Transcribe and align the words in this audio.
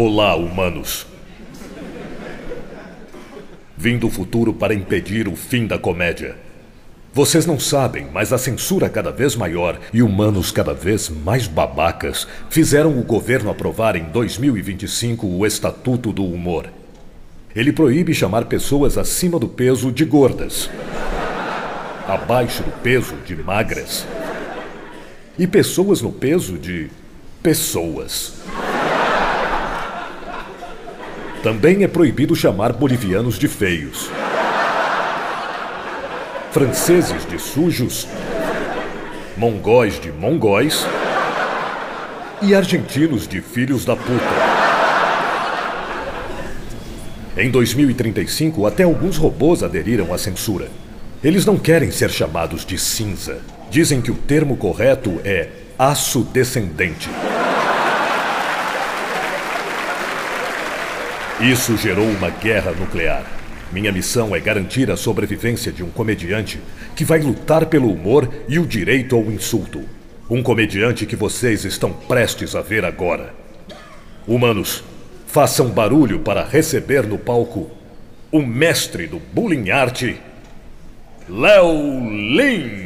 Olá, 0.00 0.36
humanos. 0.36 1.08
Vim 3.76 3.98
do 3.98 4.08
futuro 4.08 4.54
para 4.54 4.72
impedir 4.72 5.26
o 5.26 5.34
fim 5.34 5.66
da 5.66 5.76
comédia. 5.76 6.36
Vocês 7.12 7.44
não 7.44 7.58
sabem, 7.58 8.06
mas 8.12 8.32
a 8.32 8.38
censura 8.38 8.88
cada 8.88 9.10
vez 9.10 9.34
maior 9.34 9.80
e 9.92 10.00
humanos 10.00 10.52
cada 10.52 10.72
vez 10.72 11.08
mais 11.08 11.48
babacas 11.48 12.28
fizeram 12.48 12.96
o 12.96 13.02
governo 13.02 13.50
aprovar 13.50 13.96
em 13.96 14.04
2025 14.04 15.26
o 15.26 15.44
Estatuto 15.44 16.12
do 16.12 16.24
Humor. 16.24 16.68
Ele 17.52 17.72
proíbe 17.72 18.14
chamar 18.14 18.44
pessoas 18.44 18.96
acima 18.96 19.36
do 19.36 19.48
peso 19.48 19.90
de 19.90 20.04
gordas, 20.04 20.70
abaixo 22.06 22.62
do 22.62 22.70
peso 22.82 23.16
de 23.26 23.34
magras 23.34 24.06
e 25.36 25.44
pessoas 25.44 26.00
no 26.00 26.12
peso 26.12 26.56
de 26.56 26.88
pessoas. 27.42 28.34
Também 31.42 31.84
é 31.84 31.88
proibido 31.88 32.34
chamar 32.34 32.72
bolivianos 32.72 33.38
de 33.38 33.46
feios, 33.46 34.10
franceses 36.50 37.24
de 37.26 37.38
sujos, 37.38 38.08
mongóis 39.36 40.00
de 40.00 40.10
mongóis 40.10 40.84
e 42.42 42.56
argentinos 42.56 43.28
de 43.28 43.40
filhos 43.40 43.84
da 43.84 43.94
puta. 43.94 44.58
Em 47.36 47.48
2035, 47.52 48.66
até 48.66 48.82
alguns 48.82 49.16
robôs 49.16 49.62
aderiram 49.62 50.12
à 50.12 50.18
censura. 50.18 50.68
Eles 51.22 51.46
não 51.46 51.56
querem 51.56 51.92
ser 51.92 52.10
chamados 52.10 52.66
de 52.66 52.76
cinza. 52.76 53.38
Dizem 53.70 54.00
que 54.00 54.10
o 54.10 54.16
termo 54.16 54.56
correto 54.56 55.20
é 55.24 55.50
aço 55.78 56.24
descendente. 56.24 57.08
Isso 61.40 61.76
gerou 61.76 62.04
uma 62.04 62.30
guerra 62.30 62.72
nuclear. 62.72 63.24
Minha 63.72 63.92
missão 63.92 64.34
é 64.34 64.40
garantir 64.40 64.90
a 64.90 64.96
sobrevivência 64.96 65.70
de 65.70 65.84
um 65.84 65.90
comediante 65.90 66.60
que 66.96 67.04
vai 67.04 67.20
lutar 67.20 67.66
pelo 67.66 67.92
humor 67.92 68.28
e 68.48 68.58
o 68.58 68.66
direito 68.66 69.14
ao 69.14 69.22
insulto. 69.30 69.84
Um 70.28 70.42
comediante 70.42 71.06
que 71.06 71.14
vocês 71.14 71.64
estão 71.64 71.92
prestes 71.92 72.56
a 72.56 72.60
ver 72.60 72.84
agora. 72.84 73.32
Humanos, 74.26 74.82
façam 75.28 75.68
barulho 75.68 76.18
para 76.18 76.44
receber 76.44 77.06
no 77.06 77.16
palco 77.16 77.70
o 78.32 78.42
mestre 78.42 79.06
do 79.06 79.20
bullying 79.32 79.70
arte, 79.70 80.20
Léo 81.28 82.10
Lin. 82.10 82.77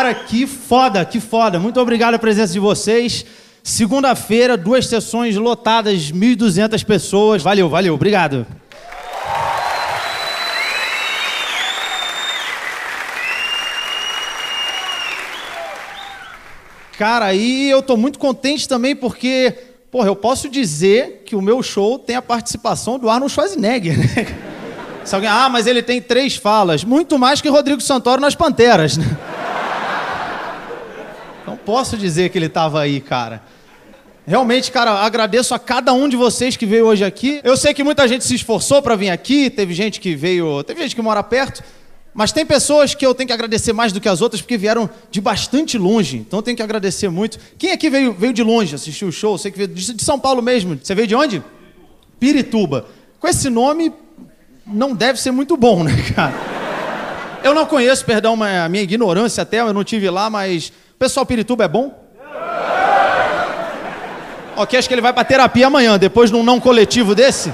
Cara, 0.00 0.14
que 0.14 0.46
foda, 0.46 1.04
que 1.04 1.20
foda. 1.20 1.58
Muito 1.58 1.78
obrigado 1.78 2.14
a 2.14 2.18
presença 2.18 2.54
de 2.54 2.58
vocês. 2.58 3.22
Segunda-feira, 3.62 4.56
duas 4.56 4.86
sessões 4.86 5.36
lotadas, 5.36 6.10
1.200 6.10 6.82
pessoas. 6.86 7.42
Valeu, 7.42 7.68
valeu, 7.68 7.92
obrigado. 7.92 8.46
Cara, 16.96 17.26
aí 17.26 17.68
eu 17.68 17.82
tô 17.82 17.94
muito 17.94 18.18
contente 18.18 18.66
também 18.66 18.96
porque, 18.96 19.52
porra, 19.90 20.06
eu 20.06 20.16
posso 20.16 20.48
dizer 20.48 21.24
que 21.26 21.36
o 21.36 21.42
meu 21.42 21.62
show 21.62 21.98
tem 21.98 22.16
a 22.16 22.22
participação 22.22 22.98
do 22.98 23.10
Arnold 23.10 23.34
Schwarzenegger, 23.34 23.98
né? 23.98 24.26
Se 25.04 25.14
alguém, 25.14 25.28
ah, 25.28 25.50
mas 25.50 25.66
ele 25.66 25.82
tem 25.82 26.00
três 26.00 26.36
falas, 26.36 26.84
muito 26.84 27.18
mais 27.18 27.42
que 27.42 27.50
Rodrigo 27.50 27.82
Santoro 27.82 28.22
nas 28.22 28.34
Panteras, 28.34 28.96
né? 28.96 29.04
Posso 31.70 31.96
dizer 31.96 32.30
que 32.30 32.36
ele 32.36 32.46
estava 32.46 32.80
aí, 32.80 33.00
cara. 33.00 33.44
Realmente, 34.26 34.72
cara, 34.72 34.90
agradeço 35.04 35.54
a 35.54 35.58
cada 35.58 35.92
um 35.92 36.08
de 36.08 36.16
vocês 36.16 36.56
que 36.56 36.66
veio 36.66 36.84
hoje 36.84 37.04
aqui. 37.04 37.40
Eu 37.44 37.56
sei 37.56 37.72
que 37.72 37.84
muita 37.84 38.08
gente 38.08 38.24
se 38.24 38.34
esforçou 38.34 38.82
para 38.82 38.96
vir 38.96 39.08
aqui, 39.08 39.48
teve 39.48 39.72
gente 39.72 40.00
que 40.00 40.16
veio, 40.16 40.64
teve 40.64 40.82
gente 40.82 40.96
que 40.96 41.00
mora 41.00 41.22
perto, 41.22 41.62
mas 42.12 42.32
tem 42.32 42.44
pessoas 42.44 42.92
que 42.92 43.06
eu 43.06 43.14
tenho 43.14 43.28
que 43.28 43.32
agradecer 43.32 43.72
mais 43.72 43.92
do 43.92 44.00
que 44.00 44.08
as 44.08 44.20
outras 44.20 44.42
porque 44.42 44.58
vieram 44.58 44.90
de 45.12 45.20
bastante 45.20 45.78
longe. 45.78 46.16
Então 46.16 46.40
eu 46.40 46.42
tenho 46.42 46.56
que 46.56 46.62
agradecer 46.62 47.08
muito. 47.08 47.38
Quem 47.56 47.70
aqui 47.70 47.88
veio, 47.88 48.12
veio 48.14 48.32
de 48.32 48.42
longe 48.42 48.74
assistir 48.74 49.04
o 49.04 49.12
show? 49.12 49.38
Sei 49.38 49.52
que 49.52 49.58
veio 49.58 49.68
de 49.68 50.02
São 50.02 50.18
Paulo 50.18 50.42
mesmo. 50.42 50.76
Você 50.82 50.92
veio 50.92 51.06
de 51.06 51.14
onde? 51.14 51.40
Pirituba. 52.18 52.86
Com 53.20 53.28
esse 53.28 53.48
nome 53.48 53.92
não 54.66 54.92
deve 54.92 55.20
ser 55.20 55.30
muito 55.30 55.56
bom, 55.56 55.84
né, 55.84 55.92
cara? 56.16 56.34
Eu 57.44 57.54
não 57.54 57.64
conheço, 57.64 58.04
perdão, 58.04 58.36
a 58.42 58.68
minha 58.68 58.82
ignorância 58.82 59.42
até, 59.42 59.60
eu 59.60 59.72
não 59.72 59.84
tive 59.84 60.10
lá, 60.10 60.28
mas 60.28 60.72
Pessoal, 61.00 61.24
Pirituba 61.24 61.64
é 61.64 61.68
bom? 61.68 61.98
Ok, 64.54 64.78
acho 64.78 64.86
que 64.86 64.92
ele 64.92 65.00
vai 65.00 65.14
pra 65.14 65.24
terapia 65.24 65.66
amanhã, 65.66 65.98
depois 65.98 66.28
de 66.28 66.36
um 66.36 66.42
não 66.42 66.60
coletivo 66.60 67.14
desse. 67.14 67.50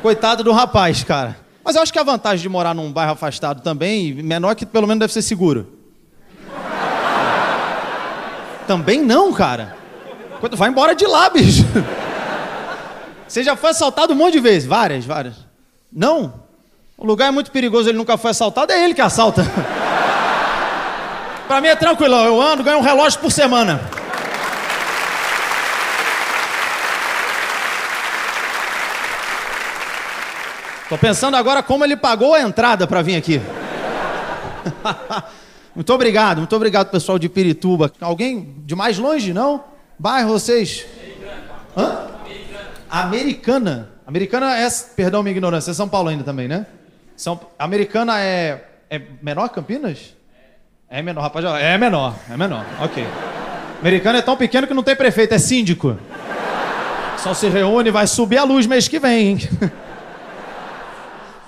Coitado 0.00 0.44
do 0.44 0.52
rapaz, 0.52 1.02
cara. 1.02 1.36
Mas 1.64 1.74
eu 1.74 1.82
acho 1.82 1.92
que 1.92 1.98
a 1.98 2.04
vantagem 2.04 2.40
de 2.40 2.48
morar 2.48 2.72
num 2.72 2.92
bairro 2.92 3.10
afastado 3.10 3.60
também, 3.60 4.14
menor 4.22 4.54
que 4.54 4.64
pelo 4.64 4.86
menos 4.86 5.00
deve 5.00 5.12
ser 5.12 5.22
seguro. 5.22 5.66
Também 8.68 9.02
não, 9.02 9.32
cara. 9.32 9.76
Vai 10.52 10.70
embora 10.70 10.94
de 10.94 11.08
lá, 11.08 11.28
bicho. 11.28 11.64
Você 13.26 13.42
já 13.42 13.56
foi 13.56 13.70
assaltado 13.70 14.12
um 14.12 14.16
monte 14.16 14.34
de 14.34 14.40
vezes? 14.40 14.68
Várias, 14.68 15.04
várias. 15.04 15.34
Não? 15.92 16.34
O 16.96 17.04
lugar 17.04 17.26
é 17.26 17.30
muito 17.32 17.50
perigoso, 17.50 17.88
ele 17.88 17.98
nunca 17.98 18.16
foi 18.16 18.30
assaltado, 18.30 18.70
é 18.70 18.84
ele 18.84 18.94
que 18.94 19.00
assalta. 19.00 19.42
Pra 21.46 21.60
mim 21.60 21.68
é 21.68 21.76
tranquilo, 21.76 22.14
eu 22.16 22.40
ando, 22.40 22.64
ganho 22.64 22.78
um 22.78 22.82
relógio 22.82 23.20
por 23.20 23.30
semana. 23.30 23.80
Tô 30.88 30.98
pensando 30.98 31.36
agora 31.36 31.62
como 31.62 31.84
ele 31.84 31.96
pagou 31.96 32.34
a 32.34 32.40
entrada 32.40 32.86
para 32.86 33.02
vir 33.02 33.16
aqui. 33.16 33.40
muito 35.74 35.92
obrigado, 35.92 36.38
muito 36.38 36.56
obrigado 36.56 36.90
pessoal 36.90 37.18
de 37.18 37.28
Pirituba. 37.28 37.92
Alguém 38.00 38.54
de 38.64 38.74
mais 38.74 38.96
longe, 38.96 39.32
não? 39.32 39.64
Bairro 39.98 40.32
vocês? 40.32 40.86
Hã? 41.76 42.06
Americana. 42.88 43.90
Americana 44.06 44.56
é, 44.56 44.68
perdão 44.94 45.22
minha 45.22 45.32
ignorância, 45.32 45.72
é 45.72 45.74
São 45.74 45.88
Paulo 45.88 46.08
ainda 46.08 46.24
também, 46.24 46.46
né? 46.48 46.66
São, 47.16 47.40
Americana 47.58 48.20
é, 48.20 48.64
é 48.88 49.02
menor 49.20 49.48
Campinas? 49.48 50.14
É 50.88 51.02
menor, 51.02 51.22
rapaz. 51.22 51.44
É 51.44 51.78
menor, 51.78 52.14
é 52.30 52.36
menor. 52.36 52.64
Ok. 52.80 53.04
Americano 53.80 54.18
é 54.18 54.22
tão 54.22 54.36
pequeno 54.36 54.66
que 54.66 54.74
não 54.74 54.82
tem 54.82 54.96
prefeito, 54.96 55.34
é 55.34 55.38
síndico. 55.38 55.98
Só 57.18 57.34
se 57.34 57.48
reúne 57.48 57.90
vai 57.90 58.06
subir 58.06 58.38
a 58.38 58.44
luz 58.44 58.66
mês 58.66 58.86
que 58.86 58.98
vem, 58.98 59.28
hein? 59.28 59.38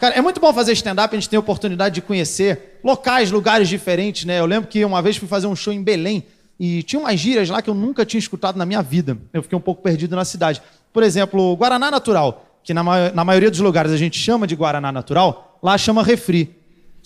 Cara, 0.00 0.14
é 0.14 0.20
muito 0.20 0.40
bom 0.40 0.52
fazer 0.52 0.72
stand-up, 0.72 1.14
a 1.14 1.18
gente 1.18 1.28
tem 1.28 1.36
a 1.36 1.40
oportunidade 1.40 1.94
de 1.94 2.02
conhecer 2.02 2.78
locais, 2.84 3.30
lugares 3.30 3.68
diferentes, 3.68 4.24
né? 4.24 4.40
Eu 4.40 4.46
lembro 4.46 4.68
que 4.68 4.84
uma 4.84 5.00
vez 5.00 5.16
fui 5.16 5.26
fazer 5.26 5.46
um 5.46 5.56
show 5.56 5.72
em 5.72 5.82
Belém 5.82 6.24
e 6.58 6.82
tinha 6.82 7.00
umas 7.00 7.18
gírias 7.18 7.48
lá 7.48 7.62
que 7.62 7.70
eu 7.70 7.74
nunca 7.74 8.04
tinha 8.04 8.18
escutado 8.18 8.56
na 8.56 8.66
minha 8.66 8.82
vida. 8.82 9.16
Eu 9.32 9.42
fiquei 9.42 9.56
um 9.56 9.60
pouco 9.60 9.82
perdido 9.82 10.16
na 10.16 10.24
cidade. 10.24 10.60
Por 10.92 11.02
exemplo, 11.02 11.54
Guaraná 11.56 11.90
Natural, 11.90 12.44
que 12.62 12.74
na, 12.74 12.82
ma 12.82 13.10
na 13.10 13.24
maioria 13.24 13.50
dos 13.50 13.60
lugares 13.60 13.92
a 13.92 13.96
gente 13.96 14.18
chama 14.18 14.46
de 14.46 14.54
Guaraná 14.54 14.90
Natural, 14.90 15.58
lá 15.62 15.78
chama 15.78 16.02
refri. 16.02 16.55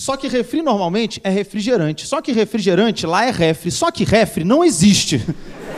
Só 0.00 0.16
que 0.16 0.28
refri 0.28 0.62
normalmente 0.62 1.20
é 1.22 1.28
refrigerante. 1.28 2.06
Só 2.06 2.22
que 2.22 2.32
refrigerante 2.32 3.06
lá 3.06 3.26
é 3.26 3.30
refri. 3.30 3.70
Só 3.70 3.90
que 3.90 4.02
refri 4.02 4.44
não 4.44 4.64
existe. 4.64 5.22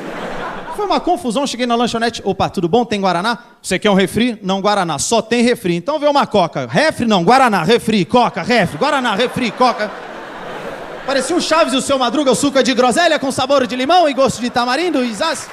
Foi 0.76 0.86
uma 0.86 1.00
confusão, 1.00 1.44
cheguei 1.44 1.66
na 1.66 1.74
lanchonete. 1.74 2.22
Opa, 2.24 2.48
tudo 2.48 2.68
bom? 2.68 2.84
Tem 2.84 3.00
Guaraná? 3.00 3.36
Você 3.60 3.80
quer 3.80 3.90
um 3.90 3.94
refri? 3.94 4.38
Não, 4.40 4.60
Guaraná. 4.60 4.96
Só 5.00 5.20
tem 5.20 5.42
refri. 5.42 5.74
Então 5.74 5.98
vê 5.98 6.06
uma 6.06 6.24
coca. 6.24 6.68
Refri 6.70 7.04
não, 7.04 7.24
Guaraná, 7.24 7.64
refri, 7.64 8.04
coca, 8.04 8.44
refri, 8.44 8.78
Guaraná, 8.78 9.16
refri, 9.16 9.50
coca. 9.50 9.90
Parecia 11.04 11.34
o 11.34 11.40
Chaves 11.40 11.74
e 11.74 11.76
o 11.76 11.82
seu 11.82 11.98
Madruga, 11.98 12.30
o 12.30 12.36
suco 12.36 12.56
é 12.56 12.62
de 12.62 12.72
groselha 12.74 13.18
com 13.18 13.32
sabor 13.32 13.66
de 13.66 13.74
limão 13.74 14.08
e 14.08 14.14
gosto 14.14 14.40
de 14.40 14.50
tamarindo 14.50 15.04
e 15.04 15.12
zaz. 15.12 15.50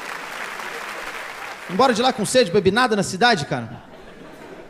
Embora 1.72 1.92
de 1.92 2.04
lá 2.04 2.13
com 2.13 2.24
sede, 2.24 2.51
bebi 2.51 2.69
nada 2.69 2.95
na 2.95 3.01
cidade, 3.01 3.48
cara. 3.48 3.88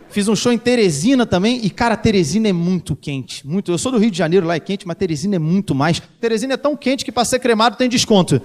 Fiz 0.09 0.27
um 0.27 0.35
show 0.35 0.51
em 0.51 0.57
Teresina 0.57 1.23
também 1.25 1.59
e, 1.63 1.69
cara, 1.69 1.95
Teresina 1.95 2.49
é 2.49 2.53
muito 2.53 2.95
quente. 2.95 3.45
Muito. 3.47 3.71
Eu 3.71 3.77
sou 3.77 3.91
do 3.91 3.99
Rio 3.99 4.09
de 4.09 4.17
Janeiro, 4.17 4.47
lá 4.47 4.55
é 4.55 4.59
quente, 4.59 4.87
mas 4.87 4.97
Teresina 4.97 5.35
é 5.35 5.39
muito 5.39 5.75
mais. 5.75 6.01
Teresina 6.19 6.55
é 6.55 6.57
tão 6.57 6.75
quente 6.75 7.05
que 7.05 7.11
para 7.11 7.23
ser 7.23 7.37
cremado 7.39 7.75
tem 7.75 7.87
desconto. 7.87 8.41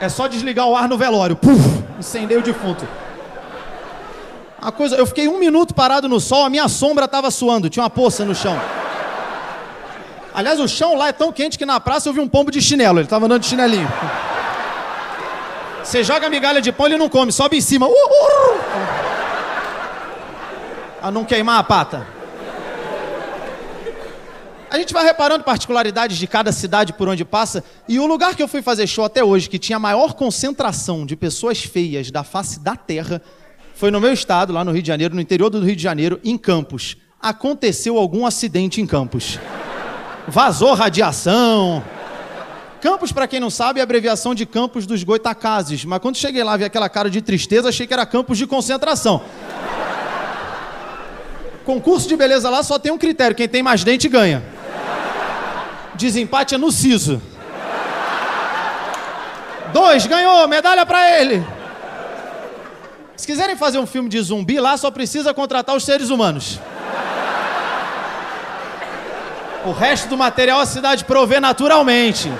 É 0.00 0.08
só 0.08 0.26
desligar 0.26 0.66
o 0.66 0.74
ar 0.74 0.88
no 0.88 0.98
velório. 0.98 1.36
Puf, 1.36 1.84
incendei 1.98 2.36
o 2.36 2.42
defunto. 2.42 2.86
Uma 4.60 4.72
coisa, 4.72 4.96
eu 4.96 5.06
fiquei 5.06 5.28
um 5.28 5.38
minuto 5.38 5.72
parado 5.72 6.08
no 6.08 6.18
sol, 6.18 6.44
a 6.44 6.50
minha 6.50 6.66
sombra 6.66 7.04
estava 7.04 7.30
suando, 7.30 7.70
tinha 7.70 7.84
uma 7.84 7.90
poça 7.90 8.24
no 8.24 8.34
chão. 8.34 8.60
Aliás, 10.34 10.58
o 10.58 10.66
chão 10.66 10.96
lá 10.96 11.08
é 11.08 11.12
tão 11.12 11.32
quente 11.32 11.56
que 11.56 11.64
na 11.64 11.78
praça 11.78 12.08
eu 12.08 12.12
vi 12.12 12.18
um 12.18 12.26
pombo 12.26 12.50
de 12.50 12.60
chinelo, 12.60 12.98
ele 12.98 13.06
estava 13.06 13.26
andando 13.26 13.42
de 13.42 13.46
chinelinho. 13.46 13.88
Você 15.84 16.02
joga 16.02 16.28
migalha 16.28 16.60
de 16.60 16.72
pão, 16.72 16.86
ele 16.86 16.98
não 16.98 17.08
come, 17.08 17.30
sobe 17.30 17.56
em 17.56 17.60
cima. 17.60 17.86
Uh, 17.86 17.90
uh, 17.90 17.92
uh. 17.92 19.15
A 21.06 21.10
não 21.12 21.24
queimar 21.24 21.60
a 21.60 21.62
pata. 21.62 22.04
A 24.68 24.76
gente 24.76 24.92
vai 24.92 25.04
reparando 25.04 25.44
particularidades 25.44 26.18
de 26.18 26.26
cada 26.26 26.50
cidade 26.50 26.92
por 26.92 27.08
onde 27.08 27.24
passa, 27.24 27.62
e 27.86 28.00
o 28.00 28.06
lugar 28.06 28.34
que 28.34 28.42
eu 28.42 28.48
fui 28.48 28.60
fazer 28.60 28.88
show 28.88 29.04
até 29.04 29.22
hoje, 29.22 29.48
que 29.48 29.56
tinha 29.56 29.76
a 29.76 29.78
maior 29.78 30.14
concentração 30.14 31.06
de 31.06 31.14
pessoas 31.14 31.62
feias 31.62 32.10
da 32.10 32.24
face 32.24 32.58
da 32.58 32.74
terra, 32.74 33.22
foi 33.76 33.92
no 33.92 34.00
meu 34.00 34.12
estado, 34.12 34.52
lá 34.52 34.64
no 34.64 34.72
Rio 34.72 34.82
de 34.82 34.88
Janeiro, 34.88 35.14
no 35.14 35.20
interior 35.20 35.48
do 35.48 35.60
Rio 35.60 35.76
de 35.76 35.82
Janeiro, 35.84 36.18
em 36.24 36.36
Campos. 36.36 36.96
Aconteceu 37.22 37.98
algum 37.98 38.26
acidente 38.26 38.80
em 38.80 38.86
Campos. 38.86 39.38
Vazou 40.26 40.74
radiação. 40.74 41.84
Campos, 42.80 43.12
para 43.12 43.28
quem 43.28 43.38
não 43.38 43.48
sabe, 43.48 43.78
é 43.78 43.82
abreviação 43.84 44.34
de 44.34 44.44
Campos 44.44 44.84
dos 44.86 45.04
Goitacazes. 45.04 45.84
Mas 45.84 46.00
quando 46.00 46.16
cheguei 46.16 46.42
lá, 46.42 46.56
vi 46.56 46.64
aquela 46.64 46.88
cara 46.88 47.08
de 47.08 47.22
tristeza, 47.22 47.68
achei 47.68 47.86
que 47.86 47.94
era 47.94 48.04
campos 48.04 48.36
de 48.36 48.44
concentração. 48.44 49.22
Concurso 51.66 52.08
de 52.08 52.16
beleza 52.16 52.48
lá 52.48 52.62
só 52.62 52.78
tem 52.78 52.92
um 52.92 52.96
critério: 52.96 53.34
quem 53.36 53.48
tem 53.48 53.60
mais 53.60 53.82
dente 53.82 54.08
ganha. 54.08 54.42
Desempate 55.96 56.54
é 56.54 56.58
no 56.58 56.70
siso. 56.70 57.20
Dois, 59.72 60.06
ganhou, 60.06 60.46
medalha 60.46 60.86
para 60.86 61.20
ele. 61.20 61.44
Se 63.16 63.26
quiserem 63.26 63.56
fazer 63.56 63.78
um 63.78 63.86
filme 63.86 64.08
de 64.08 64.20
zumbi, 64.20 64.60
lá 64.60 64.76
só 64.76 64.92
precisa 64.92 65.34
contratar 65.34 65.74
os 65.74 65.84
seres 65.84 66.08
humanos. 66.08 66.60
O 69.64 69.72
resto 69.72 70.08
do 70.08 70.16
material 70.16 70.60
a 70.60 70.66
cidade 70.66 71.04
provê 71.04 71.40
naturalmente. 71.40 72.30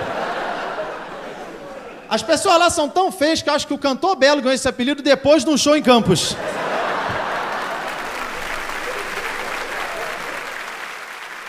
As 2.09 2.23
pessoas 2.23 2.59
lá 2.61 2.71
são 2.71 2.88
tão 2.88 3.11
feias 3.11 3.42
que 3.42 3.50
eu 3.50 3.54
acho 3.54 3.66
que 3.66 3.75
o 3.75 3.78
cantor 3.78 4.14
Belo 4.14 4.40
ganhou 4.40 4.54
esse 4.54 4.68
apelido 4.68 5.02
depois 5.02 5.45
de 5.45 5.50
um 5.50 5.56
show 5.56 5.76
em 5.76 5.83
Campos. 5.83 6.37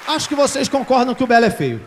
Acho 0.07 0.29
que 0.29 0.35
vocês 0.35 0.69
concordam 0.69 1.13
que 1.13 1.23
o 1.23 1.27
Belo 1.27 1.45
é 1.45 1.49
feio. 1.49 1.81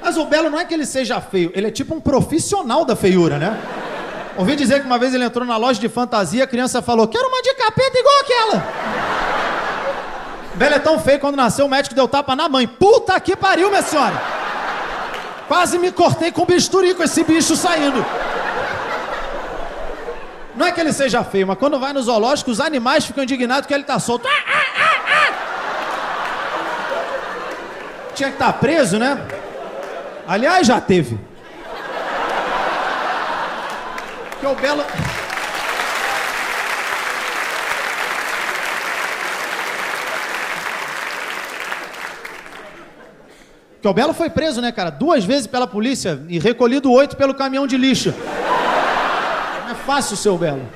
Mas 0.00 0.16
o 0.16 0.24
Belo 0.24 0.48
não 0.48 0.60
é 0.60 0.64
que 0.64 0.72
ele 0.72 0.86
seja 0.86 1.20
feio, 1.20 1.50
ele 1.52 1.66
é 1.66 1.70
tipo 1.70 1.92
um 1.92 2.00
profissional 2.00 2.84
da 2.84 2.94
feiura, 2.94 3.38
né? 3.38 3.60
Ouvi 4.36 4.54
dizer 4.54 4.80
que 4.80 4.86
uma 4.86 4.98
vez 4.98 5.12
ele 5.12 5.24
entrou 5.24 5.44
na 5.44 5.56
loja 5.56 5.80
de 5.80 5.88
fantasia, 5.88 6.44
a 6.44 6.46
criança 6.46 6.80
falou: 6.80 7.08
Quero 7.08 7.26
uma 7.26 7.42
de 7.42 7.52
capeta 7.54 7.98
igual 7.98 8.14
aquela. 8.20 8.66
Belo 10.54 10.74
é 10.74 10.78
tão 10.78 11.00
feio 11.00 11.18
quando 11.18 11.36
nasceu, 11.36 11.66
o 11.66 11.68
médico 11.68 11.94
deu 11.94 12.06
tapa 12.06 12.36
na 12.36 12.48
mãe. 12.48 12.66
Puta 12.66 13.18
que 13.18 13.34
pariu, 13.34 13.68
minha 13.68 13.82
senhora! 13.82 14.22
Quase 15.48 15.78
me 15.78 15.90
cortei 15.90 16.30
com 16.30 16.44
bisturi 16.44 16.94
com 16.94 17.02
esse 17.02 17.24
bicho 17.24 17.56
saindo. 17.56 18.04
Não 20.54 20.66
é 20.66 20.72
que 20.72 20.80
ele 20.80 20.92
seja 20.92 21.22
feio, 21.22 21.46
mas 21.46 21.58
quando 21.58 21.78
vai 21.78 21.92
no 21.92 22.02
zoológico, 22.02 22.50
os 22.50 22.60
animais 22.60 23.04
ficam 23.04 23.24
indignados 23.24 23.66
que 23.66 23.74
ele 23.74 23.84
tá 23.84 23.98
solto. 23.98 24.26
Ah, 24.26 24.30
ah, 24.30 24.64
ah, 24.78 24.96
Tinha 28.16 28.30
que 28.30 28.36
estar 28.36 28.50
tá 28.50 28.58
preso, 28.58 28.98
né? 28.98 29.28
Aliás, 30.26 30.66
já 30.66 30.80
teve. 30.80 31.20
Que 34.40 34.46
é 34.46 34.48
o 34.48 34.54
Belo. 34.54 34.82
Que 43.82 43.86
o 43.86 43.92
Belo 43.92 44.14
foi 44.14 44.30
preso, 44.30 44.62
né, 44.62 44.72
cara? 44.72 44.88
Duas 44.88 45.22
vezes 45.22 45.46
pela 45.46 45.66
polícia 45.66 46.24
e 46.26 46.38
recolhido 46.38 46.90
oito 46.90 47.18
pelo 47.18 47.34
caminhão 47.34 47.66
de 47.66 47.76
lixo. 47.76 48.14
Não 49.64 49.72
é 49.72 49.74
fácil, 49.74 50.16
seu 50.16 50.38
Belo. 50.38 50.66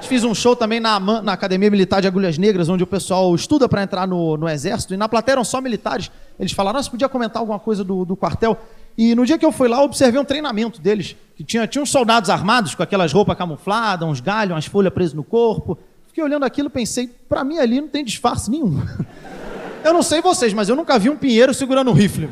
Fiz 0.00 0.22
um 0.24 0.34
show 0.34 0.54
também 0.54 0.80
na, 0.80 0.98
na 0.98 1.32
Academia 1.32 1.70
Militar 1.70 2.02
de 2.02 2.08
Agulhas 2.08 2.36
Negras, 2.36 2.68
onde 2.68 2.82
o 2.82 2.86
pessoal 2.86 3.34
estuda 3.34 3.68
para 3.68 3.82
entrar 3.82 4.06
no, 4.06 4.36
no 4.36 4.48
Exército, 4.48 4.92
e 4.94 4.96
na 4.96 5.08
plateia 5.08 5.34
eram 5.34 5.44
só 5.44 5.60
militares. 5.60 6.10
Eles 6.38 6.52
falaram, 6.52 6.78
nossa, 6.78 6.90
podia 6.90 7.08
comentar 7.08 7.40
alguma 7.40 7.58
coisa 7.58 7.84
do, 7.84 8.04
do 8.04 8.16
quartel. 8.16 8.58
E 8.96 9.14
no 9.14 9.26
dia 9.26 9.38
que 9.38 9.44
eu 9.44 9.52
fui 9.52 9.68
lá, 9.68 9.78
eu 9.78 9.82
observei 9.84 10.20
um 10.20 10.24
treinamento 10.24 10.80
deles, 10.80 11.16
que 11.36 11.42
tinha, 11.42 11.66
tinha 11.66 11.82
uns 11.82 11.90
soldados 11.90 12.30
armados 12.30 12.74
com 12.74 12.82
aquelas 12.82 13.12
roupas 13.12 13.36
camufladas, 13.36 14.08
uns 14.08 14.20
galhos, 14.20 14.54
umas 14.54 14.66
folhas 14.66 14.92
presas 14.92 15.14
no 15.14 15.24
corpo. 15.24 15.76
Fiquei 16.06 16.22
olhando 16.22 16.44
aquilo 16.44 16.68
e 16.68 16.70
pensei, 16.70 17.08
para 17.28 17.42
mim 17.42 17.58
ali 17.58 17.80
não 17.80 17.88
tem 17.88 18.04
disfarce 18.04 18.50
nenhum. 18.50 18.80
Eu 19.82 19.92
não 19.92 20.02
sei 20.02 20.22
vocês, 20.22 20.54
mas 20.54 20.70
eu 20.70 20.76
nunca 20.76 20.98
vi 20.98 21.10
um 21.10 21.16
pinheiro 21.16 21.52
segurando 21.52 21.90
um 21.90 21.92
rifle. 21.92 22.30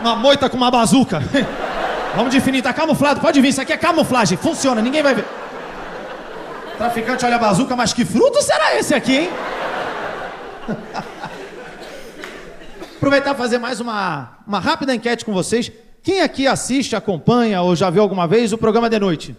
Uma 0.00 0.16
moita 0.16 0.50
com 0.50 0.56
uma 0.56 0.72
bazuca. 0.72 1.22
Vamos 2.16 2.34
definir, 2.34 2.62
tá 2.62 2.72
camuflado, 2.72 3.20
pode 3.20 3.40
vir, 3.40 3.50
isso 3.50 3.60
aqui 3.60 3.72
é 3.72 3.76
camuflagem, 3.76 4.36
funciona, 4.36 4.82
ninguém 4.82 5.04
vai 5.04 5.14
ver. 5.14 5.24
Traficante 6.76 7.24
olha 7.24 7.36
a 7.36 7.38
bazuca, 7.38 7.76
mas 7.76 7.92
que 7.92 8.04
fruto 8.04 8.42
será 8.42 8.76
esse 8.76 8.92
aqui, 8.92 9.18
hein? 9.18 9.30
Aproveitar 13.06 13.34
e 13.34 13.38
fazer 13.38 13.58
mais 13.58 13.78
uma, 13.78 14.36
uma 14.44 14.58
rápida 14.58 14.92
enquete 14.92 15.24
com 15.24 15.32
vocês. 15.32 15.70
Quem 16.02 16.22
aqui 16.22 16.44
assiste, 16.48 16.96
acompanha 16.96 17.62
ou 17.62 17.76
já 17.76 17.88
viu 17.88 18.02
alguma 18.02 18.26
vez 18.26 18.52
o 18.52 18.58
programa 18.58 18.90
de 18.90 18.98
noite? 18.98 19.36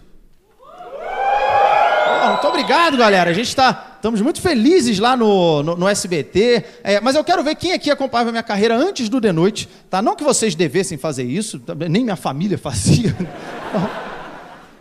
Oh, 0.58 2.28
muito 2.30 2.46
obrigado, 2.46 2.96
galera. 2.96 3.28
A 3.28 3.32
gente 3.34 3.48
está. 3.48 3.96
Estamos 3.96 4.22
muito 4.22 4.40
felizes 4.40 4.98
lá 4.98 5.14
no, 5.14 5.62
no, 5.62 5.76
no 5.76 5.86
SBT. 5.86 6.64
É, 6.82 6.98
mas 7.02 7.14
eu 7.14 7.22
quero 7.22 7.44
ver 7.44 7.56
quem 7.56 7.74
aqui 7.74 7.90
acompanhava 7.90 8.30
a 8.30 8.32
minha 8.32 8.42
carreira 8.42 8.74
antes 8.74 9.10
do 9.10 9.20
de 9.20 9.32
noite. 9.32 9.68
Tá? 9.90 10.00
Não 10.00 10.16
que 10.16 10.24
vocês 10.24 10.54
devessem 10.54 10.96
fazer 10.96 11.24
isso, 11.24 11.60
nem 11.90 12.04
minha 12.04 12.16
família 12.16 12.56
fazia. 12.56 13.14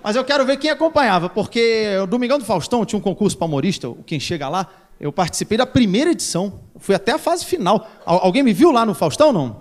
Mas 0.02 0.16
eu 0.16 0.24
quero 0.24 0.46
ver 0.46 0.56
quem 0.56 0.72
acompanhava, 0.72 1.28
porque 1.28 1.90
o 2.02 2.08
Domingão 2.08 2.40
do 2.40 2.46
Faustão 2.46 2.86
tinha 2.86 2.98
um 2.98 3.02
concurso 3.02 3.38
para 3.38 3.48
humorista, 3.48 3.94
quem 4.06 4.18
chega 4.18 4.48
lá. 4.48 4.66
Eu 4.98 5.12
participei 5.12 5.58
da 5.58 5.66
primeira 5.66 6.12
edição, 6.12 6.62
fui 6.80 6.96
até 6.96 7.12
a 7.14 7.18
fase 7.18 7.46
final. 7.46 7.88
Alguém 8.06 8.44
me 8.44 8.54
viu 8.54 8.72
lá 8.72 8.86
no 8.86 8.94
Faustão, 8.94 9.32
não? 9.32 9.58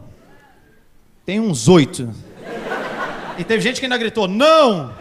Tem 1.24 1.40
uns 1.40 1.68
oito. 1.68 2.10
E 3.38 3.44
teve 3.44 3.60
gente 3.60 3.80
que 3.80 3.86
ainda 3.86 3.98
gritou, 3.98 4.26
não! 4.28 4.92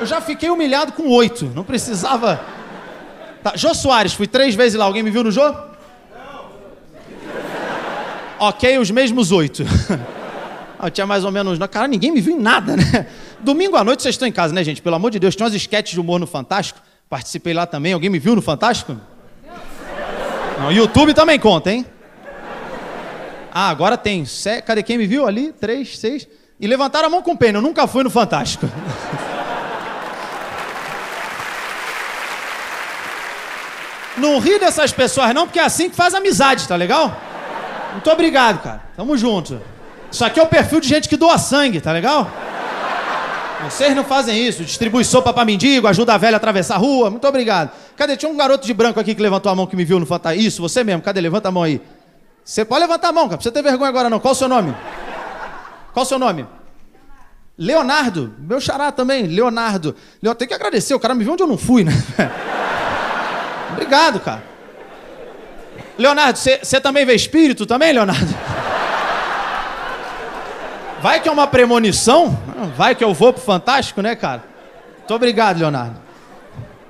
Eu 0.00 0.06
já 0.06 0.20
fiquei 0.20 0.50
humilhado 0.50 0.92
com 0.92 1.08
oito, 1.08 1.46
não 1.54 1.64
precisava. 1.64 2.40
Tá, 3.42 3.52
Jô 3.56 3.74
Soares, 3.74 4.12
fui 4.12 4.26
três 4.26 4.54
vezes 4.54 4.78
lá, 4.78 4.84
alguém 4.84 5.02
me 5.02 5.10
viu 5.10 5.24
no 5.24 5.30
Jô? 5.30 5.50
Não. 5.50 6.50
Ok, 8.38 8.78
os 8.78 8.90
mesmos 8.90 9.32
oito. 9.32 9.64
Eu 10.80 10.90
tinha 10.90 11.06
mais 11.06 11.24
ou 11.24 11.32
menos. 11.32 11.58
Cara, 11.70 11.88
ninguém 11.88 12.12
me 12.12 12.20
viu 12.20 12.36
em 12.36 12.40
nada, 12.40 12.76
né? 12.76 13.08
Domingo 13.40 13.76
à 13.76 13.82
noite 13.82 14.02
vocês 14.02 14.14
estão 14.14 14.28
em 14.28 14.32
casa, 14.32 14.54
né, 14.54 14.62
gente? 14.62 14.80
Pelo 14.80 14.94
amor 14.94 15.10
de 15.10 15.18
Deus, 15.18 15.34
tinha 15.34 15.44
umas 15.44 15.54
sketches 15.54 15.94
de 15.94 16.00
humor 16.00 16.20
no 16.20 16.26
Fantástico. 16.26 16.80
Participei 17.08 17.52
lá 17.52 17.66
também. 17.66 17.92
Alguém 17.92 18.08
me 18.08 18.18
viu 18.20 18.36
no 18.36 18.42
Fantástico? 18.42 18.96
Não, 20.58 20.72
YouTube 20.72 21.14
também 21.14 21.38
conta, 21.38 21.70
hein? 21.70 21.86
Ah, 23.52 23.68
agora 23.70 23.96
tem. 23.96 24.24
Cadê 24.64 24.82
quem 24.82 24.98
me 24.98 25.06
viu 25.06 25.26
ali? 25.26 25.52
Três, 25.52 25.98
seis. 25.98 26.28
E 26.60 26.66
levantaram 26.66 27.06
a 27.06 27.10
mão 27.10 27.22
com 27.22 27.36
pena. 27.36 27.58
Eu 27.58 27.62
nunca 27.62 27.86
fui 27.86 28.02
no 28.02 28.10
Fantástico. 28.10 28.66
Não 34.18 34.38
ri 34.40 34.58
dessas 34.58 34.92
pessoas, 34.92 35.32
não, 35.32 35.46
porque 35.46 35.60
é 35.60 35.64
assim 35.64 35.88
que 35.88 35.94
faz 35.94 36.12
amizade, 36.12 36.66
tá 36.66 36.74
legal? 36.74 37.16
Muito 37.92 38.10
obrigado, 38.10 38.60
cara. 38.60 38.82
Tamo 38.96 39.16
junto. 39.16 39.60
Isso 40.10 40.24
aqui 40.24 40.40
é 40.40 40.42
o 40.42 40.46
perfil 40.46 40.80
de 40.80 40.88
gente 40.88 41.08
que 41.08 41.16
doa 41.16 41.38
sangue, 41.38 41.80
tá 41.80 41.92
legal? 41.92 42.28
Vocês 43.64 43.94
não 43.94 44.04
fazem 44.04 44.46
isso. 44.46 44.64
Distribui 44.64 45.04
sopa 45.04 45.32
pra 45.32 45.44
mendigo, 45.44 45.86
ajuda 45.86 46.14
a 46.14 46.18
velha 46.18 46.36
a 46.36 46.38
atravessar 46.38 46.74
a 46.74 46.78
rua. 46.78 47.10
Muito 47.10 47.26
obrigado. 47.26 47.70
Cadê? 47.98 48.16
Tinha 48.16 48.30
um 48.30 48.36
garoto 48.36 48.64
de 48.64 48.72
branco 48.72 49.00
aqui 49.00 49.12
que 49.12 49.20
levantou 49.20 49.50
a 49.50 49.54
mão 49.56 49.66
que 49.66 49.74
me 49.74 49.84
viu 49.84 49.98
no 49.98 50.06
Fantástico. 50.06 50.46
Isso, 50.46 50.62
você 50.62 50.84
mesmo. 50.84 51.02
Cadê? 51.02 51.20
Levanta 51.20 51.48
a 51.48 51.52
mão 51.52 51.64
aí. 51.64 51.82
Você 52.44 52.64
pode 52.64 52.80
levantar 52.82 53.08
a 53.08 53.12
mão, 53.12 53.28
cara. 53.28 53.42
Você 53.42 53.50
ter 53.50 53.60
vergonha 53.60 53.88
agora 53.88 54.08
não. 54.08 54.20
Qual 54.20 54.30
o 54.30 54.34
seu 54.36 54.48
nome? 54.48 54.72
Qual 55.92 56.04
o 56.04 56.06
seu 56.06 56.16
nome? 56.16 56.46
Leonardo. 57.58 58.32
Meu 58.38 58.60
xará 58.60 58.92
também. 58.92 59.26
Leonardo. 59.26 59.96
Eu 60.22 60.32
tenho 60.36 60.48
que 60.48 60.54
agradecer. 60.54 60.94
O 60.94 61.00
cara 61.00 61.12
me 61.12 61.24
viu 61.24 61.32
onde 61.32 61.42
eu 61.42 61.48
não 61.48 61.58
fui, 61.58 61.82
né? 61.82 61.92
obrigado, 63.74 64.20
cara. 64.20 64.44
Leonardo, 65.98 66.38
você 66.38 66.80
também 66.80 67.04
vê 67.04 67.16
espírito 67.16 67.66
também, 67.66 67.92
Leonardo? 67.92 68.32
Vai 71.02 71.20
que 71.20 71.28
é 71.28 71.32
uma 71.32 71.48
premonição? 71.48 72.38
Vai 72.76 72.94
que 72.94 73.02
eu 73.02 73.12
vou 73.12 73.32
pro 73.32 73.42
Fantástico, 73.42 74.00
né, 74.00 74.14
cara? 74.14 74.44
Muito 74.98 75.14
obrigado, 75.14 75.58
Leonardo. 75.58 76.07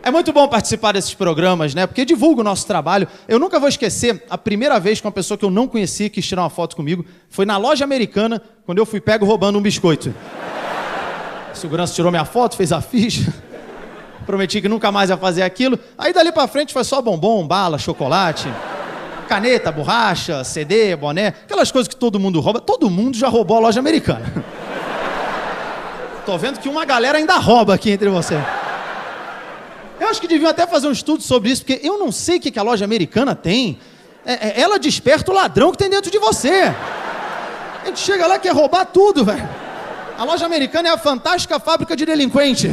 É 0.02 0.10
muito 0.10 0.32
bom 0.32 0.46
participar 0.46 0.92
desses 0.92 1.12
programas, 1.12 1.74
né? 1.74 1.86
Porque 1.86 2.04
divulga 2.04 2.40
o 2.40 2.44
nosso 2.44 2.66
trabalho. 2.66 3.08
Eu 3.26 3.38
nunca 3.38 3.58
vou 3.58 3.68
esquecer 3.68 4.22
a 4.30 4.38
primeira 4.38 4.78
vez 4.78 5.00
que 5.00 5.06
uma 5.06 5.12
pessoa 5.12 5.36
que 5.36 5.44
eu 5.44 5.50
não 5.50 5.66
conhecia 5.66 6.08
quis 6.08 6.26
tirar 6.26 6.42
uma 6.42 6.50
foto 6.50 6.76
comigo. 6.76 7.04
Foi 7.28 7.44
na 7.44 7.56
loja 7.56 7.84
americana, 7.84 8.40
quando 8.64 8.78
eu 8.78 8.86
fui 8.86 9.00
pego 9.00 9.26
roubando 9.26 9.58
um 9.58 9.62
biscoito. 9.62 10.14
A 11.50 11.54
segurança 11.54 11.94
tirou 11.94 12.10
minha 12.10 12.24
foto, 12.24 12.56
fez 12.56 12.72
a 12.72 12.80
ficha. 12.80 13.34
Prometi 14.24 14.60
que 14.60 14.68
nunca 14.68 14.92
mais 14.92 15.10
ia 15.10 15.16
fazer 15.16 15.42
aquilo. 15.42 15.78
Aí 15.96 16.12
dali 16.12 16.30
pra 16.30 16.46
frente 16.46 16.72
foi 16.72 16.84
só 16.84 17.02
bombom, 17.02 17.46
bala, 17.46 17.76
chocolate, 17.76 18.48
caneta, 19.26 19.72
borracha, 19.72 20.44
CD, 20.44 20.94
boné, 20.94 21.28
aquelas 21.28 21.72
coisas 21.72 21.88
que 21.88 21.96
todo 21.96 22.20
mundo 22.20 22.40
rouba. 22.40 22.60
Todo 22.60 22.88
mundo 22.88 23.16
já 23.16 23.28
roubou 23.28 23.56
a 23.56 23.60
loja 23.60 23.80
americana. 23.80 24.32
Tô 26.24 26.38
vendo 26.38 26.60
que 26.60 26.68
uma 26.68 26.84
galera 26.84 27.18
ainda 27.18 27.36
rouba 27.36 27.74
aqui 27.74 27.90
entre 27.90 28.08
vocês. 28.08 28.57
Acho 30.08 30.20
que 30.20 30.28
deviam 30.28 30.50
até 30.50 30.66
fazer 30.66 30.88
um 30.88 30.92
estudo 30.92 31.22
sobre 31.22 31.50
isso, 31.50 31.64
porque 31.64 31.86
eu 31.86 31.98
não 31.98 32.10
sei 32.10 32.38
o 32.38 32.40
que 32.40 32.58
a 32.58 32.62
loja 32.62 32.84
americana 32.84 33.34
tem. 33.34 33.78
É, 34.24 34.48
é, 34.48 34.60
ela 34.60 34.78
desperta 34.78 35.30
o 35.30 35.34
ladrão 35.34 35.70
que 35.70 35.78
tem 35.78 35.90
dentro 35.90 36.10
de 36.10 36.18
você. 36.18 36.74
A 37.82 37.86
gente 37.86 38.00
chega 38.00 38.26
lá 38.26 38.36
e 38.36 38.38
quer 38.38 38.52
roubar 38.52 38.86
tudo, 38.86 39.24
velho. 39.24 39.48
A 40.18 40.24
loja 40.24 40.46
americana 40.46 40.88
é 40.88 40.92
a 40.92 40.98
fantástica 40.98 41.60
fábrica 41.60 41.94
de 41.94 42.06
delinquente. 42.06 42.70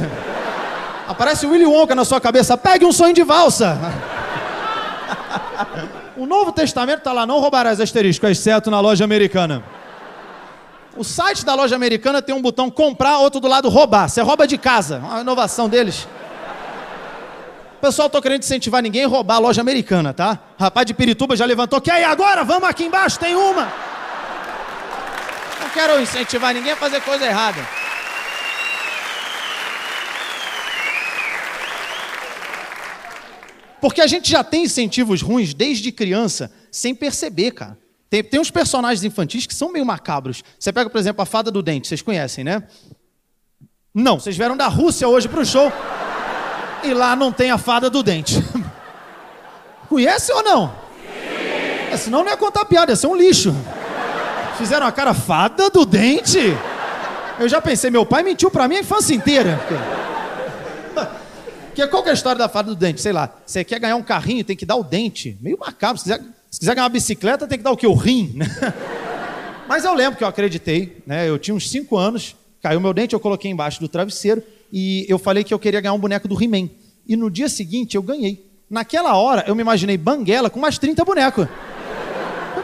Aparece 1.07 1.45
o 1.45 1.51
Willy 1.51 1.65
Wonka 1.65 1.93
na 1.93 2.05
sua 2.05 2.19
cabeça. 2.19 2.57
Pegue 2.57 2.85
um 2.85 2.91
sonho 2.91 3.13
de 3.13 3.23
valsa. 3.23 3.77
O 6.17 6.25
Novo 6.25 6.51
Testamento 6.53 6.99
está 6.99 7.11
lá, 7.11 7.25
não 7.25 7.39
roubarás 7.39 7.81
asterisco, 7.81 8.25
exceto 8.25 8.71
na 8.71 8.79
loja 8.79 9.03
americana. 9.03 9.61
O 10.95 11.03
site 11.03 11.43
da 11.43 11.53
loja 11.53 11.75
americana 11.75 12.21
tem 12.21 12.33
um 12.33 12.41
botão 12.41 12.71
comprar, 12.71 13.19
outro 13.19 13.41
do 13.41 13.49
lado 13.49 13.67
roubar. 13.67 14.07
Você 14.07 14.21
rouba 14.21 14.47
de 14.47 14.57
casa. 14.57 14.99
Uma 14.99 15.19
inovação 15.19 15.67
deles. 15.67 16.07
Pessoal 17.81 18.09
tô 18.09 18.21
querendo 18.21 18.41
incentivar 18.41 18.81
ninguém 18.81 19.03
a 19.03 19.07
roubar 19.07 19.35
a 19.35 19.39
loja 19.39 19.61
americana, 19.61 20.13
tá? 20.13 20.39
Rapaz 20.57 20.85
de 20.85 20.93
Pirituba 20.93 21.35
já 21.35 21.45
levantou. 21.45 21.79
Quer 21.81 22.01
ir 22.01 22.05
agora? 22.05 22.43
Vamos 22.43 22.67
aqui 22.67 22.85
embaixo, 22.85 23.19
tem 23.19 23.35
uma. 23.35 23.71
Não 25.61 25.69
quero 25.73 25.99
incentivar 26.01 26.53
ninguém 26.53 26.71
a 26.71 26.75
fazer 26.75 27.01
coisa 27.01 27.25
errada. 27.25 27.61
Porque 33.81 34.01
a 34.01 34.07
gente 34.07 34.31
já 34.31 34.43
tem 34.43 34.63
incentivos 34.63 35.21
ruins 35.21 35.53
desde 35.53 35.91
criança, 35.91 36.51
sem 36.71 36.95
perceber, 36.95 37.51
cara. 37.51 37.77
Tem, 38.09 38.23
tem 38.23 38.39
uns 38.39 38.49
personagens 38.49 39.03
infantis 39.03 39.45
que 39.45 39.53
são 39.53 39.71
meio 39.71 39.85
macabros. 39.85 40.43
Você 40.57 40.71
pega, 40.73 40.89
por 40.89 40.97
exemplo, 40.97 41.21
a 41.21 41.25
Fada 41.25 41.51
do 41.51 41.61
Dente, 41.61 41.87
vocês 41.87 42.01
conhecem, 42.01 42.43
né? 42.43 42.63
Não, 43.93 44.19
vocês 44.19 44.35
vieram 44.35 44.57
da 44.57 44.67
Rússia 44.67 45.07
hoje 45.07 45.27
pro 45.27 45.45
show 45.45 45.71
e 46.85 46.93
lá 46.93 47.15
não 47.15 47.31
tem 47.31 47.51
a 47.51 47.57
Fada 47.57 47.89
do 47.89 48.01
Dente. 48.03 48.43
Conhece 49.89 50.31
ou 50.31 50.43
não? 50.43 50.73
É, 51.91 51.97
senão 51.97 52.23
não 52.23 52.29
ia 52.29 52.37
contar 52.37 52.65
piada, 52.65 52.91
ia 52.91 52.95
ser 52.95 53.07
um 53.07 53.15
lixo. 53.15 53.55
Fizeram 54.57 54.87
a 54.87 54.91
cara 54.91 55.13
Fada 55.13 55.69
do 55.69 55.85
Dente? 55.85 56.39
Eu 57.39 57.49
já 57.49 57.61
pensei, 57.61 57.89
meu 57.89 58.05
pai 58.05 58.23
mentiu 58.23 58.49
pra 58.49 58.67
mim 58.67 58.77
a 58.77 58.79
infância 58.79 59.13
inteira. 59.13 59.59
Que 61.75 61.85
qual 61.87 62.01
que 62.01 62.07
é 62.07 62.11
a 62.11 62.15
história 62.15 62.39
da 62.39 62.47
fada 62.47 62.69
do 62.69 62.75
dente? 62.75 63.01
Sei 63.01 63.11
lá, 63.11 63.29
você 63.45 63.61
quer 63.61 63.79
ganhar 63.79 63.97
um 63.97 64.01
carrinho, 64.01 64.45
tem 64.45 64.55
que 64.55 64.65
dar 64.65 64.77
o 64.77 64.83
dente. 64.83 65.37
Meio 65.41 65.59
macabro. 65.59 65.97
Se 65.97 66.05
quiser, 66.05 66.21
se 66.49 66.59
quiser 66.59 66.73
ganhar 66.73 66.85
uma 66.85 66.89
bicicleta, 66.89 67.45
tem 67.45 67.57
que 67.57 67.63
dar 67.65 67.71
o 67.71 67.75
quê? 67.75 67.85
O 67.85 67.93
rim, 67.93 68.31
né? 68.33 68.45
Mas 69.67 69.83
eu 69.83 69.93
lembro 69.93 70.17
que 70.17 70.23
eu 70.23 70.27
acreditei, 70.29 71.03
né? 71.05 71.27
Eu 71.27 71.37
tinha 71.37 71.53
uns 71.53 71.69
5 71.69 71.97
anos, 71.97 72.33
caiu 72.61 72.79
meu 72.79 72.93
dente, 72.93 73.13
eu 73.13 73.19
coloquei 73.19 73.51
embaixo 73.51 73.81
do 73.81 73.89
travesseiro 73.89 74.41
e 74.71 75.05
eu 75.07 75.17
falei 75.17 75.43
que 75.43 75.53
eu 75.53 75.59
queria 75.59 75.81
ganhar 75.81 75.93
um 75.93 75.99
boneco 75.99 76.27
do 76.27 76.41
He-Man. 76.41 76.69
E 77.07 77.15
no 77.15 77.29
dia 77.29 77.49
seguinte 77.49 77.95
eu 77.95 78.01
ganhei. 78.01 78.51
Naquela 78.69 79.15
hora 79.15 79.43
eu 79.47 79.55
me 79.55 79.61
imaginei 79.61 79.97
banguela 79.97 80.49
com 80.49 80.59
mais 80.59 80.77
30 80.77 81.03
bonecos. 81.05 81.47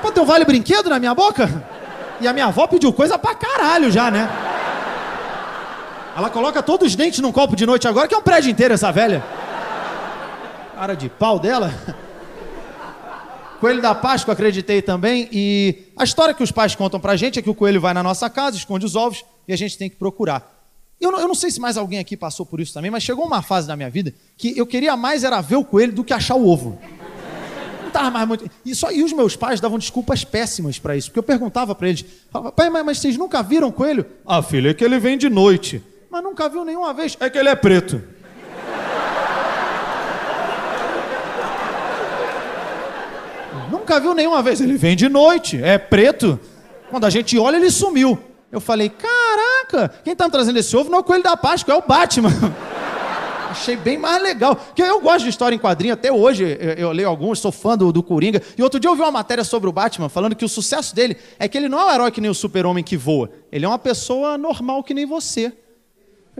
Pô, 0.01 0.11
tem 0.11 0.23
um 0.23 0.25
vale 0.25 0.43
brinquedo 0.45 0.89
na 0.89 0.97
minha 0.97 1.13
boca? 1.13 1.63
E 2.19 2.27
a 2.27 2.33
minha 2.33 2.47
avó 2.47 2.65
pediu 2.65 2.91
coisa 2.91 3.19
pra 3.19 3.35
caralho 3.35 3.91
já, 3.91 4.09
né? 4.09 4.27
Ela 6.17 6.29
coloca 6.29 6.61
todos 6.63 6.87
os 6.87 6.95
dentes 6.95 7.19
num 7.19 7.31
copo 7.31 7.55
de 7.55 7.65
noite 7.65 7.87
agora, 7.87 8.07
que 8.07 8.13
é 8.15 8.17
um 8.17 8.21
prédio 8.21 8.49
inteiro 8.49 8.73
essa 8.73 8.91
velha. 8.91 9.23
Cara 10.75 10.95
de 10.95 11.07
pau 11.07 11.37
dela. 11.39 11.71
Coelho 13.59 13.81
da 13.81 13.93
Páscoa, 13.93 14.33
acreditei 14.33 14.81
também. 14.81 15.29
E 15.31 15.83
a 15.95 16.03
história 16.03 16.33
que 16.33 16.41
os 16.41 16.51
pais 16.51 16.73
contam 16.73 16.99
pra 16.99 17.15
gente 17.15 17.37
é 17.37 17.41
que 17.41 17.49
o 17.49 17.55
coelho 17.55 17.79
vai 17.79 17.93
na 17.93 18.01
nossa 18.01 18.27
casa, 18.27 18.57
esconde 18.57 18.85
os 18.85 18.95
ovos 18.95 19.23
e 19.47 19.53
a 19.53 19.55
gente 19.55 19.77
tem 19.77 19.87
que 19.87 19.95
procurar. 19.95 20.60
Eu 21.01 21.11
não, 21.11 21.19
eu 21.19 21.27
não 21.27 21.35
sei 21.35 21.51
se 21.51 21.59
mais 21.59 21.75
alguém 21.75 21.99
aqui 21.99 22.15
passou 22.15 22.45
por 22.45 22.61
isso 22.61 22.73
também, 22.73 22.91
mas 22.91 23.03
chegou 23.03 23.25
uma 23.25 23.41
fase 23.41 23.67
da 23.67 23.75
minha 23.75 23.89
vida 23.89 24.13
que 24.37 24.57
eu 24.57 24.65
queria 24.65 24.95
mais 24.95 25.23
era 25.23 25.41
ver 25.41 25.55
o 25.55 25.65
coelho 25.65 25.91
do 25.91 26.03
que 26.03 26.13
achar 26.13 26.35
o 26.35 26.47
ovo. 26.47 26.79
Não 27.83 27.91
tava 27.91 28.11
mais 28.11 28.27
muito. 28.27 28.49
E, 28.63 28.73
só, 28.73 28.91
e 28.91 29.03
os 29.03 29.11
meus 29.11 29.35
pais 29.35 29.59
davam 29.59 29.77
desculpas 29.77 30.23
péssimas 30.23 30.79
para 30.79 30.95
isso, 30.95 31.09
porque 31.09 31.19
eu 31.19 31.23
perguntava 31.23 31.75
para 31.75 31.89
eles: 31.89 32.05
pai, 32.55 32.69
mas, 32.69 32.85
mas 32.85 32.97
vocês 32.99 33.17
nunca 33.17 33.41
viram 33.41 33.71
coelho? 33.71 34.05
Ah, 34.25 34.41
filho, 34.41 34.69
é 34.69 34.73
que 34.73 34.85
ele 34.85 34.99
vem 34.99 35.17
de 35.17 35.29
noite 35.29 35.83
mas 36.11 36.21
nunca 36.21 36.49
viu 36.49 36.65
nenhuma 36.65 36.93
vez. 36.93 37.15
É 37.21 37.29
que 37.29 37.37
ele 37.37 37.47
é 37.47 37.55
preto. 37.55 38.03
nunca 43.71 43.97
viu 43.97 44.13
nenhuma 44.13 44.43
vez. 44.43 44.59
Ele 44.59 44.75
vem 44.75 44.93
de 44.93 45.07
noite, 45.07 45.63
é 45.63 45.77
preto. 45.77 46.37
Quando 46.89 47.05
a 47.05 47.09
gente 47.09 47.39
olha, 47.39 47.55
ele 47.55 47.71
sumiu. 47.71 48.19
Eu 48.51 48.59
falei, 48.59 48.89
caraca, 49.65 49.93
quem 50.03 50.15
tá 50.15 50.29
trazendo 50.29 50.59
esse 50.59 50.75
ovo 50.75 50.89
não 50.89 50.99
é 50.99 51.01
o 51.01 51.03
Coelho 51.03 51.23
da 51.23 51.37
Páscoa, 51.37 51.73
é 51.73 51.77
o 51.77 51.83
Batman. 51.85 52.29
Achei 53.49 53.75
bem 53.75 53.97
mais 53.97 54.23
legal. 54.23 54.55
Porque 54.55 54.81
eu 54.81 55.01
gosto 55.01 55.23
de 55.23 55.29
história 55.29 55.55
em 55.55 55.59
quadrinho, 55.59 55.93
até 55.93 56.11
hoje 56.11 56.57
eu, 56.59 56.73
eu 56.73 56.91
leio 56.91 57.09
alguns, 57.09 57.39
sou 57.39 57.51
fã 57.51 57.77
do, 57.77 57.91
do 57.91 58.01
Coringa. 58.01 58.41
E 58.57 58.63
outro 58.63 58.79
dia 58.79 58.89
eu 58.89 58.95
vi 58.95 59.01
uma 59.01 59.11
matéria 59.11 59.43
sobre 59.43 59.67
o 59.67 59.73
Batman, 59.73 60.07
falando 60.07 60.35
que 60.35 60.45
o 60.45 60.49
sucesso 60.49 60.95
dele 60.95 61.17
é 61.37 61.47
que 61.47 61.57
ele 61.57 61.67
não 61.67 61.79
é 61.79 61.85
um 61.85 61.93
herói 61.93 62.11
que 62.11 62.21
nem 62.21 62.31
o 62.31 62.33
super-homem 62.33 62.83
que 62.83 62.95
voa. 62.95 63.29
Ele 63.51 63.65
é 63.65 63.67
uma 63.67 63.79
pessoa 63.79 64.37
normal 64.37 64.83
que 64.83 64.93
nem 64.93 65.05
você. 65.05 65.51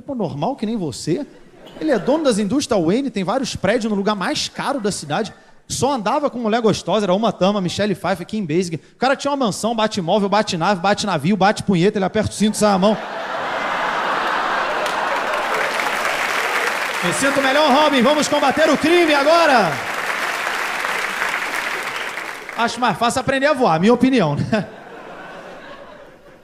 Pô, 0.06 0.16
normal 0.16 0.56
que 0.56 0.66
nem 0.66 0.78
você. 0.78 1.26
Ele 1.80 1.92
é 1.92 2.00
dono 2.00 2.24
das 2.24 2.40
indústrias 2.40 2.82
Wayne, 2.82 3.10
tem 3.10 3.24
vários 3.24 3.56
prédios 3.56 3.92
no 3.92 3.98
lugar 3.98 4.16
mais 4.16 4.48
caro 4.48 4.80
da 4.80 4.92
cidade. 4.92 5.34
Só 5.68 5.94
andava 5.94 6.30
com 6.30 6.38
mulher 6.38 6.62
gostosa, 6.62 7.06
era 7.06 7.14
uma 7.14 7.32
tama, 7.32 7.62
Michelle 7.62 7.96
Pfeiffer, 7.96 8.26
Kim 8.26 8.46
Basic. 8.46 8.76
O 8.76 8.98
cara 8.98 9.16
tinha 9.16 9.32
uma 9.32 9.46
mansão, 9.46 9.76
bate 9.76 10.02
móvel, 10.02 10.28
bate 10.28 10.58
nave, 10.58 10.82
bate 10.82 11.06
navio, 11.06 11.38
bate 11.38 11.64
punheta, 11.64 11.98
ele 11.98 12.06
aperta 12.06 12.32
o 12.32 12.34
cinto, 12.34 12.58
sai 12.58 12.74
a 12.74 12.78
mão. 12.78 12.98
Me 17.04 17.14
sinto 17.14 17.42
melhor, 17.42 17.72
Robin. 17.72 18.02
Vamos 18.04 18.28
combater 18.28 18.70
o 18.70 18.78
crime 18.78 19.14
agora. 19.14 19.72
Acho 22.58 22.80
mais 22.80 22.96
fácil 22.98 23.22
aprender 23.22 23.48
a 23.48 23.54
voar, 23.54 23.80
minha 23.80 23.94
opinião, 23.94 24.36
né? 24.36 24.68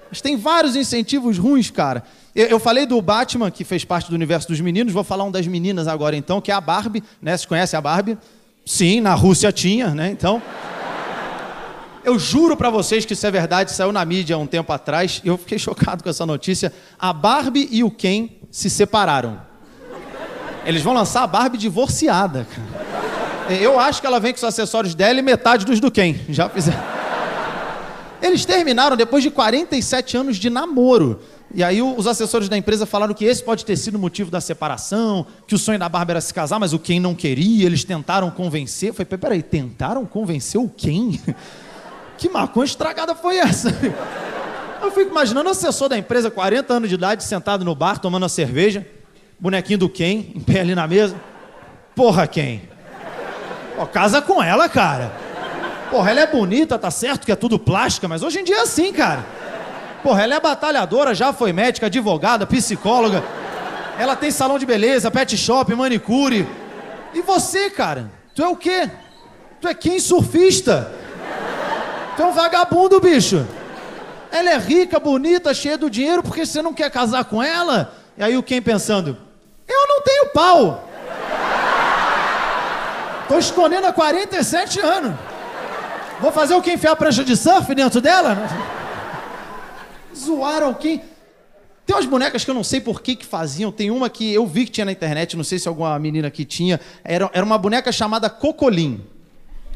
Mas 0.10 0.20
tem 0.20 0.36
vários 0.36 0.76
incentivos 0.76 1.38
ruins, 1.38 1.70
cara. 1.70 2.02
Eu 2.34 2.60
falei 2.60 2.86
do 2.86 3.00
Batman, 3.02 3.52
que 3.52 3.64
fez 3.64 3.84
parte 3.84 4.10
do 4.10 4.16
universo 4.16 4.48
dos 4.48 4.60
meninos, 4.60 4.94
vou 4.94 5.04
falar 5.04 5.26
um 5.26 5.32
das 5.32 5.46
meninas 5.46 5.88
agora 5.88 6.16
então, 6.16 6.40
que 6.40 6.52
é 6.52 6.56
a 6.56 6.62
Barbie, 6.62 7.04
né? 7.22 7.32
Vocês 7.32 7.46
conhecem 7.46 7.78
a 7.78 7.82
Barbie? 7.82 8.18
Sim, 8.68 9.00
na 9.00 9.14
Rússia 9.14 9.50
tinha, 9.50 9.96
né? 9.96 10.12
Então. 10.12 10.42
Eu 12.04 12.20
juro 12.20 12.58
para 12.58 12.70
vocês 12.70 13.06
que 13.06 13.14
isso 13.14 13.26
é 13.26 13.32
verdade, 13.32 13.72
saiu 13.72 13.94
na 13.94 14.04
mídia 14.04 14.38
um 14.38 14.46
tempo 14.46 14.72
atrás, 14.74 15.22
e 15.24 15.28
eu 15.30 15.38
fiquei 15.38 15.58
chocado 15.58 16.04
com 16.04 16.10
essa 16.10 16.26
notícia. 16.26 16.74
A 17.00 17.14
Barbie 17.14 17.70
e 17.72 17.82
o 17.82 17.90
Ken 17.90 18.30
se 18.52 18.70
separaram. 18.70 19.40
Eles 20.66 20.82
vão 20.82 20.94
lançar 20.94 21.24
a 21.24 21.28
Barbie 21.28 21.58
divorciada, 21.58 22.46
cara. 22.46 23.56
Eu 23.62 23.80
acho 23.80 24.02
que 24.02 24.08
ela 24.08 24.20
vem 24.20 24.34
com 24.34 24.38
os 24.38 24.44
acessórios 24.44 24.94
dela 24.94 25.18
e 25.18 25.22
metade 25.22 25.66
dos 25.66 25.80
do 25.80 25.90
Ken. 25.90 26.14
Já 26.28 26.50
fizeram. 26.50 26.84
Eles 28.22 28.44
terminaram 28.44 28.98
depois 28.98 29.24
de 29.24 29.32
47 29.32 30.18
anos 30.18 30.36
de 30.36 30.50
namoro. 30.50 31.22
E 31.54 31.64
aí 31.64 31.82
os 31.82 32.06
assessores 32.06 32.50
da 32.50 32.58
empresa 32.58 32.86
falaram 32.86 33.14
que 33.14 33.24
esse 33.24 33.42
pode 33.42 33.66
ter 33.66 33.78
sido 33.78 33.96
o 33.96 34.00
motivo 34.00 34.30
da 34.30 34.42
separação, 34.42 35.26
que 35.48 35.56
o 35.56 35.58
sonho 35.58 35.80
da 35.80 35.88
Bárbara 35.88 36.18
era 36.18 36.22
se 36.22 36.34
casar, 36.34 36.60
mas 36.60 36.74
o 36.74 36.80
Ken 36.80 37.00
não 37.00 37.16
queria, 37.16 37.66
eles 37.66 37.84
tentaram 37.84 38.30
convencer. 38.30 38.94
Falei, 38.94 39.18
peraí, 39.18 39.42
tentaram 39.42 40.06
convencer 40.06 40.60
o 40.60 40.70
Ken? 40.70 41.20
Que 42.18 42.28
maconha 42.30 42.66
estragada 42.66 43.14
foi 43.14 43.38
essa? 43.38 43.70
Eu 44.82 44.92
fico 44.92 45.12
imaginando 45.12 45.50
o 45.50 45.52
assessor 45.52 45.88
da 45.88 45.96
empresa, 45.96 46.32
40 46.32 46.74
anos 46.74 46.90
de 46.90 46.96
idade, 46.96 47.24
sentado 47.24 47.64
no 47.64 47.76
bar, 47.76 48.00
tomando 48.00 48.26
a 48.26 48.30
cerveja, 48.30 48.88
bonequinho 49.40 49.78
do 49.78 49.88
Ken, 49.88 50.32
em 50.34 50.40
pé 50.40 50.62
ali 50.62 50.74
na 50.74 50.88
mesa. 50.88 51.16
Porra, 51.96 52.26
Ken. 52.26 52.62
Pô, 53.76 53.86
casa 53.86 54.20
com 54.20 54.42
ela, 54.42 54.68
cara. 54.68 55.12
Porra, 55.92 56.10
ela 56.10 56.22
é 56.22 56.28
bonita, 56.28 56.78
tá 56.78 56.90
certo 56.90 57.26
que 57.26 57.32
é 57.32 57.36
tudo 57.36 57.60
plástica, 57.60 58.08
mas 58.08 58.24
hoje 58.24 58.40
em 58.40 58.44
dia 58.44 58.58
é 58.58 58.62
assim, 58.62 58.92
cara. 58.92 59.24
Porra, 60.04 60.24
ela 60.24 60.36
é 60.36 60.40
batalhadora, 60.40 61.14
já 61.16 61.34
foi 61.34 61.52
médica, 61.52 61.88
advogada, 61.88 62.46
psicóloga. 62.46 63.24
Ela 63.98 64.16
tem 64.16 64.30
salão 64.30 64.60
de 64.60 64.66
beleza, 64.66 65.10
pet 65.10 65.36
shop, 65.36 65.74
manicure. 65.74 66.48
E 67.14 67.22
você, 67.22 67.70
cara? 67.70 68.12
Tu 68.36 68.44
é 68.44 68.48
o 68.48 68.56
quê? 68.56 68.90
Tu 69.60 69.68
é 69.68 69.74
quem 69.74 70.00
surfista? 70.00 70.92
Tu 72.16 72.22
é 72.22 72.26
um 72.26 72.32
vagabundo, 72.32 73.00
bicho. 73.00 73.46
Ela 74.32 74.52
é 74.52 74.58
rica, 74.58 75.00
bonita, 75.00 75.54
cheia 75.54 75.78
do 75.78 75.90
dinheiro, 75.90 76.22
porque 76.22 76.46
você 76.46 76.62
não 76.62 76.74
quer 76.74 76.92
casar 76.92 77.26
com 77.26 77.42
ela? 77.42 77.94
E 78.18 78.24
aí 78.24 78.38
o 78.38 78.44
quem 78.44 78.62
pensando? 78.62 79.18
Eu 79.68 79.88
não 79.88 80.02
tenho 80.02 80.28
pau. 80.28 80.88
Tô 83.28 83.38
escondendo 83.38 83.88
há 83.88 83.92
47 83.92 84.80
anos. 84.80 85.14
Vou 86.20 86.32
fazer 86.32 86.56
o 86.56 86.62
que 86.62 86.74
enfiar 86.74 86.94
a 86.94 86.96
prancha 86.96 87.24
de 87.24 87.36
surf 87.36 87.74
dentro 87.76 88.00
dela? 88.00 88.38
Zoaram 90.18 90.74
quem? 90.74 91.02
Tem 91.86 91.96
umas 91.96 92.06
bonecas 92.06 92.44
que 92.44 92.52
eu 92.52 92.56
não 92.56 92.66
sei 92.66 92.82
por 92.82 93.02
que, 93.02 93.16
que 93.16 93.26
faziam. 93.26 93.72
Tem 93.72 93.90
uma 93.90 94.10
que 94.10 94.34
eu 94.34 94.46
vi 94.46 94.66
que 94.66 94.72
tinha 94.72 94.86
na 94.86 94.92
internet, 94.92 95.38
não 95.38 95.44
sei 95.44 95.58
se 95.58 95.70
alguma 95.70 95.98
menina 95.98 96.28
aqui 96.28 96.44
tinha. 96.44 96.82
Era, 97.02 97.30
era 97.34 97.46
uma 97.46 97.58
boneca 97.58 97.92
chamada 97.94 98.30
Cocolim. 98.30 99.02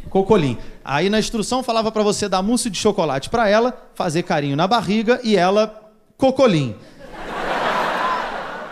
Cocolim. 0.10 0.58
Aí 0.84 1.10
na 1.10 1.20
instrução 1.20 1.64
falava 1.64 1.90
para 1.90 2.04
você 2.04 2.28
dar 2.28 2.42
mousse 2.42 2.70
de 2.70 2.78
chocolate 2.78 3.30
para 3.30 3.48
ela, 3.48 3.90
fazer 3.96 4.24
carinho 4.24 4.58
na 4.58 4.68
barriga 4.68 5.22
e 5.24 5.38
ela 5.38 5.90
Cocolim. 6.18 6.76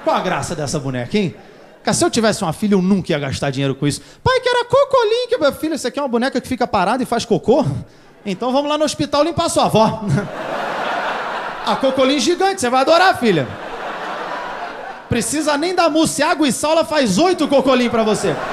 Qual 0.04 0.16
a 0.16 0.20
graça 0.20 0.54
dessa 0.54 0.78
boneca, 0.78 1.18
hein? 1.18 1.34
Cara, 1.82 1.96
se 1.96 2.04
eu 2.04 2.10
tivesse 2.10 2.44
uma 2.44 2.52
filha, 2.52 2.74
eu 2.74 2.82
nunca 2.82 3.14
ia 3.14 3.20
gastar 3.20 3.52
dinheiro 3.52 3.74
com 3.74 3.88
isso. 3.88 4.02
Pai, 4.22 4.40
que 4.42 4.50
era 4.50 4.66
Cocolim, 4.66 5.28
que 5.30 5.38
minha 5.38 5.52
filha, 5.54 5.76
isso 5.76 5.88
aqui 5.88 5.98
é 5.98 6.02
uma 6.02 6.10
boneca 6.10 6.42
que 6.42 6.48
fica 6.48 6.68
parada 6.68 7.02
e 7.02 7.06
faz 7.06 7.24
cocô? 7.24 7.66
Então 8.26 8.52
vamos 8.52 8.70
lá 8.70 8.78
no 8.78 8.84
hospital 8.84 9.24
limpar 9.24 9.50
sua 9.50 9.66
avó. 9.66 10.04
A 11.70 11.76
cocolim 11.76 12.20
gigante, 12.20 12.62
você 12.62 12.70
vai 12.70 12.82
adorar, 12.82 13.20
filha. 13.20 13.48
Precisa 15.08 15.56
nem 15.56 15.76
dar 15.76 15.88
mousse, 15.88 16.24
água 16.24 16.48
e 16.48 16.52
sal, 16.52 16.72
ela 16.72 16.84
faz 16.84 17.20
oito 17.20 17.48
cocolim 17.48 17.90
para 17.90 18.02
você. 18.02 18.36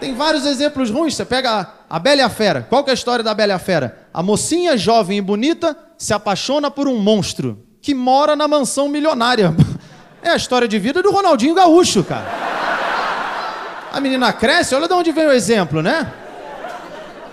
Tem 0.00 0.14
vários 0.14 0.46
exemplos 0.46 0.90
ruins. 0.90 1.14
Você 1.14 1.26
pega 1.26 1.70
a 1.88 1.98
Bela 1.98 2.22
e 2.22 2.24
a 2.24 2.30
Fera. 2.30 2.66
Qual 2.66 2.82
que 2.82 2.88
é 2.88 2.92
a 2.92 2.94
história 2.94 3.22
da 3.22 3.34
Bela 3.34 3.52
e 3.52 3.56
a 3.56 3.58
Fera? 3.58 4.08
A 4.12 4.22
mocinha 4.22 4.78
jovem 4.78 5.18
e 5.18 5.22
bonita 5.22 5.76
se 5.98 6.14
apaixona 6.14 6.70
por 6.70 6.88
um 6.88 6.98
monstro 6.98 7.62
que 7.82 7.94
mora 7.94 8.34
na 8.34 8.48
mansão 8.48 8.88
milionária. 8.88 9.54
É 10.22 10.30
a 10.30 10.36
história 10.36 10.66
de 10.66 10.76
vida 10.76 11.04
do 11.04 11.12
Ronaldinho 11.12 11.54
Gaúcho, 11.54 12.02
cara. 12.02 12.26
A 13.92 14.00
menina 14.00 14.32
cresce, 14.32 14.74
olha 14.74 14.88
de 14.88 14.94
onde 14.94 15.12
vem 15.12 15.26
o 15.26 15.30
exemplo, 15.30 15.80
né? 15.80 16.12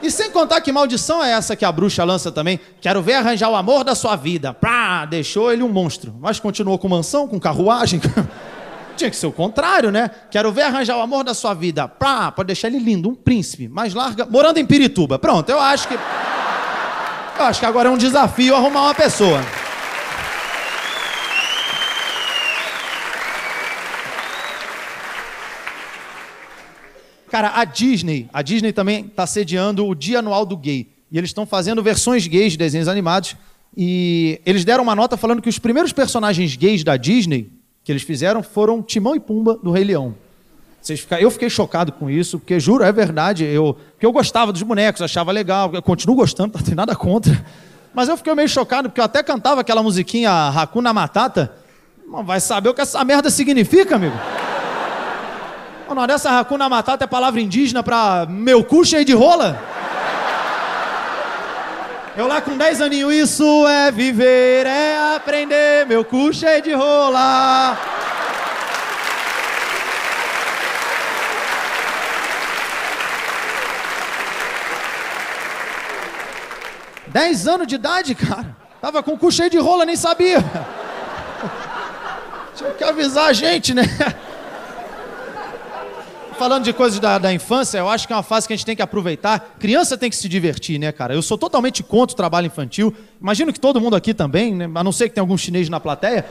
E 0.04 0.12
sem 0.12 0.30
contar 0.30 0.60
que 0.60 0.70
maldição 0.70 1.24
é 1.24 1.32
essa 1.32 1.56
que 1.56 1.64
a 1.64 1.72
bruxa 1.72 2.04
lança 2.04 2.30
também. 2.30 2.60
Quero 2.82 3.02
ver 3.02 3.14
arranjar 3.14 3.50
o 3.50 3.56
amor 3.56 3.86
da 3.86 3.96
sua 3.96 4.18
vida. 4.18 4.54
Pá, 4.54 5.06
deixou 5.06 5.50
ele 5.50 5.64
um 5.64 5.70
monstro. 5.70 6.14
Mas 6.20 6.42
continuou 6.42 6.78
com 6.78 6.90
mansão, 6.90 7.26
com 7.26 7.40
carruagem. 7.40 8.02
Tinha 8.98 9.10
que 9.10 9.16
ser 9.16 9.28
o 9.28 9.32
contrário, 9.32 9.92
né? 9.92 10.12
Quero 10.30 10.52
ver 10.52 10.64
arranjar 10.64 10.98
o 10.98 11.02
amor 11.02 11.24
da 11.24 11.34
sua 11.34 11.54
vida. 11.54 11.88
Pá, 11.88 12.30
pode 12.34 12.48
deixar 12.48 12.68
ele 12.68 12.80
lindo, 12.80 13.08
um 13.08 13.16
príncipe, 13.16 13.70
mais 13.70 13.94
larga, 13.94 14.26
morando 14.26 14.58
em 14.58 14.66
Pirituba. 14.66 15.18
Pronto, 15.18 15.50
eu 15.50 15.60
acho 15.60 15.88
que. 15.88 15.94
Eu 15.94 17.46
acho 17.46 17.62
que 17.62 17.66
agora 17.66 17.88
é 17.88 17.92
um 17.92 17.98
desafio 17.98 18.56
arrumar 18.56 18.82
uma 18.82 18.94
pessoa. 18.94 19.42
Cara, 27.34 27.54
a 27.56 27.66
Disney, 27.66 28.30
a 28.32 28.44
Disney 28.44 28.72
também 28.72 29.08
está 29.08 29.26
sediando 29.26 29.88
o 29.88 29.96
Dia 29.96 30.20
Anual 30.20 30.46
do 30.46 30.56
Gay. 30.56 30.88
E 31.12 31.18
eles 31.18 31.32
estão 31.32 31.48
fazendo 31.48 31.82
versões 31.82 32.28
gays 32.28 32.52
de 32.52 32.60
desenhos 32.60 32.88
animados. 32.88 33.36
E 33.76 34.40
eles 34.46 34.64
deram 34.64 34.84
uma 34.84 34.96
nota 34.96 35.18
falando 35.18 35.42
que 35.42 35.50
os 35.50 35.58
primeiros 35.58 35.92
personagens 35.92 36.56
gays 36.56 36.84
da 36.84 36.96
Disney 36.96 37.50
que 37.84 37.92
eles 37.92 38.04
fizeram 38.04 38.44
foram 38.44 38.84
Timão 38.84 39.16
e 39.16 39.20
Pumba 39.20 39.58
do 39.64 39.72
Rei 39.72 39.84
Leão. 39.84 40.14
Eu 41.20 41.32
fiquei 41.32 41.50
chocado 41.50 41.92
com 41.94 42.08
isso, 42.08 42.38
porque 42.38 42.60
juro, 42.60 42.84
é 42.84 42.92
verdade. 42.92 43.44
Eu, 43.46 43.80
porque 43.94 44.06
eu 44.06 44.12
gostava 44.12 44.54
dos 44.54 44.62
bonecos, 44.62 45.02
achava 45.02 45.32
legal, 45.32 45.72
continuo 45.82 46.16
gostando, 46.16 46.54
não 46.56 46.64
tem 46.64 46.76
nada 46.76 46.96
contra. 46.96 47.44
Mas 47.96 48.10
eu 48.10 48.16
fiquei 48.16 48.36
meio 48.36 48.48
chocado, 48.48 48.90
porque 48.90 49.02
eu 49.02 49.06
até 49.06 49.24
cantava 49.24 49.62
aquela 49.62 49.82
musiquinha 49.82 50.30
Hakuna 50.30 50.94
Matata. 50.94 51.52
Mas 52.08 52.28
vai 52.28 52.40
saber 52.40 52.70
o 52.70 52.76
que 52.76 52.82
essa 52.82 53.04
merda 53.04 53.32
significa, 53.32 53.96
amigo? 53.96 54.20
O 55.88 55.94
nome 55.94 56.08
dessa 56.08 56.40
Hakuna 56.40 56.70
Matata 56.70 57.04
é 57.04 57.08
palavra 57.08 57.42
indígena 57.42 57.84
pra 57.84 58.26
meu 58.28 58.64
cu 58.64 58.86
cheio 58.86 59.04
de 59.04 59.14
rola? 59.14 59.62
Eu 62.16 62.26
lá 62.28 62.40
com 62.42 62.56
10 62.58 62.82
aninhos, 62.82 63.14
isso 63.14 63.68
é 63.68 63.92
viver, 63.92 64.66
é 64.66 65.16
aprender, 65.16 65.86
meu 65.86 66.06
cu 66.06 66.34
cheio 66.34 66.62
de 66.62 66.74
rola. 66.74 67.78
Dez 77.08 77.48
anos 77.48 77.68
de 77.68 77.76
idade, 77.76 78.16
cara. 78.16 78.56
Tava 78.82 79.04
com 79.04 79.14
o 79.14 79.18
cu 79.18 79.32
cheio 79.32 79.50
de 79.50 79.58
rola, 79.58 79.86
nem 79.86 79.96
sabia. 79.96 80.38
Tinha 82.56 82.72
que 82.72 82.84
avisar 82.84 83.28
a 83.28 83.34
gente, 83.34 83.74
né? 83.74 83.84
Falando 86.34 86.64
de 86.64 86.74
coisas 86.74 87.00
da, 87.00 87.18
da, 87.18 87.34
infância, 87.34 87.78
eu 87.78 87.90
acho 87.90 88.08
que 88.08 88.14
é 88.14 88.16
uma 88.16 88.24
fase 88.24 88.48
que 88.48 88.54
a 88.54 88.56
gente 88.56 88.66
tem 88.66 88.76
que 88.76 88.82
aproveitar. 88.82 89.56
Criança 89.60 89.98
tem 89.98 90.10
que 90.10 90.16
se 90.16 90.28
divertir, 90.28 90.80
né, 90.80 90.92
cara? 90.92 91.14
Eu 91.14 91.22
sou 91.22 91.38
totalmente 91.38 91.84
contra 91.84 92.14
o 92.14 92.18
trabalho 92.18 92.48
infantil. 92.48 92.94
Imagino 93.22 93.54
que 93.54 93.60
todo 93.60 93.80
mundo 93.80 93.96
aqui 93.96 94.14
também, 94.14 94.54
né? 94.54 94.70
a 94.74 94.84
não 94.84 94.92
ser 94.92 95.10
que 95.10 95.16
tenha 95.16 95.24
algum 95.24 95.38
chinês 95.38 95.70
na 95.70 95.80
plateia. 95.80 96.26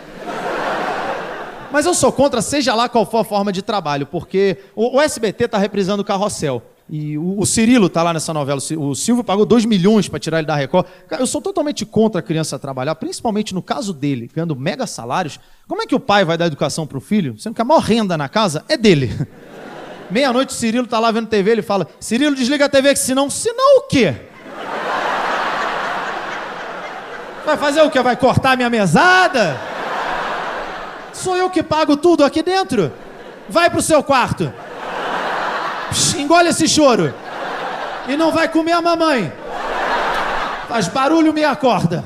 Mas 1.72 1.86
eu 1.86 1.94
sou 1.94 2.12
contra, 2.12 2.42
seja 2.42 2.74
lá 2.74 2.88
qual 2.88 3.06
for 3.06 3.18
a 3.18 3.24
forma 3.24 3.50
de 3.50 3.62
trabalho, 3.62 4.06
porque 4.06 4.58
o, 4.76 4.98
o 4.98 5.00
SBT 5.00 5.44
está 5.44 5.56
reprisando 5.56 6.02
o 6.02 6.04
Carrossel. 6.04 6.62
E 6.90 7.16
o, 7.16 7.40
o 7.40 7.46
Cirilo 7.46 7.86
está 7.86 8.02
lá 8.02 8.12
nessa 8.12 8.34
novela. 8.34 8.60
O 8.76 8.94
Silvio 8.94 9.24
pagou 9.24 9.46
2 9.46 9.64
milhões 9.64 10.08
para 10.08 10.18
tirar 10.18 10.38
ele 10.38 10.46
da 10.46 10.54
Record. 10.54 10.86
Cara, 11.08 11.22
eu 11.22 11.26
sou 11.26 11.40
totalmente 11.40 11.86
contra 11.86 12.18
a 12.18 12.22
criança 12.22 12.58
trabalhar, 12.58 12.94
principalmente 12.96 13.54
no 13.54 13.62
caso 13.62 13.94
dele, 13.94 14.30
ganhando 14.34 14.54
mega 14.54 14.86
salários. 14.86 15.40
Como 15.66 15.80
é 15.80 15.86
que 15.86 15.94
o 15.94 16.00
pai 16.00 16.24
vai 16.24 16.36
dar 16.36 16.46
educação 16.46 16.86
para 16.86 16.98
o 16.98 17.00
filho, 17.00 17.38
sendo 17.38 17.54
que 17.54 17.62
a 17.62 17.64
maior 17.64 17.80
renda 17.80 18.18
na 18.18 18.28
casa 18.28 18.62
é 18.68 18.76
dele? 18.76 19.10
Meia-noite 20.12 20.52
Cirilo 20.52 20.86
tá 20.86 20.98
lá 20.98 21.10
vendo 21.10 21.26
TV, 21.26 21.52
ele 21.52 21.62
fala: 21.62 21.88
Cirilo, 21.98 22.36
desliga 22.36 22.66
a 22.66 22.68
TV, 22.68 22.92
que 22.92 22.98
senão. 22.98 23.30
Senão 23.30 23.78
o 23.78 23.82
quê? 23.82 24.14
Vai 27.46 27.56
fazer 27.56 27.80
o 27.80 27.90
quê? 27.90 27.98
Vai 28.02 28.14
cortar 28.14 28.54
minha 28.54 28.68
mesada? 28.68 29.58
Sou 31.14 31.34
eu 31.34 31.48
que 31.48 31.62
pago 31.62 31.96
tudo 31.96 32.24
aqui 32.24 32.42
dentro? 32.42 32.92
Vai 33.48 33.70
pro 33.70 33.80
seu 33.80 34.02
quarto. 34.02 34.52
Psh, 35.90 36.16
engole 36.16 36.50
esse 36.50 36.68
choro. 36.68 37.14
E 38.06 38.14
não 38.14 38.30
vai 38.30 38.48
comer 38.48 38.72
a 38.72 38.82
mamãe. 38.82 39.32
Faz 40.68 40.88
barulho, 40.88 41.32
me 41.32 41.42
acorda. 41.42 42.04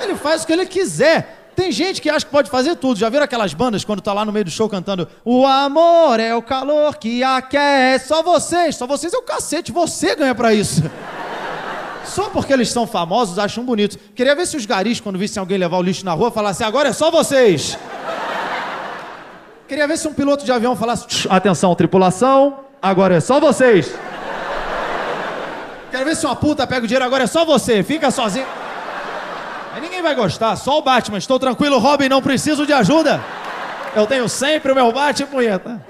Ele 0.00 0.14
faz 0.14 0.44
o 0.44 0.46
que 0.46 0.52
ele 0.52 0.66
quiser. 0.66 1.41
Tem 1.54 1.70
gente 1.70 2.00
que 2.00 2.08
acha 2.08 2.24
que 2.24 2.32
pode 2.32 2.50
fazer 2.50 2.76
tudo. 2.76 2.98
Já 2.98 3.08
viram 3.08 3.24
aquelas 3.24 3.52
bandas 3.52 3.84
quando 3.84 4.00
tá 4.00 4.12
lá 4.12 4.24
no 4.24 4.32
meio 4.32 4.44
do 4.44 4.50
show 4.50 4.68
cantando 4.68 5.06
O 5.24 5.46
amor 5.46 6.18
é 6.18 6.34
o 6.34 6.42
calor 6.42 6.96
que 6.96 7.22
aquece. 7.22 8.08
Só 8.08 8.22
vocês, 8.22 8.76
só 8.76 8.86
vocês 8.86 9.12
é 9.12 9.18
o 9.18 9.22
cacete. 9.22 9.70
Você 9.70 10.16
ganha 10.16 10.34
pra 10.34 10.54
isso. 10.54 10.82
Só 12.04 12.28
porque 12.30 12.52
eles 12.52 12.68
são 12.68 12.84
famosos, 12.84 13.38
acham 13.38 13.64
bonito. 13.64 13.96
Queria 14.14 14.34
ver 14.34 14.44
se 14.46 14.56
os 14.56 14.66
garis, 14.66 15.00
quando 15.00 15.16
vissem 15.18 15.40
alguém 15.40 15.56
levar 15.56 15.78
o 15.78 15.82
lixo 15.82 16.04
na 16.04 16.12
rua, 16.12 16.32
falassem 16.32 16.66
agora 16.66 16.88
é 16.88 16.92
só 16.92 17.12
vocês. 17.12 17.78
Queria 19.68 19.86
ver 19.86 19.96
se 19.96 20.06
um 20.08 20.12
piloto 20.12 20.44
de 20.44 20.52
avião 20.52 20.74
falasse 20.76 21.28
atenção, 21.30 21.74
tripulação, 21.74 22.58
agora 22.82 23.14
é 23.14 23.20
só 23.20 23.38
vocês. 23.40 23.94
Quero 25.90 26.04
ver 26.04 26.16
se 26.16 26.26
uma 26.26 26.34
puta 26.34 26.66
pega 26.66 26.84
o 26.84 26.88
dinheiro, 26.88 27.04
agora 27.04 27.24
é 27.24 27.26
só 27.26 27.44
você, 27.44 27.82
fica 27.82 28.10
sozinho. 28.10 28.46
Vai 30.02 30.16
gostar, 30.16 30.56
só 30.56 30.78
o 30.78 30.82
Batman. 30.82 31.18
Estou 31.18 31.38
tranquilo, 31.38 31.78
Robin, 31.78 32.08
não 32.08 32.20
preciso 32.20 32.66
de 32.66 32.72
ajuda. 32.72 33.22
Eu 33.94 34.06
tenho 34.06 34.28
sempre 34.28 34.72
o 34.72 34.74
meu 34.74 34.90
bate 34.92 35.24
punheta. 35.24 35.80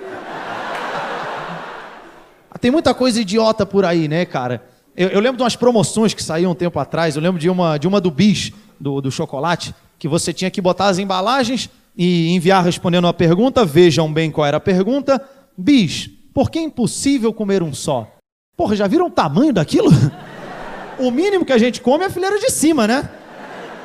Tem 2.60 2.70
muita 2.70 2.94
coisa 2.94 3.20
idiota 3.20 3.66
por 3.66 3.84
aí, 3.84 4.06
né, 4.06 4.24
cara? 4.24 4.62
Eu, 4.96 5.08
eu, 5.08 5.20
lembro 5.20 5.38
de 5.38 5.42
umas 5.42 5.56
promoções 5.56 6.14
que 6.14 6.22
saíam 6.22 6.52
um 6.52 6.54
tempo 6.54 6.78
atrás. 6.78 7.16
Eu 7.16 7.22
lembro 7.22 7.40
de 7.40 7.50
uma, 7.50 7.76
de 7.76 7.88
uma 7.88 8.00
do 8.00 8.08
Bis, 8.08 8.52
do, 8.78 9.00
do 9.00 9.10
chocolate, 9.10 9.74
que 9.98 10.06
você 10.06 10.32
tinha 10.32 10.48
que 10.48 10.60
botar 10.60 10.86
as 10.86 10.98
embalagens 10.98 11.68
e 11.96 12.32
enviar 12.32 12.62
respondendo 12.62 13.06
uma 13.06 13.12
pergunta. 13.12 13.64
Vejam 13.64 14.12
bem 14.12 14.30
qual 14.30 14.46
era 14.46 14.58
a 14.58 14.60
pergunta. 14.60 15.20
Bis, 15.58 16.08
por 16.32 16.52
que 16.52 16.60
é 16.60 16.62
impossível 16.62 17.32
comer 17.32 17.64
um 17.64 17.74
só? 17.74 18.08
Porra, 18.56 18.76
já 18.76 18.86
viram 18.86 19.06
o 19.06 19.10
tamanho 19.10 19.52
daquilo? 19.52 19.90
O 20.98 21.10
mínimo 21.10 21.44
que 21.44 21.52
a 21.52 21.58
gente 21.58 21.80
come 21.80 22.04
é 22.04 22.06
a 22.06 22.10
fileira 22.10 22.38
de 22.38 22.50
cima, 22.50 22.86
né? 22.86 23.08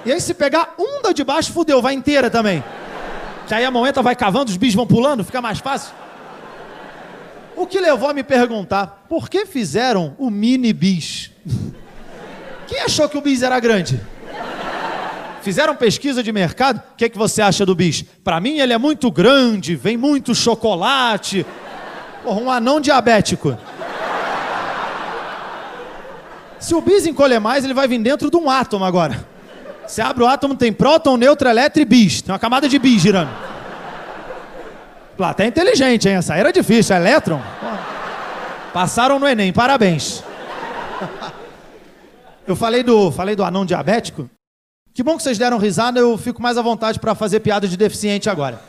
E 0.08 0.12
aí 0.14 0.22
se 0.22 0.34
pegar 0.34 0.74
um 0.80 1.02
da 1.02 1.12
de 1.12 1.22
baixo, 1.22 1.52
fudeu, 1.52 1.82
vai 1.82 1.94
inteira 1.94 2.30
também. 2.30 2.64
Que 3.46 3.54
aí 3.54 3.66
a 3.66 3.70
moeda 3.70 4.02
vai 4.02 4.16
cavando, 4.16 4.50
os 4.50 4.56
bichos 4.56 4.74
vão 4.74 4.88
pulando, 4.88 5.22
fica 5.22 5.42
mais 5.42 5.60
fácil. 5.60 5.94
O 7.58 7.68
que 7.68 7.78
levou 7.78 8.10
a 8.10 8.14
me 8.14 8.24
perguntar, 8.24 9.04
por 9.10 9.30
que 9.30 9.46
fizeram 9.46 10.16
o 10.18 10.30
mini 10.30 10.72
bis? 10.72 11.30
Quem 12.68 12.80
achou 12.80 13.10
que 13.10 13.18
o 13.18 13.22
bis 13.22 13.42
era 13.42 13.60
grande? 13.60 14.00
Fizeram 15.42 15.76
pesquisa 15.76 16.24
de 16.24 16.32
mercado? 16.32 16.78
O 16.94 16.96
que, 16.96 17.04
é 17.04 17.10
que 17.10 17.18
você 17.18 17.42
acha 17.42 17.66
do 17.66 17.76
bis? 17.76 18.06
Para 18.24 18.40
mim 18.40 18.60
ele 18.60 18.72
é 18.72 18.78
muito 18.78 19.12
grande, 19.12 19.76
vem 19.76 19.98
muito 19.98 20.34
chocolate. 20.34 21.46
Porra, 22.24 22.40
um 22.40 22.50
anão 22.50 22.80
diabético. 22.80 23.58
Se 26.62 26.74
o 26.74 26.80
bis 26.80 27.06
encolher 27.06 27.42
mais, 27.42 27.66
ele 27.66 27.74
vai 27.74 27.90
vir 27.90 28.00
dentro 28.00 28.32
de 28.32 28.38
um 28.38 28.50
átomo 28.50 28.86
agora. 28.86 29.36
Você 29.88 30.02
abre 30.02 30.24
o 30.24 30.28
átomo, 30.28 30.56
tem 30.56 30.74
próton, 30.74 31.16
nêutron, 31.16 31.50
elétron 31.50 31.82
e 31.82 31.86
bis. 31.86 32.22
Tem 32.22 32.34
uma 32.34 32.40
camada 32.40 32.68
de 32.68 32.78
bis 32.78 33.02
girando. 33.02 33.30
Plateia 35.16 35.48
inteligente, 35.48 36.08
hein? 36.08 36.16
Essa 36.16 36.36
era 36.36 36.52
difícil. 36.52 36.96
Elétron? 36.96 37.42
Passaram 38.74 39.18
no 39.18 39.28
Enem, 39.28 39.52
parabéns. 39.54 40.24
Eu 42.46 42.56
falei 42.56 42.84
do, 42.84 43.12
falei 43.12 43.36
do 43.36 43.44
anão 43.44 43.66
diabético. 43.66 44.30
Que 44.94 45.04
bom 45.04 45.16
que 45.16 45.24
vocês 45.24 45.38
deram 45.38 45.58
risada, 45.58 46.00
eu 46.00 46.18
fico 46.18 46.42
mais 46.42 46.58
à 46.58 46.62
vontade 46.62 47.00
para 47.00 47.14
fazer 47.16 47.40
piada 47.40 47.68
de 47.68 47.78
deficiente 47.78 48.30
agora. 48.30 48.60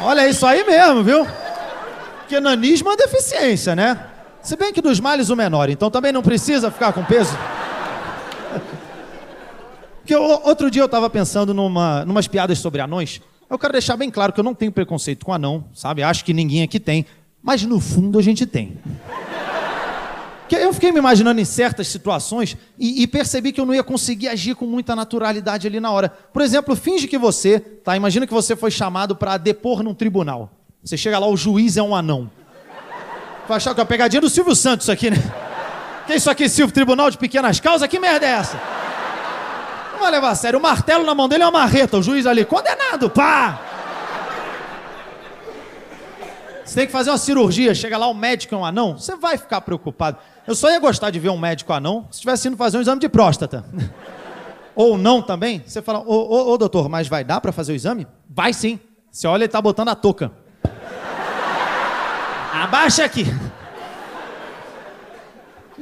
Olha 0.00 0.28
isso 0.28 0.46
aí 0.46 0.64
mesmo, 0.64 1.02
viu? 1.02 1.26
Que 2.28 2.40
nanismo 2.40 2.90
é 2.90 2.96
deficiência, 2.96 3.74
né? 3.74 3.98
Se 4.42 4.56
bem 4.56 4.72
que 4.72 4.80
dos 4.80 5.00
males 5.00 5.30
o 5.30 5.36
menor, 5.36 5.70
então 5.70 5.90
também 5.90 6.12
não 6.12 6.22
precisa 6.22 6.70
ficar 6.70 6.92
com 6.92 7.04
peso. 7.04 7.36
Porque 10.04 10.14
outro 10.14 10.70
dia 10.70 10.82
eu 10.82 10.86
estava 10.86 11.08
pensando 11.08 11.54
numa, 11.54 12.04
numas 12.04 12.28
piadas 12.28 12.58
sobre 12.58 12.82
anões. 12.82 13.22
Eu 13.48 13.58
quero 13.58 13.72
deixar 13.72 13.96
bem 13.96 14.10
claro 14.10 14.34
que 14.34 14.40
eu 14.40 14.44
não 14.44 14.54
tenho 14.54 14.70
preconceito 14.70 15.24
com 15.24 15.32
anão, 15.32 15.64
sabe? 15.72 16.02
Acho 16.02 16.22
que 16.22 16.34
ninguém 16.34 16.62
aqui 16.62 16.78
tem. 16.78 17.06
Mas 17.42 17.62
no 17.62 17.80
fundo 17.80 18.18
a 18.18 18.22
gente 18.22 18.44
tem. 18.44 18.76
Porque 20.40 20.56
eu 20.56 20.74
fiquei 20.74 20.92
me 20.92 20.98
imaginando 20.98 21.40
em 21.40 21.44
certas 21.46 21.88
situações 21.88 22.54
e, 22.78 23.02
e, 23.02 23.06
percebi 23.06 23.50
que 23.50 23.58
eu 23.58 23.64
não 23.64 23.74
ia 23.74 23.82
conseguir 23.82 24.28
agir 24.28 24.54
com 24.54 24.66
muita 24.66 24.94
naturalidade 24.94 25.66
ali 25.66 25.80
na 25.80 25.90
hora. 25.90 26.10
Por 26.10 26.42
exemplo, 26.42 26.76
finge 26.76 27.08
que 27.08 27.16
você, 27.16 27.58
tá? 27.58 27.96
Imagina 27.96 28.26
que 28.26 28.34
você 28.34 28.54
foi 28.54 28.70
chamado 28.70 29.16
para 29.16 29.38
depor 29.38 29.82
num 29.82 29.94
tribunal. 29.94 30.50
Você 30.84 30.98
chega 30.98 31.18
lá, 31.18 31.26
o 31.26 31.34
juiz 31.34 31.78
é 31.78 31.82
um 31.82 31.96
anão. 31.96 32.30
Vai 33.48 33.56
achar 33.56 33.72
que 33.72 33.80
é 33.80 33.82
uma 33.82 33.88
pegadinha 33.88 34.20
do 34.20 34.28
Silvio 34.28 34.54
Santos 34.54 34.90
aqui, 34.90 35.10
né? 35.10 35.16
Que 36.06 36.12
isso 36.12 36.28
aqui, 36.28 36.46
Silvio? 36.46 36.74
Tribunal 36.74 37.10
de 37.10 37.16
Pequenas 37.16 37.58
Causas? 37.58 37.88
Que 37.88 37.98
merda 37.98 38.26
é 38.26 38.32
essa? 38.32 38.83
Vai 40.04 40.10
levar 40.10 40.30
a 40.32 40.34
sério. 40.34 40.58
O 40.58 40.62
martelo 40.62 41.02
na 41.02 41.14
mão 41.14 41.26
dele 41.26 41.44
é 41.44 41.46
uma 41.46 41.60
marreta. 41.60 41.96
O 41.96 42.02
juiz 42.02 42.26
ali, 42.26 42.44
condenado, 42.44 43.08
pá! 43.08 43.58
Você 46.62 46.74
tem 46.74 46.86
que 46.86 46.92
fazer 46.92 47.08
uma 47.08 47.16
cirurgia, 47.16 47.74
chega 47.74 47.96
lá, 47.96 48.06
o 48.06 48.12
médico 48.12 48.54
é 48.54 48.58
um 48.58 48.66
anão, 48.66 48.98
você 48.98 49.16
vai 49.16 49.38
ficar 49.38 49.62
preocupado. 49.62 50.18
Eu 50.46 50.54
só 50.54 50.70
ia 50.70 50.78
gostar 50.78 51.10
de 51.10 51.18
ver 51.18 51.30
um 51.30 51.38
médico 51.38 51.72
anão 51.72 52.06
se 52.10 52.16
estivesse 52.16 52.48
indo 52.48 52.56
fazer 52.56 52.76
um 52.76 52.80
exame 52.82 53.00
de 53.00 53.08
próstata. 53.08 53.64
Ou 54.76 54.98
não 54.98 55.22
também. 55.22 55.62
Você 55.66 55.80
fala, 55.80 56.00
ô, 56.00 56.04
ô, 56.04 56.52
ô 56.52 56.58
doutor, 56.58 56.86
mas 56.90 57.08
vai 57.08 57.24
dar 57.24 57.40
para 57.40 57.50
fazer 57.50 57.72
o 57.72 57.74
exame? 57.74 58.06
Vai 58.28 58.52
sim. 58.52 58.78
Você 59.10 59.26
olha, 59.26 59.44
ele 59.44 59.48
tá 59.48 59.62
botando 59.62 59.88
a 59.88 59.94
touca. 59.94 60.30
Abaixa 62.52 63.06
aqui. 63.06 63.24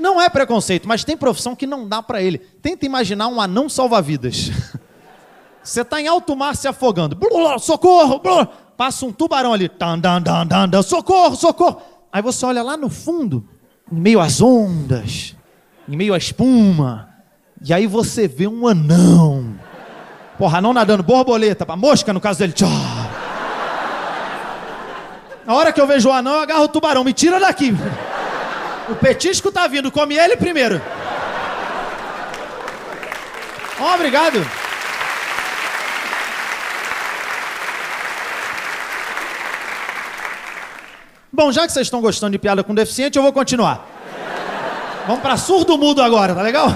Não 0.03 0.21
é 0.21 0.29
preconceito, 0.29 0.89
mas 0.89 1.05
tem 1.05 1.17
profissão 1.17 1.55
que 1.55 1.65
não 1.65 1.89
dá 1.89 2.03
para 2.03 2.21
ele. 2.21 2.39
Tenta 2.39 2.85
imaginar 2.85 3.29
um 3.29 3.41
anão 3.41 3.69
salva-vidas. 3.69 4.51
Você 5.63 5.83
está 5.83 6.01
em 6.01 6.09
alto 6.09 6.35
mar 6.35 6.57
se 6.57 6.67
afogando. 6.67 7.17
socorro! 7.61 8.21
passa 8.77 9.07
um 9.07 9.13
tubarão 9.13 9.53
ali. 9.53 9.71
socorro, 10.83 11.37
socorro! 11.37 11.81
Aí 12.13 12.21
você 12.21 12.45
olha 12.45 12.65
lá 12.65 12.77
no 12.77 12.91
fundo, 12.91 13.49
em 13.91 14.01
meio 14.01 14.21
às 14.21 14.41
ondas, 14.41 15.37
em 15.89 15.97
meio 15.97 16.13
à 16.15 16.19
espuma, 16.19 17.09
e 17.65 17.73
aí 17.73 17.87
você 17.87 18.27
vê 18.27 18.49
um 18.49 18.67
anão. 18.67 19.55
Porra, 20.37 20.59
anão 20.59 20.73
nadando, 20.73 21.05
borboleta, 21.05 21.65
pra 21.65 21.77
mosca 21.77 22.13
no 22.13 22.21
caso 22.21 22.41
dele. 22.41 22.53
Tchau. 22.55 22.69
Na 25.47 25.55
hora 25.55 25.73
que 25.73 25.81
eu 25.81 25.87
vejo 25.87 26.09
o 26.09 26.13
anão, 26.13 26.35
eu 26.35 26.41
agarro 26.41 26.65
o 26.65 26.69
tubarão, 26.69 27.05
me 27.05 27.13
tira 27.13 27.39
daqui. 27.39 27.73
O 28.89 28.97
petisco 28.97 29.53
tá 29.53 29.67
vindo, 29.67 29.91
come 29.91 30.17
ele 30.17 30.37
primeiro. 30.37 30.81
Oh, 33.81 33.95
obrigado. 33.95 34.45
Bom, 41.33 41.51
já 41.51 41.67
que 41.67 41.73
vocês 41.73 41.87
estão 41.87 42.01
gostando 42.01 42.33
de 42.33 42.39
piada 42.39 42.63
com 42.63 42.75
deficiente, 42.75 43.17
eu 43.17 43.23
vou 43.23 43.33
continuar. 43.33 43.89
Vamos 45.07 45.23
para 45.23 45.37
surdo 45.37 45.79
mudo 45.79 46.03
agora, 46.03 46.35
tá 46.35 46.43
legal? 46.43 46.69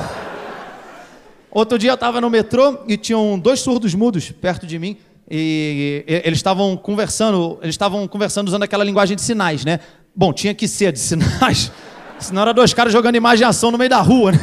Outro 1.50 1.78
dia 1.78 1.90
eu 1.90 1.94
estava 1.94 2.20
no 2.20 2.28
metrô 2.28 2.80
e 2.88 2.96
tinham 2.96 3.38
dois 3.38 3.60
surdos 3.60 3.94
mudos 3.94 4.30
perto 4.30 4.66
de 4.66 4.78
mim 4.78 4.96
e 5.30 6.04
eles 6.06 6.38
estavam 6.38 6.76
conversando, 6.76 7.58
eles 7.62 7.74
estavam 7.74 8.06
conversando 8.08 8.48
usando 8.48 8.62
aquela 8.62 8.84
linguagem 8.84 9.14
de 9.16 9.22
sinais, 9.22 9.64
né? 9.64 9.80
Bom, 10.14 10.32
tinha 10.32 10.54
que 10.54 10.66
ser 10.66 10.92
de 10.92 10.98
sinais, 10.98 11.70
senão 12.18 12.42
era 12.42 12.54
dois 12.54 12.72
caras 12.72 12.92
jogando 12.92 13.16
imaginação 13.16 13.70
no 13.70 13.78
meio 13.78 13.90
da 13.90 14.00
rua, 14.00 14.32
né? 14.32 14.40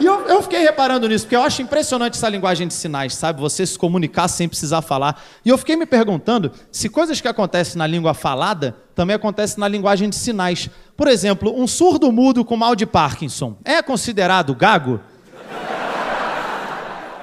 E 0.00 0.06
eu, 0.06 0.28
eu, 0.28 0.40
fiquei 0.42 0.60
reparando 0.60 1.08
nisso, 1.08 1.24
porque 1.24 1.34
eu 1.34 1.42
acho 1.42 1.60
impressionante 1.60 2.14
essa 2.16 2.28
linguagem 2.28 2.68
de 2.68 2.74
sinais, 2.74 3.16
sabe? 3.16 3.40
Você 3.40 3.66
se 3.66 3.76
comunicar 3.76 4.28
sem 4.28 4.48
precisar 4.48 4.80
falar. 4.80 5.20
E 5.44 5.48
eu 5.48 5.58
fiquei 5.58 5.74
me 5.74 5.86
perguntando 5.86 6.52
se 6.70 6.88
coisas 6.88 7.20
que 7.20 7.26
acontecem 7.26 7.76
na 7.76 7.86
língua 7.86 8.14
falada 8.14 8.76
também 8.94 9.16
acontecem 9.16 9.58
na 9.58 9.66
linguagem 9.66 10.08
de 10.08 10.14
sinais. 10.14 10.70
Por 10.96 11.08
exemplo, 11.08 11.52
um 11.60 11.66
surdo 11.66 12.12
mudo 12.12 12.44
com 12.44 12.56
mal 12.56 12.76
de 12.76 12.86
Parkinson 12.86 13.56
é 13.64 13.82
considerado 13.82 14.54
gago? 14.54 15.00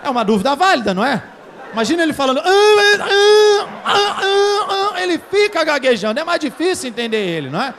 É 0.04 0.10
uma 0.10 0.24
dúvida 0.24 0.54
válida, 0.54 0.94
não 0.94 1.04
é? 1.04 1.24
Imagina 1.76 2.04
ele 2.04 2.14
falando. 2.14 2.40
Ah, 2.40 3.68
ah, 3.86 4.94
ah, 4.94 5.04
ele 5.04 5.20
fica 5.30 5.62
gaguejando. 5.62 6.18
É 6.18 6.24
mais 6.24 6.40
difícil 6.40 6.88
entender 6.88 7.18
ele, 7.18 7.50
não 7.50 7.62
é? 7.62 7.74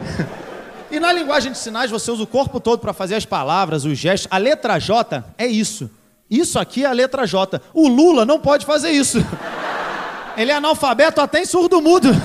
E 0.88 1.00
na 1.00 1.10
linguagem 1.10 1.50
de 1.50 1.56
sinais 1.56 1.90
você 1.90 2.10
usa 2.10 2.22
o 2.22 2.26
corpo 2.26 2.60
todo 2.60 2.78
para 2.78 2.92
fazer 2.92 3.14
as 3.14 3.24
palavras, 3.24 3.86
os 3.86 3.96
gestos. 3.96 4.28
A 4.30 4.36
letra 4.36 4.78
J 4.78 5.24
é 5.38 5.46
isso. 5.46 5.90
Isso 6.30 6.58
aqui 6.58 6.84
é 6.84 6.86
a 6.86 6.92
letra 6.92 7.26
J. 7.26 7.62
O 7.72 7.88
Lula 7.88 8.26
não 8.26 8.38
pode 8.38 8.66
fazer 8.66 8.90
isso. 8.90 9.16
Ele 10.36 10.50
é 10.52 10.54
analfabeto 10.54 11.22
até 11.22 11.40
em 11.40 11.46
surdo 11.46 11.80
mudo. 11.80 12.08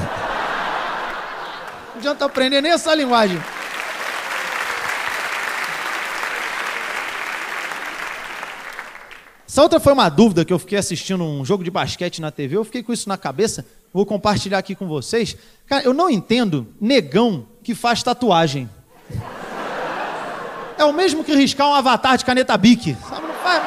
Não 1.96 2.02
adianta 2.02 2.26
aprender 2.26 2.62
nem 2.62 2.74
essa 2.74 2.94
linguagem. 2.94 3.42
Essa 9.48 9.64
outra 9.64 9.80
foi 9.80 9.94
uma 9.94 10.10
dúvida 10.10 10.44
que 10.44 10.52
eu 10.52 10.60
fiquei 10.60 10.78
assistindo 10.78 11.24
um 11.24 11.46
jogo 11.46 11.64
de 11.64 11.72
basquete 11.72 12.20
na 12.20 12.30
TV. 12.30 12.58
Eu 12.58 12.66
fiquei 12.66 12.84
com 12.84 12.92
isso 12.92 13.08
na 13.08 13.18
cabeça. 13.18 13.66
Vou 13.94 14.06
compartilhar 14.06 14.58
aqui 14.58 14.76
com 14.76 14.88
vocês. 14.88 15.38
Cara, 15.66 15.84
eu 15.86 15.94
não 15.94 16.10
entendo 16.10 16.68
negão 16.82 17.46
que 17.64 17.74
faz 17.74 18.04
tatuagem. 18.04 18.70
É 20.78 20.84
o 20.84 20.92
mesmo 20.92 21.24
que 21.24 21.34
riscar 21.34 21.70
um 21.70 21.74
avatar 21.74 22.18
de 22.18 22.26
caneta 22.26 22.58
Bic. 22.58 22.98
Sabe, 23.08 23.26
não 23.26 23.34
faz. 23.36 23.64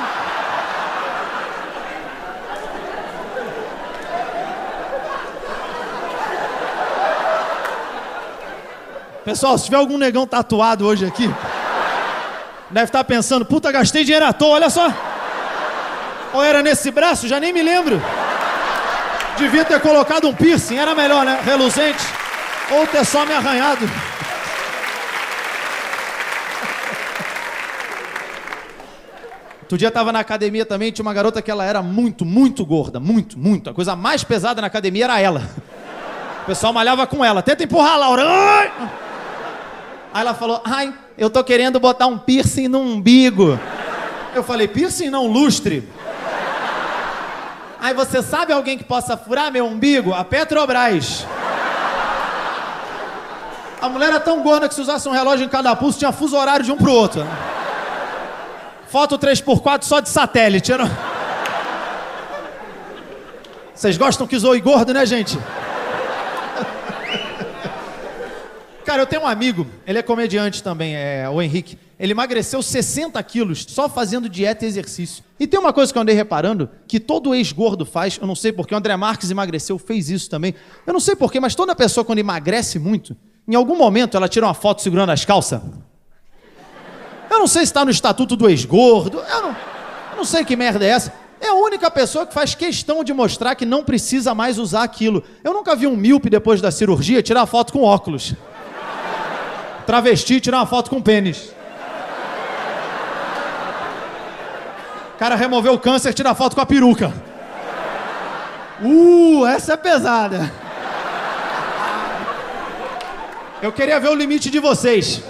Pessoal, 9.25 9.57
se 9.57 9.64
tiver 9.64 9.79
algum 9.79 9.97
negão 9.97 10.27
tatuado 10.27 10.87
hoje 10.87 11.07
aqui, 11.07 11.29
deve 12.71 12.87
estar 12.87 13.03
pensando, 13.05 13.47
puta, 13.47 13.73
gastei 13.73 14.05
dinheiro 14.05 14.27
à 14.27 14.33
toa, 14.33 14.57
olha 14.57 14.69
só. 14.69 15.10
Ou 16.33 16.43
era 16.43 16.62
nesse 16.62 16.90
braço, 16.90 17.27
já 17.27 17.40
nem 17.40 17.53
me 17.53 17.62
lembro. 17.62 18.01
Devia 19.37 19.64
ter 19.64 19.81
colocado 19.81 20.29
um 20.29 20.35
piercing, 20.35 20.77
era 20.77 20.95
melhor, 20.95 21.25
né? 21.25 21.40
Reluzente. 21.45 22.05
Ou 22.71 22.87
ter 22.87 23.05
só 23.05 23.25
me 23.27 23.35
arranhado. 23.35 23.88
Outro 29.62 29.79
dia 29.79 29.88
estava 29.88 30.12
na 30.12 30.19
academia 30.19 30.66
também, 30.66 30.90
tinha 30.90 31.05
uma 31.05 31.14
garota 31.14 31.40
que 31.40 31.49
ela 31.49 31.64
era 31.64 31.81
muito, 31.81 32.25
muito 32.25 32.66
gorda, 32.66 32.99
muito, 32.99 33.38
muito. 33.38 33.71
A 33.71 33.73
coisa 33.73 33.95
mais 33.95 34.25
pesada 34.25 34.61
na 34.61 34.66
academia 34.66 35.05
era 35.05 35.21
ela. 35.21 35.49
O 36.43 36.47
pessoal 36.47 36.73
malhava 36.73 37.07
com 37.07 37.25
ela. 37.25 37.40
Tenta 37.40 37.62
empurrar 37.62 37.97
Laura. 37.97 38.25
Ai! 38.27 38.73
Aí 40.12 40.23
ela 40.23 40.35
falou: 40.35 40.61
Ai, 40.64 40.93
eu 41.16 41.31
tô 41.31 41.45
querendo 41.45 41.79
botar 41.79 42.09
um 42.09 42.19
piercing 42.19 42.66
no 42.66 42.81
umbigo. 42.81 43.59
Eu 44.35 44.43
falei: 44.43 44.66
Piercing 44.66 45.09
não, 45.09 45.27
lustre. 45.27 45.88
Aí 47.81 47.95
você 47.95 48.23
sabe 48.23 48.53
alguém 48.53 48.77
que 48.77 48.85
possa 48.85 49.16
furar 49.16 49.51
meu 49.51 49.66
umbigo? 49.66 50.12
A 50.12 50.23
Petrobras. 50.23 51.27
A 53.81 53.88
mulher 53.88 54.11
era 54.11 54.21
tão 54.21 54.43
gorda 54.43 54.69
que 54.69 54.75
se 54.75 54.81
usasse 54.83 55.09
um 55.09 55.12
relógio 55.12 55.47
em 55.47 55.49
cada 55.49 55.75
pulso, 55.75 55.99
tinha 55.99 56.12
fuso 56.12 56.37
horário 56.37 56.64
de 56.64 56.71
um 56.71 56.77
pro 56.77 56.93
outro. 56.93 57.27
Foto 58.88 59.19
3x4 59.19 59.83
só 59.85 60.01
de 60.01 60.11
satélite. 60.11 60.71
Era... 60.71 60.90
Vocês 63.75 63.97
gostam 63.97 64.27
que 64.27 64.38
zoe 64.38 64.61
gordo, 64.61 64.93
né, 64.93 65.07
gente? 65.07 65.38
Cara, 68.85 69.03
eu 69.03 69.07
tenho 69.07 69.23
um 69.23 69.27
amigo, 69.27 69.66
ele 69.87 69.99
é 69.99 70.03
comediante 70.03 70.62
também, 70.62 70.95
é 70.95 71.27
o 71.31 71.40
Henrique. 71.40 71.79
Ele 72.01 72.13
emagreceu 72.13 72.63
60 72.63 73.23
quilos 73.23 73.67
só 73.69 73.87
fazendo 73.87 74.27
dieta 74.27 74.65
e 74.65 74.69
exercício. 74.69 75.23
E 75.39 75.47
tem 75.47 75.61
uma 75.61 75.71
coisa 75.71 75.93
que 75.93 75.99
eu 75.99 76.01
andei 76.01 76.15
reparando, 76.15 76.71
que 76.89 76.99
todo 76.99 77.35
ex-gordo 77.35 77.85
faz, 77.85 78.19
eu 78.19 78.27
não 78.27 78.35
sei 78.35 78.53
porque, 78.53 78.75
o 78.75 78.79
André 78.79 78.97
Marques 78.97 79.31
emagreceu, 79.31 79.79
fez 79.79 80.09
isso 80.09 80.31
também. 80.31 80.55
Eu 80.87 80.95
não 80.95 81.01
sei 81.01 81.15
porquê, 81.15 81.39
mas 81.39 81.55
toda 81.55 81.75
pessoa 81.75 82.03
quando 82.03 82.19
emagrece 82.19 82.79
muito, 82.79 83.15
em 83.47 83.55
algum 83.55 83.77
momento 83.77 84.17
ela 84.17 84.31
tira 84.31 84.47
uma 84.47 84.55
foto 84.55 84.81
segurando 84.81 85.11
as 85.11 85.27
calças. 85.27 85.61
Eu 87.31 87.39
não 87.39 87.47
sei 87.47 87.67
se 87.67 87.71
está 87.71 87.85
no 87.85 87.91
estatuto 87.91 88.35
do 88.35 88.49
ex-gordo, 88.49 89.19
eu 89.19 89.43
não, 89.43 89.51
eu 90.13 90.17
não 90.17 90.25
sei 90.25 90.43
que 90.43 90.57
merda 90.57 90.83
é 90.83 90.89
essa. 90.89 91.13
É 91.39 91.49
a 91.49 91.55
única 91.55 91.91
pessoa 91.91 92.27
que 92.27 92.33
faz 92.33 92.55
questão 92.55 93.05
de 93.05 93.13
mostrar 93.13 93.55
que 93.55 93.67
não 93.67 93.85
precisa 93.85 94.35
mais 94.35 94.59
usar 94.59 94.85
aquilo. 94.85 95.23
Eu 95.45 95.53
nunca 95.53 95.77
vi 95.77 95.87
um 95.87 95.97
míope 95.97 96.31
depois 96.31 96.63
da 96.63 96.71
cirurgia 96.71 97.23
tirar 97.23 97.45
foto 97.45 97.75
com 97.75 97.83
óculos. 97.83 98.35
travesti 99.85 100.41
tirar 100.41 100.61
uma 100.61 100.67
foto 100.67 100.89
com 100.89 101.03
pênis. 101.03 101.60
Cara 105.21 105.37
removeu 105.37 105.75
o 105.75 105.79
câncer, 105.79 106.15
tira 106.15 106.35
foto 106.35 106.55
com 106.55 106.63
a 106.63 106.67
peruca. 106.67 107.13
Uh, 108.83 109.45
essa 109.47 109.75
é 109.75 109.77
pesada. 109.77 110.51
Eu 113.61 113.71
queria 113.71 114.01
ver 114.01 114.09
o 114.09 114.15
limite 114.15 114.49
de 114.49 114.59
vocês. 114.59 115.23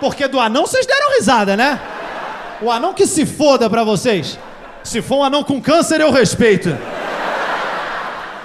Porque 0.00 0.26
do 0.26 0.40
anão 0.40 0.66
vocês 0.66 0.84
deram 0.84 1.14
risada, 1.14 1.56
né? 1.56 1.80
O 2.60 2.72
anão 2.72 2.92
que 2.92 3.06
se 3.06 3.24
foda 3.24 3.70
pra 3.70 3.84
vocês. 3.84 4.36
Se 4.82 5.00
for 5.00 5.18
um 5.18 5.24
anão 5.24 5.44
com 5.44 5.62
câncer, 5.62 6.00
eu 6.00 6.10
respeito. 6.10 6.76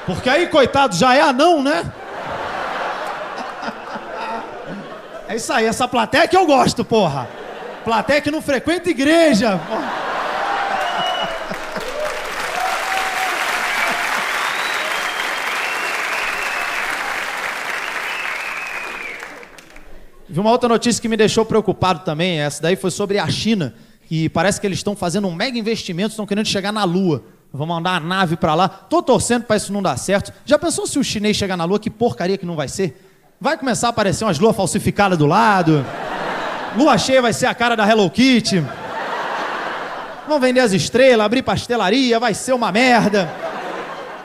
Porque 0.05 0.29
aí, 0.29 0.45
coitado, 0.45 0.95
já 0.95 1.15
é 1.15 1.21
anão, 1.21 1.63
né? 1.63 1.83
É 5.27 5.35
isso 5.35 5.51
aí, 5.51 5.65
essa 5.65 5.87
plateia 5.87 6.27
que 6.27 6.37
eu 6.37 6.45
gosto, 6.45 6.85
porra. 6.85 7.27
Plateia 7.85 8.19
que 8.19 8.31
não 8.31 8.41
frequenta 8.41 8.89
igreja. 8.89 9.61
Vi 20.27 20.39
uma 20.39 20.49
outra 20.49 20.67
notícia 20.67 20.99
que 20.99 21.07
me 21.07 21.15
deixou 21.15 21.45
preocupado 21.45 21.99
também. 22.03 22.39
Essa 22.39 22.63
daí 22.63 22.75
foi 22.75 22.89
sobre 22.89 23.19
a 23.19 23.27
China. 23.29 23.75
E 24.09 24.29
parece 24.29 24.59
que 24.59 24.65
eles 24.65 24.79
estão 24.79 24.95
fazendo 24.95 25.27
um 25.27 25.35
mega 25.35 25.57
investimento, 25.57 26.09
estão 26.09 26.25
querendo 26.25 26.47
chegar 26.47 26.71
na 26.71 26.83
Lua. 26.83 27.23
Vão 27.53 27.67
mandar 27.67 27.97
a 27.97 27.99
nave 27.99 28.35
para 28.35 28.55
lá. 28.55 28.67
Tô 28.67 29.03
torcendo 29.03 29.43
para 29.43 29.57
isso 29.57 29.71
não 29.71 29.83
dar 29.83 29.95
certo. 29.97 30.33
Já 30.43 30.57
pensou 30.57 30.87
se 30.87 30.97
o 30.97 31.03
chinês 31.03 31.37
chegar 31.37 31.55
na 31.55 31.65
Lua? 31.65 31.79
Que 31.79 31.91
porcaria 31.91 32.35
que 32.35 32.47
não 32.47 32.55
vai 32.55 32.67
ser? 32.67 32.99
Vai 33.39 33.59
começar 33.59 33.87
a 33.87 33.89
aparecer 33.91 34.25
umas 34.25 34.39
luas 34.39 34.55
falsificadas 34.55 35.19
do 35.19 35.27
lado. 35.27 35.85
Lua 36.75 36.97
cheia 36.97 37.21
vai 37.21 37.31
ser 37.31 37.45
a 37.45 37.55
cara 37.55 37.75
da 37.75 37.87
Hello 37.87 38.09
Kitty. 38.09 38.61
Vão 40.27 40.39
vender 40.39 40.59
as 40.59 40.73
estrelas, 40.73 41.25
abrir 41.25 41.41
pastelaria, 41.41 42.19
vai 42.19 42.33
ser 42.33 42.53
uma 42.53 42.71
merda. 42.71 43.31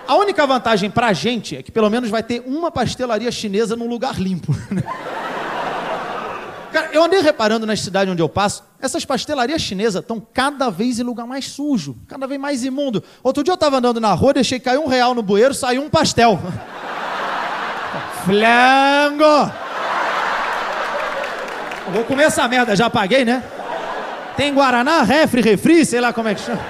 A 0.08 0.16
única 0.16 0.44
vantagem 0.46 0.90
pra 0.90 1.12
gente 1.12 1.56
é 1.56 1.62
que 1.62 1.70
pelo 1.70 1.88
menos 1.88 2.10
vai 2.10 2.22
ter 2.22 2.42
uma 2.44 2.70
pastelaria 2.70 3.30
chinesa 3.30 3.76
num 3.76 3.88
lugar 3.88 4.20
limpo. 4.20 4.52
Cara, 6.72 6.90
eu 6.92 7.04
andei 7.04 7.20
reparando 7.20 7.66
na 7.66 7.76
cidade 7.76 8.10
onde 8.10 8.22
eu 8.22 8.28
passo, 8.28 8.64
essas 8.80 9.04
pastelarias 9.04 9.60
chinesas 9.60 10.02
estão 10.02 10.20
cada 10.32 10.70
vez 10.70 10.98
em 10.98 11.02
lugar 11.02 11.26
mais 11.26 11.46
sujo, 11.46 11.96
cada 12.08 12.26
vez 12.26 12.40
mais 12.40 12.64
imundo. 12.64 13.02
Outro 13.22 13.44
dia 13.44 13.52
eu 13.52 13.56
estava 13.56 13.76
andando 13.78 14.00
na 14.00 14.12
rua, 14.12 14.32
deixei 14.32 14.58
cair 14.58 14.78
um 14.78 14.86
real 14.86 15.14
no 15.14 15.22
bueiro, 15.22 15.54
saiu 15.54 15.82
um 15.82 15.90
pastel. 15.90 16.40
Flango! 18.24 19.69
Vou 21.92 22.04
comer 22.04 22.24
essa 22.24 22.46
merda, 22.46 22.76
já 22.76 22.88
paguei, 22.88 23.24
né? 23.24 23.42
Tem 24.36 24.54
Guaraná, 24.54 25.02
refri, 25.02 25.42
refri, 25.42 25.84
sei 25.84 26.00
lá 26.00 26.12
como 26.12 26.28
é 26.28 26.34
que 26.34 26.40
chama. 26.40 26.60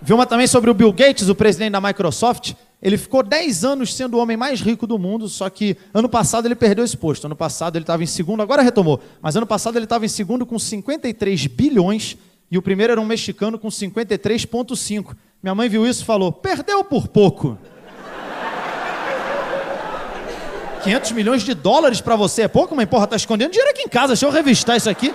Vi 0.00 0.12
uma 0.12 0.26
também 0.26 0.46
sobre 0.46 0.70
o 0.70 0.74
Bill 0.74 0.92
Gates, 0.92 1.28
o 1.28 1.34
presidente 1.34 1.72
da 1.72 1.80
Microsoft. 1.80 2.54
Ele 2.80 2.96
ficou 2.96 3.22
10 3.22 3.64
anos 3.64 3.94
sendo 3.94 4.16
o 4.16 4.20
homem 4.20 4.36
mais 4.36 4.60
rico 4.60 4.86
do 4.86 4.98
mundo, 4.98 5.28
só 5.28 5.50
que 5.50 5.76
ano 5.92 6.08
passado 6.08 6.46
ele 6.46 6.54
perdeu 6.54 6.84
esse 6.84 6.96
posto. 6.96 7.26
Ano 7.26 7.34
passado 7.34 7.76
ele 7.76 7.82
estava 7.82 8.02
em 8.02 8.06
segundo, 8.06 8.40
agora 8.40 8.62
retomou. 8.62 9.00
Mas 9.20 9.34
ano 9.34 9.46
passado 9.46 9.76
ele 9.76 9.84
estava 9.84 10.06
em 10.06 10.08
segundo 10.08 10.46
com 10.46 10.58
53 10.58 11.46
bilhões 11.48 12.16
e 12.50 12.56
o 12.56 12.62
primeiro 12.62 12.92
era 12.92 13.00
um 13.00 13.04
mexicano 13.04 13.58
com 13.58 13.68
53,5. 13.68 15.16
Minha 15.42 15.54
mãe 15.54 15.68
viu 15.68 15.86
isso 15.86 16.02
e 16.02 16.06
falou: 16.06 16.30
perdeu 16.30 16.84
por 16.84 17.08
pouco. 17.08 17.58
500 20.88 21.12
milhões 21.12 21.42
de 21.42 21.52
dólares 21.52 22.00
para 22.00 22.16
você 22.16 22.42
é 22.42 22.48
pouco, 22.48 22.74
mas 22.74 22.88
porra, 22.88 23.06
tá 23.06 23.14
escondendo 23.14 23.50
dinheiro 23.50 23.70
aqui 23.70 23.82
em 23.82 23.88
casa. 23.88 24.14
Deixa 24.14 24.24
eu 24.24 24.30
revistar 24.30 24.74
isso 24.74 24.88
aqui. 24.88 25.14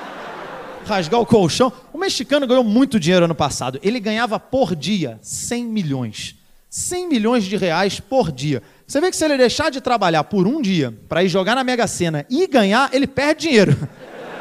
Rasgar 0.85 1.19
o 1.19 1.25
colchão. 1.25 1.73
O 1.91 1.97
mexicano 1.97 2.45
ganhou 2.45 2.63
muito 2.63 2.99
dinheiro 2.99 3.25
ano 3.25 3.33
passado. 3.33 3.79
Ele 3.81 3.99
ganhava 3.99 4.39
por 4.39 4.75
dia 4.75 5.17
100 5.23 5.65
milhões. 5.65 6.35
100 6.69 7.09
milhões 7.09 7.43
de 7.45 7.57
reais 7.57 7.99
por 7.99 8.31
dia. 8.31 8.61
Você 8.85 9.01
vê 9.01 9.09
que 9.09 9.17
se 9.17 9.25
ele 9.25 9.35
deixar 9.35 9.71
de 9.71 9.81
trabalhar 9.81 10.23
por 10.25 10.45
um 10.45 10.61
dia 10.61 10.93
para 11.09 11.23
ir 11.23 11.27
jogar 11.27 11.55
na 11.55 11.63
Mega 11.63 11.87
Sena 11.87 12.23
e 12.29 12.45
ganhar, 12.45 12.91
ele 12.93 13.07
perde 13.07 13.47
dinheiro. 13.47 13.75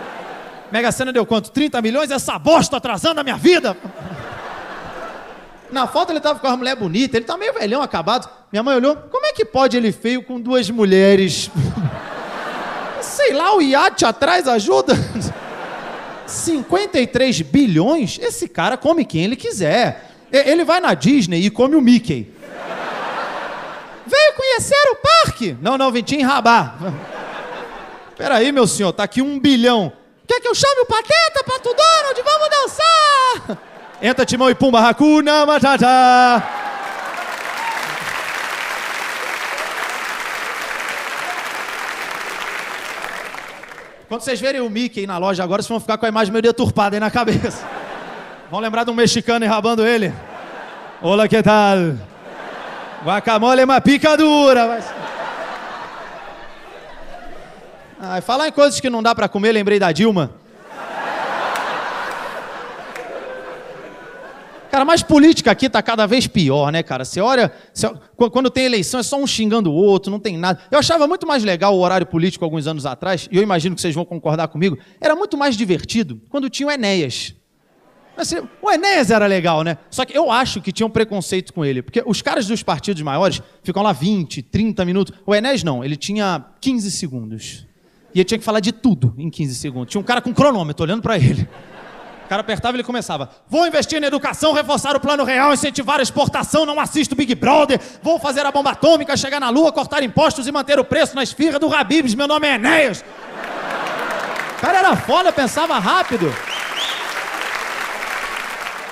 Mega 0.70 0.92
Sena 0.92 1.14
deu 1.14 1.24
quanto? 1.24 1.50
30 1.50 1.80
milhões? 1.80 2.10
Essa 2.10 2.38
bosta 2.38 2.76
atrasando 2.76 3.20
a 3.20 3.24
minha 3.24 3.38
vida. 3.38 3.74
Na 5.72 5.87
foto 5.87 6.12
ele 6.12 6.20
tava 6.20 6.38
com 6.38 6.46
uma 6.46 6.56
mulher 6.56 6.76
bonita, 6.76 7.16
ele 7.16 7.24
tá 7.24 7.37
meio 7.38 7.54
velhão, 7.54 7.80
acabado. 7.80 8.28
Minha 8.52 8.62
mãe 8.62 8.76
olhou, 8.76 8.94
como 8.94 9.24
é 9.24 9.32
que 9.32 9.42
pode 9.42 9.74
ele 9.74 9.90
feio 9.90 10.22
com 10.22 10.38
duas 10.38 10.68
mulheres? 10.68 11.50
Sei 13.00 13.32
lá, 13.32 13.56
o 13.56 13.62
iate 13.62 14.04
atrás 14.04 14.46
ajuda? 14.46 14.94
53 16.28 17.40
bilhões? 17.40 18.18
Esse 18.20 18.46
cara 18.46 18.76
come 18.76 19.06
quem 19.06 19.24
ele 19.24 19.35
quiser. 19.35 20.11
Ele 20.30 20.62
vai 20.62 20.78
na 20.78 20.92
Disney 20.92 21.40
e 21.40 21.50
come 21.50 21.74
o 21.74 21.80
Mickey. 21.80 22.30
Veio 24.06 24.32
conhecer 24.35 24.90
o 24.90 24.96
parque? 24.96 25.56
Não, 25.62 25.78
não, 25.78 25.90
vim 25.90 26.02
te 26.02 26.16
enrabar. 26.16 26.76
Peraí, 28.16 28.52
meu 28.52 28.66
senhor, 28.66 28.92
tá 28.92 29.04
aqui 29.04 29.22
um 29.22 29.40
bilhão. 29.40 29.90
Quer 30.26 30.38
que 30.38 30.48
eu 30.48 30.54
chame 30.54 30.82
o 30.82 30.87
Pateta, 30.87 31.44
Pato 31.44 31.74
Donald? 31.74 32.22
Vamos 32.22 32.48
dançar! 32.50 33.71
Entra, 34.04 34.26
Timão 34.26 34.50
e 34.50 34.54
Pumba, 34.54 34.80
Hakuna 34.80 35.46
Matata. 35.46 36.42
Quando 44.08 44.22
vocês 44.22 44.40
verem 44.40 44.60
o 44.60 44.68
Mickey 44.68 45.06
na 45.06 45.18
loja 45.18 45.44
agora, 45.44 45.62
vocês 45.62 45.68
vão 45.68 45.78
ficar 45.78 45.96
com 45.98 46.04
a 46.04 46.08
imagem 46.08 46.32
meio 46.32 46.42
deturpada 46.42 46.96
aí 46.96 47.00
na 47.00 47.12
cabeça. 47.12 47.64
Vão 48.50 48.58
lembrar 48.58 48.82
de 48.82 48.90
um 48.90 48.94
mexicano 48.94 49.44
enrabando 49.44 49.86
ele? 49.86 50.12
Olá, 51.00 51.28
que 51.28 51.40
tal? 51.40 51.96
Guacamole 53.04 53.60
é 53.60 53.64
uma 53.64 53.80
picadura. 53.80 54.66
Mas... 54.66 54.84
Ah, 58.00 58.20
falar 58.20 58.48
em 58.48 58.52
coisas 58.52 58.80
que 58.80 58.90
não 58.90 59.00
dá 59.00 59.14
para 59.14 59.28
comer, 59.28 59.52
lembrei 59.52 59.78
da 59.78 59.92
Dilma. 59.92 60.41
Cara, 64.72 64.87
mas 64.87 65.02
política 65.02 65.50
aqui 65.50 65.68
tá 65.68 65.82
cada 65.82 66.06
vez 66.06 66.26
pior, 66.26 66.72
né, 66.72 66.82
cara? 66.82 67.04
Você 67.04 67.20
olha, 67.20 67.52
você, 67.74 67.87
quando 68.16 68.48
tem 68.48 68.64
eleição 68.64 68.98
é 68.98 69.02
só 69.02 69.18
um 69.18 69.26
xingando 69.26 69.70
o 69.70 69.74
outro, 69.74 70.11
não 70.11 70.18
tem 70.18 70.38
nada. 70.38 70.61
Eu 70.70 70.78
achava 70.78 71.06
muito 71.06 71.26
mais 71.26 71.44
legal 71.44 71.76
o 71.76 71.80
horário 71.80 72.06
político 72.06 72.42
alguns 72.42 72.66
anos 72.66 72.87
atrás, 72.87 73.28
e 73.30 73.37
eu 73.37 73.42
imagino 73.42 73.74
que 73.74 73.82
vocês 73.82 73.94
vão 73.94 74.06
concordar 74.06 74.48
comigo. 74.48 74.78
Era 74.98 75.14
muito 75.14 75.37
mais 75.37 75.58
divertido 75.58 76.22
quando 76.30 76.48
tinha 76.48 76.66
o 76.66 76.70
Enéas. 76.70 77.35
O 78.62 78.70
Enéas 78.70 79.11
era 79.11 79.26
legal, 79.26 79.62
né? 79.62 79.76
Só 79.90 80.06
que 80.06 80.16
eu 80.16 80.32
acho 80.32 80.58
que 80.62 80.72
tinha 80.72 80.87
um 80.87 80.90
preconceito 80.90 81.52
com 81.52 81.62
ele, 81.62 81.82
porque 81.82 82.02
os 82.06 82.22
caras 82.22 82.46
dos 82.46 82.62
partidos 82.62 83.02
maiores 83.02 83.42
ficam 83.62 83.82
lá 83.82 83.92
20, 83.92 84.40
30 84.40 84.87
minutos. 84.87 85.14
O 85.26 85.35
Enéas 85.35 85.62
não, 85.62 85.85
ele 85.85 85.96
tinha 85.96 86.46
15 86.62 86.90
segundos. 86.92 87.66
E 88.14 88.20
ele 88.20 88.24
tinha 88.24 88.38
que 88.38 88.44
falar 88.44 88.61
de 88.61 88.72
tudo 88.72 89.14
em 89.18 89.28
15 89.28 89.54
segundos. 89.54 89.90
Tinha 89.90 90.00
um 90.00 90.04
cara 90.04 90.22
com 90.22 90.32
cronômetro 90.32 90.82
olhando 90.82 91.02
para 91.02 91.18
ele. 91.18 91.46
Cara 92.32 92.40
apertava 92.40 92.74
e 92.74 92.80
ele 92.80 92.82
começava: 92.82 93.28
Vou 93.46 93.66
investir 93.66 94.00
na 94.00 94.06
educação, 94.06 94.54
reforçar 94.54 94.96
o 94.96 95.00
plano 95.00 95.22
real, 95.22 95.52
incentivar 95.52 96.00
a 96.00 96.02
exportação, 96.02 96.64
não 96.64 96.80
assisto 96.80 97.14
Big 97.14 97.34
Brother, 97.34 97.78
vou 98.02 98.18
fazer 98.18 98.46
a 98.46 98.50
bomba 98.50 98.70
atômica, 98.70 99.14
chegar 99.18 99.38
na 99.38 99.50
lua, 99.50 99.70
cortar 99.70 100.02
impostos 100.02 100.46
e 100.46 100.50
manter 100.50 100.78
o 100.78 100.84
preço 100.84 101.14
na 101.14 101.22
esfirra 101.22 101.58
do 101.58 101.70
Habibs. 101.70 102.14
Meu 102.14 102.26
nome 102.26 102.48
é 102.48 102.54
Enéas. 102.54 103.04
O 104.56 104.60
cara 104.62 104.78
era 104.78 104.96
foda, 104.96 105.30
pensava 105.30 105.78
rápido. 105.78 106.34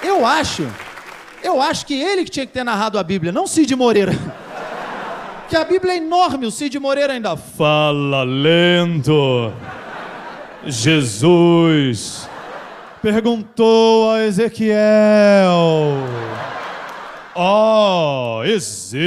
Eu 0.02 0.26
acho, 0.26 0.68
eu 1.42 1.62
acho 1.62 1.86
que 1.86 1.94
ele 1.94 2.24
que 2.24 2.30
tinha 2.30 2.46
que 2.46 2.52
ter 2.52 2.62
narrado 2.62 2.98
a 2.98 3.02
Bíblia, 3.02 3.32
não 3.32 3.46
Cid 3.46 3.74
Moreira. 3.74 4.12
Que 5.48 5.56
a 5.56 5.64
Bíblia 5.64 5.94
é 5.94 5.96
enorme, 5.96 6.46
o 6.46 6.50
Cid 6.50 6.78
Moreira 6.78 7.14
ainda 7.14 7.36
fala 7.36 8.22
lento. 8.22 9.50
Jesus 10.64 12.29
perguntou 13.02 14.12
a 14.12 14.24
Ezequiel: 14.24 14.76
Ó, 17.34 18.38
oh, 18.38 18.44
Ezequiel. 18.44 19.00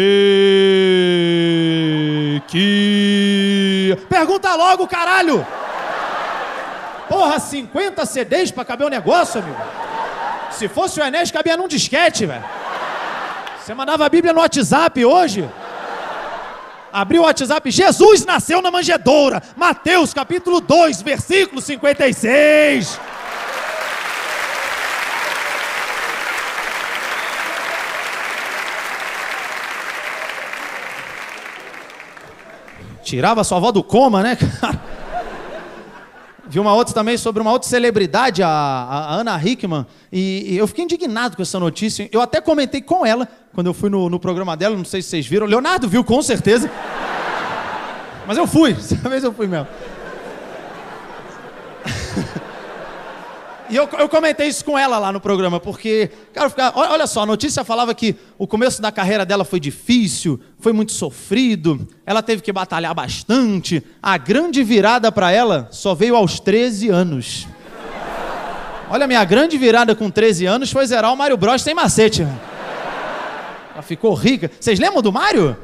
Pergunta 4.09 4.55
logo, 4.55 4.87
caralho! 4.87 5.45
Porra, 7.07 7.39
50 7.39 8.05
CDs 8.05 8.51
pra 8.51 8.65
caber 8.65 8.87
o 8.87 8.89
negócio, 8.89 9.39
amigo? 9.39 9.57
Se 10.51 10.67
fosse 10.67 10.99
o 10.99 11.03
Enéas, 11.03 11.31
cabia 11.31 11.57
num 11.57 11.67
disquete, 11.67 12.25
velho. 12.25 12.43
Você 13.59 13.73
mandava 13.73 14.05
a 14.05 14.09
Bíblia 14.09 14.33
no 14.33 14.39
WhatsApp 14.39 15.05
hoje. 15.05 15.49
Abriu 16.91 17.23
o 17.23 17.25
WhatsApp, 17.25 17.71
Jesus 17.71 18.25
nasceu 18.25 18.61
na 18.61 18.69
manjedoura. 18.69 19.41
Mateus 19.55 20.13
capítulo 20.13 20.61
2, 20.61 21.01
versículo 21.01 21.61
56. 21.61 22.99
Tirava 33.03 33.43
sua 33.43 33.57
avó 33.57 33.71
do 33.71 33.83
coma, 33.83 34.23
né, 34.23 34.35
cara? 34.35 34.81
Vi 36.47 36.59
uma 36.59 36.73
outra 36.73 36.93
também 36.93 37.17
sobre 37.17 37.41
uma 37.41 37.51
outra 37.51 37.67
celebridade, 37.67 38.43
a, 38.43 38.47
a 38.47 39.13
Ana 39.15 39.41
Hickman, 39.43 39.85
e, 40.11 40.53
e, 40.53 40.57
eu 40.57 40.67
fiquei 40.67 40.83
indignado 40.83 41.35
com 41.35 41.41
essa 41.41 41.59
notícia. 41.59 42.07
Eu 42.11 42.21
até 42.21 42.39
comentei 42.39 42.81
com 42.81 43.05
ela 43.05 43.27
quando 43.53 43.67
eu 43.67 43.73
fui 43.73 43.89
no, 43.89 44.09
no 44.09 44.19
programa 44.19 44.55
dela, 44.55 44.75
não 44.75 44.85
sei 44.85 45.01
se 45.01 45.09
vocês 45.09 45.25
viram. 45.25 45.47
Leonardo 45.47 45.87
viu, 45.87 46.03
com 46.03 46.21
certeza. 46.21 46.69
Mas 48.27 48.37
eu 48.37 48.45
fui, 48.45 48.73
dessa 48.75 49.09
vez 49.09 49.23
eu 49.23 49.33
fui 49.33 49.47
mesmo. 49.47 49.67
E 53.73 53.75
eu, 53.75 53.89
eu 53.97 54.07
comentei 54.07 54.47
isso 54.49 54.63
com 54.63 54.77
ela 54.77 54.99
lá 54.99 55.11
no 55.11 55.19
programa, 55.19 55.59
porque, 55.59 56.11
cara, 56.31 56.71
olha 56.75 57.07
só, 57.07 57.23
a 57.23 57.25
notícia 57.25 57.63
falava 57.63 57.91
que 57.95 58.15
o 58.37 58.45
começo 58.45 58.79
da 58.79 58.91
carreira 58.91 59.25
dela 59.25 59.43
foi 59.43 59.59
difícil, 59.59 60.39
foi 60.59 60.71
muito 60.71 60.91
sofrido, 60.91 61.87
ela 62.05 62.21
teve 62.21 62.43
que 62.43 62.53
batalhar 62.53 62.93
bastante. 62.93 63.83
A 63.99 64.15
grande 64.15 64.63
virada 64.63 65.11
para 65.11 65.31
ela 65.31 65.69
só 65.71 65.95
veio 65.95 66.15
aos 66.15 66.39
13 66.39 66.89
anos. 66.89 67.47
Olha, 68.91 69.07
minha 69.07 69.23
grande 69.23 69.57
virada 69.57 69.95
com 69.95 70.07
13 70.07 70.45
anos 70.45 70.71
foi 70.71 70.85
zerar 70.85 71.11
o 71.11 71.17
Mario 71.17 71.35
Bros 71.35 71.63
sem 71.63 71.73
macete. 71.73 72.27
Ela 73.73 73.81
ficou 73.81 74.13
rica. 74.13 74.51
Vocês 74.59 74.77
lembram 74.77 75.01
do 75.01 75.11
Mario? 75.11 75.57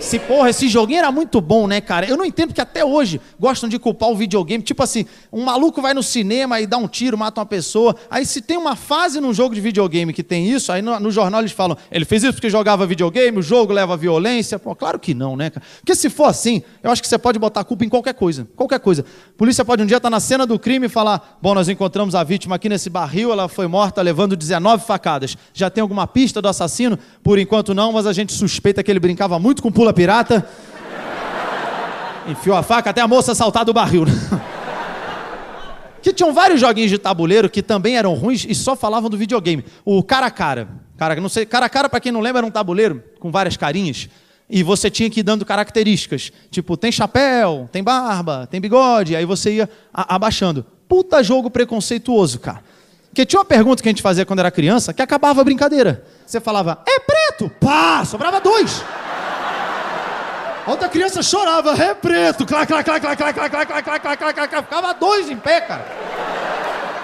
Se 0.00 0.18
porra, 0.18 0.48
esse 0.48 0.66
joguinho 0.66 0.98
era 0.98 1.12
muito 1.12 1.42
bom, 1.42 1.66
né, 1.66 1.78
cara? 1.78 2.08
Eu 2.08 2.16
não 2.16 2.24
entendo 2.24 2.54
que 2.54 2.60
até 2.60 2.82
hoje 2.82 3.20
gostam 3.38 3.68
de 3.68 3.78
culpar 3.78 4.08
o 4.08 4.16
videogame. 4.16 4.62
Tipo 4.64 4.82
assim, 4.82 5.04
um 5.30 5.44
maluco 5.44 5.82
vai 5.82 5.92
no 5.92 6.02
cinema 6.02 6.58
e 6.58 6.66
dá 6.66 6.78
um 6.78 6.88
tiro, 6.88 7.18
mata 7.18 7.38
uma 7.38 7.46
pessoa. 7.46 7.94
Aí 8.10 8.24
se 8.24 8.40
tem 8.40 8.56
uma 8.56 8.74
fase 8.74 9.20
num 9.20 9.34
jogo 9.34 9.54
de 9.54 9.60
videogame 9.60 10.14
que 10.14 10.22
tem 10.22 10.50
isso, 10.50 10.72
aí 10.72 10.80
no, 10.80 10.98
no 10.98 11.10
jornal 11.10 11.42
eles 11.42 11.52
falam, 11.52 11.76
ele 11.92 12.06
fez 12.06 12.24
isso 12.24 12.32
porque 12.32 12.48
jogava 12.48 12.86
videogame, 12.86 13.38
o 13.38 13.42
jogo 13.42 13.74
leva 13.74 13.94
violência. 13.94 14.58
Pô, 14.58 14.74
claro 14.74 14.98
que 14.98 15.12
não, 15.12 15.36
né, 15.36 15.50
cara? 15.50 15.64
Porque 15.80 15.94
se 15.94 16.08
for 16.08 16.24
assim, 16.24 16.62
eu 16.82 16.90
acho 16.90 17.02
que 17.02 17.08
você 17.08 17.18
pode 17.18 17.38
botar 17.38 17.60
a 17.60 17.64
culpa 17.64 17.84
em 17.84 17.88
qualquer 17.88 18.14
coisa. 18.14 18.48
Qualquer 18.56 18.80
coisa. 18.80 19.02
A 19.02 19.38
polícia 19.38 19.64
pode 19.66 19.82
um 19.82 19.86
dia 19.86 19.98
estar 19.98 20.10
na 20.10 20.18
cena 20.18 20.46
do 20.46 20.58
crime 20.58 20.86
e 20.86 20.88
falar: 20.88 21.38
bom, 21.42 21.54
nós 21.54 21.68
encontramos 21.68 22.14
a 22.14 22.24
vítima 22.24 22.56
aqui 22.56 22.70
nesse 22.70 22.88
barril, 22.88 23.32
ela 23.32 23.48
foi 23.48 23.66
morta 23.66 24.00
levando 24.00 24.34
19 24.34 24.82
facadas. 24.86 25.36
Já 25.52 25.68
tem 25.68 25.82
alguma 25.82 26.06
pista 26.06 26.40
do 26.40 26.48
assassino? 26.48 26.98
Por 27.22 27.38
enquanto 27.38 27.74
não, 27.74 27.92
mas 27.92 28.06
a 28.06 28.14
gente 28.14 28.32
suspeita 28.32 28.82
que 28.82 28.90
ele 28.90 28.98
brincava 28.98 29.38
muito 29.38 29.62
com 29.62 29.70
pula 29.70 29.89
pirata. 29.92 30.46
Enfiou 32.26 32.56
a 32.56 32.62
faca 32.62 32.90
até 32.90 33.00
a 33.00 33.08
moça 33.08 33.34
saltar 33.34 33.64
do 33.64 33.72
barril. 33.72 34.04
que 36.02 36.12
tinham 36.12 36.32
vários 36.32 36.60
joguinhos 36.60 36.90
de 36.90 36.98
tabuleiro 36.98 37.48
que 37.48 37.62
também 37.62 37.96
eram 37.96 38.14
ruins 38.14 38.46
e 38.48 38.54
só 38.54 38.76
falavam 38.76 39.10
do 39.10 39.16
videogame. 39.16 39.64
O 39.84 40.02
cara 40.02 40.26
a 40.26 40.30
cara. 40.30 40.68
Cara, 40.96 41.16
não 41.16 41.28
sei, 41.28 41.46
cara 41.46 41.66
a 41.66 41.68
cara, 41.68 41.88
para 41.88 42.00
quem 42.00 42.12
não 42.12 42.20
lembra, 42.20 42.40
era 42.40 42.46
um 42.46 42.50
tabuleiro 42.50 43.02
com 43.18 43.30
várias 43.30 43.56
carinhas. 43.56 44.08
E 44.48 44.62
você 44.62 44.90
tinha 44.90 45.08
que 45.08 45.20
ir 45.20 45.22
dando 45.22 45.46
características. 45.46 46.32
Tipo, 46.50 46.76
tem 46.76 46.90
chapéu, 46.90 47.68
tem 47.70 47.82
barba, 47.82 48.48
tem 48.50 48.60
bigode. 48.60 49.14
Aí 49.14 49.24
você 49.24 49.54
ia 49.54 49.70
abaixando. 49.92 50.66
Puta 50.88 51.22
jogo 51.22 51.48
preconceituoso, 51.50 52.40
cara. 52.40 52.62
Porque 53.08 53.24
tinha 53.24 53.38
uma 53.38 53.44
pergunta 53.44 53.82
que 53.82 53.88
a 53.88 53.92
gente 53.92 54.02
fazia 54.02 54.26
quando 54.26 54.40
era 54.40 54.50
criança 54.50 54.92
que 54.92 55.02
acabava 55.02 55.40
a 55.40 55.44
brincadeira. 55.44 56.04
Você 56.26 56.40
falava, 56.40 56.82
é 56.86 56.98
preto! 57.00 57.50
Pá! 57.60 58.04
Sobrava 58.04 58.40
dois. 58.40 58.84
Outra 60.70 60.88
criança 60.88 61.20
chorava, 61.20 61.72
é 61.72 61.92
preto, 61.94 62.46
clá, 62.46 62.64
clá, 62.64 62.84
clá, 62.84 63.00
clá, 63.00 63.16
clá, 63.16 63.32
clá, 63.32 63.48
clá, 63.50 63.64
clá, 63.66 63.82
clá, 63.82 64.16
clá, 64.16 64.32
clá, 64.32 64.48
clá, 64.48 64.62
ficava 64.62 64.94
dois 64.94 65.28
em 65.28 65.36
pé, 65.36 65.62
cara. 65.62 65.84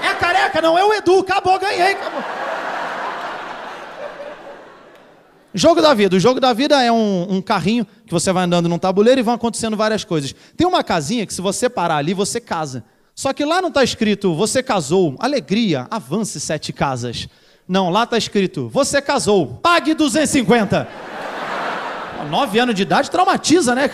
É 0.05 0.07
a 0.07 0.15
careca, 0.15 0.63
não 0.63 0.79
é 0.79 0.85
o 0.85 0.95
Edu, 0.95 1.19
acabou, 1.19 1.59
ganhei, 1.59 1.95
acabou. 1.95 2.23
Jogo 5.53 5.83
da 5.83 5.93
vida. 5.95 6.15
O 6.15 6.21
jogo 6.21 6.39
da 6.39 6.53
vida 6.53 6.81
é 6.81 6.93
um, 6.93 7.27
um, 7.29 7.43
carrinho 7.43 7.85
que 8.07 8.13
você 8.13 8.33
vai 8.33 8.45
andando 8.45 8.69
num 8.69 8.79
tabuleiro 8.79 9.19
e 9.19 9.23
vão 9.25 9.35
acontecendo 9.35 9.77
várias 9.77 10.05
coisas. 10.05 10.33
Tem 10.57 10.65
uma 10.65 10.85
casinha 10.85 11.27
que 11.27 11.35
se 11.35 11.41
você 11.41 11.69
parar 11.69 11.97
ali, 11.97 12.15
você 12.15 12.41
casa. 12.41 12.85
Só 13.17 13.33
que 13.33 13.45
lá 13.45 13.61
não 13.61 13.69
está 13.69 13.83
escrito, 13.83 14.33
você 14.33 14.63
casou, 14.63 15.17
alegria, 15.19 15.89
avance 15.91 16.39
sete 16.39 16.73
casas. 16.73 17.27
Não, 17.67 17.91
lá 17.91 18.05
está 18.05 18.17
escrito, 18.17 18.69
você 18.69 19.03
casou, 19.03 19.59
pague 19.61 19.93
250. 19.93 21.16
Nove 22.25 22.59
anos 22.59 22.75
de 22.75 22.83
idade 22.83 23.11
traumatiza, 23.11 23.75
né? 23.75 23.91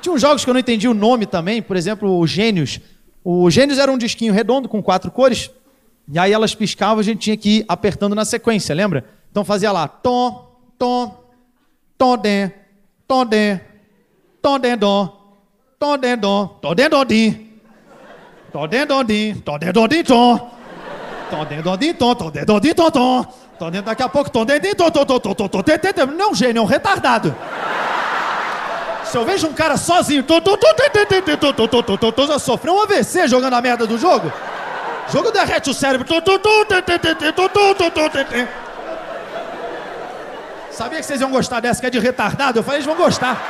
Tinha 0.00 0.12
uns 0.12 0.20
jogos 0.20 0.44
que 0.44 0.50
eu 0.50 0.54
não 0.54 0.60
entendi 0.60 0.88
o 0.88 0.94
nome 0.94 1.26
também, 1.26 1.62
por 1.62 1.76
exemplo, 1.76 2.18
o 2.18 2.26
Gênios. 2.26 2.80
O 3.24 3.48
Gênios 3.50 3.78
era 3.78 3.90
um 3.90 3.96
disquinho 3.96 4.32
redondo 4.32 4.68
com 4.68 4.82
quatro 4.82 5.10
cores, 5.10 5.50
e 6.12 6.18
aí 6.18 6.32
elas 6.32 6.54
piscavam, 6.54 6.98
a 6.98 7.02
gente 7.02 7.20
tinha 7.20 7.36
que 7.36 7.58
ir 7.58 7.64
apertando 7.68 8.14
na 8.14 8.24
sequência, 8.24 8.74
lembra? 8.74 9.04
Então 9.30 9.44
fazia 9.44 9.70
lá, 9.70 9.86
tom, 9.86 10.58
tom, 10.76 11.24
tom, 11.96 12.16
de, 12.16 12.50
tom, 13.06 13.24
de, 13.24 13.60
tom, 14.42 14.58
de, 14.58 14.76
dom, 14.76 15.16
tom, 15.78 15.96
de, 15.96 16.16
dom, 16.16 16.58
tom, 16.60 16.74
de, 16.74 16.88
dom, 16.88 17.04
di, 17.04 17.60
tom, 18.52 18.66
de, 18.66 18.84
dom, 18.84 19.04
di, 19.04 19.34
tom, 19.44 19.58
de, 19.58 19.72
dom, 19.72 19.88
di, 19.88 20.02
tom, 20.02 20.50
tom, 21.30 21.44
de, 21.44 21.62
dom, 21.62 21.76
di, 21.76 21.94
tom, 21.94 22.14
tom, 22.16 22.30
de, 22.30 22.44
dom, 22.44 22.60
di, 22.60 22.74
tom, 22.74 22.90
tom. 22.90 23.41
Tô 23.62 23.70
dentro 23.70 23.86
daqui 23.86 24.02
a 24.02 24.08
pouco, 24.08 24.28
Tom 24.28 24.44
Dente, 24.44 24.74
tô, 24.74 24.90
Tom, 24.90 25.04
Tom, 25.04 25.20
Tom, 25.20 25.34
Tom, 25.36 25.48
Tom, 25.48 25.62
tô, 25.62 25.72
tô, 25.78 26.06
Não 26.06 26.24
é 26.24 26.28
um 26.30 26.34
gênio, 26.34 26.58
é 26.58 26.62
um 26.62 26.66
retardado. 26.66 27.32
Se 29.04 29.16
eu 29.16 29.24
vejo 29.24 29.46
um 29.46 29.52
cara 29.52 29.76
sozinho, 29.76 30.24
Tom, 30.24 30.40
Tom, 30.40 30.56
Tom, 30.56 30.74
tô, 30.74 31.36
Tom, 31.36 31.52
Tom, 31.52 31.66
Tom, 31.68 31.82
Tom, 31.82 31.96
Tom, 31.96 32.10
Tom, 32.10 32.26
já 32.26 32.40
sofreu 32.40 32.74
um 32.74 32.82
AVC 32.82 33.28
jogando 33.28 33.54
a 33.54 33.60
merda 33.60 33.86
do 33.86 33.96
jogo. 33.96 34.32
O 35.08 35.12
jogo 35.12 35.30
derrete 35.30 35.70
o 35.70 35.74
cérebro. 35.74 36.04
Tom, 36.04 36.20
Tom, 36.20 36.40
Tom, 36.40 36.64
Dente, 36.64 37.32
Tom, 37.34 37.48
Tom, 37.48 37.74
Tom, 37.74 37.90
Tom, 37.90 38.08
Dente. 38.08 38.48
Sabia 40.72 40.98
que 40.98 41.06
vocês 41.06 41.20
iam 41.20 41.30
gostar 41.30 41.60
dessa 41.60 41.80
que 41.80 41.86
é 41.86 41.90
de 41.90 42.00
retardado? 42.00 42.58
Eu 42.58 42.64
falei, 42.64 42.78
eles 42.78 42.86
vão 42.86 42.96
gostar. 42.96 43.40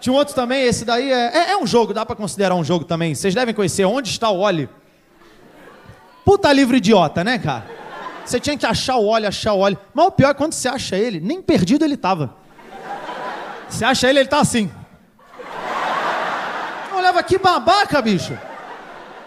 Tinha 0.00 0.12
um 0.12 0.16
outro 0.16 0.34
também, 0.34 0.64
esse 0.64 0.84
daí 0.84 1.12
é, 1.12 1.26
é, 1.36 1.50
é 1.52 1.56
um 1.58 1.66
jogo, 1.66 1.92
dá 1.92 2.06
para 2.06 2.16
considerar 2.16 2.54
um 2.54 2.64
jogo 2.64 2.84
também. 2.84 3.14
Vocês 3.14 3.34
devem 3.34 3.54
conhecer 3.54 3.84
Onde 3.84 4.08
está 4.08 4.30
o 4.30 4.38
Oli. 4.38 4.68
Puta 6.24 6.50
livro 6.52 6.76
idiota, 6.76 7.22
né, 7.22 7.38
cara? 7.38 7.66
Você 8.24 8.40
tinha 8.40 8.56
que 8.56 8.64
achar 8.64 8.96
o 8.96 9.06
óleo, 9.06 9.28
achar 9.28 9.52
o 9.52 9.58
óleo. 9.58 9.78
Mas 9.92 10.06
o 10.06 10.10
pior 10.10 10.30
é 10.30 10.34
quando 10.34 10.54
você 10.54 10.68
acha 10.68 10.96
ele, 10.96 11.20
nem 11.20 11.42
perdido 11.42 11.84
ele 11.84 11.96
tava. 11.96 12.34
Você 13.68 13.84
acha 13.84 14.08
ele, 14.08 14.20
ele 14.20 14.28
tá 14.28 14.40
assim. 14.40 14.70
Olhava 16.96 17.22
que 17.22 17.38
babaca, 17.38 18.00
bicho. 18.00 18.36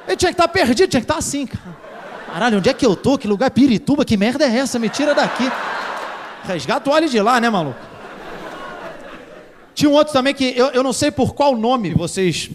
Ele 0.08 0.18
tinha 0.18 0.32
que 0.32 0.34
estar 0.34 0.48
tá 0.48 0.54
perdido, 0.54 0.90
tinha 0.90 1.02
que 1.02 1.06
estar 1.06 1.16
tá 1.16 1.20
assim, 1.20 1.46
cara. 1.46 1.84
Caralho, 2.32 2.58
onde 2.58 2.70
é 2.70 2.74
que 2.74 2.86
eu 2.86 2.96
tô? 2.96 3.18
Que 3.18 3.28
lugar 3.28 3.52
pirituba? 3.52 4.04
Que 4.04 4.18
merda 4.18 4.46
é 4.46 4.58
essa? 4.58 4.80
Me 4.80 4.90
tira 4.90 5.14
daqui. 5.14 5.52
Resgata 6.46 6.90
o 6.90 6.94
óleo 6.94 7.08
de 7.08 7.22
lá, 7.22 7.40
né, 7.40 7.50
maluco? 7.50 7.93
Tinha 9.74 9.90
um 9.90 9.94
outro 9.94 10.14
também 10.14 10.34
que 10.34 10.54
eu, 10.58 10.68
eu 10.68 10.84
não 10.84 10.94
sei 10.94 11.12
por 11.12 11.34
qual 11.34 11.56
nome 11.56 11.94
vocês 11.94 12.50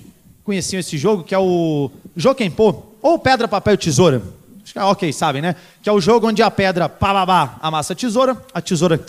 conheciam 0.45 0.81
esse 0.81 0.97
jogo, 0.97 1.25
que 1.25 1.35
é 1.35 1.39
o 1.39 1.91
Jokenpô, 2.17 2.83
ou 3.03 3.19
Pedra, 3.19 3.47
Papel 3.47 3.75
e 3.75 3.79
Tesoura. 3.79 4.23
Acho 4.63 4.73
que 4.73 4.79
é 4.79 4.85
ok, 4.85 5.13
sabem, 5.13 5.41
né? 5.41 5.57
Que 5.83 5.89
é 5.89 5.93
o 5.93 6.01
jogo 6.01 6.29
onde 6.29 6.43
a 6.43 6.51
pedra, 6.51 6.89
pá, 6.89 7.13
pá, 7.15 7.27
pá, 7.27 7.57
amassa 7.63 7.95
a 7.95 7.97
tesoura, 7.97 8.37
a 8.53 8.61
tesoura 8.61 9.01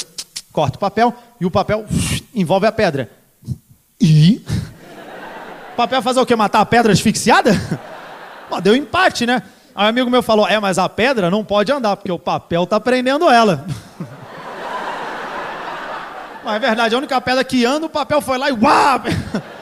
corta 0.53 0.77
o 0.77 0.79
papel 0.79 1.13
e 1.39 1.45
o 1.45 1.51
papel 1.51 1.85
envolve 2.33 2.65
a 2.65 2.71
pedra. 2.71 3.09
E? 3.99 4.41
O 5.73 5.75
papel 5.75 6.01
faz 6.01 6.15
o 6.15 6.25
quê? 6.25 6.35
Matar 6.35 6.61
a 6.61 6.65
pedra 6.65 6.93
asfixiada? 6.93 7.51
Pô, 8.49 8.61
deu 8.61 8.75
empate, 8.75 9.25
né? 9.25 9.43
Aí 9.75 9.85
um 9.85 9.89
amigo 9.89 10.09
meu 10.09 10.23
falou: 10.23 10.47
É, 10.47 10.59
mas 10.59 10.77
a 10.77 10.87
pedra 10.87 11.29
não 11.29 11.43
pode 11.43 11.71
andar, 11.71 11.97
porque 11.97 12.11
o 12.11 12.19
papel 12.19 12.65
tá 12.65 12.79
prendendo 12.79 13.29
ela. 13.29 13.65
Mas 16.43 16.55
é 16.55 16.59
verdade, 16.59 16.95
a 16.95 16.97
única 16.97 17.19
pedra 17.21 17.43
que 17.43 17.65
anda, 17.65 17.85
o 17.85 17.89
papel 17.89 18.21
foi 18.21 18.37
lá 18.37 18.49
e 18.49 18.53
uau! 18.53 19.01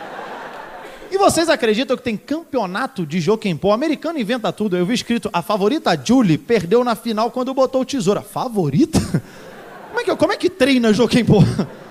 E 1.10 1.18
vocês 1.18 1.48
acreditam 1.48 1.96
que 1.96 2.04
tem 2.04 2.18
campeonato 2.18 3.06
de 3.06 3.22
Jokenpô? 3.22 3.70
O 3.70 3.72
americano 3.72 4.20
inventa 4.20 4.52
tudo. 4.52 4.76
Eu 4.76 4.86
vi 4.86 4.94
escrito, 4.94 5.30
a 5.32 5.42
favorita 5.42 5.98
Julie 6.04 6.38
perdeu 6.38 6.84
na 6.84 6.96
final 6.96 7.32
quando 7.32 7.54
botou 7.54 7.86
tesoura. 7.86 8.22
Favorita? 8.22 9.00
Como 9.90 10.02
é 10.02 10.04
que, 10.04 10.16
como 10.16 10.34
é 10.34 10.38
que 10.38 10.50
treina 10.50 10.94
Jokenpô? 10.94 11.42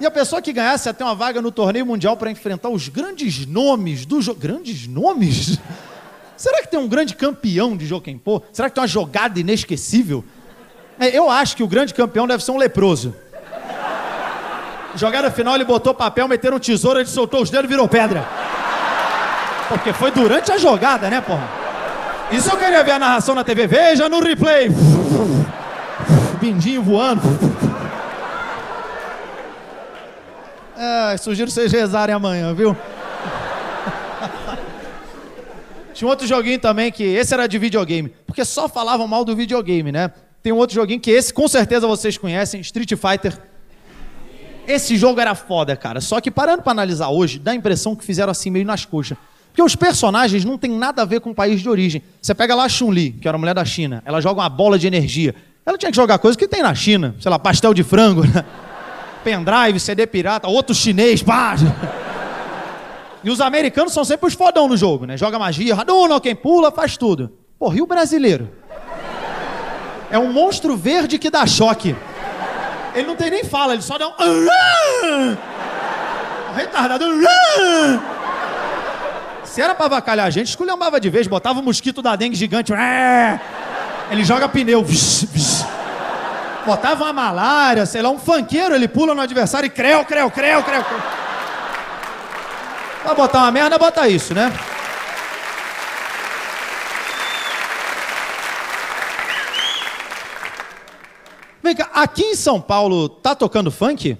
E 0.00 0.06
a 0.06 0.10
pessoa 0.10 0.40
que 0.40 0.50
ganhasse 0.50 0.88
até 0.88 1.04
uma 1.04 1.14
vaga 1.14 1.42
no 1.42 1.52
torneio 1.52 1.84
mundial 1.84 2.16
para 2.16 2.30
enfrentar 2.30 2.70
os 2.70 2.88
grandes 2.88 3.44
nomes 3.44 4.06
do 4.06 4.22
jogo. 4.22 4.40
Grandes 4.40 4.86
nomes? 4.86 5.58
Será 6.38 6.62
que 6.62 6.70
tem 6.70 6.80
um 6.80 6.88
grande 6.88 7.14
campeão 7.14 7.76
de 7.76 7.84
Jokenpô? 7.84 8.40
Será 8.50 8.70
que 8.70 8.74
tem 8.76 8.80
uma 8.80 8.88
jogada 8.88 9.38
inesquecível? 9.38 10.24
É, 10.98 11.14
eu 11.14 11.28
acho 11.28 11.54
que 11.54 11.62
o 11.62 11.68
grande 11.68 11.92
campeão 11.92 12.26
deve 12.26 12.42
ser 12.42 12.50
um 12.50 12.56
leproso. 12.56 13.14
Jogada 14.94 15.30
final, 15.30 15.54
ele 15.54 15.64
botou 15.64 15.94
papel, 15.94 16.26
meteram 16.26 16.58
tesoura, 16.58 17.00
ele 17.00 17.08
soltou 17.08 17.42
os 17.42 17.50
dedos 17.50 17.66
e 17.66 17.68
virou 17.68 17.88
pedra. 17.88 18.26
Porque 19.68 19.92
foi 19.92 20.10
durante 20.10 20.50
a 20.50 20.58
jogada, 20.58 21.08
né, 21.08 21.20
porra? 21.20 21.48
Isso 22.32 22.50
eu 22.50 22.56
queria 22.56 22.82
ver 22.82 22.92
a 22.92 22.98
narração 22.98 23.34
na 23.34 23.44
TV. 23.44 23.66
Veja 23.66 24.08
no 24.08 24.20
replay. 24.20 24.68
Bindinho 26.40 26.82
voando. 26.82 27.22
É, 30.76 31.16
sugiro 31.18 31.50
vocês 31.50 31.70
rezarem 31.70 32.14
amanhã, 32.14 32.54
viu? 32.54 32.76
Tinha 35.92 36.08
um 36.08 36.10
outro 36.10 36.26
joguinho 36.26 36.58
também 36.58 36.90
que 36.90 37.04
esse 37.04 37.34
era 37.34 37.46
de 37.46 37.58
videogame, 37.58 38.08
porque 38.26 38.44
só 38.44 38.68
falavam 38.68 39.06
mal 39.06 39.24
do 39.24 39.36
videogame, 39.36 39.92
né? 39.92 40.10
Tem 40.42 40.52
um 40.52 40.56
outro 40.56 40.74
joguinho 40.74 40.98
que 40.98 41.10
esse 41.10 41.34
com 41.34 41.46
certeza 41.46 41.86
vocês 41.86 42.16
conhecem, 42.16 42.60
Street 42.60 42.92
Fighter. 42.96 43.49
Esse 44.70 44.96
jogo 44.96 45.20
era 45.20 45.34
foda, 45.34 45.74
cara. 45.74 46.00
Só 46.00 46.20
que 46.20 46.30
parando 46.30 46.62
para 46.62 46.70
analisar 46.70 47.08
hoje, 47.08 47.40
dá 47.40 47.50
a 47.50 47.54
impressão 47.54 47.96
que 47.96 48.04
fizeram 48.04 48.30
assim 48.30 48.50
meio 48.50 48.64
nas 48.64 48.84
coxas. 48.84 49.18
Porque 49.48 49.62
os 49.62 49.74
personagens 49.74 50.44
não 50.44 50.56
tem 50.56 50.70
nada 50.70 51.02
a 51.02 51.04
ver 51.04 51.20
com 51.20 51.30
o 51.30 51.34
país 51.34 51.60
de 51.60 51.68
origem. 51.68 52.02
Você 52.22 52.32
pega 52.32 52.54
lá 52.54 52.64
a 52.64 52.68
Chun-Li, 52.68 53.12
que 53.20 53.26
era 53.26 53.36
uma 53.36 53.40
mulher 53.40 53.54
da 53.54 53.64
China, 53.64 54.00
ela 54.06 54.20
joga 54.20 54.40
uma 54.40 54.48
bola 54.48 54.78
de 54.78 54.86
energia. 54.86 55.34
Ela 55.66 55.76
tinha 55.76 55.90
que 55.90 55.96
jogar 55.96 56.18
coisa 56.18 56.38
que 56.38 56.46
tem 56.46 56.62
na 56.62 56.72
China, 56.72 57.16
sei 57.18 57.28
lá, 57.28 57.38
pastel 57.38 57.74
de 57.74 57.82
frango, 57.82 58.24
né? 58.24 58.44
pendrive, 59.24 59.80
CD 59.80 60.06
pirata, 60.06 60.46
outro 60.46 60.74
chinês, 60.74 61.22
pá. 61.22 61.56
E 63.22 63.28
os 63.28 63.38
americanos 63.38 63.92
são 63.92 64.02
sempre 64.02 64.28
os 64.28 64.32
fodão 64.32 64.66
no 64.66 64.78
jogo, 64.78 65.04
né? 65.04 65.14
Joga 65.14 65.38
magia, 65.38 65.74
Hadouken, 65.74 66.20
quem 66.20 66.34
pula, 66.34 66.72
faz 66.72 66.96
tudo. 66.96 67.30
Porra, 67.58 67.76
e 67.76 67.82
o 67.82 67.86
brasileiro? 67.86 68.48
É 70.10 70.18
um 70.18 70.32
monstro 70.32 70.74
verde 70.74 71.18
que 71.18 71.28
dá 71.28 71.46
choque. 71.46 71.94
Ele 72.94 73.06
não 73.06 73.16
tem 73.16 73.30
nem 73.30 73.44
fala, 73.44 73.72
ele 73.74 73.82
só 73.82 73.96
dá 73.96 74.08
um. 74.08 74.14
Retardado. 76.54 77.04
Se 79.44 79.60
era 79.60 79.74
pra 79.74 79.86
avacalhar 79.86 80.26
a 80.26 80.30
gente, 80.30 80.48
esculhambava 80.48 81.00
de 81.00 81.08
vez, 81.10 81.26
botava 81.26 81.60
o 81.60 81.62
mosquito 81.62 82.02
da 82.02 82.16
dengue 82.16 82.36
gigante. 82.36 82.72
Ele 84.10 84.24
joga 84.24 84.48
pneu. 84.48 84.84
Botava 86.66 87.04
uma 87.04 87.12
malária, 87.12 87.86
sei 87.86 88.02
lá, 88.02 88.10
um 88.10 88.18
fanqueiro, 88.18 88.74
ele 88.74 88.86
pula 88.86 89.14
no 89.14 89.20
adversário 89.20 89.66
e 89.66 89.70
creu, 89.70 90.04
creu, 90.04 90.30
creu. 90.30 90.62
creu. 90.62 90.84
Pra 93.02 93.14
botar 93.14 93.38
uma 93.38 93.50
merda, 93.50 93.78
bota 93.78 94.06
isso, 94.06 94.34
né? 94.34 94.52
Vem 101.62 101.74
cá, 101.74 101.90
aqui 101.94 102.22
em 102.22 102.34
São 102.34 102.60
Paulo 102.60 103.08
tá 103.08 103.34
tocando 103.34 103.70
funk? 103.70 104.16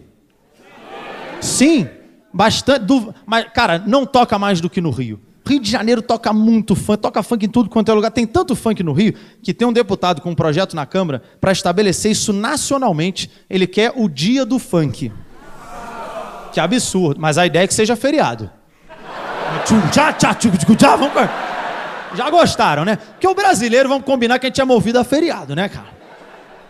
Sim, 1.41 1.89
bastante. 2.33 2.85
Do, 2.85 3.15
mas, 3.25 3.47
cara, 3.53 3.83
não 3.87 4.05
toca 4.05 4.39
mais 4.39 4.61
do 4.61 4.69
que 4.69 4.81
no 4.81 4.91
Rio. 4.91 5.21
Rio 5.47 5.59
de 5.59 5.71
Janeiro 5.71 6.03
toca 6.03 6.33
muito 6.33 6.77
funk, 6.77 7.01
toca 7.01 7.23
funk 7.23 7.47
em 7.47 7.49
tudo 7.49 7.71
quanto 7.71 7.91
é 7.91 7.95
lugar. 7.95 8.11
Tem 8.11 8.27
tanto 8.27 8.55
funk 8.55 8.83
no 8.83 8.93
Rio 8.93 9.15
que 9.43 9.55
tem 9.55 9.67
um 9.67 9.73
deputado 9.73 10.21
com 10.21 10.31
um 10.31 10.35
projeto 10.35 10.77
na 10.77 10.85
Câmara 10.85 11.23
para 11.41 11.51
estabelecer 11.51 12.13
isso 12.13 12.33
nacionalmente. 12.33 13.31
Ele 13.49 13.67
quer 13.67 13.93
o 13.97 14.09
dia 14.09 14.45
do 14.45 14.59
funk. 14.59 15.11
Que 16.53 16.61
absurdo, 16.61 17.21
mas 17.21 17.39
a 17.39 17.47
ideia 17.47 17.65
é 17.65 17.67
que 17.67 17.75
seja 17.75 17.97
feriado. 17.97 18.51
Já 22.15 22.29
gostaram, 22.29 22.85
né? 22.85 22.97
Porque 22.97 23.27
o 23.27 23.35
brasileiro, 23.35 23.89
vamos 23.89 24.05
combinar 24.05 24.39
que 24.39 24.47
a 24.47 24.49
gente 24.49 24.61
é 24.61 24.65
movido 24.65 24.99
a 24.99 25.05
feriado, 25.05 25.55
né, 25.55 25.69
cara? 25.69 26.00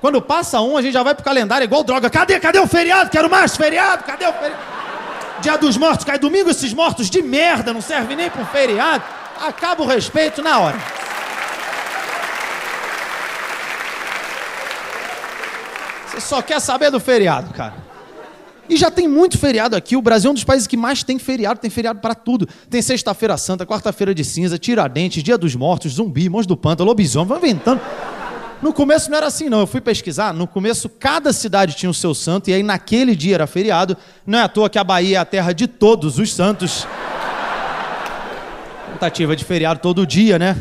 Quando 0.00 0.22
passa 0.22 0.60
um, 0.60 0.76
a 0.76 0.82
gente 0.82 0.92
já 0.92 1.02
vai 1.02 1.14
pro 1.14 1.24
calendário 1.24 1.64
igual 1.64 1.84
droga. 1.84 2.08
Cadê? 2.08 2.40
Cadê 2.40 2.58
o 2.58 2.66
feriado? 2.66 3.10
Quero 3.10 3.28
mais 3.28 3.56
feriado. 3.56 4.04
Cadê 4.04 4.26
o 4.26 4.32
feriado? 4.32 4.80
Dia 5.40 5.56
dos 5.56 5.76
mortos 5.76 6.04
cai 6.04 6.18
domingo, 6.18 6.50
esses 6.50 6.72
mortos 6.74 7.08
de 7.08 7.22
merda, 7.22 7.72
não 7.72 7.80
serve 7.80 8.14
nem 8.14 8.28
pro 8.28 8.44
feriado. 8.46 9.02
Acaba 9.40 9.82
o 9.82 9.86
respeito 9.86 10.42
na 10.42 10.58
hora. 10.58 10.76
Você 16.06 16.20
só 16.20 16.42
quer 16.42 16.60
saber 16.60 16.90
do 16.90 17.00
feriado, 17.00 17.54
cara. 17.54 17.74
E 18.68 18.76
já 18.76 18.90
tem 18.90 19.08
muito 19.08 19.38
feriado 19.38 19.74
aqui. 19.74 19.96
O 19.96 20.02
Brasil 20.02 20.28
é 20.28 20.30
um 20.30 20.34
dos 20.34 20.44
países 20.44 20.66
que 20.66 20.76
mais 20.76 21.02
tem 21.02 21.18
feriado, 21.18 21.58
tem 21.58 21.70
feriado 21.70 22.00
para 22.00 22.14
tudo. 22.14 22.46
Tem 22.68 22.82
Sexta-feira 22.82 23.36
Santa, 23.36 23.66
Quarta-feira 23.66 24.14
de 24.14 24.24
Cinza, 24.24 24.58
Tiradentes, 24.58 25.22
Dia 25.22 25.38
dos 25.38 25.56
Mortos, 25.56 25.94
Zumbi, 25.94 26.28
Mãos 26.28 26.46
do 26.46 26.56
Pântano, 26.56 26.88
Lobisomem, 26.88 27.28
vai 27.28 27.38
inventando. 27.38 27.80
No 28.62 28.74
começo 28.74 29.10
não 29.10 29.16
era 29.16 29.26
assim, 29.26 29.48
não. 29.48 29.60
Eu 29.60 29.66
fui 29.66 29.80
pesquisar. 29.80 30.34
No 30.34 30.46
começo, 30.46 30.88
cada 30.88 31.32
cidade 31.32 31.74
tinha 31.74 31.88
o 31.88 31.94
seu 31.94 32.14
santo, 32.14 32.50
e 32.50 32.54
aí 32.54 32.62
naquele 32.62 33.16
dia 33.16 33.36
era 33.36 33.46
feriado. 33.46 33.96
Não 34.26 34.38
é 34.38 34.42
à 34.42 34.48
toa 34.48 34.68
que 34.68 34.78
a 34.78 34.84
Bahia 34.84 35.16
é 35.16 35.20
a 35.20 35.24
terra 35.24 35.52
de 35.52 35.66
todos 35.66 36.18
os 36.18 36.32
santos. 36.32 36.86
Tentativa 38.92 39.34
de 39.34 39.44
feriado 39.44 39.80
todo 39.80 40.06
dia, 40.06 40.38
né? 40.38 40.56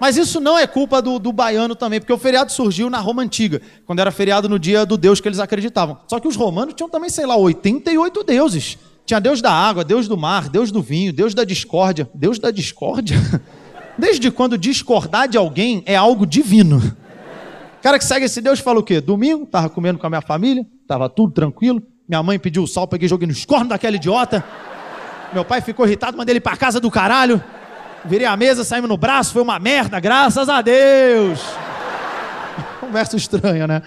Mas 0.00 0.16
isso 0.16 0.40
não 0.40 0.58
é 0.58 0.66
culpa 0.66 1.02
do, 1.02 1.18
do, 1.18 1.30
baiano 1.30 1.76
também, 1.76 2.00
porque 2.00 2.12
o 2.12 2.18
feriado 2.18 2.50
surgiu 2.50 2.88
na 2.88 2.98
Roma 2.98 3.22
Antiga, 3.22 3.60
quando 3.84 3.98
era 3.98 4.10
feriado 4.10 4.48
no 4.48 4.58
dia 4.58 4.86
do 4.86 4.96
deus 4.96 5.20
que 5.20 5.28
eles 5.28 5.38
acreditavam. 5.38 5.98
Só 6.08 6.18
que 6.18 6.26
os 6.26 6.36
romanos 6.36 6.72
tinham 6.74 6.88
também, 6.88 7.10
sei 7.10 7.26
lá, 7.26 7.36
88 7.36 8.24
deuses. 8.24 8.78
Tinha 9.04 9.20
deus 9.20 9.42
da 9.42 9.52
água, 9.52 9.84
deus 9.84 10.08
do 10.08 10.16
mar, 10.16 10.48
deus 10.48 10.72
do 10.72 10.80
vinho, 10.80 11.12
deus 11.12 11.34
da 11.34 11.44
discórdia. 11.44 12.08
Deus 12.14 12.38
da 12.38 12.50
discórdia? 12.50 13.18
Desde 14.00 14.30
quando 14.30 14.56
discordar 14.56 15.28
de 15.28 15.36
alguém 15.36 15.82
é 15.84 15.94
algo 15.94 16.24
divino? 16.24 16.78
O 16.78 17.82
cara 17.82 17.98
que 17.98 18.04
segue 18.04 18.24
esse 18.24 18.40
Deus 18.40 18.58
fala 18.58 18.80
o 18.80 18.82
quê? 18.82 18.98
Domingo, 18.98 19.44
tava 19.44 19.68
comendo 19.68 19.98
com 19.98 20.06
a 20.06 20.10
minha 20.10 20.22
família, 20.22 20.64
tava 20.88 21.06
tudo 21.08 21.34
tranquilo. 21.34 21.82
Minha 22.08 22.22
mãe 22.22 22.38
pediu 22.38 22.62
o 22.62 22.66
sal, 22.66 22.88
peguei 22.88 23.06
joguei 23.06 23.28
nos 23.28 23.44
cornos 23.44 23.68
daquela 23.68 23.96
idiota. 23.96 24.42
Meu 25.34 25.44
pai 25.44 25.60
ficou 25.60 25.86
irritado, 25.86 26.16
mandei 26.16 26.32
ele 26.32 26.40
pra 26.40 26.56
casa 26.56 26.80
do 26.80 26.90
caralho. 26.90 27.44
Virei 28.06 28.26
a 28.26 28.34
mesa, 28.38 28.64
saímos 28.64 28.88
no 28.88 28.96
braço, 28.96 29.34
foi 29.34 29.42
uma 29.42 29.58
merda, 29.58 30.00
graças 30.00 30.48
a 30.48 30.62
Deus. 30.62 31.38
Conversa 32.80 33.18
estranha, 33.18 33.66
né? 33.66 33.82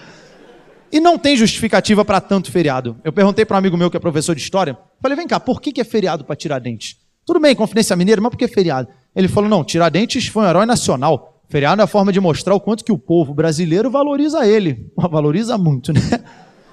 E 0.92 1.00
não 1.00 1.18
tem 1.18 1.36
justificativa 1.36 2.04
para 2.04 2.20
tanto 2.20 2.52
feriado. 2.52 2.96
Eu 3.02 3.12
perguntei 3.12 3.44
para 3.44 3.56
um 3.56 3.58
amigo 3.58 3.76
meu 3.76 3.90
que 3.90 3.96
é 3.96 4.00
professor 4.00 4.36
de 4.36 4.40
história, 4.40 4.78
falei, 5.02 5.16
vem 5.16 5.26
cá, 5.26 5.40
por 5.40 5.60
que, 5.60 5.72
que 5.72 5.80
é 5.80 5.84
feriado 5.84 6.24
para 6.24 6.36
Tiradentes? 6.36 6.96
Tudo 7.26 7.40
bem, 7.40 7.56
Confidência 7.56 7.96
Mineira, 7.96 8.20
mas 8.20 8.30
por 8.30 8.36
que 8.36 8.46
feriado? 8.46 8.88
Ele 9.14 9.28
falou: 9.28 9.48
não, 9.48 9.64
Tiradentes 9.64 10.26
foi 10.26 10.44
um 10.44 10.48
herói 10.48 10.66
nacional. 10.66 11.42
Feriado 11.48 11.80
é 11.80 11.84
a 11.84 11.86
forma 11.86 12.12
de 12.12 12.20
mostrar 12.20 12.54
o 12.54 12.60
quanto 12.60 12.84
que 12.84 12.90
o 12.90 12.98
povo 12.98 13.32
brasileiro 13.32 13.90
valoriza 13.90 14.46
ele. 14.46 14.90
Valoriza 14.96 15.56
muito, 15.58 15.92
né? 15.92 16.00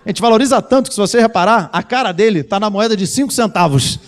A 0.04 0.10
gente 0.10 0.22
valoriza 0.22 0.60
tanto 0.62 0.90
que, 0.90 0.96
se 0.96 1.00
você 1.00 1.20
reparar, 1.22 1.70
a 1.72 1.84
cara 1.84 2.12
dele 2.12 2.40
está 2.40 2.60
na 2.60 2.70
moeda 2.72 2.98
de 2.98 3.06
5 3.06 3.32
centavos. 3.32 4.00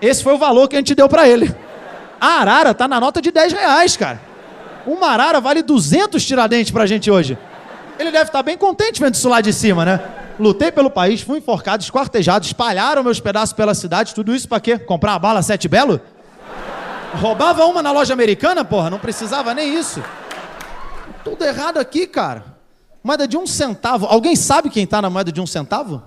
Esse 0.00 0.22
foi 0.22 0.34
o 0.34 0.38
valor 0.38 0.68
que 0.68 0.76
a 0.76 0.78
gente 0.78 0.94
deu 0.94 1.08
para 1.08 1.28
ele. 1.28 1.52
A 2.20 2.40
arara 2.40 2.70
está 2.70 2.86
na 2.86 3.00
nota 3.00 3.20
de 3.20 3.32
10 3.32 3.52
reais, 3.52 3.96
cara. 3.96 4.20
Uma 4.86 5.08
arara 5.08 5.40
vale 5.40 5.62
200 5.62 6.24
tiradentes 6.24 6.70
para 6.70 6.84
a 6.84 6.86
gente 6.86 7.10
hoje. 7.10 7.36
Ele 7.98 8.12
deve 8.12 8.24
estar 8.24 8.38
tá 8.38 8.42
bem 8.44 8.56
contente 8.56 9.00
vendo 9.00 9.14
isso 9.14 9.28
lá 9.28 9.40
de 9.40 9.52
cima, 9.52 9.84
né? 9.84 10.00
Lutei 10.38 10.70
pelo 10.70 10.90
país, 10.90 11.20
fui 11.20 11.38
enforcado, 11.38 11.82
esquartejado, 11.82 12.44
espalharam 12.44 13.02
meus 13.02 13.18
pedaços 13.18 13.52
pela 13.52 13.74
cidade. 13.74 14.14
Tudo 14.14 14.34
isso 14.34 14.48
para 14.48 14.60
quê? 14.60 14.78
Comprar 14.78 15.12
uma 15.12 15.18
bala 15.18 15.42
sete 15.42 15.66
belo? 15.66 16.00
Roubava 17.14 17.64
uma 17.66 17.82
na 17.82 17.92
loja 17.92 18.12
americana, 18.12 18.64
porra, 18.64 18.90
não 18.90 18.98
precisava 18.98 19.54
nem 19.54 19.78
isso. 19.78 20.02
Tudo 21.24 21.44
errado 21.44 21.78
aqui, 21.78 22.06
cara. 22.06 22.44
Moeda 23.02 23.26
de 23.26 23.36
um 23.36 23.46
centavo. 23.46 24.06
Alguém 24.06 24.34
sabe 24.36 24.70
quem 24.70 24.84
está 24.84 25.02
na 25.02 25.10
moeda 25.10 25.30
de 25.30 25.40
um 25.40 25.46
centavo? 25.46 26.02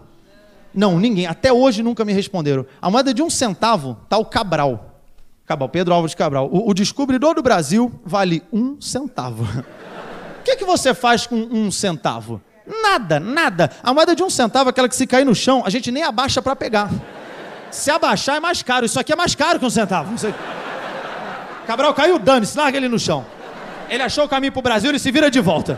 Não, 0.73 0.99
ninguém. 0.99 1.27
Até 1.27 1.53
hoje 1.53 1.83
nunca 1.83 2.03
me 2.03 2.13
responderam. 2.13 2.65
A 2.81 2.89
moeda 2.89 3.13
de 3.13 3.21
um 3.21 3.29
centavo 3.29 3.97
tá 4.09 4.17
o 4.17 4.25
Cabral. 4.25 5.01
Cabral, 5.45 5.69
Pedro 5.69 5.93
Álvares 5.93 6.15
Cabral. 6.15 6.49
O, 6.51 6.69
o 6.69 6.73
descobridor 6.73 7.35
do 7.35 7.43
Brasil 7.43 7.91
vale 8.03 8.43
um 8.51 8.79
centavo. 8.81 9.43
O 10.39 10.43
que, 10.45 10.55
que 10.57 10.65
você 10.65 10.93
faz 10.93 11.25
com 11.25 11.35
um 11.35 11.71
centavo? 11.71 12.41
Nada, 12.65 13.19
nada. 13.19 13.71
A 13.81 13.93
moeda 13.93 14.15
de 14.15 14.23
um 14.23 14.29
centavo, 14.29 14.69
aquela 14.69 14.89
que 14.89 14.95
se 14.95 15.05
cair 15.07 15.25
no 15.25 15.35
chão, 15.35 15.63
a 15.65 15.69
gente 15.69 15.91
nem 15.91 16.03
abaixa 16.03 16.41
para 16.41 16.55
pegar. 16.55 16.89
Se 17.71 17.91
abaixar 17.91 18.37
é 18.37 18.39
mais 18.39 18.61
caro. 18.61 18.85
Isso 18.85 18.99
aqui 18.99 19.13
é 19.13 19.15
mais 19.15 19.35
caro 19.35 19.59
que 19.59 19.65
um 19.65 19.69
centavo. 19.69 20.13
Isso 20.15 20.27
aqui. 20.27 20.37
Cabral 21.65 21.93
caiu, 21.93 22.19
dane-se, 22.19 22.57
larga 22.57 22.77
ele 22.77 22.87
no 22.87 22.99
chão. 22.99 23.25
Ele 23.89 24.03
achou 24.03 24.25
o 24.25 24.29
caminho 24.29 24.51
pro 24.51 24.61
Brasil, 24.61 24.89
ele 24.89 24.99
se 24.99 25.11
vira 25.11 25.29
de 25.29 25.39
volta. 25.39 25.77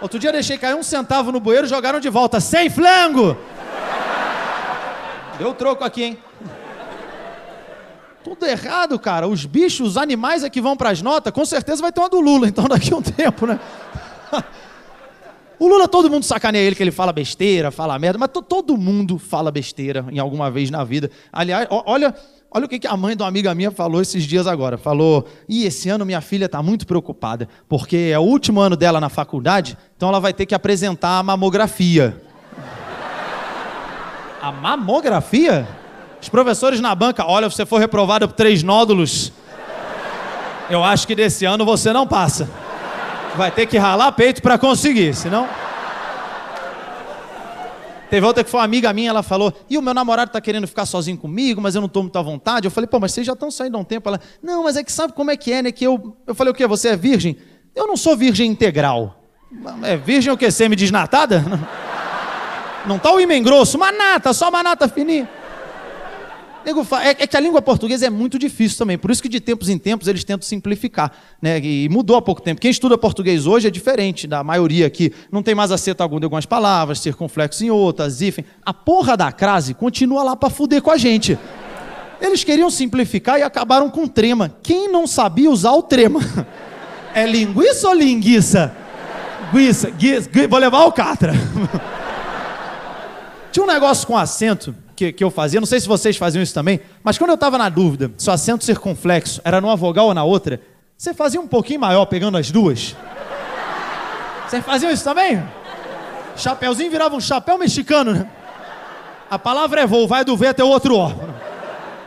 Outro 0.00 0.18
dia 0.18 0.30
deixei 0.30 0.56
cair 0.56 0.74
um 0.74 0.82
centavo 0.82 1.32
no 1.32 1.40
bueiro 1.40 1.66
jogaram 1.66 1.98
de 1.98 2.08
volta. 2.08 2.40
Sem 2.40 2.70
flango! 2.70 3.36
Deu 5.38 5.54
troco 5.54 5.84
aqui, 5.84 6.02
hein? 6.02 6.18
Tudo 8.22 8.44
errado, 8.44 8.98
cara. 8.98 9.26
Os 9.26 9.44
bichos, 9.44 9.90
os 9.90 9.96
animais 9.96 10.44
é 10.44 10.50
que 10.50 10.60
vão 10.60 10.76
para 10.76 10.90
as 10.90 11.00
notas. 11.00 11.32
Com 11.32 11.44
certeza 11.44 11.80
vai 11.80 11.90
ter 11.90 12.00
uma 12.00 12.08
do 12.08 12.20
Lula, 12.20 12.48
então 12.48 12.64
daqui 12.68 12.92
a 12.92 12.96
um 12.96 13.02
tempo, 13.02 13.46
né? 13.46 13.58
O 15.58 15.66
Lula, 15.66 15.88
todo 15.88 16.08
mundo 16.08 16.24
sacaneia 16.24 16.62
ele 16.62 16.76
que 16.76 16.82
ele 16.82 16.92
fala 16.92 17.12
besteira, 17.12 17.72
fala 17.72 17.98
merda, 17.98 18.18
mas 18.18 18.30
todo 18.30 18.76
mundo 18.76 19.18
fala 19.18 19.50
besteira 19.50 20.06
em 20.10 20.18
alguma 20.20 20.50
vez 20.50 20.70
na 20.70 20.84
vida. 20.84 21.10
Aliás, 21.32 21.66
olha, 21.70 22.14
Olha 22.50 22.64
o 22.64 22.68
que 22.68 22.86
a 22.86 22.96
mãe 22.96 23.14
de 23.14 23.22
uma 23.22 23.28
amiga 23.28 23.54
minha 23.54 23.70
falou 23.70 24.00
esses 24.00 24.24
dias 24.24 24.46
agora. 24.46 24.78
Falou: 24.78 25.26
e 25.48 25.64
esse 25.64 25.88
ano 25.90 26.06
minha 26.06 26.20
filha 26.20 26.46
está 26.46 26.62
muito 26.62 26.86
preocupada, 26.86 27.48
porque 27.68 28.10
é 28.12 28.18
o 28.18 28.22
último 28.22 28.60
ano 28.60 28.74
dela 28.74 29.00
na 29.00 29.10
faculdade, 29.10 29.76
então 29.96 30.08
ela 30.08 30.18
vai 30.18 30.32
ter 30.32 30.46
que 30.46 30.54
apresentar 30.54 31.18
a 31.18 31.22
mamografia. 31.22 32.22
A 34.40 34.50
mamografia? 34.50 35.68
Os 36.22 36.28
professores 36.28 36.80
na 36.80 36.94
banca, 36.94 37.24
olha, 37.26 37.50
você 37.50 37.66
foi 37.66 37.80
reprovada 37.80 38.26
por 38.26 38.34
três 38.34 38.62
nódulos. 38.62 39.32
Eu 40.70 40.82
acho 40.82 41.06
que 41.06 41.14
desse 41.14 41.44
ano 41.44 41.64
você 41.64 41.92
não 41.92 42.06
passa. 42.06 42.48
Vai 43.36 43.50
ter 43.50 43.66
que 43.66 43.78
ralar 43.78 44.10
peito 44.12 44.42
para 44.42 44.58
conseguir, 44.58 45.14
senão. 45.14 45.48
Teve 48.10 48.24
outra 48.26 48.42
que 48.42 48.50
foi 48.50 48.58
uma 48.58 48.64
amiga 48.64 48.92
minha, 48.92 49.10
ela 49.10 49.22
falou: 49.22 49.52
e 49.68 49.76
o 49.76 49.82
meu 49.82 49.92
namorado 49.92 50.30
tá 50.30 50.40
querendo 50.40 50.66
ficar 50.66 50.86
sozinho 50.86 51.18
comigo, 51.18 51.60
mas 51.60 51.74
eu 51.74 51.80
não 51.80 51.88
tô 51.88 52.02
muito 52.02 52.18
à 52.18 52.22
vontade. 52.22 52.66
Eu 52.66 52.70
falei: 52.70 52.88
pô, 52.88 52.98
mas 52.98 53.12
vocês 53.12 53.26
já 53.26 53.34
estão 53.34 53.50
saindo 53.50 53.76
há 53.76 53.80
um 53.80 53.84
tempo. 53.84 54.08
Ela: 54.08 54.20
não, 54.42 54.64
mas 54.64 54.76
é 54.76 54.84
que 54.84 54.92
sabe 54.92 55.12
como 55.12 55.30
é 55.30 55.36
que 55.36 55.52
é, 55.52 55.62
né? 55.62 55.72
Que 55.72 55.84
eu. 55.84 56.16
Eu 56.26 56.34
falei: 56.34 56.52
o 56.52 56.54
quê? 56.54 56.66
Você 56.66 56.88
é 56.88 56.96
virgem? 56.96 57.36
Eu 57.74 57.86
não 57.86 57.96
sou 57.96 58.16
virgem 58.16 58.50
integral. 58.50 59.22
É 59.82 59.96
virgem 59.96 60.32
o 60.32 60.36
quê? 60.36 60.50
Semi-desnatada? 60.50 61.44
Não 62.86 62.98
tá 62.98 63.12
o 63.12 63.20
imen 63.20 63.42
grosso, 63.42 63.76
uma 63.76 63.92
nata, 63.92 64.32
só 64.32 64.48
uma 64.48 64.62
nata 64.62 64.88
fininha. 64.88 65.28
É, 67.02 67.10
é 67.10 67.26
que 67.26 67.36
a 67.36 67.40
língua 67.40 67.62
portuguesa 67.62 68.06
é 68.06 68.10
muito 68.10 68.38
difícil 68.38 68.78
também, 68.78 68.98
por 68.98 69.10
isso 69.10 69.22
que 69.22 69.28
de 69.28 69.40
tempos 69.40 69.68
em 69.68 69.78
tempos 69.78 70.08
eles 70.08 70.24
tentam 70.24 70.46
simplificar. 70.46 71.12
Né? 71.40 71.58
E 71.60 71.88
mudou 71.88 72.16
há 72.16 72.22
pouco 72.22 72.42
tempo. 72.42 72.60
Quem 72.60 72.70
estuda 72.70 72.98
português 72.98 73.46
hoje 73.46 73.68
é 73.68 73.70
diferente 73.70 74.26
da 74.26 74.44
maioria 74.44 74.86
aqui. 74.86 75.12
Não 75.30 75.42
tem 75.42 75.54
mais 75.54 75.70
acento 75.70 76.02
agudo 76.02 76.24
em 76.24 76.26
algumas 76.26 76.46
palavras, 76.46 77.00
circunflexo 77.00 77.64
em 77.64 77.70
outras, 77.70 78.20
hífen. 78.20 78.44
A 78.64 78.74
porra 78.74 79.16
da 79.16 79.32
crase 79.32 79.74
continua 79.74 80.22
lá 80.22 80.36
para 80.36 80.50
fuder 80.50 80.82
com 80.82 80.90
a 80.90 80.96
gente. 80.96 81.38
Eles 82.20 82.42
queriam 82.42 82.70
simplificar 82.70 83.38
e 83.38 83.42
acabaram 83.42 83.90
com 83.90 84.06
trema. 84.06 84.56
Quem 84.62 84.90
não 84.90 85.06
sabia 85.06 85.50
usar 85.50 85.72
o 85.72 85.82
trema? 85.82 86.20
É 87.14 87.26
linguiça 87.26 87.88
ou 87.88 87.94
linguiça? 87.94 88.72
Guiça, 89.52 89.90
guiça, 89.90 90.28
vou 90.48 90.58
levar 90.58 90.84
o 90.84 90.92
catra. 90.92 91.32
Tinha 93.50 93.64
um 93.64 93.66
negócio 93.66 94.06
com 94.06 94.16
acento 94.16 94.74
que, 94.98 95.12
que 95.12 95.22
eu 95.22 95.30
fazia, 95.30 95.60
não 95.60 95.66
sei 95.66 95.78
se 95.78 95.86
vocês 95.86 96.16
faziam 96.16 96.42
isso 96.42 96.52
também, 96.52 96.80
mas 97.04 97.16
quando 97.16 97.30
eu 97.30 97.34
estava 97.34 97.56
na 97.56 97.68
dúvida 97.68 98.10
se 98.18 98.28
o 98.28 98.32
acento 98.32 98.64
circunflexo 98.64 99.40
era 99.44 99.60
numa 99.60 99.76
vogal 99.76 100.06
ou 100.06 100.14
na 100.14 100.24
outra, 100.24 100.60
você 100.96 101.14
fazia 101.14 101.40
um 101.40 101.46
pouquinho 101.46 101.78
maior 101.78 102.04
pegando 102.06 102.36
as 102.36 102.50
duas. 102.50 102.96
Vocês 104.48 104.64
faziam 104.64 104.90
isso 104.90 105.04
também? 105.04 105.40
Chapeuzinho 106.34 106.90
virava 106.90 107.14
um 107.14 107.20
chapéu 107.20 107.56
mexicano, 107.56 108.12
né? 108.12 108.28
A 109.30 109.38
palavra 109.38 109.82
é 109.82 109.86
voo, 109.86 110.08
vai 110.08 110.24
do 110.24 110.36
V 110.36 110.48
até 110.48 110.64
o 110.64 110.68
outro 110.68 110.96
ó. 110.96 111.12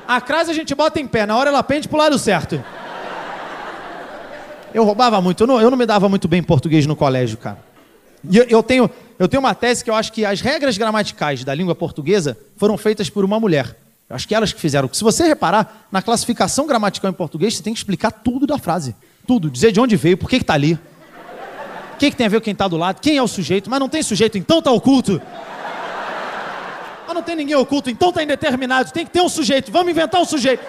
A 0.06 0.20
crase 0.20 0.52
a 0.52 0.54
gente 0.54 0.76
bota 0.76 1.00
em 1.00 1.08
pé, 1.08 1.26
na 1.26 1.38
hora 1.38 1.50
ela 1.50 1.64
pende 1.64 1.88
pro 1.88 1.98
lado 1.98 2.20
certo. 2.20 2.62
Eu 4.74 4.84
roubava 4.84 5.22
muito, 5.22 5.44
eu 5.44 5.48
não, 5.48 5.62
eu 5.62 5.72
não 5.72 5.78
me 5.78 5.86
dava 5.86 6.10
muito 6.10 6.28
bem 6.28 6.42
em 6.42 6.44
português 6.44 6.86
no 6.86 6.96
colégio, 6.98 7.38
cara. 7.38 7.60
E 8.30 8.38
eu, 8.38 8.44
eu 8.50 8.62
tenho, 8.62 8.90
eu 9.22 9.28
tenho 9.28 9.40
uma 9.40 9.54
tese 9.54 9.84
que 9.84 9.90
eu 9.92 9.94
acho 9.94 10.12
que 10.12 10.26
as 10.26 10.42
regras 10.42 10.80
gramaticais 10.80 11.44
da 11.44 11.54
língua 11.54 11.76
portuguesa 11.76 12.36
foram 12.58 12.76
feitas 12.76 13.08
por 13.08 13.24
uma 13.24 13.40
mulher. 13.40 13.78
Eu 14.10 14.16
acho 14.16 14.28
que 14.28 14.34
elas 14.34 14.52
que 14.52 14.60
fizeram. 14.60 14.90
Se 14.92 15.04
você 15.04 15.28
reparar, 15.28 15.86
na 15.92 16.02
classificação 16.02 16.66
gramatical 16.66 17.12
em 17.12 17.14
português, 17.14 17.56
você 17.56 17.62
tem 17.62 17.72
que 17.72 17.78
explicar 17.78 18.10
tudo 18.10 18.48
da 18.48 18.58
frase. 18.58 18.96
Tudo. 19.28 19.52
Dizer 19.52 19.72
de 19.72 19.80
onde 19.80 19.96
veio, 19.96 20.18
por 20.18 20.28
que 20.28 20.38
está 20.38 20.56
ali. 20.56 20.74
O 21.94 21.98
que, 22.00 22.10
que 22.10 22.18
tem 22.18 22.26
a 22.26 22.30
ver 22.30 22.40
com 22.40 22.46
quem 22.46 22.54
está 22.54 22.68
do 22.68 22.78
lado, 22.78 23.00
quem 23.00 23.18
é 23.18 23.22
o 23.22 23.28
sujeito. 23.28 23.70
Mas 23.70 23.80
não 23.80 23.88
tem 23.88 24.02
sujeito, 24.02 24.40
então 24.40 24.58
está 24.58 24.72
oculto. 24.72 25.22
Mas 27.06 27.14
não 27.14 27.22
tem 27.22 27.36
ninguém 27.36 27.56
oculto, 27.56 27.92
então 27.92 28.10
está 28.10 28.24
indeterminado. 28.24 28.92
Tem 28.92 29.06
que 29.06 29.12
ter 29.12 29.22
um 29.22 29.30
sujeito. 29.30 29.72
Vamos 29.72 29.92
inventar 29.92 30.20
um 30.20 30.26
sujeito. 30.26 30.64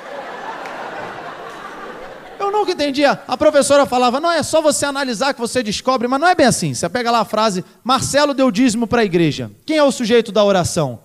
Eu 2.42 2.50
nunca 2.50 2.72
entendia. 2.72 3.20
A 3.28 3.36
professora 3.36 3.86
falava, 3.86 4.18
não, 4.18 4.32
é 4.32 4.42
só 4.42 4.60
você 4.60 4.84
analisar 4.84 5.32
que 5.32 5.40
você 5.40 5.62
descobre, 5.62 6.08
mas 6.08 6.20
não 6.20 6.26
é 6.26 6.34
bem 6.34 6.46
assim. 6.46 6.74
Você 6.74 6.88
pega 6.88 7.08
lá 7.08 7.20
a 7.20 7.24
frase, 7.24 7.64
Marcelo 7.84 8.34
deu 8.34 8.50
dízimo 8.50 8.84
para 8.84 9.02
a 9.02 9.04
igreja. 9.04 9.48
Quem 9.64 9.76
é 9.76 9.82
o 9.84 9.92
sujeito 9.92 10.32
da 10.32 10.42
oração? 10.42 10.98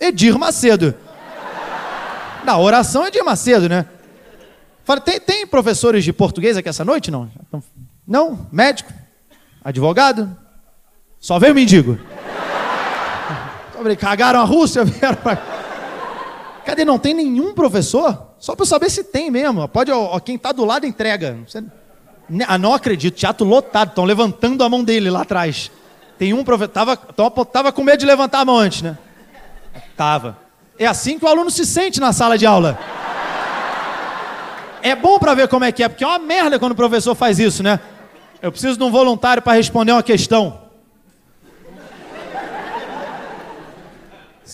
Edir 0.00 0.36
Macedo. 0.36 0.92
Da 2.44 2.58
oração, 2.58 3.06
Edir 3.06 3.24
Macedo, 3.24 3.68
né? 3.68 3.86
Fala, 4.84 5.00
tem, 5.00 5.20
tem 5.20 5.46
professores 5.46 6.02
de 6.02 6.12
português 6.12 6.56
aqui 6.56 6.68
essa 6.68 6.84
noite, 6.84 7.08
não? 7.08 7.30
Não? 8.04 8.48
Médico? 8.50 8.92
Advogado? 9.62 10.36
Só 11.20 11.38
veio 11.38 11.54
mendigo. 11.54 12.00
Cagaram 14.00 14.40
a 14.40 14.44
Rússia, 14.44 14.84
vieram 14.84 15.14
pra... 15.14 15.59
Cadê? 16.70 16.84
Não 16.84 17.00
tem 17.00 17.12
nenhum 17.12 17.52
professor? 17.52 18.28
Só 18.38 18.54
para 18.54 18.64
saber 18.64 18.88
se 18.90 19.02
tem 19.02 19.28
mesmo. 19.28 19.66
Pode, 19.66 19.90
ó, 19.90 20.16
quem 20.20 20.36
está 20.36 20.52
do 20.52 20.64
lado 20.64 20.86
entrega. 20.86 21.36
Você... 21.44 21.64
Ah, 22.46 22.56
não 22.56 22.72
acredito, 22.72 23.16
teatro 23.16 23.44
lotado. 23.44 23.88
Estão 23.88 24.04
levantando 24.04 24.62
a 24.62 24.68
mão 24.68 24.84
dele 24.84 25.10
lá 25.10 25.22
atrás. 25.22 25.68
Tem 26.16 26.32
um 26.32 26.44
professor. 26.44 26.70
Tava, 26.70 26.96
tava 27.44 27.72
com 27.72 27.82
medo 27.82 27.98
de 27.98 28.06
levantar 28.06 28.38
a 28.38 28.44
mão 28.44 28.56
antes, 28.56 28.82
né? 28.82 28.96
Tava. 29.96 30.38
É 30.78 30.86
assim 30.86 31.18
que 31.18 31.24
o 31.24 31.28
aluno 31.28 31.50
se 31.50 31.66
sente 31.66 31.98
na 31.98 32.12
sala 32.12 32.38
de 32.38 32.46
aula. 32.46 32.78
É 34.80 34.94
bom 34.94 35.18
para 35.18 35.34
ver 35.34 35.48
como 35.48 35.64
é 35.64 35.72
que 35.72 35.82
é, 35.82 35.88
porque 35.88 36.04
é 36.04 36.06
uma 36.06 36.20
merda 36.20 36.56
quando 36.56 36.70
o 36.70 36.76
professor 36.76 37.16
faz 37.16 37.40
isso, 37.40 37.64
né? 37.64 37.80
Eu 38.40 38.52
preciso 38.52 38.78
de 38.78 38.84
um 38.84 38.92
voluntário 38.92 39.42
para 39.42 39.54
responder 39.54 39.90
uma 39.90 40.04
questão. 40.04 40.69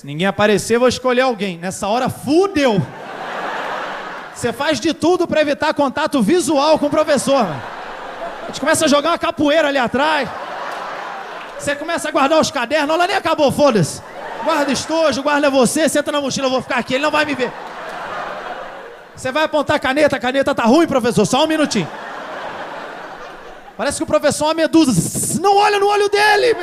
Ninguém 0.06 0.28
aparecer, 0.28 0.78
vou 0.78 0.86
escolher 0.86 1.22
alguém. 1.22 1.58
Nessa 1.58 1.88
hora, 1.88 2.08
fudeu. 2.08 2.80
Você 4.32 4.52
faz 4.52 4.78
de 4.78 4.94
tudo 4.94 5.26
para 5.26 5.40
evitar 5.40 5.74
contato 5.74 6.22
visual 6.22 6.78
com 6.78 6.86
o 6.86 6.90
professor. 6.90 7.42
Mano. 7.42 7.62
A 8.44 8.46
gente 8.46 8.60
começa 8.60 8.84
a 8.84 8.88
jogar 8.88 9.10
uma 9.10 9.18
capoeira 9.18 9.66
ali 9.66 9.78
atrás. 9.78 10.28
Você 11.58 11.74
começa 11.74 12.08
a 12.08 12.12
guardar 12.12 12.38
os 12.38 12.52
cadernos. 12.52 12.94
Ela 12.94 13.08
nem 13.08 13.16
acabou, 13.16 13.50
foda-se. 13.50 14.00
Guarda 14.44 14.70
estojo, 14.70 15.24
guarda 15.24 15.50
você, 15.50 15.88
senta 15.88 16.12
na 16.12 16.20
mochila, 16.20 16.46
eu 16.46 16.52
vou 16.52 16.62
ficar 16.62 16.76
aqui, 16.76 16.94
ele 16.94 17.02
não 17.02 17.10
vai 17.10 17.24
me 17.24 17.34
ver. 17.34 17.52
Você 19.16 19.32
vai 19.32 19.42
apontar 19.42 19.74
a 19.74 19.80
caneta, 19.80 20.14
a 20.14 20.20
caneta 20.20 20.54
tá 20.54 20.62
ruim, 20.62 20.86
professor, 20.86 21.26
só 21.26 21.42
um 21.42 21.48
minutinho. 21.48 21.88
Parece 23.76 23.96
que 23.96 24.04
o 24.04 24.06
professor 24.06 24.44
é 24.44 24.48
uma 24.50 24.54
medusa. 24.54 25.40
Não 25.40 25.56
olha 25.56 25.80
no 25.80 25.88
olho 25.88 26.08
dele! 26.08 26.56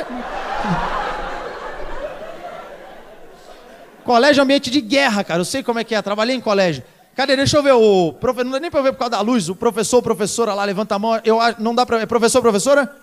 Colégio 4.04 4.40
é 4.40 4.44
ambiente 4.44 4.70
de 4.70 4.80
guerra, 4.80 5.24
cara. 5.24 5.40
Eu 5.40 5.44
sei 5.44 5.62
como 5.62 5.78
é 5.78 5.84
que 5.84 5.94
é. 5.94 6.02
Trabalhei 6.02 6.36
em 6.36 6.40
colégio. 6.40 6.84
Cadê? 7.16 7.36
Deixa 7.36 7.56
eu 7.56 7.62
ver 7.62 7.72
o. 7.72 8.12
Profe... 8.12 8.44
Não 8.44 8.52
dá 8.52 8.60
nem 8.60 8.70
pra 8.70 8.82
ver 8.82 8.92
por 8.92 8.98
causa 8.98 9.12
da 9.12 9.20
luz. 9.20 9.48
O 9.48 9.56
professor, 9.56 10.02
professora 10.02 10.52
lá, 10.52 10.64
levanta 10.64 10.94
a 10.94 10.98
mão. 10.98 11.20
Eu... 11.24 11.38
Não 11.58 11.74
dá 11.74 11.86
pra. 11.86 12.00
É 12.00 12.06
professor, 12.06 12.42
professora? 12.42 12.94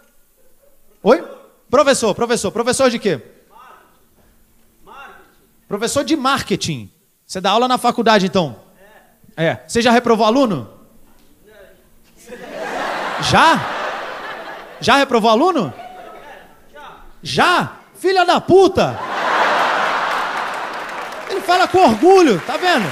Oi? 1.02 1.24
Professor, 1.70 2.14
professor. 2.14 2.52
Professor 2.52 2.90
de 2.90 3.00
quê? 3.00 3.22
Marketing. 4.86 5.18
Professor 5.68 6.04
de 6.04 6.16
marketing. 6.16 6.92
Você 7.26 7.42
dá 7.42 7.52
aula 7.52 7.68
na 7.68 7.78
faculdade, 7.78 8.26
então? 8.26 8.58
É. 9.38 9.46
É. 9.46 9.64
Você 9.68 9.82
já 9.82 9.92
reprovou 9.92 10.26
aluno? 10.26 10.70
Já? 13.22 13.60
Já 14.80 14.96
reprovou 14.98 15.32
aluno? 15.32 15.74
Já. 16.74 16.98
Já? 17.22 17.72
Filha 17.96 18.26
da 18.26 18.42
puta! 18.42 19.00
Fala 21.46 21.68
com 21.68 21.80
orgulho, 21.80 22.42
tá 22.46 22.58
vendo? 22.58 22.86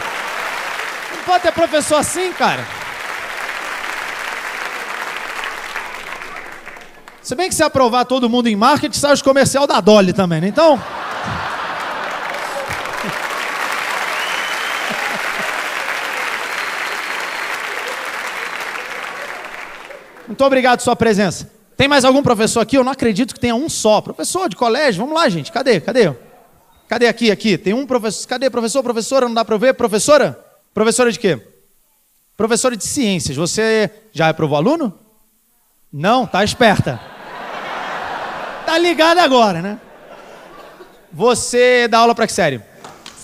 pode 1.30 1.44
ter 1.44 1.52
professor 1.52 1.98
assim, 1.98 2.34
cara. 2.34 2.66
Se 7.22 7.36
bem 7.36 7.48
que 7.48 7.54
se 7.54 7.62
aprovar 7.62 8.06
todo 8.06 8.28
mundo 8.28 8.48
em 8.48 8.56
marketing, 8.56 8.98
sai 8.98 9.14
os 9.14 9.22
comercial 9.22 9.68
da 9.68 9.80
Dolly 9.80 10.12
também, 10.12 10.42
né? 10.42 10.48
Então. 10.48 10.82
Muito 20.28 20.44
obrigado 20.44 20.80
pela 20.80 20.86
sua 20.86 20.96
presença. 20.96 21.52
Tem 21.78 21.88
mais 21.88 22.04
algum 22.04 22.24
professor 22.24 22.62
aqui? 22.62 22.76
Eu 22.76 22.84
não 22.84 22.92
acredito 22.92 23.36
que 23.36 23.40
tenha 23.40 23.54
um 23.54 23.70
só. 23.70 24.02
Professor 24.02 24.50
de 24.50 24.56
colégio, 24.56 25.04
vamos 25.04 25.16
lá, 25.16 25.30
gente. 25.30 25.52
Cadê? 25.52 25.80
Cadê? 25.80 26.12
Cadê 26.90 27.08
aqui, 27.08 27.30
aqui? 27.30 27.56
Tem 27.56 27.72
um 27.72 27.86
professor. 27.86 28.28
Cadê 28.28 28.50
professor, 28.50 28.82
professora? 28.82 29.28
Não 29.28 29.36
dá 29.36 29.46
para 29.46 29.56
ver? 29.58 29.76
Professora? 29.76 30.44
Professora 30.74 31.12
de 31.12 31.20
quê? 31.20 31.40
Professora 32.36 32.76
de 32.76 32.84
ciências. 32.84 33.38
Você 33.38 33.92
já 34.12 34.26
reprovou 34.26 34.58
aluno? 34.58 34.98
Não, 35.94 36.26
tá 36.26 36.44
esperta. 36.44 37.00
Tá 38.66 38.76
ligada 38.80 39.22
agora, 39.22 39.62
né? 39.62 39.80
Você 41.14 41.88
dá 41.88 42.00
aula 42.00 42.16
para 42.16 42.26
que 42.26 42.34
série? 42.34 42.60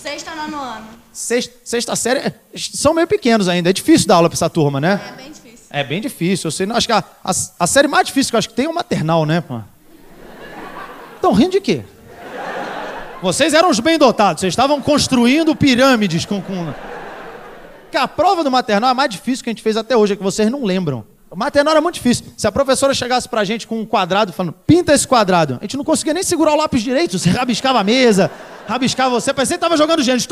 Sexta, 0.00 0.32
nono 0.36 0.60
ano. 0.60 0.86
Sexta, 1.12 1.54
sexta 1.64 1.96
série. 1.96 2.20
É, 2.20 2.34
são 2.54 2.94
meio 2.94 3.08
pequenos 3.08 3.48
ainda. 3.48 3.70
É 3.70 3.72
difícil 3.72 4.06
dar 4.06 4.16
aula 4.16 4.28
para 4.28 4.36
essa 4.36 4.48
turma, 4.48 4.80
né? 4.80 5.00
É 5.08 5.16
bem 5.16 5.32
difícil. 5.32 5.66
É 5.70 5.84
bem 5.84 6.00
difícil. 6.00 6.46
Eu 6.46 6.52
sei, 6.52 6.70
acho 6.70 6.86
que 6.86 6.92
a, 6.92 7.02
a, 7.24 7.32
a, 7.58 7.66
série 7.66 7.88
mais 7.88 8.06
difícil 8.06 8.30
que 8.30 8.36
eu 8.36 8.38
acho 8.38 8.48
que 8.48 8.54
tem 8.54 8.66
é 8.66 8.68
o 8.68 8.74
maternal, 8.74 9.26
né? 9.26 9.42
Estão 11.16 11.32
rindo 11.32 11.50
de 11.50 11.60
quê? 11.60 11.84
Vocês 13.22 13.54
eram 13.54 13.70
os 13.70 13.80
bem 13.80 13.98
dotados. 13.98 14.40
Vocês 14.40 14.52
estavam 14.52 14.80
construindo 14.80 15.54
pirâmides 15.54 16.24
com... 16.24 16.40
com 16.40 16.72
que 17.90 17.96
a 17.96 18.08
prova 18.08 18.42
do 18.42 18.50
maternal 18.50 18.90
é 18.90 18.94
mais 18.94 19.08
difícil 19.08 19.42
que 19.42 19.50
a 19.50 19.52
gente 19.52 19.62
fez 19.62 19.76
até 19.76 19.96
hoje, 19.96 20.12
é 20.12 20.16
que 20.16 20.22
vocês 20.22 20.50
não 20.50 20.64
lembram. 20.64 21.04
O 21.30 21.36
maternal 21.36 21.72
era 21.72 21.80
muito 21.80 21.94
difícil. 21.94 22.26
Se 22.36 22.46
a 22.46 22.52
professora 22.52 22.94
chegasse 22.94 23.28
pra 23.28 23.44
gente 23.44 23.66
com 23.66 23.80
um 23.80 23.86
quadrado 23.86 24.32
falando, 24.32 24.52
pinta 24.66 24.92
esse 24.92 25.06
quadrado, 25.06 25.58
a 25.60 25.64
gente 25.64 25.76
não 25.76 25.84
conseguia 25.84 26.14
nem 26.14 26.22
segurar 26.22 26.52
o 26.52 26.56
lápis 26.56 26.82
direito. 26.82 27.18
Você 27.18 27.30
rabiscava 27.30 27.80
a 27.80 27.84
mesa, 27.84 28.30
rabiscava 28.68 29.10
você, 29.10 29.32
parecia 29.32 29.56
que 29.56 29.60
tava 29.60 29.76
jogando 29.76 30.02
gente. 30.02 30.26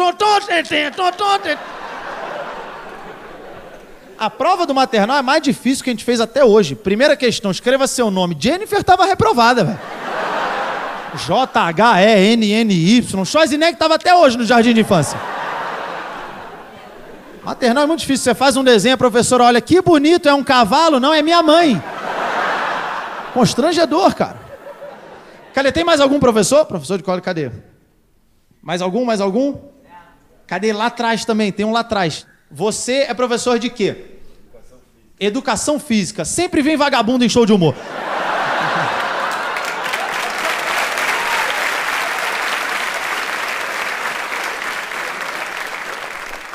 A 4.19 4.31
prova 4.31 4.67
do 4.67 4.75
maternal 4.75 5.17
é 5.17 5.23
mais 5.23 5.43
difícil 5.43 5.83
que 5.83 5.91
a 5.91 5.93
gente 5.93 6.05
fez 6.05 6.21
até 6.21 6.45
hoje. 6.45 6.75
Primeira 6.75 7.17
questão, 7.17 7.51
escreva 7.51 7.87
seu 7.87 8.11
nome. 8.11 8.37
Jennifer 8.39 8.81
estava 8.81 9.05
reprovada, 9.05 9.65
velho. 9.65 9.81
J-H-E-N-N-Y. 11.17 13.03
Schwarzenegger 13.25 13.75
estava 13.75 13.95
até 13.95 14.15
hoje 14.15 14.37
no 14.37 14.45
jardim 14.45 14.75
de 14.75 14.81
infância. 14.81 15.19
Maternal 17.45 17.85
é 17.85 17.87
muito 17.87 18.01
difícil. 18.01 18.25
Você 18.25 18.35
faz 18.35 18.57
um 18.57 18.65
desenho, 18.65 18.95
a 18.95 18.99
professora 18.99 19.45
olha, 19.45 19.61
que 19.61 19.81
bonito, 19.81 20.29
é 20.29 20.35
um 20.35 20.43
cavalo? 20.43 20.99
Não, 20.99 21.13
é 21.13 21.21
minha 21.23 21.43
mãe. 21.43 21.83
Constrangedor, 23.35 24.15
cara. 24.15 24.39
Cadê? 25.53 25.71
Tem 25.71 25.85
mais 25.85 26.01
algum 26.01 26.19
professor? 26.19 26.65
Professor 26.65 26.97
de 26.97 27.05
cola, 27.05 27.21
cadê? 27.21 27.51
Mais 28.63 28.81
algum? 28.81 29.05
Mais 29.05 29.21
algum? 29.21 29.57
Cadê? 30.47 30.73
Lá 30.73 30.87
atrás 30.87 31.25
também, 31.25 31.53
tem 31.53 31.67
um 31.67 31.73
lá 31.73 31.81
atrás. 31.81 32.27
Você 32.51 33.01
é 33.09 33.15
professor 33.15 33.59
de 33.59 33.69
quê? 33.69 34.19
Educação 34.49 34.79
física. 34.79 35.21
Educação 35.21 35.79
física. 35.79 36.25
Sempre 36.25 36.63
vem 36.63 36.77
vagabundo 36.77 37.25
em 37.25 37.29
show 37.29 37.45
de 37.45 37.53
humor. 37.53 37.75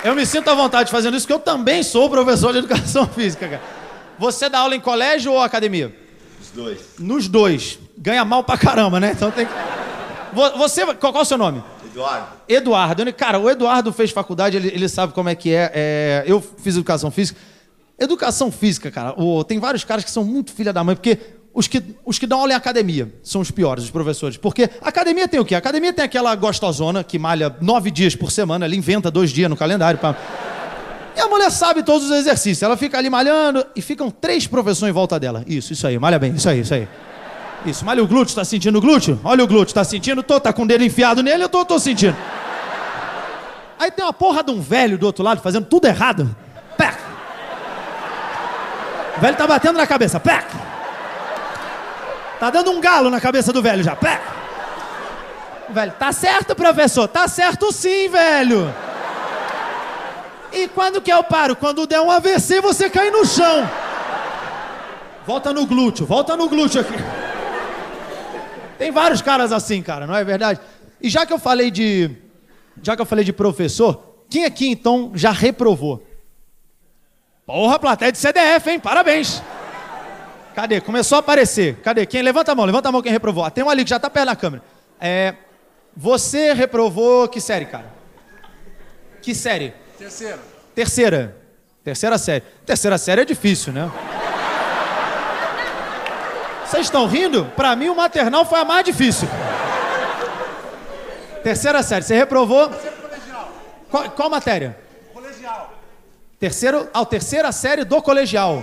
Eu 0.04 0.16
me 0.16 0.26
sinto 0.26 0.50
à 0.50 0.56
vontade 0.56 0.89
fazendo 0.89 1.18
isso, 1.18 1.28
porque 1.28 1.41
eu 1.41 1.43
também 1.43 1.84
sou 1.84 2.10
professor 2.10 2.54
de 2.54 2.60
educação 2.60 3.06
física, 3.14 3.47
cara. 3.47 3.62
Você 4.18 4.50
dá 4.50 4.60
aula 4.60 4.76
em 4.76 4.80
colégio 4.80 5.32
ou 5.34 5.41
academia? 5.41 5.95
Os 6.41 6.52
dois. 6.52 6.80
Nos 6.97 7.28
dois. 7.28 7.80
Ganha 7.97 8.24
mal 8.24 8.43
pra 8.43 8.58
caramba, 8.58 9.00
né? 9.00 9.12
Então 9.12 9.30
tem 9.32 9.45
que. 9.45 9.52
Você. 10.58 10.86
Qual, 10.86 11.12
qual 11.12 11.18
é 11.18 11.22
o 11.22 11.26
seu 11.26 11.38
nome? 11.38 11.64
Eduardo. 11.86 12.28
Eduardo. 12.47 13.14
Cara, 13.14 13.39
o 13.39 13.50
Eduardo 13.50 13.91
fez 13.91 14.12
faculdade, 14.12 14.56
ele, 14.56 14.70
ele 14.70 14.88
sabe 14.88 15.14
como 15.14 15.28
é 15.28 15.36
que 15.36 15.54
é. 15.54 15.72
é. 15.74 16.24
Eu 16.26 16.41
fiz 16.41 16.76
educação 16.76 17.12
física. 17.12 17.39
Educação 17.97 18.50
física, 18.50 18.89
cara, 18.89 19.14
o, 19.22 19.43
tem 19.43 19.60
vários 19.60 19.84
caras 19.84 20.06
que 20.06 20.12
são 20.12 20.24
muito 20.24 20.54
filha 20.54 20.72
da 20.72 20.82
mãe, 20.86 20.95
porque 20.95 21.20
os 21.54 21.68
que, 21.68 21.84
os 22.06 22.20
que 22.20 22.28
dão 22.28 22.39
aula 22.39 22.54
em 22.54 22.56
academia 22.56 23.12
são 23.24 23.41
os 23.41 23.52
piores, 23.52 23.84
os 23.84 23.89
professores. 23.89 24.38
Porque 24.38 24.70
academia 24.82 25.28
tem 25.28 25.39
o 25.39 25.45
quê? 25.45 25.56
A 25.56 25.58
academia 25.58 25.91
tem 25.91 26.06
aquela 26.06 26.34
gostosona 26.36 27.04
que 27.04 27.18
malha 27.18 27.56
nove 27.60 27.91
dias 27.91 28.16
por 28.16 28.32
semana, 28.32 28.66
ela 28.66 28.76
inventa 28.76 29.10
dois 29.10 29.32
dias 29.32 29.50
no 29.50 29.58
calendário. 29.58 30.00
Pra... 30.00 30.16
E 31.16 31.20
a 31.20 31.28
mulher 31.28 31.52
sabe 31.52 31.84
todos 31.84 32.10
os 32.10 32.16
exercícios. 32.16 32.62
Ela 32.62 32.78
fica 32.78 32.97
ali 32.97 33.10
malhando 33.10 33.66
e 33.76 33.82
ficam 33.82 34.10
três 34.12 34.47
professores 34.47 34.89
em 34.89 34.93
volta 34.93 35.20
dela. 35.20 35.43
Isso, 35.47 35.74
isso 35.74 35.86
aí, 35.86 35.97
malha 35.97 36.20
bem, 36.20 36.34
isso 36.34 36.47
aí, 36.47 36.62
isso 36.62 36.74
aí. 36.74 36.88
Isso, 37.66 37.84
malha 37.84 38.02
o 38.02 38.08
glúteo, 38.08 38.36
tá 38.36 38.45
sentindo 38.45 38.78
o 38.78 38.82
glúteo? 38.82 39.20
Olha 39.24 39.43
o 39.43 39.47
glúteo, 39.47 39.74
tá 39.74 39.84
sentindo? 39.84 40.24
Tô, 40.24 40.39
tá 40.39 40.54
com 40.54 40.64
o 40.64 40.68
dedo 40.68 40.84
enfiado 40.84 41.22
nele, 41.22 41.43
eu 41.43 41.50
tô, 41.50 41.66
tô 41.66 41.78
sentindo. 41.78 42.16
Aí 43.78 43.91
tem 43.91 44.06
uma 44.06 44.14
porra 44.14 44.43
de 44.43 44.52
um 44.52 44.62
velho 44.62 44.97
do 44.97 45.06
outro 45.06 45.24
lado 45.24 45.41
fazendo 45.41 45.66
tudo 45.66 45.88
errado. 45.88 46.34
Pec! 46.78 46.97
O 49.18 49.22
velho 49.22 49.36
tá 49.36 49.47
batendo 49.47 49.78
na 49.78 49.88
cabeça. 49.88 50.20
Pec! 50.20 50.68
Tá 52.39 52.49
dando 52.49 52.71
um 52.71 52.79
galo 52.79 53.09
na 53.09 53.19
cabeça 53.19 53.51
do 53.51 53.61
velho 53.61 53.83
já. 53.83 53.95
Pé. 53.95 54.21
Velho, 55.69 55.91
tá 55.99 56.11
certo, 56.11 56.55
professor? 56.55 57.07
Tá 57.07 57.27
certo 57.27 57.71
sim, 57.71 58.07
velho. 58.09 58.73
E 60.51 60.67
quando 60.69 61.01
que 61.01 61.11
eu 61.11 61.23
paro? 61.23 61.55
Quando 61.55 61.85
der 61.85 62.01
um 62.01 62.09
AVC, 62.09 62.61
você 62.61 62.89
cai 62.89 63.11
no 63.11 63.25
chão. 63.25 63.69
Volta 65.27 65.53
no 65.53 65.65
glúteo, 65.65 66.05
volta 66.05 66.35
no 66.35 66.49
glúteo 66.49 66.81
aqui. 66.81 66.93
Tem 68.77 68.91
vários 68.91 69.21
caras 69.21 69.51
assim, 69.51 69.81
cara, 69.81 70.07
não 70.07 70.15
é 70.15 70.23
verdade? 70.23 70.59
E 71.01 71.09
já 71.09 71.25
que 71.25 71.33
eu 71.33 71.37
falei 71.37 71.69
de. 71.69 72.09
Já 72.81 72.95
que 72.95 73.01
eu 73.01 73.05
falei 73.05 73.25
de 73.25 73.33
professor, 73.33 74.23
quem 74.29 74.45
aqui 74.45 74.69
então 74.69 75.11
já 75.13 75.31
reprovou? 75.31 76.03
Porra, 77.45 77.77
plateia 77.77 78.11
de 78.11 78.17
CDF, 78.17 78.69
hein? 78.69 78.79
Parabéns. 78.79 79.43
Cadê? 80.60 80.82
Começou 80.82 81.16
a 81.16 81.20
aparecer. 81.20 81.78
Cadê? 81.78 82.05
Quem? 82.05 82.22
Levanta 82.22 82.51
a 82.51 82.55
mão, 82.55 82.66
levanta 82.66 82.89
a 82.89 82.91
mão 82.91 83.01
quem 83.01 83.14
reprovou. 83.14 83.45
Ah, 83.45 83.49
tem 83.49 83.64
um 83.64 83.70
ali 83.70 83.86
que 83.86 83.89
já 83.91 83.95
está 83.95 84.10
perto 84.10 84.26
da 84.26 84.36
câmera. 84.36 84.62
É, 84.99 85.36
você 85.95 86.51
reprovou 86.51 87.30
que 87.30 87.39
série, 87.39 87.64
cara? 87.64 87.86
Que 89.22 89.34
série? 89.34 89.74
Terceira. 89.97 90.39
Terceira. 90.76 91.38
Terceira 91.82 92.18
série. 92.18 92.43
Terceira 92.66 92.97
série 92.97 93.22
é 93.22 93.26
difícil, 93.26 93.72
né? 93.72 93.89
Vocês 96.66 96.88
estão 96.88 97.07
rindo? 97.07 97.45
Para 97.55 97.74
mim, 97.78 97.88
o 97.88 97.95
maternal 97.95 98.43
foi 98.43 98.60
a 98.60 98.66
mais 98.66 98.84
difícil. 98.84 99.30
Terceira 101.41 101.82
série. 101.84 102.03
Você 102.03 102.18
reprovou? 102.18 102.68
Terceiro 102.68 102.97
colegial. 102.97 103.49
Qual, 103.89 104.10
qual 104.10 104.30
matéria? 104.30 104.78
Colegial. 105.14 105.74
Terceiro, 106.38 106.89
ah, 106.93 107.05
terceira 107.05 107.49
série 107.53 107.86
do 107.86 108.01
colegial. 108.01 108.62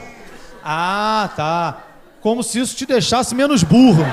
Ah, 0.63 1.31
tá. 1.35 1.86
Como 2.27 2.43
se 2.43 2.59
isso 2.59 2.75
te 2.75 2.85
deixasse 2.85 3.37
menos 3.37 3.63
burro. 3.63 4.05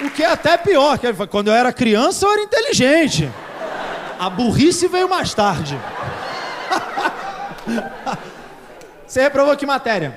O 0.00 0.10
que 0.10 0.22
é 0.22 0.26
até 0.30 0.56
pior, 0.56 0.96
que 0.98 1.12
quando 1.26 1.48
eu 1.48 1.54
era 1.54 1.72
criança 1.72 2.26
eu 2.26 2.32
era 2.32 2.42
inteligente. 2.42 3.28
A 4.20 4.30
burrice 4.30 4.86
veio 4.86 5.08
mais 5.08 5.34
tarde. 5.34 5.76
Você 9.04 9.20
reprovou 9.20 9.56
que 9.56 9.66
matéria? 9.66 10.16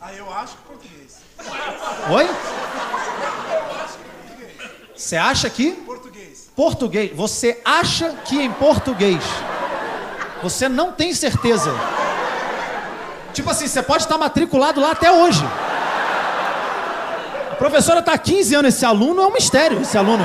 Ah, 0.00 0.14
eu 0.14 0.32
acho 0.32 0.56
que 0.56 0.62
português. 0.62 1.18
Oi? 2.08 2.30
Você 4.96 5.16
acha 5.18 5.50
que? 5.50 5.72
Português. 6.54 7.10
Você 7.14 7.60
acha 7.64 8.10
que 8.24 8.40
em 8.40 8.52
português? 8.52 9.22
Você 10.42 10.68
não 10.68 10.92
tem 10.92 11.14
certeza. 11.14 11.72
Tipo 13.32 13.50
assim, 13.50 13.66
você 13.66 13.82
pode 13.82 14.02
estar 14.02 14.18
matriculado 14.18 14.80
lá 14.80 14.90
até 14.90 15.10
hoje. 15.10 15.42
A 17.52 17.54
professora 17.54 18.00
está 18.00 18.12
há 18.12 18.18
15 18.18 18.54
anos. 18.54 18.74
Esse 18.74 18.84
aluno 18.84 19.22
é 19.22 19.26
um 19.26 19.32
mistério, 19.32 19.80
esse 19.80 19.96
aluno. 19.96 20.24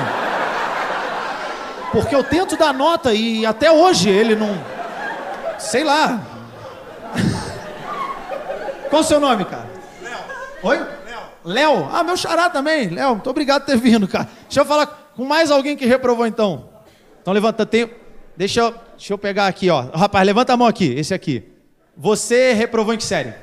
Porque 1.91 2.13
eu 2.13 2.23
tento 2.23 2.57
dar 2.57 2.73
nota 2.73 3.13
e 3.13 3.45
até 3.45 3.71
hoje 3.71 4.09
ele 4.09 4.35
não. 4.35 4.57
Sei 5.57 5.83
lá. 5.83 6.19
Qual 8.89 9.01
o 9.01 9.05
seu 9.05 9.19
nome, 9.19 9.45
cara? 9.45 9.69
Léo. 10.01 10.19
Oi? 10.63 10.77
Léo. 10.77 11.21
Léo? 11.45 11.89
Ah, 11.93 12.03
meu 12.03 12.17
xará 12.17 12.49
também. 12.49 12.89
Léo, 12.89 13.11
muito 13.11 13.29
obrigado 13.29 13.61
por 13.61 13.71
ter 13.71 13.77
vindo, 13.77 14.07
cara. 14.07 14.27
Deixa 14.47 14.61
eu 14.61 14.65
falar 14.65 15.06
com 15.17 15.25
mais 15.25 15.49
alguém 15.49 15.75
que 15.75 15.85
reprovou, 15.85 16.27
então. 16.27 16.69
Então 17.19 17.33
levanta, 17.33 17.65
tem... 17.65 17.89
Deixa 18.37 18.59
eu, 18.59 18.75
deixa 18.95 19.11
eu 19.11 19.17
pegar 19.17 19.47
aqui, 19.47 19.67
ó. 19.67 19.81
Rapaz, 19.93 20.23
levanta 20.23 20.53
a 20.53 20.57
mão 20.57 20.67
aqui, 20.67 20.93
esse 20.93 21.11
aqui. 21.11 21.43
Você 21.97 22.53
reprovou 22.53 22.93
em 22.93 22.97
que 22.97 23.03
série? 23.03 23.33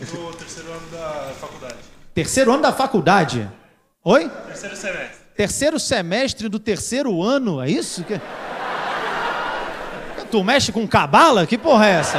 No 0.00 0.32
terceiro 0.34 0.68
ano 0.72 0.86
da 0.90 1.32
faculdade. 1.40 1.76
Terceiro 2.12 2.52
ano 2.52 2.62
da 2.62 2.72
faculdade. 2.72 3.48
Oi? 4.04 4.28
Terceiro 4.48 4.76
semestre. 4.76 5.18
Terceiro 5.36 5.78
semestre 5.78 6.48
do 6.48 6.58
terceiro 6.58 7.22
ano, 7.22 7.62
é 7.62 7.70
isso? 7.70 8.02
Que... 8.02 8.20
Tu 10.28 10.42
mexe 10.42 10.72
com 10.72 10.88
cabala? 10.88 11.46
Que 11.46 11.56
porra 11.56 11.86
é 11.86 11.90
essa? 11.92 12.18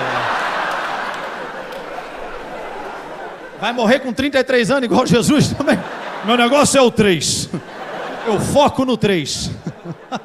Vai 3.60 3.74
morrer 3.74 4.00
com 4.00 4.14
33 4.14 4.72
anos 4.72 4.84
igual 4.86 5.06
Jesus 5.06 5.50
também? 5.50 5.78
Meu 6.24 6.38
negócio 6.38 6.78
é 6.78 6.82
o 6.82 6.90
3. 6.90 7.50
Eu 8.26 8.40
foco 8.40 8.86
no 8.86 8.96
3. 8.96 9.52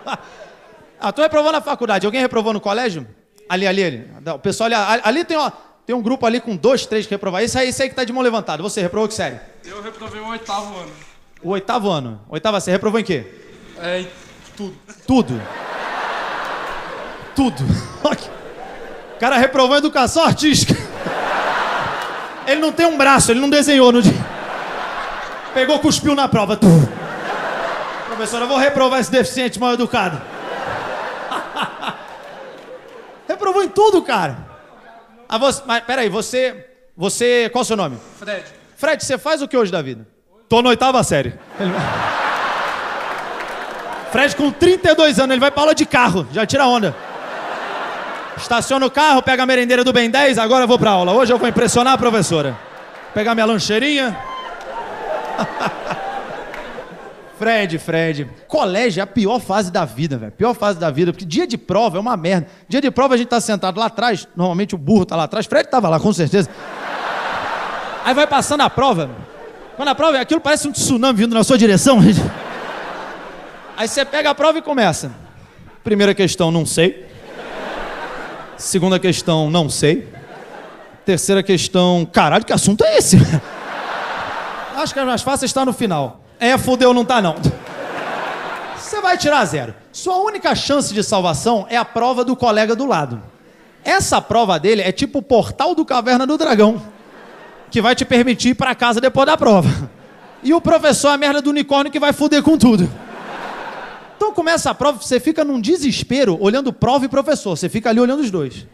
ah, 1.01 1.13
tu 1.13 1.21
reprovou 1.21 1.51
na 1.51 1.61
faculdade. 1.61 2.07
Alguém 2.07 2.21
reprovou 2.21 2.53
no 2.53 2.61
colégio? 2.61 3.07
Ali, 3.49 3.67
ali, 3.67 3.85
ali. 3.85 4.11
O 4.35 4.39
pessoal 4.39 4.71
ali, 4.73 5.01
ali 5.03 5.25
tem, 5.25 5.37
ó, 5.37 5.51
tem 5.85 5.97
um 5.97 6.03
grupo 6.03 6.25
ali 6.25 6.41
com 6.41 6.57
dois, 6.57 6.87
três 6.87 7.07
que 7.07 7.15
reprovaram. 7.15 7.45
Esse 7.45 7.59
aí, 7.59 7.69
esse 7.69 7.83
aí 7.83 7.89
que 7.89 7.95
tá 7.95 8.05
de 8.05 8.13
mão 8.13 8.23
levantada. 8.23 8.63
Você 8.63 8.81
reprovou 8.81 9.09
que 9.09 9.15
série? 9.15 9.41
Eu 9.65 9.83
reprovei 9.83 10.21
o 10.21 10.29
oitavo 10.29 10.77
ano. 10.77 10.93
O 11.43 11.51
oitavo 11.51 11.91
ano. 11.91 12.21
Oitava 12.29 12.61
série. 12.61 12.77
Reprovou 12.77 13.01
em 13.01 13.05
quê? 13.05 13.27
É, 13.81 14.01
em 14.01 14.09
tudo. 14.57 14.77
Tudo. 15.07 15.43
Tudo. 17.35 17.65
O 19.15 19.19
cara 19.19 19.39
reprovou 19.39 19.75
em 19.75 19.79
educação 19.79 20.25
artística. 20.25 20.75
Ele 22.47 22.61
não 22.61 22.73
tem 22.73 22.87
um 22.87 22.97
braço, 22.97 23.31
ele 23.31 23.41
não 23.41 23.51
desenhou 23.51 23.93
no 23.93 24.01
dia. 24.01 24.27
Pegou, 25.53 25.79
cuspiu 25.81 26.15
na 26.15 26.29
prova. 26.29 26.57
Tu. 26.57 26.67
Professora, 28.19 28.47
eu 28.47 28.49
vou 28.49 28.59
reprovar 28.59 28.99
esse 28.99 29.13
deficiente 29.13 29.61
mal 29.61 29.75
educado. 29.75 30.21
Reprovou 33.29 33.63
em 33.63 33.69
tudo, 33.69 34.03
cara. 34.03 34.39
Ah, 35.29 35.39
você, 35.39 35.63
mas 35.65 35.85
peraí, 35.85 36.09
você. 36.09 36.67
Você. 36.97 37.49
Qual 37.53 37.61
é 37.61 37.63
o 37.63 37.65
seu 37.65 37.77
nome? 37.77 37.97
Fred. 38.19 38.45
Fred, 38.77 39.05
você 39.05 39.17
faz 39.17 39.41
o 39.41 39.47
que 39.47 39.57
hoje 39.57 39.71
da 39.71 39.81
vida? 39.81 40.05
Tô 40.49 40.61
na 40.61 40.71
oitava 40.71 41.01
série. 41.05 41.33
Ele- 41.61 41.71
Fred 44.11 44.35
com 44.35 44.51
32 44.51 45.21
anos, 45.21 45.31
ele 45.31 45.41
vai 45.41 45.53
pra 45.53 45.63
aula 45.63 45.75
de 45.75 45.87
carro, 45.87 46.27
já 46.33 46.45
tira 46.45 46.67
onda. 46.67 46.97
Estaciona 48.37 48.85
o 48.85 48.91
carro, 48.91 49.23
pega 49.23 49.45
a 49.45 49.47
merendeira 49.47 49.85
do 49.85 49.93
Ben 49.93 50.11
10, 50.11 50.39
agora 50.39 50.65
eu 50.65 50.69
vou 50.69 50.79
pra 50.79 50.91
aula. 50.91 51.13
Hoje 51.13 51.33
eu 51.33 51.39
vou 51.39 51.49
impressionar 51.49 51.93
a 51.93 51.99
professora. 51.99 52.59
Pegar 53.15 53.37
minha 53.37 53.47
lancheirinha. 53.47 54.19
Fred, 57.39 57.79
Fred. 57.79 58.29
Colégio 58.49 59.01
é 59.01 59.03
a 59.03 59.07
pior 59.07 59.39
fase 59.39 59.71
da 59.71 59.85
vida, 59.85 60.19
velho. 60.19 60.33
Pior 60.33 60.55
fase 60.55 60.79
da 60.79 60.91
vida, 60.91 61.13
porque 61.13 61.25
dia 61.25 61.47
de 61.47 61.57
prova 61.57 61.97
é 61.97 62.01
uma 62.01 62.17
merda. 62.17 62.49
Dia 62.69 62.81
de 62.81 62.91
prova 62.91 63.15
a 63.15 63.17
gente 63.17 63.29
tá 63.29 63.41
sentado 63.41 63.79
lá 63.79 63.87
atrás, 63.87 64.27
normalmente 64.37 64.75
o 64.75 64.79
burro 64.79 65.07
tá 65.07 65.15
lá 65.15 65.25
atrás, 65.25 65.47
Fred 65.47 65.69
tava 65.71 65.89
lá, 65.89 66.01
com 66.01 66.13
certeza. 66.13 66.51
Aí 68.05 68.13
vai 68.13 68.27
passando 68.27 68.63
a 68.63 68.71
prova. 68.71 69.11
Quando 69.77 69.89
a 69.89 69.95
prova 69.95 70.17
é 70.17 70.21
aquilo, 70.21 70.41
parece 70.41 70.67
um 70.67 70.73
tsunami 70.73 71.21
vindo 71.21 71.35
na 71.35 71.45
sua 71.45 71.57
direção. 71.57 72.01
Aí 73.77 73.87
você 73.87 74.05
pega 74.05 74.31
a 74.31 74.35
prova 74.35 74.59
e 74.59 74.63
começa. 74.63 75.13
Primeira 75.85 76.13
questão, 76.13 76.51
não 76.51 76.67
sei. 76.67 77.07
Segunda 78.57 78.99
questão, 78.99 79.49
não 79.49 79.71
sei. 79.71 80.09
Terceira 81.05 81.43
questão, 81.45 82.05
caralho, 82.05 82.45
que 82.45 82.53
assunto 82.53 82.83
é 82.85 82.99
esse? 82.99 83.17
Acho 84.75 84.93
que 84.93 84.99
as 84.99 85.07
mais 85.07 85.23
fáceis 85.23 85.51
está 85.51 85.65
no 85.65 85.73
final. 85.73 86.25
É, 86.41 86.57
fudeu, 86.57 86.95
não 86.95 87.05
tá 87.05 87.21
não. 87.21 87.37
Você 88.77 89.01
vai 89.01 89.19
tirar 89.19 89.45
zero. 89.45 89.75
Sua 89.93 90.17
única 90.19 90.55
chance 90.55 90.95
de 90.95 91.03
salvação 91.03 91.67
é 91.69 91.77
a 91.77 91.85
prova 91.85 92.25
do 92.25 92.37
colega 92.37 92.75
do 92.77 92.87
lado. 92.87 93.23
Essa 93.85 94.21
prova 94.21 94.59
dele 94.59 94.83
é 94.83 94.93
tipo 94.93 95.19
o 95.19 95.23
portal 95.23 95.75
do 95.75 95.85
Caverna 95.85 96.27
do 96.27 96.39
Dragão, 96.39 96.81
que 97.71 97.81
vai 97.81 97.95
te 97.95 98.05
permitir 98.05 98.51
ir 98.51 98.55
para 98.55 98.75
casa 98.75 99.01
depois 99.01 99.27
da 99.27 99.37
prova. 99.37 99.91
E 100.43 100.55
o 100.55 100.61
professor 100.61 101.09
é 101.09 101.15
a 101.15 101.19
merda 101.19 101.43
do 101.43 101.51
unicórnio 101.51 101.91
que 101.91 101.99
vai 101.99 102.13
fuder 102.13 102.43
com 102.43 102.57
tudo. 102.57 102.89
Então 104.17 104.33
começa 104.33 104.71
a 104.71 104.75
prova, 104.75 105.01
você 105.01 105.19
fica 105.19 105.45
num 105.45 105.61
desespero 105.61 106.37
olhando 106.41 106.73
prova 106.73 107.05
e 107.05 107.09
professor. 107.09 107.57
Você 107.57 107.69
fica 107.69 107.91
ali 107.91 108.01
olhando 108.01 108.21
os 108.21 108.31
dois. 108.31 108.67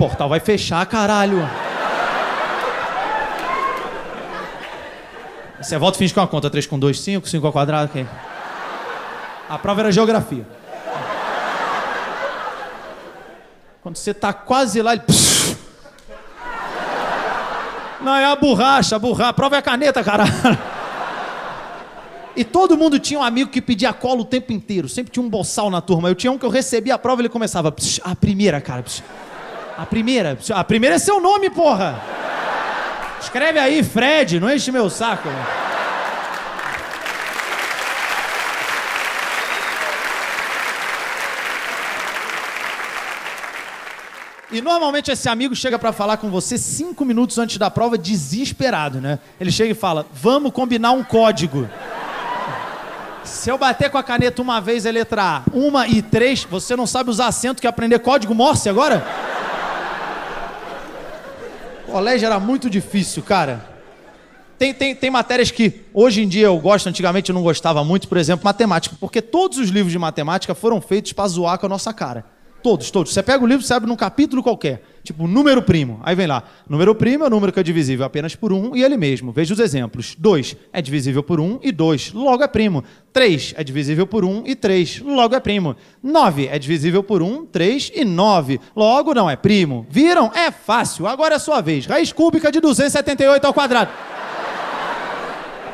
Portal 0.00 0.30
vai 0.30 0.40
fechar, 0.40 0.86
caralho. 0.86 1.46
Você 5.60 5.76
volta 5.76 5.96
e 5.96 5.98
finge 5.98 6.14
é 6.16 6.20
uma 6.22 6.26
conta 6.26 6.48
3 6.48 6.66
com 6.66 6.78
2, 6.78 6.98
5, 6.98 7.28
5 7.28 7.46
ao 7.46 7.52
quadrado, 7.52 7.90
ok. 7.90 8.06
A 9.46 9.58
prova 9.58 9.82
era 9.82 9.92
geografia. 9.92 10.46
Quando 13.82 13.96
você 13.96 14.14
tá 14.14 14.32
quase 14.32 14.80
lá, 14.80 14.94
ele... 14.94 15.02
Não, 18.00 18.16
é 18.16 18.24
a 18.24 18.36
borracha, 18.36 18.96
a 18.96 18.98
borracha. 18.98 19.28
A 19.28 19.34
prova 19.34 19.56
é 19.56 19.58
a 19.58 19.62
caneta, 19.62 20.02
caralho. 20.02 20.32
E 22.34 22.42
todo 22.42 22.74
mundo 22.74 22.98
tinha 22.98 23.20
um 23.20 23.22
amigo 23.22 23.50
que 23.50 23.60
pedia 23.60 23.92
cola 23.92 24.22
o 24.22 24.24
tempo 24.24 24.50
inteiro. 24.50 24.88
Sempre 24.88 25.12
tinha 25.12 25.22
um 25.22 25.28
boçal 25.28 25.68
na 25.68 25.82
turma. 25.82 26.08
Eu 26.08 26.14
tinha 26.14 26.32
um 26.32 26.38
que 26.38 26.46
eu 26.46 26.50
recebia 26.50 26.94
a 26.94 26.98
prova 26.98 27.20
e 27.20 27.22
ele 27.22 27.28
começava... 27.28 27.74
A 28.02 28.16
primeira, 28.16 28.62
cara. 28.62 28.82
A 29.80 29.86
primeira. 29.86 30.38
A 30.52 30.62
primeira 30.62 30.96
é 30.96 30.98
seu 30.98 31.22
nome, 31.22 31.48
porra! 31.48 31.98
Escreve 33.18 33.58
aí, 33.58 33.82
Fred, 33.82 34.38
não 34.38 34.52
enche 34.52 34.70
meu 34.70 34.90
saco. 34.90 35.26
E 44.52 44.60
normalmente 44.60 45.10
esse 45.10 45.30
amigo 45.30 45.56
chega 45.56 45.78
para 45.78 45.92
falar 45.92 46.18
com 46.18 46.28
você 46.28 46.58
cinco 46.58 47.02
minutos 47.02 47.38
antes 47.38 47.56
da 47.56 47.70
prova, 47.70 47.96
desesperado, 47.96 49.00
né? 49.00 49.18
Ele 49.40 49.50
chega 49.50 49.70
e 49.70 49.74
fala: 49.74 50.04
Vamos 50.12 50.52
combinar 50.52 50.92
um 50.92 51.02
código. 51.02 51.66
Se 53.24 53.48
eu 53.48 53.56
bater 53.56 53.88
com 53.88 53.96
a 53.96 54.02
caneta 54.02 54.42
uma 54.42 54.60
vez 54.60 54.84
a 54.84 54.90
letra 54.90 55.22
A, 55.22 55.42
uma 55.54 55.88
e 55.88 56.02
três, 56.02 56.44
você 56.44 56.76
não 56.76 56.86
sabe 56.86 57.08
usar 57.08 57.28
acento 57.28 57.62
que 57.62 57.66
aprender 57.66 57.98
código 58.00 58.34
Morse 58.34 58.68
agora? 58.68 59.30
Colégio 61.90 62.26
era 62.26 62.38
muito 62.38 62.70
difícil, 62.70 63.22
cara. 63.22 63.68
Tem, 64.58 64.74
tem, 64.74 64.94
tem 64.94 65.10
matérias 65.10 65.50
que 65.50 65.86
hoje 65.92 66.22
em 66.22 66.28
dia 66.28 66.46
eu 66.46 66.58
gosto, 66.58 66.88
antigamente 66.88 67.30
eu 67.30 67.34
não 67.34 67.42
gostava 67.42 67.82
muito, 67.82 68.06
por 68.06 68.18
exemplo, 68.18 68.44
matemática, 68.44 68.94
porque 69.00 69.22
todos 69.22 69.58
os 69.58 69.70
livros 69.70 69.90
de 69.90 69.98
matemática 69.98 70.54
foram 70.54 70.80
feitos 70.80 71.12
para 71.12 71.26
zoar 71.28 71.58
com 71.58 71.66
a 71.66 71.68
nossa 71.68 71.92
cara. 71.92 72.24
Todos, 72.62 72.90
todos. 72.90 73.12
Você 73.12 73.22
pega 73.22 73.42
o 73.42 73.46
livro, 73.46 73.64
você 73.64 73.72
abre 73.72 73.88
num 73.88 73.96
capítulo 73.96 74.42
qualquer. 74.42 74.82
Tipo, 75.02 75.26
número 75.26 75.62
primo. 75.62 76.00
Aí 76.02 76.14
vem 76.14 76.26
lá. 76.26 76.42
Número 76.68 76.94
primo 76.94 77.24
é 77.24 77.26
o 77.26 77.30
número 77.30 77.52
que 77.52 77.58
é 77.58 77.62
divisível 77.62 78.04
apenas 78.04 78.34
por 78.34 78.52
um 78.52 78.76
e 78.76 78.82
ele 78.82 78.96
mesmo. 78.96 79.32
Veja 79.32 79.54
os 79.54 79.60
exemplos. 79.60 80.14
2 80.18 80.56
é 80.72 80.82
divisível 80.82 81.22
por 81.22 81.40
1 81.40 81.44
um, 81.44 81.58
e 81.62 81.72
2. 81.72 82.12
Logo 82.12 82.42
é 82.42 82.48
primo. 82.48 82.84
3 83.12 83.54
é 83.56 83.64
divisível 83.64 84.06
por 84.06 84.24
1 84.24 84.28
um, 84.28 84.42
e 84.46 84.54
3. 84.54 85.00
Logo 85.00 85.34
é 85.34 85.40
primo. 85.40 85.74
9 86.02 86.48
é 86.48 86.58
divisível 86.58 87.02
por 87.02 87.22
1, 87.22 87.26
um, 87.26 87.46
3 87.46 87.92
e 87.94 88.04
9. 88.04 88.60
Logo 88.76 89.14
não 89.14 89.28
é 89.28 89.36
primo. 89.36 89.86
Viram? 89.88 90.30
É 90.34 90.50
fácil. 90.50 91.06
Agora 91.06 91.36
é 91.36 91.38
sua 91.38 91.60
vez. 91.62 91.86
Raiz 91.86 92.12
cúbica 92.12 92.52
de 92.52 92.60
278 92.60 93.44
ao 93.46 93.54
quadrado. 93.54 93.90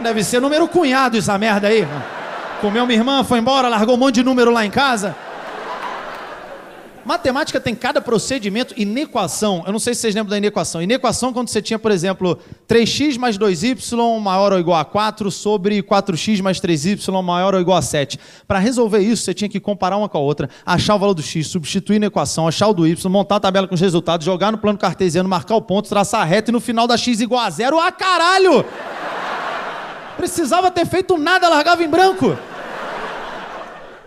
Deve 0.01 0.23
ser 0.23 0.41
número 0.41 0.69
cunhado 0.69 1.17
essa 1.17 1.37
merda 1.37 1.67
aí. 1.69 1.87
Comeu 2.61 2.87
minha 2.87 2.99
irmã, 2.99 3.25
foi 3.25 3.39
embora, 3.39 3.69
largou 3.69 3.97
um 3.97 3.99
monte 3.99 4.17
de 4.17 4.23
número 4.23 4.51
lá 4.51 4.65
em 4.65 4.71
casa. 4.71 5.17
Matemática 7.07 7.61
tem 7.61 7.73
cada 7.73 8.01
procedimento. 8.01 8.75
Inequação, 8.77 9.63
eu 9.65 9.71
não 9.71 9.79
sei 9.79 9.95
se 9.95 10.01
vocês 10.01 10.15
lembram 10.17 10.31
da 10.31 10.39
inequação. 10.39 10.83
Inequação, 10.83 11.33
quando 11.33 11.47
você 11.47 11.63
tinha, 11.63 11.79
por 11.79 11.93
exemplo, 11.93 12.37
3x 12.69 13.17
mais 13.17 13.39
2y 13.39 14.21
maior 14.21 14.53
ou 14.53 14.59
igual 14.59 14.77
a 14.77 14.85
4 14.85 15.31
sobre 15.31 15.81
4x 15.85 16.43
mais 16.43 16.61
3y 16.61 17.23
maior 17.23 17.55
ou 17.55 17.61
igual 17.61 17.79
a 17.79 17.83
7. 17.83 18.19
Para 18.49 18.59
resolver 18.59 18.99
isso, 18.99 19.23
você 19.23 19.33
tinha 19.33 19.49
que 19.49 19.61
comparar 19.61 19.97
uma 19.97 20.09
com 20.09 20.19
a 20.19 20.21
outra, 20.21 20.51
achar 20.67 20.97
o 20.97 20.99
valor 20.99 21.15
do 21.15 21.23
x, 21.23 21.47
substituir 21.47 22.01
na 22.01 22.07
equação, 22.07 22.49
achar 22.49 22.67
o 22.67 22.75
do 22.75 22.85
y, 22.85 23.09
montar 23.09 23.37
a 23.37 23.41
tabela 23.41 23.69
com 23.69 23.77
os 23.77 23.81
resultados, 23.81 24.25
jogar 24.25 24.51
no 24.51 24.59
plano 24.59 24.77
cartesiano, 24.77 25.29
marcar 25.29 25.55
o 25.55 25.63
ponto, 25.63 25.89
traçar 25.89 26.23
a 26.23 26.25
reta 26.25 26.51
e 26.51 26.53
no 26.53 26.61
final 26.61 26.89
da 26.89 26.97
x 26.97 27.21
igual 27.21 27.43
a 27.43 27.51
zero. 27.51 27.79
Ah, 27.79 27.93
caralho! 27.93 28.65
Precisava 30.17 30.73
ter 30.73 30.85
feito 30.85 31.17
nada, 31.17 31.49
largava 31.49 31.85
em 31.85 31.89
branco. 31.89 32.37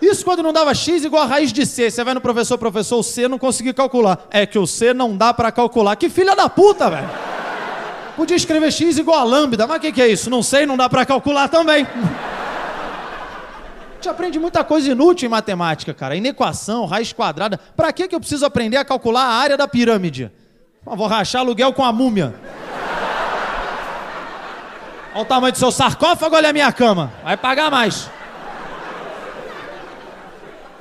Isso 0.01 0.23
quando 0.23 0.41
não 0.41 0.53
dava 0.53 0.73
x 0.73 1.03
igual 1.03 1.23
a 1.23 1.25
raiz 1.25 1.51
de 1.51 1.65
c. 1.65 1.91
Você 1.91 2.03
vai 2.03 2.13
no 2.13 2.21
professor, 2.21 2.57
professor, 2.57 2.97
o 2.97 3.03
c 3.03 3.27
não 3.27 3.37
consegui 3.37 3.73
calcular. 3.73 4.25
É 4.31 4.45
que 4.45 4.57
o 4.57 4.65
c 4.65 4.93
não 4.93 5.15
dá 5.15 5.33
para 5.33 5.51
calcular. 5.51 5.95
Que 5.95 6.09
filha 6.09 6.35
da 6.35 6.47
puta, 6.47 6.89
velho. 6.89 7.09
Podia 8.15 8.35
escrever 8.35 8.71
x 8.71 8.97
igual 8.97 9.19
a 9.19 9.23
lambda, 9.23 9.65
mas 9.65 9.77
o 9.77 9.79
que, 9.79 9.91
que 9.91 10.01
é 10.01 10.07
isso? 10.07 10.29
Não 10.29 10.43
sei, 10.43 10.65
não 10.65 10.75
dá 10.75 10.89
para 10.89 11.05
calcular 11.05 11.47
também. 11.47 11.85
A 11.85 13.95
gente 13.95 14.09
aprende 14.09 14.39
muita 14.39 14.63
coisa 14.63 14.91
inútil 14.91 15.27
em 15.27 15.29
matemática, 15.29 15.93
cara. 15.93 16.15
Inequação, 16.15 16.85
raiz 16.85 17.11
quadrada. 17.11 17.59
Para 17.75 17.91
que, 17.91 18.07
que 18.07 18.15
eu 18.15 18.19
preciso 18.19 18.45
aprender 18.45 18.77
a 18.77 18.85
calcular 18.85 19.23
a 19.23 19.33
área 19.33 19.57
da 19.57 19.67
pirâmide? 19.67 20.31
vou 20.85 21.07
rachar 21.07 21.41
aluguel 21.41 21.73
com 21.73 21.83
a 21.83 21.91
múmia. 21.91 22.33
Olha 25.13 25.21
o 25.21 25.25
tamanho 25.25 25.51
do 25.51 25.57
seu 25.57 25.71
sarcófago, 25.71 26.35
olha 26.35 26.49
a 26.49 26.53
minha 26.53 26.71
cama. 26.71 27.11
Vai 27.23 27.35
pagar 27.35 27.69
mais. 27.69 28.09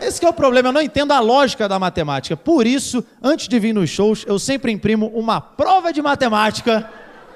Esse 0.01 0.25
é 0.25 0.29
o 0.29 0.33
problema, 0.33 0.69
eu 0.69 0.73
não 0.73 0.81
entendo 0.81 1.13
a 1.13 1.19
lógica 1.19 1.69
da 1.69 1.79
matemática. 1.79 2.37
Por 2.37 2.67
isso, 2.67 3.05
antes 3.23 3.49
de 3.49 3.59
vir 3.59 3.75
nos 3.75 3.91
shows, 3.91 4.25
eu 4.27 4.39
sempre 4.39 4.71
imprimo 4.71 5.09
uma 5.09 5.41
prova 5.41 5.93
de 5.93 6.01
matemática. 6.01 6.89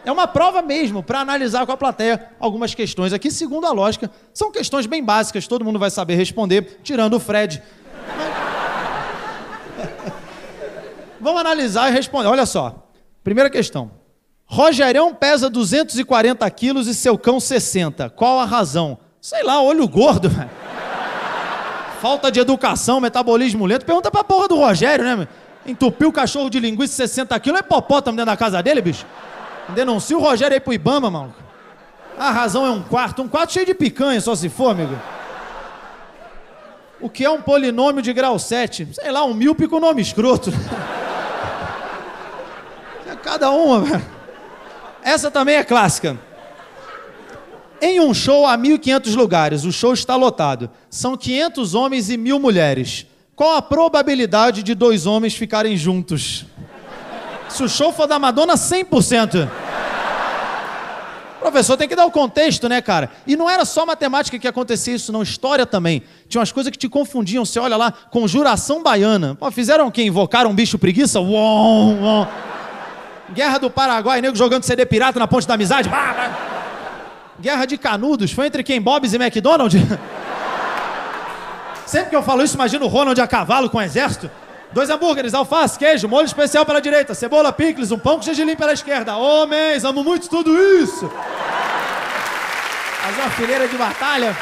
É 0.05 0.13
uma 0.13 0.29
prova 0.29 0.63
mesmo, 0.63 1.03
para 1.03 1.21
analisar 1.21 1.67
com 1.67 1.73
a 1.73 1.77
plateia 1.77 2.29
algumas 2.39 2.75
questões 2.75 3.13
aqui, 3.13 3.31
segundo 3.31 3.67
a 3.67 3.73
lógica. 3.73 4.11
São 4.33 4.53
questões 4.53 4.87
bem 4.87 5.03
básicas, 5.03 5.47
todo 5.47 5.65
mundo 5.65 5.79
vai 5.79 5.91
saber 5.91 6.15
responder, 6.15 6.81
tirando 6.85 7.15
o 7.15 7.21
Fred. 7.21 7.61
Vamos 11.21 11.41
analisar 11.41 11.91
e 11.91 11.93
responder. 11.93 12.29
Olha 12.29 12.47
só. 12.47 12.89
Primeira 13.25 13.51
questão. 13.51 13.91
Rogerão 14.47 15.15
pesa 15.15 15.51
240 15.51 16.49
quilos 16.51 16.87
e 16.87 16.95
seu 16.95 17.19
cão 17.19 17.41
60. 17.41 18.11
Qual 18.11 18.39
a 18.39 18.45
razão? 18.45 18.99
Sei 19.21 19.43
lá, 19.43 19.61
olho 19.63 19.89
gordo, 19.89 20.29
velho 20.35 20.72
falta 22.03 22.33
de 22.33 22.41
educação, 22.41 23.01
metabolismo 23.01 23.65
lento. 23.65 23.87
Pergunta 23.87 24.11
pra 24.11 24.25
porra 24.25 24.49
do 24.49 24.57
Rogério, 24.57 25.05
né? 25.05 25.29
Entupiu 25.65 26.09
o 26.09 26.13
cachorro 26.13 26.51
de 26.51 26.59
linguiça 26.59 26.95
60 26.95 27.39
quilos, 27.39 27.61
é 27.61 27.63
popótamo 27.63 28.17
dentro 28.17 28.33
da 28.33 28.37
casa 28.37 28.61
dele, 28.61 28.83
bicho. 28.83 29.07
Denuncia 29.69 30.19
o 30.19 30.21
Rogério 30.21 30.53
aí 30.53 30.59
pro 30.59 30.73
Ibama, 30.73 31.09
mano. 31.09 31.33
A 32.19 32.33
razão 32.33 32.67
é 32.67 32.71
um 32.71 32.83
quarto, 32.83 33.23
um 33.23 33.29
quarto 33.29 33.53
cheio 33.53 33.65
de 33.65 33.73
picanha, 33.73 34.21
só 34.21 34.35
se 34.35 34.49
for, 34.49 34.71
amigo. 34.71 34.99
O 37.01 37.09
que 37.09 37.25
é 37.25 37.31
um 37.31 37.41
polinômio 37.41 38.03
de 38.03 38.13
grau 38.13 38.37
7? 38.37 38.89
Sei 38.95 39.13
lá, 39.13 39.25
um 39.25 39.33
míope 39.33 39.69
com 39.69 39.79
nome 39.79 40.03
escroto. 40.03 40.53
É 43.05 43.15
cada 43.17 43.51
uma, 43.51 43.81
velho. 43.81 44.03
Essa 45.03 45.31
também 45.31 45.57
é 45.57 45.63
clássica. 45.63 46.19
Em 47.85 47.99
um 47.99 48.15
show 48.15 48.47
há 48.47 48.57
1.500 48.57 49.17
lugares, 49.17 49.65
o 49.65 49.73
show 49.73 49.93
está 49.93 50.15
lotado. 50.15 50.71
São 50.89 51.17
500 51.17 51.75
homens 51.75 52.11
e 52.11 52.17
mil 52.17 52.39
mulheres. 52.39 53.05
Qual 53.35 53.57
a 53.57 53.61
probabilidade 53.61 54.63
de 54.63 54.73
dois 54.73 55.05
homens 55.05 55.35
ficarem 55.35 55.77
juntos? 55.77 56.47
Se 57.49 57.61
o 57.65 57.69
show 57.69 57.93
for 57.93 58.07
da 58.07 58.21
Madonna, 58.21 58.55
100%. 58.55 59.51
Professor, 61.41 61.77
tem 61.77 61.89
que 61.89 61.97
dar 61.97 62.07
o 62.07 62.11
contexto, 62.13 62.69
né, 62.69 62.81
cara? 62.81 63.11
E 63.27 63.35
não 63.35 63.51
era 63.51 63.65
só 63.65 63.85
matemática 63.85 64.39
que 64.39 64.47
acontecia 64.47 64.95
isso, 64.95 65.11
não. 65.11 65.21
História 65.21 65.67
também. 65.67 66.05
Tinha 66.29 66.39
umas 66.39 66.53
coisas 66.53 66.71
que 66.71 66.79
te 66.79 66.89
confundiam. 66.89 67.45
Você 67.45 67.59
olha 67.59 67.77
lá, 67.77 67.91
conjuração 67.91 68.81
baiana. 68.81 69.35
Pô, 69.35 69.51
fizeram 69.51 69.89
o 69.89 69.91
quê? 69.91 70.05
Invocaram 70.05 70.51
um 70.51 70.55
bicho 70.55 70.79
preguiça? 70.79 71.19
Uom, 71.19 72.01
uom. 72.01 72.27
Guerra 73.35 73.59
do 73.59 73.69
Paraguai, 73.69 74.21
nego 74.21 74.37
jogando 74.37 74.63
CD 74.63 74.87
pirata 74.87 75.19
na 75.19 75.27
ponte 75.27 75.49
da 75.49 75.55
amizade. 75.55 75.89
Bah, 75.89 76.15
bah. 76.17 76.52
Guerra 77.43 77.67
de 77.67 77.77
Canudos. 77.77 78.31
Foi 78.31 78.47
entre 78.47 78.63
quem? 78.63 78.81
Bob's 78.81 79.13
e 79.13 79.17
McDonald's? 79.17 79.75
Sempre 81.85 82.11
que 82.11 82.17
eu 82.17 82.23
falo 82.23 82.43
isso, 82.43 82.55
imagino 82.55 82.87
o 82.87 82.89
Ronald 82.89 83.21
a 83.21 83.27
cavalo 83.27 83.69
com 83.69 83.79
o 83.79 83.83
exército. 83.83 84.31
Dois 84.73 84.89
hambúrgueres, 84.89 85.35
alface, 85.35 85.79
queijo, 85.79 86.09
molho 86.09 86.25
especial 86.25 86.65
pela 86.65 86.81
direita, 86.81 87.15
cebola, 87.15 87.53
picles, 87.53 87.91
um 87.91 87.99
pão 87.99 88.17
com 88.17 88.23
gergelim 88.23 88.57
pela 88.57 88.73
esquerda. 88.73 89.17
Homens, 89.17 89.85
amo 89.85 90.03
muito 90.03 90.31
tudo 90.31 90.57
isso. 90.57 91.11
Fazer 93.03 93.21
uma 93.21 93.31
fileira 93.31 93.69
de 93.69 93.77
batalha. 93.77 94.35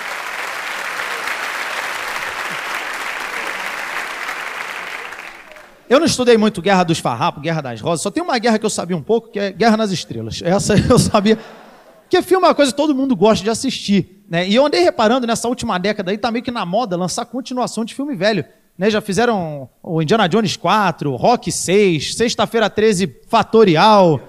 Eu 5.89 5.99
não 5.99 6.07
estudei 6.07 6.37
muito 6.37 6.63
Guerra 6.63 6.85
dos 6.85 7.01
Farrapos, 7.01 7.43
Guerra 7.43 7.63
das 7.63 7.81
Rosas, 7.81 8.03
só 8.03 8.13
tem 8.13 8.23
uma 8.23 8.39
guerra 8.39 8.61
que 8.61 8.67
eu 8.67 8.71
sabia 8.71 8.97
um 8.97 9.03
pouco, 9.03 9.29
que 9.29 9.41
é 9.41 9.51
Guerra 9.51 9.77
nas 9.77 9.91
Estrelas. 9.91 10.41
Essa 10.45 10.75
eu 10.89 10.99
sabia. 10.99 11.37
Porque 12.11 12.23
filme 12.23 12.45
é 12.45 12.49
uma 12.49 12.55
coisa 12.57 12.73
que 12.73 12.77
todo 12.77 12.93
mundo 12.93 13.15
gosta 13.15 13.45
de 13.45 13.49
assistir. 13.49 14.25
Né? 14.29 14.49
E 14.49 14.57
eu 14.57 14.67
andei 14.67 14.81
reparando 14.83 15.29
nessa 15.29 15.47
última 15.47 15.79
década 15.79 16.11
aí, 16.11 16.19
tá 16.19 16.29
meio 16.33 16.43
que 16.45 16.51
na 16.51 16.67
moda 16.67 16.97
lançar 16.97 17.25
continuação 17.25 17.85
de 17.85 17.95
filme 17.95 18.17
velho. 18.17 18.45
Né? 18.77 18.91
Já 18.91 19.01
fizeram 19.01 19.71
o 19.81 20.03
Indiana 20.03 20.29
Jones 20.29 20.57
4, 20.57 21.15
Rock 21.15 21.53
6, 21.53 22.17
Sexta-feira 22.17 22.69
13 22.69 23.21
Fatorial. 23.29 24.21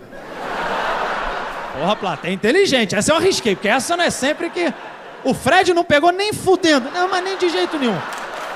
Porra, 1.73 1.95
plateia 1.95 2.31
inteligente. 2.31 2.95
Essa 2.95 3.13
eu 3.13 3.15
arrisquei, 3.15 3.55
porque 3.55 3.67
essa 3.67 3.97
não 3.97 4.03
é 4.03 4.11
sempre 4.11 4.51
que. 4.51 4.71
O 5.23 5.33
Fred 5.33 5.73
não 5.73 5.83
pegou 5.83 6.11
nem 6.11 6.33
fudendo. 6.33 6.87
Não, 6.91 7.09
mas 7.09 7.23
nem 7.23 7.35
de 7.35 7.49
jeito 7.49 7.79
nenhum. 7.79 7.97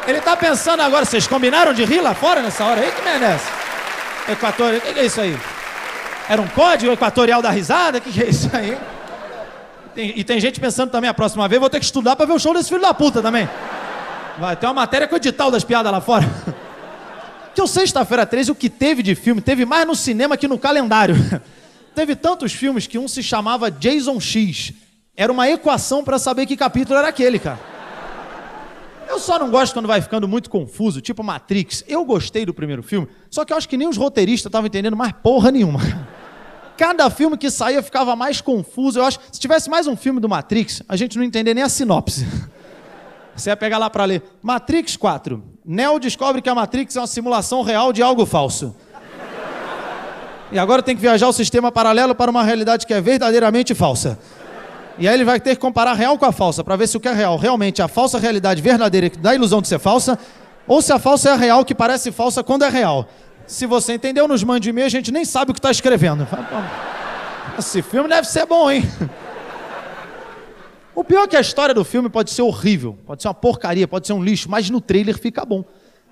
Ele 0.06 0.22
tá 0.22 0.38
pensando 0.38 0.82
agora, 0.82 1.04
vocês 1.04 1.26
combinaram 1.26 1.74
de 1.74 1.84
rir 1.84 2.02
lá 2.02 2.14
fora 2.14 2.44
nessa 2.44 2.64
hora 2.64 2.80
aí? 2.80 2.92
Que 2.92 3.02
merda 3.02 3.26
é 3.26 3.32
essa? 3.32 4.32
Equatorial, 4.34 4.78
o 4.78 4.82
que, 4.82 4.94
que 4.94 5.00
é 5.00 5.06
isso 5.06 5.20
aí? 5.20 5.36
Era 6.30 6.40
um 6.40 6.48
código 6.48 6.94
equatorial 6.94 7.42
da 7.42 7.50
risada? 7.50 7.98
O 7.98 8.02
que, 8.02 8.12
que 8.12 8.22
é 8.22 8.30
isso 8.30 8.52
aí? 8.54 8.78
E 9.96 10.24
tem 10.24 10.40
gente 10.40 10.60
pensando 10.60 10.92
também, 10.92 11.10
a 11.10 11.14
próxima 11.14 11.48
vez 11.48 11.60
vou 11.60 11.70
ter 11.70 11.80
que 11.80 11.86
estudar 11.86 12.16
pra 12.16 12.26
ver 12.26 12.34
o 12.34 12.40
show 12.40 12.54
desse 12.54 12.70
filho 12.70 12.82
da 12.82 12.94
puta 12.94 13.22
também. 13.22 13.48
Vai 14.38 14.56
ter 14.56 14.66
uma 14.66 14.74
matéria 14.74 15.08
com 15.08 15.16
o 15.16 15.18
edital 15.18 15.50
das 15.50 15.64
piadas 15.64 15.92
lá 15.92 16.02
fora. 16.02 16.26
Que 17.56 17.62
o 17.62 17.68
Sexta-feira 17.68 18.26
13, 18.26 18.52
o 18.52 18.56
que 18.56 18.70
teve 18.70 19.02
de 19.02 19.16
filme, 19.16 19.40
teve 19.40 19.64
mais 19.64 19.88
no 19.88 19.96
cinema 19.96 20.36
que 20.36 20.46
no 20.46 20.60
calendário. 20.60 21.16
Teve 21.96 22.14
tantos 22.14 22.52
filmes 22.52 22.86
que 22.86 23.00
um 23.00 23.08
se 23.08 23.24
chamava 23.24 23.72
Jason 23.72 24.20
X. 24.20 24.74
Era 25.16 25.32
uma 25.32 25.50
equação 25.50 26.04
pra 26.04 26.20
saber 26.20 26.46
que 26.46 26.58
capítulo 26.58 27.00
era 27.00 27.08
aquele, 27.08 27.40
cara. 27.40 27.58
Eu 29.08 29.18
só 29.20 29.40
não 29.40 29.50
gosto 29.50 29.72
quando 29.74 29.88
vai 29.88 30.02
ficando 30.02 30.28
muito 30.28 30.50
confuso, 30.50 31.00
tipo 31.00 31.24
Matrix. 31.24 31.86
Eu 31.88 32.04
gostei 32.04 32.46
do 32.46 32.54
primeiro 32.54 32.84
filme, 32.84 33.08
só 33.30 33.46
que 33.46 33.54
eu 33.54 33.58
acho 33.58 33.70
que 33.70 33.78
nem 33.78 33.88
os 33.88 33.96
roteiristas 33.96 34.50
estavam 34.50 34.68
entendendo 34.68 34.98
mais 34.98 35.14
porra 35.14 35.50
nenhuma. 35.52 35.80
Cada 36.78 37.10
filme 37.10 37.38
que 37.38 37.50
saía 37.50 37.82
ficava 37.82 38.16
mais 38.16 38.42
confuso. 38.42 39.00
Eu 39.00 39.06
acho 39.06 39.20
se 39.32 39.40
tivesse 39.40 39.70
mais 39.70 39.88
um 39.88 39.96
filme 39.96 40.20
do 40.20 40.28
Matrix, 40.28 40.84
a 40.88 40.96
gente 40.96 41.18
não 41.18 41.24
entender 41.24 41.54
nem 41.54 41.64
a 41.64 41.70
sinopse. 41.70 42.26
Você 43.36 43.50
ia 43.50 43.58
pegar 43.58 43.78
lá 43.78 43.90
pra 43.90 44.06
ler. 44.06 44.24
Matrix 44.42 44.96
4. 44.96 45.44
Neo 45.66 46.00
descobre 46.00 46.42
que 46.42 46.50
a 46.50 46.56
Matrix 46.56 46.96
é 46.96 47.02
uma 47.02 47.08
simulação 47.08 47.62
real 47.64 47.92
de 47.92 48.02
algo 48.02 48.26
falso. 48.26 48.76
E 50.52 50.60
agora 50.60 50.82
tem 50.82 50.96
que 50.96 51.02
viajar 51.02 51.28
o 51.28 51.34
sistema 51.34 51.72
paralelo 51.72 52.16
para 52.16 52.32
uma 52.32 52.44
realidade 52.44 52.86
que 52.86 52.94
é 52.94 53.02
verdadeiramente 53.02 53.74
falsa. 53.74 54.18
E 54.98 55.08
aí 55.08 55.14
ele 55.14 55.26
vai 55.26 55.40
ter 55.40 55.56
que 55.56 55.62
comparar 55.62 55.92
a 55.92 55.96
real 55.96 56.18
com 56.18 56.26
a 56.26 56.32
falsa 56.32 56.64
para 56.64 56.76
ver 56.76 56.88
se 56.88 56.96
o 56.96 57.00
que 57.00 57.08
é 57.08 57.14
real 57.14 57.38
realmente 57.38 57.82
é 57.82 57.84
a 57.84 57.88
falsa 57.88 58.18
realidade 58.18 58.62
verdadeira 58.62 59.10
que 59.10 59.18
dá 59.18 59.32
a 59.32 59.36
ilusão 59.36 59.62
de 59.62 59.68
ser 59.68 59.80
falsa, 59.80 60.18
ou 60.68 60.82
se 60.82 60.94
a 60.94 61.00
falsa 61.00 61.30
é 61.30 61.32
a 61.34 61.36
real 61.36 61.66
que 61.66 61.76
parece 61.76 62.12
falsa 62.12 62.44
quando 62.44 62.64
é 62.64 62.70
real. 62.70 63.08
Se 63.48 63.66
você 63.66 63.94
entendeu, 63.94 64.28
nos 64.28 64.44
mande 64.44 64.70
e-mail, 64.70 64.88
a 64.88 64.90
gente 64.90 65.12
nem 65.12 65.24
sabe 65.24 65.52
o 65.52 65.54
que 65.54 65.60
está 65.60 65.72
escrevendo. 65.72 66.26
Fala, 66.26 66.44
"Pô, 66.44 66.56
Esse 67.60 67.82
filme 67.82 68.10
deve 68.10 68.28
ser 68.28 68.46
bom, 68.46 68.70
hein? 68.70 68.84
O 70.96 71.04
pior 71.04 71.24
é 71.24 71.28
que 71.28 71.36
a 71.36 71.42
história 71.42 71.76
do 71.76 71.84
filme 71.84 72.08
pode 72.10 72.32
ser 72.32 72.42
horrível, 72.42 72.98
pode 73.06 73.22
ser 73.22 73.28
uma 73.28 73.34
porcaria, 73.34 73.86
pode 73.86 74.08
ser 74.08 74.14
um 74.14 74.24
lixo, 74.24 74.50
mas 74.50 74.70
no 74.70 74.80
trailer 74.80 75.20
fica 75.20 75.44
bom. 75.46 75.66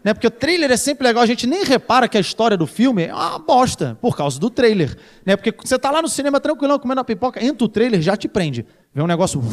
Né? 0.03 0.13
Porque 0.13 0.27
o 0.27 0.31
trailer 0.31 0.69
é 0.69 0.75
sempre 0.75 1.07
legal, 1.07 1.23
a 1.23 1.25
gente 1.25 1.47
nem 1.47 1.63
repara 1.63 2.09
que 2.09 2.17
a 2.17 2.19
história 2.19 2.57
do 2.57 2.67
filme 2.67 3.03
é 3.05 3.13
uma 3.13 3.39
bosta 3.39 3.97
por 4.01 4.17
causa 4.17 4.37
do 4.37 4.49
trailer. 4.49 4.97
Né? 5.25 5.37
Porque 5.37 5.53
você 5.65 5.79
tá 5.79 5.89
lá 5.89 6.01
no 6.01 6.09
cinema 6.09 6.41
tranquilão 6.41 6.77
comendo 6.77 6.99
a 6.99 7.05
pipoca, 7.05 7.41
entra 7.43 7.63
o 7.63 7.69
trailer, 7.69 8.01
já 8.01 8.17
te 8.17 8.27
prende. 8.27 8.65
Vê 8.93 9.01
um 9.01 9.07
negócio. 9.07 9.41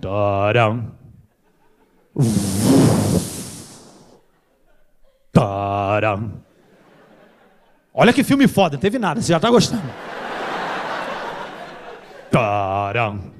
Taram. 0.00 0.92
Taram. 5.32 6.42
Olha 7.94 8.12
que 8.12 8.22
filme 8.22 8.46
foda, 8.46 8.76
não 8.76 8.80
teve 8.80 8.98
nada, 8.98 9.20
você 9.20 9.32
já 9.32 9.40
tá 9.40 9.50
gostando. 9.50 9.82
Taram. 12.30 13.32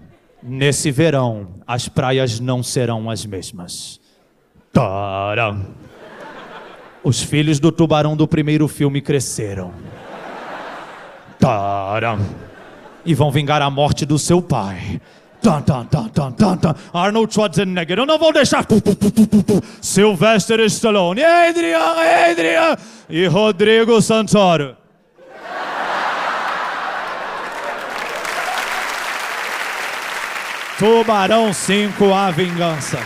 Nesse 0.43 0.91
verão, 0.91 1.55
as 1.67 1.89
praias 1.89 2.41
não 2.41 2.63
serão 2.63 3.09
as 3.09 3.25
mesmas. 3.25 4.01
Taram. 4.73 5.67
Os 7.05 7.23
filhos 7.23 7.61
do 7.61 7.71
tubarão 7.71 8.17
do 8.17 8.27
primeiro 8.27 8.67
filme 8.69 9.01
cresceram. 9.01 9.73
Taram. 11.39 12.19
E 13.05 13.15
vão 13.15 13.31
vingar 13.31 13.61
a 13.61 13.71
morte 13.71 14.07
do 14.07 14.19
seu 14.19 14.41
pai. 14.41 15.01
Tan, 15.43 15.61
tan, 15.63 15.85
tan, 15.87 16.09
tan, 16.09 16.33
tan, 16.33 16.57
tan. 16.57 16.75
Arnold 16.95 17.35
Schwarzenegger, 17.35 17.99
eu 17.99 18.07
não 18.07 18.17
vou 18.17 18.33
deixar. 18.33 18.65
Pu, 18.65 18.81
pu, 18.81 18.95
pu. 18.95 19.63
Sylvester 19.81 20.61
Stallone, 20.61 21.23
Adrian, 21.25 21.97
Adrian 22.31 22.77
e 23.11 23.27
Rodrigo 23.27 24.01
Santoro. 24.01 24.77
Tubarão 30.79 31.53
5, 31.53 32.13
a 32.13 32.31
vingança. 32.31 32.99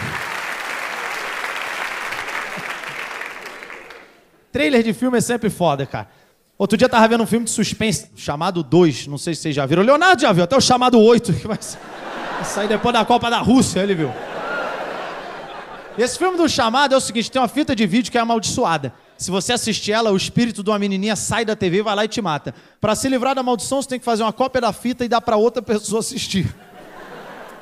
Trailer 4.53 4.83
de 4.83 4.95
filme 4.95 5.19
é 5.19 5.21
sempre 5.21 5.51
foda, 5.51 5.85
cara. 5.85 6.09
Outro 6.59 6.79
dia 6.79 6.87
eu 6.87 6.91
tava 6.91 7.07
vendo 7.09 7.23
um 7.23 7.27
filme 7.27 7.45
de 7.45 7.51
suspense 7.51 8.11
chamado 8.17 8.63
2, 8.63 9.07
não 9.07 9.19
sei 9.19 9.35
se 9.35 9.43
vocês 9.43 9.55
já 9.55 9.67
viram. 9.67 9.83
Leonardo 9.83 10.23
já 10.23 10.33
viu, 10.33 10.45
até 10.45 10.57
o 10.57 10.61
chamado 10.61 10.99
8, 10.99 11.33
que 11.35 11.47
vai 11.47 11.59
vai 11.59 12.06
sair 12.47 12.69
depois 12.69 12.93
da 12.93 13.05
Copa 13.05 13.31
da 13.31 13.39
Rússia, 13.39 13.81
ele 13.81 13.95
viu. 13.95 14.13
Esse 15.99 16.19
filme 16.19 16.37
do 16.37 16.49
chamado 16.49 16.95
é 16.95 16.97
o 16.97 17.01
seguinte: 17.01 17.31
tem 17.31 17.41
uma 17.41 17.49
fita 17.49 17.75
de 17.75 17.87
vídeo 17.87 18.11
que 18.11 18.19
é 18.19 18.21
amaldiçoada. 18.21 18.93
Se 19.17 19.31
você 19.31 19.55
assistir 19.55 19.93
ela, 19.93 20.13
o 20.13 20.17
espírito 20.17 20.63
de 20.63 20.69
uma 20.69 20.79
menininha 20.79 21.17
sai 21.17 21.45
da 21.45 21.57
TV, 21.57 21.83
vai 21.83 21.95
lá 21.95 22.05
e 22.05 22.09
te 22.09 22.21
mata. 22.21 22.55
Pra 22.81 22.95
se 22.95 23.09
livrar 23.09 23.35
da 23.35 23.43
maldição, 23.43 23.81
você 23.81 23.89
tem 23.89 23.99
que 23.99 24.05
fazer 24.05 24.23
uma 24.23 24.33
cópia 24.33 24.61
da 24.61 24.73
fita 24.73 25.05
e 25.05 25.09
dar 25.09 25.23
pra 25.23 25.37
outra 25.37 25.63
pessoa 25.63 26.01
assistir. 26.01 26.55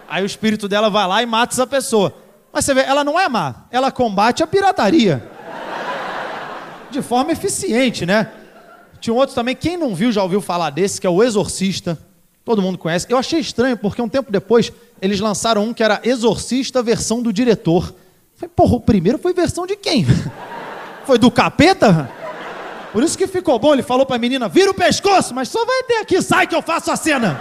Aí 0.09 0.23
o 0.23 0.27
espírito 0.27 0.69
dela 0.69 0.91
vai 0.91 1.07
lá 1.07 1.23
e 1.23 1.27
mata 1.27 1.55
essa 1.55 1.67
pessoa. 1.67 2.13
Mas 2.53 2.65
você 2.65 2.75
vê, 2.75 2.83
ela 2.83 3.05
não 3.05 3.19
é 3.19 3.29
má, 3.29 3.67
ela 3.71 3.91
combate 3.93 4.43
a 4.43 4.47
pirataria. 4.47 5.29
De 6.91 7.03
forma 7.03 7.33
eficiente, 7.33 8.05
né? 8.05 8.31
Tinha 9.01 9.15
um 9.15 9.17
outro 9.17 9.35
também, 9.35 9.55
quem 9.55 9.77
não 9.77 9.95
viu 9.95 10.11
já 10.11 10.23
ouviu 10.23 10.41
falar 10.41 10.71
desse, 10.71 11.01
que 11.01 11.07
é 11.07 11.11
o 11.11 11.23
Exorcista. 11.23 11.99
Todo 12.45 12.61
mundo 12.61 12.77
conhece. 12.77 13.07
Eu 13.09 13.17
achei 13.17 13.41
estranho, 13.41 13.77
porque 13.77 14.03
um 14.03 14.09
tempo 14.09 14.31
depois 14.31 14.71
eles 15.01 15.19
lançaram 15.19 15.65
um 15.65 15.73
que 15.73 15.83
era 15.83 16.01
Exorcista 16.05 16.83
versão 16.83 17.23
do 17.23 17.33
diretor. 17.33 17.95
Falei, 18.35 18.53
porra, 18.55 18.75
o 18.77 18.81
primeiro 18.81 19.19
foi 19.19 19.33
versão 19.33 19.67
de 19.67 19.77
quem? 19.77 20.05
Foi 21.07 21.19
do 21.19 21.31
capeta? 21.31 22.11
Por 22.91 23.03
isso 23.03 23.19
que 23.19 23.27
ficou 23.27 23.59
bom, 23.59 23.75
ele 23.75 23.83
falou 23.83 24.07
pra 24.07 24.17
menina, 24.17 24.49
vira 24.49 24.71
o 24.71 24.75
pescoço, 24.75 25.35
mas 25.35 25.51
só 25.51 25.63
vai 25.67 25.83
ter 25.83 25.97
aqui, 25.97 26.23
sai 26.23 26.47
que 26.47 26.55
eu 26.55 26.63
faço 26.63 26.91
a 26.91 26.97
cena. 26.97 27.39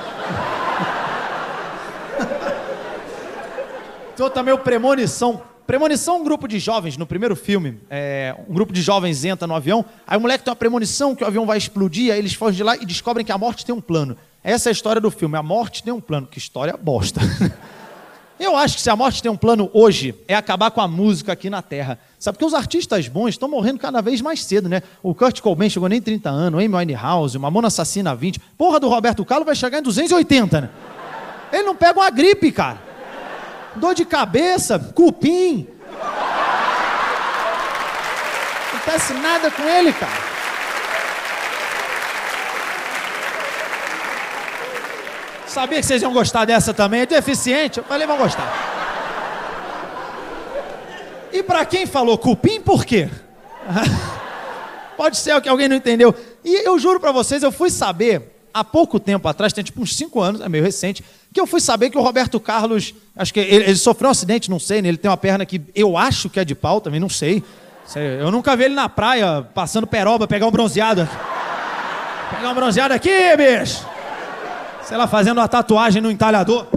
Então 4.13 4.29
também 4.29 4.53
o 4.53 4.57
Premonição. 4.57 5.41
Premonição 5.65 6.15
é 6.15 6.17
um 6.19 6.23
grupo 6.25 6.45
de 6.45 6.59
jovens, 6.59 6.97
no 6.97 7.05
primeiro 7.05 7.37
filme, 7.37 7.79
é, 7.89 8.35
um 8.49 8.53
grupo 8.53 8.73
de 8.73 8.81
jovens 8.81 9.23
entra 9.23 9.47
no 9.47 9.55
avião, 9.55 9.85
aí 10.05 10.17
o 10.17 10.21
moleque 10.21 10.43
tem 10.43 10.51
uma 10.51 10.57
premonição 10.57 11.15
que 11.15 11.23
o 11.23 11.27
avião 11.27 11.45
vai 11.45 11.57
explodir, 11.57 12.11
aí 12.11 12.19
eles 12.19 12.33
fogem 12.33 12.57
de 12.57 12.63
lá 12.63 12.75
e 12.75 12.85
descobrem 12.85 13.25
que 13.25 13.31
a 13.31 13.37
morte 13.37 13.65
tem 13.65 13.73
um 13.73 13.79
plano. 13.79 14.17
Essa 14.43 14.69
é 14.69 14.71
a 14.71 14.73
história 14.73 14.99
do 14.99 15.09
filme, 15.09 15.37
a 15.37 15.43
morte 15.43 15.81
tem 15.83 15.93
um 15.93 16.01
plano. 16.01 16.27
Que 16.27 16.37
história 16.37 16.75
bosta. 16.75 17.21
Eu 18.39 18.57
acho 18.57 18.75
que 18.75 18.81
se 18.81 18.89
a 18.89 18.95
morte 18.95 19.21
tem 19.21 19.31
um 19.31 19.37
plano 19.37 19.69
hoje, 19.73 20.13
é 20.27 20.35
acabar 20.35 20.69
com 20.69 20.81
a 20.81 20.87
música 20.87 21.31
aqui 21.31 21.49
na 21.49 21.61
Terra. 21.61 21.97
Sabe, 22.19 22.37
porque 22.37 22.45
os 22.45 22.53
artistas 22.53 23.07
bons 23.07 23.29
estão 23.29 23.47
morrendo 23.47 23.79
cada 23.79 24.01
vez 24.01 24.19
mais 24.21 24.43
cedo, 24.43 24.67
né? 24.67 24.81
O 25.01 25.15
Kurt 25.15 25.39
Cobain 25.39 25.69
chegou 25.69 25.87
nem 25.87 26.01
30 26.01 26.29
anos, 26.29 26.59
o 26.59 26.63
Amy 26.63 26.75
Winehouse, 26.75 27.37
o 27.37 27.39
Mamona 27.39 27.67
Assassina 27.67 28.13
20. 28.13 28.39
Porra 28.57 28.81
do 28.81 28.89
Roberto 28.89 29.23
Carlos 29.23 29.45
vai 29.45 29.55
chegar 29.55 29.79
em 29.79 29.83
280, 29.83 30.61
né? 30.61 30.69
Ele 31.53 31.63
não 31.63 31.75
pega 31.75 31.99
uma 31.99 32.09
gripe, 32.09 32.51
cara. 32.51 32.81
Dor 33.75 33.93
de 33.93 34.03
cabeça, 34.03 34.77
cupim. 34.77 35.67
Não 38.71 38.79
acontece 38.79 39.13
nada 39.13 39.49
com 39.51 39.63
ele, 39.63 39.93
cara. 39.93 40.32
Sabia 45.53 45.79
que 45.79 45.85
vocês 45.85 46.01
iam 46.01 46.11
gostar 46.11 46.45
dessa 46.45 46.73
também. 46.73 47.01
É 47.01 47.05
deficiente? 47.05 47.77
Eu 47.77 47.83
falei, 47.83 48.07
vão 48.07 48.17
gostar. 48.17 48.51
E 51.31 51.43
pra 51.43 51.63
quem 51.63 51.85
falou 51.85 52.17
cupim, 52.17 52.59
por 52.59 52.83
quê? 52.83 53.07
Pode 54.97 55.15
ser 55.15 55.39
que 55.41 55.47
alguém 55.47 55.67
não 55.67 55.75
entendeu. 55.75 56.15
E 56.43 56.67
eu 56.67 56.79
juro 56.79 56.99
pra 56.99 57.11
vocês, 57.11 57.43
eu 57.43 57.51
fui 57.51 57.69
saber 57.69 58.33
há 58.51 58.63
pouco 58.63 58.99
tempo 58.99 59.27
atrás, 59.27 59.53
tem 59.53 59.63
tipo 59.63 59.79
uns 59.79 59.95
5 59.95 60.19
anos, 60.19 60.41
é 60.41 60.49
meio 60.49 60.63
recente, 60.63 61.03
que 61.31 61.39
eu 61.39 61.45
fui 61.45 61.61
saber 61.61 61.91
que 61.91 61.97
o 61.99 62.01
Roberto 62.01 62.39
Carlos, 62.39 62.95
acho 63.15 63.31
que 63.31 63.39
ele, 63.39 63.65
ele 63.65 63.75
sofreu 63.75 64.07
um 64.07 64.11
acidente, 64.11 64.49
não 64.49 64.59
sei, 64.59 64.81
né? 64.81 64.89
ele 64.89 64.97
tem 64.97 65.09
uma 65.09 65.17
perna 65.17 65.45
que 65.45 65.61
eu 65.75 65.95
acho 65.95 66.31
que 66.31 66.39
é 66.39 66.45
de 66.45 66.55
pau 66.55 66.81
também, 66.81 66.99
não. 66.99 67.09
Sei, 67.09 67.43
Eu 68.19 68.31
nunca 68.31 68.55
vi 68.55 68.63
ele 68.63 68.73
na 68.73 68.89
praia, 68.89 69.43
passando 69.53 69.85
peroba, 69.85 70.27
pegar 70.27 70.47
um 70.47 70.51
bronzeado. 70.51 71.07
Pegar 72.31 72.49
um 72.49 72.55
bronzeado 72.55 72.93
aqui, 72.93 73.11
bicho! 73.37 73.92
Sei 74.83 74.97
lá, 74.97 75.07
fazendo 75.07 75.37
uma 75.37 75.47
tatuagem 75.47 76.01
no 76.01 76.11
entalhador. 76.11 76.67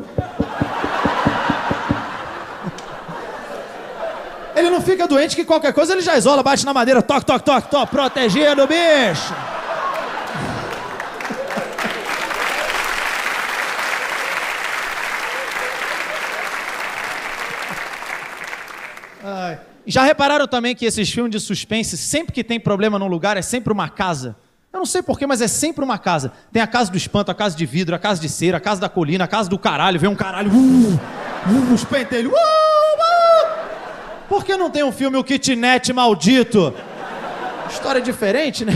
Ele 4.54 4.70
não 4.70 4.80
fica 4.80 5.07
doente 5.07 5.36
que 5.36 5.44
qualquer 5.44 5.72
coisa 5.74 5.92
ele 5.92 6.00
já 6.00 6.16
isola, 6.16 6.42
bate 6.42 6.64
na 6.64 6.72
madeira, 6.72 7.02
toque, 7.02 7.26
toque, 7.26 7.44
toque, 7.44 7.70
toque, 7.70 7.90
protegido, 7.90 8.66
bicho! 8.66 9.34
Ai. 19.22 19.59
Já 19.84 20.04
repararam 20.04 20.46
também 20.46 20.74
que 20.74 20.86
esses 20.86 21.11
filmes 21.11 21.32
de 21.32 21.40
suspense, 21.40 21.96
sempre 21.96 22.32
que 22.32 22.42
tem 22.42 22.59
problema 22.59 22.98
num 22.98 23.09
lugar, 23.09 23.36
é 23.36 23.42
sempre 23.42 23.72
uma 23.72 23.88
casa? 23.88 24.36
Eu 24.77 24.81
não 24.81 24.87
sei 24.87 25.03
porquê, 25.03 25.27
mas 25.27 25.41
é 25.41 25.49
sempre 25.49 25.83
uma 25.83 25.97
casa. 25.97 26.31
Tem 26.53 26.61
a 26.61 26.66
casa 26.66 26.91
do 26.91 26.99
espanto, 26.99 27.31
a 27.31 27.35
casa 27.35 27.57
de 27.57 27.64
vidro, 27.64 27.95
a 27.95 27.99
casa 27.99 28.20
de 28.20 28.29
cera, 28.29 28.59
a 28.59 28.61
casa 28.61 28.79
da 28.79 28.91
colina, 28.91 29.24
a 29.24 29.27
casa 29.27 29.49
do 29.49 29.59
caralho, 29.59 29.99
vem 29.99 30.11
um 30.11 30.14
caralho, 30.14 30.53
uh, 30.53 30.55
uh, 30.55 31.72
os 31.72 31.83
pentelhos, 31.83 32.31
uh, 32.31 32.37
uh. 32.37 33.49
Por 34.29 34.45
que 34.45 34.55
não 34.55 34.68
tem 34.68 34.85
um 34.85 34.93
filme 34.93 35.16
O 35.16 35.24
Kitnet 35.24 35.91
Maldito? 35.95 36.74
História 37.70 38.03
diferente, 38.03 38.66
né? 38.66 38.74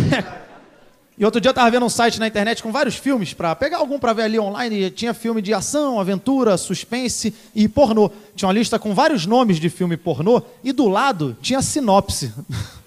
E 1.18 1.24
outro 1.24 1.38
dia 1.38 1.50
eu 1.50 1.54
tava 1.54 1.70
vendo 1.70 1.84
um 1.84 1.90
site 1.90 2.18
na 2.18 2.26
internet 2.26 2.62
com 2.62 2.72
vários 2.72 2.96
filmes 2.96 3.34
para 3.34 3.54
pegar 3.54 3.76
algum 3.76 3.98
para 3.98 4.14
ver 4.14 4.22
ali 4.22 4.40
online. 4.40 4.84
E 4.84 4.90
tinha 4.90 5.12
filme 5.12 5.42
de 5.42 5.52
ação, 5.52 6.00
aventura, 6.00 6.56
suspense 6.56 7.34
e 7.54 7.68
pornô. 7.68 8.10
Tinha 8.34 8.48
uma 8.48 8.54
lista 8.54 8.78
com 8.78 8.94
vários 8.94 9.26
nomes 9.26 9.60
de 9.60 9.68
filme 9.68 9.98
pornô 9.98 10.40
e 10.64 10.72
do 10.72 10.88
lado 10.88 11.36
tinha 11.42 11.60
sinopse. 11.60 12.32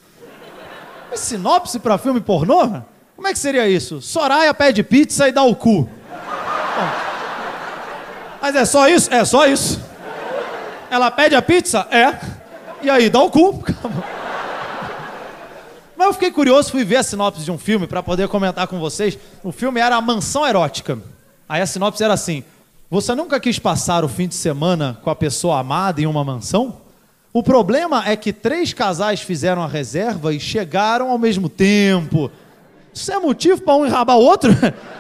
Sinopse 1.16 1.78
para 1.78 2.00
filme 2.00 2.20
pornô? 2.20 2.82
Como 3.16 3.28
é 3.28 3.34
que 3.34 3.40
seria 3.40 3.68
isso? 3.68 4.02
Soraya 4.02 4.54
pede 4.54 4.84
pizza 4.84 5.28
e 5.28 5.32
dá 5.32 5.44
o 5.44 5.56
cu. 5.56 5.88
Mas 8.42 8.56
é 8.56 8.66
só 8.66 8.90
isso? 8.90 9.14
É 9.14 9.24
só 9.24 9.48
isso. 9.48 9.80
Ela 10.90 11.10
pede 11.10 11.36
a 11.36 11.42
pizza? 11.42 11.88
É. 11.90 12.20
E 12.82 12.90
aí, 12.90 13.10
dá 13.10 13.22
o 13.22 13.32
cu. 13.32 13.64
Mas 15.96 16.08
eu 16.08 16.14
fiquei 16.14 16.32
curioso, 16.32 16.70
fui 16.70 16.84
ver 16.84 16.98
a 16.98 17.04
sinopse 17.04 17.44
de 17.44 17.52
um 17.52 17.58
filme 17.58 17.88
para 17.88 18.04
poder 18.04 18.28
comentar 18.28 18.68
com 18.68 18.78
vocês. 18.80 19.18
O 19.42 19.54
filme 19.54 19.80
era 19.80 19.96
A 19.96 20.02
Mansão 20.02 20.46
Erótica. 20.46 21.00
Aí 21.48 21.62
a 21.62 21.66
sinopse 21.66 22.04
era 22.04 22.14
assim: 22.14 22.44
Você 22.90 23.16
nunca 23.16 23.40
quis 23.40 23.58
passar 23.58 24.04
o 24.04 24.10
fim 24.10 24.28
de 24.28 24.36
semana 24.36 25.00
com 25.02 25.10
a 25.10 25.16
pessoa 25.16 25.60
amada 25.60 26.02
em 26.02 26.06
uma 26.06 26.24
mansão? 26.24 26.82
O 27.32 27.42
problema 27.42 28.04
é 28.06 28.16
que 28.16 28.34
três 28.34 28.74
casais 28.74 29.22
fizeram 29.22 29.64
a 29.64 29.68
reserva 29.68 30.34
e 30.34 30.40
chegaram 30.40 31.10
ao 31.10 31.18
mesmo 31.18 31.48
tempo. 31.48 32.30
Isso 32.94 33.12
é 33.12 33.20
motivo 33.20 33.62
para 33.62 33.76
um 33.76 33.86
enrabar 33.86 34.18
o 34.18 34.22
outro? 34.22 34.52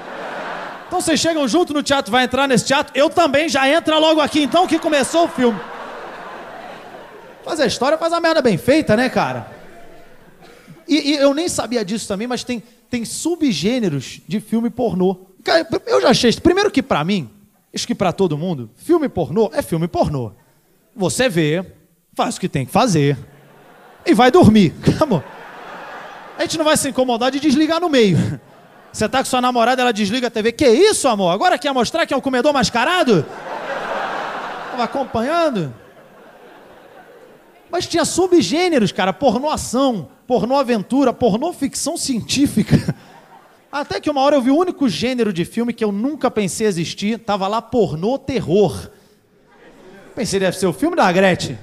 Então 0.85 1.01
vocês 1.01 1.19
chegam 1.19 1.47
junto 1.47 1.73
no 1.73 1.81
teatro, 1.81 2.11
vai 2.11 2.23
entrar 2.23 2.47
nesse 2.47 2.65
teatro, 2.65 2.93
eu 2.95 3.09
também 3.09 3.49
já 3.49 3.67
entra 3.67 3.97
logo 3.97 4.21
aqui 4.21 4.43
então 4.43 4.67
que 4.67 4.77
começou 4.77 5.25
o 5.25 5.27
filme. 5.27 5.59
Faz 7.43 7.59
a 7.59 7.65
história, 7.65 7.97
faz 7.97 8.13
a 8.13 8.19
merda 8.19 8.43
bem 8.43 8.59
feita, 8.59 8.95
né, 8.95 9.09
cara? 9.09 9.51
E, 10.87 11.13
e 11.13 11.15
eu 11.15 11.33
nem 11.33 11.49
sabia 11.49 11.83
disso 11.83 12.07
também, 12.07 12.27
mas 12.27 12.43
tem, 12.43 12.61
tem 12.91 13.03
subgêneros 13.05 14.21
de 14.27 14.39
filme 14.39 14.69
pornô. 14.69 15.17
Eu 15.87 15.99
já 15.99 16.09
achei. 16.09 16.31
Primeiro 16.33 16.69
que 16.69 16.83
pra 16.83 17.03
mim, 17.03 17.27
acho 17.73 17.87
que 17.87 17.95
pra 17.95 18.13
todo 18.13 18.37
mundo, 18.37 18.69
filme 18.75 19.09
pornô 19.09 19.49
é 19.51 19.63
filme 19.63 19.87
pornô. 19.87 20.31
Você 20.95 21.27
vê, 21.27 21.65
faz 22.13 22.37
o 22.37 22.39
que 22.39 22.47
tem 22.47 22.67
que 22.67 22.71
fazer 22.71 23.17
e 24.05 24.13
vai 24.13 24.29
dormir. 24.29 24.73
Acabou. 24.95 25.23
A 26.43 26.45
gente 26.45 26.57
não 26.57 26.65
vai 26.65 26.75
se 26.75 26.89
incomodar 26.89 27.31
de 27.31 27.39
desligar 27.39 27.79
no 27.79 27.87
meio. 27.87 28.37
Você 28.91 29.07
tá 29.07 29.19
com 29.19 29.25
sua 29.25 29.39
namorada, 29.39 29.81
ela 29.81 29.93
desliga 29.93 30.27
a 30.27 30.29
TV. 30.29 30.51
Que 30.51 30.67
isso, 30.67 31.07
amor? 31.07 31.31
Agora 31.31 31.57
quer 31.57 31.71
mostrar 31.71 32.05
que 32.05 32.13
é 32.13 32.17
o 32.17 32.21
comedor 32.21 32.51
mascarado? 32.51 33.25
Tava 34.71 34.83
acompanhando? 34.83 35.73
Mas 37.71 37.87
tinha 37.87 38.03
subgêneros, 38.03 38.91
cara. 38.91 39.13
Pornô 39.13 39.49
ação, 39.49 40.09
pornô 40.27 40.57
aventura, 40.57 41.13
pornô 41.13 41.53
ficção 41.53 41.95
científica. 41.95 42.93
Até 43.71 44.01
que 44.01 44.09
uma 44.09 44.19
hora 44.19 44.35
eu 44.35 44.41
vi 44.41 44.51
o 44.51 44.57
único 44.57 44.89
gênero 44.89 45.31
de 45.31 45.45
filme 45.45 45.71
que 45.71 45.83
eu 45.83 45.93
nunca 45.93 46.29
pensei 46.29 46.67
existir. 46.67 47.19
Tava 47.19 47.47
lá 47.47 47.61
pornô 47.61 48.17
terror. 48.17 48.89
Pensei, 50.13 50.41
deve 50.41 50.57
ser 50.57 50.65
o 50.65 50.73
filme 50.73 50.97
da 50.97 51.09
Gretchen. 51.09 51.57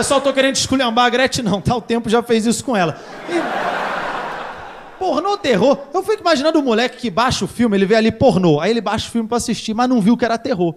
Pessoal, 0.00 0.18
tô 0.18 0.32
querendo 0.32 0.56
esculhambar 0.56 1.04
a 1.04 1.10
Gretchen, 1.10 1.44
não, 1.44 1.60
tá? 1.60 1.76
O 1.76 1.80
tempo 1.82 2.08
já 2.08 2.22
fez 2.22 2.46
isso 2.46 2.64
com 2.64 2.74
ela. 2.74 2.98
E... 3.28 4.98
Pornô 4.98 5.36
terror. 5.36 5.76
Eu 5.92 6.02
fico 6.02 6.22
imaginando 6.22 6.58
o 6.58 6.62
moleque 6.62 6.96
que 6.96 7.10
baixa 7.10 7.44
o 7.44 7.46
filme, 7.46 7.76
ele 7.76 7.84
vê 7.84 7.96
ali 7.96 8.10
pornô. 8.10 8.60
Aí 8.60 8.70
ele 8.70 8.80
baixa 8.80 9.08
o 9.08 9.10
filme 9.10 9.28
pra 9.28 9.36
assistir, 9.36 9.74
mas 9.74 9.90
não 9.90 10.00
viu 10.00 10.16
que 10.16 10.24
era 10.24 10.38
terror. 10.38 10.74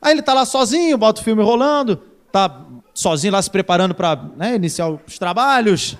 Aí 0.00 0.12
ele 0.12 0.22
tá 0.22 0.32
lá 0.32 0.44
sozinho, 0.44 0.96
bota 0.96 1.20
o 1.20 1.24
filme 1.24 1.42
rolando, 1.42 1.96
tá 2.30 2.64
sozinho 2.94 3.32
lá 3.32 3.42
se 3.42 3.50
preparando 3.50 3.92
pra 3.92 4.14
né, 4.36 4.54
iniciar 4.54 4.88
os 4.88 5.18
trabalhos. 5.18 5.98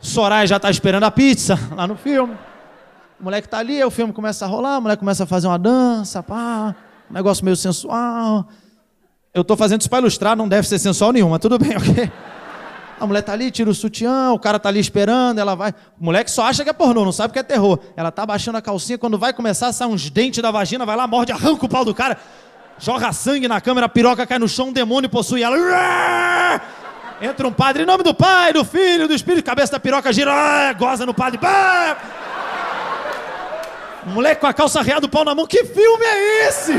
Soraya 0.00 0.46
já 0.46 0.60
tá 0.60 0.70
esperando 0.70 1.02
a 1.02 1.10
pizza 1.10 1.58
lá 1.74 1.84
no 1.84 1.96
filme. 1.96 2.38
O 3.18 3.24
moleque 3.24 3.48
tá 3.48 3.58
ali, 3.58 3.82
o 3.82 3.90
filme 3.90 4.12
começa 4.12 4.44
a 4.44 4.48
rolar, 4.48 4.78
o 4.78 4.82
moleque 4.82 5.00
começa 5.00 5.24
a 5.24 5.26
fazer 5.26 5.48
uma 5.48 5.58
dança, 5.58 6.22
pá, 6.22 6.76
um 7.10 7.14
negócio 7.14 7.44
meio 7.44 7.56
sensual. 7.56 8.46
Eu 9.38 9.44
tô 9.44 9.56
fazendo 9.56 9.80
isso 9.82 9.88
pra 9.88 10.00
ilustrar, 10.00 10.36
não 10.36 10.48
deve 10.48 10.66
ser 10.66 10.80
sensual 10.80 11.12
nenhum, 11.12 11.30
mas 11.30 11.38
tudo 11.38 11.56
bem, 11.60 11.70
ok? 11.78 12.10
A 12.98 13.06
mulher 13.06 13.22
tá 13.22 13.32
ali, 13.32 13.52
tira 13.52 13.70
o 13.70 13.74
sutiã, 13.74 14.32
o 14.32 14.38
cara 14.38 14.58
tá 14.58 14.68
ali 14.68 14.80
esperando, 14.80 15.38
ela 15.38 15.54
vai. 15.54 15.70
O 16.00 16.04
moleque 16.04 16.28
só 16.28 16.44
acha 16.44 16.64
que 16.64 16.70
é 16.70 16.72
pornô, 16.72 17.04
não 17.04 17.12
sabe 17.12 17.32
que 17.32 17.38
é 17.38 17.44
terror. 17.44 17.78
Ela 17.96 18.10
tá 18.10 18.26
baixando 18.26 18.58
a 18.58 18.60
calcinha, 18.60 18.98
quando 18.98 19.16
vai 19.16 19.32
começar 19.32 19.68
a 19.68 19.72
sair 19.72 19.86
uns 19.86 20.10
dentes 20.10 20.42
da 20.42 20.50
vagina, 20.50 20.84
vai 20.84 20.96
lá, 20.96 21.06
morde, 21.06 21.30
arranca 21.30 21.64
o 21.64 21.68
pau 21.68 21.84
do 21.84 21.94
cara, 21.94 22.18
joga 22.80 23.12
sangue 23.12 23.46
na 23.46 23.60
câmera, 23.60 23.86
a 23.86 23.88
piroca 23.88 24.26
cai 24.26 24.40
no 24.40 24.48
chão, 24.48 24.70
um 24.70 24.72
demônio 24.72 25.08
possui 25.08 25.44
ela. 25.44 25.56
Entra 27.22 27.46
um 27.46 27.52
padre, 27.52 27.84
em 27.84 27.86
nome 27.86 28.02
do 28.02 28.12
Pai, 28.12 28.52
do 28.52 28.64
Filho, 28.64 29.06
do 29.06 29.14
Espírito, 29.14 29.44
cabeça 29.44 29.70
da 29.70 29.78
piroca 29.78 30.12
gira, 30.12 30.72
goza 30.72 31.06
no 31.06 31.14
padre. 31.14 31.38
O 34.04 34.10
moleque 34.10 34.40
com 34.40 34.48
a 34.48 34.52
calça 34.52 34.82
reada, 34.82 35.06
o 35.06 35.08
pau 35.08 35.24
na 35.24 35.32
mão, 35.32 35.46
que 35.46 35.64
filme 35.64 36.04
é 36.04 36.48
esse? 36.48 36.72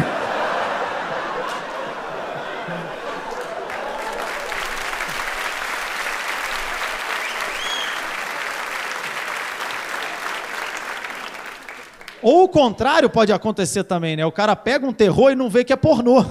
Ou 12.22 12.44
o 12.44 12.50
contrário 12.50 13.10
pode 13.10 13.32
acontecer 13.32 13.84
também, 13.84 14.16
né? 14.16 14.26
O 14.26 14.32
cara 14.32 14.56
pega 14.56 14.86
um 14.86 14.92
terror 14.94 15.32
e 15.32 15.36
não 15.36 15.50
vê 15.50 15.64
que 15.64 15.72
é 15.72 15.76
pornô. 15.76 16.26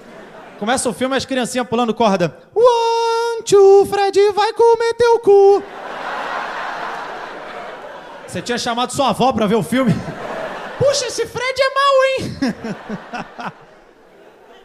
Começa 0.58 0.88
o 0.88 0.94
filme, 0.94 1.16
as 1.16 1.26
criancinhas 1.26 1.68
pulando 1.68 1.92
corda. 1.92 2.38
One, 2.54 3.42
two, 3.44 3.86
Fred 3.86 4.32
vai 4.32 4.52
comer 4.52 4.94
teu 4.94 5.18
cu. 5.18 5.62
Você 8.26 8.40
tinha 8.40 8.56
chamado 8.56 8.92
sua 8.92 9.10
avó 9.10 9.32
pra 9.32 9.46
ver 9.46 9.56
o 9.56 9.62
filme? 9.62 9.92
Puxa, 10.78 11.06
esse 11.06 11.26
Fred 11.26 11.60
é 11.60 11.74
mau, 11.74 12.04
hein? 12.04 13.52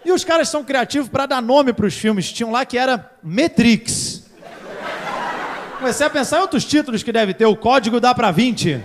e 0.05 0.11
os 0.11 0.23
caras 0.23 0.49
são 0.49 0.63
criativos 0.63 1.09
para 1.09 1.25
dar 1.25 1.41
nome 1.41 1.73
pros 1.73 1.95
filmes. 1.95 2.31
Tinham 2.31 2.51
lá 2.51 2.65
que 2.65 2.77
era 2.77 3.11
Matrix. 3.21 4.23
Comecei 5.77 6.05
a 6.05 6.09
pensar 6.09 6.39
em 6.39 6.41
outros 6.41 6.65
títulos 6.65 7.03
que 7.03 7.11
deve 7.11 7.33
ter. 7.33 7.45
O 7.45 7.55
Código 7.55 7.99
dá 7.99 8.13
pra 8.13 8.31
20. 8.31 8.83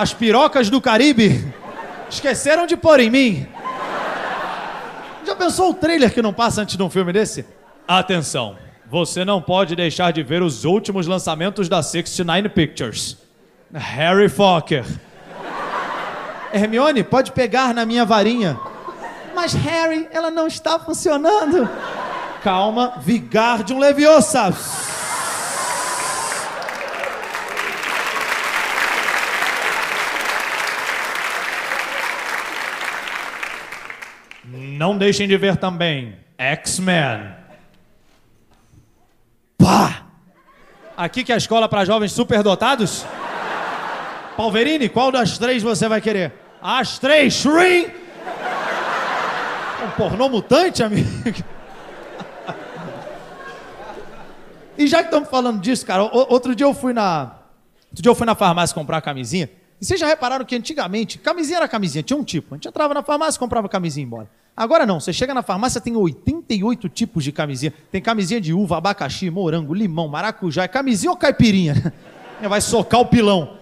As 0.00 0.14
pirocas 0.14 0.70
do 0.70 0.80
Caribe 0.80 1.44
esqueceram 2.08 2.66
de 2.66 2.74
pôr 2.74 3.00
em 3.00 3.10
mim. 3.10 3.46
Já 5.26 5.36
pensou 5.36 5.72
o 5.72 5.74
trailer 5.74 6.10
que 6.10 6.22
não 6.22 6.32
passa 6.32 6.62
antes 6.62 6.74
de 6.74 6.82
um 6.82 6.88
filme 6.88 7.12
desse? 7.12 7.44
Atenção, 7.86 8.56
você 8.90 9.26
não 9.26 9.42
pode 9.42 9.76
deixar 9.76 10.10
de 10.10 10.22
ver 10.22 10.42
os 10.42 10.64
últimos 10.64 11.06
lançamentos 11.06 11.68
da 11.68 11.82
69 11.82 12.48
Pictures. 12.48 13.18
Harry 13.74 14.30
Fokker. 14.30 14.86
Hermione, 16.50 17.04
pode 17.04 17.32
pegar 17.32 17.74
na 17.74 17.84
minha 17.84 18.06
varinha. 18.06 18.58
Mas 19.34 19.52
Harry, 19.52 20.08
ela 20.10 20.30
não 20.30 20.46
está 20.46 20.78
funcionando. 20.78 21.68
Calma, 22.42 22.94
Vigardium 23.02 23.78
Leviosa. 23.78 24.50
Não 34.80 34.96
deixem 34.96 35.28
de 35.28 35.36
ver 35.36 35.58
também 35.58 36.16
X-Men. 36.38 37.34
Pá! 39.58 40.06
Aqui 40.96 41.22
que 41.22 41.30
é 41.30 41.34
a 41.34 41.38
escola 41.38 41.68
para 41.68 41.84
jovens 41.84 42.12
superdotados? 42.12 43.04
Palverini, 44.38 44.88
qual 44.88 45.12
das 45.12 45.36
três 45.36 45.62
você 45.62 45.86
vai 45.86 46.00
querer? 46.00 46.32
As 46.62 46.98
três, 46.98 47.34
Shrin! 47.34 47.88
Um 49.84 49.90
pornô 49.98 50.30
mutante, 50.30 50.82
amigo? 50.82 51.10
E 54.78 54.86
já 54.86 55.00
que 55.00 55.08
estamos 55.08 55.28
falando 55.28 55.60
disso, 55.60 55.84
cara, 55.84 56.04
outro 56.04 56.54
dia 56.54 56.64
eu 56.64 56.72
fui 56.72 56.94
na. 56.94 57.32
Outro 57.90 58.02
dia 58.02 58.10
eu 58.10 58.14
fui 58.14 58.24
na 58.24 58.34
farmácia 58.34 58.72
comprar 58.72 59.02
camisinha. 59.02 59.50
E 59.80 59.84
vocês 59.84 59.98
já 59.98 60.06
repararam 60.06 60.44
que 60.44 60.54
antigamente, 60.54 61.18
camisinha 61.18 61.56
era 61.56 61.68
camisinha, 61.68 62.02
tinha 62.02 62.16
um 62.18 62.22
tipo. 62.22 62.54
A 62.54 62.56
gente 62.56 62.68
entrava 62.68 62.92
na 62.92 63.02
farmácia 63.02 63.38
comprava 63.38 63.68
camisinha 63.68 64.02
e 64.02 64.04
ia 64.04 64.06
embora. 64.06 64.30
Agora 64.54 64.84
não, 64.84 65.00
você 65.00 65.10
chega 65.10 65.32
na 65.32 65.42
farmácia, 65.42 65.80
tem 65.80 65.96
88 65.96 66.88
tipos 66.90 67.24
de 67.24 67.32
camisinha. 67.32 67.72
Tem 67.90 68.02
camisinha 68.02 68.40
de 68.40 68.52
uva, 68.52 68.76
abacaxi, 68.76 69.30
morango, 69.30 69.72
limão, 69.72 70.06
maracujá. 70.06 70.64
É 70.64 70.68
camisinha 70.68 71.10
ou 71.10 71.16
caipirinha? 71.16 71.94
Vai 72.46 72.60
socar 72.60 73.00
o 73.00 73.06
pilão. 73.06 73.56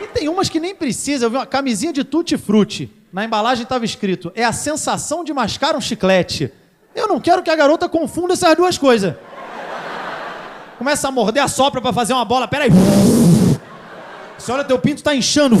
E 0.00 0.06
tem 0.08 0.28
umas 0.28 0.48
que 0.48 0.60
nem 0.60 0.76
precisa. 0.76 1.26
Eu 1.26 1.30
vi 1.30 1.36
uma 1.36 1.46
camisinha 1.46 1.92
de 1.92 2.04
tutti-frutti. 2.04 2.88
Na 3.12 3.24
embalagem 3.24 3.64
estava 3.64 3.84
escrito: 3.84 4.30
é 4.36 4.44
a 4.44 4.52
sensação 4.52 5.24
de 5.24 5.32
mascar 5.32 5.74
um 5.74 5.80
chiclete. 5.80 6.52
Eu 6.94 7.08
não 7.08 7.20
quero 7.20 7.42
que 7.42 7.50
a 7.50 7.56
garota 7.56 7.88
confunda 7.88 8.34
essas 8.34 8.54
duas 8.54 8.78
coisas. 8.78 9.14
Começa 10.78 11.08
a 11.08 11.10
morder 11.10 11.42
a 11.42 11.48
sopra 11.48 11.80
pra 11.80 11.92
fazer 11.92 12.12
uma 12.12 12.24
bola. 12.24 12.46
Pera 12.46 12.64
aí. 12.64 12.70
Você 14.42 14.50
olha, 14.50 14.64
teu 14.64 14.76
pinto 14.76 15.04
tá 15.04 15.14
inchando. 15.14 15.56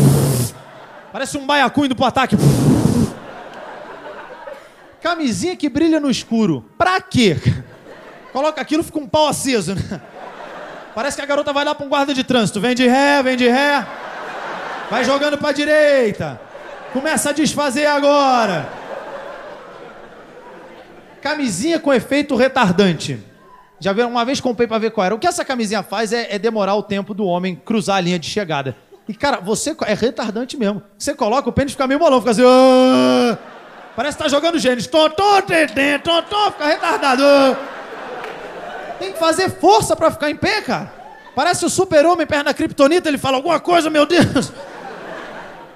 Parece 1.12 1.38
um 1.38 1.46
baiacu 1.46 1.84
indo 1.84 1.94
pro 1.94 2.04
ataque. 2.04 2.36
Camisinha 5.00 5.54
que 5.54 5.68
brilha 5.68 6.00
no 6.00 6.10
escuro. 6.10 6.64
Pra 6.76 7.00
quê? 7.00 7.36
Coloca 8.32 8.60
aquilo, 8.60 8.82
fica 8.82 8.98
um 8.98 9.06
pau 9.06 9.28
aceso, 9.28 9.76
né? 9.76 10.00
Parece 10.96 11.16
que 11.16 11.22
a 11.22 11.26
garota 11.26 11.52
vai 11.52 11.64
lá 11.64 11.76
pra 11.76 11.86
um 11.86 11.88
guarda 11.88 12.12
de 12.12 12.24
trânsito. 12.24 12.60
Vem 12.60 12.74
de 12.74 12.88
ré, 12.88 13.22
vem 13.22 13.36
de 13.36 13.46
ré. 13.46 13.86
Vai 14.90 15.04
jogando 15.04 15.38
pra 15.38 15.52
direita. 15.52 16.40
Começa 16.92 17.30
a 17.30 17.32
desfazer 17.32 17.86
agora. 17.86 18.68
Camisinha 21.20 21.78
com 21.78 21.94
efeito 21.94 22.34
retardante. 22.34 23.31
Já? 23.82 23.92
Uma 24.06 24.24
vez 24.24 24.40
comprei 24.40 24.66
pra 24.68 24.78
ver 24.78 24.90
qual 24.92 25.04
era. 25.04 25.14
O 25.14 25.18
que 25.18 25.26
essa 25.26 25.44
camisinha 25.44 25.82
faz 25.82 26.12
é, 26.12 26.34
é 26.34 26.38
demorar 26.38 26.74
o 26.76 26.82
tempo 26.82 27.12
do 27.12 27.24
homem 27.24 27.54
cruzar 27.64 27.96
a 27.96 28.00
linha 28.00 28.18
de 28.18 28.26
chegada. 28.28 28.76
E, 29.08 29.12
cara, 29.14 29.40
você 29.40 29.74
é 29.84 29.94
retardante 29.94 30.56
mesmo. 30.56 30.80
Você 30.96 31.12
coloca, 31.14 31.48
o 31.48 31.52
pênis 31.52 31.72
fica 31.72 31.86
meio 31.86 31.98
molão, 31.98 32.20
fica 32.20 32.30
assim. 32.30 32.42
"Ah". 32.46 33.36
Parece 33.96 34.16
que 34.16 34.22
tá 34.22 34.28
jogando 34.28 34.58
gênesis. 34.58 34.88
Tem, 35.74 35.98
tom, 35.98 36.22
tom, 36.22 36.50
fica 36.52 36.66
retardado. 36.66 37.22
"Ah". 37.24 37.56
Tem 39.00 39.12
que 39.12 39.18
fazer 39.18 39.50
força 39.50 39.96
pra 39.96 40.10
ficar 40.12 40.30
em 40.30 40.36
pé, 40.36 40.62
cara. 40.62 40.92
Parece 41.34 41.64
o 41.64 41.68
super-homem 41.70 42.26
perna 42.26 42.54
kryptonita, 42.54 43.08
ele 43.08 43.18
fala 43.18 43.36
alguma 43.38 43.58
coisa, 43.58 43.90
meu 43.90 44.06
Deus. 44.06 44.52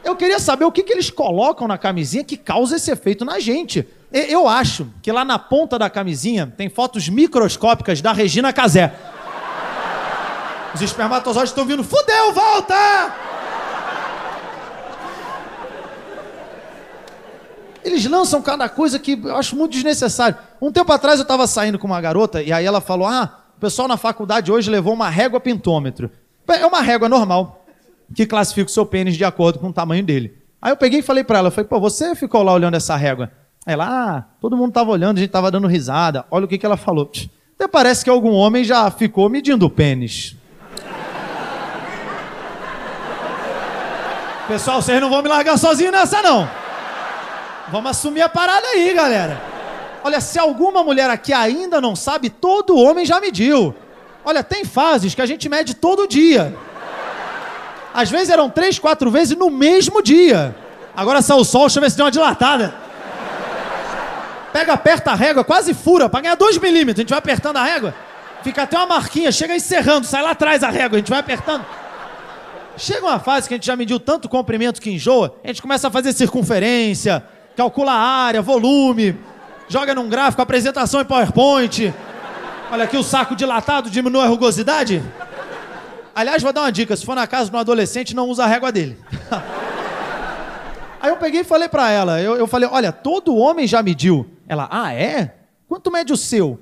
Eu 0.05 0.15
queria 0.15 0.39
saber 0.39 0.65
o 0.65 0.71
que, 0.71 0.85
que 0.85 0.93
eles 0.93 1.11
colocam 1.11 1.67
na 1.67 1.77
camisinha 1.77 2.23
que 2.23 2.37
causa 2.37 2.77
esse 2.77 2.91
efeito 2.93 3.25
na 3.25 3.41
gente. 3.41 3.85
Eu 4.19 4.49
acho 4.49 4.89
que 5.03 5.13
lá 5.13 5.25
na 5.25 5.39
ponta 5.39 5.79
da 5.79 5.91
camisinha 5.91 6.47
tem 6.57 6.71
fotos 6.71 7.09
microscópicas 7.09 8.01
da 8.01 8.13
Regina 8.13 8.53
Casé. 8.53 8.95
Os 10.75 10.81
espermatozoides 10.81 11.51
estão 11.51 11.67
vindo. 11.67 11.85
Fudeu, 11.85 12.33
volta! 12.33 13.15
Eles 17.85 18.05
lançam 18.07 18.43
cada 18.43 18.69
coisa 18.69 18.99
que 18.99 19.21
eu 19.23 19.37
acho 19.37 19.55
muito 19.55 19.73
desnecessário. 19.73 20.37
Um 20.61 20.73
tempo 20.73 20.91
atrás 20.93 21.19
eu 21.19 21.23
estava 21.23 21.47
saindo 21.47 21.79
com 21.79 21.87
uma 21.87 22.01
garota 22.01 22.43
e 22.43 22.53
aí 22.53 22.65
ela 22.65 22.81
falou: 22.81 23.07
Ah, 23.07 23.45
o 23.57 23.61
pessoal 23.61 23.87
na 23.87 23.97
faculdade 23.97 24.51
hoje 24.51 24.71
levou 24.71 24.93
uma 24.93 25.09
régua 25.09 25.39
pentômetro. 25.39 26.11
É 26.49 26.67
uma 26.67 26.81
régua 26.81 27.09
normal 27.09 27.65
que 28.15 28.27
classifica 28.27 28.69
o 28.69 28.73
seu 28.73 28.87
pênis 28.87 29.17
de 29.17 29.25
acordo 29.25 29.59
com 29.59 29.69
o 29.69 29.73
tamanho 29.73 30.05
dele. 30.05 30.37
Aí 30.61 30.73
eu 30.73 30.77
peguei 30.77 31.01
e 31.01 31.03
falei 31.03 31.23
pra 31.23 31.39
ela, 31.39 31.51
falei, 31.51 31.69
pô, 31.69 31.79
você 31.79 32.15
ficou 32.15 32.43
lá 32.43 32.53
olhando 32.53 32.77
essa 32.77 32.97
régua? 32.97 33.31
Ela, 33.67 33.87
ah, 33.89 34.25
todo 34.41 34.57
mundo 34.57 34.73
tava 34.73 34.93
olhando, 34.93 35.19
a 35.19 35.21
gente 35.21 35.31
tava 35.31 35.51
dando 35.51 35.67
risada. 35.67 36.25
Olha 36.31 36.45
o 36.45 36.49
que, 36.49 36.57
que 36.57 36.65
ela 36.65 36.77
falou. 36.77 37.11
Até 37.57 37.67
parece 37.67 38.05
que 38.05 38.11
algum 38.11 38.33
homem 38.33 38.63
já 38.63 38.89
ficou 38.93 39.29
medindo 39.29 39.67
o 39.67 39.71
pênis. 39.71 40.37
Pessoal, 44.47 44.81
vocês 44.81 45.01
não 45.01 45.11
vão 45.11 45.21
me 45.21 45.29
largar 45.29 45.59
sozinho 45.59 45.91
nessa, 45.91 46.23
não. 46.23 46.49
Vamos 47.69 47.91
assumir 47.91 48.23
a 48.23 48.29
parada 48.29 48.65
aí, 48.69 48.95
galera. 48.95 49.43
Olha, 50.05 50.21
se 50.21 50.39
alguma 50.39 50.85
mulher 50.85 51.11
aqui 51.11 51.33
ainda 51.33 51.81
não 51.81 51.97
sabe, 51.97 52.31
todo 52.31 52.79
homem 52.79 53.05
já 53.05 53.21
mediu. 53.21 53.75
Olha, 54.25 54.45
tem 54.45 54.65
fases 54.65 55.13
que 55.13 55.23
a 55.23 55.27
gente 55.27 55.49
mede 55.49 55.75
todo 55.75 56.07
dia. 56.07 56.57
Às 57.93 58.09
vezes 58.09 58.31
eram 58.31 58.49
três, 58.49 58.79
quatro 58.79 59.11
vezes 59.11 59.37
no 59.37 59.51
mesmo 59.51 60.01
dia. 60.01 60.55
Agora 60.97 61.21
saiu 61.21 61.41
o 61.41 61.45
sol, 61.45 61.63
deixa 61.63 61.79
eu 61.79 61.83
ver 61.83 61.91
se 61.91 61.97
deu 61.97 62.07
uma 62.07 62.13
dilatada. 62.13 62.86
Pega, 64.57 64.73
aperta 64.73 65.11
a 65.11 65.15
régua, 65.15 65.45
quase 65.45 65.75
fura, 65.75 66.09
pra 66.09 66.23
ganhar 66.23 66.35
dois 66.35 66.57
milímetros. 66.57 67.01
A 67.01 67.03
gente 67.03 67.11
vai 67.11 67.19
apertando 67.19 67.59
a 67.59 67.63
régua, 67.63 67.95
fica 68.43 68.63
até 68.63 68.75
uma 68.79 68.87
marquinha, 68.87 69.31
chega 69.31 69.55
encerrando, 69.55 70.07
sai 70.07 70.23
lá 70.23 70.31
atrás 70.31 70.63
a 70.63 70.71
régua, 70.71 70.97
a 70.97 70.99
gente 70.99 71.11
vai 71.11 71.19
apertando. 71.19 71.63
Chega 72.75 73.05
uma 73.05 73.19
fase 73.19 73.49
que 73.49 73.53
a 73.53 73.59
gente 73.59 73.67
já 73.67 73.77
mediu 73.77 74.01
tanto 74.01 74.31
comprimento 74.31 74.81
que 74.81 74.91
enjoa, 74.91 75.37
a 75.45 75.49
gente 75.49 75.61
começa 75.61 75.89
a 75.89 75.91
fazer 75.91 76.15
circunferência, 76.15 77.23
calcula 77.55 77.93
a 77.93 77.99
área, 77.99 78.41
volume, 78.41 79.15
joga 79.69 79.95
num 79.95 80.09
gráfico, 80.09 80.41
apresentação 80.41 81.03
em 81.03 81.05
PowerPoint. 81.05 81.93
Olha 82.73 82.85
aqui 82.85 82.97
o 82.97 83.03
saco 83.03 83.37
dilatado, 83.37 83.91
diminui 83.91 84.23
a 84.23 84.27
rugosidade. 84.27 85.03
Aliás, 86.15 86.43
vou 86.43 86.51
dar 86.51 86.63
uma 86.63 86.73
dica: 86.73 86.97
se 86.97 87.05
for 87.05 87.15
na 87.15 87.27
casa 87.27 87.51
de 87.51 87.55
um 87.55 87.61
adolescente, 87.61 88.17
não 88.17 88.27
usa 88.27 88.45
a 88.45 88.47
régua 88.47 88.73
dele. 88.73 88.99
Aí 90.99 91.11
eu 91.11 91.19
peguei 91.19 91.43
e 91.43 91.45
falei 91.45 91.69
pra 91.69 91.91
ela: 91.91 92.23
eu, 92.23 92.37
eu 92.37 92.47
falei, 92.47 92.67
olha, 92.73 92.91
todo 92.91 93.37
homem 93.37 93.67
já 93.67 93.83
mediu. 93.83 94.27
Ela, 94.49 94.69
ah, 94.71 94.93
é? 94.93 95.35
Quanto 95.69 95.91
mede 95.91 96.13
o 96.13 96.17
seu? 96.17 96.61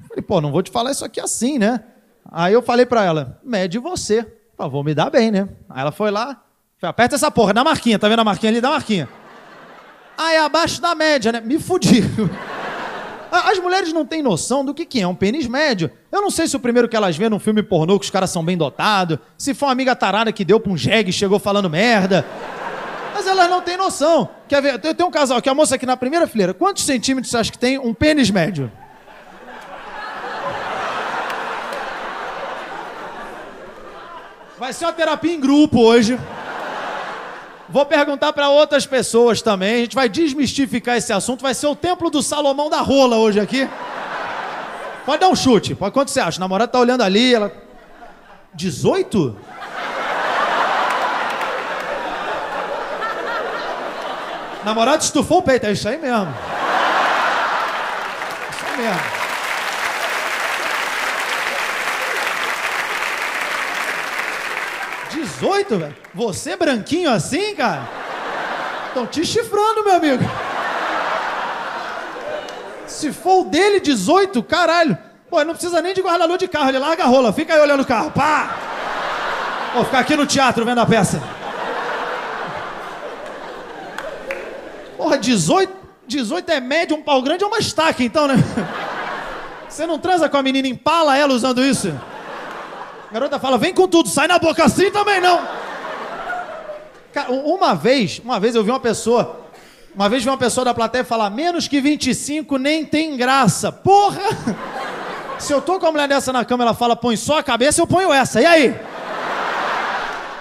Eu 0.00 0.08
falei, 0.08 0.22
pô, 0.22 0.40
não 0.40 0.50
vou 0.50 0.62
te 0.62 0.70
falar 0.70 0.90
isso 0.90 1.04
aqui 1.04 1.20
assim, 1.20 1.58
né? 1.58 1.84
Aí 2.30 2.52
eu 2.52 2.62
falei 2.62 2.86
pra 2.86 3.04
ela: 3.04 3.40
mede 3.44 3.78
você. 3.78 4.22
Pô, 4.56 4.68
vou 4.68 4.84
me 4.84 4.94
dar 4.94 5.10
bem, 5.10 5.30
né? 5.30 5.48
Aí 5.68 5.80
ela 5.80 5.92
foi 5.92 6.10
lá, 6.10 6.42
falei, 6.78 6.90
aperta 6.90 7.14
essa 7.14 7.30
porra, 7.30 7.54
dá 7.54 7.64
marquinha, 7.64 7.98
tá 7.98 8.08
vendo 8.08 8.20
a 8.20 8.24
marquinha 8.24 8.50
ali? 8.50 8.60
Dá 8.60 8.70
marquinha. 8.70 9.08
Ah, 10.16 10.32
é 10.32 10.38
abaixo 10.38 10.80
da 10.80 10.94
média, 10.94 11.32
né? 11.32 11.40
Me 11.40 11.58
fudi. 11.58 12.02
As 13.32 13.58
mulheres 13.58 13.94
não 13.94 14.04
têm 14.04 14.22
noção 14.22 14.62
do 14.62 14.74
que, 14.74 14.84
que 14.84 15.00
é 15.00 15.06
um 15.06 15.14
pênis 15.14 15.46
médio. 15.46 15.90
Eu 16.10 16.20
não 16.20 16.30
sei 16.30 16.46
se 16.46 16.54
o 16.54 16.60
primeiro 16.60 16.86
que 16.86 16.94
elas 16.94 17.16
vêem 17.16 17.30
num 17.30 17.38
filme 17.38 17.62
pornô 17.62 17.98
que 17.98 18.04
os 18.04 18.10
caras 18.10 18.28
são 18.28 18.44
bem 18.44 18.58
dotados, 18.58 19.18
se 19.38 19.54
foi 19.54 19.68
uma 19.68 19.72
amiga 19.72 19.96
tarada 19.96 20.30
que 20.30 20.44
deu 20.44 20.60
pra 20.60 20.70
um 20.70 20.76
jegue 20.76 21.08
e 21.08 21.12
chegou 21.14 21.38
falando 21.38 21.70
merda. 21.70 22.26
Mas 23.14 23.26
elas 23.26 23.48
não 23.48 23.60
têm 23.60 23.76
noção. 23.76 24.28
Quer 24.48 24.62
ver? 24.62 24.78
Tem, 24.78 24.94
tem 24.94 25.06
um 25.06 25.10
casal 25.10 25.38
aqui, 25.38 25.48
a 25.48 25.54
moça 25.54 25.74
aqui 25.74 25.86
na 25.86 25.96
primeira 25.96 26.26
fileira. 26.26 26.54
Quantos 26.54 26.84
centímetros 26.84 27.30
você 27.30 27.36
acha 27.38 27.52
que 27.52 27.58
tem 27.58 27.78
um 27.78 27.92
pênis 27.92 28.30
médio? 28.30 28.70
Vai 34.58 34.72
ser 34.72 34.84
uma 34.84 34.92
terapia 34.92 35.32
em 35.32 35.40
grupo 35.40 35.80
hoje. 35.80 36.18
Vou 37.68 37.84
perguntar 37.86 38.32
para 38.32 38.48
outras 38.48 38.86
pessoas 38.86 39.42
também. 39.42 39.74
A 39.74 39.78
gente 39.78 39.94
vai 39.94 40.08
desmistificar 40.08 40.96
esse 40.96 41.12
assunto. 41.12 41.42
Vai 41.42 41.54
ser 41.54 41.66
o 41.66 41.74
templo 41.74 42.10
do 42.10 42.22
Salomão 42.22 42.70
da 42.70 42.80
rola 42.80 43.16
hoje 43.16 43.40
aqui. 43.40 43.68
Pode 45.04 45.20
dar 45.20 45.28
um 45.28 45.34
chute. 45.34 45.74
Quanto 45.74 46.10
você 46.10 46.20
acha? 46.20 46.38
O 46.38 46.40
namorado 46.40 46.70
tá 46.70 46.78
olhando 46.78 47.02
ali, 47.02 47.34
ela 47.34 47.52
18? 48.54 49.36
Namorado 54.64 55.02
estufou 55.02 55.38
o 55.38 55.42
peito, 55.42 55.66
é 55.66 55.72
isso 55.72 55.88
aí 55.88 55.98
mesmo. 55.98 56.34
Isso 58.50 58.64
aí 58.66 58.76
mesmo. 58.78 59.22
Dezoito, 65.10 65.78
velho? 65.78 65.96
Você 66.14 66.56
branquinho 66.56 67.10
assim, 67.10 67.54
cara? 67.54 67.88
Estão 68.88 69.06
te 69.06 69.24
chifrando, 69.24 69.84
meu 69.84 69.96
amigo. 69.96 70.24
Se 72.86 73.12
for 73.12 73.40
o 73.40 73.44
dele 73.44 73.80
18, 73.80 74.42
caralho. 74.42 74.96
Pô, 75.28 75.42
não 75.44 75.54
precisa 75.54 75.80
nem 75.80 75.94
de 75.94 76.02
guarda-luz 76.02 76.38
de 76.38 76.46
carro, 76.46 76.68
ele 76.68 76.78
larga 76.78 77.04
a 77.04 77.06
rola, 77.06 77.32
fica 77.32 77.54
aí 77.54 77.60
olhando 77.60 77.80
o 77.80 77.86
carro, 77.86 78.10
pá! 78.10 78.54
Vou 79.74 79.84
ficar 79.84 80.00
aqui 80.00 80.14
no 80.14 80.26
teatro 80.26 80.64
vendo 80.64 80.80
a 80.80 80.86
peça. 80.86 81.22
Porra, 85.02 85.18
18, 85.18 85.72
18 86.06 86.48
é 86.52 86.60
médio, 86.60 86.96
um 86.96 87.02
pau 87.02 87.20
grande 87.22 87.42
é 87.42 87.46
uma 87.46 87.58
estaca, 87.58 88.04
então, 88.04 88.28
né? 88.28 88.36
Você 89.68 89.84
não 89.84 89.98
transa 89.98 90.28
com 90.28 90.36
a 90.36 90.42
menina, 90.42 90.68
empala 90.68 91.18
ela 91.18 91.34
usando 91.34 91.60
isso? 91.64 91.92
A 93.10 93.12
garota 93.12 93.40
fala, 93.40 93.58
vem 93.58 93.74
com 93.74 93.88
tudo, 93.88 94.08
sai 94.08 94.28
na 94.28 94.38
boca 94.38 94.64
assim 94.64 94.92
também 94.92 95.20
não. 95.20 95.40
Uma 97.44 97.74
vez, 97.74 98.20
uma 98.24 98.38
vez 98.38 98.54
eu 98.54 98.62
vi 98.62 98.70
uma 98.70 98.78
pessoa 98.78 99.40
Uma 99.92 100.08
vez 100.08 100.22
vi 100.22 100.30
uma 100.30 100.38
pessoa 100.38 100.64
da 100.64 100.72
plateia 100.72 101.04
falar: 101.04 101.28
menos 101.30 101.66
que 101.66 101.80
25 101.80 102.56
nem 102.56 102.84
tem 102.84 103.16
graça. 103.16 103.72
Porra! 103.72 104.22
Se 105.38 105.52
eu 105.52 105.60
tô 105.60 105.80
com 105.80 105.86
uma 105.86 105.92
mulher 105.92 106.08
dessa 106.08 106.32
na 106.32 106.44
cama, 106.44 106.62
ela 106.62 106.74
fala: 106.74 106.94
põe 106.94 107.16
só 107.16 107.38
a 107.38 107.42
cabeça, 107.42 107.80
eu 107.80 107.86
ponho 107.88 108.12
essa. 108.12 108.40
E 108.40 108.46
aí? 108.46 108.80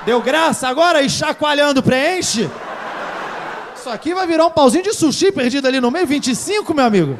Deu 0.05 0.21
graça 0.21 0.67
agora 0.67 1.01
e 1.01 1.09
chacoalhando 1.09 1.81
preenche? 1.81 2.49
Isso 3.81 3.89
aqui 3.89 4.13
vai 4.13 4.27
virar 4.27 4.45
um 4.45 4.51
pauzinho 4.51 4.83
de 4.83 4.93
sushi 4.93 5.31
perdido 5.31 5.67
ali 5.67 5.81
no 5.81 5.89
meio, 5.89 6.05
25, 6.05 6.71
meu 6.71 6.85
amigo. 6.85 7.19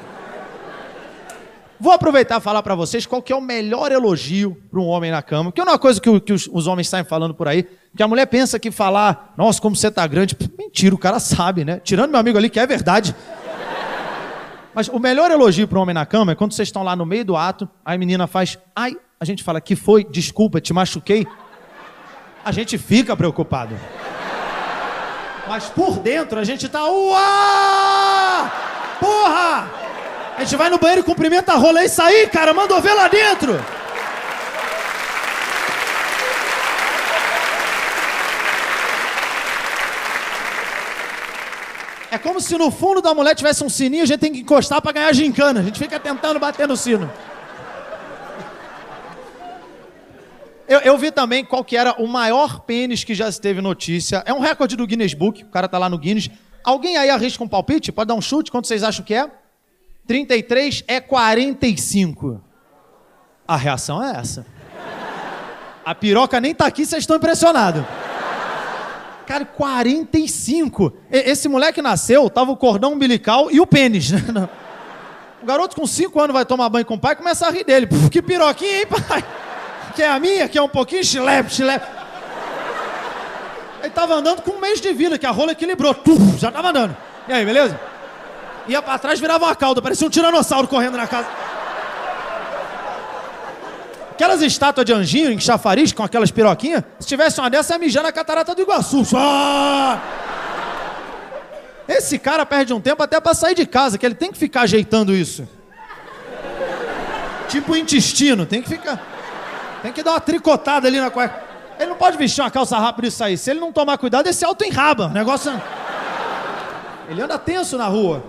Vou 1.79 1.91
aproveitar 1.91 2.37
e 2.37 2.39
falar 2.39 2.61
pra 2.61 2.75
vocês 2.75 3.03
qual 3.07 3.19
que 3.19 3.33
é 3.33 3.35
o 3.35 3.41
melhor 3.41 3.91
elogio 3.91 4.55
para 4.69 4.79
um 4.79 4.85
homem 4.85 5.09
na 5.09 5.23
cama, 5.23 5.51
que 5.51 5.59
é 5.59 5.63
uma 5.63 5.79
coisa 5.79 5.99
que, 5.99 6.19
que 6.19 6.31
os, 6.31 6.47
os 6.53 6.67
homens 6.67 6.87
saem 6.87 7.03
falando 7.03 7.33
por 7.33 7.47
aí, 7.47 7.67
que 7.97 8.03
a 8.03 8.07
mulher 8.07 8.27
pensa 8.27 8.59
que 8.59 8.69
falar, 8.69 9.33
nossa, 9.35 9.59
como 9.59 9.75
você 9.75 9.89
tá 9.89 10.05
grande, 10.05 10.37
mentira, 10.55 10.93
o 10.93 10.99
cara 10.99 11.19
sabe, 11.19 11.65
né? 11.65 11.81
Tirando 11.83 12.11
meu 12.11 12.19
amigo 12.19 12.37
ali, 12.37 12.47
que 12.47 12.59
é 12.59 12.67
verdade. 12.67 13.15
Mas 14.75 14.87
o 14.87 14.99
melhor 14.99 15.31
elogio 15.31 15.67
para 15.67 15.79
um 15.79 15.81
homem 15.81 15.95
na 15.95 16.05
cama 16.05 16.33
é 16.33 16.35
quando 16.35 16.53
vocês 16.53 16.67
estão 16.67 16.83
lá 16.83 16.95
no 16.95 17.07
meio 17.07 17.25
do 17.25 17.35
ato, 17.35 17.67
aí 17.83 17.95
a 17.95 17.97
menina 17.97 18.27
faz, 18.27 18.59
ai, 18.75 18.95
a 19.19 19.25
gente 19.25 19.43
fala, 19.43 19.59
que 19.59 19.75
foi? 19.75 20.03
Desculpa, 20.03 20.61
te 20.61 20.73
machuquei. 20.73 21.25
A 22.45 22.51
gente 22.51 22.77
fica 22.77 23.17
preocupado. 23.17 23.75
Mas 25.47 25.65
por 25.65 25.99
dentro 25.99 26.39
a 26.39 26.43
gente 26.43 26.67
tá, 26.69 26.85
uá! 26.85 28.51
Porra! 28.99 29.69
A 30.37 30.43
gente 30.43 30.55
vai 30.55 30.69
no 30.69 30.77
banheiro, 30.77 31.03
cumprimenta 31.03 31.53
a 31.53 31.55
rola, 31.55 31.81
é 31.81 31.85
isso 31.85 32.01
aí, 32.01 32.27
cara, 32.27 32.53
mandou 32.53 32.79
ver 32.81 32.93
lá 32.93 33.07
dentro. 33.07 33.59
É 42.09 42.17
como 42.17 42.41
se 42.41 42.57
no 42.57 42.69
fundo 42.69 43.01
da 43.01 43.13
mulher 43.13 43.33
tivesse 43.33 43.63
um 43.63 43.69
sininho, 43.69 44.03
a 44.03 44.05
gente 44.05 44.19
tem 44.19 44.33
que 44.33 44.41
encostar 44.41 44.81
pra 44.81 44.91
ganhar 44.91 45.13
gincana. 45.13 45.61
A 45.61 45.63
gente 45.63 45.79
fica 45.79 45.97
tentando 45.97 46.39
bater 46.39 46.67
no 46.67 46.75
sino. 46.75 47.09
Eu, 50.71 50.79
eu 50.79 50.97
vi 50.97 51.11
também 51.11 51.43
qual 51.43 51.65
que 51.65 51.75
era 51.75 52.01
o 52.01 52.07
maior 52.07 52.61
pênis 52.61 53.03
que 53.03 53.13
já 53.13 53.29
se 53.29 53.41
teve 53.41 53.59
notícia. 53.59 54.23
É 54.25 54.33
um 54.33 54.39
recorde 54.39 54.77
do 54.77 54.87
Guinness 54.87 55.13
Book, 55.13 55.43
o 55.43 55.47
cara 55.47 55.67
tá 55.67 55.77
lá 55.77 55.89
no 55.89 55.97
Guinness. 55.97 56.29
Alguém 56.63 56.95
aí 56.95 57.09
arrisca 57.09 57.43
um 57.43 57.47
palpite? 57.47 57.91
Pode 57.91 58.07
dar 58.07 58.13
um 58.13 58.21
chute? 58.21 58.49
Quanto 58.49 58.67
vocês 58.67 58.81
acham 58.81 59.03
que 59.03 59.13
é? 59.13 59.29
33 60.07 60.85
é 60.87 61.01
45. 61.01 62.41
A 63.45 63.57
reação 63.57 64.01
é 64.01 64.15
essa. 64.17 64.45
A 65.83 65.93
piroca 65.93 66.39
nem 66.39 66.55
tá 66.55 66.67
aqui, 66.67 66.85
vocês 66.85 67.03
estão 67.03 67.17
impressionados. 67.17 67.83
Cara, 69.27 69.43
45. 69.43 70.93
E- 71.11 71.17
Esse 71.31 71.49
moleque 71.49 71.81
nasceu, 71.81 72.29
tava 72.29 72.51
o 72.51 72.55
cordão 72.57 72.93
umbilical 72.93 73.49
e 73.51 73.59
o 73.59 73.67
pênis, 73.67 74.11
né? 74.11 74.21
O 75.41 75.45
garoto 75.45 75.75
com 75.75 75.87
5 75.87 76.17
anos 76.21 76.33
vai 76.35 76.45
tomar 76.45 76.69
banho 76.69 76.85
com 76.85 76.93
o 76.93 76.99
pai 76.99 77.13
e 77.13 77.15
começa 77.15 77.47
a 77.47 77.49
rir 77.49 77.63
dele. 77.65 77.87
Puf, 77.87 78.11
que 78.11 78.21
piroquinha, 78.21 78.81
hein, 78.81 78.85
pai? 78.85 79.23
Que 79.95 80.03
é 80.03 80.09
a 80.09 80.19
minha, 80.19 80.47
que 80.47 80.57
é 80.57 80.61
um 80.61 80.69
pouquinho 80.69 81.03
chilepe, 81.03 81.53
chilepe. 81.53 81.85
Ele 83.81 83.89
tava 83.89 84.13
andando 84.13 84.41
com 84.41 84.51
um 84.51 84.59
mês 84.59 84.79
de 84.79 84.93
vida, 84.93 85.17
que 85.17 85.25
a 85.25 85.31
rola 85.31 85.51
equilibrou. 85.51 85.93
Tuf, 85.93 86.37
já 86.37 86.51
tava 86.51 86.69
andando. 86.69 86.95
E 87.27 87.33
aí, 87.33 87.45
beleza? 87.45 87.79
Ia 88.67 88.81
pra 88.81 88.97
trás, 88.97 89.19
virava 89.19 89.45
uma 89.45 89.55
cauda, 89.55 89.81
parecia 89.81 90.05
um 90.05 90.09
tiranossauro 90.09 90.67
correndo 90.67 90.97
na 90.97 91.07
casa. 91.07 91.27
Aquelas 94.11 94.41
estátuas 94.43 94.85
de 94.85 94.93
anjinho 94.93 95.31
em 95.31 95.39
chafariz 95.39 95.91
com 95.91 96.03
aquelas 96.03 96.29
piroquinhas, 96.29 96.83
se 96.99 97.07
tivesse 97.07 97.39
uma 97.39 97.49
dessa, 97.49 97.73
ia 97.73 97.79
mijar 97.79 98.03
na 98.03 98.11
catarata 98.11 98.53
do 98.53 98.61
Iguaçu. 98.61 99.03
Só! 99.03 99.99
Esse 101.87 102.19
cara 102.19 102.45
perde 102.45 102.71
um 102.71 102.79
tempo 102.79 103.01
até 103.01 103.19
pra 103.19 103.33
sair 103.33 103.55
de 103.55 103.65
casa, 103.65 103.97
que 103.97 104.05
ele 104.05 104.13
tem 104.13 104.31
que 104.31 104.37
ficar 104.37 104.61
ajeitando 104.61 105.13
isso. 105.13 105.47
Tipo 107.49 107.75
intestino, 107.75 108.45
tem 108.45 108.61
que 108.61 108.69
ficar. 108.69 109.01
Tem 109.81 109.91
que 109.91 110.03
dar 110.03 110.11
uma 110.11 110.21
tricotada 110.21 110.87
ali 110.87 110.99
na 110.99 111.09
cueca. 111.09 111.43
Ele 111.79 111.89
não 111.89 111.97
pode 111.97 112.17
vestir 112.17 112.41
uma 112.41 112.51
calça 112.51 112.77
rápida 112.77 113.07
e 113.07 113.11
sair. 113.11 113.37
Se 113.37 113.49
ele 113.49 113.59
não 113.59 113.71
tomar 113.71 113.97
cuidado, 113.97 114.27
esse 114.27 114.45
auto 114.45 114.63
enraba. 114.63 115.07
O 115.07 115.09
negócio. 115.09 115.51
Ele 117.09 117.21
anda 117.21 117.37
tenso 117.39 117.77
na 117.77 117.87
rua. 117.87 118.23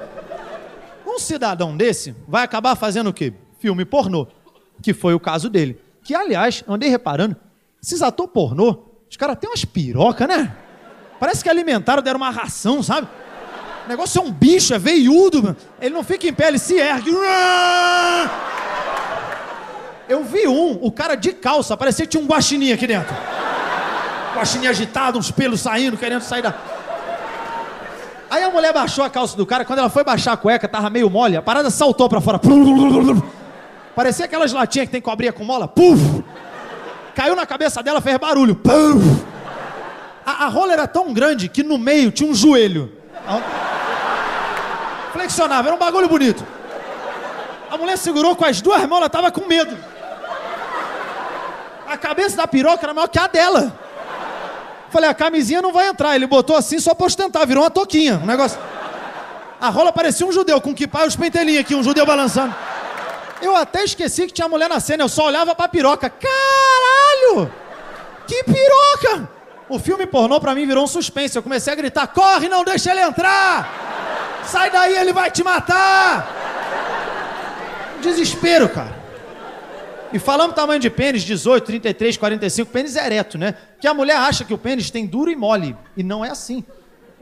Um 1.06 1.18
cidadão 1.18 1.76
desse 1.76 2.16
vai 2.26 2.42
acabar 2.44 2.74
fazendo 2.74 3.10
o 3.10 3.12
quê? 3.12 3.34
Filme 3.58 3.84
pornô. 3.84 4.26
Que 4.80 4.94
foi 4.94 5.12
o 5.12 5.20
caso 5.20 5.50
dele. 5.50 5.78
Que, 6.02 6.14
aliás, 6.14 6.64
andei 6.66 6.88
reparando, 6.88 7.36
esses 7.82 8.00
atores 8.02 8.32
pornô, 8.32 8.84
os 9.08 9.16
caras 9.16 9.36
têm 9.38 9.50
umas 9.50 9.64
pirocas, 9.64 10.26
né? 10.26 10.56
Parece 11.20 11.44
que 11.44 11.50
alimentaram, 11.50 12.02
deram 12.02 12.16
uma 12.16 12.30
ração, 12.30 12.82
sabe? 12.82 13.06
O 13.84 13.88
negócio 13.88 14.18
é 14.18 14.22
um 14.24 14.32
bicho, 14.32 14.74
é 14.74 14.78
veiudo. 14.78 15.56
Ele 15.80 15.94
não 15.94 16.02
fica 16.02 16.26
em 16.26 16.32
pé, 16.32 16.48
ele 16.48 16.58
se 16.58 16.74
ergue. 16.74 17.10
Eu 20.08 20.24
vi 20.24 20.46
um, 20.48 20.78
o 20.82 20.90
cara 20.90 21.14
de 21.14 21.32
calça, 21.32 21.76
parecia 21.76 22.04
que 22.04 22.10
tinha 22.10 22.22
um 22.22 22.26
guaxinim 22.26 22.72
aqui 22.72 22.86
dentro. 22.86 23.14
Guaxinim 24.34 24.66
agitado, 24.66 25.18
uns 25.18 25.30
pelos 25.30 25.60
saindo, 25.60 25.96
querendo 25.96 26.22
sair 26.22 26.42
da... 26.42 26.54
Aí 28.30 28.42
a 28.42 28.50
mulher 28.50 28.72
baixou 28.72 29.04
a 29.04 29.10
calça 29.10 29.36
do 29.36 29.44
cara, 29.44 29.64
quando 29.64 29.80
ela 29.80 29.90
foi 29.90 30.02
baixar 30.02 30.32
a 30.32 30.36
cueca, 30.36 30.66
tava 30.66 30.88
meio 30.88 31.10
mole, 31.10 31.36
a 31.36 31.42
parada 31.42 31.70
saltou 31.70 32.08
pra 32.08 32.20
fora. 32.20 32.40
Parecia 33.94 34.24
aquelas 34.24 34.52
latinhas 34.52 34.86
que 34.86 34.92
tem 34.92 35.02
cobrinha 35.02 35.32
com 35.32 35.44
mola. 35.44 35.68
Puf! 35.68 36.24
Caiu 37.14 37.36
na 37.36 37.44
cabeça 37.44 37.82
dela, 37.82 38.00
fez 38.00 38.16
barulho. 38.16 38.56
Puf! 38.56 39.22
A, 40.24 40.46
a 40.46 40.48
rola 40.48 40.72
era 40.72 40.86
tão 40.86 41.12
grande 41.12 41.48
que 41.48 41.62
no 41.62 41.76
meio 41.76 42.10
tinha 42.10 42.30
um 42.30 42.34
joelho. 42.34 42.90
Flexionava, 45.12 45.68
era 45.68 45.76
um 45.76 45.78
bagulho 45.78 46.08
bonito. 46.08 46.42
A 47.70 47.76
mulher 47.76 47.98
segurou 47.98 48.34
com 48.34 48.44
as 48.44 48.60
duas 48.60 48.80
mãos, 48.86 48.98
ela 48.98 49.10
tava 49.10 49.30
com 49.30 49.46
medo. 49.46 49.76
A 51.92 51.96
cabeça 51.98 52.38
da 52.38 52.46
piroca 52.46 52.86
era 52.86 52.94
maior 52.94 53.06
que 53.06 53.18
a 53.18 53.26
dela. 53.26 53.70
Falei, 54.88 55.10
a 55.10 55.12
camisinha 55.12 55.60
não 55.60 55.74
vai 55.74 55.88
entrar. 55.88 56.16
Ele 56.16 56.26
botou 56.26 56.56
assim 56.56 56.80
só 56.80 56.94
pra 56.94 57.06
ostentar, 57.06 57.46
virou 57.46 57.62
uma 57.62 57.70
toquinha. 57.70 58.14
Um 58.14 58.24
negócio. 58.24 58.58
A 59.60 59.68
rola 59.68 59.92
parecia 59.92 60.26
um 60.26 60.32
judeu, 60.32 60.58
com 60.58 60.74
que 60.74 60.86
pai 60.86 61.06
os 61.06 61.14
pentelinhos 61.14 61.60
aqui, 61.60 61.74
um 61.74 61.82
judeu 61.82 62.06
balançando. 62.06 62.54
Eu 63.42 63.54
até 63.54 63.84
esqueci 63.84 64.26
que 64.26 64.32
tinha 64.32 64.48
mulher 64.48 64.70
na 64.70 64.80
cena, 64.80 65.04
eu 65.04 65.08
só 65.08 65.26
olhava 65.26 65.54
pra 65.54 65.68
piroca. 65.68 66.08
Caralho! 66.08 67.52
Que 68.26 68.42
piroca! 68.42 69.28
O 69.68 69.78
filme 69.78 70.06
pornô 70.06 70.40
pra 70.40 70.54
mim 70.54 70.66
virou 70.66 70.84
um 70.84 70.86
suspense. 70.86 71.36
Eu 71.36 71.42
comecei 71.42 71.74
a 71.74 71.76
gritar: 71.76 72.06
corre, 72.06 72.48
não 72.48 72.64
deixa 72.64 72.90
ele 72.90 73.02
entrar! 73.02 74.40
Sai 74.46 74.70
daí, 74.70 74.96
ele 74.96 75.12
vai 75.12 75.30
te 75.30 75.44
matar! 75.44 76.26
Desespero, 78.00 78.70
cara. 78.70 79.01
E 80.12 80.18
falando 80.18 80.52
tamanho 80.52 80.78
de 80.78 80.90
pênis, 80.90 81.22
18, 81.22 81.64
33, 81.64 82.16
45, 82.16 82.70
pênis 82.70 82.96
é 82.96 83.06
ereto, 83.06 83.38
né? 83.38 83.54
Que 83.80 83.86
a 83.86 83.94
mulher 83.94 84.16
acha 84.16 84.44
que 84.44 84.52
o 84.52 84.58
pênis 84.58 84.90
tem 84.90 85.06
duro 85.06 85.30
e 85.30 85.36
mole. 85.36 85.74
E 85.96 86.02
não 86.02 86.24
é 86.24 86.30
assim. 86.30 86.62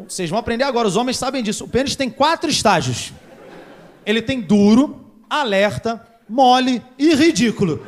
Vocês 0.08 0.28
vão 0.28 0.38
aprender 0.38 0.64
agora, 0.64 0.88
os 0.88 0.96
homens 0.96 1.16
sabem 1.16 1.42
disso. 1.42 1.64
O 1.64 1.68
pênis 1.68 1.94
tem 1.94 2.10
quatro 2.10 2.50
estágios. 2.50 3.12
Ele 4.04 4.20
tem 4.20 4.40
duro, 4.40 5.06
alerta, 5.28 6.04
mole 6.28 6.82
e 6.98 7.14
ridículo. 7.14 7.86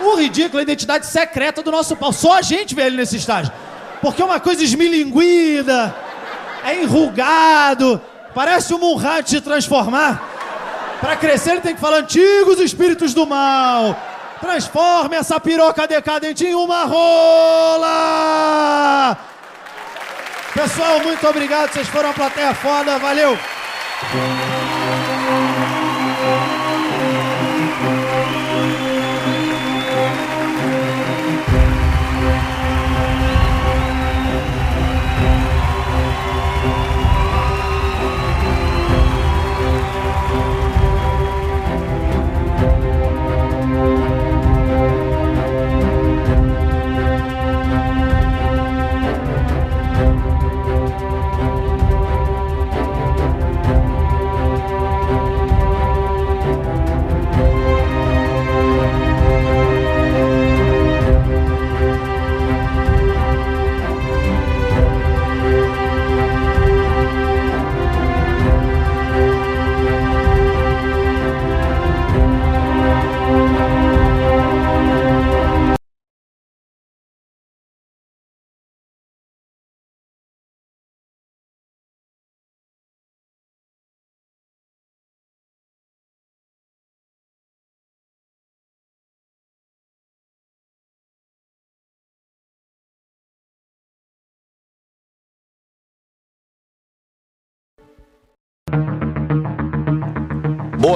O 0.00 0.16
ridículo 0.16 0.58
é 0.58 0.60
a 0.60 0.62
identidade 0.62 1.06
secreta 1.06 1.62
do 1.62 1.70
nosso 1.70 1.94
pau. 1.96 2.12
Só 2.12 2.38
a 2.38 2.42
gente 2.42 2.74
vê 2.74 2.82
ele 2.82 2.96
nesse 2.96 3.16
estágio. 3.16 3.52
Porque 4.00 4.22
é 4.22 4.24
uma 4.24 4.40
coisa 4.40 4.64
esmilinguida, 4.64 5.94
é 6.64 6.82
enrugado, 6.82 8.00
parece 8.34 8.74
um 8.74 8.78
Munhat 8.78 9.30
se 9.30 9.40
transformar. 9.40 10.31
Para 11.02 11.16
crescer, 11.16 11.60
tem 11.60 11.74
que 11.74 11.80
falar 11.80 11.96
antigos 11.98 12.60
espíritos 12.60 13.12
do 13.12 13.26
mal. 13.26 14.00
Transforme 14.40 15.16
essa 15.16 15.40
piroca 15.40 15.84
decadente 15.84 16.46
em 16.46 16.54
uma 16.54 16.84
rola! 16.84 17.88
Pessoal, 20.54 21.00
muito 21.00 21.26
obrigado. 21.26 21.72
Vocês 21.72 21.88
foram 21.88 22.10
uma 22.10 22.14
plateia 22.14 22.54
foda. 22.54 23.00
Valeu! 23.00 23.36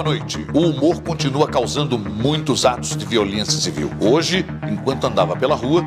Noite. 0.06 0.46
O 0.54 0.60
humor 0.60 1.02
continua 1.02 1.48
causando 1.48 1.98
muitos 1.98 2.64
atos 2.64 2.96
de 2.96 3.04
violência 3.04 3.58
civil. 3.60 3.90
Hoje, 4.00 4.46
enquanto 4.70 5.04
andava 5.04 5.34
pela 5.34 5.56
rua, 5.56 5.84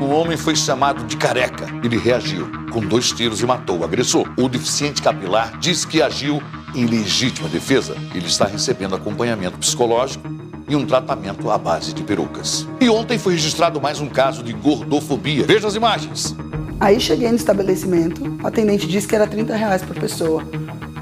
o 0.00 0.06
homem 0.06 0.38
foi 0.38 0.56
chamado 0.56 1.04
de 1.04 1.18
careca. 1.18 1.66
Ele 1.84 1.98
reagiu 1.98 2.50
com 2.72 2.80
dois 2.80 3.12
tiros 3.12 3.42
e 3.42 3.46
matou 3.46 3.80
o 3.80 3.84
agressor. 3.84 4.26
O 4.38 4.48
deficiente 4.48 5.02
capilar 5.02 5.58
diz 5.58 5.84
que 5.84 6.00
agiu 6.00 6.42
em 6.74 6.86
legítima 6.86 7.46
defesa. 7.46 7.94
Ele 8.14 8.26
está 8.26 8.46
recebendo 8.46 8.94
acompanhamento 8.96 9.58
psicológico 9.58 10.26
e 10.66 10.74
um 10.74 10.86
tratamento 10.86 11.50
à 11.50 11.58
base 11.58 11.92
de 11.92 12.02
perucas. 12.02 12.66
E 12.80 12.88
ontem 12.88 13.18
foi 13.18 13.34
registrado 13.34 13.78
mais 13.82 14.00
um 14.00 14.08
caso 14.08 14.42
de 14.42 14.54
gordofobia. 14.54 15.44
Veja 15.44 15.68
as 15.68 15.74
imagens. 15.74 16.34
Aí 16.80 16.98
cheguei 16.98 17.28
no 17.28 17.36
estabelecimento, 17.36 18.22
o 18.42 18.46
atendente 18.46 18.86
disse 18.86 19.06
que 19.06 19.14
era 19.14 19.26
30 19.26 19.54
reais 19.54 19.82
por 19.82 19.98
pessoa, 19.98 20.42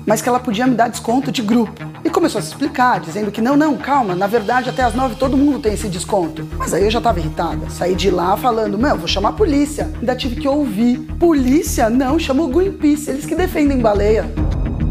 mas 0.05 0.21
que 0.21 0.29
ela 0.29 0.41
podia 0.41 0.67
me 0.67 0.75
dar 0.75 0.89
desconto 0.89 1.31
de 1.31 1.43
grupo. 1.43 1.86
E 2.07 2.11
começou 2.11 2.39
a 2.39 2.43
se 2.43 2.51
explicar, 2.51 3.01
dizendo 3.01 3.33
que 3.33 3.41
não, 3.41 3.57
não, 3.57 3.77
calma, 3.77 4.15
na 4.15 4.29
verdade 4.29 4.71
até 4.71 4.85
as 4.85 4.95
nove 4.95 5.17
todo 5.17 5.37
mundo 5.37 5.59
tem 5.59 5.75
esse 5.75 5.89
desconto. 5.89 6.49
Mas 6.57 6.73
aí 6.73 6.85
eu 6.85 6.91
já 6.91 7.01
tava 7.01 7.19
irritada. 7.19 7.69
Saí 7.69 7.97
de 7.97 8.13
lá 8.13 8.37
falando, 8.37 8.79
meu, 8.79 8.97
vou 8.97 9.09
chamar 9.09 9.31
a 9.31 9.33
polícia. 9.33 9.91
Ainda 9.99 10.15
tive 10.15 10.37
que 10.37 10.47
ouvir. 10.47 10.99
Polícia? 11.19 11.91
Não, 11.91 12.17
chamou 12.17 12.47
Greenpeace, 12.47 13.11
eles 13.11 13.27
que 13.27 13.35
defendem 13.35 13.81
baleia. 13.81 14.33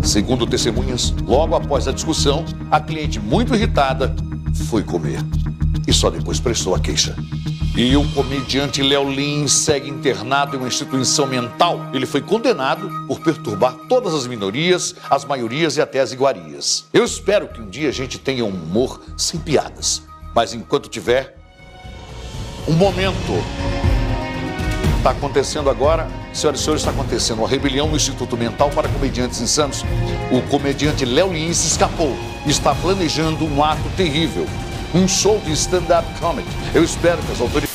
Segundo 0.03 0.45
testemunhas, 0.45 1.15
logo 1.25 1.55
após 1.55 1.87
a 1.87 1.93
discussão, 1.93 2.43
a 2.69 2.81
cliente, 2.81 3.17
muito 3.17 3.55
irritada, 3.55 4.13
foi 4.67 4.83
comer. 4.83 5.21
E 5.87 5.93
só 5.93 6.09
depois 6.09 6.37
prestou 6.37 6.75
a 6.75 6.79
queixa. 6.81 7.15
E 7.77 7.93
o 7.97 8.09
comediante 8.13 8.81
Léo 8.81 9.11
Lins 9.11 9.51
segue 9.51 9.89
internado 9.89 10.55
em 10.55 10.59
uma 10.59 10.67
instituição 10.69 11.27
mental. 11.27 11.89
Ele 11.93 12.05
foi 12.05 12.21
condenado 12.21 12.89
por 13.05 13.19
perturbar 13.19 13.73
todas 13.89 14.13
as 14.13 14.25
minorias, 14.25 14.95
as 15.09 15.25
maiorias 15.25 15.75
e 15.75 15.81
até 15.81 15.99
as 15.99 16.13
iguarias. 16.13 16.85
Eu 16.93 17.03
espero 17.03 17.49
que 17.49 17.59
um 17.59 17.69
dia 17.69 17.89
a 17.89 17.91
gente 17.91 18.17
tenha 18.17 18.45
um 18.45 18.49
humor 18.49 19.01
sem 19.17 19.37
piadas. 19.41 20.03
Mas 20.33 20.53
enquanto 20.53 20.87
tiver, 20.87 21.35
um 22.65 22.71
momento. 22.71 23.43
Está 24.97 25.09
acontecendo 25.09 25.69
agora, 25.69 26.07
senhoras 26.33 26.61
e 26.61 26.63
senhores, 26.63 26.81
está 26.81 26.91
acontecendo 26.91 27.39
uma 27.39 27.47
rebelião 27.47 27.89
no 27.89 27.97
Instituto 27.97 28.37
Mental 28.37 28.69
para 28.69 28.87
Comediantes 28.87 29.41
Insanos. 29.41 29.83
O 30.31 30.41
comediante 30.49 31.03
Léo 31.03 31.33
Lins 31.33 31.65
escapou 31.65 32.15
e 32.45 32.51
está 32.51 32.73
planejando 32.73 33.43
um 33.43 33.61
ato 33.61 33.83
terrível 33.97 34.47
um 34.93 35.07
show 35.07 35.39
de 35.39 35.51
stand-up 35.53 36.07
comedy. 36.19 36.47
Eu 36.73 36.83
espero 36.83 37.21
que 37.23 37.31
as 37.31 37.41
autoridades. 37.41 37.74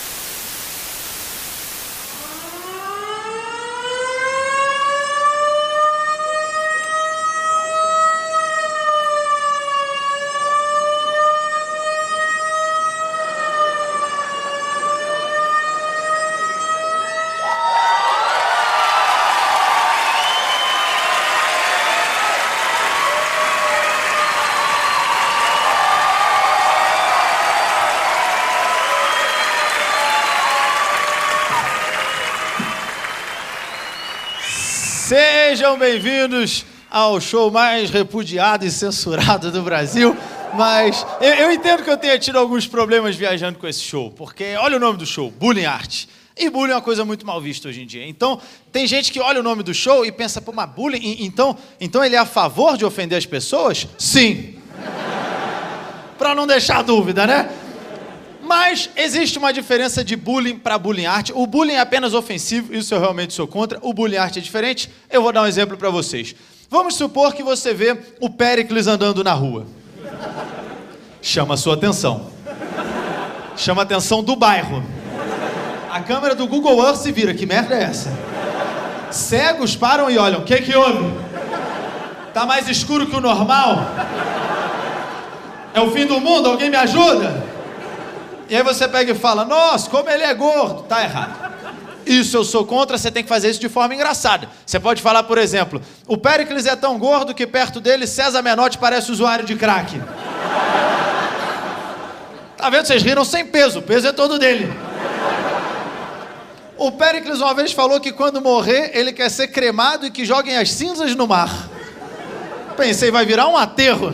Sejam 35.70 35.78
bem-vindos 35.78 36.66
ao 36.90 37.20
show 37.20 37.48
mais 37.48 37.90
repudiado 37.90 38.66
e 38.66 38.70
censurado 38.72 39.52
do 39.52 39.62
Brasil. 39.62 40.16
Mas 40.54 41.06
eu, 41.20 41.32
eu 41.32 41.52
entendo 41.52 41.84
que 41.84 41.90
eu 41.90 41.96
tenha 41.96 42.18
tido 42.18 42.38
alguns 42.40 42.66
problemas 42.66 43.14
viajando 43.14 43.56
com 43.56 43.68
esse 43.68 43.80
show, 43.80 44.10
porque 44.10 44.56
olha 44.58 44.78
o 44.78 44.80
nome 44.80 44.98
do 44.98 45.06
show, 45.06 45.30
Bullying 45.30 45.66
Art. 45.66 46.06
E 46.36 46.50
bullying 46.50 46.72
é 46.72 46.74
uma 46.74 46.82
coisa 46.82 47.04
muito 47.04 47.24
mal 47.24 47.40
vista 47.40 47.68
hoje 47.68 47.82
em 47.82 47.86
dia. 47.86 48.04
Então, 48.04 48.40
tem 48.72 48.84
gente 48.84 49.12
que 49.12 49.20
olha 49.20 49.38
o 49.38 49.44
nome 49.44 49.62
do 49.62 49.72
show 49.72 50.04
e 50.04 50.10
pensa, 50.10 50.40
pô, 50.40 50.50
mas 50.50 50.68
bullying, 50.68 51.18
então, 51.20 51.56
então 51.80 52.04
ele 52.04 52.16
é 52.16 52.18
a 52.18 52.26
favor 52.26 52.76
de 52.76 52.84
ofender 52.84 53.16
as 53.16 53.24
pessoas? 53.24 53.86
Sim. 53.96 54.56
Pra 56.18 56.34
não 56.34 56.48
deixar 56.48 56.82
dúvida, 56.82 57.28
né? 57.28 57.48
Mas 58.50 58.90
existe 58.96 59.38
uma 59.38 59.52
diferença 59.52 60.02
de 60.02 60.16
bullying 60.16 60.58
para 60.58 60.76
bullying 60.76 61.06
art. 61.06 61.30
O 61.32 61.46
bullying 61.46 61.74
é 61.74 61.78
apenas 61.78 62.14
ofensivo, 62.14 62.74
isso 62.74 62.92
eu 62.92 62.98
realmente 62.98 63.32
sou 63.32 63.46
contra. 63.46 63.78
O 63.80 63.94
bullying 63.94 64.16
art 64.16 64.36
é 64.38 64.40
diferente. 64.40 64.90
Eu 65.08 65.22
vou 65.22 65.32
dar 65.32 65.42
um 65.42 65.46
exemplo 65.46 65.76
para 65.76 65.88
vocês. 65.88 66.34
Vamos 66.68 66.96
supor 66.96 67.32
que 67.32 67.44
você 67.44 67.72
vê 67.72 67.96
o 68.18 68.28
Péricles 68.28 68.88
andando 68.88 69.22
na 69.22 69.32
rua. 69.32 69.68
Chama 71.22 71.54
a 71.54 71.56
sua 71.56 71.74
atenção. 71.74 72.26
Chama 73.56 73.82
a 73.82 73.84
atenção 73.84 74.20
do 74.20 74.34
bairro. 74.34 74.82
A 75.88 76.00
câmera 76.00 76.34
do 76.34 76.48
Google 76.48 76.84
Earth 76.84 76.96
se 76.96 77.12
vira. 77.12 77.32
Que 77.32 77.46
merda 77.46 77.76
é 77.76 77.84
essa? 77.84 78.12
Cegos 79.12 79.76
param 79.76 80.10
e 80.10 80.18
olham. 80.18 80.40
O 80.40 80.44
que 80.44 80.60
que 80.60 80.76
houve? 80.76 81.08
Tá 82.34 82.44
mais 82.44 82.68
escuro 82.68 83.06
que 83.06 83.14
o 83.14 83.20
normal? 83.20 83.76
É 85.72 85.80
o 85.80 85.92
fim 85.92 86.04
do 86.04 86.20
mundo? 86.20 86.48
Alguém 86.48 86.68
me 86.68 86.76
ajuda? 86.76 87.49
E 88.50 88.56
aí 88.56 88.62
você 88.64 88.88
pega 88.88 89.12
e 89.12 89.14
fala: 89.14 89.44
Nossa, 89.44 89.88
como 89.88 90.10
ele 90.10 90.24
é 90.24 90.34
gordo. 90.34 90.82
Tá 90.82 91.02
errado. 91.02 91.50
Isso 92.04 92.36
eu 92.36 92.44
sou 92.44 92.66
contra, 92.66 92.98
você 92.98 93.10
tem 93.10 93.22
que 93.22 93.28
fazer 93.28 93.48
isso 93.48 93.60
de 93.60 93.68
forma 93.68 93.94
engraçada. 93.94 94.48
Você 94.66 94.80
pode 94.80 95.00
falar, 95.00 95.22
por 95.22 95.38
exemplo, 95.38 95.80
o 96.08 96.18
Péricles 96.18 96.66
é 96.66 96.74
tão 96.74 96.98
gordo 96.98 97.32
que 97.32 97.46
perto 97.46 97.80
dele 97.80 98.06
César 98.06 98.42
Menotti 98.42 98.78
parece 98.78 99.12
usuário 99.12 99.44
de 99.44 99.54
crack. 99.54 100.00
Tá 102.56 102.68
vendo? 102.68 102.86
Vocês 102.86 103.02
riram 103.02 103.24
sem 103.24 103.46
peso, 103.46 103.78
o 103.78 103.82
peso 103.82 104.08
é 104.08 104.12
todo 104.12 104.38
dele. 104.38 104.72
O 106.76 106.90
Péricles 106.90 107.40
uma 107.40 107.54
vez 107.54 107.70
falou 107.72 108.00
que 108.00 108.10
quando 108.10 108.40
morrer, 108.40 108.90
ele 108.94 109.12
quer 109.12 109.30
ser 109.30 109.48
cremado 109.48 110.06
e 110.06 110.10
que 110.10 110.24
joguem 110.24 110.56
as 110.56 110.72
cinzas 110.72 111.14
no 111.14 111.28
mar. 111.28 111.68
Pensei, 112.76 113.10
vai 113.10 113.24
virar 113.24 113.46
um 113.46 113.56
aterro. 113.56 114.12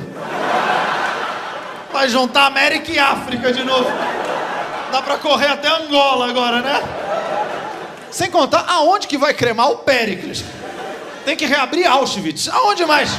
Vai 1.93 2.09
juntar 2.09 2.47
América 2.47 2.93
e 2.93 2.99
África 2.99 3.53
de 3.53 3.65
novo. 3.65 3.89
Dá 4.93 5.03
pra 5.03 5.19
correr 5.19 5.49
até 5.49 5.69
Angola 5.69 6.29
agora, 6.29 6.61
né? 6.61 6.81
Sem 8.11 8.31
contar 8.31 8.65
aonde 8.69 9.07
que 9.07 9.19
vai 9.19 9.35
cremar 9.35 9.71
o 9.71 9.79
Péricles. 9.79 10.45
Tem 11.25 11.37
que 11.37 11.45
reabrir 11.45 11.87
Auschwitz. 11.87 12.49
Aonde 12.49 12.87
mais? 12.87 13.11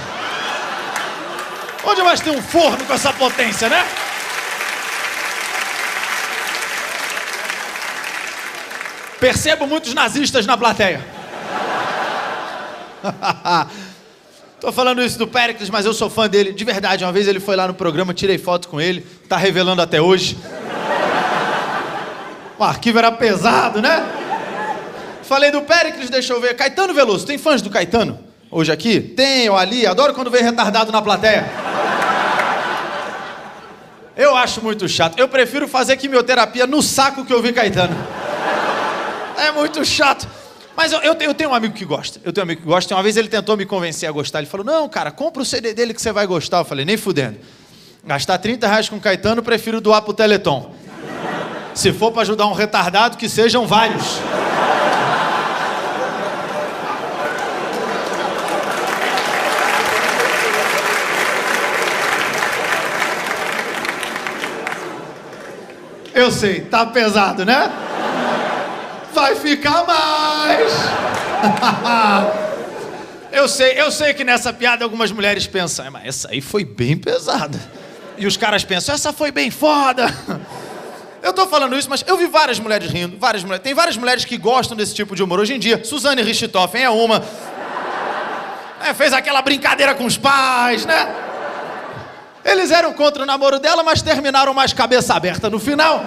Onde 1.86 2.02
mais 2.02 2.20
tem 2.20 2.34
um 2.34 2.42
forno 2.42 2.84
com 2.86 2.94
essa 2.94 3.14
potência, 3.14 3.70
né? 3.70 3.86
Percebo 9.20 9.66
muitos 9.66 9.94
nazistas 9.94 10.46
na 10.46 10.58
plateia. 10.58 11.04
Tô 14.60 14.72
falando 14.72 15.04
isso 15.04 15.20
do 15.20 15.28
Péricles, 15.28 15.70
mas 15.70 15.86
eu 15.86 15.94
sou 15.94 16.10
fã 16.10 16.28
dele, 16.28 16.52
de 16.52 16.64
verdade. 16.64 17.04
Uma 17.04 17.12
vez 17.12 17.28
ele 17.28 17.40
foi 17.40 17.56
lá 17.56 17.68
no 17.68 17.74
programa, 17.74 18.14
tirei 18.14 18.38
foto 18.38 18.68
com 18.68 18.82
ele, 18.82 19.02
tá 19.30 19.38
revelando 19.38 19.82
até 19.82 20.02
hoje. 20.02 20.38
O 22.58 22.64
arquivo 22.64 22.98
era 22.98 23.12
pesado, 23.12 23.82
né? 23.82 24.06
Falei 25.24 25.52
do 25.52 25.62
Péricles, 25.62 26.10
deixa 26.10 26.34
eu 26.34 26.42
ver. 26.42 26.56
Caetano 26.56 26.94
Veloso, 26.94 27.26
tem 27.26 27.38
fãs 27.38 27.62
do 27.62 27.70
Caetano? 27.70 28.20
Hoje 28.50 28.72
aqui? 28.72 29.00
Tenho, 29.00 29.56
ali, 29.56 29.86
adoro 29.86 30.14
quando 30.14 30.32
vem 30.32 30.42
retardado 30.42 30.92
na 30.92 31.02
plateia. 31.02 31.46
Eu 34.16 34.36
acho 34.36 34.64
muito 34.64 34.88
chato. 34.88 35.20
Eu 35.20 35.28
prefiro 35.28 35.68
fazer 35.68 35.98
quimioterapia 35.98 36.66
no 36.66 36.82
saco 36.82 37.24
que 37.24 37.34
ouvir 37.34 37.54
Caetano. 37.54 37.96
É 39.38 39.52
muito 39.52 39.86
chato. 39.86 40.28
Mas 40.76 40.92
eu, 40.92 41.00
eu 41.02 41.14
tenho, 41.14 41.30
eu 41.30 41.36
tenho 41.36 41.50
um 41.52 41.54
amigo 41.54 41.74
que 41.74 41.86
gosta. 41.86 42.20
Eu 42.24 42.34
tenho 42.34 42.44
um 42.44 42.48
amigo 42.48 42.62
que 42.62 42.68
gosta. 42.68 42.96
Uma 42.96 43.04
vez 43.04 43.18
ele 43.18 43.28
tentou 43.28 43.56
me 43.56 43.66
convencer 43.66 44.10
a 44.10 44.12
gostar. 44.12 44.40
Ele 44.40 44.48
falou: 44.48 44.66
Não, 44.66 44.90
cara, 44.90 45.12
compra 45.12 45.42
o 45.42 45.46
CD 45.46 45.74
dele 45.74 45.94
que 45.94 46.02
você 46.02 46.12
vai 46.12 46.26
gostar. 46.26 46.60
Eu 46.60 46.66
falei: 46.66 46.86
Nem 46.86 46.98
fudendo. 46.98 47.38
Gastar 48.04 48.38
30 48.38 48.68
reais 48.68 48.90
com 48.90 49.00
Caetano, 49.00 49.44
prefiro 49.44 49.82
doar 49.82 50.02
pro 50.02 50.14
Teleton. 50.14 50.74
Se 51.78 51.94
for 51.94 52.12
pra 52.12 52.24
ajudar 52.24 52.48
um 52.48 52.54
retardado, 52.54 53.18
que 53.18 53.30
sejam 53.30 53.68
vários. 53.68 54.20
Eu 66.16 66.32
sei, 66.32 66.62
tá 66.62 66.84
pesado, 66.88 67.46
né? 67.46 67.72
Vai 69.14 69.36
ficar 69.36 69.86
mais. 69.86 70.74
eu 73.32 73.48
sei, 73.48 73.80
eu 73.80 73.92
sei 73.92 74.16
que 74.16 74.24
nessa 74.24 74.52
piada 74.52 74.84
algumas 74.84 75.12
mulheres 75.12 75.46
pensam, 75.46 75.86
"É, 75.86 75.92
mas 75.92 76.08
essa 76.08 76.32
aí 76.32 76.42
foi 76.42 76.66
bem 76.66 76.98
pesada. 76.98 77.60
E 78.18 78.26
os 78.26 78.36
caras 78.36 78.64
pensam, 78.64 78.96
essa 78.96 79.14
foi 79.14 79.32
bem 79.32 79.52
foda. 79.52 80.12
Eu 81.28 81.34
tô 81.34 81.46
falando 81.46 81.78
isso, 81.78 81.90
mas 81.90 82.06
eu 82.08 82.16
vi 82.16 82.26
várias 82.26 82.58
mulheres 82.58 82.90
rindo, 82.90 83.18
várias 83.20 83.44
mulheres. 83.44 83.62
Tem 83.62 83.74
várias 83.74 83.98
mulheres 83.98 84.24
que 84.24 84.38
gostam 84.38 84.78
desse 84.78 84.96
tipo 84.96 85.14
de 85.14 85.22
humor 85.22 85.42
hoje 85.42 85.54
em 85.54 85.60
dia. 85.60 85.84
Suzane 85.84 86.22
Richthofen 86.22 86.84
é 86.84 86.90
uma. 86.90 87.22
É, 88.82 88.94
fez 88.94 89.12
aquela 89.12 89.42
brincadeira 89.42 89.94
com 89.94 90.06
os 90.06 90.18
pais, 90.18 90.86
né? 90.86 91.14
Eles 92.46 92.72
eram 92.72 92.94
contra 92.94 93.24
o 93.24 93.26
namoro 93.26 93.60
dela, 93.60 93.84
mas 93.84 94.02
terminaram 94.02 94.54
mais 94.54 94.72
cabeça 94.72 95.16
aberta 95.16 95.50
no 95.50 95.60
final. 95.60 96.02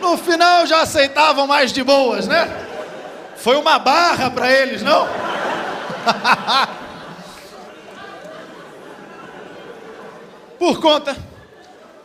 No 0.00 0.18
final 0.18 0.66
já 0.66 0.80
aceitavam 0.80 1.46
mais 1.46 1.72
de 1.72 1.84
boas, 1.84 2.26
né? 2.26 2.50
Foi 3.36 3.54
uma 3.54 3.78
barra 3.78 4.28
pra 4.28 4.50
eles, 4.50 4.82
não? 4.82 5.06
Por 10.62 10.78
conta 10.80 11.16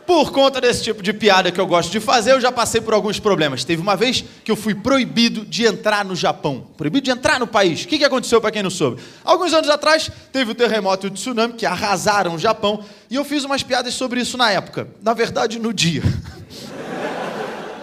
por 0.04 0.32
conta 0.32 0.60
desse 0.60 0.82
tipo 0.82 1.00
de 1.00 1.12
piada 1.12 1.52
que 1.52 1.60
eu 1.60 1.66
gosto 1.66 1.92
de 1.92 2.00
fazer, 2.00 2.32
eu 2.32 2.40
já 2.40 2.50
passei 2.50 2.80
por 2.80 2.92
alguns 2.92 3.20
problemas. 3.20 3.62
Teve 3.62 3.80
uma 3.80 3.94
vez 3.94 4.24
que 4.42 4.50
eu 4.50 4.56
fui 4.56 4.74
proibido 4.74 5.44
de 5.44 5.64
entrar 5.64 6.04
no 6.04 6.16
Japão. 6.16 6.66
Proibido 6.76 7.04
de 7.04 7.10
entrar 7.12 7.38
no 7.38 7.46
país. 7.46 7.84
O 7.84 7.86
que 7.86 7.98
que 7.98 8.04
aconteceu 8.04 8.40
para 8.40 8.50
quem 8.50 8.62
não 8.62 8.70
soube? 8.70 9.00
Alguns 9.22 9.52
anos 9.52 9.70
atrás, 9.70 10.10
teve 10.32 10.50
o 10.50 10.54
terremoto 10.56 11.06
e 11.06 11.08
o 11.08 11.10
tsunami 11.12 11.52
que 11.52 11.64
arrasaram 11.64 12.34
o 12.34 12.38
Japão. 12.38 12.82
E 13.08 13.14
eu 13.14 13.24
fiz 13.24 13.44
umas 13.44 13.62
piadas 13.62 13.94
sobre 13.94 14.20
isso 14.20 14.36
na 14.36 14.50
época. 14.50 14.88
Na 15.02 15.14
verdade, 15.14 15.60
no 15.60 15.72
dia. 15.72 16.02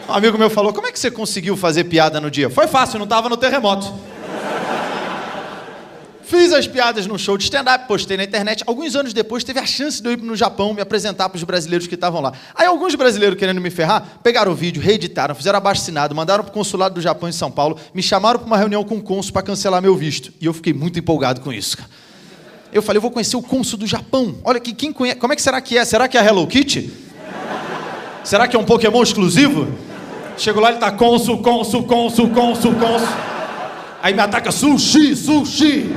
Um 0.07 0.13
amigo 0.13 0.37
meu 0.37 0.51
falou: 0.51 0.71
Como 0.71 0.85
é 0.85 0.91
que 0.91 0.99
você 0.99 1.09
conseguiu 1.09 1.57
fazer 1.57 1.85
piada 1.85 2.21
no 2.21 2.29
dia? 2.29 2.47
Foi 2.47 2.67
fácil, 2.67 2.99
não 2.99 3.05
estava 3.05 3.27
no 3.27 3.37
terremoto. 3.37 3.91
Fiz 6.25 6.51
as 6.51 6.67
piadas 6.67 7.05
num 7.05 7.19
show 7.19 7.37
de 7.37 7.43
stand-up, 7.43 7.87
postei 7.87 8.17
na 8.17 8.23
internet. 8.23 8.63
Alguns 8.65 8.95
anos 8.95 9.13
depois, 9.13 9.43
teve 9.43 9.59
a 9.59 9.65
chance 9.65 10.01
de 10.01 10.09
eu 10.09 10.13
ir 10.13 10.17
no 10.17 10.35
Japão 10.35 10.73
me 10.73 10.81
apresentar 10.81 11.29
para 11.29 11.37
os 11.37 11.43
brasileiros 11.43 11.85
que 11.85 11.93
estavam 11.93 12.19
lá. 12.19 12.33
Aí, 12.55 12.65
alguns 12.65 12.95
brasileiros 12.95 13.37
querendo 13.37 13.61
me 13.61 13.69
ferrar, 13.69 14.17
pegaram 14.23 14.51
o 14.51 14.55
vídeo, 14.55 14.81
reeditaram, 14.81 15.35
fizeram 15.35 15.57
abaixo-assinado, 15.57 16.15
mandaram 16.15 16.43
para 16.43 16.49
o 16.49 16.53
consulado 16.53 16.95
do 16.95 17.01
Japão 17.01 17.29
em 17.29 17.31
São 17.31 17.51
Paulo, 17.51 17.77
me 17.93 18.01
chamaram 18.01 18.39
para 18.39 18.47
uma 18.47 18.57
reunião 18.57 18.83
com 18.83 18.95
o 18.95 19.01
cônsul 19.03 19.33
para 19.33 19.43
cancelar 19.43 19.83
meu 19.83 19.95
visto. 19.95 20.33
E 20.41 20.47
eu 20.47 20.53
fiquei 20.53 20.73
muito 20.73 20.97
empolgado 20.97 21.41
com 21.41 21.53
isso, 21.53 21.77
cara. 21.77 21.89
Eu 22.73 22.81
falei, 22.81 22.97
eu 22.97 23.01
vou 23.03 23.11
conhecer 23.11 23.37
o 23.37 23.41
cônsul 23.43 23.77
do 23.77 23.85
Japão. 23.85 24.35
Olha, 24.43 24.59
que 24.59 24.73
quem 24.73 24.91
conhece. 24.91 25.19
Como 25.19 25.31
é 25.31 25.35
que 25.35 25.41
será 25.43 25.61
que 25.61 25.77
é? 25.77 25.85
Será 25.85 26.07
que 26.07 26.17
é 26.17 26.21
a 26.21 26.25
Hello 26.25 26.47
Kitty? 26.47 26.91
Será 28.23 28.47
que 28.47 28.55
é 28.55 28.59
um 28.59 28.65
Pokémon 28.65 29.03
exclusivo? 29.03 29.67
Chego 30.39 30.59
lá, 30.59 30.71
ele 30.71 30.79
tá 30.79 30.91
cônsul, 30.91 31.37
cônsul, 31.43 31.83
cônsul, 31.83 32.31
cônsul, 32.31 32.73
cônsul. 32.73 33.34
Aí 34.05 34.13
me 34.13 34.21
ataca 34.21 34.51
sushi, 34.51 35.15
sushi. 35.15 35.89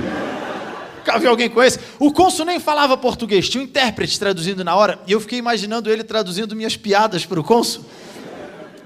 Nunca 0.96 1.18
vi 1.18 1.26
alguém 1.26 1.50
com 1.50 1.62
esse. 1.62 1.78
O 1.98 2.10
cônsul 2.10 2.46
nem 2.46 2.58
falava 2.58 2.96
português, 2.96 3.50
tinha 3.50 3.60
um 3.60 3.64
intérprete 3.66 4.18
traduzindo 4.18 4.64
na 4.64 4.74
hora, 4.74 4.98
e 5.06 5.12
eu 5.12 5.20
fiquei 5.20 5.38
imaginando 5.38 5.90
ele 5.90 6.02
traduzindo 6.02 6.56
minhas 6.56 6.74
piadas 6.74 7.26
para 7.26 7.38
o 7.38 7.44
cônsul. 7.44 7.84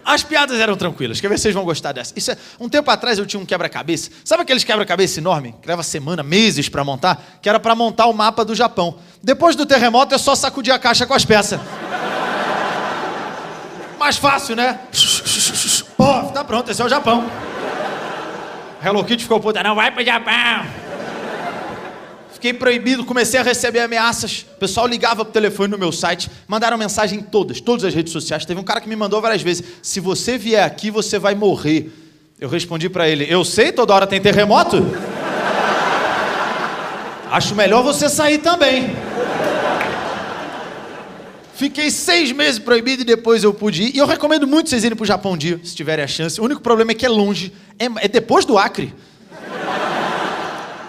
As 0.04 0.24
piadas 0.24 0.58
eram 0.58 0.76
tranquilas, 0.76 1.20
quer 1.20 1.28
ver 1.28 1.38
se 1.38 1.42
vocês 1.42 1.54
vão 1.54 1.64
gostar 1.64 1.92
dessa. 1.92 2.12
Isso 2.16 2.32
é, 2.32 2.36
um 2.58 2.68
tempo 2.68 2.90
atrás 2.90 3.16
eu 3.16 3.24
tinha 3.24 3.38
um 3.38 3.46
quebra-cabeça. 3.46 4.10
Sabe 4.24 4.42
aqueles 4.42 4.64
quebra-cabeça 4.64 5.20
enorme? 5.20 5.54
Que 5.62 5.68
leva 5.68 5.84
semana, 5.84 6.24
meses 6.24 6.68
para 6.68 6.82
montar? 6.82 7.38
Que 7.40 7.48
era 7.48 7.60
para 7.60 7.76
montar 7.76 8.06
o 8.06 8.12
mapa 8.12 8.44
do 8.44 8.56
Japão. 8.56 8.96
Depois 9.22 9.54
do 9.54 9.64
terremoto 9.64 10.16
é 10.16 10.18
só 10.18 10.34
sacudir 10.34 10.74
a 10.74 10.80
caixa 10.80 11.06
com 11.06 11.14
as 11.14 11.24
peças. 11.24 11.60
Mais 14.00 14.16
fácil, 14.16 14.56
né? 14.56 14.80
Pô, 15.96 16.24
tá 16.34 16.42
pronto, 16.42 16.72
esse 16.72 16.82
é 16.82 16.84
o 16.84 16.88
Japão. 16.88 17.30
Hello 18.84 19.04
Kitty 19.04 19.22
ficou 19.22 19.38
puta, 19.38 19.62
não 19.62 19.76
vai 19.76 19.92
pro 19.92 20.04
Japão. 20.04 20.66
Fiquei 22.32 22.52
proibido, 22.52 23.04
comecei 23.04 23.38
a 23.38 23.42
receber 23.44 23.78
ameaças. 23.78 24.44
O 24.56 24.58
pessoal 24.58 24.88
ligava 24.88 25.24
pro 25.24 25.32
telefone 25.32 25.70
no 25.70 25.78
meu 25.78 25.92
site, 25.92 26.28
mandaram 26.48 26.76
mensagem 26.76 27.20
em 27.20 27.22
todas, 27.22 27.60
todas 27.60 27.84
as 27.84 27.94
redes 27.94 28.12
sociais. 28.12 28.44
Teve 28.44 28.58
um 28.58 28.64
cara 28.64 28.80
que 28.80 28.88
me 28.88 28.96
mandou 28.96 29.22
várias 29.22 29.40
vezes: 29.40 29.62
se 29.80 30.00
você 30.00 30.36
vier 30.36 30.64
aqui, 30.64 30.90
você 30.90 31.16
vai 31.16 31.36
morrer. 31.36 31.92
Eu 32.40 32.48
respondi 32.48 32.88
para 32.88 33.08
ele: 33.08 33.24
eu 33.30 33.44
sei, 33.44 33.70
toda 33.70 33.94
hora 33.94 34.04
tem 34.04 34.20
terremoto. 34.20 34.78
Acho 37.30 37.54
melhor 37.54 37.84
você 37.84 38.08
sair 38.08 38.38
também. 38.38 38.96
Fiquei 41.54 41.90
seis 41.90 42.32
meses 42.32 42.58
proibido 42.58 43.02
e 43.02 43.04
depois 43.04 43.44
eu 43.44 43.52
pude 43.52 43.84
ir. 43.84 43.94
E 43.94 43.98
eu 43.98 44.06
recomendo 44.06 44.46
muito 44.46 44.70
vocês 44.70 44.84
irem 44.84 44.96
para 44.96 45.04
o 45.04 45.06
Japão 45.06 45.32
um 45.32 45.36
dia, 45.36 45.60
se 45.62 45.74
tiverem 45.74 46.04
a 46.04 46.08
chance. 46.08 46.40
O 46.40 46.44
único 46.44 46.60
problema 46.60 46.92
é 46.92 46.94
que 46.94 47.04
é 47.04 47.08
longe. 47.08 47.52
É, 47.78 47.84
é 48.04 48.08
depois 48.08 48.44
do 48.44 48.58
Acre. 48.58 48.94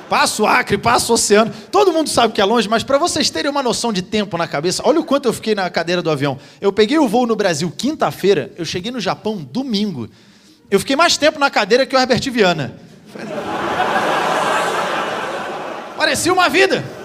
Passa 0.09 0.43
o 0.43 0.45
Acre, 0.45 0.77
passa 0.77 1.11
o 1.11 1.15
oceano. 1.15 1.51
Todo 1.71 1.91
mundo 1.91 2.09
sabe 2.09 2.33
que 2.33 2.41
é 2.41 2.45
longe, 2.45 2.69
mas 2.69 2.83
para 2.83 2.97
vocês 2.97 3.29
terem 3.29 3.49
uma 3.49 3.63
noção 3.63 3.91
de 3.91 4.01
tempo 4.01 4.37
na 4.37 4.47
cabeça, 4.47 4.83
olha 4.85 4.99
o 4.99 5.03
quanto 5.03 5.27
eu 5.27 5.33
fiquei 5.33 5.55
na 5.55 5.69
cadeira 5.69 6.01
do 6.01 6.09
avião. 6.09 6.37
Eu 6.61 6.71
peguei 6.71 6.99
o 6.99 7.07
voo 7.07 7.25
no 7.25 7.35
Brasil 7.35 7.71
quinta-feira, 7.75 8.51
eu 8.57 8.63
cheguei 8.63 8.91
no 8.91 8.99
Japão 8.99 9.37
domingo. 9.37 10.07
Eu 10.69 10.79
fiquei 10.79 10.95
mais 10.95 11.17
tempo 11.17 11.39
na 11.39 11.49
cadeira 11.49 11.85
que 11.85 11.95
o 11.95 11.99
Herbert 11.99 12.21
Viana. 12.31 12.75
Parecia 15.97 16.31
uma 16.31 16.47
vida. 16.47 17.02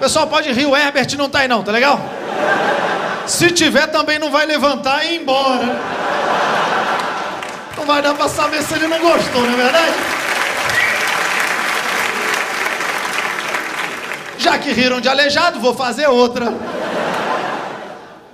Pessoal, 0.00 0.26
pode 0.26 0.50
rir, 0.50 0.64
o 0.64 0.74
Herbert 0.74 1.14
não 1.18 1.28
tá 1.28 1.40
aí 1.40 1.48
não, 1.48 1.62
tá 1.62 1.70
legal? 1.70 2.00
Se 3.26 3.50
tiver, 3.50 3.86
também 3.88 4.18
não 4.18 4.30
vai 4.30 4.46
levantar 4.46 5.04
e 5.04 5.14
ir 5.14 5.20
embora. 5.20 5.78
Não 7.76 7.84
vai 7.84 8.00
dar 8.00 8.14
pra 8.14 8.26
saber 8.28 8.62
se 8.62 8.74
ele 8.74 8.88
não 8.88 8.98
gostou, 8.98 9.42
não 9.42 9.52
é 9.52 9.56
verdade? 9.56 9.92
Já 14.38 14.58
que 14.58 14.72
riram 14.72 15.02
de 15.02 15.08
aleijado, 15.08 15.60
vou 15.60 15.74
fazer 15.74 16.06
outra. 16.08 16.50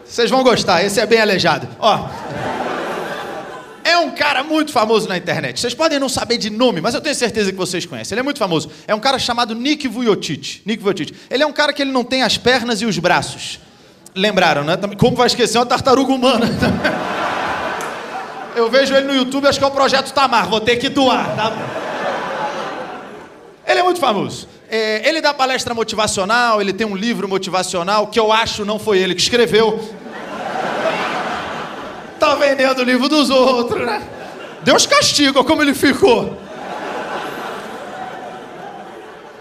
Vocês 0.05 0.30
vão 0.30 0.44
gostar, 0.44 0.84
esse 0.84 1.01
é 1.01 1.05
bem 1.05 1.20
aleijado. 1.20 1.68
Ó. 1.80 2.09
É 3.87 3.97
um 3.99 4.11
cara 4.11 4.43
muito 4.43 4.73
famoso 4.73 5.09
na 5.09 5.17
internet. 5.17 5.61
Vocês 5.61 5.73
podem 5.73 6.01
não 6.01 6.09
saber 6.09 6.39
de 6.39 6.51
nome, 6.51 6.81
mas 6.81 6.93
eu 6.93 7.01
tenho 7.01 7.15
certeza 7.15 7.53
que 7.53 7.57
vocês 7.57 7.87
conhecem. 7.87 8.15
Ele 8.15 8.21
é 8.21 8.25
muito 8.25 8.41
famoso. 8.41 8.69
É 8.85 8.93
um 8.93 8.99
cara 8.99 9.17
chamado 9.17 9.55
Nick 9.55 9.87
Vujicic. 9.87 10.63
Nick 10.67 10.83
Vujicic. 10.83 11.17
Ele 11.31 11.45
é 11.45 11.47
um 11.47 11.53
cara 11.53 11.73
que 11.73 11.83
ele 11.83 11.93
não 11.93 12.03
tem 12.03 12.25
as 12.25 12.37
pernas 12.37 12.83
e 12.83 12.85
os 12.85 12.99
braços. 12.99 13.61
Lembraram, 14.13 14.65
né? 14.65 14.77
Como 14.99 15.17
vai 15.17 15.29
esquecer 15.29 15.59
uma 15.59 15.67
tartaruga 15.67 16.13
humana? 16.13 16.47
Eu 18.57 18.69
vejo 18.69 18.93
ele 18.93 19.07
no 19.07 19.15
YouTube, 19.15 19.47
acho 19.47 19.59
que 19.59 19.65
é 19.65 19.69
o 19.69 19.71
Projeto 19.71 20.13
Tamar. 20.13 20.49
Vou 20.49 20.61
ter 20.61 20.79
que 20.79 20.89
doar, 20.89 21.37
tá? 21.37 21.53
Ele 23.69 23.79
é 23.79 23.83
muito 23.85 24.01
famoso. 24.01 24.49
É, 24.69 25.09
ele 25.09 25.21
dá 25.21 25.33
palestra 25.33 25.73
motivacional, 25.75 26.61
ele 26.61 26.73
tem 26.73 26.85
um 26.85 26.97
livro 26.97 27.29
motivacional 27.29 28.09
que 28.09 28.19
eu 28.19 28.33
acho 28.33 28.65
não 28.65 28.81
foi 28.81 28.99
ele 28.99 29.15
que 29.15 29.21
escreveu. 29.21 29.79
Tá 32.27 32.35
vendendo 32.35 32.81
o 32.81 32.82
livro 32.82 33.09
dos 33.09 33.31
outros, 33.31 33.86
né? 33.86 34.03
Deus 34.65 34.85
castiga 34.85 35.44
como 35.44 35.62
ele 35.62 35.73
ficou. 35.73 36.36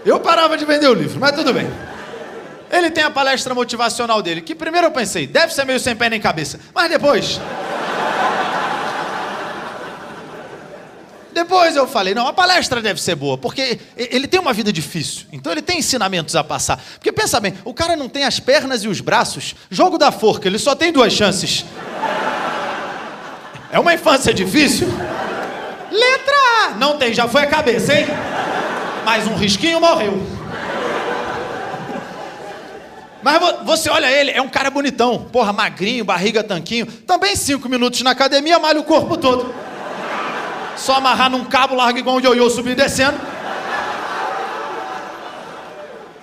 Eu 0.04 0.20
parava 0.20 0.56
de 0.56 0.64
vender 0.64 0.86
o 0.86 0.94
livro, 0.94 1.18
mas 1.18 1.32
tudo 1.32 1.52
bem. 1.52 1.68
Ele 2.70 2.88
tem 2.92 3.02
a 3.02 3.10
palestra 3.10 3.52
motivacional 3.56 4.22
dele, 4.22 4.40
que 4.40 4.54
primeiro 4.54 4.86
eu 4.86 4.92
pensei, 4.92 5.26
deve 5.26 5.52
ser 5.52 5.64
meio 5.64 5.80
sem 5.80 5.96
pé 5.96 6.08
nem 6.08 6.20
cabeça, 6.20 6.60
mas 6.72 6.88
depois. 6.88 7.40
Depois 11.34 11.74
eu 11.74 11.88
falei, 11.88 12.14
não, 12.14 12.28
a 12.28 12.32
palestra 12.32 12.80
deve 12.80 13.02
ser 13.02 13.16
boa, 13.16 13.36
porque 13.36 13.80
ele 13.96 14.28
tem 14.28 14.38
uma 14.38 14.52
vida 14.52 14.72
difícil, 14.72 15.26
então 15.32 15.50
ele 15.50 15.60
tem 15.60 15.80
ensinamentos 15.80 16.36
a 16.36 16.44
passar. 16.44 16.80
Porque 16.94 17.10
pensa 17.10 17.40
bem, 17.40 17.52
o 17.64 17.74
cara 17.74 17.96
não 17.96 18.08
tem 18.08 18.22
as 18.22 18.38
pernas 18.38 18.84
e 18.84 18.88
os 18.88 19.00
braços, 19.00 19.56
jogo 19.68 19.98
da 19.98 20.12
forca, 20.12 20.46
ele 20.46 20.58
só 20.58 20.76
tem 20.76 20.92
duas 20.92 21.12
chances. 21.12 21.64
É 23.76 23.78
uma 23.78 23.92
infância 23.92 24.32
difícil? 24.32 24.88
Letra 25.92 26.34
A. 26.62 26.70
Não 26.78 26.96
tem, 26.96 27.12
já 27.12 27.28
foi 27.28 27.42
a 27.42 27.46
cabeça, 27.46 27.92
hein? 27.92 28.06
Mais 29.04 29.26
um 29.26 29.34
risquinho, 29.34 29.78
morreu. 29.78 30.18
Mas 33.22 33.38
você 33.66 33.90
olha 33.90 34.10
ele, 34.10 34.30
é 34.30 34.40
um 34.40 34.48
cara 34.48 34.70
bonitão. 34.70 35.26
Porra, 35.30 35.52
magrinho, 35.52 36.06
barriga 36.06 36.42
tanquinho. 36.42 36.86
Também 36.86 37.36
cinco 37.36 37.68
minutos 37.68 38.00
na 38.00 38.12
academia, 38.12 38.58
malha 38.58 38.80
o 38.80 38.84
corpo 38.84 39.14
todo. 39.18 39.54
Só 40.74 40.94
amarrar 40.94 41.28
num 41.28 41.44
cabo, 41.44 41.74
larga 41.74 41.98
igual 41.98 42.16
um 42.16 42.20
ioiô 42.20 42.48
subindo 42.48 42.80
e 42.80 42.82
descendo. 42.82 43.20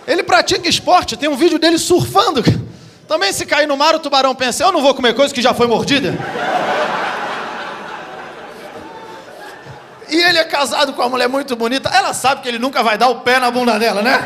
Ele 0.08 0.24
pratica 0.24 0.68
esporte, 0.68 1.16
tem 1.16 1.30
um 1.30 1.36
vídeo 1.36 1.60
dele 1.60 1.78
surfando. 1.78 2.42
Também 3.08 3.32
se 3.32 3.46
cair 3.46 3.68
no 3.68 3.78
mar, 3.78 3.94
o 3.94 4.00
tubarão 4.00 4.34
pensa, 4.34 4.64
eu 4.64 4.72
não 4.72 4.82
vou 4.82 4.96
comer 4.96 5.14
coisa 5.14 5.32
que 5.32 5.40
já 5.40 5.54
foi 5.54 5.68
mordida. 5.68 6.18
E 10.14 10.22
ele 10.22 10.38
é 10.38 10.44
casado 10.44 10.94
com 10.94 11.02
uma 11.02 11.10
mulher 11.10 11.28
muito 11.28 11.56
bonita. 11.56 11.90
Ela 11.90 12.14
sabe 12.14 12.42
que 12.42 12.48
ele 12.48 12.60
nunca 12.60 12.84
vai 12.84 13.00
dar 13.00 13.08
o 13.08 13.22
pé 13.22 13.40
na 13.40 13.50
bunda 13.50 13.80
dela, 13.80 14.04
né? 14.04 14.22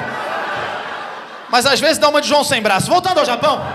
Mas 1.49 1.65
às 1.65 1.79
vezes 1.79 1.97
dá 1.97 2.09
uma 2.09 2.19
de 2.19 2.27
João 2.27 2.43
sem 2.43 2.61
braço. 2.61 2.91
Voltando 2.91 3.19
ao 3.19 3.25
Japão. 3.25 3.65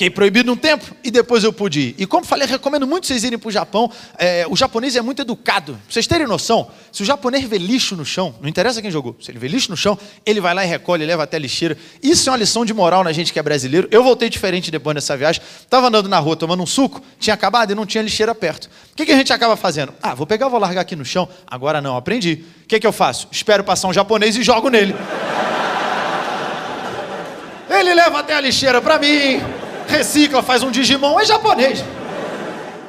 Fiquei 0.00 0.08
proibido 0.08 0.50
um 0.50 0.56
tempo 0.56 0.96
e 1.04 1.10
depois 1.10 1.44
eu 1.44 1.52
pude 1.52 1.80
ir. 1.80 1.94
E 1.98 2.06
como 2.06 2.24
falei, 2.24 2.48
recomendo 2.48 2.86
muito 2.86 3.06
vocês 3.06 3.22
irem 3.22 3.38
para 3.38 3.48
o 3.48 3.52
Japão. 3.52 3.92
É, 4.16 4.46
o 4.48 4.56
japonês 4.56 4.96
é 4.96 5.02
muito 5.02 5.20
educado. 5.20 5.74
Pra 5.74 5.82
vocês 5.90 6.06
terem 6.06 6.26
noção, 6.26 6.70
se 6.90 7.02
o 7.02 7.04
japonês 7.04 7.44
vê 7.44 7.58
lixo 7.58 7.94
no 7.94 8.02
chão, 8.02 8.34
não 8.40 8.48
interessa 8.48 8.80
quem 8.80 8.90
jogou, 8.90 9.14
se 9.20 9.30
ele 9.30 9.38
vê 9.38 9.46
lixo 9.46 9.70
no 9.70 9.76
chão, 9.76 9.98
ele 10.24 10.40
vai 10.40 10.54
lá 10.54 10.64
e 10.64 10.66
recolhe, 10.66 11.04
leva 11.04 11.24
até 11.24 11.38
lixeira. 11.38 11.76
Isso 12.02 12.30
é 12.30 12.32
uma 12.32 12.38
lição 12.38 12.64
de 12.64 12.72
moral 12.72 13.04
na 13.04 13.12
gente 13.12 13.30
que 13.30 13.38
é 13.38 13.42
brasileiro. 13.42 13.88
Eu 13.90 14.02
voltei 14.02 14.30
diferente 14.30 14.70
depois 14.70 14.94
dessa 14.94 15.14
viagem. 15.18 15.42
Estava 15.60 15.88
andando 15.88 16.08
na 16.08 16.18
rua 16.18 16.34
tomando 16.34 16.62
um 16.62 16.66
suco, 16.66 17.02
tinha 17.18 17.34
acabado 17.34 17.72
e 17.72 17.74
não 17.74 17.84
tinha 17.84 18.02
lixeira 18.02 18.34
perto. 18.34 18.70
O 18.92 18.96
que, 18.96 19.04
que 19.04 19.12
a 19.12 19.16
gente 19.16 19.34
acaba 19.34 19.54
fazendo? 19.54 19.92
Ah, 20.02 20.14
vou 20.14 20.26
pegar, 20.26 20.48
vou 20.48 20.58
largar 20.58 20.80
aqui 20.80 20.96
no 20.96 21.04
chão. 21.04 21.28
Agora 21.46 21.82
não, 21.82 21.94
aprendi. 21.94 22.42
O 22.64 22.68
que, 22.68 22.80
que 22.80 22.86
eu 22.86 22.92
faço? 22.92 23.28
Espero 23.30 23.62
passar 23.62 23.86
um 23.86 23.92
japonês 23.92 24.34
e 24.34 24.42
jogo 24.42 24.70
nele. 24.70 24.94
Ele 27.68 27.92
leva 27.92 28.20
até 28.20 28.34
a 28.34 28.40
lixeira 28.40 28.80
para 28.80 28.98
mim 28.98 29.42
recicla, 29.90 30.42
faz 30.42 30.62
um 30.62 30.70
Digimon, 30.70 31.18
é 31.20 31.24
japonês. 31.24 31.84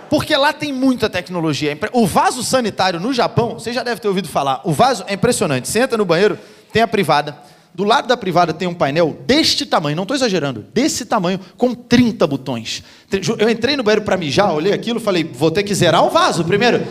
Porque 0.09 0.35
lá 0.35 0.51
tem 0.51 0.73
muita 0.73 1.09
tecnologia. 1.09 1.77
O 1.93 2.05
vaso 2.05 2.43
sanitário 2.43 2.99
no 2.99 3.13
Japão, 3.13 3.53
você 3.53 3.71
já 3.71 3.81
deve 3.81 4.01
ter 4.01 4.07
ouvido 4.07 4.27
falar, 4.27 4.61
o 4.63 4.71
vaso 4.73 5.03
é 5.07 5.13
impressionante. 5.13 5.67
Você 5.67 5.79
entra 5.79 5.97
no 5.97 6.05
banheiro, 6.05 6.37
tem 6.71 6.81
a 6.81 6.87
privada. 6.87 7.37
Do 7.73 7.85
lado 7.85 8.07
da 8.07 8.17
privada 8.17 8.53
tem 8.53 8.67
um 8.67 8.73
painel 8.73 9.17
deste 9.25 9.65
tamanho, 9.65 9.95
não 9.95 10.03
estou 10.03 10.15
exagerando, 10.15 10.65
desse 10.73 11.05
tamanho, 11.05 11.39
com 11.57 11.73
30 11.73 12.27
botões. 12.27 12.83
Eu 13.39 13.49
entrei 13.49 13.77
no 13.77 13.83
banheiro 13.83 14.01
para 14.01 14.17
mijar, 14.17 14.53
olhei 14.53 14.73
aquilo, 14.73 14.99
falei, 14.99 15.23
vou 15.23 15.49
ter 15.49 15.63
que 15.63 15.73
zerar 15.73 16.05
o 16.05 16.09
vaso 16.09 16.43
primeiro. 16.43 16.85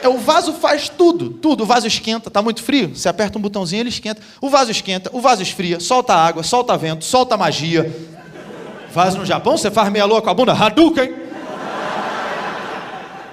É, 0.00 0.08
o 0.08 0.18
vaso 0.18 0.52
faz 0.52 0.88
tudo, 0.88 1.30
tudo. 1.30 1.64
O 1.64 1.66
vaso 1.66 1.88
esquenta, 1.88 2.28
está 2.28 2.40
muito 2.40 2.62
frio, 2.62 2.94
você 2.94 3.08
aperta 3.08 3.38
um 3.38 3.42
botãozinho, 3.42 3.80
ele 3.80 3.88
esquenta. 3.88 4.22
O 4.40 4.48
vaso 4.48 4.70
esquenta, 4.70 5.10
o 5.12 5.20
vaso 5.20 5.42
esfria, 5.42 5.80
solta 5.80 6.14
água, 6.14 6.44
solta 6.44 6.76
vento, 6.76 7.04
solta 7.04 7.36
magia. 7.36 7.90
Faz 8.92 9.14
no 9.14 9.24
Japão, 9.24 9.56
você 9.56 9.70
faz 9.70 9.90
meia 9.90 10.04
lua 10.04 10.20
com 10.20 10.28
a 10.28 10.34
bunda, 10.34 10.52
Hadouken. 10.52 11.14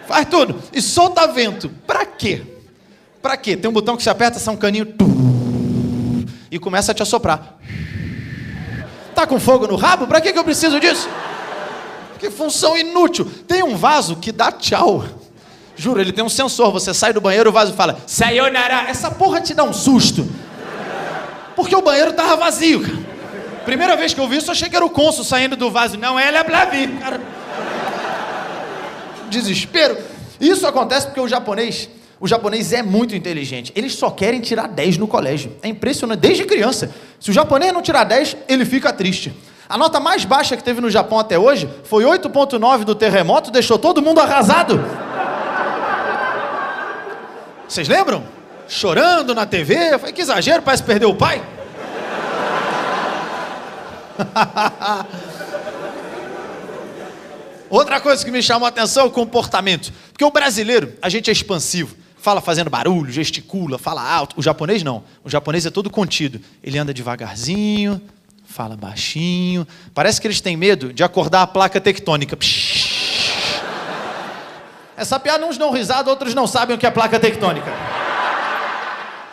Faz 0.07 0.25
tudo. 0.25 0.55
E 0.71 0.81
solta 0.81 1.27
vento. 1.27 1.69
Pra 1.85 2.05
quê? 2.05 2.41
Pra 3.21 3.35
quê? 3.35 3.57
Tem 3.57 3.69
um 3.69 3.73
botão 3.73 3.97
que 3.97 4.01
você 4.01 4.09
aperta, 4.09 4.39
sai 4.39 4.53
um 4.53 4.57
caninho. 4.57 4.87
E 6.49 6.57
começa 6.57 6.93
a 6.93 6.95
te 6.95 7.03
assoprar. 7.03 7.57
Tá 9.13 9.27
com 9.27 9.37
fogo 9.37 9.67
no 9.67 9.75
rabo? 9.75 10.07
Pra 10.07 10.21
que, 10.21 10.29
eu 10.29 10.43
preciso 10.45 10.79
disso? 10.79 11.09
Que 12.17 12.31
função 12.31 12.77
inútil. 12.77 13.25
Tem 13.45 13.61
um 13.61 13.75
vaso 13.75 14.15
que 14.15 14.31
dá 14.31 14.53
tchau. 14.53 15.03
Juro, 15.75 15.99
ele 15.99 16.13
tem 16.13 16.23
um 16.23 16.29
sensor. 16.29 16.71
Você 16.71 16.93
sai 16.93 17.11
do 17.11 17.19
banheiro, 17.19 17.49
o 17.49 17.53
vaso 17.53 17.73
fala, 17.73 17.99
Sayonara. 18.07 18.89
Essa 18.89 19.11
porra 19.11 19.41
te 19.41 19.53
dá 19.53 19.65
um 19.65 19.73
susto. 19.73 20.25
Porque 21.53 21.75
o 21.75 21.81
banheiro 21.81 22.13
tava 22.13 22.37
vazio, 22.37 22.81
cara. 22.81 23.09
Primeira 23.69 23.95
vez 23.95 24.15
que 24.15 24.19
eu 24.19 24.27
vi 24.27 24.37
isso, 24.37 24.47
eu 24.47 24.53
achei 24.53 24.67
que 24.67 24.75
era 24.75 24.83
o 24.83 24.89
cônsul 24.89 25.23
saindo 25.23 25.55
do 25.55 25.69
vaso. 25.69 25.95
Não, 25.95 26.19
ela 26.19 26.39
é 26.39 26.43
Blavi. 26.43 26.87
Cara... 26.87 27.21
Desespero. 29.29 29.95
Isso 30.41 30.65
acontece 30.65 31.05
porque 31.05 31.19
o 31.19 31.27
japonês, 31.27 31.87
o 32.19 32.27
japonês 32.27 32.73
é 32.73 32.81
muito 32.81 33.15
inteligente. 33.15 33.71
Eles 33.75 33.93
só 33.93 34.09
querem 34.09 34.39
tirar 34.39 34.67
10 34.67 34.97
no 34.97 35.07
colégio. 35.07 35.55
É 35.61 35.67
impressionante, 35.67 36.19
desde 36.19 36.45
criança. 36.45 36.91
Se 37.19 37.29
o 37.29 37.33
japonês 37.33 37.71
não 37.71 37.83
tirar 37.83 38.05
10, 38.05 38.37
ele 38.47 38.65
fica 38.65 38.91
triste. 38.91 39.31
A 39.69 39.77
nota 39.77 39.99
mais 39.99 40.25
baixa 40.25 40.57
que 40.57 40.63
teve 40.63 40.81
no 40.81 40.89
Japão 40.89 41.19
até 41.19 41.37
hoje 41.37 41.69
foi 41.83 42.03
8.9 42.03 42.83
do 42.85 42.95
terremoto, 42.95 43.51
deixou 43.51 43.77
todo 43.77 44.01
mundo 44.01 44.19
arrasado. 44.19 44.83
Vocês 47.67 47.87
lembram? 47.87 48.23
Chorando 48.67 49.35
na 49.35 49.45
TV, 49.45 49.99
foi 49.99 50.11
que 50.11 50.23
exagero, 50.23 50.63
parece 50.63 50.81
perder 50.81 51.05
o 51.05 51.13
pai. 51.13 51.58
Outra 57.69 58.01
coisa 58.01 58.25
que 58.25 58.31
me 58.31 58.41
chamou 58.41 58.65
a 58.65 58.69
atenção 58.69 59.03
é 59.03 59.07
o 59.07 59.11
comportamento. 59.11 59.93
Porque 60.11 60.25
o 60.25 60.31
brasileiro, 60.31 60.93
a 61.01 61.09
gente 61.09 61.29
é 61.29 61.33
expansivo. 61.33 61.95
Fala 62.17 62.41
fazendo 62.41 62.69
barulho, 62.69 63.11
gesticula, 63.11 63.77
fala 63.77 64.01
alto. 64.01 64.37
O 64.37 64.41
japonês 64.41 64.83
não. 64.83 65.03
O 65.23 65.29
japonês 65.29 65.65
é 65.65 65.69
todo 65.69 65.89
contido. 65.89 66.41
Ele 66.63 66.77
anda 66.77 66.93
devagarzinho, 66.93 68.01
fala 68.45 68.75
baixinho. 68.75 69.65
Parece 69.93 70.19
que 70.19 70.27
eles 70.27 70.41
têm 70.41 70.57
medo 70.57 70.91
de 70.91 71.03
acordar 71.03 71.43
a 71.43 71.47
placa 71.47 71.79
tectônica. 71.79 72.37
Essa 74.97 75.17
piada 75.17 75.45
uns 75.45 75.57
dão 75.57 75.71
risada, 75.71 76.09
outros 76.09 76.35
não 76.35 76.45
sabem 76.45 76.75
o 76.75 76.79
que 76.79 76.85
é 76.85 76.91
placa 76.91 77.17
tectônica. 77.19 77.71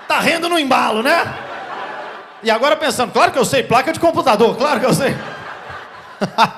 Tá 0.06 0.20
rendo 0.20 0.48
no 0.48 0.56
embalo, 0.56 1.02
né? 1.02 1.45
E 2.46 2.50
agora 2.50 2.76
pensando, 2.76 3.10
claro 3.10 3.32
que 3.32 3.38
eu 3.40 3.44
sei, 3.44 3.64
placa 3.64 3.92
de 3.92 3.98
computador, 3.98 4.56
claro 4.56 4.78
que 4.78 4.86
eu 4.86 4.94
sei. 4.94 5.12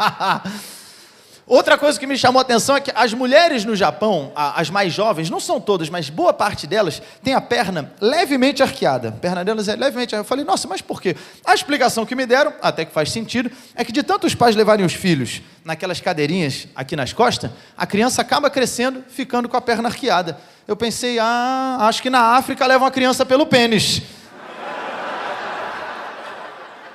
Outra 1.46 1.78
coisa 1.78 1.98
que 1.98 2.06
me 2.06 2.18
chamou 2.18 2.40
a 2.40 2.42
atenção 2.42 2.76
é 2.76 2.80
que 2.82 2.92
as 2.94 3.14
mulheres 3.14 3.64
no 3.64 3.74
Japão, 3.74 4.30
as 4.36 4.68
mais 4.68 4.92
jovens, 4.92 5.30
não 5.30 5.40
são 5.40 5.58
todas, 5.58 5.88
mas 5.88 6.10
boa 6.10 6.34
parte 6.34 6.66
delas, 6.66 7.00
tem 7.24 7.32
a 7.32 7.40
perna 7.40 7.90
levemente 8.02 8.62
arqueada. 8.62 9.08
A 9.08 9.12
perna 9.12 9.42
delas 9.42 9.66
é 9.66 9.76
levemente 9.76 10.14
arqueada. 10.14 10.20
Eu 10.20 10.28
falei, 10.28 10.44
nossa, 10.44 10.68
mas 10.68 10.82
por 10.82 11.00
quê? 11.00 11.16
A 11.42 11.54
explicação 11.54 12.04
que 12.04 12.14
me 12.14 12.26
deram, 12.26 12.52
até 12.60 12.84
que 12.84 12.92
faz 12.92 13.10
sentido, 13.10 13.50
é 13.74 13.82
que 13.82 13.90
de 13.90 14.02
tantos 14.02 14.34
pais 14.34 14.54
levarem 14.54 14.84
os 14.84 14.92
filhos 14.92 15.40
naquelas 15.64 16.02
cadeirinhas 16.02 16.68
aqui 16.76 16.96
nas 16.96 17.14
costas, 17.14 17.50
a 17.74 17.86
criança 17.86 18.20
acaba 18.20 18.50
crescendo, 18.50 19.02
ficando 19.08 19.48
com 19.48 19.56
a 19.56 19.60
perna 19.62 19.88
arqueada. 19.88 20.38
Eu 20.66 20.76
pensei, 20.76 21.18
ah, 21.18 21.78
acho 21.80 22.02
que 22.02 22.10
na 22.10 22.36
África 22.36 22.66
levam 22.66 22.86
a 22.86 22.90
criança 22.90 23.24
pelo 23.24 23.46
pênis. 23.46 24.02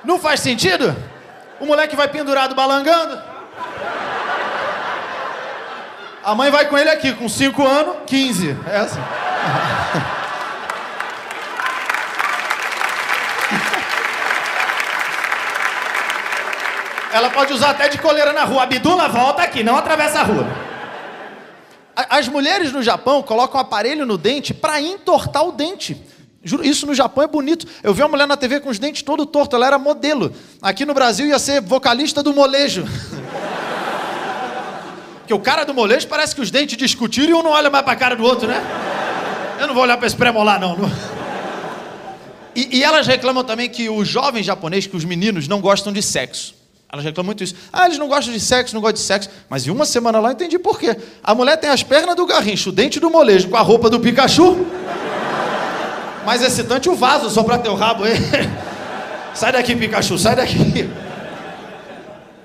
Não 0.04 0.18
faz 0.18 0.40
sentido? 0.40 0.94
O 1.58 1.66
moleque 1.66 1.96
vai 1.96 2.08
pendurado 2.08 2.54
balangando. 2.54 3.20
A 6.22 6.34
mãe 6.34 6.50
vai 6.50 6.66
com 6.68 6.76
ele 6.78 6.90
aqui, 6.90 7.12
com 7.12 7.28
5 7.28 7.66
anos, 7.66 7.96
15. 8.06 8.56
É 8.66 8.76
assim. 8.78 9.00
Ela 17.12 17.30
pode 17.30 17.52
usar 17.52 17.70
até 17.70 17.88
de 17.88 17.98
coleira 17.98 18.32
na 18.32 18.44
rua. 18.44 18.64
Abdula, 18.64 19.08
volta 19.08 19.42
aqui, 19.42 19.62
não 19.62 19.76
atravessa 19.76 20.20
a 20.20 20.24
rua. 20.24 20.46
As 21.94 22.26
mulheres 22.26 22.72
no 22.72 22.82
Japão 22.82 23.22
colocam 23.22 23.60
aparelho 23.60 24.04
no 24.04 24.18
dente 24.18 24.52
para 24.52 24.80
entortar 24.80 25.46
o 25.46 25.52
dente. 25.52 26.02
Juro, 26.44 26.62
isso 26.62 26.86
no 26.86 26.94
Japão 26.94 27.24
é 27.24 27.26
bonito. 27.26 27.66
Eu 27.82 27.94
vi 27.94 28.02
uma 28.02 28.08
mulher 28.08 28.28
na 28.28 28.36
TV 28.36 28.60
com 28.60 28.68
os 28.68 28.78
dentes 28.78 29.02
todo 29.02 29.24
torto, 29.24 29.56
ela 29.56 29.66
era 29.66 29.78
modelo. 29.78 30.30
Aqui 30.60 30.84
no 30.84 30.92
Brasil 30.92 31.26
ia 31.26 31.38
ser 31.38 31.62
vocalista 31.62 32.22
do 32.22 32.34
molejo. 32.34 32.84
Porque 35.20 35.32
o 35.32 35.40
cara 35.40 35.64
do 35.64 35.72
molejo 35.72 36.06
parece 36.06 36.34
que 36.34 36.42
os 36.42 36.50
dentes 36.50 36.76
discutiram 36.76 37.30
e 37.30 37.34
um 37.34 37.42
não 37.42 37.50
olha 37.50 37.70
mais 37.70 37.82
para 37.82 37.94
a 37.94 37.96
cara 37.96 38.14
do 38.14 38.22
outro, 38.22 38.46
né? 38.46 38.62
Eu 39.58 39.66
não 39.66 39.72
vou 39.72 39.82
olhar 39.82 39.96
para 39.96 40.06
esse 40.06 40.14
premolar, 40.14 40.60
não. 40.60 40.76
não. 40.76 40.90
E, 42.54 42.76
e, 42.76 42.84
elas 42.84 43.06
reclamam 43.06 43.42
também 43.42 43.70
que 43.70 43.88
os 43.88 44.06
jovens 44.06 44.44
japoneses, 44.44 44.86
que 44.86 44.96
os 44.96 45.04
meninos, 45.04 45.48
não 45.48 45.62
gostam 45.62 45.94
de 45.94 46.02
sexo. 46.02 46.54
Elas 46.92 47.04
reclamam 47.06 47.28
muito 47.28 47.42
isso. 47.42 47.54
Ah, 47.72 47.86
eles 47.86 47.96
não 47.96 48.06
gostam 48.06 48.34
de 48.34 48.38
sexo, 48.38 48.74
não 48.74 48.82
gostam 48.82 49.00
de 49.00 49.06
sexo. 49.06 49.30
Mas 49.48 49.66
em 49.66 49.70
uma 49.70 49.86
semana 49.86 50.20
lá 50.20 50.28
eu 50.28 50.34
entendi 50.34 50.58
por 50.58 50.78
quê. 50.78 50.94
A 51.22 51.34
mulher 51.34 51.56
tem 51.56 51.70
as 51.70 51.82
pernas 51.82 52.14
do 52.14 52.26
garrincho, 52.26 52.68
o 52.68 52.72
dente 52.72 53.00
do 53.00 53.08
molejo 53.08 53.48
com 53.48 53.56
a 53.56 53.62
roupa 53.62 53.88
do 53.88 53.98
Pikachu 53.98 54.66
mais 56.24 56.42
excitante 56.42 56.88
o 56.88 56.94
vaso 56.94 57.30
só 57.30 57.42
para 57.42 57.58
ter 57.58 57.68
o 57.68 57.74
rabo. 57.74 58.04
sai 59.34 59.52
daqui, 59.52 59.74
Pikachu, 59.76 60.18
sai 60.18 60.36
daqui. 60.36 60.88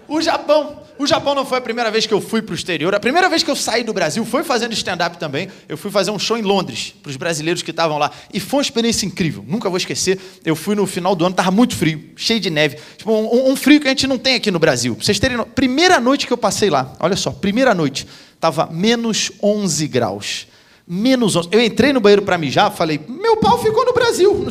O 0.08 0.22
Japão. 0.22 0.80
O 0.98 1.08
Japão 1.08 1.34
não 1.34 1.46
foi 1.46 1.60
a 1.60 1.62
primeira 1.62 1.90
vez 1.90 2.06
que 2.06 2.14
eu 2.14 2.20
fui 2.20 2.42
para 2.42 2.52
o 2.52 2.56
exterior. 2.56 2.94
A 2.94 3.00
primeira 3.00 3.30
vez 3.30 3.42
que 3.42 3.50
eu 3.50 3.56
saí 3.56 3.86
do 3.86 3.94
Brasil 3.94 4.26
foi 4.26 4.44
fazendo 4.44 4.74
stand-up 4.74 5.18
também. 5.18 5.48
Eu 5.70 5.78
fui 5.78 5.90
fazer 5.90 6.12
um 6.12 6.20
show 6.20 6.38
em 6.38 6.42
Londres 6.42 6.94
para 7.02 7.10
os 7.10 7.16
brasileiros 7.16 7.64
que 7.64 7.72
estavam 7.72 7.98
lá. 7.98 8.12
E 8.34 8.38
foi 8.38 8.58
uma 8.58 8.64
experiência 8.64 9.06
incrível. 9.06 9.46
Nunca 9.48 9.70
vou 9.70 9.78
esquecer. 9.78 10.20
Eu 10.44 10.58
fui 10.58 10.76
no 10.76 10.86
final 10.86 11.16
do 11.16 11.24
ano, 11.24 11.32
estava 11.32 11.52
muito 11.52 11.74
frio, 11.74 12.04
cheio 12.18 12.42
de 12.42 12.50
neve. 12.50 12.80
Tipo, 12.98 13.14
um, 13.14 13.50
um, 13.50 13.56
frio 13.56 13.80
que 13.80 13.88
a 13.88 13.92
gente 13.92 14.08
não 14.08 14.18
tem 14.18 14.36
aqui 14.36 14.52
no 14.52 14.60
Brasil. 14.60 14.94
Pra 14.94 15.06
vocês 15.06 15.18
terem. 15.20 15.42
Primeira 15.56 16.02
noite 16.02 16.28
que 16.28 16.34
eu 16.34 16.38
passei 16.38 16.70
lá, 16.70 16.94
olha 17.00 17.16
só, 17.16 17.32
primeira 17.32 17.74
noite, 17.74 18.06
estava 18.36 18.68
menos 18.70 19.32
11 19.42 19.88
graus 19.88 20.49
menos 20.90 21.36
11. 21.36 21.50
Eu 21.52 21.62
entrei 21.62 21.94
no 21.94 22.02
banheiro 22.02 22.24
para 22.24 22.36
mijar, 22.36 22.72
falei, 22.72 23.00
meu 23.08 23.38
pau 23.38 23.60
ficou 23.60 23.86
no 23.86 23.94
Brasil. 23.94 24.48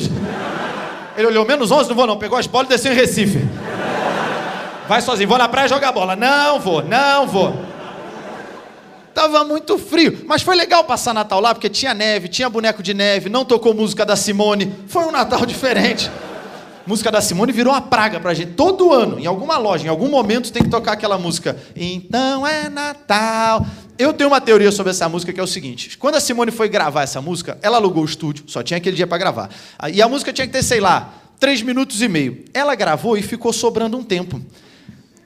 Ele 1.16 1.27
olhou, 1.27 1.44
menos 1.44 1.73
11, 1.73 1.89
não 1.89 1.97
vou 1.97 2.06
não. 2.06 2.16
Pegou 2.16 2.39
as 2.39 2.47
bolas 2.47 2.69
e 2.69 2.70
desceu 2.70 2.93
em 2.93 2.94
Recife. 2.94 3.40
Vai 4.89 5.02
sozinho, 5.02 5.28
vou 5.28 5.36
na 5.36 5.48
praia 5.48 5.66
jogar 5.66 5.90
bola. 5.90 6.15
Não 6.15 6.60
vou, 6.60 6.81
não 6.85 7.27
vou. 7.27 7.55
Tava 9.12 9.43
muito 9.43 9.77
frio, 9.78 10.24
mas 10.28 10.43
foi 10.43 10.55
legal 10.55 10.85
passar 10.85 11.12
Natal 11.12 11.40
lá, 11.40 11.52
porque 11.52 11.69
tinha 11.69 11.93
neve, 11.93 12.28
tinha 12.28 12.48
boneco 12.48 12.85
de 12.85 12.94
neve, 12.94 13.28
não 13.28 13.44
tocou 13.44 13.74
música 13.74 14.06
da 14.06 14.15
Simone. 14.15 14.73
Foi 14.86 15.02
um 15.02 15.10
Natal 15.10 15.44
diferente. 15.44 16.09
música 16.86 17.10
da 17.10 17.20
Simone 17.20 17.51
virou 17.51 17.73
uma 17.73 17.82
praga 17.82 18.20
pra 18.20 18.32
gente. 18.32 18.52
Todo 18.52 18.93
ano, 18.93 19.19
em 19.19 19.27
alguma 19.27 19.59
loja, 19.59 19.85
em 19.85 19.90
algum 19.90 20.09
momento, 20.09 20.52
tem 20.52 20.62
que 20.62 20.70
tocar 20.70 20.93
aquela 20.93 21.19
música. 21.19 21.56
Então 21.74 22.47
é 22.47 22.69
Natal. 22.69 23.66
Eu 23.98 24.12
tenho 24.12 24.30
uma 24.30 24.40
teoria 24.40 24.70
sobre 24.70 24.90
essa 24.90 25.08
música 25.08 25.32
que 25.32 25.40
é 25.40 25.42
o 25.42 25.46
seguinte: 25.46 25.98
quando 25.98 26.14
a 26.14 26.20
Simone 26.20 26.52
foi 26.52 26.68
gravar 26.68 27.02
essa 27.02 27.20
música, 27.20 27.58
ela 27.60 27.78
alugou 27.78 28.04
o 28.04 28.06
estúdio, 28.06 28.44
só 28.46 28.62
tinha 28.62 28.78
aquele 28.78 28.94
dia 28.94 29.08
para 29.08 29.18
gravar. 29.18 29.50
E 29.92 30.00
a 30.00 30.08
música 30.08 30.32
tinha 30.32 30.46
que 30.46 30.52
ter, 30.52 30.62
sei 30.62 30.78
lá, 30.78 31.12
três 31.40 31.60
minutos 31.62 32.00
e 32.00 32.06
meio. 32.06 32.44
Ela 32.54 32.76
gravou 32.76 33.18
e 33.18 33.22
ficou 33.22 33.52
sobrando 33.52 33.98
um 33.98 34.04
tempo. 34.04 34.40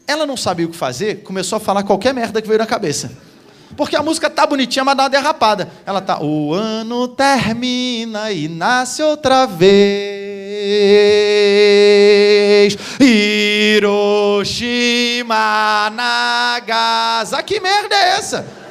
Ela 0.07 0.25
não 0.25 0.39
sabia 0.39 0.65
o 0.65 0.71
que 0.71 0.77
fazer, 0.77 1.23
começou 1.23 1.59
a 1.59 1.61
falar 1.61 1.83
qualquer 1.83 2.15
merda 2.15 2.41
que 2.41 2.49
veio 2.49 2.59
na 2.59 2.67
cabeça. 2.67 3.13
Porque 3.77 3.95
a 3.95 4.03
música 4.03 4.31
tá 4.31 4.47
bonitinha, 4.47 4.85
mas 4.85 4.97
dá 4.97 5.03
uma 5.05 5.11
derrapada. 5.11 5.71
Ela 5.85 6.01
tá, 6.01 6.23
o 6.23 6.55
ano 6.55 7.09
termina 7.09 8.33
e 8.33 8.49
nasce 8.49 9.03
outra 9.03 9.47
vez. 9.47 9.73
Hiroshima, 13.01 14.45
Nagasaki. 15.91 17.55
Que 17.55 17.61
merda 17.61 17.95
é 17.95 18.17
essa? 18.17 18.62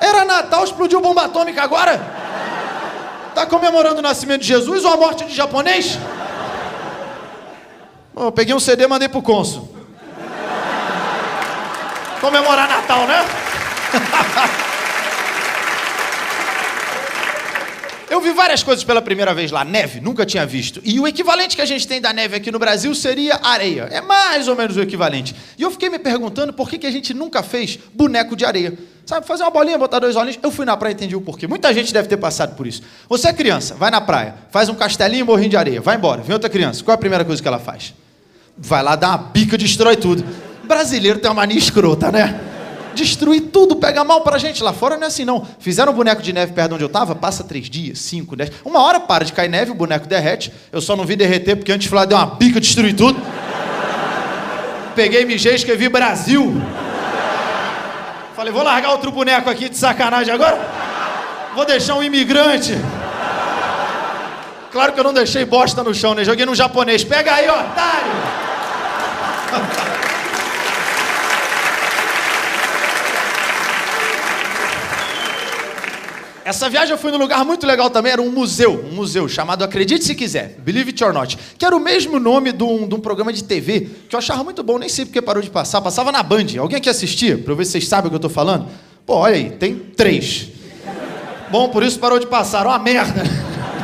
Era 0.00 0.24
Natal, 0.24 0.64
explodiu 0.64 1.00
bomba 1.00 1.24
atômica 1.24 1.62
agora? 1.62 2.00
Tá 3.34 3.46
comemorando 3.46 3.98
o 3.98 4.02
nascimento 4.02 4.40
de 4.40 4.48
Jesus 4.48 4.84
ou 4.84 4.92
a 4.92 4.96
morte 4.96 5.24
de 5.24 5.34
japonês? 5.34 5.98
Eu 8.16 8.32
peguei 8.32 8.54
um 8.54 8.60
CD 8.60 8.84
e 8.84 8.86
mandei 8.88 9.08
pro 9.08 9.22
cônsul. 9.22 9.68
Comemorar 12.20 12.68
Natal, 12.68 13.06
né? 13.06 13.24
Eu 18.10 18.22
vi 18.22 18.32
várias 18.32 18.62
coisas 18.62 18.82
pela 18.82 19.02
primeira 19.02 19.34
vez 19.34 19.50
lá. 19.50 19.64
Neve, 19.64 20.00
nunca 20.00 20.24
tinha 20.24 20.46
visto. 20.46 20.80
E 20.82 20.98
o 20.98 21.06
equivalente 21.06 21.54
que 21.54 21.60
a 21.60 21.66
gente 21.66 21.86
tem 21.86 22.00
da 22.00 22.10
neve 22.10 22.36
aqui 22.36 22.50
no 22.50 22.58
Brasil 22.58 22.94
seria 22.94 23.38
areia. 23.42 23.86
É 23.90 24.00
mais 24.00 24.48
ou 24.48 24.56
menos 24.56 24.76
o 24.76 24.80
equivalente. 24.80 25.36
E 25.58 25.62
eu 25.62 25.70
fiquei 25.70 25.90
me 25.90 25.98
perguntando 25.98 26.52
por 26.52 26.70
que, 26.70 26.78
que 26.78 26.86
a 26.86 26.90
gente 26.90 27.12
nunca 27.12 27.42
fez 27.42 27.78
boneco 27.92 28.34
de 28.34 28.46
areia. 28.46 28.78
Sabe, 29.08 29.26
fazer 29.26 29.42
uma 29.42 29.50
bolinha, 29.50 29.78
botar 29.78 30.00
dois 30.00 30.16
olhinhos. 30.16 30.38
Eu 30.42 30.50
fui 30.50 30.66
na 30.66 30.76
praia 30.76 30.92
e 30.92 30.94
entendi 30.94 31.16
o 31.16 31.20
porquê. 31.22 31.46
Muita 31.46 31.72
gente 31.72 31.94
deve 31.94 32.06
ter 32.06 32.18
passado 32.18 32.54
por 32.54 32.66
isso. 32.66 32.82
Você 33.08 33.28
é 33.28 33.32
criança, 33.32 33.74
vai 33.74 33.90
na 33.90 34.02
praia, 34.02 34.34
faz 34.50 34.68
um 34.68 34.74
castelinho 34.74 35.22
e 35.22 35.24
morrinho 35.24 35.48
de 35.48 35.56
areia, 35.56 35.80
vai 35.80 35.96
embora. 35.96 36.20
Vem 36.20 36.34
outra 36.34 36.50
criança. 36.50 36.84
Qual 36.84 36.92
é 36.92 36.94
a 36.94 36.98
primeira 36.98 37.24
coisa 37.24 37.40
que 37.40 37.48
ela 37.48 37.58
faz? 37.58 37.94
Vai 38.54 38.82
lá, 38.82 38.96
dá 38.96 39.08
uma 39.08 39.16
bica, 39.16 39.56
destrói 39.56 39.96
tudo. 39.96 40.22
Brasileiro 40.64 41.18
tem 41.20 41.30
uma 41.30 41.36
mania 41.36 41.56
escrota, 41.56 42.12
né? 42.12 42.38
Destruir 42.94 43.44
tudo, 43.50 43.76
pega 43.76 44.04
mal 44.04 44.20
pra 44.20 44.36
gente. 44.36 44.62
Lá 44.62 44.74
fora 44.74 44.98
não 44.98 45.04
é 45.04 45.06
assim, 45.06 45.24
não. 45.24 45.42
Fizeram 45.58 45.92
um 45.92 45.96
boneco 45.96 46.20
de 46.20 46.30
neve 46.30 46.52
perto 46.52 46.68
de 46.68 46.74
onde 46.74 46.84
eu 46.84 46.90
tava, 46.90 47.14
passa 47.14 47.42
três 47.42 47.70
dias, 47.70 48.00
cinco, 48.00 48.36
dez. 48.36 48.52
Uma 48.62 48.82
hora 48.82 49.00
para 49.00 49.24
de 49.24 49.32
cair 49.32 49.48
neve, 49.48 49.70
o 49.70 49.74
boneco 49.74 50.06
derrete. 50.06 50.52
Eu 50.70 50.82
só 50.82 50.94
não 50.94 51.06
vi 51.06 51.16
derreter 51.16 51.56
porque 51.56 51.72
antes 51.72 51.84
de 51.84 51.88
falar 51.88 52.04
deu 52.04 52.18
uma 52.18 52.26
bica, 52.26 52.60
destruir 52.60 52.94
tudo. 52.94 53.18
Peguei, 54.94 55.24
mijei, 55.24 55.54
escrevi 55.54 55.88
Brasil. 55.88 56.60
Falei, 58.38 58.52
vou 58.52 58.62
largar 58.62 58.92
outro 58.92 59.10
boneco 59.10 59.50
aqui 59.50 59.68
de 59.68 59.76
sacanagem 59.76 60.32
agora? 60.32 60.56
Vou 61.56 61.64
deixar 61.64 61.96
um 61.96 62.04
imigrante. 62.04 62.72
Claro 64.70 64.92
que 64.92 65.00
eu 65.00 65.02
não 65.02 65.12
deixei 65.12 65.44
bosta 65.44 65.82
no 65.82 65.92
chão, 65.92 66.14
né? 66.14 66.22
Joguei 66.22 66.46
no 66.46 66.54
japonês. 66.54 67.02
Pega 67.02 67.34
aí, 67.34 67.50
otário! 67.50 68.12
Essa 76.48 76.70
viagem 76.70 76.92
eu 76.92 76.96
fui 76.96 77.10
num 77.10 77.18
lugar 77.18 77.44
muito 77.44 77.66
legal 77.66 77.90
também, 77.90 78.10
era 78.10 78.22
um 78.22 78.30
museu, 78.30 78.82
um 78.90 78.94
museu 78.94 79.28
chamado 79.28 79.62
Acredite 79.62 80.02
Se 80.02 80.14
Quiser, 80.14 80.56
Believe 80.60 80.92
It 80.92 81.04
or 81.04 81.12
Not, 81.12 81.38
que 81.58 81.62
era 81.62 81.76
o 81.76 81.78
mesmo 81.78 82.18
nome 82.18 82.52
de 82.52 82.64
um, 82.64 82.88
de 82.88 82.94
um 82.94 83.00
programa 83.00 83.30
de 83.34 83.44
TV, 83.44 83.86
que 84.08 84.16
eu 84.16 84.18
achava 84.18 84.42
muito 84.42 84.62
bom, 84.62 84.78
nem 84.78 84.88
sei 84.88 85.04
porque 85.04 85.20
parou 85.20 85.42
de 85.42 85.50
passar, 85.50 85.82
passava 85.82 86.10
na 86.10 86.22
Band. 86.22 86.46
Alguém 86.58 86.78
aqui 86.78 86.88
assistia, 86.88 87.36
para 87.36 87.52
eu 87.52 87.56
ver 87.56 87.66
se 87.66 87.72
vocês 87.72 87.86
sabem 87.86 88.06
o 88.06 88.08
que 88.08 88.14
eu 88.14 88.16
estou 88.16 88.30
falando? 88.30 88.66
Pô, 89.04 89.16
olha 89.16 89.34
aí, 89.34 89.50
tem 89.50 89.74
três. 89.74 90.48
Bom, 91.50 91.68
por 91.68 91.82
isso 91.82 91.98
parou 91.98 92.18
de 92.18 92.26
passar, 92.26 92.66
uma 92.66 92.78
merda. 92.78 93.24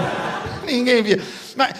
Ninguém 0.64 1.02
via. 1.02 1.20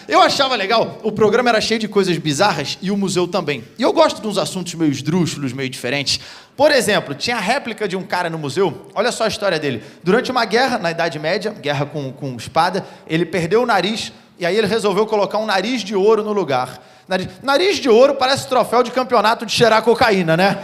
Eu 0.09 0.21
achava 0.21 0.55
legal, 0.55 1.01
o 1.03 1.11
programa 1.11 1.51
era 1.51 1.61
cheio 1.61 1.81
de 1.81 1.89
coisas 1.89 2.17
bizarras 2.17 2.79
e 2.81 2.91
o 2.91 2.97
museu 2.97 3.27
também. 3.27 3.65
E 3.79 3.83
eu 3.83 3.93
gosto 3.93 4.21
de 4.21 4.29
uns 4.29 4.39
assuntos 4.39 4.75
meio 4.75 4.91
esdrúxulos, 4.91 5.53
meio 5.53 5.69
diferentes. 5.69 6.21
Por 6.57 6.71
exemplo, 6.71 7.15
tinha 7.15 7.37
a 7.37 7.41
réplica 7.41 7.89
de 7.89 7.97
um 7.97 8.03
cara 8.03 8.31
no 8.31 8.39
museu, 8.39 8.91
olha 8.95 9.11
só 9.11 9.25
a 9.25 9.29
história 9.29 9.59
dele. 9.59 9.83
Durante 10.03 10.31
uma 10.31 10.45
guerra, 10.45 10.79
na 10.79 10.91
Idade 10.91 11.19
Média, 11.19 11.51
guerra 11.51 11.87
com, 11.87 12.13
com 12.13 12.37
espada, 12.37 12.87
ele 13.07 13.27
perdeu 13.27 13.63
o 13.63 13.67
nariz 13.67 14.13
e 14.39 14.47
aí 14.47 14.57
ele 14.57 14.67
resolveu 14.67 15.07
colocar 15.07 15.39
um 15.39 15.47
nariz 15.47 15.83
de 15.83 15.97
ouro 15.97 16.23
no 16.23 16.33
lugar. 16.33 16.81
Nariz, 17.09 17.29
nariz 17.43 17.77
de 17.79 17.89
ouro 17.89 18.15
parece 18.15 18.49
troféu 18.49 18.83
de 18.83 18.91
campeonato 18.91 19.45
de 19.45 19.53
cheirar 19.53 19.83
cocaína, 19.83 20.37
né? 20.37 20.59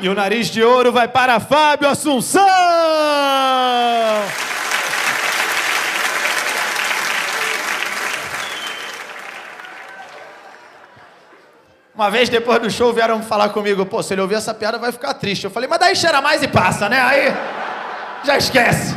E 0.00 0.08
o 0.08 0.14
nariz 0.14 0.48
de 0.48 0.62
ouro 0.62 0.90
vai 0.90 1.06
para 1.08 1.38
Fábio 1.38 1.88
Assunção! 1.88 2.40
Uma 12.00 12.10
vez 12.10 12.30
depois 12.30 12.62
do 12.62 12.70
show 12.70 12.94
vieram 12.94 13.22
falar 13.22 13.50
comigo, 13.50 13.84
pô, 13.84 14.02
se 14.02 14.14
ele 14.14 14.22
ouvir 14.22 14.36
essa 14.36 14.54
piada 14.54 14.78
vai 14.78 14.90
ficar 14.90 15.12
triste. 15.12 15.44
Eu 15.44 15.50
falei, 15.50 15.68
mas 15.68 15.78
daí 15.78 15.94
cheira 15.94 16.22
mais 16.22 16.42
e 16.42 16.48
passa, 16.48 16.88
né? 16.88 16.98
Aí 16.98 17.30
já 18.24 18.38
esquece. 18.38 18.96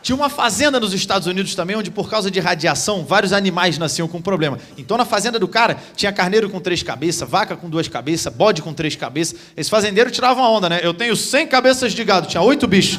Tinha 0.00 0.16
uma 0.16 0.30
fazenda 0.30 0.80
nos 0.80 0.94
Estados 0.94 1.28
Unidos 1.28 1.54
também, 1.54 1.76
onde 1.76 1.90
por 1.90 2.08
causa 2.08 2.30
de 2.30 2.40
radiação, 2.40 3.04
vários 3.04 3.34
animais 3.34 3.76
nasciam 3.76 4.08
com 4.08 4.22
problema. 4.22 4.58
Então 4.78 4.96
na 4.96 5.04
fazenda 5.04 5.38
do 5.38 5.46
cara 5.46 5.76
tinha 5.94 6.10
carneiro 6.10 6.48
com 6.48 6.58
três 6.58 6.82
cabeças, 6.82 7.28
vaca 7.28 7.54
com 7.54 7.68
duas 7.68 7.86
cabeças, 7.86 8.32
bode 8.32 8.62
com 8.62 8.72
três 8.72 8.96
cabeças. 8.96 9.38
Esse 9.54 9.68
fazendeiro 9.68 10.10
tirava 10.10 10.40
uma 10.40 10.48
onda, 10.48 10.70
né? 10.70 10.80
Eu 10.82 10.94
tenho 10.94 11.14
100 11.14 11.48
cabeças 11.48 11.92
de 11.92 12.02
gado, 12.02 12.28
tinha 12.28 12.40
oito 12.40 12.66
bichos. 12.66 12.98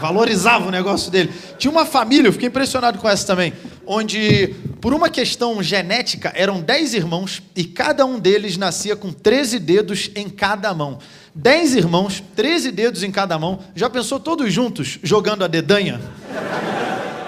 Valorizava 0.00 0.68
o 0.68 0.70
negócio 0.70 1.10
dele. 1.10 1.32
Tinha 1.58 1.70
uma 1.70 1.84
família, 1.84 2.28
eu 2.28 2.32
fiquei 2.32 2.46
impressionado 2.46 2.96
com 2.98 3.08
essa 3.08 3.26
também, 3.26 3.52
onde, 3.86 4.54
por 4.80 4.92
uma 4.92 5.08
questão 5.08 5.62
genética, 5.62 6.32
eram 6.34 6.60
10 6.60 6.94
irmãos 6.94 7.42
e 7.54 7.64
cada 7.64 8.04
um 8.04 8.18
deles 8.18 8.56
nascia 8.56 8.96
com 8.96 9.12
13 9.12 9.58
dedos 9.58 10.10
em 10.14 10.28
cada 10.28 10.74
mão. 10.74 10.98
10 11.34 11.76
irmãos, 11.76 12.22
13 12.34 12.72
dedos 12.72 13.02
em 13.02 13.10
cada 13.10 13.38
mão. 13.38 13.60
Já 13.74 13.88
pensou 13.88 14.18
todos 14.18 14.52
juntos 14.52 14.98
jogando 15.02 15.44
a 15.44 15.46
dedanha? 15.46 16.00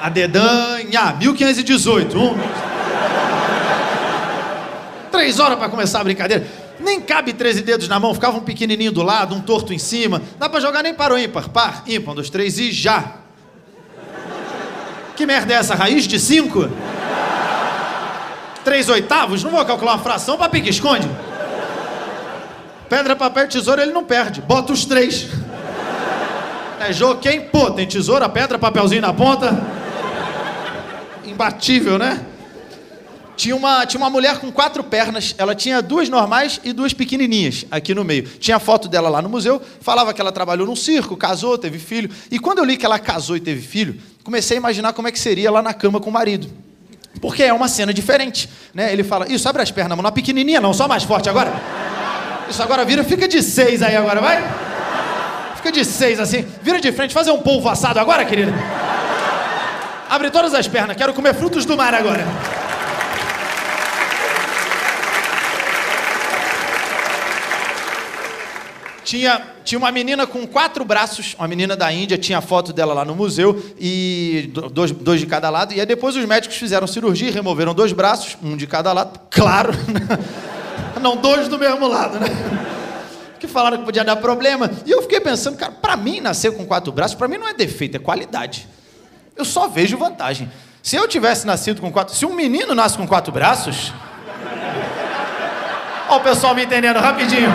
A 0.01 0.09
dedanha, 0.09 1.13
1518. 1.19 2.19
Um, 2.19 2.35
Três 5.11 5.39
horas 5.41 5.59
para 5.59 5.69
começar 5.69 6.01
a 6.01 6.05
brincadeira. 6.05 6.47
Nem 6.81 7.01
cabe 7.01 7.33
13 7.33 7.63
dedos 7.63 7.89
na 7.89 7.99
mão, 7.99 8.15
ficava 8.15 8.37
um 8.39 8.43
pequenininho 8.43 8.93
do 8.93 9.03
lado, 9.03 9.35
um 9.35 9.41
torto 9.41 9.73
em 9.73 9.79
cima. 9.79 10.23
Dá 10.39 10.49
para 10.49 10.61
jogar 10.61 10.83
nem 10.83 10.95
para 10.95 11.13
o 11.13 11.19
ímpar. 11.19 11.49
Par, 11.49 11.83
ímpar, 11.87 12.13
um, 12.13 12.15
dois, 12.15 12.31
três 12.31 12.59
e 12.59 12.71
já. 12.71 13.17
Que 15.19 15.27
merda 15.27 15.53
é 15.53 15.57
essa? 15.57 15.75
Raiz 15.75 16.07
de 16.07 16.17
5? 16.17 16.71
Três 18.63 18.89
oitavos? 18.89 19.43
Não 19.43 19.51
vou 19.51 19.65
calcular 19.65 19.95
uma 19.95 19.99
fração 19.99 20.39
para 20.39 20.49
pique-esconde. 20.49 21.11
Pedra, 22.89 23.17
papel, 23.17 23.49
tesoura, 23.49 23.83
ele 23.83 23.91
não 23.91 24.05
perde. 24.05 24.41
Bota 24.41 24.73
os 24.73 24.85
três. 24.85 25.27
É 26.79 26.93
jogo 26.93 27.21
quem? 27.21 27.41
Pô, 27.41 27.69
tem 27.73 27.85
tesoura, 27.85 28.29
pedra, 28.29 28.61
papelzinho 28.61 29.03
na 29.03 29.13
ponta. 29.13 29.61
Imbatível, 31.25 31.99
né? 31.99 32.25
Tinha 33.39 33.57
uma, 33.57 33.87
tinha 33.87 34.01
uma 34.01 34.11
mulher 34.11 34.39
com 34.39 34.53
quatro 34.53 34.85
pernas, 34.85 35.35
ela 35.39 35.55
tinha 35.55 35.81
duas 35.83 36.09
normais 36.09 36.61
e 36.63 36.73
duas 36.73 36.93
pequenininhas 36.93 37.65
aqui 37.73 37.93
no 37.93 38.05
meio. 38.05 38.23
Tinha 38.23 38.61
foto 38.61 38.89
dela 38.89 39.09
lá 39.09 39.21
no 39.21 39.29
museu, 39.29 39.61
falava 39.81 40.15
que 40.15 40.21
ela 40.21 40.31
trabalhou 40.31 40.67
num 40.67 40.77
circo, 40.77 41.17
casou, 41.17 41.59
teve 41.59 41.79
filho. 41.81 42.09
E 42.31 42.39
quando 42.39 42.59
eu 42.59 42.65
li 42.65 42.77
que 42.77 42.87
ela 42.87 43.01
casou 43.01 43.37
e 43.37 43.41
teve 43.41 43.63
filho, 43.63 44.01
comecei 44.29 44.59
a 44.59 44.61
imaginar 44.61 44.93
como 44.93 45.09
é 45.09 45.11
que 45.11 45.19
seria 45.19 45.51
lá 45.51 45.63
na 45.63 45.73
cama 45.73 45.99
com 45.99 46.11
o 46.11 46.13
marido. 46.13 46.51
Porque 47.19 47.43
é 47.43 47.51
uma 47.51 47.67
cena 47.67 47.95
diferente, 47.95 48.47
né? 48.75 48.93
Ele 48.93 49.03
fala, 49.03 49.27
isso, 49.27 49.49
abre 49.49 49.63
as 49.63 49.71
pernas, 49.71 49.97
mano, 49.97 50.13
pequenininha 50.13 50.61
não, 50.61 50.75
só 50.75 50.87
mais 50.87 51.03
forte 51.03 51.31
agora. 51.31 51.51
Isso, 52.47 52.63
agora 52.63 52.85
vira, 52.85 53.03
fica 53.03 53.27
de 53.27 53.43
seis 53.43 53.81
aí 53.81 53.97
agora, 53.97 54.21
vai. 54.21 54.45
Fica 55.57 55.73
de 55.73 55.83
seis 55.83 56.21
assim, 56.21 56.45
vira 56.63 56.79
de 56.79 56.93
frente, 56.93 57.15
fazer 57.15 57.31
um 57.31 57.39
polvo 57.39 57.71
assado 57.71 57.99
agora, 57.99 58.23
querida. 58.23 58.53
Abre 60.11 60.31
todas 60.31 60.53
as 60.53 60.69
pernas, 60.69 60.95
quero 60.95 61.15
comer 61.15 61.35
frutos 61.35 61.65
do 61.65 61.75
mar 61.75 61.95
agora. 61.95 62.27
Tinha, 69.05 69.41
tinha 69.69 69.79
uma 69.79 69.93
menina 69.93 70.27
com 70.27 70.47
quatro 70.47 70.83
braços, 70.83 71.37
uma 71.39 71.47
menina 71.47 71.77
da 71.77 71.93
Índia, 71.93 72.17
tinha 72.17 72.39
a 72.39 72.41
foto 72.41 72.73
dela 72.73 72.95
lá 72.95 73.05
no 73.05 73.15
museu, 73.15 73.63
e 73.79 74.51
dois, 74.73 74.91
dois 74.93 75.21
de 75.21 75.27
cada 75.27 75.51
lado. 75.51 75.75
E 75.75 75.81
aí 75.81 75.85
depois 75.85 76.17
os 76.17 76.25
médicos 76.25 76.57
fizeram 76.57 76.87
cirurgia, 76.87 77.31
removeram 77.31 77.75
dois 77.75 77.93
braços, 77.93 78.39
um 78.43 78.57
de 78.57 78.67
cada 78.67 78.95
lado, 78.95 79.21
claro, 79.31 79.75
não 81.03 81.19
dois 81.19 81.49
do 81.49 81.59
mesmo 81.59 81.87
lado, 81.87 82.19
né? 82.19 82.29
Que 83.39 83.47
falaram 83.47 83.77
que 83.77 83.85
podia 83.85 84.03
dar 84.03 84.17
problema. 84.17 84.71
E 84.87 84.91
eu 84.91 85.03
fiquei 85.03 85.21
pensando, 85.21 85.59
cara, 85.59 85.73
pra 85.73 85.99
mim 85.99 86.19
nascer 86.19 86.51
com 86.53 86.65
quatro 86.65 86.91
braços, 86.91 87.15
pra 87.15 87.29
mim 87.29 87.37
não 87.37 87.47
é 87.47 87.53
defeito, 87.53 87.95
é 87.95 88.01
qualidade. 88.01 88.67
Eu 89.37 89.45
só 89.45 89.69
vejo 89.69 89.99
vantagem. 89.99 90.51
Se 90.83 90.97
eu 90.97 91.07
tivesse 91.07 91.47
nascido 91.47 91.83
com 91.83 91.93
quatro. 91.93 92.15
Se 92.15 92.25
um 92.25 92.35
menino 92.35 92.75
nasce 92.75 92.97
com 92.97 93.07
quatro 93.07 93.31
braços. 93.31 93.93
Olha 96.09 96.19
o 96.19 96.23
pessoal 96.23 96.55
me 96.55 96.65
entendendo 96.65 96.97
rapidinho. 96.97 97.53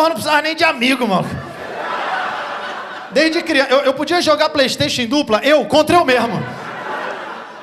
Porra, 0.00 0.08
não 0.08 0.16
precisava 0.16 0.40
nem 0.40 0.56
de 0.56 0.64
amigo, 0.64 1.06
mano. 1.06 1.28
Desde 3.10 3.42
criança. 3.42 3.70
Eu, 3.70 3.80
eu 3.80 3.92
podia 3.92 4.22
jogar 4.22 4.48
Playstation 4.48 5.02
em 5.02 5.06
dupla, 5.06 5.40
eu 5.42 5.62
contra 5.66 5.96
eu 5.96 6.06
mesmo. 6.06 6.42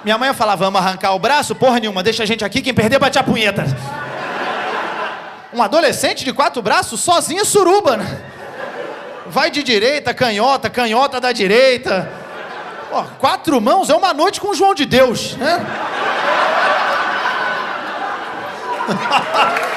Minha 0.03 0.19
mãe 0.19 0.31
falava, 0.35 0.65
vamos 0.65 0.79
arrancar 0.79 1.15
o 1.15 1.19
braço? 1.19 1.55
Porra 1.55 1.79
nenhuma, 1.79 2.03
deixa 2.03 2.21
a 2.21 2.25
gente 2.27 2.45
aqui, 2.45 2.61
quem 2.61 2.75
perder 2.75 2.99
bate 2.99 3.17
a 3.17 3.23
punheta. 3.23 3.65
Um 5.51 5.63
adolescente 5.63 6.23
de 6.23 6.31
quatro 6.31 6.61
braços, 6.61 6.99
sozinho 6.99 7.43
suruba, 7.43 7.97
né? 7.97 8.21
Vai 9.25 9.49
de 9.49 9.63
direita, 9.63 10.13
canhota, 10.13 10.69
canhota 10.69 11.19
da 11.19 11.31
direita. 11.31 12.07
Pô, 12.91 13.03
quatro 13.17 13.59
mãos 13.59 13.89
é 13.89 13.95
uma 13.95 14.13
noite 14.13 14.39
com 14.39 14.49
o 14.49 14.55
João 14.55 14.75
de 14.75 14.85
Deus, 14.85 15.35
né? 15.37 15.65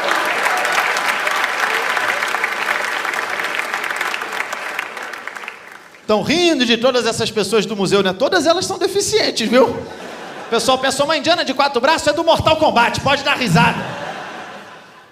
Estão 6.11 6.23
rindo 6.23 6.66
de 6.66 6.77
todas 6.77 7.07
essas 7.07 7.31
pessoas 7.31 7.65
do 7.65 7.77
museu, 7.77 8.03
né? 8.03 8.12
Todas 8.12 8.45
elas 8.45 8.66
são 8.66 8.77
deficientes, 8.77 9.49
viu? 9.49 9.66
O 9.69 10.51
pessoal 10.51 10.77
pensa, 10.77 11.05
uma 11.05 11.16
indiana 11.16 11.45
de 11.45 11.55
quatro 11.55 11.81
braços 11.81 12.09
é 12.09 12.12
do 12.12 12.24
Mortal 12.24 12.57
Kombat, 12.57 13.01
pode 13.01 13.23
dar 13.23 13.37
risada. 13.37 13.78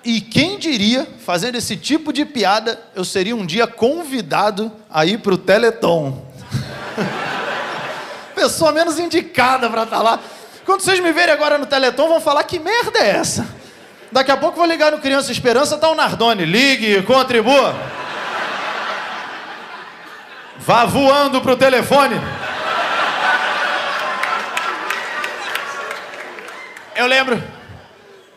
E 0.05 0.21
quem 0.21 0.59
diria, 0.59 1.07
fazendo 1.25 1.55
esse 1.55 1.77
tipo 1.77 2.13
de 2.13 2.25
piada, 2.25 2.81
eu 2.97 3.05
seria 3.05 3.37
um 3.37 3.47
dia 3.47 3.65
convidado 3.65 4.73
a 4.91 5.07
ir 5.07 5.19
pro 5.19 5.39
Teleton. 5.39 6.21
Pessoa 8.35 8.73
menos 8.73 8.99
indicada 8.99 9.71
para 9.71 9.85
estar 9.85 10.03
lá. 10.03 10.19
Quando 10.67 10.81
vocês 10.81 10.99
me 10.99 11.13
verem 11.13 11.33
agora 11.33 11.59
no 11.59 11.67
Teleton, 11.67 12.09
vão 12.09 12.21
falar 12.21 12.43
que 12.43 12.59
merda 12.59 12.99
é 12.99 13.11
essa? 13.11 13.47
Daqui 14.11 14.33
a 14.33 14.37
pouco 14.37 14.57
vou 14.57 14.67
ligar 14.67 14.91
no 14.91 14.99
Criança 14.99 15.31
Esperança, 15.31 15.79
tá 15.79 15.89
o 15.89 15.95
Nardone. 15.95 16.45
Ligue, 16.45 17.03
contribua. 17.03 17.73
Vá 20.69 20.85
voando 20.85 21.41
pro 21.41 21.57
telefone. 21.57 22.15
Eu 26.95 27.07
lembro. 27.07 27.43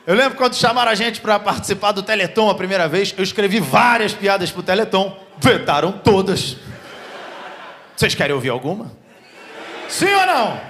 Eu 0.07 0.15
lembro 0.15 0.37
quando 0.37 0.55
chamaram 0.55 0.89
a 0.89 0.95
gente 0.95 1.19
para 1.19 1.37
participar 1.39 1.91
do 1.91 2.01
Teleton 2.01 2.49
a 2.49 2.55
primeira 2.55 2.87
vez, 2.87 3.13
eu 3.17 3.23
escrevi 3.25 3.59
várias 3.59 4.13
piadas 4.13 4.49
pro 4.49 4.63
Teleton, 4.63 5.19
vetaram 5.39 5.91
todas. 5.91 6.55
Vocês 7.97 8.15
querem 8.15 8.33
ouvir 8.33 8.47
alguma? 8.47 8.89
Sim 9.89 10.13
ou 10.13 10.25
não? 10.25 10.61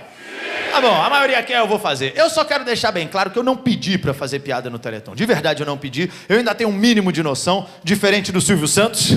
Tá 0.71 0.81
bom, 0.81 0.99
a 0.99 1.11
maioria 1.11 1.43
quer, 1.43 1.59
eu 1.59 1.67
vou 1.67 1.77
fazer. 1.77 2.13
Eu 2.15 2.27
só 2.31 2.43
quero 2.43 2.65
deixar 2.65 2.91
bem 2.91 3.07
claro 3.07 3.29
que 3.29 3.37
eu 3.37 3.43
não 3.43 3.55
pedi 3.55 3.99
para 3.99 4.15
fazer 4.15 4.39
piada 4.39 4.67
no 4.67 4.79
Teleton. 4.79 5.13
De 5.13 5.27
verdade 5.27 5.61
eu 5.61 5.67
não 5.67 5.77
pedi. 5.77 6.11
Eu 6.27 6.39
ainda 6.39 6.55
tenho 6.55 6.71
um 6.71 6.73
mínimo 6.73 7.11
de 7.11 7.21
noção, 7.21 7.69
diferente 7.83 8.31
do 8.31 8.41
Silvio 8.41 8.67
Santos. 8.67 9.15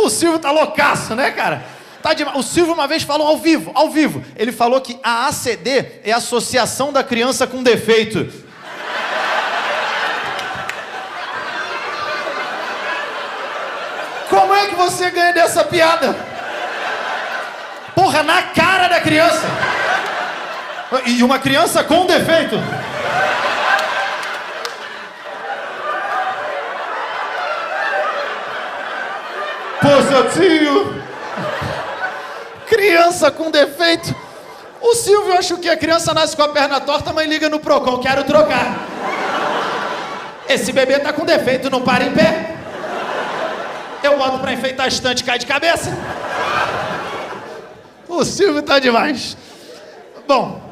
O 0.00 0.08
Silvio 0.08 0.38
tá 0.38 0.52
loucaço, 0.52 1.16
né, 1.16 1.32
cara? 1.32 1.60
Tá 2.00 2.14
de... 2.14 2.22
O 2.22 2.42
Silvio 2.42 2.72
uma 2.72 2.86
vez 2.86 3.02
falou 3.02 3.26
ao 3.26 3.36
vivo, 3.36 3.72
ao 3.74 3.90
vivo. 3.90 4.22
Ele 4.36 4.52
falou 4.52 4.80
que 4.80 4.96
a 5.02 5.26
ACD 5.26 6.00
é 6.04 6.12
a 6.12 6.18
Associação 6.18 6.92
da 6.92 7.02
Criança 7.02 7.48
com 7.48 7.64
Defeito. 7.64 8.32
Como 14.30 14.54
é 14.54 14.66
que 14.66 14.76
você 14.76 15.10
ganha 15.10 15.32
dessa 15.32 15.64
piada? 15.64 16.14
Porra, 17.94 18.22
na 18.22 18.42
cara 18.42 18.86
da 18.86 19.00
criança. 19.00 19.46
E 21.06 21.24
uma 21.24 21.40
criança 21.40 21.82
com 21.82 22.06
defeito. 22.06 22.54
Posativo. 29.80 30.94
Criança 32.66 33.30
com 33.30 33.50
defeito. 33.50 34.14
O 34.80 34.94
Silvio 34.94 35.36
acha 35.36 35.56
que 35.56 35.68
a 35.68 35.76
criança 35.76 36.14
nasce 36.14 36.36
com 36.36 36.42
a 36.42 36.48
perna 36.48 36.80
torta, 36.80 37.12
mas 37.12 37.28
liga 37.28 37.48
no 37.48 37.58
Procon, 37.58 37.98
quero 37.98 38.24
trocar. 38.24 38.78
Esse 40.48 40.72
bebê 40.72 40.98
tá 40.98 41.12
com 41.12 41.24
defeito, 41.24 41.68
não 41.68 41.82
para 41.82 42.04
em 42.04 42.12
pé. 42.12 42.54
Eu 44.02 44.16
boto 44.16 44.38
pra 44.38 44.52
enfeitar 44.52 44.86
a 44.86 44.88
estante, 44.88 45.24
cai 45.24 45.38
de 45.38 45.46
cabeça. 45.46 45.90
O 48.08 48.24
Silvio 48.24 48.62
tá 48.62 48.78
demais. 48.78 49.36
Bom, 50.26 50.67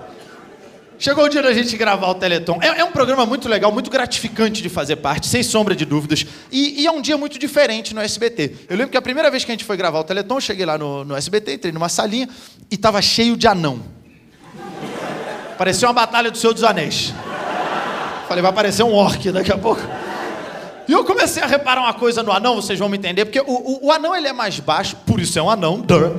chegou 0.98 1.24
o 1.24 1.28
dia 1.28 1.42
da 1.42 1.52
gente 1.52 1.76
gravar 1.76 2.08
o 2.08 2.14
Teleton. 2.14 2.58
É, 2.62 2.80
é 2.80 2.84
um 2.84 2.92
programa 2.92 3.26
muito 3.26 3.48
legal, 3.48 3.70
muito 3.72 3.90
gratificante 3.90 4.62
de 4.62 4.68
fazer 4.68 4.96
parte, 4.96 5.26
sem 5.26 5.42
sombra 5.42 5.74
de 5.74 5.84
dúvidas. 5.84 6.24
E, 6.50 6.82
e, 6.82 6.86
é 6.86 6.90
um 6.90 7.00
dia 7.00 7.16
muito 7.16 7.38
diferente 7.38 7.94
no 7.94 8.00
SBT. 8.00 8.66
Eu 8.68 8.76
lembro 8.76 8.90
que 8.90 8.96
a 8.96 9.02
primeira 9.02 9.30
vez 9.30 9.44
que 9.44 9.50
a 9.50 9.54
gente 9.54 9.64
foi 9.64 9.76
gravar 9.76 10.00
o 10.00 10.04
Teleton, 10.04 10.36
eu 10.36 10.40
cheguei 10.40 10.66
lá 10.66 10.78
no, 10.78 11.04
no 11.04 11.16
SBT, 11.16 11.54
entrei 11.54 11.72
numa 11.72 11.88
salinha 11.88 12.28
e 12.70 12.76
tava 12.76 13.00
cheio 13.02 13.36
de 13.36 13.46
anão. 13.46 13.80
Parecia 15.56 15.88
uma 15.88 15.94
batalha 15.94 16.30
do 16.30 16.36
Senhor 16.36 16.52
dos 16.52 16.64
Anéis. 16.64 17.14
Falei, 18.28 18.42
vai 18.42 18.50
aparecer 18.50 18.82
um 18.82 18.92
orc 18.92 19.30
daqui 19.30 19.52
a 19.52 19.58
pouco. 19.58 19.80
E 20.88 20.92
eu 20.92 21.04
comecei 21.04 21.42
a 21.42 21.46
reparar 21.46 21.80
uma 21.80 21.94
coisa 21.94 22.22
no 22.22 22.30
anão, 22.30 22.56
vocês 22.56 22.78
vão 22.78 22.88
me 22.88 22.96
entender, 22.96 23.24
porque 23.24 23.40
o, 23.40 23.44
o, 23.44 23.86
o 23.86 23.92
anão 23.92 24.14
ele 24.14 24.28
é 24.28 24.32
mais 24.32 24.60
baixo, 24.60 24.96
por 25.06 25.18
isso 25.20 25.38
é 25.38 25.42
um 25.42 25.50
anão, 25.50 25.80
duh. 25.80 26.16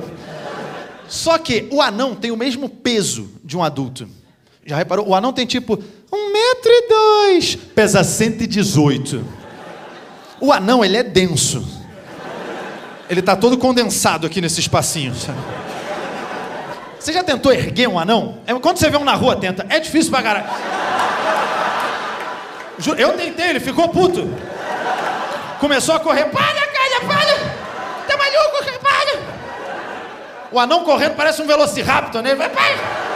Só 1.08 1.38
que 1.38 1.66
o 1.72 1.80
anão 1.80 2.14
tem 2.14 2.30
o 2.30 2.36
mesmo 2.36 2.68
peso 2.68 3.30
de 3.42 3.56
um 3.56 3.62
adulto. 3.62 4.06
Já 4.68 4.76
reparou? 4.76 5.08
O 5.08 5.14
anão 5.14 5.32
tem 5.32 5.46
tipo 5.46 5.82
um 6.12 6.30
metro 6.30 6.70
e 6.70 6.88
dois, 6.88 7.54
pesa 7.54 8.04
118. 8.04 9.24
O 10.42 10.52
anão, 10.52 10.84
ele 10.84 10.98
é 10.98 11.02
denso. 11.02 11.66
Ele 13.08 13.22
tá 13.22 13.34
todo 13.34 13.56
condensado 13.56 14.26
aqui 14.26 14.42
nesse 14.42 14.60
espacinho. 14.60 15.14
Sabe? 15.14 15.38
Você 17.00 17.14
já 17.14 17.24
tentou 17.24 17.50
erguer 17.50 17.88
um 17.88 17.98
anão? 17.98 18.40
É, 18.46 18.52
quando 18.52 18.76
você 18.76 18.90
vê 18.90 18.98
um 18.98 19.04
na 19.04 19.14
rua, 19.14 19.36
tenta. 19.36 19.64
É 19.70 19.80
difícil 19.80 20.10
pra 20.10 20.22
caralho. 20.22 20.46
Eu 22.98 23.14
tentei, 23.14 23.48
ele 23.48 23.60
ficou 23.60 23.88
puto. 23.88 24.28
Começou 25.60 25.94
a 25.94 26.00
correr. 26.00 26.26
Para, 26.26 26.44
cara, 26.44 27.00
para! 27.06 27.38
Tá 28.06 28.16
maluco, 28.18 28.64
cara, 28.66 28.78
para! 28.80 29.18
O 30.52 30.60
anão 30.60 30.84
correndo 30.84 31.14
parece 31.16 31.40
um 31.40 31.46
velociraptor, 31.46 32.20
né? 32.20 32.34
Vai, 32.34 32.50
pai! 32.50 33.08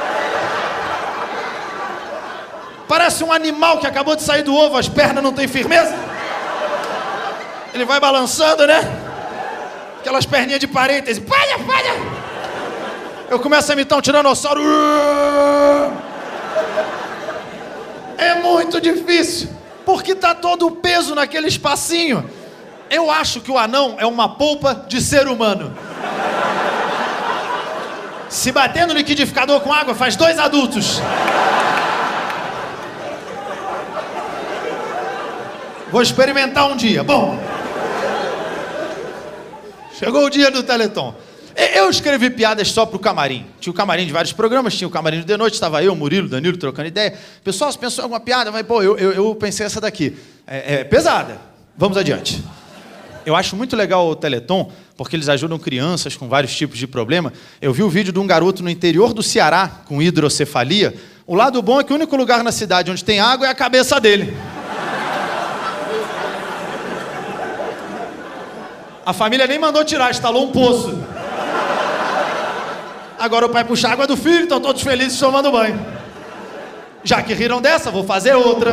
Parece 2.88 3.24
um 3.24 3.32
animal 3.32 3.78
que 3.78 3.86
acabou 3.86 4.16
de 4.16 4.22
sair 4.22 4.42
do 4.42 4.54
ovo, 4.54 4.76
as 4.76 4.88
pernas 4.88 5.22
não 5.22 5.32
têm 5.32 5.48
firmeza. 5.48 5.94
Ele 7.72 7.84
vai 7.84 7.98
balançando, 7.98 8.66
né? 8.66 8.80
Aquelas 10.00 10.26
perninhas 10.26 10.60
de 10.60 10.66
parêntese. 10.66 11.20
Palha, 11.20 11.58
palha! 11.60 11.94
Eu 13.30 13.38
começo 13.38 13.70
a 13.70 13.74
imitar 13.74 13.98
um 13.98 14.02
tiranossauro. 14.02 14.60
É 18.18 18.34
muito 18.34 18.80
difícil, 18.80 19.48
porque 19.86 20.14
tá 20.14 20.34
todo 20.34 20.66
o 20.66 20.70
peso 20.72 21.14
naquele 21.14 21.48
espacinho. 21.48 22.28
Eu 22.90 23.10
acho 23.10 23.40
que 23.40 23.50
o 23.50 23.56
anão 23.56 23.96
é 23.98 24.04
uma 24.04 24.36
polpa 24.36 24.84
de 24.86 25.00
ser 25.00 25.26
humano. 25.28 25.74
Se 28.28 28.52
bater 28.52 28.86
no 28.86 28.92
liquidificador 28.92 29.60
com 29.60 29.72
água, 29.72 29.94
faz 29.94 30.14
dois 30.14 30.38
adultos. 30.38 31.00
Vou 35.92 36.00
experimentar 36.00 36.72
um 36.72 36.74
dia. 36.74 37.04
Bom. 37.04 37.38
Chegou 39.98 40.24
o 40.24 40.30
dia 40.30 40.50
do 40.50 40.62
Teleton. 40.62 41.14
Eu 41.74 41.90
escrevi 41.90 42.30
piadas 42.30 42.68
só 42.68 42.86
pro 42.86 42.98
camarim. 42.98 43.44
Tinha 43.60 43.70
o 43.70 43.74
camarim 43.74 44.06
de 44.06 44.12
vários 44.12 44.32
programas, 44.32 44.74
tinha 44.74 44.88
o 44.88 44.90
camarim 44.90 45.20
de 45.20 45.36
noite, 45.36 45.52
estava 45.52 45.84
eu, 45.84 45.94
Murilo, 45.94 46.30
Danilo 46.30 46.56
trocando 46.56 46.88
ideia. 46.88 47.12
Pessoal, 47.44 47.70
se 47.70 47.78
pensou 47.78 48.00
em 48.00 48.04
alguma 48.04 48.20
piada, 48.20 48.50
mas 48.50 48.64
pô, 48.66 48.82
eu, 48.82 48.96
eu, 48.96 49.12
eu 49.12 49.34
pensei 49.34 49.66
essa 49.66 49.82
daqui. 49.82 50.16
É, 50.46 50.76
é, 50.76 50.84
pesada. 50.84 51.36
Vamos 51.76 51.98
adiante. 51.98 52.42
Eu 53.26 53.36
acho 53.36 53.54
muito 53.54 53.76
legal 53.76 54.08
o 54.08 54.16
Teleton, 54.16 54.72
porque 54.96 55.14
eles 55.14 55.28
ajudam 55.28 55.58
crianças 55.58 56.16
com 56.16 56.26
vários 56.26 56.56
tipos 56.56 56.78
de 56.78 56.86
problema. 56.86 57.34
Eu 57.60 57.70
vi 57.70 57.82
o 57.82 57.90
vídeo 57.90 58.14
de 58.14 58.18
um 58.18 58.26
garoto 58.26 58.62
no 58.62 58.70
interior 58.70 59.12
do 59.12 59.22
Ceará 59.22 59.82
com 59.84 60.00
hidrocefalia. 60.00 60.94
O 61.26 61.34
lado 61.34 61.60
bom 61.60 61.78
é 61.80 61.84
que 61.84 61.92
o 61.92 61.96
único 61.96 62.16
lugar 62.16 62.42
na 62.42 62.50
cidade 62.50 62.90
onde 62.90 63.04
tem 63.04 63.20
água 63.20 63.46
é 63.46 63.50
a 63.50 63.54
cabeça 63.54 64.00
dele. 64.00 64.34
A 69.04 69.12
família 69.12 69.46
nem 69.46 69.58
mandou 69.58 69.84
tirar, 69.84 70.10
instalou 70.10 70.46
um 70.46 70.52
poço. 70.52 70.96
Agora 73.18 73.46
o 73.46 73.50
pai 73.50 73.64
puxa 73.64 73.88
a 73.88 73.92
água 73.92 74.06
do 74.06 74.16
filho, 74.16 74.44
estão 74.44 74.60
todos 74.60 74.82
felizes 74.82 75.18
tomando 75.18 75.50
banho. 75.50 75.78
Já 77.04 77.22
que 77.22 77.34
riram 77.34 77.60
dessa, 77.60 77.90
vou 77.90 78.04
fazer 78.04 78.34
outra. 78.34 78.72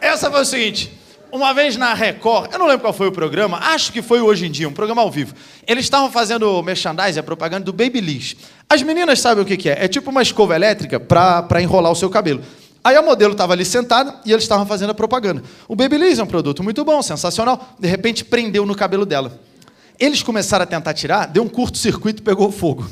Essa 0.00 0.30
foi 0.30 0.42
o 0.42 0.44
seguinte. 0.44 0.92
Uma 1.30 1.52
vez 1.52 1.76
na 1.76 1.94
Record, 1.94 2.52
eu 2.52 2.58
não 2.60 2.66
lembro 2.66 2.82
qual 2.82 2.92
foi 2.92 3.08
o 3.08 3.12
programa, 3.12 3.58
acho 3.58 3.92
que 3.92 4.00
foi 4.00 4.20
Hoje 4.20 4.46
em 4.46 4.50
Dia, 4.52 4.68
um 4.68 4.72
programa 4.72 5.02
ao 5.02 5.10
vivo. 5.10 5.34
Eles 5.66 5.84
estavam 5.84 6.08
fazendo 6.08 6.62
merchandising, 6.62 7.18
a 7.18 7.22
propaganda 7.24 7.64
do 7.64 7.72
Babyliss. 7.72 8.36
As 8.68 8.82
meninas 8.82 9.20
sabem 9.20 9.42
o 9.42 9.46
que, 9.46 9.56
que 9.56 9.68
é? 9.68 9.84
É 9.84 9.88
tipo 9.88 10.10
uma 10.10 10.22
escova 10.22 10.54
elétrica 10.54 11.00
para 11.00 11.60
enrolar 11.60 11.90
o 11.90 11.96
seu 11.96 12.08
cabelo. 12.08 12.40
Aí 12.84 12.94
a 12.96 13.00
modelo 13.00 13.32
estava 13.32 13.54
ali 13.54 13.64
sentada 13.64 14.14
e 14.26 14.30
eles 14.30 14.44
estavam 14.44 14.66
fazendo 14.66 14.90
a 14.90 14.94
propaganda. 14.94 15.42
O 15.66 15.74
Babyliss 15.74 16.18
é 16.18 16.22
um 16.22 16.26
produto 16.26 16.62
muito 16.62 16.84
bom, 16.84 17.00
sensacional. 17.00 17.74
De 17.80 17.88
repente 17.88 18.22
prendeu 18.22 18.66
no 18.66 18.74
cabelo 18.74 19.06
dela. 19.06 19.40
Eles 19.98 20.22
começaram 20.22 20.64
a 20.64 20.66
tentar 20.66 20.92
tirar, 20.92 21.26
deu 21.26 21.42
um 21.42 21.48
curto-circuito 21.48 22.20
e 22.20 22.22
pegou 22.22 22.52
fogo. 22.52 22.86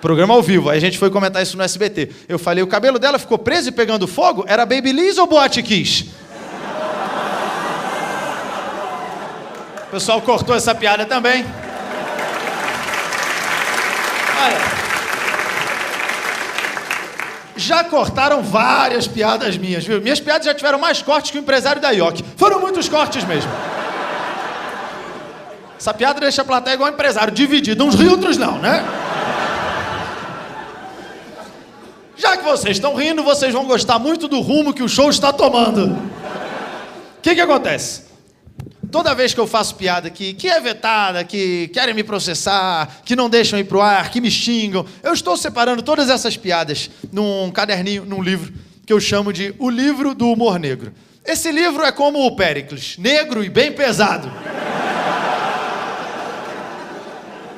Programa 0.00 0.34
ao 0.34 0.42
vivo. 0.42 0.68
Aí 0.68 0.78
a 0.78 0.80
gente 0.80 0.98
foi 0.98 1.08
comentar 1.08 1.40
isso 1.40 1.56
no 1.56 1.62
SBT. 1.62 2.10
Eu 2.28 2.36
falei, 2.36 2.64
o 2.64 2.66
cabelo 2.66 2.98
dela 2.98 3.16
ficou 3.16 3.38
preso 3.38 3.68
e 3.68 3.72
pegando 3.72 4.08
fogo? 4.08 4.44
Era 4.48 4.66
Babyliss 4.66 5.18
ou 5.18 5.26
Boate 5.28 5.62
Kiss? 5.62 6.10
O 9.86 9.90
pessoal 9.92 10.20
cortou 10.20 10.56
essa 10.56 10.74
piada 10.74 11.06
também. 11.06 11.46
Olha. 14.42 14.75
Já 17.56 17.84
cortaram 17.84 18.42
várias 18.42 19.06
piadas 19.06 19.56
minhas, 19.56 19.84
viu? 19.84 20.00
Minhas 20.00 20.20
piadas 20.20 20.46
já 20.46 20.54
tiveram 20.54 20.78
mais 20.78 21.00
cortes 21.00 21.30
que 21.30 21.38
o 21.38 21.40
empresário 21.40 21.80
da 21.80 21.90
IOC. 21.90 22.22
Foram 22.36 22.60
muitos 22.60 22.88
cortes 22.88 23.24
mesmo. 23.24 23.50
Essa 25.78 25.92
piada 25.92 26.20
deixa 26.20 26.42
a 26.42 26.44
plateia 26.44 26.74
igual 26.74 26.90
empresário, 26.90 27.32
dividido. 27.32 27.84
Uns 27.84 27.94
ri, 27.94 28.08
outros 28.08 28.36
não, 28.36 28.58
né? 28.58 28.84
Já 32.16 32.36
que 32.36 32.44
vocês 32.44 32.76
estão 32.76 32.94
rindo, 32.94 33.22
vocês 33.22 33.52
vão 33.52 33.64
gostar 33.66 33.98
muito 33.98 34.26
do 34.26 34.40
rumo 34.40 34.72
que 34.72 34.82
o 34.82 34.88
show 34.88 35.10
está 35.10 35.32
tomando. 35.32 35.92
O 35.92 37.20
que, 37.20 37.34
que 37.34 37.40
acontece? 37.40 38.05
Toda 38.96 39.14
vez 39.14 39.34
que 39.34 39.38
eu 39.38 39.46
faço 39.46 39.74
piada 39.74 40.08
que, 40.08 40.32
que 40.32 40.48
é 40.48 40.58
vetada, 40.58 41.22
que 41.22 41.68
querem 41.68 41.94
me 41.94 42.02
processar, 42.02 43.02
que 43.04 43.14
não 43.14 43.28
deixam 43.28 43.58
ir 43.58 43.64
pro 43.64 43.82
ar, 43.82 44.10
que 44.10 44.22
me 44.22 44.30
xingam, 44.30 44.86
eu 45.02 45.12
estou 45.12 45.36
separando 45.36 45.82
todas 45.82 46.08
essas 46.08 46.34
piadas 46.34 46.88
num 47.12 47.50
caderninho, 47.50 48.06
num 48.06 48.22
livro, 48.22 48.54
que 48.86 48.92
eu 48.94 48.98
chamo 48.98 49.34
de 49.34 49.54
O 49.58 49.68
Livro 49.68 50.14
do 50.14 50.32
Humor 50.32 50.58
Negro. 50.58 50.94
Esse 51.26 51.52
livro 51.52 51.84
é 51.84 51.92
como 51.92 52.24
o 52.24 52.36
Péricles, 52.36 52.96
negro 52.96 53.44
e 53.44 53.50
bem 53.50 53.70
pesado. 53.70 54.32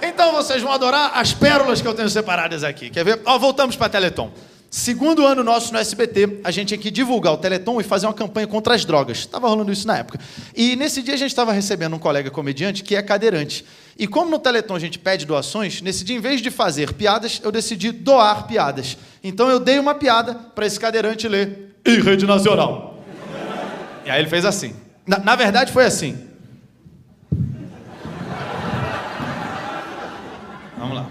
Então 0.03 0.33
vocês 0.33 0.61
vão 0.61 0.73
adorar 0.73 1.13
as 1.15 1.33
pérolas 1.33 1.81
que 1.81 1.87
eu 1.87 1.95
tenho 1.95 2.11
separadas 2.11 2.65
aqui. 2.65 2.91
Quer 2.91 3.05
ver? 3.05 3.21
Ó, 3.25 3.39
voltamos 3.39 3.77
para 3.77 3.89
Teleton. 3.89 4.33
Segundo 4.71 5.25
ano 5.25 5.43
nosso 5.43 5.73
no 5.73 5.79
SBT, 5.79 6.41
a 6.45 6.51
gente 6.51 6.69
tinha 6.69 6.79
que 6.79 6.91
divulgar 6.91 7.33
o 7.33 7.39
Teleton 7.39 7.81
e 7.81 7.85
fazer 7.85 8.07
uma 8.07 8.13
campanha 8.13 8.47
contra 8.47 8.75
as 8.75 8.85
drogas. 8.85 9.19
Estava 9.19 9.49
rolando 9.49 9.73
isso 9.73 9.87
na 9.87 9.97
época. 9.97 10.21
E 10.55 10.77
nesse 10.77 11.01
dia 11.01 11.15
a 11.15 11.17
gente 11.17 11.31
estava 11.31 11.53
recebendo 11.53 11.97
um 11.97 11.99
colega 11.99 12.31
comediante 12.31 12.85
que 12.85 12.95
é 12.95 13.01
cadeirante. 13.01 13.65
E 13.99 14.07
como 14.07 14.31
no 14.31 14.39
Teleton 14.39 14.77
a 14.77 14.79
gente 14.79 14.99
pede 14.99 15.25
doações, 15.25 15.81
nesse 15.81 16.05
dia, 16.05 16.15
em 16.15 16.21
vez 16.21 16.43
de 16.43 16.51
fazer 16.51 16.93
piadas, 16.93 17.41
eu 17.43 17.51
decidi 17.51 17.91
doar 17.91 18.47
piadas. 18.47 18.99
Então 19.25 19.49
eu 19.49 19.59
dei 19.59 19.79
uma 19.79 19.95
piada 19.95 20.35
para 20.35 20.67
esse 20.67 20.79
cadeirante 20.79 21.27
ler 21.27 21.75
em 21.87 22.03
rede 22.03 22.27
nacional. 22.27 23.03
E 24.05 24.11
aí 24.11 24.21
ele 24.21 24.29
fez 24.29 24.45
assim. 24.45 24.75
Na, 25.07 25.19
na 25.19 25.35
verdade 25.35 25.73
foi 25.73 25.87
assim. 25.87 26.29
Vamos 30.77 30.95
lá. 30.95 31.09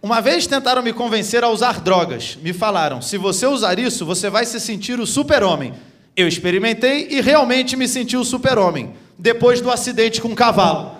Uma 0.00 0.20
vez 0.20 0.46
tentaram 0.46 0.80
me 0.80 0.92
convencer 0.92 1.42
a 1.42 1.48
usar 1.48 1.80
drogas. 1.80 2.38
Me 2.40 2.52
falaram: 2.52 3.02
se 3.02 3.18
você 3.18 3.46
usar 3.46 3.78
isso, 3.78 4.06
você 4.06 4.30
vai 4.30 4.46
se 4.46 4.60
sentir 4.60 5.00
o 5.00 5.06
super-homem. 5.06 5.74
Eu 6.16 6.28
experimentei 6.28 7.08
e 7.10 7.20
realmente 7.20 7.76
me 7.76 7.88
senti 7.88 8.16
o 8.16 8.24
super-homem. 8.24 8.94
Depois 9.18 9.60
do 9.60 9.70
acidente 9.70 10.20
com 10.20 10.28
o 10.28 10.36
cavalo. 10.36 10.92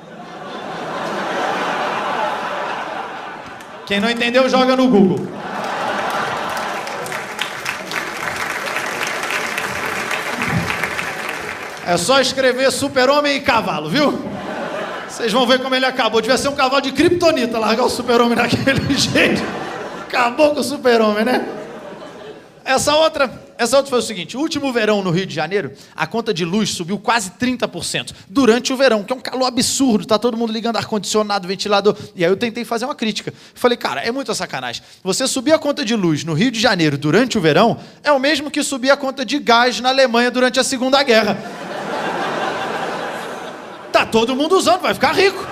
Quem 3.87 4.01
não 4.01 4.11
entendeu, 4.11 4.49
joga 4.49 4.77
no 4.77 4.89
Google. 4.89 5.27
É 11.87 11.97
só 11.97 12.21
escrever 12.21 12.71
super-homem 12.71 13.37
e 13.37 13.41
cavalo, 13.41 13.89
viu? 13.89 14.38
Vocês 15.19 15.33
vão 15.33 15.45
ver 15.45 15.61
como 15.61 15.75
ele 15.75 15.85
acabou. 15.85 16.21
Devia 16.21 16.39
ser 16.39 16.47
um 16.47 16.55
cavalo 16.55 16.81
de 16.81 16.93
kriptonita 16.93 17.59
largar 17.59 17.83
o 17.83 17.91
super-homem 17.91 18.37
daquele 18.37 18.85
jeito. 18.97 19.43
Acabou 20.03 20.55
com 20.55 20.61
o 20.61 20.63
super-homem, 20.63 21.25
né? 21.25 21.45
Essa 22.65 22.95
outra, 22.95 23.29
essa 23.59 23.79
outra 23.79 23.91
foi 23.91 23.99
o 23.99 24.03
seguinte: 24.03 24.37
o 24.37 24.41
último 24.41 24.73
verão 24.73 25.03
no 25.03 25.11
Rio 25.11 25.27
de 25.27 25.35
Janeiro, 25.35 25.73
a 25.97 26.07
conta 26.07 26.33
de 26.33 26.45
luz 26.45 26.71
subiu 26.71 27.01
quase 27.01 27.33
30% 27.33 28.15
durante 28.29 28.73
o 28.73 28.77
verão, 28.77 29.03
que 29.03 29.13
é 29.13 29.17
um 29.17 29.21
calor 29.21 29.47
absurdo, 29.47 30.07
tá 30.07 30.21
todo 30.21 30.37
mundo 30.37 30.53
ligando 30.53 30.77
ar-condicionado, 30.77 31.49
ventilador. 31.49 31.97
E 32.15 32.25
aí 32.25 32.31
eu 32.31 32.37
tentei 32.37 32.65
fazer 32.65 32.85
uma 32.85 32.95
crítica. 32.95 33.35
Falei, 33.55 33.77
cara, 33.77 34.01
é 34.01 34.13
muita 34.13 34.37
sacanagem. 34.37 34.85
Você 35.03 35.27
subir 35.27 35.51
a 35.51 35.59
conta 35.59 35.85
de 35.85 35.97
luz 35.97 36.23
no 36.23 36.33
Rio 36.33 36.53
de 36.53 36.61
Janeiro 36.61 36.97
durante 36.97 37.37
o 37.37 37.41
verão 37.41 37.77
é 38.05 38.13
o 38.13 38.21
mesmo 38.21 38.53
que 38.53 38.63
subir 38.63 38.93
a 38.93 38.97
conta 38.97 39.25
de 39.25 39.41
gás 39.41 39.81
na 39.81 39.89
Alemanha 39.89 40.31
durante 40.31 40.61
a 40.61 40.63
Segunda 40.63 41.03
Guerra. 41.03 41.68
Tá 43.99 44.07
todo 44.07 44.37
mundo 44.37 44.57
usando, 44.57 44.83
vai 44.83 44.95
ficar 44.95 45.13
rico. 45.13 45.45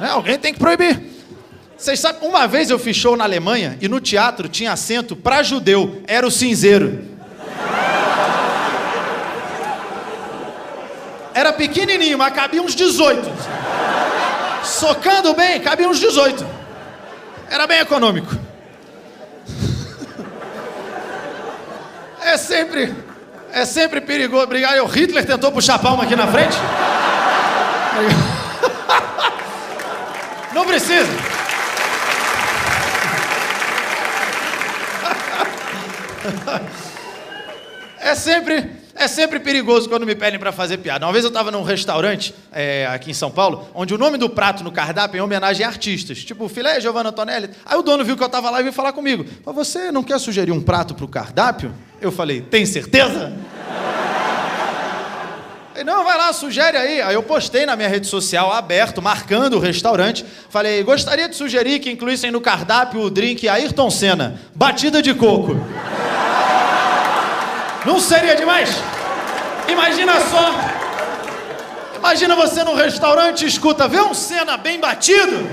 Né? 0.00 0.08
Alguém 0.08 0.38
tem 0.38 0.54
que 0.54 0.58
proibir. 0.58 0.98
Vocês 1.76 2.00
sabem, 2.00 2.26
uma 2.26 2.46
vez 2.46 2.70
eu 2.70 2.78
fiz 2.78 2.96
show 2.96 3.14
na 3.14 3.24
Alemanha 3.24 3.76
e 3.78 3.86
no 3.86 4.00
teatro 4.00 4.48
tinha 4.48 4.72
assento 4.72 5.14
para 5.14 5.42
judeu, 5.42 6.02
era 6.06 6.26
o 6.26 6.30
cinzeiro. 6.30 7.06
Era 11.34 11.52
pequenininho, 11.52 12.16
mas 12.16 12.32
cabia 12.32 12.62
uns 12.62 12.74
18. 12.74 13.30
Socando 14.64 15.34
bem, 15.34 15.60
cabia 15.60 15.90
uns 15.90 16.00
18. 16.00 16.46
Era 17.50 17.66
bem 17.66 17.80
econômico. 17.80 18.34
É 22.20 22.36
sempre 22.36 22.94
é 23.52 23.64
sempre 23.64 24.00
perigoso. 24.00 24.44
Obrigado. 24.44 24.78
O 24.82 24.86
Hitler 24.86 25.24
tentou 25.24 25.52
puxar 25.52 25.78
palma 25.78 26.04
aqui 26.04 26.16
na 26.16 26.26
frente? 26.26 26.56
Não 30.52 30.64
precisa. 30.66 31.12
É 38.00 38.14
sempre, 38.14 38.70
é 38.98 39.06
sempre 39.06 39.38
perigoso 39.38 39.88
quando 39.88 40.04
me 40.04 40.14
pedem 40.14 40.38
para 40.38 40.50
fazer 40.50 40.78
piada. 40.78 41.06
Uma 41.06 41.12
vez 41.12 41.24
eu 41.24 41.28
estava 41.28 41.50
num 41.50 41.62
restaurante 41.62 42.34
é, 42.52 42.86
aqui 42.86 43.10
em 43.10 43.14
São 43.14 43.30
Paulo, 43.30 43.68
onde 43.72 43.94
o 43.94 43.98
nome 43.98 44.18
do 44.18 44.28
prato 44.28 44.64
no 44.64 44.72
cardápio 44.72 45.16
é 45.16 45.20
em 45.20 45.22
homenagem 45.22 45.64
a 45.64 45.68
artistas, 45.68 46.24
tipo 46.24 46.48
filé 46.48 46.80
Giovanna 46.80 47.10
Antonelli. 47.10 47.50
Aí 47.64 47.78
o 47.78 47.82
dono 47.82 48.04
viu 48.04 48.16
que 48.16 48.22
eu 48.22 48.26
estava 48.26 48.50
lá 48.50 48.58
e 48.58 48.62
veio 48.62 48.72
falar 48.72 48.92
comigo. 48.92 49.24
Você 49.46 49.92
não 49.92 50.02
quer 50.02 50.18
sugerir 50.18 50.50
um 50.50 50.60
prato 50.60 50.94
para 50.94 51.04
o 51.04 51.08
cardápio? 51.08 51.72
Eu 52.00 52.10
falei, 52.10 52.40
tem 52.40 52.66
certeza? 52.66 53.32
Ele, 55.78 55.84
não, 55.84 56.04
vai 56.04 56.18
lá, 56.18 56.32
sugere 56.32 56.76
aí. 56.76 57.00
Aí 57.00 57.14
eu 57.14 57.22
postei 57.22 57.64
na 57.64 57.76
minha 57.76 57.88
rede 57.88 58.08
social, 58.08 58.52
aberto, 58.52 59.00
marcando 59.00 59.54
o 59.54 59.60
restaurante. 59.60 60.24
Falei, 60.50 60.82
gostaria 60.82 61.28
de 61.28 61.36
sugerir 61.36 61.78
que 61.78 61.88
incluíssem 61.88 62.32
no 62.32 62.40
cardápio 62.40 63.00
o 63.00 63.08
drink 63.08 63.48
Ayrton 63.48 63.88
Senna, 63.90 64.40
batida 64.56 65.00
de 65.00 65.14
coco. 65.14 65.54
Não 67.88 67.98
seria 67.98 68.36
demais? 68.36 68.68
Imagina 69.66 70.20
só. 70.20 70.44
Imagina 71.96 72.36
você 72.36 72.62
num 72.62 72.74
restaurante 72.74 73.46
e 73.46 73.48
escuta, 73.48 73.88
vê 73.88 73.98
um 73.98 74.12
Senna 74.12 74.58
bem 74.58 74.78
batido? 74.78 75.48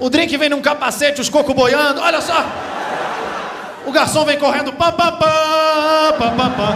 O 0.00 0.10
drink 0.10 0.36
vem 0.36 0.48
num 0.48 0.60
capacete, 0.60 1.20
os 1.20 1.28
cocos 1.28 1.54
boiando, 1.54 2.00
olha 2.00 2.20
só. 2.20 2.44
O 3.86 3.92
garçom 3.92 4.24
vem 4.24 4.40
correndo, 4.40 4.72
pá, 4.72 4.90
pá, 4.90 5.12
pá, 5.12 6.14
pá, 6.18 6.30
pá, 6.32 6.50
pá. 6.50 6.74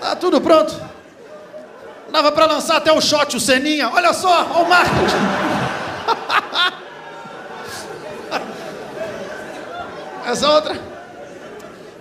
Tá 0.00 0.16
tudo 0.16 0.40
pronto. 0.40 0.80
Dava 2.10 2.32
para 2.32 2.46
lançar 2.46 2.78
até 2.78 2.90
o 2.90 3.02
shot, 3.02 3.36
o 3.36 3.40
Seninha. 3.40 3.90
Olha 3.90 4.14
só, 4.14 4.46
olha 4.54 4.64
o 4.64 4.68
marketing. 4.68 5.24
Essa 10.26 10.48
outra. 10.48 10.94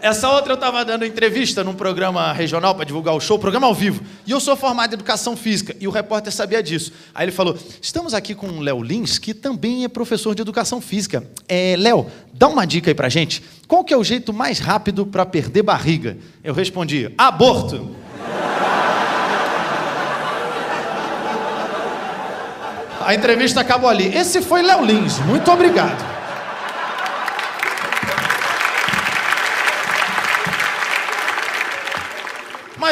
Essa 0.02 0.30
outra 0.30 0.52
eu 0.52 0.56
estava 0.56 0.84
dando 0.84 1.06
entrevista 1.06 1.64
num 1.64 1.74
programa 1.74 2.34
regional 2.34 2.76
para 2.76 2.84
divulgar 2.84 3.16
o 3.16 3.22
show, 3.22 3.40
programa 3.40 3.68
ao 3.68 3.74
vivo. 3.74 4.04
E 4.28 4.32
eu 4.32 4.40
sou 4.42 4.54
formado 4.56 4.92
em 4.92 4.96
educação 4.96 5.38
física 5.38 5.74
e 5.80 5.88
o 5.88 5.92
repórter 5.92 6.32
sabia 6.34 6.62
disso. 6.62 6.92
Aí 7.16 7.24
ele 7.26 7.32
falou: 7.32 7.58
Estamos 7.82 8.14
aqui 8.14 8.36
com 8.36 8.48
o 8.48 8.60
Léo 8.60 8.84
Lins, 8.84 9.18
que 9.18 9.34
também 9.34 9.86
é 9.86 9.88
professor 9.88 10.36
de 10.36 10.42
educação 10.42 10.82
física. 10.82 11.26
É, 11.48 11.76
Léo, 11.78 12.08
dá 12.34 12.50
uma 12.50 12.66
dica 12.66 12.92
aí 12.92 12.94
pra 12.94 13.08
gente. 13.08 13.42
Qual 13.66 13.84
que 13.84 13.94
é 13.94 13.98
o 13.98 14.04
jeito 14.04 14.34
mais 14.34 14.60
rápido 14.60 15.06
para 15.06 15.26
perder 15.26 15.64
barriga? 15.64 16.18
Eu 16.44 16.54
respondi: 16.54 17.10
aborto. 17.18 17.96
A 23.06 23.16
entrevista 23.16 23.62
acabou 23.62 23.90
ali. 23.90 24.14
Esse 24.14 24.42
foi 24.42 24.62
Léo 24.62 24.84
Lins. 24.84 25.20
Muito 25.20 25.50
obrigado. 25.50 26.13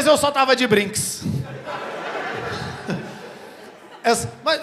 Mas 0.02 0.08
eu 0.08 0.18
só 0.18 0.32
tava 0.32 0.56
de 0.56 0.66
brinks. 0.66 1.22
Essa, 4.04 4.34
mas, 4.44 4.60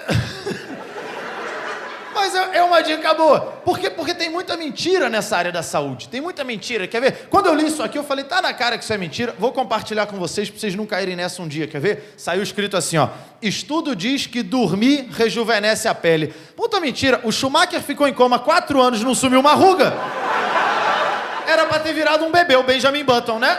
mas 2.12 2.34
é, 2.34 2.56
é 2.56 2.62
uma 2.64 2.80
dica 2.80 3.14
boa. 3.14 3.40
Por 3.64 3.78
quê? 3.78 3.88
Porque 3.88 4.12
tem 4.14 4.28
muita 4.28 4.56
mentira 4.56 5.08
nessa 5.08 5.36
área 5.36 5.52
da 5.52 5.62
saúde. 5.62 6.08
Tem 6.08 6.20
muita 6.20 6.42
mentira. 6.42 6.88
Quer 6.88 7.00
ver? 7.00 7.28
Quando 7.30 7.46
eu 7.46 7.54
li 7.54 7.68
isso 7.68 7.84
aqui, 7.84 7.96
eu 7.96 8.02
falei, 8.02 8.24
tá 8.24 8.42
na 8.42 8.52
cara 8.52 8.76
que 8.76 8.82
isso 8.82 8.92
é 8.92 8.98
mentira. 8.98 9.32
Vou 9.38 9.52
compartilhar 9.52 10.06
com 10.06 10.16
vocês 10.16 10.50
pra 10.50 10.58
vocês 10.58 10.74
não 10.74 10.84
caírem 10.84 11.14
nessa 11.14 11.40
um 11.40 11.46
dia. 11.46 11.68
Quer 11.68 11.80
ver? 11.80 12.14
Saiu 12.16 12.42
escrito 12.42 12.76
assim, 12.76 12.96
ó. 12.96 13.08
Estudo 13.40 13.94
diz 13.94 14.26
que 14.26 14.42
dormir 14.42 15.06
rejuvenesce 15.12 15.86
a 15.86 15.94
pele. 15.94 16.34
Puta 16.56 16.80
mentira. 16.80 17.20
O 17.22 17.30
Schumacher 17.30 17.80
ficou 17.80 18.08
em 18.08 18.12
coma 18.12 18.40
quatro 18.40 18.82
anos, 18.82 19.04
não 19.04 19.14
sumiu 19.14 19.38
uma 19.38 19.54
ruga. 19.54 19.94
Era 21.46 21.64
pra 21.64 21.78
ter 21.78 21.92
virado 21.92 22.24
um 22.24 22.32
bebê, 22.32 22.56
o 22.56 22.64
Benjamin 22.64 23.04
Button, 23.04 23.38
né? 23.38 23.56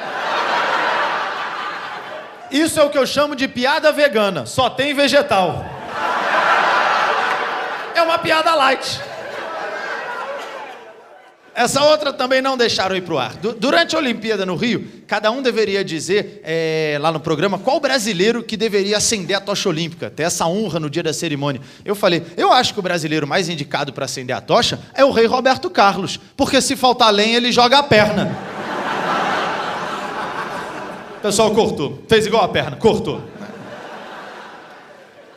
Isso 2.51 2.80
é 2.80 2.84
o 2.84 2.89
que 2.89 2.97
eu 2.97 3.05
chamo 3.05 3.35
de 3.35 3.47
piada 3.47 3.91
vegana. 3.91 4.45
Só 4.45 4.69
tem 4.69 4.93
vegetal. 4.93 5.65
É 7.95 8.01
uma 8.01 8.17
piada 8.17 8.55
light. 8.55 8.99
Essa 11.53 11.84
outra 11.84 12.13
também 12.13 12.41
não 12.41 12.55
deixaram 12.55 12.95
ir 12.95 13.01
pro 13.01 13.17
ar. 13.17 13.34
Du- 13.35 13.51
durante 13.53 13.93
a 13.93 13.99
Olimpíada 13.99 14.45
no 14.45 14.55
Rio, 14.55 14.88
cada 15.05 15.30
um 15.30 15.41
deveria 15.41 15.84
dizer 15.84 16.39
é, 16.45 16.97
lá 17.01 17.11
no 17.11 17.19
programa 17.19 17.59
qual 17.59 17.81
brasileiro 17.81 18.41
que 18.41 18.55
deveria 18.55 18.95
acender 18.95 19.35
a 19.35 19.41
tocha 19.41 19.67
olímpica, 19.67 20.09
ter 20.09 20.23
essa 20.23 20.45
honra 20.45 20.80
no 20.80 20.89
dia 20.89 21.03
da 21.03 21.11
cerimônia. 21.11 21.59
Eu 21.84 21.95
falei, 21.95 22.23
eu 22.38 22.53
acho 22.53 22.73
que 22.73 22.80
o 22.80 22.84
brasileiro 22.84 23.27
mais 23.27 23.49
indicado 23.49 23.91
para 23.91 24.05
acender 24.05 24.34
a 24.34 24.39
tocha 24.39 24.80
é 24.93 25.03
o 25.03 25.11
rei 25.11 25.26
Roberto 25.26 25.69
Carlos, 25.69 26.17
porque 26.38 26.61
se 26.61 26.77
faltar 26.77 27.11
lenha 27.11 27.35
ele 27.35 27.51
joga 27.51 27.80
a 27.80 27.84
perna. 27.84 28.38
Pessoal 31.21 31.51
cortou, 31.51 32.03
fez 32.07 32.25
igual 32.25 32.43
a 32.43 32.47
perna, 32.47 32.77
cortou. 32.77 33.21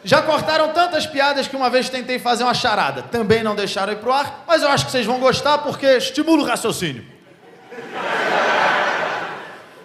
Já 0.04 0.20
cortaram 0.22 0.68
tantas 0.70 1.06
piadas 1.06 1.46
que 1.46 1.54
uma 1.54 1.70
vez 1.70 1.88
tentei 1.88 2.18
fazer 2.18 2.42
uma 2.44 2.54
charada. 2.54 3.02
Também 3.02 3.42
não 3.42 3.54
deixaram 3.54 3.92
ir 3.92 3.96
pro 3.96 4.12
ar, 4.12 4.44
mas 4.46 4.62
eu 4.62 4.68
acho 4.68 4.86
que 4.86 4.90
vocês 4.92 5.06
vão 5.06 5.18
gostar 5.18 5.58
porque 5.58 5.86
estimula 5.86 6.42
o 6.42 6.46
raciocínio. 6.46 7.04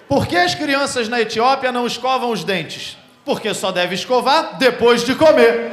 Por 0.07 0.25
que 0.25 0.35
as 0.35 0.55
crianças 0.55 1.07
na 1.07 1.21
Etiópia 1.21 1.71
não 1.71 1.85
escovam 1.85 2.31
os 2.31 2.43
dentes? 2.43 2.97
Porque 3.25 3.53
só 3.53 3.71
deve 3.71 3.93
escovar 3.93 4.57
depois 4.57 5.03
de 5.03 5.13
comer. 5.13 5.71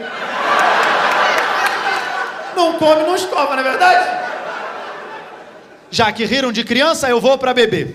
Não 2.55 2.79
come, 2.79 3.03
não 3.03 3.15
escova, 3.15 3.55
não 3.55 3.61
é 3.61 3.63
verdade? 3.63 4.25
Já 5.91 6.13
que 6.13 6.25
riram 6.25 6.53
de 6.53 6.65
criança, 6.65 7.09
eu 7.09 7.21
vou 7.21 7.39
para 7.39 7.55
bebê. 7.55 7.95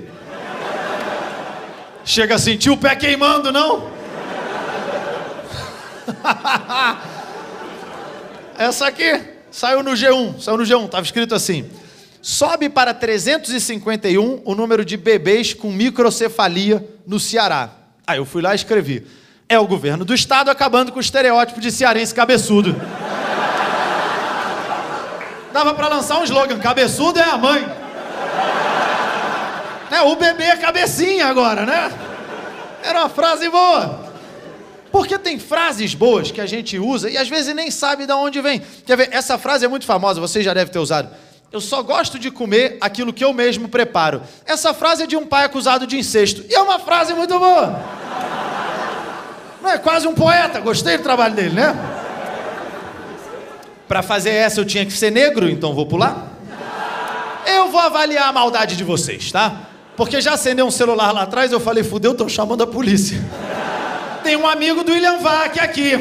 Chega 2.10 2.34
a 2.34 2.40
sentir 2.40 2.72
o 2.72 2.76
pé 2.76 2.96
queimando, 2.96 3.52
não? 3.52 3.88
Essa 8.58 8.88
aqui 8.88 9.22
saiu 9.52 9.84
no 9.84 9.92
G1, 9.92 10.42
saiu 10.42 10.58
no 10.58 10.64
G1, 10.64 10.86
estava 10.86 11.06
escrito 11.06 11.36
assim: 11.36 11.70
sobe 12.20 12.68
para 12.68 12.96
351 12.96 14.42
o 14.44 14.56
número 14.56 14.84
de 14.84 14.98
bebês 14.98 15.54
com 15.54 15.72
microcefalia 15.72 16.84
no 17.06 17.20
Ceará. 17.20 17.70
Aí 18.08 18.18
eu 18.18 18.26
fui 18.26 18.42
lá 18.42 18.54
e 18.54 18.56
escrevi: 18.56 19.06
é 19.48 19.60
o 19.60 19.68
governo 19.68 20.04
do 20.04 20.16
estado 20.16 20.50
acabando 20.50 20.92
com 20.92 20.98
o 20.98 21.02
estereótipo 21.02 21.62
de 21.62 21.72
cearense 21.72 22.16
cabeçudo. 22.16 22.74
Dava 25.54 25.76
para 25.76 25.90
lançar 25.90 26.18
um 26.18 26.24
slogan: 26.24 26.58
cabeçudo 26.58 27.20
é 27.20 27.30
a 27.30 27.38
mãe. 27.38 27.79
Né, 29.90 30.02
o 30.02 30.16
bebê 30.16 30.44
é 30.44 30.58
cabecinha 30.58 31.28
agora, 31.28 31.66
né? 31.66 31.92
Era 32.84 33.00
uma 33.00 33.10
frase 33.10 33.50
boa. 33.50 34.10
Porque 34.92 35.18
tem 35.20 35.38
frases 35.38 35.94
boas 35.94 36.32
que 36.32 36.42
a 36.42 36.46
gente 36.46 36.80
usa 36.80 37.10
e 37.10 37.18
às 37.18 37.30
vezes 37.30 37.54
nem 37.54 37.70
sabe 37.70 38.06
de 38.06 38.14
onde 38.14 38.42
vem. 38.42 38.62
Quer 38.86 38.98
ver? 38.98 39.10
Essa 39.12 39.38
frase 39.38 39.66
é 39.66 39.68
muito 39.68 39.86
famosa, 39.86 40.20
você 40.20 40.42
já 40.42 40.54
deve 40.54 40.72
ter 40.72 40.80
usado. 40.80 41.10
Eu 41.52 41.60
só 41.60 41.82
gosto 41.82 42.20
de 42.20 42.30
comer 42.30 42.78
aquilo 42.80 43.12
que 43.12 43.24
eu 43.24 43.34
mesmo 43.34 43.68
preparo. 43.68 44.22
Essa 44.46 44.74
frase 44.74 45.04
é 45.04 45.08
de 45.08 45.16
um 45.16 45.26
pai 45.26 45.46
acusado 45.46 45.86
de 45.88 45.98
incesto. 45.98 46.44
E 46.48 46.54
é 46.54 46.62
uma 46.62 46.80
frase 46.80 47.14
muito 47.14 47.38
boa. 47.40 47.80
Não 49.62 49.70
é 49.70 49.78
quase 49.78 50.08
um 50.08 50.14
poeta, 50.14 50.60
gostei 50.60 50.98
do 50.98 51.04
trabalho 51.04 51.36
dele, 51.36 51.56
né? 51.56 51.76
Para 53.88 54.02
fazer 54.04 54.30
essa 54.30 54.60
eu 54.60 54.66
tinha 54.66 54.86
que 54.86 54.94
ser 54.94 55.12
negro, 55.12 55.50
então 55.50 55.74
vou 55.74 55.86
pular. 55.86 56.28
Eu 57.48 57.70
vou 57.70 57.80
avaliar 57.80 58.30
a 58.30 58.32
maldade 58.32 58.76
de 58.76 58.84
vocês, 58.84 59.32
tá? 59.32 59.69
Porque 60.00 60.22
já 60.22 60.36
acendeu 60.36 60.66
um 60.66 60.72
celular 60.72 61.12
lá 61.12 61.24
atrás, 61.24 61.52
eu 61.52 61.60
falei, 61.60 61.84
fudeu, 61.84 62.16
tô 62.16 62.30
chamando 62.30 62.64
a 62.64 62.68
polícia. 62.68 63.20
Tem 64.24 64.38
um 64.38 64.48
amigo 64.48 64.82
do 64.82 64.94
William 64.94 65.18
Vac 65.20 65.60
aqui. 65.60 65.92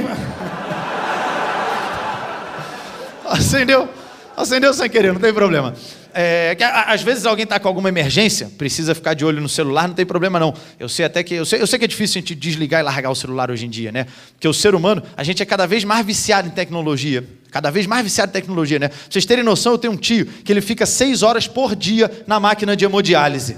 Acendeu, 3.27 3.89
acendeu 4.37 4.73
sem 4.73 4.89
querer, 4.89 5.13
não 5.13 5.21
tem 5.21 5.33
problema. 5.35 5.75
É, 6.15 6.55
que, 6.55 6.65
a- 6.65 6.85
às 6.85 7.03
vezes 7.03 7.27
alguém 7.27 7.43
está 7.45 7.61
com 7.61 7.69
alguma 7.69 7.89
emergência, 7.91 8.51
precisa 8.57 8.95
ficar 8.95 9.13
de 9.15 9.23
olho 9.25 9.41
no 9.41 9.49
celular, 9.49 9.87
não 9.87 9.95
tem 9.95 10.07
problema 10.07 10.41
não. 10.41 10.55
Eu 10.81 10.89
sei 10.89 11.05
até 11.05 11.23
que 11.23 11.35
eu 11.35 11.45
sei, 11.45 11.61
eu 11.61 11.67
sei 11.67 11.79
que 11.79 11.85
é 11.85 11.89
difícil 11.89 12.19
a 12.19 12.21
gente 12.21 12.35
desligar 12.35 12.81
e 12.81 12.85
largar 12.85 13.11
o 13.11 13.15
celular 13.15 13.51
hoje 13.51 13.67
em 13.67 13.71
dia, 13.71 13.93
né? 13.93 14.07
Porque 14.33 14.49
o 14.49 14.55
ser 14.55 14.75
humano, 14.75 15.03
a 15.17 15.23
gente 15.25 15.43
é 15.43 15.47
cada 15.47 15.67
vez 15.67 15.85
mais 15.85 16.05
viciado 16.07 16.49
em 16.49 16.53
tecnologia, 16.53 17.23
cada 17.51 17.71
vez 17.71 17.87
mais 17.87 18.03
viciado 18.03 18.31
em 18.31 18.33
tecnologia, 18.33 18.79
né? 18.79 18.89
Pra 18.89 18.97
vocês 19.11 19.27
terem 19.27 19.45
noção, 19.45 19.73
eu 19.73 19.79
tenho 19.79 19.93
um 19.93 19.97
tio 19.97 20.25
que 20.25 20.51
ele 20.51 20.63
fica 20.63 20.87
seis 20.87 21.23
horas 21.23 21.47
por 21.47 21.77
dia 21.77 22.11
na 22.27 22.41
máquina 22.41 22.75
de 22.75 22.87
hemodiálise. 22.87 23.57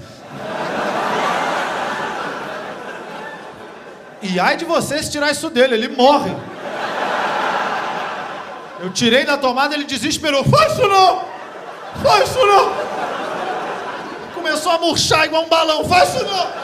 E 4.22 4.38
ai 4.38 4.56
de 4.56 4.64
você 4.64 5.02
se 5.02 5.10
tirar 5.10 5.30
isso 5.30 5.48
dele, 5.48 5.74
ele 5.74 5.88
morre. 5.88 6.34
Eu 8.80 8.90
tirei 8.90 9.24
da 9.24 9.36
tomada, 9.36 9.74
ele 9.74 9.84
desesperou. 9.84 10.44
Faz 10.44 10.72
isso 10.72 10.86
não! 10.86 11.24
Faz 12.02 12.28
isso 12.28 12.46
não! 12.46 12.72
Começou 14.34 14.72
a 14.72 14.78
murchar 14.78 15.26
igual 15.26 15.44
um 15.44 15.48
balão. 15.48 15.84
Faz 15.84 16.14
isso 16.14 16.24
não! 16.24 16.60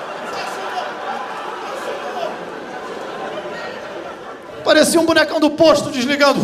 Parecia 4.65 5.01
um 5.01 5.07
bonecão 5.07 5.39
do 5.39 5.51
posto 5.51 5.91
desligando. 5.91 6.41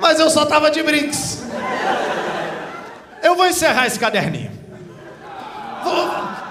Mas 0.00 0.18
eu 0.18 0.30
só 0.30 0.46
tava 0.46 0.70
de 0.70 0.82
brinks. 0.82 1.42
Eu 3.22 3.36
vou 3.36 3.46
encerrar 3.46 3.86
esse 3.86 3.98
caderninho. 3.98 4.61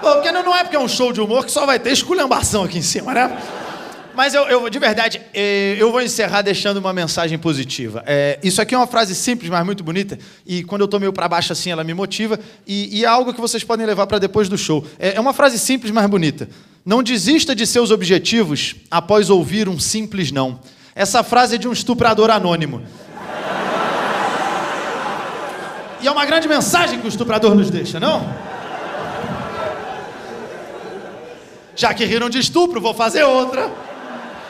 Porque 0.00 0.32
não 0.32 0.54
é 0.54 0.62
porque 0.64 0.76
é 0.76 0.80
um 0.80 0.88
show 0.88 1.12
de 1.12 1.20
humor 1.20 1.44
que 1.44 1.52
só 1.52 1.64
vai 1.64 1.78
ter 1.78 1.92
esculhambação 1.92 2.64
aqui 2.64 2.78
em 2.78 2.82
cima, 2.82 3.14
né? 3.14 3.38
Mas 4.14 4.34
eu, 4.34 4.42
eu 4.44 4.68
de 4.68 4.78
verdade, 4.78 5.20
eh, 5.32 5.76
eu 5.78 5.90
vou 5.90 6.02
encerrar 6.02 6.42
deixando 6.42 6.76
uma 6.76 6.92
mensagem 6.92 7.38
positiva. 7.38 8.02
Eh, 8.06 8.38
isso 8.42 8.60
aqui 8.60 8.74
é 8.74 8.78
uma 8.78 8.86
frase 8.86 9.14
simples, 9.14 9.48
mas 9.48 9.64
muito 9.64 9.82
bonita. 9.82 10.18
E 10.46 10.62
quando 10.64 10.82
eu 10.82 10.88
tô 10.88 10.98
meio 10.98 11.12
para 11.12 11.26
baixo 11.28 11.52
assim, 11.52 11.70
ela 11.70 11.82
me 11.82 11.94
motiva. 11.94 12.38
E, 12.66 12.98
e 12.98 13.04
é 13.04 13.08
algo 13.08 13.32
que 13.32 13.40
vocês 13.40 13.64
podem 13.64 13.86
levar 13.86 14.06
para 14.06 14.18
depois 14.18 14.48
do 14.48 14.58
show. 14.58 14.84
É, 14.98 15.14
é 15.14 15.20
uma 15.20 15.32
frase 15.32 15.58
simples, 15.58 15.90
mas 15.90 16.06
bonita. 16.06 16.48
Não 16.84 17.02
desista 17.02 17.54
de 17.54 17.66
seus 17.66 17.90
objetivos 17.90 18.76
após 18.90 19.30
ouvir 19.30 19.68
um 19.68 19.78
simples 19.78 20.30
não. 20.30 20.60
Essa 20.94 21.22
frase 21.22 21.54
é 21.54 21.58
de 21.58 21.66
um 21.66 21.72
estuprador 21.72 22.30
anônimo. 22.30 22.82
E 26.02 26.06
é 26.06 26.10
uma 26.10 26.26
grande 26.26 26.48
mensagem 26.48 26.98
que 26.98 27.06
o 27.06 27.08
estuprador 27.08 27.54
nos 27.54 27.70
deixa, 27.70 28.00
não? 28.00 28.34
Já 31.74 31.94
que 31.94 32.04
riram 32.04 32.28
de 32.28 32.38
estupro, 32.38 32.80
vou 32.80 32.94
fazer 32.94 33.24
outra. 33.24 33.70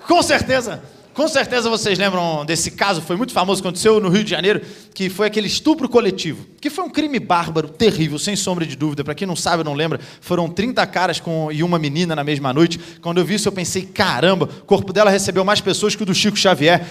com 0.06 0.22
certeza, 0.22 0.82
com 1.14 1.28
certeza 1.28 1.70
vocês 1.70 1.96
lembram 1.96 2.44
desse 2.44 2.72
caso, 2.72 3.00
foi 3.00 3.14
muito 3.14 3.32
famoso, 3.32 3.60
aconteceu 3.60 4.00
no 4.00 4.08
Rio 4.08 4.24
de 4.24 4.30
Janeiro, 4.30 4.60
que 4.92 5.08
foi 5.08 5.28
aquele 5.28 5.46
estupro 5.46 5.88
coletivo, 5.88 6.44
que 6.60 6.68
foi 6.68 6.84
um 6.84 6.90
crime 6.90 7.20
bárbaro, 7.20 7.68
terrível, 7.68 8.18
sem 8.18 8.34
sombra 8.34 8.66
de 8.66 8.74
dúvida. 8.74 9.04
Para 9.04 9.14
quem 9.14 9.24
não 9.24 9.36
sabe, 9.36 9.62
não 9.62 9.74
lembra, 9.74 10.00
foram 10.20 10.48
30 10.48 10.84
caras 10.88 11.20
com, 11.20 11.52
e 11.52 11.62
uma 11.62 11.78
menina 11.78 12.16
na 12.16 12.24
mesma 12.24 12.52
noite. 12.52 12.80
Quando 13.00 13.18
eu 13.18 13.24
vi 13.24 13.34
isso, 13.34 13.46
eu 13.46 13.52
pensei, 13.52 13.82
caramba, 13.82 14.48
o 14.62 14.64
corpo 14.64 14.92
dela 14.92 15.08
recebeu 15.08 15.44
mais 15.44 15.60
pessoas 15.60 15.94
que 15.94 16.02
o 16.02 16.06
do 16.06 16.14
Chico 16.14 16.36
Xavier. 16.36 16.84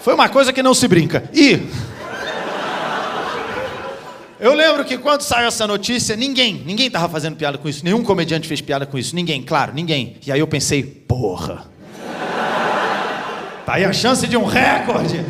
Foi 0.00 0.14
uma 0.14 0.28
coisa 0.28 0.52
que 0.52 0.62
não 0.62 0.74
se 0.74 0.86
brinca. 0.86 1.28
E 1.34 1.60
eu 4.44 4.52
lembro 4.52 4.84
que 4.84 4.98
quando 4.98 5.22
saiu 5.22 5.48
essa 5.48 5.66
notícia, 5.66 6.14
ninguém, 6.14 6.62
ninguém 6.66 6.90
tava 6.90 7.08
fazendo 7.08 7.34
piada 7.34 7.56
com 7.56 7.66
isso, 7.66 7.82
nenhum 7.82 8.04
comediante 8.04 8.46
fez 8.46 8.60
piada 8.60 8.84
com 8.84 8.98
isso, 8.98 9.16
ninguém, 9.16 9.42
claro, 9.42 9.72
ninguém. 9.72 10.18
E 10.26 10.30
aí 10.30 10.38
eu 10.38 10.46
pensei, 10.46 10.82
porra. 10.82 11.64
Tá 13.64 13.76
aí 13.76 13.86
a 13.86 13.92
chance 13.94 14.26
de 14.26 14.36
um 14.36 14.44
recorde. 14.44 15.24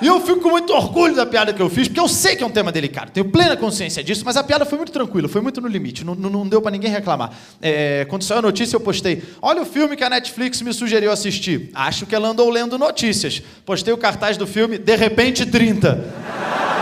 E 0.00 0.06
eu 0.08 0.20
fico 0.20 0.40
com 0.40 0.50
muito 0.50 0.72
orgulho 0.72 1.14
da 1.14 1.24
piada 1.24 1.52
que 1.52 1.62
eu 1.62 1.70
fiz, 1.70 1.86
porque 1.86 2.00
eu 2.00 2.08
sei 2.08 2.34
que 2.34 2.42
é 2.42 2.46
um 2.46 2.50
tema 2.50 2.72
delicado, 2.72 3.12
tenho 3.12 3.28
plena 3.28 3.56
consciência 3.56 4.02
disso, 4.02 4.24
mas 4.24 4.36
a 4.36 4.42
piada 4.42 4.64
foi 4.64 4.76
muito 4.76 4.90
tranquila, 4.90 5.28
foi 5.28 5.40
muito 5.40 5.60
no 5.60 5.68
limite, 5.68 6.04
não, 6.04 6.16
não, 6.16 6.48
deu 6.48 6.60
pra 6.60 6.72
ninguém 6.72 6.90
reclamar. 6.90 7.30
É, 7.62 8.04
quando 8.10 8.24
saiu 8.24 8.40
a 8.40 8.42
notícia, 8.42 8.74
eu 8.74 8.80
postei: 8.80 9.22
Olha 9.40 9.62
o 9.62 9.64
filme 9.64 9.96
que 9.96 10.02
a 10.02 10.10
Netflix 10.10 10.60
me 10.60 10.74
sugeriu 10.74 11.12
assistir. 11.12 11.70
Acho 11.72 12.04
que 12.04 12.16
ela 12.16 12.30
andou 12.30 12.50
lendo 12.50 12.76
notícias. 12.76 13.40
Postei 13.64 13.94
o 13.94 13.96
cartaz 13.96 14.36
do 14.36 14.44
filme, 14.44 14.76
de 14.76 14.96
repente 14.96 15.46
30. 15.46 16.81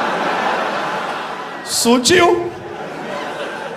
Sutil. 1.70 2.50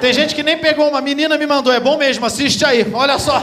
Tem 0.01 0.11
gente 0.11 0.35
que 0.35 0.43
nem 0.43 0.57
pegou 0.57 0.89
uma 0.89 0.99
menina 0.99 1.37
me 1.37 1.45
mandou, 1.45 1.71
é 1.71 1.79
bom 1.79 1.97
mesmo, 1.97 2.25
assiste 2.25 2.65
aí, 2.65 2.85
olha 2.93 3.17
só. 3.19 3.39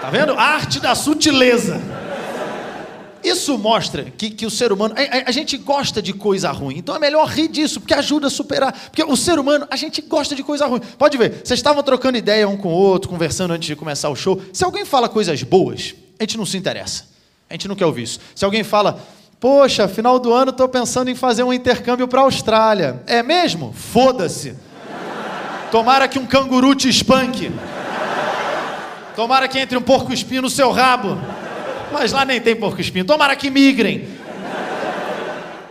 Tá 0.00 0.10
vendo? 0.10 0.32
Arte 0.32 0.80
da 0.80 0.94
sutileza. 0.94 1.80
Isso 3.22 3.58
mostra 3.58 4.04
que, 4.04 4.30
que 4.30 4.46
o 4.46 4.50
ser 4.50 4.70
humano. 4.72 4.94
A, 4.96 5.00
a- 5.00 5.22
a 5.26 5.30
gente 5.32 5.56
gosta 5.56 6.00
de 6.00 6.12
coisa 6.12 6.50
ruim. 6.52 6.78
Então 6.78 6.94
é 6.94 6.98
melhor 6.98 7.26
rir 7.26 7.48
disso, 7.48 7.80
porque 7.80 7.92
ajuda 7.92 8.28
a 8.28 8.30
superar. 8.30 8.72
Porque 8.72 9.02
o 9.02 9.16
ser 9.16 9.38
humano, 9.38 9.66
a 9.68 9.74
gente 9.76 10.00
gosta 10.00 10.34
de 10.34 10.44
coisa 10.44 10.64
ruim. 10.66 10.80
Pode 10.96 11.16
ver, 11.18 11.40
vocês 11.44 11.58
estavam 11.58 11.82
trocando 11.82 12.16
ideia 12.16 12.48
um 12.48 12.56
com 12.56 12.68
o 12.68 12.72
outro, 12.76 13.10
conversando 13.10 13.52
antes 13.52 13.66
de 13.66 13.74
começar 13.74 14.08
o 14.10 14.16
show. 14.16 14.40
Se 14.52 14.64
alguém 14.64 14.84
fala 14.84 15.08
coisas 15.08 15.42
boas, 15.42 15.94
a 16.18 16.22
gente 16.22 16.38
não 16.38 16.46
se 16.46 16.56
interessa. 16.56 17.04
A 17.50 17.54
gente 17.54 17.66
não 17.66 17.74
quer 17.74 17.86
ouvir 17.86 18.04
isso. 18.04 18.20
Se 18.34 18.44
alguém 18.44 18.62
fala, 18.62 19.00
poxa, 19.40 19.88
final 19.88 20.18
do 20.18 20.32
ano 20.32 20.50
estou 20.50 20.68
pensando 20.68 21.10
em 21.10 21.14
fazer 21.14 21.42
um 21.42 21.52
intercâmbio 21.52 22.08
para 22.08 22.20
a 22.20 22.24
Austrália. 22.24 23.02
É 23.06 23.22
mesmo? 23.22 23.72
Foda-se. 23.72 24.54
Tomara 25.70 26.08
que 26.08 26.18
um 26.18 26.26
canguru 26.26 26.74
te 26.74 26.88
espanque. 26.88 27.50
Tomara 29.14 29.48
que 29.48 29.58
entre 29.58 29.76
um 29.76 29.82
porco 29.82 30.12
espinho 30.12 30.42
no 30.42 30.50
seu 30.50 30.70
rabo. 30.70 31.18
Mas 31.92 32.12
lá 32.12 32.24
nem 32.24 32.40
tem 32.40 32.54
porco 32.54 32.80
espinho. 32.80 33.04
Tomara 33.04 33.34
que 33.34 33.50
migrem. 33.50 34.08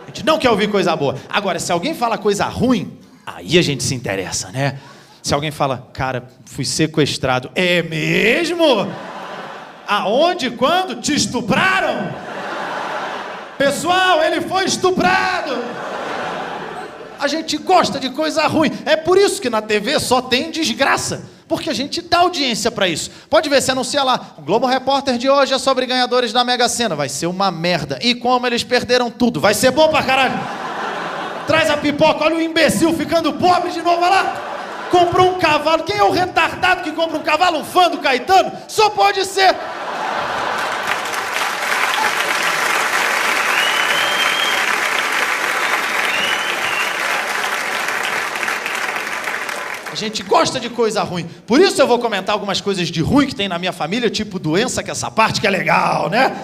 A 0.02 0.06
gente 0.06 0.24
não 0.24 0.38
quer 0.38 0.50
ouvir 0.50 0.68
coisa 0.68 0.94
boa. 0.96 1.16
Agora, 1.28 1.58
se 1.58 1.70
alguém 1.70 1.94
fala 1.94 2.18
coisa 2.18 2.44
ruim, 2.46 2.98
aí 3.24 3.58
a 3.58 3.62
gente 3.62 3.82
se 3.82 3.94
interessa, 3.94 4.50
né? 4.50 4.78
Se 5.22 5.34
alguém 5.34 5.50
fala, 5.50 5.88
cara, 5.92 6.28
fui 6.44 6.64
sequestrado. 6.64 7.50
É 7.54 7.82
mesmo? 7.82 8.88
Aonde? 9.86 10.50
Quando? 10.50 11.00
Te 11.00 11.14
estupraram? 11.14 12.08
Pessoal, 13.58 14.22
ele 14.22 14.40
foi 14.42 14.64
estuprado! 14.64 15.56
A 17.18 17.26
gente 17.28 17.56
gosta 17.56 17.98
de 17.98 18.10
coisa 18.10 18.46
ruim. 18.46 18.70
É 18.84 18.94
por 18.94 19.16
isso 19.16 19.40
que 19.40 19.48
na 19.48 19.62
TV 19.62 19.98
só 19.98 20.20
tem 20.20 20.50
desgraça. 20.50 21.24
Porque 21.48 21.70
a 21.70 21.74
gente 21.74 22.02
dá 22.02 22.18
audiência 22.18 22.70
pra 22.70 22.88
isso. 22.88 23.10
Pode 23.30 23.48
ver, 23.48 23.62
se 23.62 23.70
anuncia 23.70 24.02
lá, 24.02 24.34
o 24.36 24.42
Globo 24.42 24.66
Repórter 24.66 25.16
de 25.16 25.30
hoje 25.30 25.54
é 25.54 25.58
sobre 25.58 25.86
ganhadores 25.86 26.32
da 26.32 26.44
Mega 26.44 26.68
Sena. 26.68 26.96
Vai 26.96 27.08
ser 27.08 27.26
uma 27.26 27.50
merda. 27.50 27.98
E 28.02 28.14
como 28.14 28.46
eles 28.46 28.64
perderam 28.64 29.10
tudo. 29.10 29.40
Vai 29.40 29.54
ser 29.54 29.70
bom 29.70 29.88
pra 29.88 30.02
caralho. 30.02 30.38
Traz 31.46 31.70
a 31.70 31.76
pipoca, 31.76 32.24
olha 32.24 32.36
o 32.36 32.42
imbecil 32.42 32.92
ficando 32.92 33.32
pobre 33.34 33.70
de 33.70 33.80
novo, 33.80 34.02
olha 34.02 34.10
lá. 34.10 34.36
Comprou 34.90 35.36
um 35.36 35.38
cavalo. 35.38 35.84
Quem 35.84 35.96
é 35.96 36.02
o 36.02 36.10
retardado 36.10 36.82
que 36.82 36.90
compra 36.90 37.16
um 37.16 37.22
cavalo? 37.22 37.60
Um 37.60 37.64
fã 37.64 37.88
do 37.88 37.98
Caetano? 37.98 38.52
Só 38.66 38.90
pode 38.90 39.24
ser. 39.24 39.54
Gente 49.96 50.22
gosta 50.22 50.60
de 50.60 50.68
coisa 50.68 51.02
ruim. 51.02 51.26
Por 51.46 51.60
isso 51.60 51.80
eu 51.80 51.86
vou 51.86 51.98
comentar 51.98 52.34
algumas 52.34 52.60
coisas 52.60 52.88
de 52.88 53.00
ruim 53.00 53.26
que 53.26 53.34
tem 53.34 53.48
na 53.48 53.58
minha 53.58 53.72
família, 53.72 54.10
tipo 54.10 54.38
doença, 54.38 54.82
que 54.82 54.90
essa 54.90 55.10
parte 55.10 55.40
que 55.40 55.46
é 55.46 55.50
legal, 55.50 56.10
né? 56.10 56.36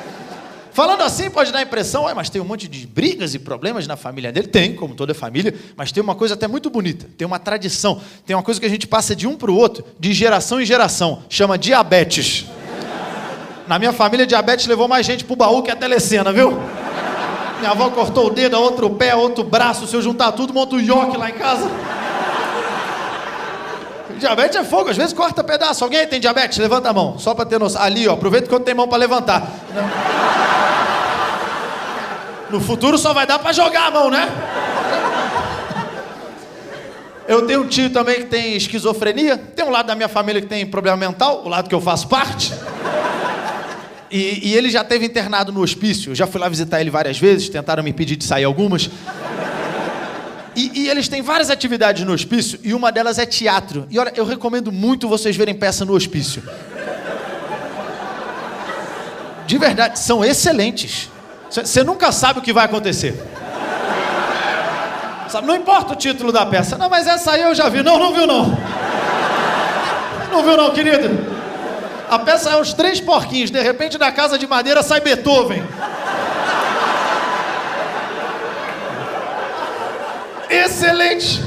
Falando 0.72 1.02
assim 1.02 1.28
pode 1.28 1.52
dar 1.52 1.58
a 1.58 1.62
impressão, 1.62 2.04
"Ué, 2.04 2.14
mas 2.14 2.30
tem 2.30 2.40
um 2.40 2.46
monte 2.46 2.66
de 2.66 2.86
brigas 2.86 3.34
e 3.34 3.38
problemas 3.38 3.86
na 3.86 3.94
família 3.94 4.32
dele. 4.32 4.46
Tem, 4.46 4.74
como 4.74 4.94
toda 4.94 5.12
família, 5.12 5.54
mas 5.76 5.92
tem 5.92 6.02
uma 6.02 6.14
coisa 6.14 6.32
até 6.32 6.48
muito 6.48 6.70
bonita. 6.70 7.06
Tem 7.16 7.26
uma 7.26 7.38
tradição. 7.38 8.00
Tem 8.24 8.34
uma 8.34 8.42
coisa 8.42 8.58
que 8.58 8.64
a 8.64 8.70
gente 8.70 8.86
passa 8.86 9.14
de 9.14 9.26
um 9.26 9.36
para 9.36 9.50
o 9.50 9.54
outro, 9.54 9.84
de 10.00 10.14
geração 10.14 10.60
em 10.60 10.64
geração. 10.64 11.22
Chama 11.28 11.58
diabetes. 11.58 12.46
Na 13.68 13.78
minha 13.78 13.92
família, 13.92 14.26
diabetes 14.26 14.66
levou 14.66 14.88
mais 14.88 15.04
gente 15.04 15.24
pro 15.24 15.36
baú 15.36 15.62
que 15.62 15.70
a 15.70 15.76
telecena, 15.76 16.32
viu? 16.32 16.58
Minha 17.58 17.70
avó 17.70 17.90
cortou 17.90 18.26
o 18.26 18.30
dedo, 18.30 18.58
outro 18.58 18.90
pé, 18.90 19.14
outro 19.14 19.44
braço. 19.44 19.86
Se 19.86 19.94
eu 19.94 20.02
juntar 20.02 20.32
tudo, 20.32 20.52
monta 20.52 20.74
um 20.74 20.80
ioque 20.80 21.16
lá 21.16 21.30
em 21.30 21.34
casa. 21.34 21.70
Diabetes 24.22 24.56
é 24.56 24.62
fogo, 24.62 24.88
às 24.88 24.96
vezes 24.96 25.12
corta 25.12 25.42
pedaço. 25.42 25.82
Alguém 25.82 26.06
tem 26.06 26.20
diabetes? 26.20 26.56
Levanta 26.56 26.88
a 26.88 26.92
mão, 26.92 27.18
só 27.18 27.34
pra 27.34 27.44
ter 27.44 27.58
noção. 27.58 27.82
Ali, 27.82 28.06
ó, 28.06 28.12
aproveita 28.12 28.48
quando 28.48 28.62
tem 28.62 28.72
mão 28.72 28.86
pra 28.86 28.96
levantar. 28.96 29.50
No 32.48 32.60
futuro 32.60 32.96
só 32.96 33.12
vai 33.12 33.26
dar 33.26 33.40
pra 33.40 33.52
jogar 33.52 33.88
a 33.88 33.90
mão, 33.90 34.10
né? 34.10 34.30
Eu 37.26 37.46
tenho 37.46 37.62
um 37.62 37.66
tio 37.66 37.90
também 37.90 38.16
que 38.16 38.26
tem 38.26 38.54
esquizofrenia. 38.54 39.36
Tem 39.36 39.64
um 39.64 39.70
lado 39.70 39.86
da 39.86 39.96
minha 39.96 40.08
família 40.08 40.40
que 40.40 40.46
tem 40.46 40.64
problema 40.64 40.96
mental, 40.96 41.42
o 41.44 41.48
lado 41.48 41.68
que 41.68 41.74
eu 41.74 41.80
faço 41.80 42.06
parte. 42.06 42.52
E, 44.08 44.50
e 44.50 44.54
ele 44.54 44.70
já 44.70 44.84
teve 44.84 45.04
internado 45.04 45.50
no 45.50 45.62
hospício. 45.62 46.12
Eu 46.12 46.14
já 46.14 46.28
fui 46.28 46.40
lá 46.40 46.48
visitar 46.48 46.80
ele 46.80 46.90
várias 46.90 47.18
vezes, 47.18 47.48
tentaram 47.48 47.82
me 47.82 47.90
impedir 47.90 48.14
de 48.14 48.24
sair 48.24 48.44
algumas. 48.44 48.88
E, 50.54 50.82
e 50.82 50.90
eles 50.90 51.08
têm 51.08 51.22
várias 51.22 51.50
atividades 51.50 52.04
no 52.04 52.12
hospício 52.12 52.58
e 52.62 52.74
uma 52.74 52.92
delas 52.92 53.18
é 53.18 53.24
teatro. 53.24 53.86
E 53.90 53.98
olha, 53.98 54.12
eu 54.14 54.24
recomendo 54.24 54.70
muito 54.70 55.08
vocês 55.08 55.34
verem 55.34 55.54
peça 55.54 55.84
no 55.84 55.94
hospício. 55.94 56.42
De 59.46 59.58
verdade, 59.58 59.98
são 59.98 60.24
excelentes. 60.24 61.10
Você 61.50 61.82
nunca 61.84 62.10
sabe 62.12 62.38
o 62.38 62.42
que 62.42 62.52
vai 62.52 62.64
acontecer. 62.64 63.14
Sabe, 65.28 65.46
não 65.46 65.56
importa 65.56 65.94
o 65.94 65.96
título 65.96 66.30
da 66.30 66.44
peça. 66.44 66.76
Não, 66.76 66.90
mas 66.90 67.06
essa 67.06 67.32
aí 67.32 67.42
eu 67.42 67.54
já 67.54 67.68
vi. 67.68 67.82
Não, 67.82 67.98
não 67.98 68.12
viu 68.12 68.26
não. 68.26 68.58
Não 70.30 70.42
viu 70.42 70.56
não, 70.56 70.70
querido. 70.70 71.08
A 72.10 72.18
peça 72.18 72.50
é 72.50 72.60
os 72.60 72.74
três 72.74 73.00
porquinhos. 73.00 73.50
De 73.50 73.60
repente, 73.62 73.96
da 73.96 74.12
casa 74.12 74.38
de 74.38 74.46
madeira 74.46 74.82
sai 74.82 75.00
Beethoven. 75.00 75.62
Excelente! 80.52 81.42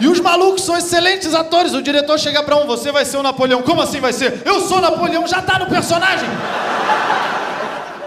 E 0.00 0.06
os 0.06 0.20
malucos 0.20 0.62
são 0.64 0.76
excelentes 0.76 1.34
atores. 1.34 1.74
O 1.74 1.82
diretor 1.82 2.18
chega 2.18 2.42
pra 2.42 2.56
um, 2.56 2.66
você 2.66 2.92
vai 2.92 3.04
ser 3.04 3.16
o 3.16 3.22
Napoleão. 3.22 3.62
Como 3.62 3.82
assim 3.82 4.00
vai 4.00 4.12
ser? 4.12 4.42
Eu 4.44 4.60
sou 4.60 4.80
Napoleão, 4.80 5.26
já 5.26 5.42
tá 5.42 5.58
no 5.58 5.66
personagem. 5.66 6.28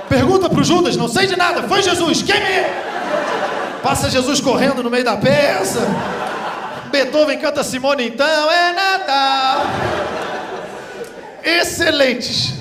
Pergunta 0.07 0.49
pro 0.49 0.63
Judas, 0.63 0.95
não 0.95 1.07
sei 1.07 1.27
de 1.27 1.35
nada. 1.35 1.63
Foi 1.63 1.81
Jesus, 1.81 2.21
quem 2.21 2.39
me... 2.39 2.91
Passa 3.83 4.09
Jesus 4.09 4.39
correndo 4.39 4.83
no 4.83 4.89
meio 4.89 5.03
da 5.03 5.17
peça. 5.17 5.79
Beethoven 6.91 7.39
canta 7.39 7.63
Simone 7.63 8.07
então, 8.07 8.51
é 8.51 8.73
Natal. 8.73 9.65
Excelentes. 11.43 12.60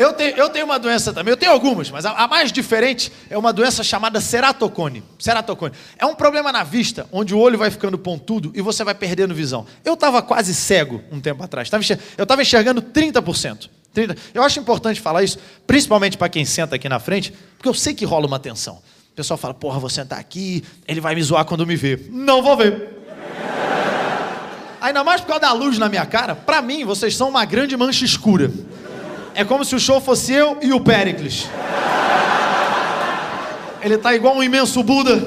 Eu 0.00 0.14
tenho, 0.14 0.34
eu 0.34 0.48
tenho 0.48 0.64
uma 0.64 0.78
doença 0.78 1.12
também, 1.12 1.30
eu 1.30 1.36
tenho 1.36 1.52
algumas, 1.52 1.90
mas 1.90 2.06
a, 2.06 2.12
a 2.12 2.26
mais 2.26 2.50
diferente 2.50 3.12
é 3.28 3.36
uma 3.36 3.52
doença 3.52 3.84
chamada 3.84 4.18
ceratocone. 4.18 5.04
Ceratocone. 5.18 5.74
É 5.98 6.06
um 6.06 6.14
problema 6.14 6.50
na 6.50 6.64
vista, 6.64 7.06
onde 7.12 7.34
o 7.34 7.38
olho 7.38 7.58
vai 7.58 7.70
ficando 7.70 7.98
pontudo 7.98 8.50
e 8.54 8.62
você 8.62 8.82
vai 8.82 8.94
perdendo 8.94 9.34
visão. 9.34 9.66
Eu 9.84 9.92
estava 9.92 10.22
quase 10.22 10.54
cego 10.54 11.02
um 11.12 11.20
tempo 11.20 11.44
atrás. 11.44 11.68
Eu 12.16 12.22
estava 12.22 12.40
enxergando 12.40 12.80
30%. 12.80 13.68
30. 13.92 14.16
Eu 14.32 14.42
acho 14.42 14.58
importante 14.58 15.02
falar 15.02 15.22
isso, 15.22 15.38
principalmente 15.66 16.16
para 16.16 16.30
quem 16.30 16.46
senta 16.46 16.76
aqui 16.76 16.88
na 16.88 16.98
frente, 16.98 17.34
porque 17.58 17.68
eu 17.68 17.74
sei 17.74 17.92
que 17.92 18.06
rola 18.06 18.26
uma 18.26 18.38
tensão. 18.38 18.76
O 19.12 19.14
pessoal 19.14 19.36
fala, 19.36 19.52
porra, 19.52 19.78
vou 19.78 19.90
sentar 19.90 20.18
aqui, 20.18 20.64
ele 20.88 21.02
vai 21.02 21.14
me 21.14 21.22
zoar 21.22 21.44
quando 21.44 21.66
me 21.66 21.76
ver. 21.76 22.08
Não 22.10 22.42
vou 22.42 22.56
ver. 22.56 22.88
Ainda 24.80 25.04
mais 25.04 25.20
por 25.20 25.26
causa 25.26 25.42
da 25.42 25.52
luz 25.52 25.76
na 25.76 25.90
minha 25.90 26.06
cara, 26.06 26.34
pra 26.34 26.62
mim 26.62 26.86
vocês 26.86 27.14
são 27.14 27.28
uma 27.28 27.44
grande 27.44 27.76
mancha 27.76 28.02
escura. 28.02 28.50
É 29.40 29.44
como 29.44 29.64
se 29.64 29.74
o 29.74 29.80
show 29.80 30.02
fosse 30.02 30.34
eu 30.34 30.58
e 30.60 30.70
o 30.70 30.78
Péricles. 30.82 31.48
Ele 33.80 33.96
tá 33.96 34.14
igual 34.14 34.36
um 34.36 34.42
imenso 34.42 34.82
Buda. 34.82 35.26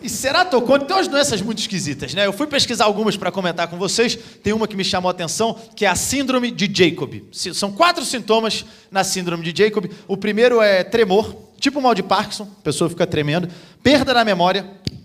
E 0.00 0.08
ceratocone 0.08 0.86
tem 0.86 0.96
umas 0.96 1.06
doenças 1.06 1.42
muito 1.42 1.58
esquisitas, 1.58 2.14
né? 2.14 2.24
Eu 2.24 2.32
fui 2.32 2.46
pesquisar 2.46 2.86
algumas 2.86 3.14
para 3.14 3.30
comentar 3.30 3.68
com 3.68 3.76
vocês. 3.76 4.18
Tem 4.42 4.54
uma 4.54 4.66
que 4.66 4.74
me 4.74 4.84
chamou 4.84 5.10
a 5.10 5.12
atenção, 5.12 5.54
que 5.76 5.84
é 5.84 5.88
a 5.90 5.94
síndrome 5.94 6.50
de 6.50 6.70
Jacob. 6.72 7.12
São 7.30 7.72
quatro 7.72 8.02
sintomas 8.02 8.64
na 8.90 9.04
síndrome 9.04 9.44
de 9.44 9.62
Jacob. 9.64 9.84
O 10.06 10.16
primeiro 10.16 10.62
é 10.62 10.82
tremor, 10.82 11.36
tipo 11.60 11.78
mal 11.78 11.94
de 11.94 12.02
Parkinson, 12.02 12.48
a 12.58 12.62
pessoa 12.62 12.88
fica 12.88 13.06
tremendo. 13.06 13.50
Perda 13.82 14.14
da 14.14 14.24
memória, 14.24 14.64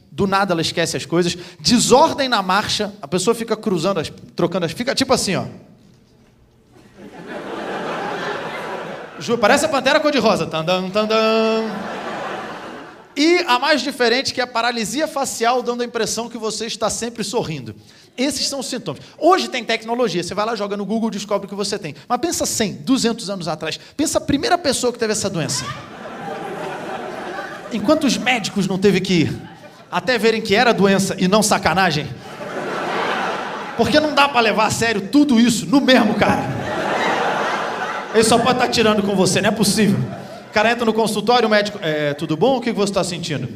do 0.10 0.26
nada 0.26 0.54
ela 0.54 0.62
esquece 0.62 0.96
as 0.96 1.06
coisas. 1.06 1.38
Desordem 1.60 2.30
na 2.30 2.42
marcha, 2.42 2.94
a 3.02 3.10
pessoa 3.10 3.36
fica 3.36 3.58
cruzando, 3.58 4.00
as, 4.00 4.10
trocando 4.38 4.66
as. 4.66 4.72
Fica 4.72 4.96
tipo 4.96 5.12
assim, 5.12 5.36
ó. 5.36 5.44
Ju, 9.24 9.38
parece 9.38 9.66
a 9.66 9.70
pantera 9.70 10.02
cor-de-rosa. 10.02 10.46
Tandam, 10.46 10.90
tandam. 10.90 11.18
E 13.16 13.38
a 13.48 13.58
mais 13.58 13.82
diferente, 13.82 14.34
que 14.34 14.42
é 14.42 14.44
a 14.44 14.48
paralisia 14.48 15.08
facial, 15.08 15.64
dando 15.64 15.82
a 15.82 15.86
impressão 15.86 16.28
que 16.28 16.38
você 16.38 16.66
está 16.66 16.90
sempre 16.90 17.24
sorrindo. 17.24 17.74
Esses 18.18 18.48
são 18.48 18.60
os 18.60 18.66
sintomas. 18.66 19.02
Hoje 19.18 19.48
tem 19.48 19.64
tecnologia, 19.64 20.22
você 20.22 20.34
vai 20.36 20.46
lá, 20.46 20.56
joga 20.56 20.76
no 20.76 20.86
Google 20.86 21.10
descobre 21.10 21.46
o 21.46 21.50
que 21.50 21.56
você 21.56 21.80
tem. 21.80 21.96
Mas 22.08 22.20
pensa 22.20 22.46
100, 22.46 22.74
200 22.82 23.30
anos 23.30 23.48
atrás. 23.48 23.80
Pensa 23.96 24.18
a 24.18 24.22
primeira 24.22 24.58
pessoa 24.58 24.92
que 24.92 25.00
teve 25.00 25.14
essa 25.14 25.30
doença. 25.30 25.64
Enquanto 27.72 28.04
os 28.04 28.18
médicos 28.18 28.68
não 28.68 28.78
teve 28.78 29.00
que 29.00 29.14
ir, 29.14 29.42
até 29.90 30.18
verem 30.18 30.42
que 30.42 30.54
era 30.54 30.74
doença 30.74 31.16
e 31.18 31.28
não 31.30 31.42
sacanagem. 31.42 32.08
Porque 33.78 34.00
não 34.00 34.14
dá 34.14 34.28
para 34.28 34.42
levar 34.42 34.66
a 34.66 34.72
sério 34.72 35.08
tudo 35.10 35.40
isso 35.40 35.66
no 35.66 35.80
mesmo 35.80 36.14
cara. 36.16 36.64
Ele 38.14 38.24
só 38.24 38.38
pode 38.38 38.54
estar 38.54 38.68
tirando 38.68 39.02
com 39.02 39.16
você, 39.16 39.42
não 39.42 39.50
é 39.50 39.52
possível. 39.52 40.00
O 40.50 40.54
cara 40.54 40.72
entra 40.72 40.86
no 40.86 40.94
consultório, 40.94 41.48
o 41.48 41.52
médico, 41.52 41.80
é, 41.82 42.14
tudo 42.14 42.38
bom? 42.38 42.58
O 42.58 42.62
que 42.62 42.72
você 42.72 42.92
está 42.92 43.04
sentindo? 43.04 43.50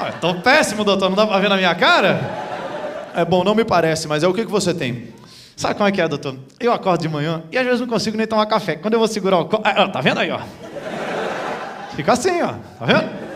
Ah, 0.00 0.12
tô 0.20 0.34
péssimo, 0.36 0.84
doutor, 0.84 1.08
não 1.08 1.16
dá 1.16 1.26
pra 1.26 1.38
ver 1.38 1.48
na 1.48 1.56
minha 1.56 1.74
cara? 1.74 2.20
É 3.16 3.24
bom, 3.24 3.42
não 3.42 3.54
me 3.54 3.64
parece, 3.64 4.06
mas 4.06 4.22
é 4.22 4.28
o 4.28 4.32
que, 4.32 4.44
que 4.44 4.50
você 4.50 4.72
tem? 4.72 5.08
Sabe 5.56 5.74
como 5.74 5.88
é 5.88 5.92
que 5.92 6.00
é, 6.00 6.06
doutor? 6.06 6.36
Eu 6.60 6.72
acordo 6.72 7.00
de 7.00 7.08
manhã 7.08 7.42
e 7.50 7.58
às 7.58 7.64
vezes 7.64 7.80
não 7.80 7.88
consigo 7.88 8.16
nem 8.16 8.28
tomar 8.28 8.46
café. 8.46 8.76
Quando 8.76 8.94
eu 8.94 9.00
vou 9.00 9.08
segurar 9.08 9.40
o. 9.40 9.48
Ah, 9.64 9.88
tá 9.88 10.00
vendo 10.00 10.20
aí, 10.20 10.30
ó? 10.30 10.38
Fica 11.96 12.12
assim, 12.12 12.40
ó. 12.42 12.54
Tá 12.78 12.84
vendo? 12.86 13.27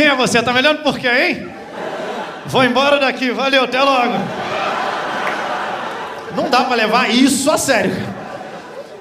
Quem 0.00 0.08
é 0.08 0.14
você? 0.14 0.42
Tá 0.42 0.50
me 0.50 0.60
olhando 0.60 0.82
por 0.82 0.98
quê, 0.98 1.08
hein? 1.08 1.52
Vou 2.46 2.64
embora 2.64 2.98
daqui, 2.98 3.30
valeu, 3.32 3.64
até 3.64 3.82
logo. 3.82 4.14
Não 6.34 6.48
dá 6.48 6.64
pra 6.64 6.74
levar 6.74 7.10
isso 7.10 7.50
a 7.50 7.58
sério. 7.58 7.94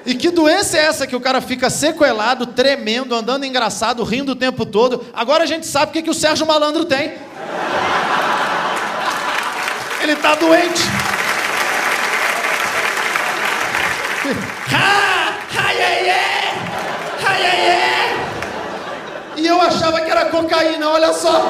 E 0.05 0.13
que 0.13 0.30
doença 0.30 0.77
é 0.77 0.81
essa 0.81 1.07
que 1.07 1.15
o 1.15 1.21
cara 1.21 1.39
fica 1.39 1.69
sequelado, 1.69 2.47
tremendo, 2.47 3.15
andando 3.15 3.45
engraçado, 3.45 4.03
rindo 4.03 4.34
o 4.34 4.35
tempo 4.35 4.65
todo? 4.65 5.05
Agora 5.13 5.45
a 5.45 5.47
gente 5.47 5.65
sabe 5.65 5.91
o 5.91 5.93
que, 5.93 6.01
que 6.01 6.09
o 6.09 6.13
Sérgio 6.13 6.45
Malandro 6.45 6.84
tem. 6.84 7.13
Ele 10.01 10.17
tá 10.17 10.35
doente. 10.35 10.84
Ha! 14.73 15.34
Ai, 15.57 15.81
ai, 15.81 16.09
ai! 16.09 16.53
Ai, 17.26 17.45
ai, 17.45 17.69
ai! 17.69 17.98
E 19.40 19.48
eu 19.48 19.61
achava 19.61 20.02
que 20.02 20.11
era 20.11 20.26
cocaína, 20.26 20.90
olha 20.90 21.14
só. 21.14 21.32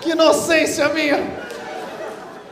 que 0.00 0.10
inocência 0.10 0.88
minha. 0.90 1.42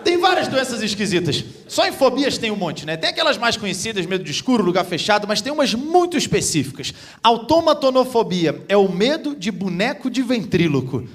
Tem 0.03 0.19
várias 0.19 0.49
doenças 0.49 0.83
esquisitas. 0.83 1.45
Só 1.69 1.87
em 1.87 1.93
fobias 1.93 2.37
tem 2.37 2.51
um 2.51 2.57
monte, 2.57 2.85
né? 2.85 2.97
Tem 2.97 3.11
aquelas 3.11 3.39
mais 3.39 3.57
conhecidas, 3.57 4.05
medo 4.05 4.24
de 4.24 4.33
escuro, 4.33 4.65
lugar 4.65 4.85
fechado, 4.85 5.29
mas 5.29 5.41
tem 5.41 5.53
umas 5.53 5.74
muito 5.74 6.16
específicas. 6.16 6.93
Automatonofobia 7.23 8.65
é 8.69 8.77
o 8.77 8.91
medo 8.91 9.37
de 9.37 9.53
boneco 9.53 10.11
de 10.11 10.23
ventríloco. 10.23 11.07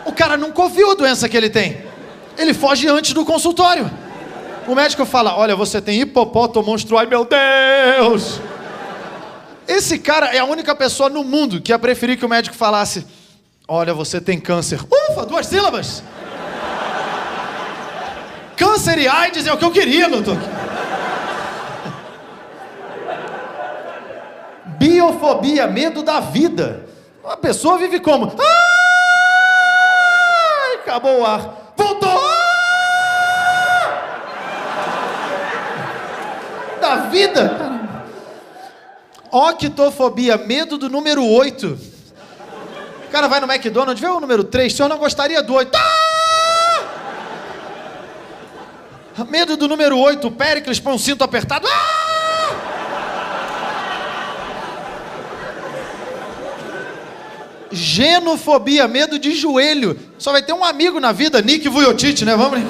O 0.06 0.14
cara 0.14 0.38
nunca 0.38 0.62
ouviu 0.62 0.92
a 0.92 0.96
doença 0.96 1.28
que 1.28 1.36
ele 1.36 1.50
tem. 1.50 1.84
Ele 2.38 2.54
foge 2.54 2.88
antes 2.88 3.12
do 3.12 3.26
consultório. 3.26 3.92
O 4.70 4.74
médico 4.74 5.06
fala: 5.06 5.38
Olha, 5.38 5.54
você 5.54 5.82
tem 5.82 6.00
hipopotomonstruo. 6.00 6.98
Ai, 6.98 7.08
meu 7.08 7.26
Deus! 7.26 8.40
Esse 9.68 9.98
cara 9.98 10.28
é 10.28 10.40
a 10.40 10.46
única 10.46 10.76
pessoa 10.76 11.10
no 11.10 11.24
mundo 11.24 11.60
que 11.60 11.72
ia 11.72 11.80
preferir 11.80 12.18
que 12.18 12.26
o 12.26 12.30
médico 12.30 12.56
falasse: 12.56 13.06
Olha, 13.68 13.94
você 13.94 14.22
tem 14.22 14.40
câncer. 14.40 14.80
Ufa, 15.10 15.26
duas 15.26 15.48
sílabas! 15.48 16.04
Câncer 18.56 19.00
e 19.00 19.08
AIDS 19.08 19.48
é 19.48 19.54
o 19.54 19.58
que 19.58 19.66
eu 19.66 19.72
queria, 19.72 20.08
doutor. 20.08 20.38
Biofobia, 24.78 25.68
medo 25.68 26.04
da 26.04 26.20
vida. 26.20 26.86
Uma 27.24 27.38
pessoa 27.38 27.78
vive 27.78 28.00
como? 28.00 28.36
Ai, 28.40 28.46
acabou 30.76 31.22
o 31.22 31.26
ar. 31.26 31.74
Voltou! 31.76 32.10
Ah! 32.10 32.22
Da 36.80 36.96
vida. 37.08 37.65
Octofobia, 39.36 40.38
medo 40.38 40.78
do 40.78 40.88
número 40.88 41.22
8. 41.22 41.78
O 43.06 43.12
cara 43.12 43.28
vai 43.28 43.42
no 43.42 43.52
McDonald's, 43.52 44.00
vê 44.00 44.08
o 44.08 44.22
número 44.22 44.46
3, 44.46 44.72
o 44.72 44.76
senhor 44.78 44.88
não 44.88 44.98
gostaria 44.98 45.44
do 45.44 45.54
8. 45.54 45.76
Ah! 45.76 46.06
Medo 49.30 49.58
do 49.58 49.68
número 49.68 50.00
8, 50.00 50.32
Péricles 50.32 50.80
põe 50.80 50.94
um 50.94 50.98
cinto 50.98 51.22
apertado. 51.22 51.68
Ah! 51.68 52.06
Genofobia, 57.74 58.88
medo 58.88 59.20
de 59.20 59.36
joelho. 59.36 60.00
Só 60.18 60.32
vai 60.32 60.44
ter 60.44 60.54
um 60.54 60.64
amigo 60.64 60.98
na 61.02 61.12
vida, 61.12 61.42
Nick 61.42 61.68
Vujicic, 61.68 62.24
né? 62.24 62.38
Vamos 62.38 62.64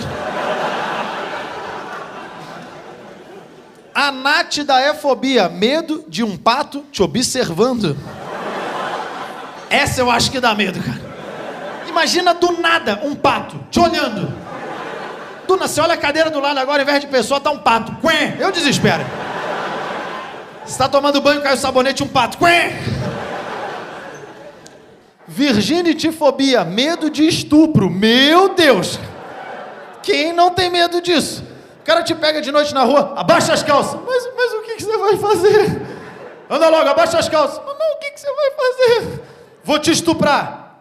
Anatidaefobia, 3.95 5.47
medo 5.47 6.03
de 6.09 6.21
um 6.21 6.35
pato 6.35 6.83
te 6.91 7.01
observando. 7.01 7.97
Essa 9.69 10.01
eu 10.01 10.11
acho 10.11 10.29
que 10.29 10.41
dá 10.41 10.53
medo, 10.53 10.83
cara. 10.83 10.99
Imagina 11.87 12.33
do 12.33 12.59
nada 12.59 12.99
um 13.05 13.15
pato 13.15 13.57
te 13.71 13.79
olhando. 13.79 14.33
Do 15.47 15.55
nada, 15.55 15.69
você 15.69 15.79
olha 15.79 15.93
a 15.93 15.97
cadeira 15.97 16.29
do 16.29 16.41
lado 16.41 16.59
agora, 16.59 16.81
ao 16.81 16.83
invés 16.83 16.99
de 16.99 17.07
pessoa, 17.07 17.39
tá 17.39 17.49
um 17.51 17.59
pato. 17.59 17.93
Quen, 18.01 18.35
eu 18.37 18.51
desespero. 18.51 19.05
Você 20.65 20.77
tá 20.77 20.89
tomando 20.89 21.21
banho, 21.21 21.41
cai 21.41 21.53
o 21.53 21.57
sabonete, 21.57 22.03
um 22.03 22.07
pato. 22.07 22.37
Quen. 22.37 22.73
Virginitifobia, 25.25 26.65
medo 26.65 27.09
de 27.09 27.25
estupro. 27.25 27.89
Meu 27.89 28.53
Deus! 28.55 28.99
Quem 30.03 30.33
não 30.33 30.49
tem 30.51 30.69
medo 30.69 31.01
disso? 31.01 31.54
O 31.85 31.85
cara 31.85 32.01
te 32.01 32.15
pega 32.15 32.41
de 32.41 32.51
noite 32.51 32.73
na 32.73 32.81
rua, 32.81 33.13
abaixa 33.15 33.53
as 33.53 33.61
calças. 33.61 33.99
Mas, 34.03 34.27
mas 34.35 34.53
o 34.53 34.61
que, 34.63 34.73
que 34.73 34.83
você 34.83 34.97
vai 34.97 35.17
fazer? 35.17 35.83
Anda 36.49 36.67
logo, 36.67 36.89
abaixa 36.89 37.19
as 37.19 37.29
calças. 37.29 37.61
Mas 37.63 37.77
não, 37.77 37.93
o 37.93 37.99
que, 37.99 38.09
que 38.09 38.19
você 38.19 38.33
vai 38.33 38.49
fazer? 38.49 39.21
Vou 39.63 39.77
te 39.77 39.91
estuprar. 39.91 40.77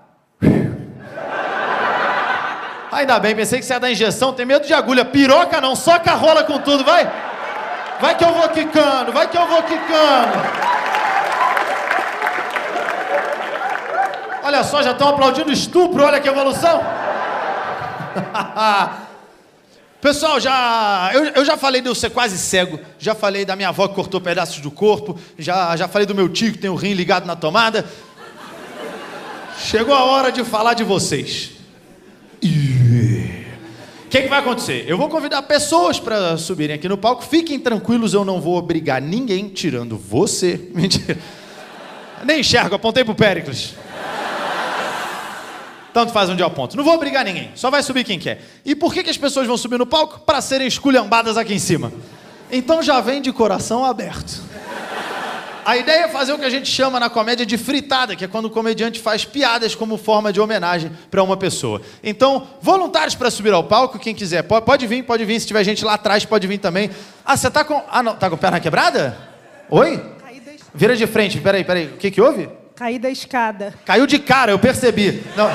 Ainda 2.90 3.18
bem, 3.18 3.36
pensei 3.36 3.59
que 3.59 3.66
você 3.66 3.74
ia 3.74 3.81
dar 3.81 3.90
injeção, 3.90 4.32
tem 4.32 4.47
medo 4.47 4.66
de 4.66 4.72
agulha. 4.72 5.05
Piroca 5.05 5.60
não, 5.60 5.76
soca 5.76 6.10
a 6.10 6.14
rola 6.14 6.43
com 6.43 6.59
tudo, 6.60 6.82
vai. 6.82 7.06
Vai 8.01 8.16
que 8.16 8.24
eu 8.24 8.32
vou 8.32 8.48
quicando, 8.48 9.12
vai 9.12 9.28
que 9.28 9.36
eu 9.36 9.47
vou 9.47 9.62
quicando. 9.62 10.39
Olha 14.43 14.64
só, 14.64 14.82
já 14.82 14.93
estão 14.93 15.10
aplaudindo 15.10 15.52
estupro, 15.52 16.02
olha 16.02 16.18
que 16.18 16.31
evolução. 16.31 16.82
Pessoal, 20.05 20.39
já 20.39 21.12
eu, 21.14 21.24
eu, 21.28 21.44
já 21.47 21.56
falei 21.56 21.81
de 21.81 21.89
eu 21.89 21.94
ser 21.94 22.10
quase 22.10 22.36
cego, 22.36 22.78
já 22.98 23.14
falei 23.14 23.47
da 23.47 23.56
minha 23.56 23.70
avó 23.70 23.89
que 23.89 23.94
cortou 23.94 24.20
pedaços 24.20 24.60
do 24.60 24.70
corpo, 24.70 25.18
já, 25.39 25.74
já 25.78 25.89
falei 25.89 26.05
do 26.05 26.14
meu 26.14 26.28
tio 26.28 26.52
que 26.52 26.59
tem 26.59 26.68
o 26.68 26.74
rim 26.74 26.93
ligado 26.93 27.24
na 27.24 27.35
tomada. 27.35 27.86
Chegou 29.59 29.94
a 29.94 30.05
hora 30.05 30.31
de 30.31 30.44
falar 30.44 30.74
de 30.74 30.85
vocês. 30.85 31.52
O 32.43 34.09
que, 34.10 34.20
que 34.20 34.28
vai 34.28 34.40
acontecer? 34.40 34.85
Eu 34.86 34.98
vou 34.98 35.09
convidar 35.09 35.40
pessoas 35.40 35.98
para 35.98 36.36
subirem 36.36 36.76
aqui 36.76 36.86
no 36.86 36.98
palco. 36.98 37.24
Fiquem 37.24 37.59
tranquilos, 37.59 38.12
eu 38.12 38.26
não 38.26 38.43
vou 38.43 38.59
obrigar 38.59 39.01
ninguém, 39.01 39.48
tirando 39.48 39.97
você. 39.97 40.68
Mentira. 40.76 41.16
Nem 42.22 42.40
enxergo, 42.40 42.74
apontei 42.74 43.05
pro 43.05 43.14
Péricles. 43.14 43.74
Tanto 45.95 46.12
faz 46.12 46.29
onde 46.29 46.43
eu 46.43 46.47
aponto. 46.49 46.77
Não 46.77 46.83
vou 46.83 46.93
obrigar 46.93 47.25
ninguém, 47.25 47.53
só 47.55 47.71
vai 47.71 47.81
subir 47.81 48.03
quem 48.03 48.19
quer. 48.19 48.43
E 48.65 48.75
por 48.75 48.93
que, 48.93 49.05
que 49.05 49.11
as 49.11 49.16
pessoas 49.16 49.47
vão 49.47 49.57
subir 49.57 49.79
no 49.79 49.87
palco? 49.87 50.19
Para 50.27 50.41
serem 50.41 50.66
esculhambadas 50.66 51.39
aqui 51.39 51.55
em 51.55 51.59
cima. 51.61 51.93
Então 52.51 52.83
já 52.83 53.01
vem 53.01 53.23
de 53.23 53.33
coração 53.33 53.85
aberto. 53.85 54.43
A 55.65 55.77
ideia 55.77 56.05
é 56.05 56.09
fazer 56.09 56.33
o 56.33 56.39
que 56.39 56.45
a 56.45 56.51
gente 56.51 56.69
chama 56.69 56.99
na 56.99 57.09
comédia 57.09 57.47
de 57.47 57.57
fritada, 57.57 58.16
que 58.16 58.25
é 58.25 58.29
quando 58.29 58.47
o 58.47 58.51
comediante 58.51 59.01
faz 59.01 59.25
piadas 59.25 59.77
como 59.77 59.97
forma 59.97 60.33
de 60.33 60.41
homenagem 60.41 60.91
para 61.11 61.23
uma 61.23 61.37
pessoa. 61.37 61.81
Então, 62.03 62.49
voluntários 62.61 63.15
para 63.15 63.31
subir 63.31 63.53
ao 63.53 63.62
palco, 63.62 63.97
quem 63.97 64.15
quiser, 64.15 64.43
pode, 64.43 64.66
pode 64.66 64.87
vir, 64.89 65.05
pode 65.05 65.25
vir. 65.25 65.41
Se 65.41 65.47
tiver 65.47 65.62
gente 65.62 65.85
lá 65.85 65.95
atrás, 65.95 66.25
pode 66.25 66.47
vir 66.47 66.59
também. 66.59 66.91
Ah, 67.25 67.37
você 67.37 67.49
tá 67.49 67.65
com. 67.65 67.81
Ah, 67.89 68.03
não, 68.03 68.16
tá 68.16 68.29
com 68.29 68.37
perna 68.37 68.59
quebrada? 68.59 69.16
Oi? 69.71 70.03
Vira 70.75 70.97
de 70.97 71.07
frente, 71.07 71.39
peraí, 71.41 71.62
peraí. 71.65 71.87
O 71.87 71.97
que 71.97 72.11
que 72.11 72.21
houve? 72.21 72.49
Caí 72.76 72.98
da 72.98 73.09
escada. 73.09 73.72
Caiu 73.86 74.05
de 74.05 74.18
cara, 74.18 74.51
eu 74.51 74.59
percebi. 74.59 75.22
Não. 75.36 75.48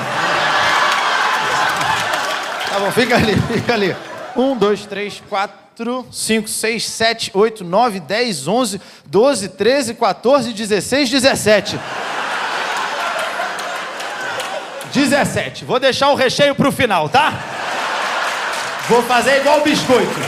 Tá 2.70 2.78
bom, 2.78 2.90
fica 2.92 3.14
ali, 3.14 3.36
fica 3.52 3.74
ali. 3.74 3.94
Um, 4.34 4.56
dois, 4.56 4.86
três, 4.86 5.22
quatro, 5.28 6.06
cinco, 6.10 6.48
seis, 6.48 6.88
sete, 6.88 7.30
oito, 7.34 7.62
nove, 7.62 8.00
dez, 8.00 8.48
onze, 8.48 8.80
doze, 9.04 9.50
treze, 9.50 9.92
14, 9.92 10.54
16, 10.54 11.10
17. 11.10 11.78
17. 14.94 15.64
Vou 15.66 15.78
deixar 15.78 16.08
o 16.10 16.14
recheio 16.14 16.54
pro 16.54 16.72
final, 16.72 17.06
tá? 17.10 17.34
Vou 18.88 19.02
fazer 19.02 19.40
igual 19.40 19.60
o 19.60 19.64
biscoito. 19.64 20.20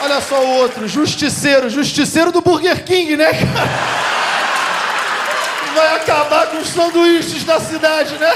Olha 0.00 0.22
só 0.22 0.42
o 0.42 0.56
outro, 0.56 0.88
justiceiro, 0.88 1.68
justiceiro 1.68 2.32
do 2.32 2.40
Burger 2.40 2.82
King, 2.82 3.14
né? 3.14 3.28
Vai 5.74 5.96
acabar 5.96 6.46
com 6.48 6.58
os 6.58 6.68
sanduíches 6.68 7.44
da 7.44 7.58
cidade, 7.60 8.16
né? 8.18 8.32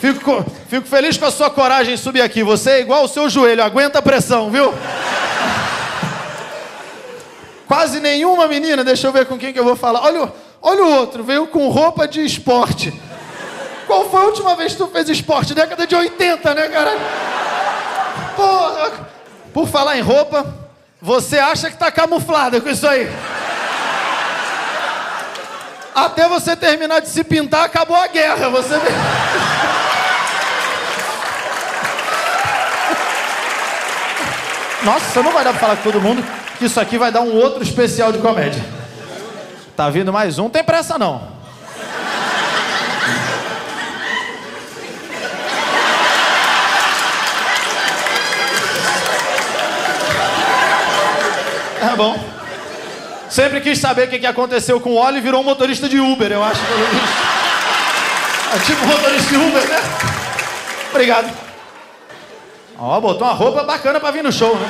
Fico, 0.00 0.20
co- 0.20 0.44
fico 0.68 0.86
feliz 0.88 1.16
com 1.16 1.26
a 1.26 1.30
sua 1.30 1.48
coragem 1.48 1.94
em 1.94 1.96
subir 1.96 2.22
aqui. 2.22 2.42
Você 2.42 2.70
é 2.70 2.80
igual 2.80 3.04
o 3.04 3.08
seu 3.08 3.30
joelho, 3.30 3.62
aguenta 3.62 4.00
a 4.00 4.02
pressão, 4.02 4.50
viu? 4.50 4.74
Quase 7.68 8.00
nenhuma 8.00 8.48
menina, 8.48 8.82
deixa 8.82 9.06
eu 9.06 9.12
ver 9.12 9.26
com 9.26 9.38
quem 9.38 9.52
que 9.52 9.58
eu 9.58 9.64
vou 9.64 9.76
falar. 9.76 10.00
Olha, 10.02 10.32
olha 10.60 10.84
o 10.84 10.90
outro, 10.98 11.22
veio 11.22 11.46
com 11.46 11.68
roupa 11.68 12.06
de 12.08 12.24
esporte. 12.24 12.92
Qual 13.86 14.10
foi 14.10 14.20
a 14.22 14.24
última 14.24 14.56
vez 14.56 14.72
que 14.72 14.78
tu 14.78 14.88
fez 14.88 15.08
esporte? 15.08 15.54
Década 15.54 15.86
de 15.86 15.94
80, 15.94 16.54
né, 16.54 16.68
cara? 16.68 16.96
Porra! 18.36 18.90
Por 19.54 19.68
falar 19.68 19.96
em 19.98 20.00
roupa, 20.02 20.46
você 21.00 21.38
acha 21.38 21.70
que 21.70 21.76
tá 21.76 21.90
camuflada 21.92 22.60
com 22.60 22.68
isso 22.68 22.86
aí? 22.86 23.08
Até 25.94 26.26
você 26.26 26.56
terminar 26.56 27.00
de 27.00 27.08
se 27.08 27.22
pintar, 27.22 27.64
acabou 27.64 27.96
a 27.96 28.06
guerra. 28.06 28.48
Você. 28.48 28.74
Nossa, 34.82 35.22
não 35.22 35.32
vai 35.32 35.44
dar 35.44 35.50
pra 35.50 35.60
falar 35.60 35.76
com 35.76 35.82
todo 35.82 36.00
mundo 36.00 36.24
que 36.58 36.64
isso 36.66 36.80
aqui 36.80 36.96
vai 36.96 37.12
dar 37.12 37.20
um 37.20 37.34
outro 37.34 37.62
especial 37.62 38.10
de 38.10 38.18
comédia. 38.18 38.62
Tá 39.76 39.90
vindo 39.90 40.12
mais 40.12 40.38
um, 40.38 40.48
tem 40.48 40.64
pressa 40.64 40.98
não. 40.98 41.30
Tá 51.80 51.96
bom. 51.96 52.31
Sempre 53.32 53.62
quis 53.62 53.78
saber 53.78 54.08
o 54.08 54.10
que 54.10 54.18
que 54.18 54.26
aconteceu 54.26 54.78
com 54.78 54.90
o 54.90 55.02
Oli 55.02 55.16
e 55.16 55.20
virou 55.22 55.40
um 55.40 55.44
motorista 55.44 55.88
de 55.88 55.98
Uber, 55.98 56.30
eu 56.30 56.44
acho. 56.44 56.60
pelo 56.66 56.84
visto. 56.84 57.32
É 58.54 58.58
tipo 58.58 58.86
motorista 58.86 59.30
de 59.30 59.36
Uber, 59.38 59.68
né? 59.68 59.78
Obrigado. 60.90 61.32
Ó, 62.78 63.00
botou 63.00 63.26
uma 63.26 63.32
roupa 63.32 63.64
bacana 63.64 63.98
pra 63.98 64.10
vir 64.10 64.22
no 64.22 64.30
show, 64.30 64.54
né? 64.54 64.68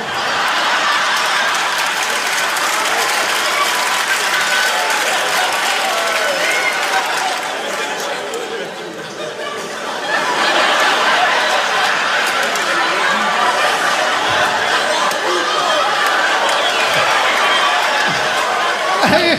Aí, 19.13 19.37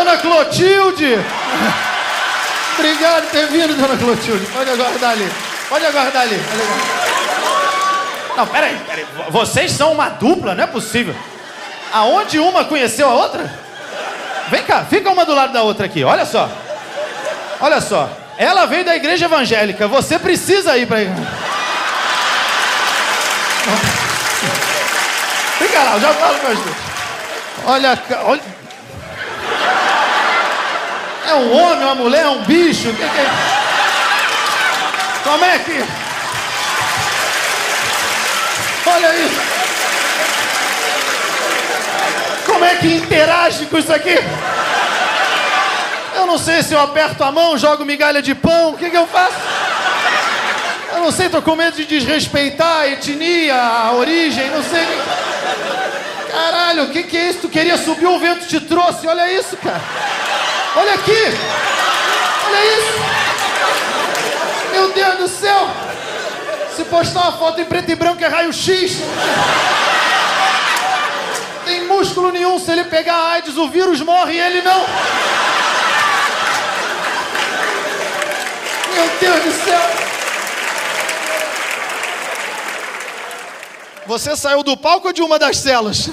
Dona 0.00 0.16
Clotilde! 0.16 1.18
Obrigado 2.78 3.24
por 3.24 3.30
ter 3.32 3.46
vindo, 3.48 3.76
Dona 3.76 3.98
Clotilde. 3.98 4.46
Pode 4.46 4.70
aguardar 4.70 5.10
ali. 5.10 5.30
Pode 5.68 5.84
aguardar 5.84 6.22
ali. 6.22 6.38
Pode 6.38 6.62
aguardar. 6.62 8.36
Não, 8.36 8.46
peraí, 8.46 8.76
peraí. 8.86 9.06
Vocês 9.28 9.72
são 9.72 9.92
uma 9.92 10.08
dupla, 10.08 10.54
não 10.54 10.64
é 10.64 10.66
possível. 10.66 11.14
Aonde 11.92 12.38
uma 12.38 12.64
conheceu 12.64 13.10
a 13.10 13.12
outra? 13.12 13.52
Vem 14.48 14.62
cá, 14.62 14.86
fica 14.88 15.10
uma 15.10 15.26
do 15.26 15.34
lado 15.34 15.52
da 15.52 15.62
outra 15.62 15.84
aqui, 15.84 16.02
olha 16.02 16.24
só. 16.24 16.48
Olha 17.60 17.82
só. 17.82 18.08
Ela 18.38 18.64
veio 18.64 18.86
da 18.86 18.96
igreja 18.96 19.26
evangélica, 19.26 19.86
você 19.86 20.18
precisa 20.18 20.78
ir 20.78 20.86
pra 20.86 20.96
Fica 25.58 25.82
lá, 25.82 25.92
eu 25.92 26.00
já 26.00 26.14
falo 26.14 26.38
com 26.38 26.46
as 26.46 26.58
duas. 26.58 26.76
Olha, 27.66 28.02
olha. 28.24 28.59
É 31.30 31.34
um 31.34 31.52
homem, 31.56 31.84
uma 31.84 31.94
mulher, 31.94 32.26
um 32.26 32.42
bicho? 32.42 32.92
Que, 32.92 32.96
que 32.96 33.04
é? 33.04 33.30
Como 35.22 35.44
é 35.44 35.58
que. 35.60 35.84
Olha 38.84 39.14
isso! 39.14 39.40
Como 42.44 42.64
é 42.64 42.74
que 42.74 42.96
interage 42.96 43.66
com 43.66 43.78
isso 43.78 43.92
aqui? 43.92 44.18
Eu 46.16 46.26
não 46.26 46.36
sei 46.36 46.64
se 46.64 46.74
eu 46.74 46.80
aperto 46.80 47.22
a 47.22 47.30
mão, 47.30 47.56
jogo 47.56 47.84
migalha 47.84 48.20
de 48.20 48.34
pão, 48.34 48.70
o 48.70 48.76
que, 48.76 48.90
que 48.90 48.96
eu 48.96 49.06
faço? 49.06 49.36
Eu 50.92 50.98
não 50.98 51.12
sei, 51.12 51.28
tô 51.28 51.40
com 51.40 51.54
medo 51.54 51.76
de 51.76 51.84
desrespeitar 51.84 52.78
a 52.78 52.88
etnia, 52.88 53.54
a 53.54 53.92
origem, 53.92 54.50
não 54.50 54.64
sei. 54.64 54.84
Caralho, 56.32 56.82
o 56.84 56.90
que, 56.90 57.04
que 57.04 57.16
é 57.16 57.30
isso? 57.30 57.38
Tu 57.42 57.48
queria 57.48 57.78
subir, 57.78 58.06
o 58.06 58.18
vento 58.18 58.48
te 58.48 58.58
trouxe, 58.58 59.06
olha 59.06 59.32
isso, 59.32 59.56
cara. 59.58 59.80
Olha 60.76 60.94
aqui! 60.94 61.22
Olha 62.46 62.64
isso! 62.78 62.92
Meu 64.70 64.92
Deus 64.92 65.18
do 65.18 65.28
céu! 65.28 65.68
Se 66.76 66.84
postar 66.84 67.22
uma 67.22 67.32
foto 67.32 67.60
em 67.60 67.64
preto 67.64 67.90
e 67.90 67.94
branco 67.96 68.22
é 68.24 68.28
raio-x. 68.28 68.98
Tem 71.64 71.86
músculo 71.86 72.30
nenhum. 72.30 72.58
Se 72.58 72.70
ele 72.70 72.84
pegar 72.84 73.32
AIDS, 73.32 73.56
o 73.56 73.68
vírus 73.68 74.00
morre 74.00 74.34
e 74.34 74.40
ele 74.40 74.62
não. 74.62 74.86
Meu 78.94 79.10
Deus 79.20 79.44
do 79.44 79.64
céu. 79.64 79.80
Você 84.06 84.36
saiu 84.36 84.62
do 84.62 84.76
palco 84.76 85.08
ou 85.08 85.12
de 85.12 85.22
uma 85.22 85.38
das 85.38 85.58
celas? 85.58 86.08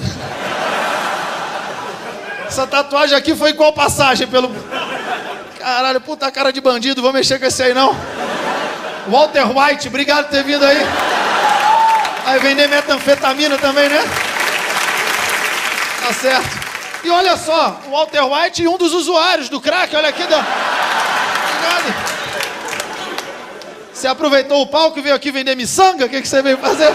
Essa 2.48 2.66
tatuagem 2.66 3.16
aqui 3.16 3.36
foi 3.36 3.52
qual 3.52 3.72
passagem 3.74 4.26
pelo. 4.26 4.50
Caralho, 5.58 6.00
puta 6.00 6.30
cara 6.32 6.50
de 6.50 6.62
bandido, 6.62 7.02
vou 7.02 7.12
mexer 7.12 7.38
com 7.38 7.44
esse 7.44 7.62
aí 7.62 7.74
não. 7.74 7.94
Walter 9.06 9.44
White, 9.46 9.88
obrigado 9.88 10.24
por 10.24 10.30
ter 10.30 10.42
vindo 10.42 10.64
aí. 10.64 10.78
Vai 12.24 12.38
vender 12.38 12.66
metanfetamina 12.66 13.58
também, 13.58 13.88
né? 13.90 14.02
Tá 16.02 16.12
certo. 16.14 16.58
E 17.04 17.10
olha 17.10 17.36
só, 17.36 17.80
o 17.86 17.90
Walter 17.90 18.24
White 18.24 18.62
e 18.62 18.68
um 18.68 18.78
dos 18.78 18.94
usuários 18.94 19.50
do 19.50 19.60
crack, 19.60 19.94
olha 19.94 20.08
aqui. 20.08 20.24
Da... 20.24 20.38
Obrigado. 21.54 21.94
Você 23.92 24.08
aproveitou 24.08 24.62
o 24.62 24.66
palco 24.66 24.98
e 24.98 25.02
veio 25.02 25.14
aqui 25.14 25.30
vender 25.30 25.54
miçanga? 25.54 26.06
O 26.06 26.08
que, 26.08 26.22
que 26.22 26.28
você 26.28 26.40
veio 26.40 26.56
fazer? 26.56 26.92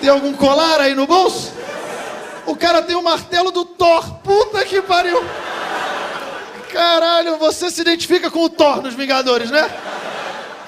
Tem 0.00 0.10
algum 0.10 0.34
colar 0.34 0.82
aí 0.82 0.94
no 0.94 1.06
bolso? 1.06 1.55
O 2.46 2.56
cara 2.56 2.82
tem 2.82 2.96
o 2.96 3.02
martelo 3.02 3.50
do 3.50 3.64
Thor. 3.64 4.14
Puta 4.22 4.64
que 4.64 4.80
pariu. 4.80 5.24
Caralho, 6.72 7.38
você 7.38 7.70
se 7.70 7.80
identifica 7.80 8.30
com 8.30 8.44
o 8.44 8.48
Thor 8.48 8.82
nos 8.82 8.94
Vingadores, 8.94 9.50
né? 9.50 9.68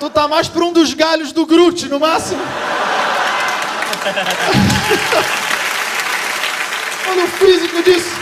Tu 0.00 0.10
tá 0.10 0.26
mais 0.28 0.48
pra 0.48 0.64
um 0.64 0.72
dos 0.72 0.94
galhos 0.94 1.32
do 1.32 1.46
Groot, 1.46 1.88
no 1.88 2.00
máximo. 2.00 2.40
Olha 7.10 7.24
o 7.24 7.28
físico 7.28 7.82
disso. 7.82 8.16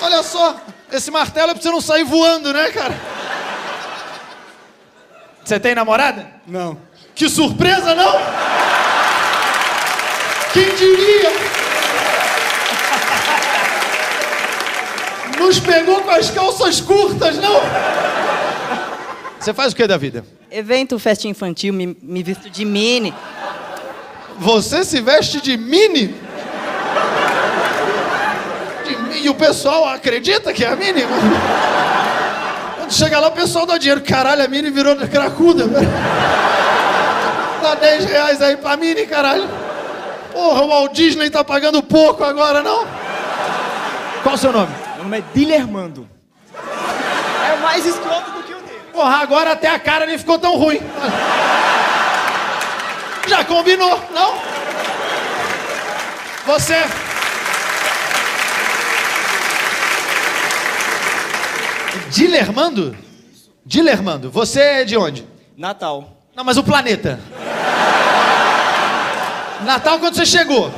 Olha 0.00 0.22
só, 0.22 0.56
esse 0.92 1.10
martelo 1.10 1.50
é 1.50 1.54
pra 1.54 1.62
você 1.62 1.70
não 1.70 1.80
sair 1.80 2.04
voando, 2.04 2.52
né, 2.52 2.70
cara? 2.70 2.94
Você 5.44 5.58
tem 5.58 5.74
namorada? 5.74 6.30
Não. 6.46 6.78
Que 7.14 7.28
surpresa, 7.28 7.94
não? 7.94 8.12
Quem 10.52 10.74
diria? 10.74 11.32
Nos 15.38 15.58
pegou 15.60 16.00
com 16.02 16.10
as 16.10 16.30
calças 16.30 16.80
curtas, 16.80 17.36
não? 17.36 17.60
Você 19.38 19.52
faz 19.52 19.72
o 19.72 19.76
que 19.76 19.86
da 19.86 19.96
vida? 19.96 20.24
Evento, 20.50 20.98
festa 20.98 21.28
infantil, 21.28 21.74
me, 21.74 21.96
me 22.00 22.22
visto 22.22 22.48
de 22.48 22.64
mini. 22.64 23.12
Você 24.38 24.84
se 24.84 25.00
veste 25.00 25.40
de 25.40 25.56
mini? 25.56 26.14
De 28.84 29.18
E 29.18 29.28
o 29.28 29.34
pessoal 29.34 29.88
acredita 29.88 30.52
que 30.52 30.64
é 30.64 30.68
a 30.68 30.76
mini? 30.76 31.02
Quando 32.76 32.92
chega 32.92 33.18
lá, 33.18 33.28
o 33.28 33.32
pessoal 33.32 33.66
dá 33.66 33.78
dinheiro. 33.78 34.00
Caralho, 34.02 34.44
a 34.44 34.48
mini 34.48 34.70
virou 34.70 34.96
cracuda. 34.96 35.66
Dá 37.62 37.74
10 37.74 38.04
reais 38.04 38.42
aí 38.42 38.56
pra 38.56 38.76
mini, 38.76 39.06
caralho. 39.06 39.48
Porra, 40.32 40.62
o 40.62 40.68
Walt 40.68 40.92
Disney 40.92 41.30
tá 41.30 41.42
pagando 41.42 41.82
pouco 41.82 42.22
agora, 42.24 42.62
não? 42.62 42.86
Qual 44.22 44.34
o 44.34 44.38
seu 44.38 44.52
nome? 44.52 44.83
Nome 45.14 45.18
é 45.18 45.22
Dilermando. 45.32 46.08
É 46.52 47.56
mais 47.62 47.86
escroto 47.86 48.32
do 48.32 48.42
que 48.42 48.52
o 48.52 48.60
dele. 48.62 48.80
Porra, 48.92 49.18
agora 49.18 49.52
até 49.52 49.68
a 49.68 49.78
cara 49.78 50.06
nem 50.06 50.18
ficou 50.18 50.38
tão 50.38 50.56
ruim. 50.56 50.80
Já 53.28 53.44
combinou, 53.44 54.02
não? 54.12 54.34
Você. 56.46 56.74
Dilermando? 62.10 62.96
Dilermando, 63.64 64.30
você 64.30 64.60
é 64.60 64.84
de 64.84 64.96
onde? 64.96 65.26
Natal. 65.56 66.22
Não, 66.34 66.44
mas 66.44 66.56
o 66.56 66.64
planeta. 66.64 67.20
Natal 69.64 69.98
quando 70.00 70.16
você 70.16 70.26
chegou. 70.26 70.70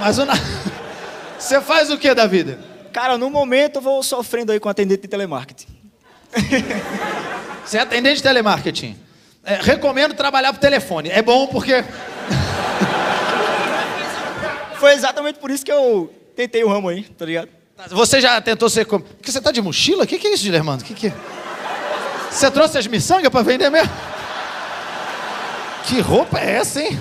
Mas 0.00 0.18
o 0.18 0.24
Na- 0.24 0.34
Você 1.38 1.60
faz 1.60 1.90
o 1.90 1.98
que 1.98 2.14
da 2.14 2.26
vida? 2.26 2.73
Cara, 2.94 3.18
no 3.18 3.28
momento 3.28 3.76
eu 3.78 3.82
vou 3.82 4.00
sofrendo 4.04 4.52
aí 4.52 4.60
com 4.60 4.68
atendente 4.68 5.02
de 5.02 5.08
telemarketing. 5.08 5.66
Você 7.66 7.76
é 7.76 7.80
atendente 7.80 8.18
de 8.18 8.22
telemarketing. 8.22 8.96
É, 9.44 9.56
recomendo 9.56 10.14
trabalhar 10.14 10.52
por 10.52 10.60
telefone. 10.60 11.10
É 11.10 11.20
bom 11.20 11.48
porque. 11.48 11.82
Foi 14.78 14.92
exatamente 14.92 15.40
por 15.40 15.50
isso 15.50 15.64
que 15.64 15.72
eu 15.72 16.08
tentei 16.36 16.62
o 16.62 16.68
ramo 16.68 16.88
aí, 16.88 17.02
tá 17.02 17.24
ligado? 17.26 17.48
Você 17.90 18.20
já 18.20 18.40
tentou 18.40 18.70
ser. 18.70 18.84
com- 18.86 19.00
Porque 19.00 19.32
você 19.32 19.40
tá 19.40 19.50
de 19.50 19.60
mochila? 19.60 20.04
O 20.04 20.06
que, 20.06 20.16
que 20.16 20.28
é 20.28 20.34
isso, 20.34 20.44
Guilhermando? 20.44 20.84
O 20.84 20.86
que, 20.86 20.94
que 20.94 21.08
é? 21.08 21.12
Você 22.30 22.48
trouxe 22.48 22.78
as 22.78 22.86
miçangas 22.86 23.28
pra 23.28 23.42
vender 23.42 23.70
mesmo? 23.70 23.90
Que 25.86 25.98
roupa 26.00 26.38
é 26.38 26.58
essa, 26.58 26.80
hein? 26.80 27.00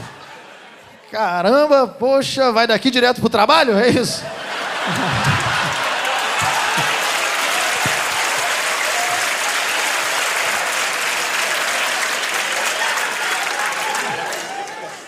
Caramba, 1.12 1.88
poxa, 1.88 2.52
vai 2.52 2.66
daqui 2.66 2.90
direto 2.90 3.22
pro 3.22 3.30
trabalho? 3.30 3.78
É 3.78 3.90
isso? 3.90 4.24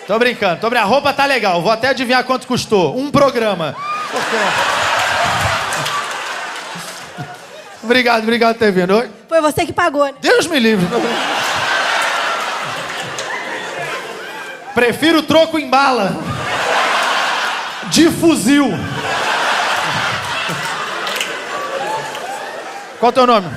Tô 0.08 0.20
brincando, 0.20 0.62
tô 0.62 0.70
brincando. 0.70 0.88
A 0.88 0.94
roupa 0.94 1.14
tá 1.14 1.26
legal, 1.26 1.62
vou 1.62 1.72
até 1.72 1.90
adivinhar 1.90 2.24
quanto 2.24 2.46
custou. 2.48 2.98
Um 2.98 3.10
programa. 3.12 3.76
Obrigado, 7.84 8.24
obrigado 8.24 8.56
por 8.56 8.60
ter 8.60 8.72
vindo. 8.72 8.96
Oi? 8.98 9.08
Foi 9.30 9.40
você 9.42 9.64
que 9.64 9.72
pagou, 9.72 10.06
né? 10.06 10.16
Deus 10.20 10.48
me 10.48 10.58
livre. 10.60 10.88
Prefiro 14.74 15.22
troco 15.22 15.60
em 15.60 15.70
bala. 15.70 16.12
De 17.92 18.10
fuzil. 18.10 18.72
Qual 23.00 23.10
é 23.10 23.12
o 23.12 23.14
teu 23.14 23.28
nome? 23.28 23.48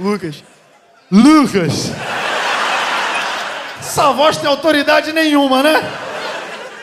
Lucas. 0.00 0.42
Lucas. 1.08 1.92
Essa 3.90 4.12
voz 4.12 4.36
tem 4.36 4.48
autoridade 4.48 5.12
nenhuma, 5.12 5.64
né? 5.64 5.82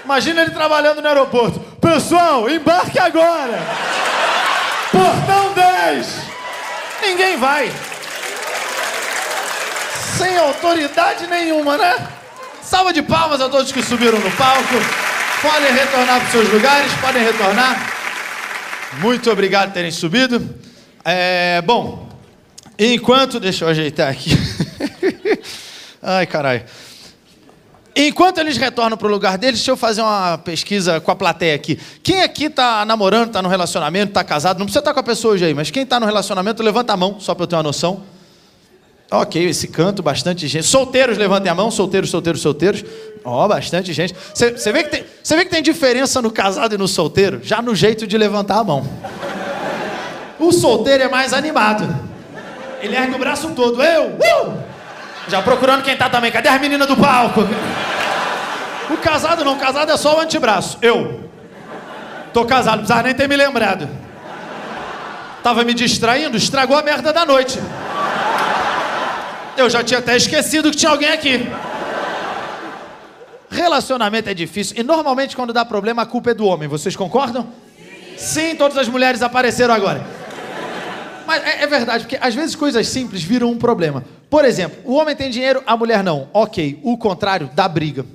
Imagina 0.04 0.42
ele 0.42 0.52
trabalhando 0.52 1.02
no 1.02 1.08
aeroporto. 1.08 1.58
Pessoal, 1.80 2.50
embarque 2.50 3.00
agora! 3.00 3.58
Portão 4.92 5.54
10! 5.54 6.06
Ninguém 7.02 7.38
vai. 7.38 7.72
Sem 10.18 10.38
autoridade 10.38 11.28
nenhuma, 11.28 11.78
né? 11.78 11.96
Salva 12.62 12.92
de 12.92 13.02
palmas 13.02 13.40
a 13.40 13.48
todos 13.48 13.72
que 13.72 13.82
subiram 13.82 14.20
no 14.20 14.32
palco. 14.32 14.76
Podem 15.42 15.72
retornar 15.72 16.20
para 16.20 16.30
seus 16.30 16.52
lugares, 16.52 16.92
podem 17.00 17.24
retornar. 17.24 17.90
Muito 19.00 19.32
obrigado 19.32 19.70
por 19.70 19.76
terem 19.76 19.92
subido. 19.92 20.56
É, 21.06 21.62
bom, 21.62 22.10
enquanto. 22.78 23.40
Deixa 23.40 23.64
eu 23.64 23.70
ajeitar 23.70 24.12
aqui. 24.12 24.32
Ai, 26.04 26.26
caralho. 26.26 26.66
Enquanto 28.00 28.38
eles 28.38 28.58
retornam 28.58 28.96
pro 28.96 29.08
lugar 29.10 29.38
deles, 29.40 29.60
deixa 29.60 29.72
eu 29.72 29.76
fazer 29.78 30.02
uma 30.04 30.38
pesquisa 30.38 31.00
com 31.02 31.10
a 31.10 31.16
plateia 31.16 31.56
aqui. 31.56 31.80
Quem 32.04 32.22
aqui 32.22 32.48
tá 32.48 32.86
namorando, 32.86 33.32
tá 33.32 33.42
no 33.42 33.50
relacionamento, 33.50 34.14
tá 34.14 34.24
casado? 34.24 34.60
Não 34.60 34.68
precisa 34.68 34.80
estar 34.80 34.94
com 34.94 35.00
a 35.00 35.04
pessoa 35.04 35.34
hoje 35.34 35.46
aí, 35.46 35.54
mas 35.56 35.72
quem 35.72 35.84
tá 35.84 36.00
no 36.00 36.06
relacionamento, 36.06 36.62
levanta 36.62 36.94
a 36.94 36.98
mão, 36.98 37.20
só 37.20 37.34
pra 37.34 37.44
eu 37.44 37.48
ter 37.48 37.56
uma 37.56 37.64
noção. 37.64 38.04
Ok, 39.10 39.44
esse 39.50 39.70
canto, 39.70 40.04
bastante 40.04 40.48
gente. 40.48 40.66
Solteiros, 40.68 41.18
levantem 41.18 41.50
a 41.50 41.56
mão. 41.56 41.72
Solteiros, 41.72 42.10
solteiros, 42.10 42.42
solteiros. 42.42 42.84
Ó, 43.24 43.48
bastante 43.48 43.94
gente. 43.94 44.14
Você 44.34 44.72
vê, 44.72 44.84
que 44.84 44.90
tem- 44.90 45.06
vê 45.38 45.46
que 45.46 45.50
tem 45.52 45.64
diferença 45.64 46.22
no 46.22 46.30
casado 46.30 46.76
e 46.76 46.78
no 46.78 46.88
solteiro? 46.90 47.40
Já 47.42 47.62
no 47.62 47.74
jeito 47.74 48.06
de 48.06 48.18
levantar 48.18 48.60
a 48.60 48.64
mão. 48.66 48.86
O 50.38 50.52
solteiro 50.52 51.04
é 51.04 51.08
mais 51.10 51.34
animado. 51.34 51.88
Ele 52.82 52.96
ergue 52.96 53.16
o 53.16 53.18
braço 53.18 53.50
todo. 53.56 53.82
Eu! 53.82 54.08
Uh! 54.10 54.67
Já 55.28 55.42
procurando 55.42 55.84
quem 55.84 55.96
tá 55.98 56.10
também. 56.10 56.32
Cadê 56.32 56.50
as 56.50 56.62
meninas 56.62 56.88
do 56.88 56.96
palco? 56.96 57.42
O 58.90 58.98
casado 58.98 59.44
não, 59.44 59.54
o 59.54 59.60
casado 59.60 59.92
é 59.92 59.98
só 59.98 60.18
o 60.18 60.22
antebraço. 60.22 60.78
Eu. 60.82 61.30
Tô 62.34 62.46
casado, 62.46 62.78
não 62.78 62.80
precisava 62.80 63.04
nem 63.04 63.14
ter 63.14 63.28
me 63.28 63.36
lembrado. 63.36 63.90
Tava 65.44 65.64
me 65.64 65.74
distraindo, 65.74 66.38
estragou 66.38 66.78
a 66.78 66.82
merda 66.82 67.12
da 67.12 67.26
noite. 67.26 67.60
Eu 69.58 69.70
já 69.70 69.84
tinha 69.84 70.00
até 70.00 70.16
esquecido 70.16 70.70
que 70.72 70.78
tinha 70.78 70.92
alguém 70.92 71.10
aqui. 71.10 71.50
Relacionamento 73.50 74.30
é 74.30 74.34
difícil 74.34 74.76
e 74.78 74.84
normalmente 74.84 75.36
quando 75.36 75.52
dá 75.52 75.66
problema 75.66 76.04
a 76.04 76.06
culpa 76.06 76.32
é 76.32 76.34
do 76.34 76.46
homem. 76.46 76.68
Vocês 76.68 76.96
concordam? 76.96 77.48
Sim, 78.18 78.56
todas 78.56 78.78
as 78.78 78.88
mulheres 78.88 79.22
apareceram 79.22 79.74
agora. 79.74 80.06
Mas 81.26 81.44
é, 81.44 81.64
é 81.64 81.68
verdade, 81.68 82.06
porque 82.06 82.18
às 82.20 82.36
vezes 82.36 82.56
coisas 82.56 82.88
simples 82.88 83.24
viram 83.24 83.50
um 83.50 83.58
problema. 83.58 84.04
Por 84.30 84.44
exemplo, 84.44 84.80
o 84.84 84.96
homem 84.96 85.16
tem 85.16 85.30
dinheiro, 85.30 85.64
a 85.66 85.78
mulher 85.78 86.04
não. 86.04 86.30
Ok, 86.34 86.80
o 86.84 86.98
contrário 86.98 87.50
dá 87.54 87.68
briga. 87.68 88.06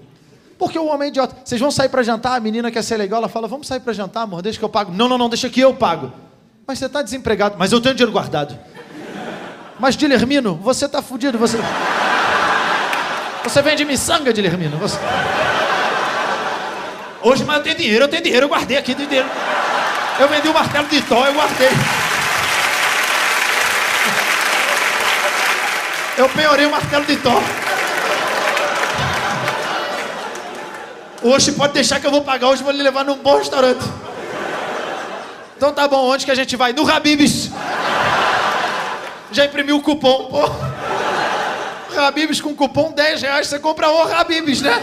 Porque 0.58 0.78
o 0.78 0.86
homem 0.86 1.06
é 1.06 1.08
idiota. 1.08 1.36
Vocês 1.44 1.60
vão 1.60 1.70
sair 1.70 1.88
pra 1.88 2.02
jantar, 2.02 2.36
a 2.36 2.40
menina 2.40 2.70
quer 2.70 2.82
ser 2.82 2.96
legal, 2.96 3.18
ela 3.18 3.28
fala: 3.28 3.48
Vamos 3.48 3.66
sair 3.66 3.80
pra 3.80 3.92
jantar, 3.92 4.22
amor, 4.22 4.42
deixa 4.42 4.58
que 4.58 4.64
eu 4.64 4.68
pago. 4.68 4.92
Não, 4.92 5.08
não, 5.08 5.18
não, 5.18 5.28
deixa 5.28 5.48
que 5.48 5.60
eu 5.60 5.74
pago. 5.74 6.12
Mas 6.66 6.78
você 6.78 6.88
tá 6.88 7.02
desempregado, 7.02 7.56
mas 7.58 7.72
eu 7.72 7.80
tenho 7.80 7.94
dinheiro 7.94 8.12
guardado. 8.12 8.56
Mas, 9.80 9.96
Dilermino, 9.96 10.54
você 10.54 10.88
tá 10.88 11.02
fudido, 11.02 11.38
você. 11.38 11.58
Você 13.42 13.60
vende 13.60 13.84
miçanga, 13.84 14.32
Dilermino. 14.32 14.76
Você... 14.76 14.96
Hoje, 17.22 17.44
mas 17.44 17.56
eu 17.56 17.62
tenho 17.64 17.76
dinheiro, 17.76 18.04
eu 18.04 18.08
tenho 18.08 18.22
dinheiro, 18.22 18.44
eu 18.44 18.48
guardei 18.48 18.76
aqui, 18.76 18.94
dinheiro. 18.94 19.28
Eu 20.20 20.28
vendi 20.28 20.48
o 20.48 20.54
martelo 20.54 20.86
de 20.86 21.02
Thor, 21.02 21.26
eu 21.26 21.34
guardei. 21.34 21.68
Eu 26.16 26.28
penhorei 26.28 26.66
o 26.66 26.70
martelo 26.70 27.06
de 27.06 27.16
Thor. 27.16 27.42
Hoje 31.22 31.52
pode 31.52 31.72
deixar 31.72 32.00
que 32.00 32.06
eu 32.06 32.10
vou 32.10 32.22
pagar, 32.22 32.48
hoje 32.48 32.62
vou 32.62 32.72
lhe 32.72 32.82
levar 32.82 33.04
num 33.04 33.16
bom 33.16 33.38
restaurante. 33.38 33.82
Então 35.56 35.72
tá 35.72 35.88
bom, 35.88 36.10
onde 36.10 36.24
que 36.24 36.30
a 36.30 36.34
gente 36.34 36.54
vai? 36.54 36.72
No 36.72 36.90
Habibs. 36.90 37.50
Já 39.30 39.46
imprimiu 39.46 39.76
o 39.76 39.80
cupom, 39.80 40.26
pô. 40.26 40.50
Habibs 41.98 42.40
com 42.40 42.54
cupom 42.54 42.92
10 42.92 43.22
reais, 43.22 43.46
você 43.46 43.58
compra 43.58 43.88
o 43.88 44.02
Habibs, 44.12 44.60
né? 44.60 44.82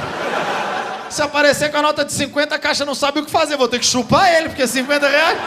Se 1.10 1.22
aparecer 1.22 1.70
com 1.70 1.78
a 1.78 1.82
nota 1.82 2.06
de 2.06 2.14
50, 2.14 2.56
a 2.56 2.60
caixa 2.60 2.86
não 2.86 2.96
sabe 2.96 3.20
o 3.20 3.26
que 3.26 3.32
fazer. 3.32 3.58
Vou 3.58 3.68
ter 3.68 3.80
que 3.80 3.86
chupar 3.86 4.34
ele, 4.34 4.50
porque 4.50 4.66
50 4.66 5.08
reais. 5.08 5.38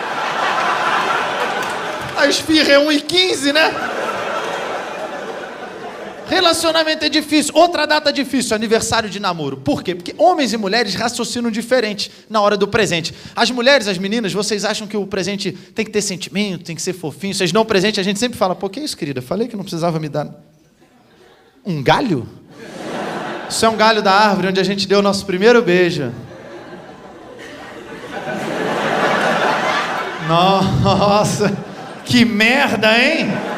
A 2.19 2.27
esfirra 2.27 2.73
é 2.73 2.79
1,15, 2.79 3.53
né? 3.53 3.92
Relacionamento 6.33 7.05
é 7.05 7.11
difícil. 7.11 7.53
Outra 7.55 7.87
data 7.87 8.11
difícil, 8.11 8.57
aniversário 8.57 9.11
de 9.11 9.21
namoro. 9.21 9.59
Por 9.59 9.83
quê? 9.83 9.95
Porque 9.95 10.15
homens 10.17 10.55
e 10.55 10.57
mulheres 10.57 10.95
raciocinam 10.95 11.51
diferente 11.51 12.11
na 12.31 12.41
hora 12.41 12.57
do 12.57 12.67
presente. 12.67 13.13
As 13.37 13.51
mulheres, 13.51 13.87
as 13.87 13.99
meninas, 13.99 14.33
vocês 14.33 14.65
acham 14.65 14.87
que 14.87 14.97
o 14.97 15.07
presente 15.07 15.53
tem 15.53 15.85
que 15.85 15.91
ter 15.91 16.01
sentimento, 16.01 16.65
tem 16.65 16.75
que 16.75 16.81
ser 16.81 16.95
fofinho. 16.95 17.35
Vocês 17.35 17.53
dão 17.53 17.67
presente, 17.67 18.01
a 18.01 18.03
gente 18.03 18.19
sempre 18.19 18.39
fala, 18.39 18.55
pô, 18.55 18.71
que 18.71 18.81
isso, 18.81 18.97
querida? 18.97 19.21
Falei 19.21 19.47
que 19.47 19.55
não 19.55 19.63
precisava 19.63 20.01
me 20.01 20.09
dar. 20.09 20.27
Um 21.67 21.83
galho? 21.83 22.27
Isso 23.51 23.67
é 23.67 23.69
um 23.69 23.77
galho 23.77 24.01
da 24.01 24.13
árvore 24.13 24.49
onde 24.49 24.59
a 24.59 24.65
gente 24.65 24.89
deu 24.89 25.01
o 25.01 25.03
nosso 25.03 25.27
primeiro 25.27 25.61
beijo. 25.61 26.11
Nossa, 30.27 31.55
que 32.07 32.25
merda, 32.25 32.89
hein? 32.99 33.52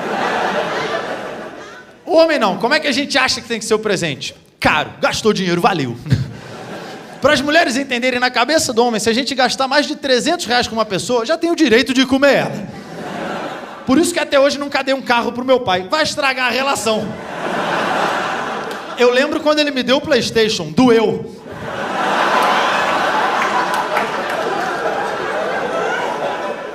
O 2.07 2.17
homem 2.17 2.39
não. 2.39 2.59
Como 2.59 2.75
é 2.75 2.81
que 2.81 2.87
a 2.87 2.93
gente 2.93 3.17
acha 3.17 3.41
que 3.41 3.49
tem 3.49 3.59
que 3.59 3.65
ser 3.65 3.75
o 3.75 3.79
presente? 3.79 4.35
Caro, 4.61 4.91
gastou 5.01 5.33
dinheiro, 5.33 5.61
valeu. 5.61 5.97
Para 7.21 7.33
as 7.33 7.41
mulheres 7.41 7.77
entenderem 7.77 8.21
na 8.21 8.31
cabeça 8.31 8.73
do 8.73 8.85
homem, 8.85 9.01
se 9.01 9.09
a 9.09 9.13
gente 9.13 9.35
gastar 9.35 9.67
mais 9.67 9.87
de 9.87 9.97
300 9.97 10.45
reais 10.45 10.69
com 10.69 10.75
uma 10.75 10.85
pessoa, 10.85 11.25
já 11.25 11.39
tem 11.39 11.51
o 11.51 11.57
direito 11.57 11.95
de 11.95 12.05
comer 12.05 12.35
ela. 12.35 12.69
Por 13.87 13.99
isso 13.99 14.13
que 14.13 14.21
até 14.21 14.39
hoje 14.39 14.59
nunca 14.59 14.83
dei 14.83 14.95
um 14.95 15.03
carro 15.03 15.33
pro 15.33 15.45
meu 15.45 15.61
pai. 15.61 15.87
Vai 15.91 16.03
estragar 16.03 16.49
a 16.49 16.51
relação. 16.51 17.07
Eu 18.99 19.11
lembro 19.11 19.41
quando 19.41 19.59
ele 19.59 19.71
me 19.71 19.83
deu 19.83 19.97
o 19.97 20.01
PlayStation, 20.01 20.71
doeu. 20.71 21.35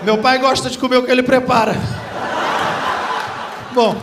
Meu 0.04 0.18
pai 0.18 0.40
gosta 0.40 0.70
de 0.70 0.78
comer 0.78 0.98
o 0.98 1.04
que 1.04 1.12
ele 1.12 1.24
prepara. 1.24 1.76
Bom, 3.74 3.96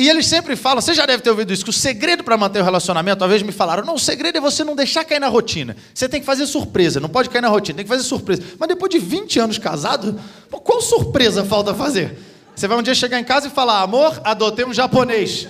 E 0.00 0.08
eles 0.08 0.26
sempre 0.26 0.56
falam, 0.56 0.80
você 0.80 0.94
já 0.94 1.04
deve 1.04 1.22
ter 1.22 1.28
ouvido 1.28 1.52
isso, 1.52 1.62
que 1.62 1.68
o 1.68 1.74
segredo 1.74 2.24
para 2.24 2.34
manter 2.34 2.58
o 2.58 2.64
relacionamento, 2.64 3.18
talvez 3.18 3.42
me 3.42 3.52
falaram, 3.52 3.84
não, 3.84 3.96
o 3.96 3.98
segredo 3.98 4.38
é 4.38 4.40
você 4.40 4.64
não 4.64 4.74
deixar 4.74 5.04
cair 5.04 5.20
na 5.20 5.28
rotina. 5.28 5.76
Você 5.92 6.08
tem 6.08 6.20
que 6.20 6.24
fazer 6.24 6.46
surpresa, 6.46 6.98
não 6.98 7.08
pode 7.10 7.28
cair 7.28 7.42
na 7.42 7.48
rotina, 7.48 7.76
tem 7.76 7.84
que 7.84 7.90
fazer 7.90 8.04
surpresa. 8.04 8.42
Mas 8.58 8.66
depois 8.66 8.90
de 8.90 8.98
20 8.98 9.38
anos 9.40 9.58
casado, 9.58 10.18
qual 10.64 10.80
surpresa 10.80 11.44
falta 11.44 11.74
fazer? 11.74 12.16
Você 12.56 12.66
vai 12.66 12.78
um 12.78 12.82
dia 12.82 12.94
chegar 12.94 13.20
em 13.20 13.24
casa 13.24 13.48
e 13.48 13.50
falar, 13.50 13.82
amor, 13.82 14.18
adotei 14.24 14.64
um 14.64 14.72
japonês. 14.72 15.46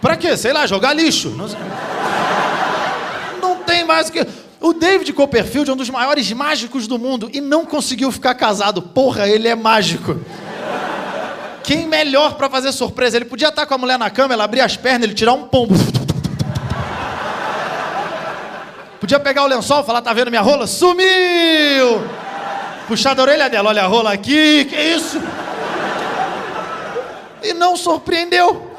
Pra 0.00 0.16
quê? 0.16 0.36
Sei 0.36 0.52
lá, 0.52 0.66
jogar 0.66 0.92
lixo. 0.92 1.30
Não, 1.30 1.46
não 3.40 3.62
tem 3.62 3.84
mais 3.84 4.08
o 4.08 4.12
que. 4.12 4.26
O 4.60 4.72
David 4.72 5.12
Copperfield 5.12 5.70
é 5.70 5.72
um 5.72 5.76
dos 5.76 5.88
maiores 5.88 6.32
mágicos 6.32 6.88
do 6.88 6.98
mundo 6.98 7.30
e 7.32 7.40
não 7.40 7.64
conseguiu 7.64 8.10
ficar 8.10 8.34
casado. 8.34 8.82
Porra, 8.82 9.28
ele 9.28 9.46
é 9.46 9.54
mágico. 9.54 10.20
Quem 11.64 11.86
melhor 11.86 12.34
pra 12.34 12.50
fazer 12.50 12.72
surpresa? 12.72 13.16
Ele 13.16 13.24
podia 13.24 13.48
estar 13.48 13.66
com 13.66 13.74
a 13.74 13.78
mulher 13.78 13.98
na 13.98 14.10
cama, 14.10 14.34
ela 14.34 14.44
abrir 14.44 14.60
as 14.60 14.76
pernas, 14.76 15.04
ele 15.04 15.14
tirar 15.14 15.32
um 15.32 15.44
pombo. 15.44 15.74
Podia 19.00 19.18
pegar 19.20 19.44
o 19.44 19.46
lençol 19.46 19.84
falar, 19.84 20.00
tá 20.00 20.12
vendo 20.12 20.30
minha 20.30 20.42
rola? 20.42 20.66
Sumiu! 20.66 22.02
Puxar 22.86 23.14
da 23.14 23.22
orelha 23.22 23.48
dela, 23.48 23.70
olha 23.70 23.82
a 23.82 23.86
rola 23.86 24.12
aqui, 24.12 24.64
que 24.64 24.76
isso? 24.76 25.20
E 27.42 27.52
não 27.52 27.76
surpreendeu. 27.76 28.71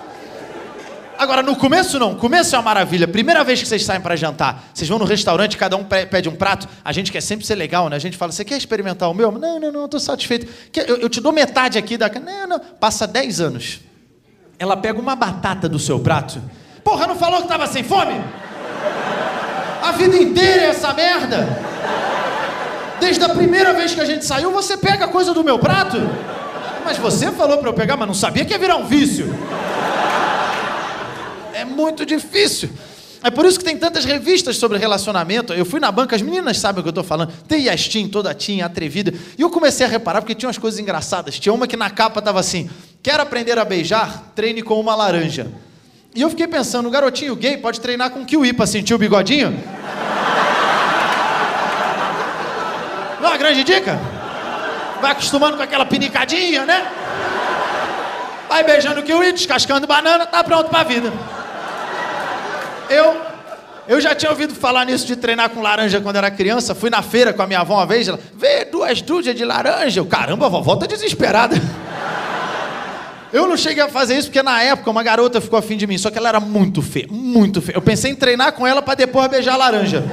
Agora, 1.23 1.41
no 1.41 1.55
começo 1.55 1.97
não. 1.97 2.15
Começo 2.15 2.53
é 2.53 2.57
uma 2.59 2.65
maravilha. 2.65 3.07
Primeira 3.07 3.43
vez 3.45 3.61
que 3.61 3.67
vocês 3.67 3.83
saem 3.85 4.01
para 4.01 4.15
jantar, 4.15 4.65
vocês 4.73 4.89
vão 4.89 4.99
no 4.99 5.05
restaurante, 5.05 5.55
cada 5.57 5.77
um 5.77 5.83
pe- 5.83 6.05
pede 6.05 6.27
um 6.27 6.35
prato. 6.35 6.67
A 6.83 6.91
gente 6.91 7.11
quer 7.11 7.21
sempre 7.21 7.45
ser 7.45 7.55
legal, 7.55 7.87
né? 7.89 7.95
A 7.95 7.99
gente 7.99 8.17
fala, 8.17 8.31
você 8.31 8.43
quer 8.43 8.57
experimentar 8.57 9.09
o 9.09 9.13
meu? 9.13 9.31
Não, 9.31 9.59
não, 9.59 9.71
não, 9.71 9.87
tô 9.87 9.99
satisfeito. 9.99 10.45
Eu, 10.85 10.97
eu 10.97 11.09
te 11.09 11.21
dou 11.21 11.31
metade 11.31 11.77
aqui 11.77 11.97
da... 11.97 12.09
Não, 12.09 12.47
não. 12.47 12.59
Passa 12.59 13.07
10 13.07 13.39
anos. 13.39 13.79
Ela 14.59 14.75
pega 14.75 14.99
uma 14.99 15.15
batata 15.15 15.69
do 15.69 15.79
seu 15.79 15.97
prato. 15.99 16.41
Porra, 16.83 17.07
não 17.07 17.15
falou 17.15 17.41
que 17.41 17.47
tava 17.47 17.67
sem 17.67 17.83
fome? 17.83 18.21
A 19.81 19.91
vida 19.93 20.17
inteira 20.17 20.63
é 20.63 20.67
essa 20.67 20.93
merda. 20.93 21.47
Desde 22.99 23.23
a 23.23 23.29
primeira 23.29 23.73
vez 23.73 23.93
que 23.95 24.01
a 24.01 24.05
gente 24.05 24.25
saiu, 24.25 24.51
você 24.51 24.75
pega 24.77 25.07
coisa 25.07 25.33
do 25.33 25.43
meu 25.43 25.57
prato? 25.57 25.97
Mas 26.85 26.97
você 26.97 27.31
falou 27.31 27.57
para 27.59 27.69
eu 27.69 27.73
pegar, 27.73 27.95
mas 27.95 28.07
não 28.07 28.13
sabia 28.13 28.43
que 28.43 28.51
ia 28.51 28.59
virar 28.59 28.75
um 28.75 28.85
vício. 28.85 29.33
É 31.63 31.65
muito 31.65 32.05
difícil. 32.05 32.69
É 33.23 33.31
por 33.31 33.45
isso 33.45 33.57
que 33.57 33.63
tem 33.63 33.77
tantas 33.77 34.03
revistas 34.03 34.57
sobre 34.57 34.77
relacionamento. 34.77 35.53
Eu 35.53 35.63
fui 35.63 35.79
na 35.79 35.89
banca, 35.89 36.13
as 36.13 36.21
meninas 36.21 36.57
sabem 36.59 36.81
o 36.81 36.83
que 36.83 36.89
eu 36.89 36.91
estou 36.91 37.05
falando. 37.05 37.31
Tem 37.47 37.63
Yastin, 37.63 38.09
toda 38.09 38.33
tinha, 38.33 38.65
atrevida. 38.65 39.13
E 39.37 39.41
eu 39.41 39.49
comecei 39.49 39.85
a 39.85 39.89
reparar 39.89 40.21
porque 40.21 40.35
tinha 40.35 40.49
umas 40.49 40.57
coisas 40.57 40.77
engraçadas. 40.77 41.39
Tinha 41.39 41.53
uma 41.53 41.65
que 41.65 41.77
na 41.77 41.89
capa 41.89 42.19
estava 42.19 42.41
assim: 42.41 42.69
Quer 43.01 43.17
aprender 43.17 43.57
a 43.57 43.63
beijar? 43.63 44.33
Treine 44.35 44.61
com 44.61 44.77
uma 44.77 44.93
laranja. 44.93 45.49
E 46.13 46.21
eu 46.21 46.29
fiquei 46.29 46.47
pensando, 46.47 46.87
o 46.87 46.91
garotinho 46.91 47.33
gay 47.33 47.55
pode 47.55 47.79
treinar 47.79 48.09
com 48.11 48.25
kiwi 48.25 48.51
para 48.51 48.67
sentir 48.67 48.93
o 48.93 48.97
bigodinho? 48.97 49.51
Não 53.21 53.25
é 53.25 53.31
uma 53.31 53.37
grande 53.37 53.63
dica? 53.63 53.97
Vai 55.01 55.13
acostumando 55.13 55.55
com 55.55 55.63
aquela 55.63 55.85
pinicadinha, 55.85 56.65
né? 56.65 56.85
Vai 58.49 58.65
beijando 58.65 58.99
o 58.99 59.03
kiwi, 59.03 59.31
descascando 59.31 59.87
banana, 59.87 60.25
tá 60.25 60.43
pronto 60.43 60.69
pra 60.69 60.83
vida. 60.83 61.11
Eu, 62.93 63.21
eu 63.87 63.99
já 63.99 64.13
tinha 64.13 64.29
ouvido 64.29 64.53
falar 64.53 64.85
nisso 64.85 65.07
de 65.07 65.15
treinar 65.15 65.49
com 65.49 65.61
laranja 65.61 65.99
quando 65.99 66.15
era 66.15 66.29
criança. 66.29 66.75
Fui 66.75 66.89
na 66.89 67.01
feira 67.01 67.33
com 67.33 67.41
a 67.41 67.47
minha 67.47 67.61
avó 67.61 67.75
uma 67.75 67.85
vez. 67.85 68.07
Ela, 68.07 68.19
vê 68.35 68.65
duas 68.65 69.01
dúzias 69.01 69.35
de 69.35 69.43
laranja. 69.43 69.99
Eu, 69.99 70.05
caramba, 70.05 70.45
a 70.45 70.49
vovó 70.49 70.75
tá 70.75 70.85
desesperada. 70.85 71.55
Eu 73.33 73.47
não 73.47 73.57
cheguei 73.57 73.81
a 73.81 73.89
fazer 73.89 74.15
isso 74.15 74.27
porque 74.27 74.43
na 74.43 74.61
época 74.61 74.91
uma 74.91 75.01
garota 75.01 75.41
ficou 75.41 75.57
afim 75.57 75.75
de 75.75 75.87
mim, 75.87 75.97
só 75.97 76.11
que 76.11 76.19
ela 76.19 76.29
era 76.29 76.39
muito 76.39 76.83
feia, 76.83 77.07
muito 77.09 77.63
feia. 77.63 77.75
Eu 77.75 77.81
pensei 77.81 78.11
em 78.11 78.15
treinar 78.15 78.53
com 78.53 78.67
ela 78.67 78.79
pra 78.79 78.93
depois 78.93 79.27
beijar 79.27 79.55
a 79.55 79.57
laranja. 79.57 80.03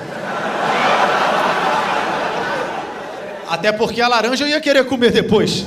Até 3.47 3.73
porque 3.73 4.01
a 4.01 4.09
laranja 4.09 4.45
eu 4.45 4.49
ia 4.49 4.59
querer 4.59 4.87
comer 4.87 5.13
depois. 5.13 5.67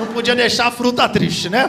Não 0.00 0.06
podia 0.06 0.34
deixar 0.34 0.68
a 0.68 0.70
fruta 0.70 1.06
triste, 1.06 1.50
né? 1.50 1.68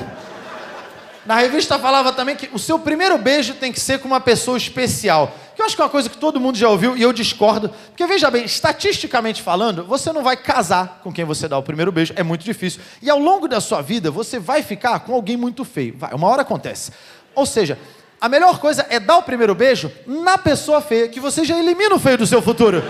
Na 1.26 1.36
revista 1.36 1.80
falava 1.80 2.12
também 2.12 2.36
que 2.36 2.50
o 2.54 2.60
seu 2.60 2.78
primeiro 2.78 3.18
beijo 3.18 3.54
tem 3.54 3.72
que 3.72 3.80
ser 3.80 4.00
com 4.00 4.08
uma 4.08 4.20
pessoa 4.20 4.58
especial. 4.58 5.34
Que 5.56 5.62
eu 5.62 5.66
acho 5.66 5.76
que 5.76 5.82
é 5.82 5.86
uma 5.86 5.90
coisa 5.90 6.10
que 6.10 6.18
todo 6.18 6.40
mundo 6.40 6.58
já 6.58 6.68
ouviu 6.68 6.98
e 6.98 7.02
eu 7.02 7.14
discordo. 7.14 7.70
Porque 7.70 8.06
veja 8.06 8.30
bem, 8.30 8.44
estatisticamente 8.44 9.42
falando, 9.42 9.86
você 9.86 10.12
não 10.12 10.22
vai 10.22 10.36
casar 10.36 11.00
com 11.02 11.14
quem 11.14 11.24
você 11.24 11.48
dá 11.48 11.58
o 11.58 11.64
primeiro 11.64 11.92
beijo, 11.92 12.14
é 12.18 12.24
muito 12.24 12.44
difícil. 12.44 12.82
E 13.02 13.10
ao 13.10 13.20
longo 13.20 13.48
da 13.48 13.62
sua 13.62 13.82
vida, 13.82 14.12
você 14.12 14.38
vai 14.38 14.62
ficar 14.62 15.00
com 15.02 15.14
alguém 15.14 15.38
muito 15.38 15.64
feio. 15.64 15.96
Vai, 15.98 16.14
uma 16.14 16.28
hora 16.28 16.42
acontece. 16.42 16.92
Ou 17.34 17.46
seja, 17.46 17.80
a 18.20 18.28
melhor 18.28 18.60
coisa 18.60 18.86
é 18.90 19.00
dar 19.00 19.18
o 19.18 19.24
primeiro 19.24 19.56
beijo 19.56 19.92
na 20.06 20.38
pessoa 20.38 20.82
feia, 20.82 21.08
que 21.08 21.20
você 21.20 21.46
já 21.46 21.58
elimina 21.58 21.96
o 21.96 22.00
feio 22.00 22.18
do 22.18 22.28
seu 22.28 22.42
futuro. 22.42 22.84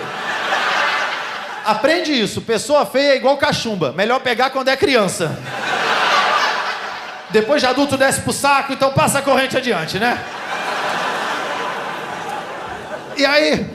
Aprende 1.66 2.12
isso. 2.12 2.42
Pessoa 2.42 2.86
feia 2.86 3.14
é 3.14 3.16
igual 3.16 3.38
cachumba. 3.38 3.92
Melhor 3.94 4.20
pegar 4.20 4.50
quando 4.50 4.68
é 4.68 4.76
criança. 4.76 5.38
Depois 7.34 7.60
de 7.60 7.68
adulto 7.68 7.98
desce 7.98 8.22
pro 8.22 8.32
saco, 8.32 8.72
então 8.72 8.94
passa 8.94 9.18
a 9.18 9.22
corrente 9.24 9.58
adiante, 9.58 9.98
né? 9.98 10.24
E 13.18 13.26
aí, 13.26 13.66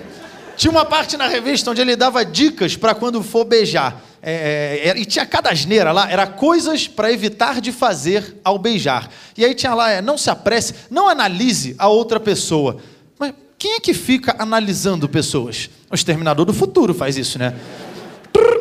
tinha 0.57 0.71
uma 0.71 0.85
parte 0.85 1.17
na 1.17 1.27
revista 1.27 1.69
onde 1.71 1.81
ele 1.81 1.97
dava 1.97 2.25
dicas 2.25 2.77
para 2.77 2.95
quando 2.95 3.21
for 3.21 3.45
beijar. 3.45 4.01
É, 4.23 4.91
é, 4.91 4.99
e 4.99 5.05
tinha 5.05 5.27
cada 5.27 5.51
asneira 5.51 5.91
lá, 5.91 6.09
era 6.11 6.25
coisas 6.27 6.87
para 6.87 7.13
evitar 7.13 7.61
de 7.61 7.73
fazer 7.73 8.37
ao 8.45 8.59
beijar. 8.59 9.11
E 9.37 9.45
aí 9.45 9.55
tinha 9.57 9.75
lá, 9.75 9.91
é, 9.91 10.01
não 10.01 10.17
se 10.17 10.31
apresse, 10.31 10.75
não 10.89 11.09
analise 11.09 11.75
a 11.79 11.89
outra 11.89 12.21
pessoa. 12.21 12.79
Mas 13.19 13.35
quem 13.59 13.75
é 13.75 13.81
que 13.81 13.93
fica 13.93 14.37
analisando 14.39 15.09
pessoas? 15.09 15.69
O 15.91 15.95
Exterminador 15.97 16.47
do 16.47 16.55
Futuro 16.55 16.95
faz 16.95 17.17
isso, 17.17 17.41
né? 17.41 17.55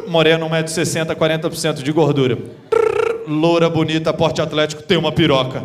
Moreno, 0.07 0.49
1,60m, 0.49 1.15
40% 1.15 1.83
de 1.83 1.91
gordura. 1.91 2.37
Trrr, 2.69 2.96
Loura, 3.27 3.69
bonita, 3.69 4.13
porte 4.13 4.41
atlético, 4.41 4.81
tem 4.81 4.97
uma 4.97 5.11
piroca. 5.11 5.63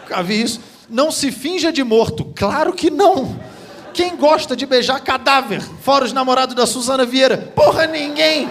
Nunca 0.00 0.22
vi 0.22 0.42
isso. 0.42 0.60
Não 0.88 1.10
se 1.10 1.30
finja 1.30 1.70
de 1.70 1.84
morto. 1.84 2.32
Claro 2.34 2.72
que 2.72 2.90
não. 2.90 3.38
Quem 3.92 4.16
gosta 4.16 4.56
de 4.56 4.64
beijar 4.64 5.00
cadáver? 5.00 5.60
Fora 5.82 6.04
os 6.04 6.12
namorados 6.12 6.54
da 6.54 6.66
Suzana 6.66 7.04
Vieira. 7.04 7.36
Porra, 7.54 7.86
ninguém. 7.86 8.48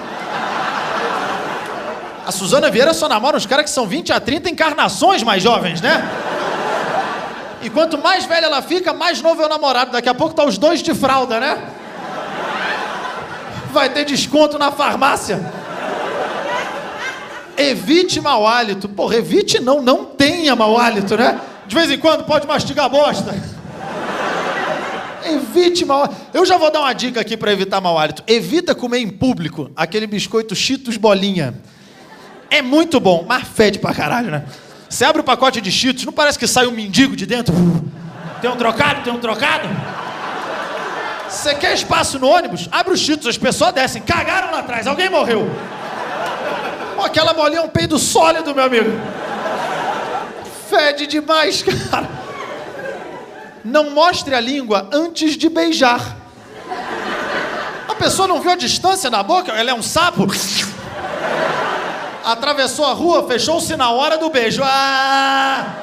A 2.25 2.31
Suzana 2.31 2.69
Vieira 2.69 2.93
só 2.93 3.07
namora 3.09 3.37
uns 3.37 3.45
caras 3.45 3.65
que 3.65 3.71
são 3.71 3.87
20 3.87 4.13
a 4.13 4.19
30 4.19 4.49
encarnações 4.49 5.23
mais 5.23 5.41
jovens, 5.41 5.81
né? 5.81 6.07
E 7.63 7.69
quanto 7.69 7.97
mais 7.97 8.25
velha 8.25 8.45
ela 8.45 8.61
fica, 8.61 8.93
mais 8.93 9.21
novo 9.21 9.41
é 9.41 9.45
o 9.45 9.49
namorado. 9.49 9.91
Daqui 9.91 10.09
a 10.09 10.13
pouco 10.13 10.35
tá 10.35 10.43
os 10.43 10.57
dois 10.57 10.83
de 10.83 10.93
fralda, 10.93 11.39
né? 11.39 11.67
Vai 13.71 13.89
ter 13.89 14.05
desconto 14.05 14.59
na 14.59 14.71
farmácia. 14.71 15.64
Evite 17.57 18.19
mau 18.21 18.45
hálito. 18.47 18.89
Porra, 18.89 19.15
evite 19.15 19.59
não, 19.59 19.81
não 19.81 20.05
tenha 20.05 20.55
mau 20.55 20.77
hálito, 20.77 21.15
né? 21.15 21.39
De 21.67 21.75
vez 21.75 21.89
em 21.89 21.97
quando 21.97 22.23
pode 22.25 22.45
mastigar 22.47 22.89
bosta. 22.89 23.35
Evite 25.23 25.85
mau 25.85 26.03
hálito. 26.03 26.15
Eu 26.33 26.45
já 26.45 26.57
vou 26.57 26.71
dar 26.71 26.81
uma 26.81 26.93
dica 26.93 27.21
aqui 27.21 27.37
para 27.37 27.51
evitar 27.51 27.79
mau 27.79 27.97
hálito. 27.97 28.23
Evita 28.27 28.75
comer 28.75 28.99
em 28.99 29.09
público 29.09 29.71
aquele 29.75 30.07
biscoito 30.07 30.55
Cheetos 30.55 30.97
bolinha. 30.97 31.55
É 32.49 32.61
muito 32.61 32.99
bom, 32.99 33.25
mas 33.27 33.47
fede 33.47 33.79
pra 33.79 33.93
caralho, 33.93 34.29
né? 34.29 34.45
Você 34.89 35.03
abre 35.03 35.21
o 35.21 35.23
pacote 35.23 35.59
de 35.59 35.71
Cheetos, 35.71 36.05
não 36.05 36.13
parece 36.13 36.37
que 36.37 36.47
sai 36.47 36.67
um 36.67 36.71
mendigo 36.71 37.15
de 37.15 37.25
dentro? 37.25 37.53
Tem 38.41 38.49
um 38.49 38.55
trocado? 38.55 39.01
Tem 39.03 39.11
um 39.11 39.19
trocado? 39.19 39.67
Você 41.27 41.55
quer 41.55 41.73
espaço 41.73 42.19
no 42.19 42.27
ônibus? 42.27 42.69
Abre 42.71 42.93
os 42.93 42.99
Cheetos, 42.99 43.27
as 43.27 43.37
pessoas 43.37 43.73
descem. 43.73 44.01
Cagaram 44.01 44.51
lá 44.51 44.59
atrás, 44.59 44.85
alguém 44.87 45.09
morreu. 45.09 45.49
Pô, 46.95 47.03
aquela 47.03 47.33
bolinha 47.33 47.59
é 47.59 47.63
um 47.63 47.69
peido 47.69 47.99
sólido, 47.99 48.55
meu 48.55 48.63
amigo. 48.63 48.89
Fede 50.69 51.05
demais, 51.07 51.61
cara. 51.91 52.09
Não 53.63 53.89
mostre 53.89 54.33
a 54.33 54.39
língua 54.39 54.89
antes 54.93 55.35
de 55.35 55.49
beijar. 55.49 56.15
A 57.87 57.95
pessoa 57.95 58.27
não 58.27 58.39
viu 58.39 58.51
a 58.51 58.55
distância 58.55 59.09
na 59.09 59.23
boca? 59.23 59.51
Ela 59.51 59.71
é 59.71 59.73
um 59.73 59.81
sapo? 59.81 60.27
Atravessou 62.23 62.85
a 62.85 62.93
rua, 62.93 63.27
fechou-se 63.27 63.75
na 63.75 63.89
hora 63.91 64.17
do 64.17 64.29
beijo. 64.29 64.61
Ah! 64.63 65.75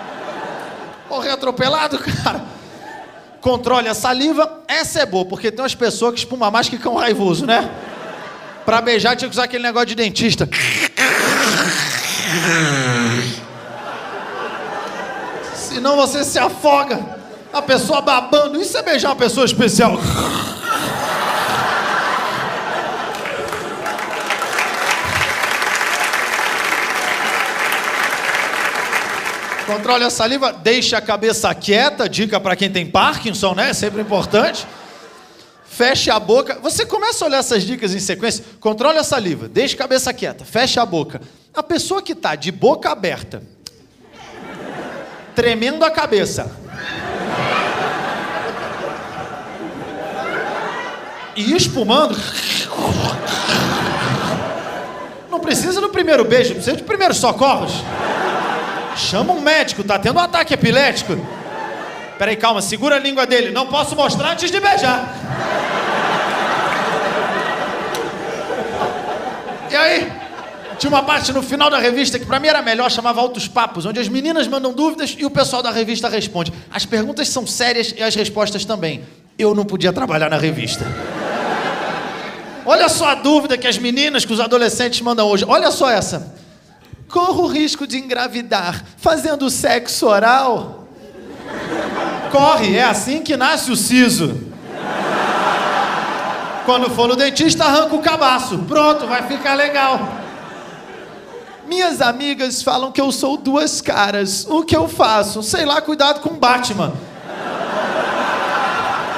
Morreu 1.10 1.34
atropelado, 1.34 1.98
cara. 1.98 2.42
Controle 3.40 3.88
a 3.88 3.94
saliva. 3.94 4.60
Essa 4.66 5.00
é 5.00 5.06
boa, 5.06 5.24
porque 5.24 5.50
tem 5.50 5.60
umas 5.60 5.74
pessoas 5.74 6.14
que 6.14 6.20
espumam 6.20 6.50
mais 6.50 6.68
que 6.68 6.78
cão 6.78 6.94
raivoso, 6.94 7.44
né? 7.44 7.70
Pra 8.64 8.80
beijar 8.80 9.16
tinha 9.16 9.28
que 9.28 9.34
usar 9.34 9.44
aquele 9.44 9.62
negócio 9.62 9.88
de 9.88 9.94
dentista. 9.94 10.48
senão 15.72 15.96
você 15.96 16.22
se 16.22 16.38
afoga. 16.38 17.00
A 17.52 17.60
pessoa 17.60 18.00
babando, 18.00 18.60
isso 18.60 18.78
é 18.78 18.82
beijar 18.82 19.08
uma 19.08 19.16
pessoa 19.16 19.44
especial. 19.44 19.98
Controle 29.66 30.04
a 30.04 30.10
saliva, 30.10 30.52
deixe 30.52 30.94
a 30.94 31.00
cabeça 31.00 31.52
quieta, 31.54 32.08
dica 32.08 32.38
para 32.38 32.54
quem 32.54 32.70
tem 32.70 32.86
Parkinson, 32.86 33.54
né? 33.54 33.72
Sempre 33.72 34.00
importante. 34.02 34.66
Feche 35.72 36.10
a 36.10 36.20
boca. 36.20 36.58
Você 36.60 36.84
começa 36.84 37.24
a 37.24 37.28
olhar 37.28 37.38
essas 37.38 37.62
dicas 37.62 37.94
em 37.94 37.98
sequência. 37.98 38.44
Controle 38.60 38.98
a 38.98 39.02
saliva, 39.02 39.48
deixe 39.48 39.74
a 39.74 39.78
cabeça 39.78 40.12
quieta, 40.12 40.44
feche 40.44 40.78
a 40.78 40.84
boca. 40.84 41.22
A 41.54 41.62
pessoa 41.62 42.02
que 42.02 42.12
está 42.12 42.34
de 42.34 42.52
boca 42.52 42.90
aberta, 42.90 43.42
tremendo 45.34 45.82
a 45.82 45.90
cabeça, 45.90 46.54
e 51.34 51.56
espumando. 51.56 52.20
Não 55.30 55.40
precisa 55.40 55.80
do 55.80 55.88
primeiro 55.88 56.22
beijo, 56.22 56.52
precisa 56.52 56.76
de 56.76 56.82
primeiros 56.82 57.16
socorros. 57.16 57.72
Chama 58.94 59.32
um 59.32 59.40
médico, 59.40 59.82
tá 59.82 59.98
tendo 59.98 60.18
um 60.18 60.22
ataque 60.22 60.52
epilético. 60.52 61.16
Peraí, 62.22 62.36
calma, 62.36 62.62
segura 62.62 62.94
a 62.94 62.98
língua 63.00 63.26
dele. 63.26 63.50
Não 63.50 63.66
posso 63.66 63.96
mostrar 63.96 64.30
antes 64.30 64.48
de 64.48 64.60
beijar. 64.60 65.12
E 69.68 69.74
aí, 69.74 70.12
tinha 70.78 70.88
uma 70.88 71.02
parte 71.02 71.32
no 71.32 71.42
final 71.42 71.68
da 71.68 71.80
revista 71.80 72.20
que 72.20 72.24
pra 72.24 72.38
mim 72.38 72.46
era 72.46 72.62
melhor, 72.62 72.88
chamava 72.92 73.20
Altos 73.20 73.48
Papos, 73.48 73.86
onde 73.86 73.98
as 73.98 74.06
meninas 74.06 74.46
mandam 74.46 74.72
dúvidas 74.72 75.16
e 75.18 75.24
o 75.24 75.30
pessoal 75.30 75.64
da 75.64 75.72
revista 75.72 76.08
responde. 76.08 76.52
As 76.70 76.86
perguntas 76.86 77.28
são 77.28 77.44
sérias 77.44 77.92
e 77.96 78.00
as 78.00 78.14
respostas 78.14 78.64
também. 78.64 79.02
Eu 79.36 79.52
não 79.52 79.64
podia 79.64 79.92
trabalhar 79.92 80.30
na 80.30 80.38
revista. 80.38 80.86
Olha 82.64 82.88
só 82.88 83.08
a 83.08 83.14
dúvida 83.16 83.58
que 83.58 83.66
as 83.66 83.78
meninas, 83.78 84.24
que 84.24 84.32
os 84.32 84.38
adolescentes 84.38 85.00
mandam 85.00 85.26
hoje. 85.26 85.44
Olha 85.44 85.72
só 85.72 85.90
essa. 85.90 86.36
Corro 87.08 87.46
o 87.46 87.48
risco 87.48 87.84
de 87.84 87.98
engravidar 87.98 88.84
fazendo 88.96 89.50
sexo 89.50 90.06
oral? 90.06 90.81
Corre, 92.32 92.78
é 92.78 92.82
assim 92.82 93.20
que 93.20 93.36
nasce 93.36 93.70
o 93.70 93.76
siso. 93.76 94.40
Quando 96.64 96.88
for 96.88 97.06
no 97.06 97.14
dentista, 97.14 97.64
arranca 97.64 97.94
o 97.94 97.98
cabaço. 97.98 98.56
Pronto, 98.60 99.06
vai 99.06 99.22
ficar 99.28 99.52
legal. 99.52 100.08
Minhas 101.68 102.00
amigas 102.00 102.62
falam 102.62 102.90
que 102.90 103.02
eu 103.02 103.12
sou 103.12 103.36
duas 103.36 103.82
caras. 103.82 104.46
O 104.48 104.62
que 104.62 104.74
eu 104.74 104.88
faço? 104.88 105.42
Sei 105.42 105.66
lá, 105.66 105.82
cuidado 105.82 106.20
com 106.20 106.30
Batman. 106.30 106.94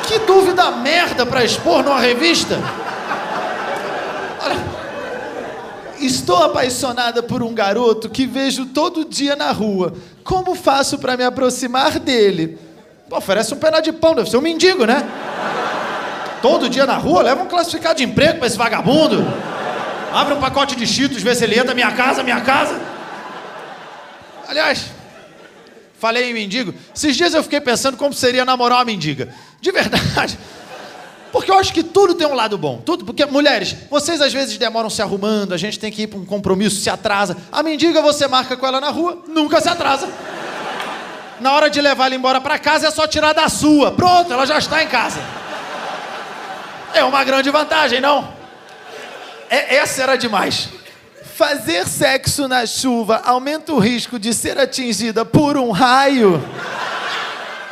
Que 0.08 0.18
dúvida 0.18 0.72
merda 0.72 1.24
pra 1.24 1.44
expor 1.44 1.84
numa 1.84 2.00
revista. 2.00 2.58
Estou 6.00 6.42
apaixonada 6.42 7.22
por 7.22 7.44
um 7.44 7.54
garoto 7.54 8.10
que 8.10 8.26
vejo 8.26 8.66
todo 8.66 9.04
dia 9.04 9.36
na 9.36 9.52
rua. 9.52 9.94
Como 10.24 10.56
faço 10.56 10.98
para 10.98 11.16
me 11.16 11.22
aproximar 11.22 12.00
dele? 12.00 12.63
Pô, 13.14 13.18
oferece 13.18 13.54
um 13.54 13.58
pedaço 13.58 13.84
de 13.84 13.92
pão, 13.92 14.12
deve 14.12 14.28
ser 14.28 14.36
um 14.36 14.40
mendigo, 14.40 14.84
né? 14.84 15.08
Todo 16.42 16.68
dia 16.68 16.84
na 16.84 16.96
rua, 16.96 17.22
leva 17.22 17.42
um 17.42 17.46
classificado 17.46 17.98
de 17.98 18.02
emprego 18.04 18.38
para 18.38 18.48
esse 18.48 18.56
vagabundo. 18.56 19.24
Abre 20.12 20.34
um 20.34 20.40
pacote 20.40 20.74
de 20.74 20.84
cheetos, 20.84 21.22
vê 21.22 21.34
se 21.34 21.44
ele 21.44 21.58
entra, 21.58 21.74
minha 21.74 21.92
casa, 21.92 22.24
minha 22.24 22.40
casa. 22.40 22.80
Aliás, 24.48 24.86
falei 25.98 26.30
em 26.30 26.34
mendigo. 26.34 26.74
Esses 26.94 27.16
dias 27.16 27.34
eu 27.34 27.42
fiquei 27.42 27.60
pensando 27.60 27.96
como 27.96 28.12
seria 28.12 28.44
namorar 28.44 28.78
uma 28.78 28.84
mendiga. 28.84 29.32
De 29.60 29.70
verdade. 29.70 30.36
Porque 31.30 31.50
eu 31.50 31.58
acho 31.58 31.72
que 31.72 31.82
tudo 31.84 32.14
tem 32.14 32.26
um 32.26 32.34
lado 32.34 32.58
bom. 32.58 32.82
Tudo, 32.84 33.04
porque, 33.04 33.24
mulheres, 33.26 33.76
vocês 33.90 34.20
às 34.20 34.32
vezes 34.32 34.58
demoram 34.58 34.90
se 34.90 35.02
arrumando, 35.02 35.52
a 35.52 35.56
gente 35.56 35.78
tem 35.78 35.90
que 35.90 36.02
ir 36.02 36.06
para 36.08 36.18
um 36.18 36.24
compromisso, 36.24 36.80
se 36.80 36.90
atrasa. 36.90 37.36
A 37.50 37.62
mendiga 37.62 38.02
você 38.02 38.26
marca 38.26 38.56
com 38.56 38.66
ela 38.66 38.80
na 38.80 38.90
rua, 38.90 39.22
nunca 39.28 39.60
se 39.60 39.68
atrasa. 39.68 40.08
Na 41.40 41.52
hora 41.52 41.68
de 41.68 41.80
levar 41.80 42.06
ela 42.06 42.14
embora 42.14 42.40
para 42.40 42.58
casa 42.58 42.88
é 42.88 42.90
só 42.90 43.06
tirar 43.06 43.32
da 43.32 43.48
sua. 43.48 43.92
Pronto, 43.92 44.32
ela 44.32 44.46
já 44.46 44.58
está 44.58 44.82
em 44.82 44.88
casa. 44.88 45.20
É 46.92 47.02
uma 47.02 47.24
grande 47.24 47.50
vantagem, 47.50 48.00
não? 48.00 48.32
É, 49.50 49.76
essa 49.76 50.02
era 50.02 50.16
demais. 50.16 50.68
Fazer 51.36 51.86
sexo 51.86 52.46
na 52.46 52.64
chuva 52.64 53.20
aumenta 53.24 53.72
o 53.72 53.78
risco 53.80 54.18
de 54.18 54.32
ser 54.32 54.58
atingida 54.58 55.24
por 55.24 55.56
um 55.56 55.72
raio. 55.72 56.42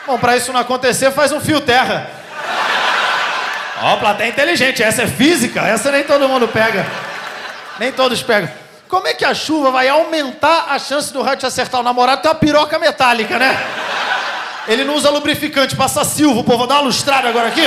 Bom, 0.07 0.19
para 0.19 0.37
isso 0.37 0.53
não 0.53 0.61
acontecer, 0.61 1.13
faz 1.13 1.31
um 1.31 1.41
fio 1.41 1.61
terra. 1.61 2.11
Ó, 3.81 3.97
plateia 3.97 4.29
inteligente, 4.29 4.83
essa 4.83 5.03
é 5.03 5.07
física, 5.07 5.61
essa 5.61 5.91
nem 5.93 6.03
todo 6.03 6.29
mundo 6.29 6.49
pega. 6.49 6.85
Nem 7.79 7.93
todos 7.93 8.23
pegam. 8.23 8.62
Como 8.93 9.09
é 9.09 9.15
que 9.15 9.25
a 9.25 9.33
chuva 9.33 9.71
vai 9.71 9.89
aumentar 9.89 10.67
a 10.69 10.79
chance 10.79 11.11
do 11.11 11.23
raio 11.23 11.39
te 11.39 11.47
acertar 11.47 11.81
o 11.81 11.83
namorado? 11.83 12.21
Tem 12.21 12.31
uma 12.31 12.35
piroca 12.35 12.79
metálica, 12.79 13.39
né? 13.39 13.59
Ele 14.69 14.85
não 14.85 14.97
usa 14.97 15.09
lubrificante, 15.09 15.75
passa 15.75 16.05
silvo, 16.05 16.45
povo 16.45 16.59
vou 16.59 16.67
dar 16.67 16.75
uma 16.75 16.83
lustrada 16.83 17.27
agora 17.27 17.49
aqui. 17.49 17.65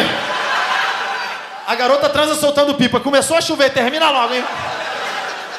A 1.66 1.74
garota 1.74 2.10
transa 2.10 2.36
soltando 2.36 2.76
pipa. 2.76 3.00
Começou 3.00 3.36
a 3.36 3.42
chover, 3.42 3.72
termina 3.72 4.08
logo, 4.12 4.36
hein? 4.36 4.46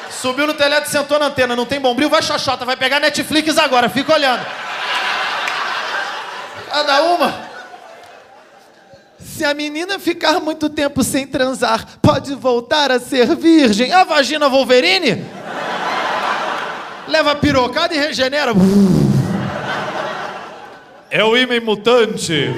Subiu 0.09 0.47
no 0.47 0.53
telhado 0.53 0.85
sentou 0.85 1.19
na 1.19 1.25
antena. 1.25 1.53
Não 1.53 1.65
tem 1.65 1.81
bombril, 1.81 2.09
vai 2.09 2.21
xoxota, 2.21 2.63
vai 2.63 2.77
pegar 2.77 3.01
Netflix 3.01 3.57
agora, 3.57 3.89
fica 3.89 4.13
olhando. 4.13 4.45
Cada 6.71 7.01
uma. 7.01 7.46
Se 9.37 9.45
a 9.45 9.53
menina 9.53 9.99
ficar 9.99 10.39
muito 10.39 10.67
tempo 10.67 11.03
sem 11.03 11.27
transar, 11.27 11.85
pode 12.01 12.33
voltar 12.33 12.91
a 12.91 12.99
ser 12.99 13.35
virgem. 13.35 13.93
A 13.93 14.03
vagina 14.03 14.49
Wolverine? 14.49 15.23
Leva 17.07 17.35
pirocada 17.35 17.93
e 17.93 17.99
regenera. 17.99 18.51
É 21.11 21.23
o 21.23 21.37
ímã 21.37 21.61
mutante. 21.61 22.51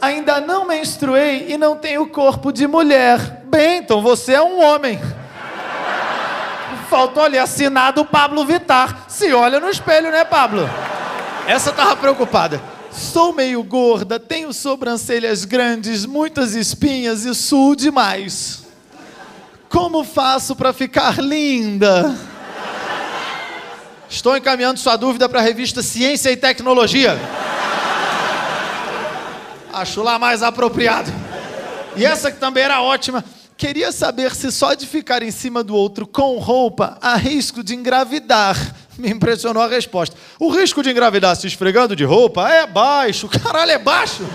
Ainda 0.00 0.40
não 0.40 0.66
menstruei 0.66 1.46
e 1.48 1.56
não 1.56 1.76
tenho 1.76 2.04
corpo 2.08 2.50
de 2.50 2.66
mulher. 2.66 3.44
Bem, 3.44 3.78
então 3.78 4.02
você 4.02 4.32
é 4.32 4.42
um 4.42 4.60
homem. 4.60 5.00
Faltou 6.90 7.22
ali 7.22 7.38
assinado 7.38 8.04
Pablo 8.04 8.44
Vittar. 8.44 9.04
Se 9.06 9.32
olha 9.32 9.60
no 9.60 9.70
espelho, 9.70 10.10
né, 10.10 10.24
Pablo? 10.24 10.68
Essa 11.46 11.70
tava 11.70 11.94
preocupada. 11.94 12.71
Sou 12.94 13.32
meio 13.32 13.62
gorda, 13.62 14.20
tenho 14.20 14.52
sobrancelhas 14.52 15.44
grandes, 15.44 16.04
muitas 16.04 16.54
espinhas 16.54 17.24
e 17.24 17.34
suo 17.34 17.74
demais. 17.74 18.64
Como 19.68 20.04
faço 20.04 20.54
para 20.54 20.72
ficar 20.72 21.18
linda? 21.18 22.14
Estou 24.08 24.36
encaminhando 24.36 24.78
sua 24.78 24.96
dúvida 24.96 25.26
para 25.26 25.40
a 25.40 25.42
revista 25.42 25.82
Ciência 25.82 26.30
e 26.30 26.36
Tecnologia. 26.36 27.18
Acho 29.72 30.02
lá 30.02 30.18
mais 30.18 30.42
apropriado. 30.42 31.10
E 31.96 32.04
essa 32.04 32.30
que 32.30 32.38
também 32.38 32.62
era 32.62 32.82
ótima. 32.82 33.24
Queria 33.56 33.90
saber 33.90 34.34
se 34.34 34.52
só 34.52 34.74
de 34.74 34.86
ficar 34.86 35.22
em 35.22 35.30
cima 35.30 35.64
do 35.64 35.74
outro 35.74 36.06
com 36.06 36.36
roupa 36.38 36.98
há 37.00 37.16
risco 37.16 37.62
de 37.62 37.74
engravidar. 37.74 38.56
Me 38.98 39.10
impressionou 39.10 39.62
a 39.62 39.66
resposta. 39.68 40.16
O 40.38 40.50
risco 40.50 40.82
de 40.82 40.90
engravidar 40.90 41.34
se 41.36 41.46
esfregando 41.46 41.96
de 41.96 42.04
roupa 42.04 42.48
é 42.50 42.66
baixo. 42.66 43.28
Caralho, 43.28 43.70
é 43.70 43.78
baixo? 43.78 44.26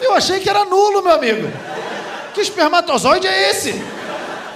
Eu 0.00 0.14
achei 0.14 0.40
que 0.40 0.48
era 0.48 0.64
nulo, 0.64 1.02
meu 1.02 1.12
amigo. 1.12 1.50
Que 2.32 2.40
espermatozoide 2.40 3.26
é 3.26 3.50
esse? 3.50 3.70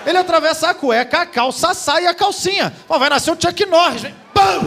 Ele 0.06 0.18
atravessa 0.18 0.70
a 0.70 0.74
cueca, 0.74 1.22
a 1.22 1.26
calça, 1.26 1.70
a 1.70 1.74
saia 1.74 2.04
e 2.04 2.06
a 2.06 2.14
calcinha. 2.14 2.72
Ó, 2.88 2.98
vai 2.98 3.08
nascer 3.08 3.30
o 3.30 3.36
Chuck 3.40 3.66
Norris. 3.66 4.02
Vem. 4.02 4.14
Pam! 4.34 4.60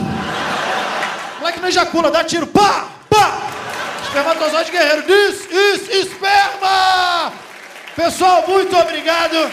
Moleque 1.40 1.59
não 1.59 1.67
ejacula, 1.67 2.11
dá 2.11 2.24
tiro. 2.24 2.48
Pá! 2.48 2.88
Pá! 3.09 3.38
Espermatozoide 4.03 4.72
guerreiro. 4.72 5.03
This 5.03 5.48
is 5.51 5.90
esperma! 5.90 7.33
Pessoal, 7.95 8.43
muito 8.48 8.75
obrigado. 8.77 9.51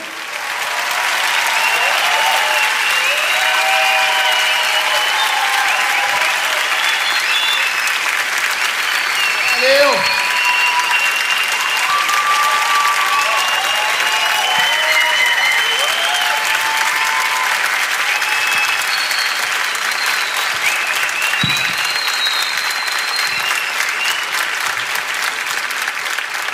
Valeu! 9.63 9.95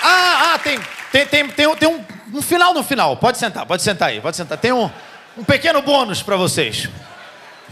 Ah, 0.03 0.53
ah, 0.53 0.59
tem, 0.59 0.79
tem, 1.11 1.27
tem, 1.27 1.49
tem, 1.49 1.77
tem 1.77 1.89
um, 1.89 2.05
um 2.35 2.43
final 2.43 2.75
no 2.75 2.83
final. 2.83 3.17
Pode 3.17 3.39
sentar, 3.39 3.65
pode 3.65 3.83
sentar 3.83 4.11
aí, 4.11 4.21
pode 4.21 4.37
sentar. 4.37 4.59
Tem 4.59 4.73
um, 4.73 4.91
um 5.35 5.45
pequeno 5.45 5.81
bônus 5.81 6.23
para 6.23 6.37
vocês. 6.37 6.91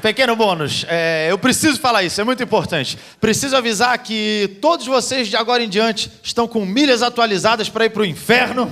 Pequeno 0.03 0.37
bônus, 0.37 0.85
é, 0.89 1.29
eu 1.31 1.39
preciso 1.39 1.81
falar 1.81 2.03
isso, 2.03 2.21
é 2.21 2.25
muito 2.25 2.43
importante. 2.43 2.99
Preciso 3.21 3.57
avisar 3.57 3.97
que 3.99 4.59
todos 4.61 4.87
vocês 4.87 5.27
de 5.29 5.37
agora 5.37 5.63
em 5.63 5.69
diante 5.69 6.11
estão 6.23 6.47
com 6.47 6.65
milhas 6.67 7.03
atualizadas 7.03 7.69
para 7.69 7.87
ir 7.87 7.91
para 7.91 8.03
o 8.03 8.05
inferno. 8.05 8.71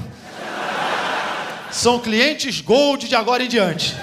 São 1.70 1.99
clientes 1.99 2.61
Gold 2.61 3.09
de 3.09 3.17
agora 3.17 3.43
em 3.43 3.49
diante. 3.49 3.97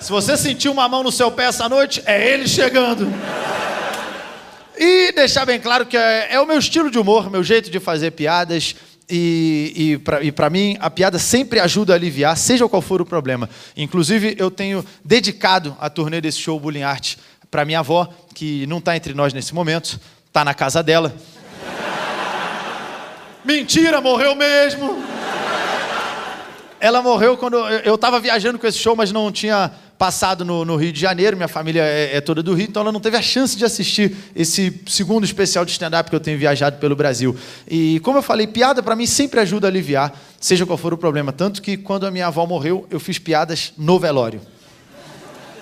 Se 0.00 0.10
você 0.10 0.36
sentiu 0.36 0.72
uma 0.72 0.88
mão 0.88 1.04
no 1.04 1.12
seu 1.12 1.30
pé 1.30 1.44
essa 1.44 1.68
noite, 1.68 2.02
é 2.06 2.32
ele 2.32 2.48
chegando. 2.48 3.06
E 4.76 5.12
deixar 5.12 5.44
bem 5.44 5.60
claro 5.60 5.86
que 5.86 5.96
é, 5.96 6.28
é 6.32 6.40
o 6.40 6.46
meu 6.46 6.58
estilo 6.58 6.90
de 6.90 6.98
humor, 6.98 7.30
meu 7.30 7.44
jeito 7.44 7.70
de 7.70 7.78
fazer 7.78 8.10
piadas. 8.10 8.74
E, 9.08 9.98
e 10.22 10.32
para 10.32 10.48
mim, 10.48 10.76
a 10.80 10.88
piada 10.88 11.18
sempre 11.18 11.60
ajuda 11.60 11.92
a 11.92 11.96
aliviar, 11.96 12.36
seja 12.36 12.68
qual 12.68 12.80
for 12.80 13.00
o 13.02 13.06
problema. 13.06 13.48
Inclusive, 13.76 14.36
eu 14.38 14.50
tenho 14.50 14.84
dedicado 15.04 15.76
a 15.80 15.90
turnê 15.90 16.20
desse 16.20 16.38
show 16.38 16.58
Bullying 16.58 16.82
Art 16.82 17.16
para 17.50 17.64
minha 17.64 17.80
avó, 17.80 18.08
que 18.34 18.66
não 18.66 18.78
está 18.78 18.96
entre 18.96 19.12
nós 19.12 19.34
nesse 19.34 19.54
momento, 19.54 20.00
está 20.26 20.44
na 20.44 20.54
casa 20.54 20.82
dela. 20.82 21.14
Mentira, 23.44 24.00
morreu 24.00 24.34
mesmo! 24.34 25.02
Ela 26.80 27.00
morreu 27.00 27.36
quando 27.36 27.56
eu 27.58 27.94
estava 27.94 28.18
viajando 28.18 28.58
com 28.58 28.66
esse 28.66 28.78
show, 28.78 28.96
mas 28.96 29.12
não 29.12 29.30
tinha 29.30 29.70
passado 30.02 30.44
no, 30.44 30.64
no, 30.64 30.74
Rio 30.74 30.92
de 30.92 30.98
Janeiro. 30.98 31.36
Minha 31.36 31.46
família 31.46 31.84
é, 31.84 32.16
é, 32.16 32.20
toda 32.20 32.42
do 32.42 32.54
Rio, 32.54 32.66
então 32.68 32.82
ela 32.82 32.90
não 32.90 32.98
teve 32.98 33.16
a 33.16 33.22
chance 33.22 33.56
de 33.56 33.64
assistir 33.64 34.16
esse 34.34 34.82
segundo 34.88 35.22
especial 35.22 35.64
de 35.64 35.70
stand-up 35.70 36.10
que 36.10 36.16
eu 36.16 36.18
tenho 36.18 36.36
viajado 36.36 36.78
pelo 36.78 36.96
Brasil. 36.96 37.36
E 37.68 38.00
como 38.00 38.18
eu 38.18 38.22
falei, 38.22 38.48
piada 38.48 38.82
para 38.82 38.96
mim 38.96 39.06
sempre 39.06 39.38
ajuda 39.38 39.68
a 39.68 39.70
aliviar, 39.70 40.12
seja 40.40 40.66
qual 40.66 40.76
for 40.76 40.92
o 40.92 40.98
problema. 40.98 41.32
Tanto 41.32 41.62
que 41.62 41.76
quando 41.76 42.04
a 42.04 42.10
minha 42.10 42.26
avó 42.26 42.44
morreu, 42.44 42.84
eu 42.90 42.98
fiz 42.98 43.20
piadas 43.20 43.72
no 43.78 43.96
velório 43.96 44.40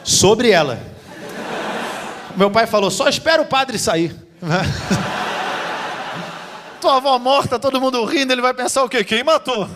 sobre 0.03 0.49
ela. 0.49 0.81
Meu 2.35 2.51
pai 2.51 2.67
falou: 2.67 2.91
só 2.91 3.11
espera 3.11 3.43
o 3.43 3.47
padre 3.47 3.79
sair. 3.79 4.17
Tua 6.81 6.97
avó 6.97 7.19
morta, 7.19 7.59
todo 7.59 7.79
mundo 7.79 8.03
rindo, 8.07 8.33
ele 8.33 8.41
vai 8.41 8.55
pensar 8.55 8.85
o 8.85 8.89
quê? 8.89 9.05
Quem 9.05 9.23
matou? 9.23 9.69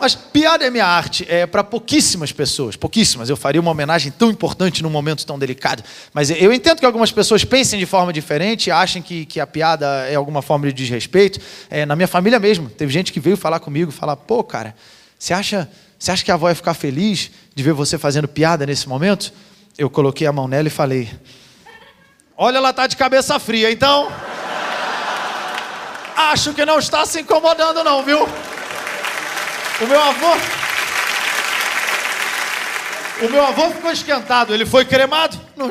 Mas 0.00 0.14
piada 0.14 0.64
é 0.64 0.70
minha 0.70 0.86
arte, 0.86 1.26
é 1.28 1.46
para 1.46 1.64
pouquíssimas 1.64 2.30
pessoas, 2.30 2.76
pouquíssimas. 2.76 3.30
Eu 3.30 3.36
faria 3.36 3.60
uma 3.60 3.70
homenagem 3.70 4.12
tão 4.12 4.30
importante 4.30 4.82
num 4.82 4.90
momento 4.90 5.24
tão 5.24 5.38
delicado. 5.38 5.82
Mas 6.12 6.30
eu 6.30 6.52
entendo 6.52 6.78
que 6.80 6.86
algumas 6.86 7.10
pessoas 7.10 7.44
pensem 7.44 7.78
de 7.78 7.86
forma 7.86 8.12
diferente, 8.12 8.70
achem 8.70 9.00
que, 9.00 9.24
que 9.24 9.40
a 9.40 9.46
piada 9.46 9.86
é 10.08 10.14
alguma 10.14 10.42
forma 10.42 10.66
de 10.66 10.72
desrespeito. 10.72 11.40
É, 11.70 11.86
na 11.86 11.96
minha 11.96 12.08
família 12.08 12.38
mesmo, 12.38 12.68
teve 12.68 12.92
gente 12.92 13.12
que 13.12 13.20
veio 13.20 13.36
falar 13.36 13.58
comigo, 13.60 13.90
falar: 13.90 14.16
pô, 14.16 14.44
cara, 14.44 14.74
você 15.18 15.32
acha, 15.32 15.68
você 15.98 16.10
acha 16.10 16.24
que 16.24 16.30
a 16.30 16.34
avó 16.34 16.48
ia 16.48 16.54
ficar 16.54 16.74
feliz 16.74 17.30
de 17.54 17.62
ver 17.62 17.72
você 17.72 17.96
fazendo 17.96 18.28
piada 18.28 18.66
nesse 18.66 18.88
momento? 18.88 19.32
Eu 19.78 19.88
coloquei 19.88 20.26
a 20.26 20.32
mão 20.32 20.46
nela 20.46 20.68
e 20.68 20.70
falei: 20.70 21.10
olha, 22.36 22.58
ela 22.58 22.72
tá 22.72 22.86
de 22.86 22.96
cabeça 22.96 23.38
fria, 23.38 23.70
então. 23.70 24.12
Acho 26.16 26.52
que 26.54 26.64
não 26.64 26.78
está 26.78 27.04
se 27.06 27.20
incomodando, 27.20 27.84
não, 27.84 28.02
viu? 28.02 28.26
O 29.78 29.86
meu 29.86 30.02
avô. 30.02 30.36
O 33.22 33.28
meu 33.28 33.46
avô 33.46 33.70
ficou 33.70 33.90
esquentado. 33.92 34.54
Ele 34.54 34.64
foi 34.64 34.84
cremado? 34.86 35.38
Não 35.54 35.70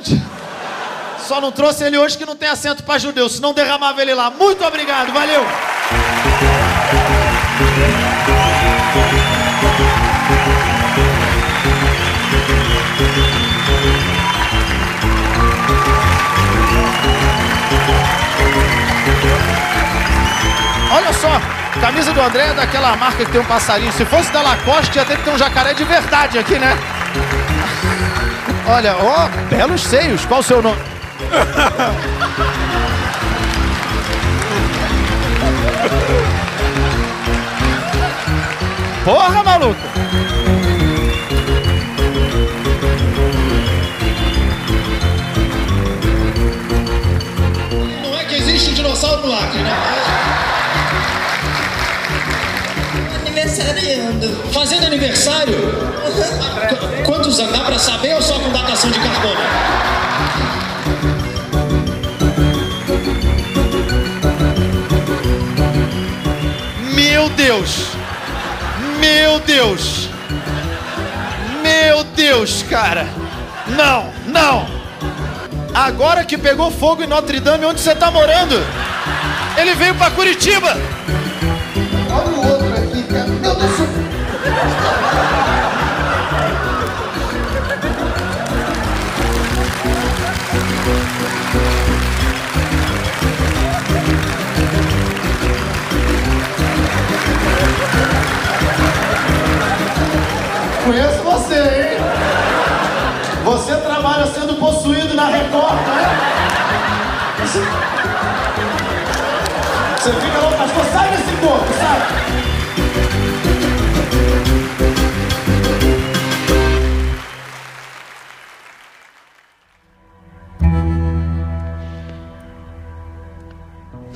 Só 1.19 1.42
não 1.42 1.51
trouxe 1.51 1.84
ele 1.84 1.98
hoje 1.98 2.17
que 2.17 2.25
não 2.25 2.35
tem 2.35 2.50
assento 2.50 2.84
para 2.84 3.00
judeu. 3.00 3.27
Se 3.27 3.42
não 3.42 3.53
derramava 3.53 4.01
ele 4.01 4.14
lá. 4.14 4.30
Muito 4.30 4.64
obrigado. 4.64 5.11
Valeu. 5.11 5.43
Olha 20.92 21.11
só, 21.11 21.42
camisa 21.85 22.11
do 22.14 22.19
André 22.19 22.47
é 22.47 22.53
daquela 22.55 22.95
marca 22.95 23.23
que 23.23 23.31
tem 23.31 23.39
um 23.39 23.45
passarinho. 23.45 23.91
Se 23.91 24.03
fosse 24.05 24.31
da 24.31 24.41
Lacoste, 24.41 24.97
ia 24.97 25.05
ter 25.05 25.17
que 25.17 25.23
ter 25.23 25.30
um 25.30 25.38
jacaré 25.38 25.72
de 25.75 25.83
verdade 25.83 26.39
aqui, 26.39 26.57
né? 26.57 26.75
Olha, 28.67 28.95
ó, 28.95 29.30
belos 29.55 29.83
seios. 29.83 30.25
Qual 30.25 30.39
o 30.39 30.43
seu 30.43 30.64
nome? 30.64 30.80
Porra, 39.05 39.43
maluco! 39.43 39.80
Não 48.01 48.19
é 48.19 48.23
que 48.23 48.38
existe 48.38 48.72
um 48.72 48.73
dinossauro 48.73 49.27
no 49.27 49.33
Acre, 49.35 49.59
né? 49.59 50.25
Aniversariando. 53.61 54.51
Fazendo 54.51 54.85
aniversário? 54.85 55.56
Qu 56.69 57.03
quantos 57.06 57.40
anos? 57.40 57.58
Dá 57.58 57.66
pra 57.66 57.80
saber 57.80 58.14
ou 58.16 58.22
só 58.22 58.40
com 58.40 58.51
datação 58.51 58.92
de 58.92 59.00
carbono? 59.00 59.40
Meu 66.93 67.30
Deus! 67.30 67.85
Meu 69.00 69.40
Deus! 69.40 70.09
Meu 71.61 72.03
Deus, 72.16 72.64
cara! 72.64 73.08
Não, 73.67 74.11
não! 74.27 74.67
Agora 75.74 76.24
que 76.24 76.38
pegou 76.38 76.72
fogo 76.72 77.03
em 77.03 77.08
Notre 77.08 77.40
Dame, 77.40 77.66
onde 77.66 77.82
você 77.82 77.95
tá 77.95 78.09
morando? 78.09 78.56
Ele 79.58 79.75
veio 79.75 79.95
para 79.95 80.11
Curitiba! 80.11 80.77
Conheço 100.85 101.24
você, 101.24 101.56
hein? 101.56 101.98
Você 103.43 103.75
trabalha 103.77 104.27
sendo 104.27 104.53
possuído 104.59 105.16
na 105.16 105.25
Record, 105.27 105.80
né? 105.88 106.16
Você, 107.40 107.61
fica 110.11 110.38
louco, 110.40 110.58
pastor, 110.58 110.85
sai 110.93 111.09
desse 111.09 111.35
corpo, 111.38 111.66
sai! 111.80 112.44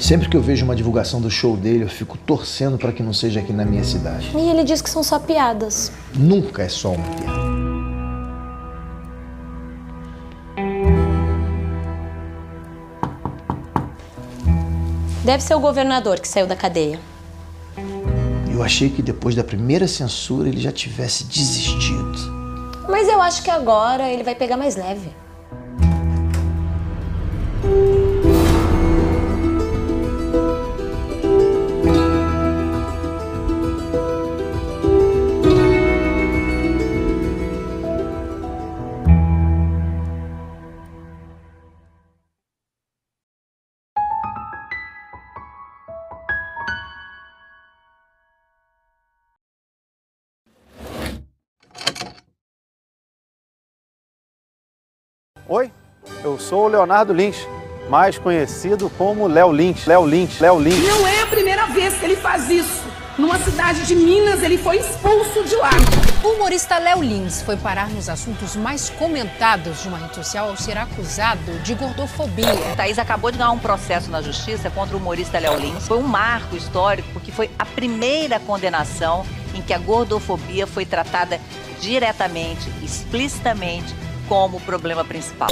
Sempre 0.09 0.27
que 0.27 0.35
eu 0.35 0.41
vejo 0.41 0.65
uma 0.65 0.75
divulgação 0.75 1.21
do 1.21 1.29
show 1.29 1.55
dele, 1.55 1.83
eu 1.83 1.87
fico 1.87 2.17
torcendo 2.17 2.79
para 2.79 2.91
que 2.91 3.03
não 3.03 3.13
seja 3.13 3.41
aqui 3.41 3.53
na 3.53 3.63
minha 3.63 3.83
cidade. 3.83 4.31
E 4.35 4.49
ele 4.49 4.63
diz 4.63 4.81
que 4.81 4.89
são 4.89 5.03
só 5.03 5.19
piadas. 5.19 5.91
Nunca 6.15 6.63
é 6.63 6.67
só 6.67 6.93
uma 6.93 7.05
piada. 7.15 7.39
Deve 15.23 15.43
ser 15.43 15.53
o 15.53 15.59
governador 15.59 16.19
que 16.19 16.27
saiu 16.27 16.47
da 16.47 16.55
cadeia. 16.55 16.99
Eu 18.51 18.63
achei 18.63 18.89
que 18.89 19.03
depois 19.03 19.35
da 19.35 19.43
primeira 19.43 19.87
censura 19.87 20.49
ele 20.49 20.59
já 20.59 20.71
tivesse 20.71 21.23
desistido. 21.25 22.17
Mas 22.89 23.07
eu 23.07 23.21
acho 23.21 23.43
que 23.43 23.51
agora 23.51 24.09
ele 24.09 24.23
vai 24.23 24.33
pegar 24.33 24.57
mais 24.57 24.75
leve. 24.75 25.11
Oi, 55.51 55.71
eu 56.23 56.37
sou 56.37 56.65
o 56.65 56.67
Leonardo 56.67 57.11
Lins, 57.11 57.35
mais 57.89 58.19
conhecido 58.19 58.87
como 58.99 59.25
Léo 59.25 59.51
Lins. 59.51 59.83
Léo 59.87 60.05
Lins, 60.05 60.39
Léo 60.39 60.59
Lins. 60.59 60.87
Não 60.87 61.07
é 61.07 61.23
a 61.23 61.25
primeira 61.25 61.65
vez 61.65 61.95
que 61.95 62.05
ele 62.05 62.15
faz 62.15 62.51
isso. 62.51 62.83
Numa 63.17 63.39
cidade 63.39 63.83
de 63.87 63.95
Minas, 63.95 64.43
ele 64.43 64.59
foi 64.59 64.77
expulso 64.77 65.43
de 65.45 65.55
lá. 65.55 65.71
O 66.23 66.35
humorista 66.35 66.77
Léo 66.77 67.01
Lins 67.01 67.41
foi 67.41 67.57
parar 67.57 67.89
nos 67.89 68.07
assuntos 68.09 68.55
mais 68.55 68.91
comentados 68.91 69.81
de 69.81 69.87
uma 69.87 69.97
rede 69.97 70.13
social 70.13 70.49
ao 70.49 70.55
ser 70.55 70.77
acusado 70.77 71.51
de 71.63 71.73
gordofobia. 71.73 72.53
A 72.71 72.75
Thaís 72.75 72.99
acabou 72.99 73.31
de 73.31 73.39
ganhar 73.39 73.49
um 73.49 73.57
processo 73.57 74.11
na 74.11 74.21
justiça 74.21 74.69
contra 74.69 74.95
o 74.95 74.99
humorista 74.99 75.39
Léo 75.39 75.57
Lins. 75.57 75.87
Foi 75.87 75.97
um 75.97 76.03
marco 76.03 76.55
histórico, 76.55 77.09
porque 77.11 77.31
foi 77.31 77.49
a 77.57 77.65
primeira 77.65 78.39
condenação 78.39 79.25
em 79.55 79.63
que 79.63 79.73
a 79.73 79.79
gordofobia 79.79 80.67
foi 80.67 80.85
tratada 80.85 81.41
diretamente, 81.81 82.69
explicitamente, 82.83 83.95
como 84.29 84.57
o 84.57 84.61
problema 84.61 85.03
principal. 85.03 85.49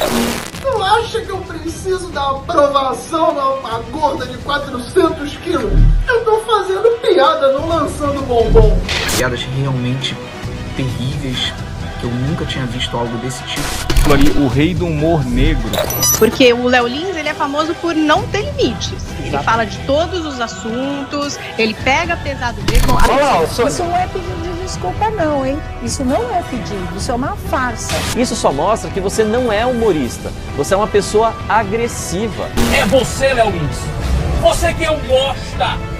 Tu 0.61 0.83
acha 0.83 1.19
que 1.22 1.30
eu 1.31 1.39
preciso 1.39 2.09
da 2.09 2.30
aprovação 2.30 3.33
de 3.33 3.39
uma 3.39 3.80
gorda 3.91 4.27
de 4.27 4.38
400 4.38 5.38
quilos? 5.38 5.73
Eu 6.07 6.23
tô 6.23 6.39
fazendo 6.41 6.88
piada, 7.01 7.53
não 7.53 7.67
lançando 7.67 8.22
bombom. 8.27 8.80
Piadas 9.17 9.41
realmente 9.41 10.15
terríveis, 10.75 11.51
que 11.98 12.06
eu 12.06 12.11
nunca 12.11 12.45
tinha 12.45 12.66
visto 12.66 12.95
algo 12.95 13.17
desse 13.17 13.43
tipo. 13.43 14.14
Ali, 14.14 14.30
o 14.38 14.48
rei 14.48 14.74
do 14.74 14.85
humor 14.85 15.26
negro. 15.26 15.69
Porque 16.17 16.53
o 16.53 16.67
Léo 16.67 16.88
Lins, 16.88 17.16
ele 17.16 17.27
é 17.27 17.34
famoso 17.34 17.76
por 17.76 17.93
não 17.93 18.26
ter 18.27 18.43
limites. 18.43 18.93
Ele 19.24 19.38
fala 19.40 19.66
de 19.66 19.77
todos 19.80 20.26
os 20.26 20.40
assuntos, 20.40 21.38
ele 21.58 21.74
pega 21.74 22.16
pesado 22.17 22.58
mesmo. 22.72 22.93
Olá, 22.93 23.43
Isso 23.43 23.84
não 23.84 23.98
é 23.98 24.08
pedido 24.08 24.42
de 24.42 24.58
desculpa 24.67 25.09
não, 25.09 25.45
hein? 25.45 25.58
Isso 25.82 26.03
não 26.03 26.22
é 26.34 26.43
pedido, 26.43 26.98
isso 26.98 27.09
é 27.09 27.16
uma 27.16 27.35
farsa. 27.50 27.93
Isso 28.17 28.35
só 28.35 28.51
mostra 28.51 28.92
que 28.92 29.00
você 29.00 29.24
não 29.24 29.51
é 29.51 29.66
humorista. 29.66 30.32
Você 30.58 30.74
é 30.74 30.77
uma 30.77 30.88
pessoa 30.88 31.34
agressiva. 31.48 32.50
É 32.77 32.85
você, 32.85 33.34
Léo 33.34 33.50
Lins. 33.50 33.77
Você 34.42 34.74
que 34.74 34.84
é 34.84 34.92
um 34.92 35.00
bosta. 35.00 35.97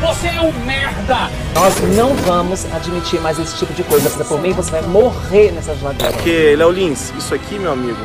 Você 0.00 0.28
é 0.28 0.40
um 0.40 0.52
merda! 0.64 1.30
Nós 1.54 1.74
não 1.96 2.14
vamos 2.14 2.64
admitir 2.72 3.20
mais 3.20 3.38
esse 3.38 3.56
tipo 3.56 3.72
de 3.74 3.82
coisa. 3.82 4.08
Se 4.08 4.22
por 4.24 4.40
mim, 4.40 4.52
você 4.52 4.70
vai 4.70 4.82
morrer 4.82 5.50
nessa 5.52 5.74
geladeira. 5.74 6.12
Porque, 6.12 6.54
Léo 6.56 6.70
Lins, 6.70 7.12
isso 7.18 7.34
aqui, 7.34 7.58
meu 7.58 7.72
amigo, 7.72 7.98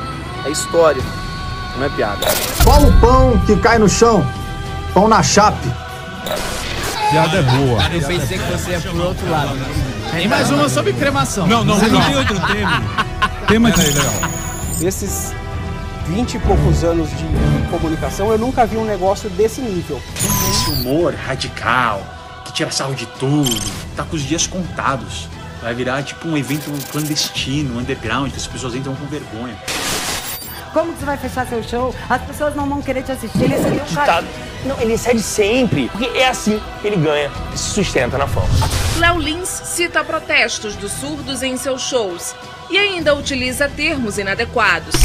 é 0.45 0.49
história, 0.49 1.01
não 1.77 1.85
é 1.85 1.89
piada. 1.89 2.25
Qual 2.63 2.81
o 2.81 2.99
pão 2.99 3.39
que 3.45 3.55
cai 3.57 3.77
no 3.77 3.87
chão? 3.87 4.25
Pão 4.93 5.07
na 5.07 5.21
chape. 5.21 5.71
Piada 7.11 7.37
é 7.37 7.41
boa. 7.43 7.83
Eu 7.93 8.07
pensei 8.07 8.39
que 8.39 8.51
você 8.51 8.71
ia 8.71 8.81
pro 8.81 9.05
outro 9.05 9.29
lado. 9.29 9.55
Tem 10.11 10.27
mais 10.27 10.49
uma 10.49 10.67
sobre 10.67 10.93
cremação. 10.93 11.45
Não, 11.45 11.63
não, 11.63 11.77
não 11.77 12.01
tem 12.01 12.17
outro 12.17 12.39
tema. 12.47 12.81
Aí, 13.49 13.59
Léo. 13.59 14.87
Esses 14.87 15.33
20 16.07 16.33
e 16.35 16.39
poucos 16.39 16.83
anos 16.83 17.09
de 17.11 17.25
comunicação, 17.69 18.31
eu 18.31 18.37
nunca 18.37 18.65
vi 18.65 18.77
um 18.77 18.85
negócio 18.85 19.29
desse 19.31 19.61
nível. 19.61 20.01
Esse 20.49 20.69
humor 20.71 21.13
radical, 21.13 22.01
que 22.45 22.51
tira 22.51 22.71
sarro 22.71 22.93
de 22.93 23.05
tudo, 23.05 23.49
tá 23.95 24.03
com 24.03 24.15
os 24.15 24.21
dias 24.21 24.45
contados. 24.45 25.27
Vai 25.61 25.73
virar 25.73 26.03
tipo 26.03 26.27
um 26.27 26.37
evento 26.37 26.69
clandestino, 26.91 27.79
underground, 27.79 28.31
que 28.31 28.37
as 28.37 28.47
pessoas 28.47 28.75
entram 28.75 28.93
com 28.95 29.05
vergonha. 29.05 29.57
Como 30.73 30.91
que 30.91 30.99
você 30.99 31.05
vai 31.05 31.17
fechar 31.17 31.47
seu 31.47 31.63
show? 31.63 31.95
As 32.09 32.21
pessoas 32.23 32.55
não 32.55 32.67
vão 32.67 32.81
querer 32.81 33.03
te 33.03 33.11
assistir. 33.11 33.43
Ele 33.43 33.53
é 33.53 33.57
um 33.59 33.95
cara... 33.95 34.23
Não, 34.65 34.79
ele 34.81 34.97
cede 34.97 35.21
sempre, 35.21 35.87
porque 35.89 36.17
é 36.17 36.27
assim 36.27 36.59
que 36.81 36.87
ele 36.87 36.95
ganha 36.97 37.29
e 37.53 37.57
se 37.57 37.69
sustenta 37.69 38.17
na 38.17 38.27
fama. 38.27 38.47
Léo 38.97 39.19
Lins 39.19 39.49
cita 39.49 40.03
protestos 40.03 40.75
dos 40.75 40.91
surdos 40.93 41.43
em 41.43 41.57
seus 41.57 41.81
shows 41.81 42.33
e 42.69 42.77
ainda 42.77 43.13
utiliza 43.13 43.69
termos 43.69 44.17
inadequados. 44.17 44.95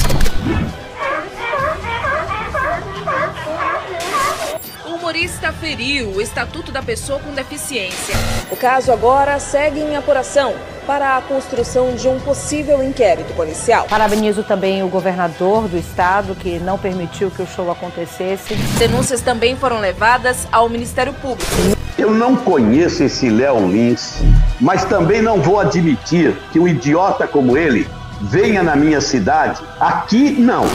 Humorista 5.09 5.51
feriu 5.55 6.11
o 6.11 6.21
Estatuto 6.21 6.71
da 6.71 6.83
Pessoa 6.83 7.19
com 7.19 7.33
Deficiência. 7.33 8.15
O 8.51 8.57
caso 8.57 8.93
agora 8.93 9.41
segue 9.41 9.81
em 9.81 9.97
apuração 9.97 10.55
para 10.87 11.17
a 11.17 11.23
construção 11.23 11.95
de 11.95 12.07
um 12.07 12.21
possível 12.21 12.83
inquérito 12.83 13.33
policial. 13.33 13.87
Parabenizo 13.89 14.43
também 14.43 14.83
o 14.83 14.89
governador 14.89 15.67
do 15.67 15.79
estado 15.79 16.35
que 16.35 16.59
não 16.59 16.77
permitiu 16.77 17.31
que 17.31 17.41
o 17.41 17.47
show 17.47 17.71
acontecesse. 17.71 18.55
Denúncias 18.79 19.23
também 19.23 19.57
foram 19.57 19.81
levadas 19.81 20.47
ao 20.53 20.69
Ministério 20.69 21.15
Público. 21.15 21.51
Eu 21.97 22.11
não 22.11 22.37
conheço 22.37 23.03
esse 23.03 23.31
Léo 23.31 23.67
Lins, 23.67 24.21
mas 24.61 24.85
também 24.85 25.23
não 25.23 25.41
vou 25.41 25.59
admitir 25.59 26.37
que 26.53 26.61
um 26.61 26.69
idiota 26.69 27.27
como 27.27 27.57
ele 27.57 27.89
venha 28.21 28.63
na 28.63 28.77
minha 28.77 29.01
cidade. 29.01 29.63
Aqui 29.81 30.33
não. 30.33 30.67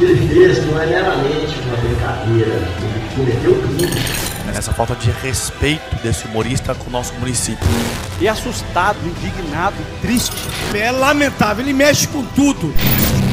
Ele 0.00 0.28
fez 0.34 0.66
não 0.66 0.82
é 0.82 0.86
meramente 0.86 1.60
uma 1.60 1.76
brincadeira, 1.76 2.60
cometeu 3.14 3.54
crime. 3.62 4.02
Essa 4.56 4.72
falta 4.72 4.94
de 4.94 5.10
respeito 5.10 5.96
desse 6.02 6.26
humorista 6.26 6.74
com 6.74 6.88
o 6.88 6.92
nosso 6.92 7.14
município. 7.14 7.66
E 8.20 8.28
assustado, 8.28 8.98
indignado, 9.04 9.76
triste. 10.00 10.36
É 10.74 10.90
lamentável, 10.90 11.64
ele 11.64 11.72
mexe 11.72 12.06
com 12.08 12.24
tudo. 12.24 12.74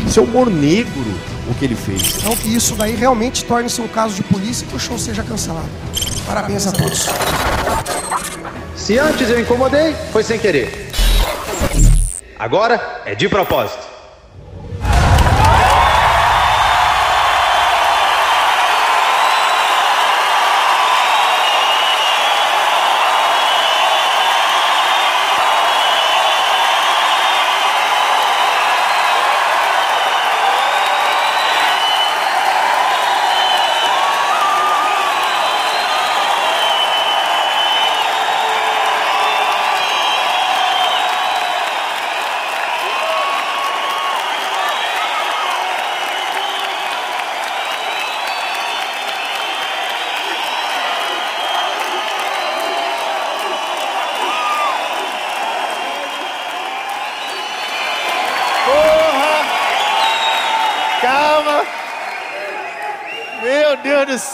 Seu 0.09 0.23
humor 0.23 0.49
negro, 0.49 1.03
o 1.49 1.53
que 1.55 1.65
ele 1.65 1.75
fez. 1.75 2.17
Então 2.17 2.35
que 2.35 2.53
isso 2.53 2.75
daí 2.75 2.95
realmente 2.95 3.43
torne-se 3.43 3.81
um 3.81 3.87
caso 3.87 4.15
de 4.15 4.23
polícia 4.23 4.65
e 4.65 4.67
que 4.67 4.75
o 4.75 4.79
show 4.79 4.97
seja 4.97 5.23
cancelado. 5.23 5.69
Parabéns 6.25 6.67
a 6.67 6.71
todos. 6.71 7.07
Se 8.75 8.97
antes 8.97 9.29
eu 9.29 9.39
incomodei, 9.39 9.93
foi 10.11 10.23
sem 10.23 10.39
querer. 10.39 10.89
Agora 12.37 13.01
é 13.05 13.13
de 13.13 13.27
propósito. 13.27 13.88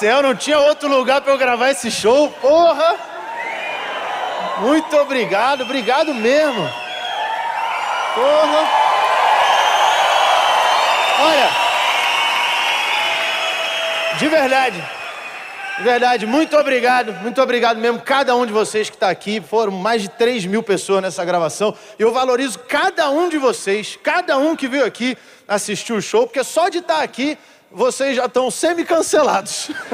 Céu, 0.06 0.22
não 0.22 0.35
tinha 0.35 0.59
outro 0.59 0.88
lugar 0.88 1.19
para 1.22 1.34
eu 1.34 1.38
gravar 1.38 1.72
esse 1.72 1.90
show, 1.90 2.30
porra. 2.40 2.95
Muito 4.59 4.95
obrigado, 4.98 5.61
obrigado 5.61 6.14
mesmo. 6.14 6.61
Porra. 8.14 8.69
Olha, 11.22 11.50
de 14.19 14.27
verdade, 14.27 14.84
de 15.80 15.84
verdade, 15.84 16.25
muito 16.27 16.56
obrigado, 16.56 17.11
muito 17.24 17.42
obrigado 17.42 17.77
mesmo, 17.80 18.00
cada 18.00 18.35
um 18.35 18.45
de 18.45 18.53
vocês 18.53 18.92
que 18.92 18.95
está 18.95 19.09
aqui. 19.09 19.42
Foram 19.42 19.72
mais 19.72 20.03
de 20.03 20.09
3 20.09 20.45
mil 20.45 20.61
pessoas 20.61 21.01
nessa 21.01 21.25
gravação. 21.25 21.75
Eu 21.98 22.14
valorizo 22.14 22.59
cada 22.59 23.09
um 23.09 23.27
de 23.27 23.40
vocês, 23.40 23.98
cada 24.03 24.38
um 24.38 24.56
que 24.56 24.67
veio 24.67 24.85
aqui 24.85 25.17
assistir 25.48 25.93
o 25.93 26.01
show, 26.01 26.27
porque 26.27 26.43
só 26.43 26.69
de 26.69 26.77
estar 26.77 27.01
aqui 27.01 27.40
vocês 27.76 28.16
já 28.16 28.26
estão 28.26 28.50
semi-cancelados. 28.50 29.70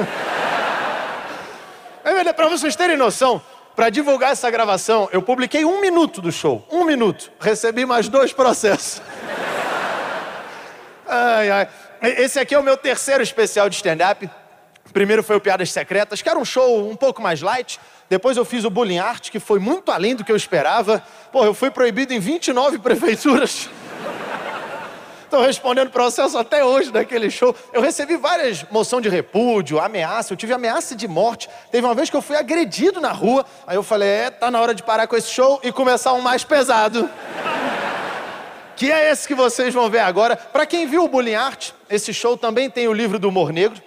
Para 2.36 2.48
vocês 2.48 2.74
terem 2.74 2.96
noção, 2.96 3.40
para 3.76 3.90
divulgar 3.90 4.32
essa 4.32 4.50
gravação, 4.50 5.08
eu 5.12 5.22
publiquei 5.22 5.64
um 5.64 5.80
minuto 5.80 6.20
do 6.20 6.32
show. 6.32 6.66
Um 6.70 6.84
minuto. 6.84 7.30
Recebi 7.40 7.86
mais 7.86 8.08
dois 8.08 8.32
processos. 8.32 9.00
Ai, 11.06 11.50
ai. 11.50 11.68
Esse 12.00 12.40
aqui 12.40 12.54
é 12.54 12.58
o 12.58 12.62
meu 12.62 12.74
terceiro 12.74 13.22
especial 13.22 13.68
de 13.68 13.76
stand-up. 13.76 14.30
Primeiro 14.94 15.22
foi 15.22 15.36
o 15.36 15.40
Piadas 15.40 15.70
Secretas, 15.70 16.22
que 16.22 16.28
era 16.28 16.38
um 16.38 16.44
show 16.44 16.88
um 16.88 16.96
pouco 16.96 17.20
mais 17.20 17.42
light. 17.42 17.78
Depois 18.08 18.38
eu 18.38 18.46
fiz 18.46 18.64
o 18.64 18.70
Bullying 18.70 18.98
Art, 18.98 19.30
que 19.30 19.38
foi 19.38 19.58
muito 19.58 19.92
além 19.92 20.16
do 20.16 20.24
que 20.24 20.32
eu 20.32 20.36
esperava. 20.36 21.04
Pô, 21.30 21.44
eu 21.44 21.52
fui 21.52 21.70
proibido 21.70 22.14
em 22.14 22.18
29 22.18 22.78
prefeituras. 22.78 23.68
Estou 25.32 25.46
respondendo 25.46 25.88
processo 25.88 26.36
até 26.36 26.62
hoje 26.62 26.90
daquele 26.90 27.30
show. 27.30 27.56
Eu 27.72 27.80
recebi 27.80 28.18
várias 28.18 28.66
moção 28.70 29.00
de 29.00 29.08
repúdio, 29.08 29.80
ameaça. 29.80 30.34
Eu 30.34 30.36
tive 30.36 30.52
ameaça 30.52 30.94
de 30.94 31.08
morte. 31.08 31.48
Teve 31.70 31.86
uma 31.86 31.94
vez 31.94 32.10
que 32.10 32.16
eu 32.18 32.20
fui 32.20 32.36
agredido 32.36 33.00
na 33.00 33.12
rua. 33.12 33.42
Aí 33.66 33.74
eu 33.74 33.82
falei, 33.82 34.10
é, 34.10 34.30
tá 34.30 34.50
na 34.50 34.60
hora 34.60 34.74
de 34.74 34.82
parar 34.82 35.06
com 35.06 35.16
esse 35.16 35.30
show 35.30 35.58
e 35.62 35.72
começar 35.72 36.12
um 36.12 36.20
mais 36.20 36.44
pesado. 36.44 37.08
que 38.76 38.92
é 38.92 39.10
esse 39.10 39.26
que 39.26 39.34
vocês 39.34 39.72
vão 39.72 39.88
ver 39.88 40.00
agora. 40.00 40.36
Para 40.36 40.66
quem 40.66 40.86
viu 40.86 41.02
o 41.02 41.08
Bullying 41.08 41.32
Art, 41.32 41.70
esse 41.88 42.12
show 42.12 42.36
também 42.36 42.68
tem 42.68 42.86
o 42.86 42.92
livro 42.92 43.18
do 43.18 43.30
Humor 43.30 43.54
Negro. 43.54 43.80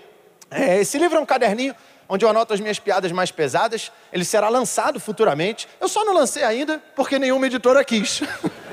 É, 0.50 0.82
esse 0.82 0.98
livro 0.98 1.16
é 1.16 1.22
um 1.22 1.28
caderninho 1.28 1.76
onde 2.10 2.26
eu 2.26 2.30
anoto 2.30 2.56
as 2.56 2.60
minhas 2.60 2.80
piadas 2.80 3.12
mais 3.12 3.30
pesadas. 3.30 3.92
Ele 4.12 4.26
será 4.26 4.50
lançado 4.50 5.00
futuramente. 5.00 5.68
Eu 5.80 5.88
só 5.88 6.04
não 6.04 6.16
lancei 6.16 6.42
ainda 6.42 6.82
porque 6.96 7.20
nenhuma 7.20 7.46
editora 7.46 7.84
quis. 7.84 8.24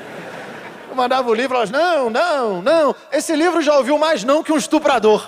Eu 0.93 0.97
mandava 0.97 1.31
o 1.31 1.35
livro, 1.35 1.57
elas, 1.57 1.71
não, 1.71 2.11
não, 2.11 2.61
não. 2.61 2.95
Esse 3.11 3.35
livro 3.35 3.63
já 3.63 3.79
ouviu 3.79 3.97
mais 3.97 4.25
não 4.25 4.43
que 4.43 4.53
um 4.53 4.59
estuprador. 4.59 5.27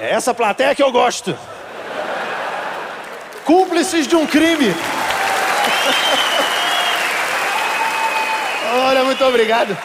É 0.00 0.12
essa 0.12 0.32
plateia 0.32 0.74
que 0.74 0.82
eu 0.82 0.90
gosto. 0.90 1.36
Cúmplices 3.44 4.06
de 4.06 4.16
um 4.16 4.26
crime. 4.26 4.74
Olha, 8.88 9.04
muito 9.04 9.22
obrigado. 9.22 9.76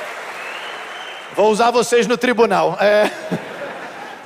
Vou 1.35 1.51
usar 1.51 1.71
vocês 1.71 2.07
no 2.07 2.17
tribunal. 2.17 2.77
É... 2.79 3.11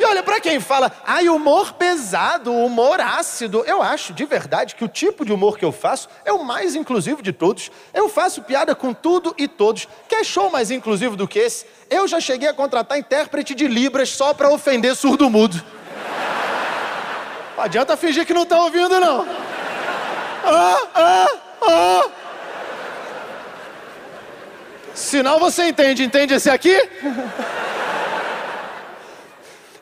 Olha, 0.09 0.23
para 0.23 0.39
quem 0.39 0.57
fala, 0.61 0.89
ai, 1.05 1.27
humor 1.27 1.73
pesado, 1.73 2.53
humor 2.53 3.01
ácido, 3.01 3.61
eu 3.67 3.81
acho 3.81 4.13
de 4.13 4.23
verdade 4.23 4.73
que 4.73 4.85
o 4.85 4.87
tipo 4.87 5.25
de 5.25 5.33
humor 5.33 5.57
que 5.57 5.65
eu 5.65 5.71
faço 5.73 6.07
é 6.23 6.31
o 6.31 6.45
mais 6.45 6.75
inclusivo 6.75 7.21
de 7.21 7.33
todos. 7.33 7.69
Eu 7.93 8.07
faço 8.07 8.41
piada 8.41 8.73
com 8.73 8.93
tudo 8.93 9.35
e 9.37 9.49
todos. 9.49 9.85
Quer 10.07 10.23
show 10.23 10.49
mais 10.49 10.71
inclusivo 10.71 11.17
do 11.17 11.27
que 11.27 11.39
esse? 11.39 11.65
Eu 11.89 12.07
já 12.07 12.21
cheguei 12.21 12.47
a 12.47 12.53
contratar 12.53 12.97
intérprete 12.97 13.53
de 13.53 13.67
Libras 13.67 14.07
só 14.09 14.33
para 14.33 14.49
ofender 14.49 14.95
surdo-mudo. 14.95 15.61
Não 17.57 17.63
adianta 17.65 17.97
fingir 17.97 18.25
que 18.25 18.33
não 18.33 18.45
tá 18.45 18.63
ouvindo, 18.63 19.01
não. 19.01 19.27
Ah, 20.45 20.79
ah, 20.95 21.27
ah. 21.63 22.09
Sinal 24.93 25.37
você 25.37 25.65
entende, 25.67 26.01
entende 26.01 26.33
esse 26.33 26.49
aqui? 26.49 26.75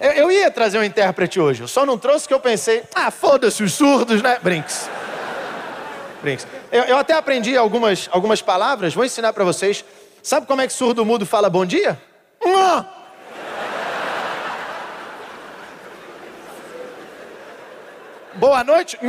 Eu, 0.06 0.12
eu 0.12 0.32
ia 0.32 0.52
trazer 0.52 0.78
um 0.78 0.84
intérprete 0.84 1.40
hoje, 1.40 1.62
eu 1.64 1.68
só 1.68 1.84
não 1.84 1.98
trouxe 1.98 2.28
que 2.28 2.34
eu 2.34 2.40
pensei, 2.40 2.84
ah, 2.94 3.10
foda-se 3.10 3.64
os 3.64 3.74
surdos, 3.74 4.22
né? 4.22 4.38
Brinks. 4.40 4.88
Brinks. 6.22 6.46
Eu, 6.72 6.84
eu 6.84 6.98
até 6.98 7.14
aprendi 7.14 7.58
algumas, 7.58 8.08
algumas 8.12 8.40
palavras, 8.40 8.94
vou 8.94 9.04
ensinar 9.04 9.34
para 9.34 9.44
vocês. 9.44 9.84
Sabe 10.22 10.46
como 10.46 10.62
é 10.62 10.68
que 10.68 10.74
surdo 10.74 11.04
mudo 11.04 11.26
fala 11.26 11.50
bom 11.50 11.66
dia? 11.66 12.00
Boa 18.36 18.64
noite. 18.64 19.00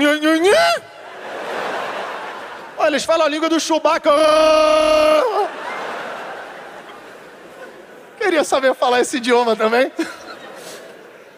Olha, 2.78 2.88
eles 2.88 3.04
falam 3.04 3.26
a 3.26 3.28
língua 3.28 3.50
do 3.50 3.60
Chewbacca. 3.60 4.10
Queria 8.16 8.44
saber 8.44 8.74
falar 8.74 9.02
esse 9.02 9.18
idioma 9.18 9.54
também. 9.54 9.92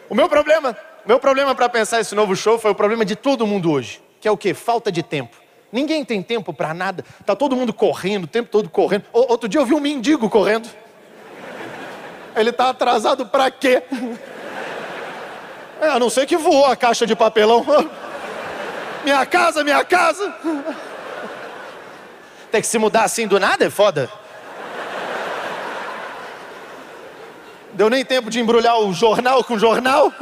O 0.08 0.14
meu 0.14 0.28
problema, 0.28 0.76
meu 1.04 1.18
problema 1.18 1.54
para 1.54 1.68
pensar 1.68 2.00
esse 2.00 2.14
novo 2.14 2.34
show 2.34 2.58
foi 2.58 2.70
o 2.70 2.74
problema 2.74 3.04
de 3.04 3.14
todo 3.14 3.46
mundo 3.46 3.70
hoje, 3.70 4.00
que 4.20 4.26
é 4.26 4.30
o 4.30 4.36
quê? 4.36 4.54
Falta 4.54 4.90
de 4.90 5.02
tempo. 5.02 5.36
Ninguém 5.70 6.04
tem 6.04 6.22
tempo 6.22 6.52
para 6.52 6.72
nada. 6.72 7.04
Tá 7.26 7.36
todo 7.36 7.54
mundo 7.54 7.74
correndo, 7.74 8.24
o 8.24 8.26
tempo 8.26 8.48
todo 8.50 8.70
correndo. 8.70 9.04
O, 9.12 9.30
outro 9.30 9.48
dia 9.48 9.60
eu 9.60 9.66
vi 9.66 9.74
um 9.74 9.80
mendigo 9.80 10.30
correndo. 10.30 10.68
Ele 12.34 12.52
tá 12.52 12.70
atrasado 12.70 13.26
para 13.26 13.50
quê? 13.50 13.82
É, 15.80 15.88
a 15.88 15.98
não 15.98 16.08
ser 16.08 16.26
que 16.26 16.36
voou 16.36 16.64
a 16.64 16.74
caixa 16.74 17.06
de 17.06 17.14
papelão. 17.14 17.64
Minha 19.04 19.24
casa, 19.24 19.62
minha 19.62 19.84
casa. 19.84 20.34
Tem 22.50 22.60
que 22.60 22.66
se 22.66 22.78
mudar 22.78 23.04
assim 23.04 23.26
do 23.26 23.38
nada 23.38 23.64
é 23.64 23.70
foda. 23.70 24.10
Deu 27.78 27.88
nem 27.88 28.04
tempo 28.04 28.28
de 28.28 28.40
embrulhar 28.40 28.80
o 28.80 28.92
jornal 28.92 29.44
com 29.44 29.56
jornal. 29.56 30.10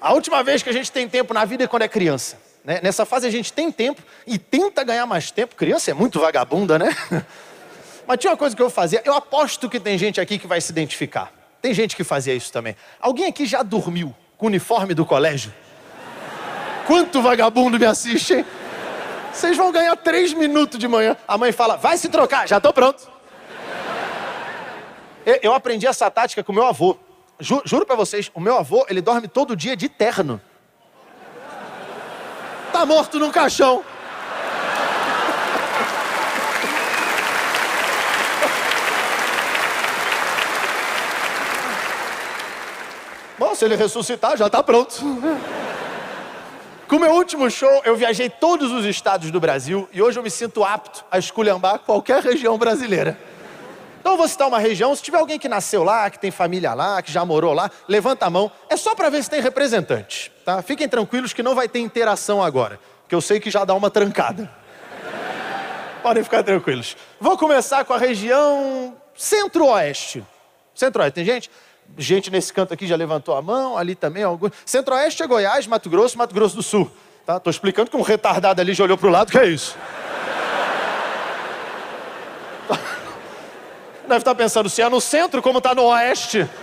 a 0.00 0.12
última 0.12 0.44
vez 0.44 0.62
que 0.62 0.70
a 0.70 0.72
gente 0.72 0.92
tem 0.92 1.08
tempo 1.08 1.34
na 1.34 1.44
vida 1.44 1.64
é 1.64 1.66
quando 1.66 1.82
é 1.82 1.88
criança. 1.88 2.38
Né? 2.64 2.78
Nessa 2.80 3.04
fase 3.04 3.26
a 3.26 3.30
gente 3.30 3.52
tem 3.52 3.72
tempo 3.72 4.00
e 4.24 4.38
tenta 4.38 4.84
ganhar 4.84 5.04
mais 5.04 5.32
tempo. 5.32 5.56
Criança 5.56 5.90
é 5.90 5.94
muito 5.94 6.20
vagabunda, 6.20 6.78
né? 6.78 6.96
Mas 8.06 8.20
tinha 8.20 8.30
uma 8.30 8.36
coisa 8.36 8.54
que 8.54 8.62
eu 8.62 8.70
fazia. 8.70 9.02
Eu 9.04 9.14
aposto 9.14 9.68
que 9.68 9.80
tem 9.80 9.98
gente 9.98 10.20
aqui 10.20 10.38
que 10.38 10.46
vai 10.46 10.60
se 10.60 10.70
identificar. 10.70 11.32
Tem 11.60 11.74
gente 11.74 11.96
que 11.96 12.04
fazia 12.04 12.34
isso 12.34 12.52
também. 12.52 12.76
Alguém 13.00 13.26
aqui 13.26 13.46
já 13.46 13.64
dormiu 13.64 14.14
com 14.38 14.46
o 14.46 14.48
uniforme 14.48 14.94
do 14.94 15.04
colégio? 15.04 15.52
Quanto 16.86 17.20
vagabundo 17.20 17.80
me 17.80 17.86
assiste, 17.86 18.32
hein? 18.32 18.46
Vocês 19.32 19.56
vão 19.56 19.72
ganhar 19.72 19.96
três 19.96 20.32
minutos 20.32 20.78
de 20.78 20.86
manhã. 20.86 21.16
A 21.26 21.36
mãe 21.36 21.50
fala, 21.50 21.76
vai 21.76 21.98
se 21.98 22.08
trocar, 22.08 22.46
já 22.46 22.60
tô 22.60 22.72
pronto. 22.72 23.12
Eu 25.24 25.54
aprendi 25.54 25.86
essa 25.86 26.10
tática 26.10 26.44
com 26.44 26.52
meu 26.52 26.66
avô. 26.66 26.96
Ju, 27.40 27.62
juro 27.64 27.86
para 27.86 27.96
vocês, 27.96 28.30
o 28.34 28.40
meu 28.40 28.58
avô, 28.58 28.84
ele 28.88 29.00
dorme 29.00 29.26
todo 29.26 29.56
dia 29.56 29.76
de 29.76 29.88
terno. 29.88 30.40
Tá 32.72 32.84
morto 32.84 33.18
num 33.18 33.30
caixão. 33.30 33.82
Bom, 43.38 43.54
se 43.54 43.64
ele 43.64 43.76
ressuscitar, 43.76 44.36
já 44.36 44.48
tá 44.50 44.62
pronto. 44.62 44.96
Com 46.86 46.96
o 46.96 47.00
meu 47.00 47.12
último 47.12 47.50
show, 47.50 47.82
eu 47.84 47.96
viajei 47.96 48.28
todos 48.28 48.70
os 48.70 48.84
estados 48.84 49.30
do 49.30 49.40
Brasil 49.40 49.88
e 49.92 50.02
hoje 50.02 50.18
eu 50.18 50.22
me 50.22 50.30
sinto 50.30 50.62
apto 50.62 51.04
a 51.10 51.18
esculhambar 51.18 51.78
qualquer 51.80 52.22
região 52.22 52.58
brasileira. 52.58 53.18
Então 54.04 54.12
eu 54.12 54.16
vou 54.18 54.28
citar 54.28 54.46
uma 54.46 54.58
região, 54.58 54.94
se 54.94 55.02
tiver 55.02 55.16
alguém 55.16 55.38
que 55.38 55.48
nasceu 55.48 55.82
lá, 55.82 56.10
que 56.10 56.18
tem 56.18 56.30
família 56.30 56.74
lá, 56.74 57.00
que 57.00 57.10
já 57.10 57.24
morou 57.24 57.54
lá, 57.54 57.70
levanta 57.88 58.26
a 58.26 58.30
mão. 58.30 58.52
É 58.68 58.76
só 58.76 58.94
para 58.94 59.08
ver 59.08 59.24
se 59.24 59.30
tem 59.30 59.40
representante, 59.40 60.30
tá? 60.44 60.60
Fiquem 60.60 60.86
tranquilos 60.86 61.32
que 61.32 61.42
não 61.42 61.54
vai 61.54 61.70
ter 61.70 61.78
interação 61.78 62.42
agora, 62.42 62.78
que 63.08 63.14
eu 63.14 63.22
sei 63.22 63.40
que 63.40 63.50
já 63.50 63.64
dá 63.64 63.72
uma 63.72 63.88
trancada. 63.88 64.52
Podem 66.02 66.22
ficar 66.22 66.42
tranquilos. 66.42 66.98
Vou 67.18 67.38
começar 67.38 67.82
com 67.86 67.94
a 67.94 67.96
região 67.96 68.94
centro-oeste. 69.16 70.22
Centro-oeste, 70.74 71.14
tem 71.14 71.24
gente? 71.24 71.50
Gente 71.96 72.30
nesse 72.30 72.52
canto 72.52 72.74
aqui 72.74 72.86
já 72.86 72.96
levantou 72.96 73.34
a 73.34 73.40
mão, 73.40 73.74
ali 73.74 73.94
também 73.94 74.22
algum. 74.22 74.50
Centro-oeste 74.66 75.22
é 75.22 75.26
Goiás, 75.26 75.66
Mato 75.66 75.88
Grosso, 75.88 76.18
Mato 76.18 76.34
Grosso 76.34 76.56
do 76.56 76.62
Sul. 76.62 76.90
Tá? 77.24 77.40
Tô 77.40 77.48
explicando 77.48 77.90
que 77.90 77.96
um 77.96 78.02
retardado 78.02 78.60
ali 78.60 78.74
já 78.74 78.84
olhou 78.84 78.98
pro 78.98 79.08
lado, 79.08 79.32
que 79.32 79.38
é 79.38 79.46
isso? 79.46 79.74
Deve 84.06 84.18
estar 84.18 84.34
pensando, 84.34 84.68
se 84.68 84.82
é 84.82 84.88
no 84.88 85.00
centro, 85.00 85.40
como 85.40 85.58
está 85.58 85.74
no 85.74 85.84
oeste. 85.84 86.48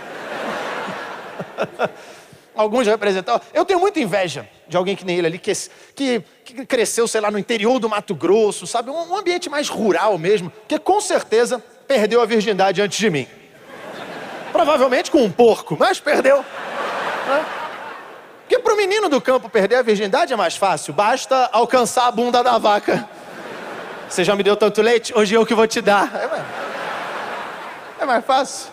Alguns 2.54 2.86
representam. 2.86 3.40
Eu 3.52 3.64
tenho 3.64 3.80
muita 3.80 3.98
inveja 3.98 4.46
de 4.68 4.76
alguém 4.76 4.94
que 4.94 5.04
nem 5.04 5.18
ele 5.18 5.26
ali, 5.26 5.38
que, 5.38 5.52
que, 5.94 6.22
que 6.44 6.66
cresceu, 6.66 7.08
sei 7.08 7.20
lá, 7.20 7.30
no 7.30 7.38
interior 7.38 7.78
do 7.78 7.88
Mato 7.88 8.14
Grosso, 8.14 8.66
sabe? 8.66 8.90
Um, 8.90 9.12
um, 9.12 9.16
ambiente 9.16 9.48
mais 9.48 9.68
rural 9.68 10.18
mesmo, 10.18 10.52
que 10.68 10.78
com 10.78 11.00
certeza 11.00 11.62
perdeu 11.86 12.20
a 12.20 12.26
virgindade 12.26 12.80
antes 12.80 12.98
de 12.98 13.10
mim. 13.10 13.26
Provavelmente 14.52 15.10
com 15.10 15.22
um 15.22 15.30
porco, 15.30 15.76
mas 15.78 15.98
perdeu. 15.98 16.38
Né? 16.38 17.46
Porque 18.40 18.58
para 18.58 18.74
o 18.74 18.76
menino 18.76 19.08
do 19.08 19.20
campo 19.20 19.48
perder 19.48 19.76
a 19.76 19.82
virgindade 19.82 20.32
é 20.32 20.36
mais 20.36 20.54
fácil, 20.54 20.92
basta 20.92 21.48
alcançar 21.52 22.06
a 22.06 22.10
bunda 22.10 22.42
da 22.42 22.58
vaca. 22.58 23.08
Você 24.08 24.24
já 24.24 24.36
me 24.36 24.42
deu 24.42 24.56
tanto 24.56 24.82
leite, 24.82 25.16
hoje 25.16 25.34
eu 25.34 25.46
que 25.46 25.54
vou 25.54 25.66
te 25.66 25.80
dar. 25.80 26.14
É, 26.14 26.81
é 28.02 28.06
mais 28.06 28.24
fácil. 28.24 28.70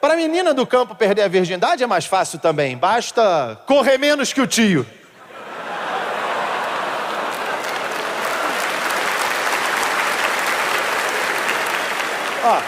Para 0.00 0.14
a 0.14 0.16
menina 0.16 0.54
do 0.54 0.66
campo 0.66 0.94
perder 0.94 1.22
a 1.22 1.28
virgindade 1.28 1.82
é 1.82 1.86
mais 1.86 2.06
fácil 2.06 2.38
também. 2.38 2.76
Basta 2.76 3.60
correr 3.66 3.98
menos 3.98 4.32
que 4.32 4.40
o 4.40 4.46
tio. 4.46 4.86
Ó. 12.44 12.60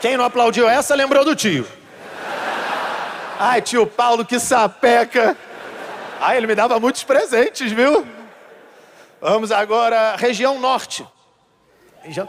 Quem 0.00 0.16
não 0.16 0.24
aplaudiu 0.24 0.68
essa 0.68 0.94
lembrou 0.94 1.24
do 1.24 1.34
tio. 1.34 1.66
Ai, 3.38 3.62
tio 3.62 3.86
Paulo, 3.86 4.24
que 4.24 4.38
sapeca. 4.38 5.36
Ai, 6.20 6.36
ele 6.36 6.46
me 6.46 6.54
dava 6.54 6.78
muitos 6.78 7.02
presentes, 7.04 7.72
viu? 7.72 8.06
Vamos 9.20 9.50
agora, 9.50 10.16
região 10.16 10.58
norte. 10.58 11.06
Já 12.08 12.26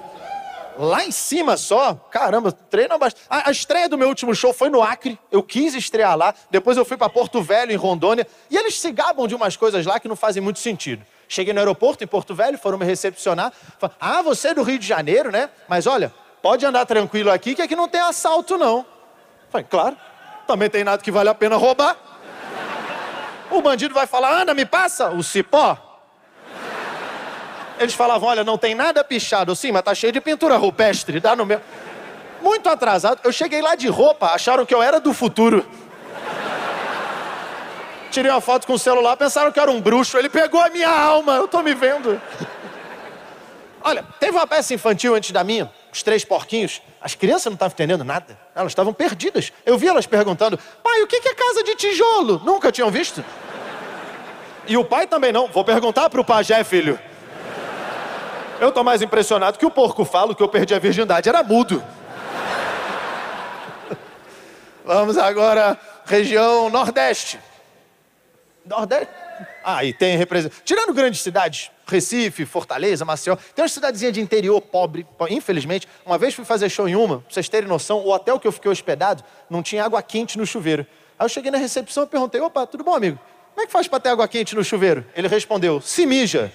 lá 0.78 1.06
em 1.06 1.12
cima 1.12 1.58
só, 1.58 1.96
caramba, 2.10 2.52
treino 2.52 2.98
bastante. 2.98 3.26
A, 3.30 3.50
a, 3.50 3.52
estreia 3.52 3.90
do 3.90 3.98
meu 3.98 4.08
último 4.08 4.34
show 4.34 4.54
foi 4.54 4.70
no 4.70 4.82
Acre, 4.82 5.20
eu 5.32 5.44
quis 5.44 5.74
estrear 5.76 6.18
lá, 6.18 6.34
depois 6.50 6.78
eu 6.78 6.86
fui 6.86 6.98
para 6.98 7.10
Porto 7.10 7.42
Velho, 7.42 7.72
em 7.72 7.76
Rondônia, 7.76 8.28
e 8.50 8.58
eles 8.58 8.80
se 8.80 8.92
gabam 8.92 9.28
de 9.28 9.36
umas 9.36 9.56
coisas 9.56 9.86
lá 9.86 10.00
que 10.00 10.08
não 10.08 10.16
fazem 10.16 10.42
muito 10.42 10.60
sentido. 10.60 11.06
Cheguei 11.28 11.54
no 11.54 11.60
aeroporto 11.60 12.04
em 12.04 12.08
Porto 12.08 12.36
Velho, 12.36 12.58
foram 12.58 12.78
me 12.78 12.86
recepcionar. 12.86 13.52
Falaram, 13.80 13.98
ah, 14.00 14.22
você 14.22 14.50
é 14.50 14.54
do 14.54 14.62
Rio 14.62 14.78
de 14.78 14.86
Janeiro, 14.86 15.32
né? 15.32 15.50
Mas 15.68 15.88
olha, 15.88 16.14
pode 16.42 16.66
andar 16.66 16.86
tranquilo 16.86 17.32
aqui, 17.32 17.56
que 17.56 17.62
aqui 17.62 17.76
não 17.76 17.88
tem 17.88 18.02
assalto, 18.02 18.58
não. 18.58 18.86
Falei, 19.50 19.66
claro, 19.70 19.98
também 20.46 20.70
tem 20.70 20.84
nada 20.84 21.02
que 21.02 21.12
vale 21.12 21.30
a 21.30 21.34
pena 21.34 21.56
roubar. 21.56 21.98
O 23.50 23.62
bandido 23.62 23.94
vai 23.94 24.08
falar, 24.08 24.42
anda, 24.42 24.54
me 24.54 24.66
passa 24.66 25.10
o 25.10 25.24
cipó. 25.24 25.93
Eles 27.84 27.94
falavam, 27.94 28.30
olha, 28.30 28.44
não 28.46 28.58
tem 28.58 28.74
nada 28.74 29.04
pichado, 29.04 29.54
sim, 29.56 29.72
mas 29.72 29.84
tá 29.84 29.94
cheio 29.94 30.14
de 30.14 30.22
pintura 30.22 30.56
rupestre, 30.56 31.20
dá 31.20 31.36
no 31.36 31.46
meu. 31.46 31.60
Muito 32.42 32.70
atrasado. 32.70 33.20
Eu 33.24 33.32
cheguei 33.32 33.62
lá 33.62 33.76
de 33.76 33.88
roupa, 33.90 34.28
acharam 34.28 34.66
que 34.66 34.74
eu 34.74 34.82
era 34.82 35.02
do 35.02 35.14
futuro. 35.14 35.66
Tirei 38.10 38.32
uma 38.32 38.40
foto 38.40 38.66
com 38.66 38.74
o 38.74 38.80
celular, 38.80 39.18
pensaram 39.18 39.52
que 39.52 39.60
eu 39.60 39.64
era 39.64 39.72
um 39.72 39.82
bruxo. 39.82 40.18
Ele 40.18 40.30
pegou 40.30 40.62
a 40.62 40.70
minha 40.70 40.90
alma, 40.90 41.36
eu 41.36 41.48
tô 41.48 41.62
me 41.62 41.74
vendo. 41.74 42.22
Olha, 43.82 44.06
teve 44.18 44.32
uma 44.32 44.48
peça 44.48 44.74
infantil 44.74 45.14
antes 45.14 45.32
da 45.32 45.44
minha, 45.44 45.70
os 45.92 46.02
três 46.02 46.24
porquinhos. 46.24 46.82
As 47.02 47.16
crianças 47.16 47.48
não 47.48 47.54
estavam 47.54 47.74
entendendo 47.74 48.06
nada. 48.06 48.40
Elas 48.56 48.72
estavam 48.72 48.94
perdidas. 48.94 49.52
Eu 49.66 49.78
vi 49.78 49.88
elas 49.90 50.06
perguntando: 50.06 50.58
pai, 50.82 51.02
o 51.02 51.08
que 51.08 51.18
é 51.18 51.34
casa 51.34 51.64
de 51.64 51.76
tijolo? 51.76 52.42
Nunca 52.46 52.72
tinham 52.72 52.90
visto? 52.90 53.24
E 54.68 54.78
o 54.78 54.86
pai 54.86 55.06
também 55.06 55.34
não. 55.34 55.48
Vou 55.48 55.66
perguntar 55.66 56.10
pro 56.10 56.24
pajé, 56.24 56.64
filho. 56.64 56.98
Eu 58.60 58.72
tô 58.72 58.84
mais 58.84 59.02
impressionado 59.02 59.58
que 59.58 59.66
o 59.66 59.72
porco 59.72 60.06
falo 60.06 60.36
que 60.36 60.44
eu 60.44 60.48
perdi 60.48 60.74
a 60.74 60.80
virgindade. 60.80 61.28
Era 61.28 61.44
mudo. 61.44 61.84
Vamos 64.86 65.18
agora, 65.18 65.80
região 66.06 66.70
Nordeste. 66.70 67.40
Nordeste? 68.66 69.14
Ah, 69.64 69.84
e 69.84 69.94
tem 69.94 70.18
representação. 70.18 70.64
Tirando 70.66 70.94
grandes 70.94 71.22
cidades, 71.22 71.72
Recife, 71.88 72.46
Fortaleza, 72.46 73.06
Maceió, 73.06 73.36
tem 73.56 73.64
uma 73.64 73.70
cidadezinha 73.70 74.12
de 74.12 74.22
interior 74.22 74.60
pobre, 74.62 75.06
infelizmente. 75.30 75.88
Uma 76.06 76.18
vez 76.18 76.34
fui 76.34 76.46
fazer 76.46 76.70
show 76.70 76.88
em 76.88 76.96
uma, 76.96 77.20
pra 77.20 77.34
vocês 77.34 77.50
terem 77.50 77.68
noção, 77.68 78.00
o 78.00 78.12
hotel 78.12 78.40
que 78.40 78.48
eu 78.48 78.52
fiquei 78.52 78.72
hospedado 78.72 79.24
não 79.50 79.64
tinha 79.64 79.84
água 79.84 80.02
quente 80.02 80.38
no 80.38 80.46
chuveiro. 80.46 80.86
Aí 81.18 81.26
eu 81.26 81.30
cheguei 81.30 81.52
na 81.52 81.58
recepção 81.58 82.04
e 82.04 82.08
perguntei: 82.08 82.42
opa, 82.42 82.68
tudo 82.68 82.84
bom, 82.84 82.96
amigo? 82.96 83.20
Como 83.54 83.64
é 83.64 83.66
que 83.66 83.72
faz 83.72 83.88
para 83.88 84.00
ter 84.00 84.10
água 84.10 84.28
quente 84.28 84.56
no 84.56 84.64
chuveiro? 84.64 85.06
Ele 85.16 85.28
respondeu: 85.28 85.80
se 85.82 86.06
mija. 86.06 86.52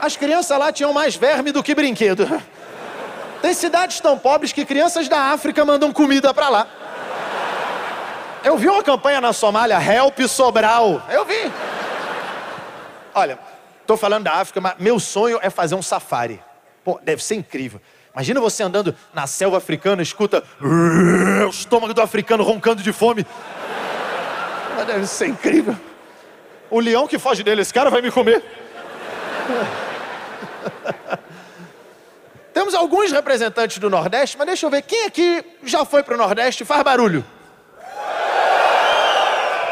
As 0.00 0.16
crianças 0.16 0.58
lá 0.58 0.72
tinham 0.72 0.92
mais 0.92 1.16
verme 1.16 1.52
do 1.52 1.62
que 1.62 1.74
brinquedo. 1.74 2.42
Tem 3.40 3.54
cidades 3.54 4.00
tão 4.00 4.18
pobres 4.18 4.52
que 4.52 4.64
crianças 4.64 5.08
da 5.08 5.32
África 5.32 5.64
mandam 5.64 5.92
comida 5.92 6.32
para 6.34 6.48
lá. 6.48 6.66
Eu 8.44 8.56
vi 8.56 8.68
uma 8.68 8.82
campanha 8.82 9.20
na 9.20 9.32
Somália, 9.32 9.76
Help 9.82 10.20
Sobral. 10.28 11.02
Eu 11.10 11.24
vi. 11.24 11.52
Olha, 13.14 13.38
tô 13.86 13.96
falando 13.96 14.24
da 14.24 14.34
África, 14.34 14.60
mas 14.60 14.74
meu 14.78 15.00
sonho 15.00 15.38
é 15.42 15.50
fazer 15.50 15.74
um 15.74 15.82
safari. 15.82 16.40
Pô, 16.84 17.00
deve 17.02 17.22
ser 17.22 17.34
incrível. 17.34 17.80
Imagina 18.14 18.40
você 18.40 18.62
andando 18.62 18.94
na 19.12 19.26
selva 19.26 19.58
africana, 19.58 20.02
escuta 20.02 20.42
o 20.60 21.48
estômago 21.50 21.92
do 21.92 22.00
africano 22.00 22.44
roncando 22.44 22.82
de 22.82 22.92
fome. 22.92 23.26
Mas 24.76 24.86
deve 24.86 25.06
ser 25.06 25.28
incrível. 25.28 25.76
O 26.70 26.80
leão 26.80 27.06
que 27.06 27.18
foge 27.18 27.42
dele, 27.42 27.62
esse 27.62 27.74
cara 27.74 27.90
vai 27.90 28.00
me 28.00 28.10
comer. 28.10 28.42
Temos 32.52 32.74
alguns 32.74 33.12
representantes 33.12 33.78
do 33.78 33.90
Nordeste, 33.90 34.36
mas 34.38 34.46
deixa 34.46 34.66
eu 34.66 34.70
ver, 34.70 34.82
quem 34.82 35.04
aqui 35.04 35.44
já 35.62 35.84
foi 35.84 36.02
para 36.02 36.14
o 36.14 36.16
Nordeste 36.16 36.64
faz 36.64 36.82
barulho? 36.82 37.24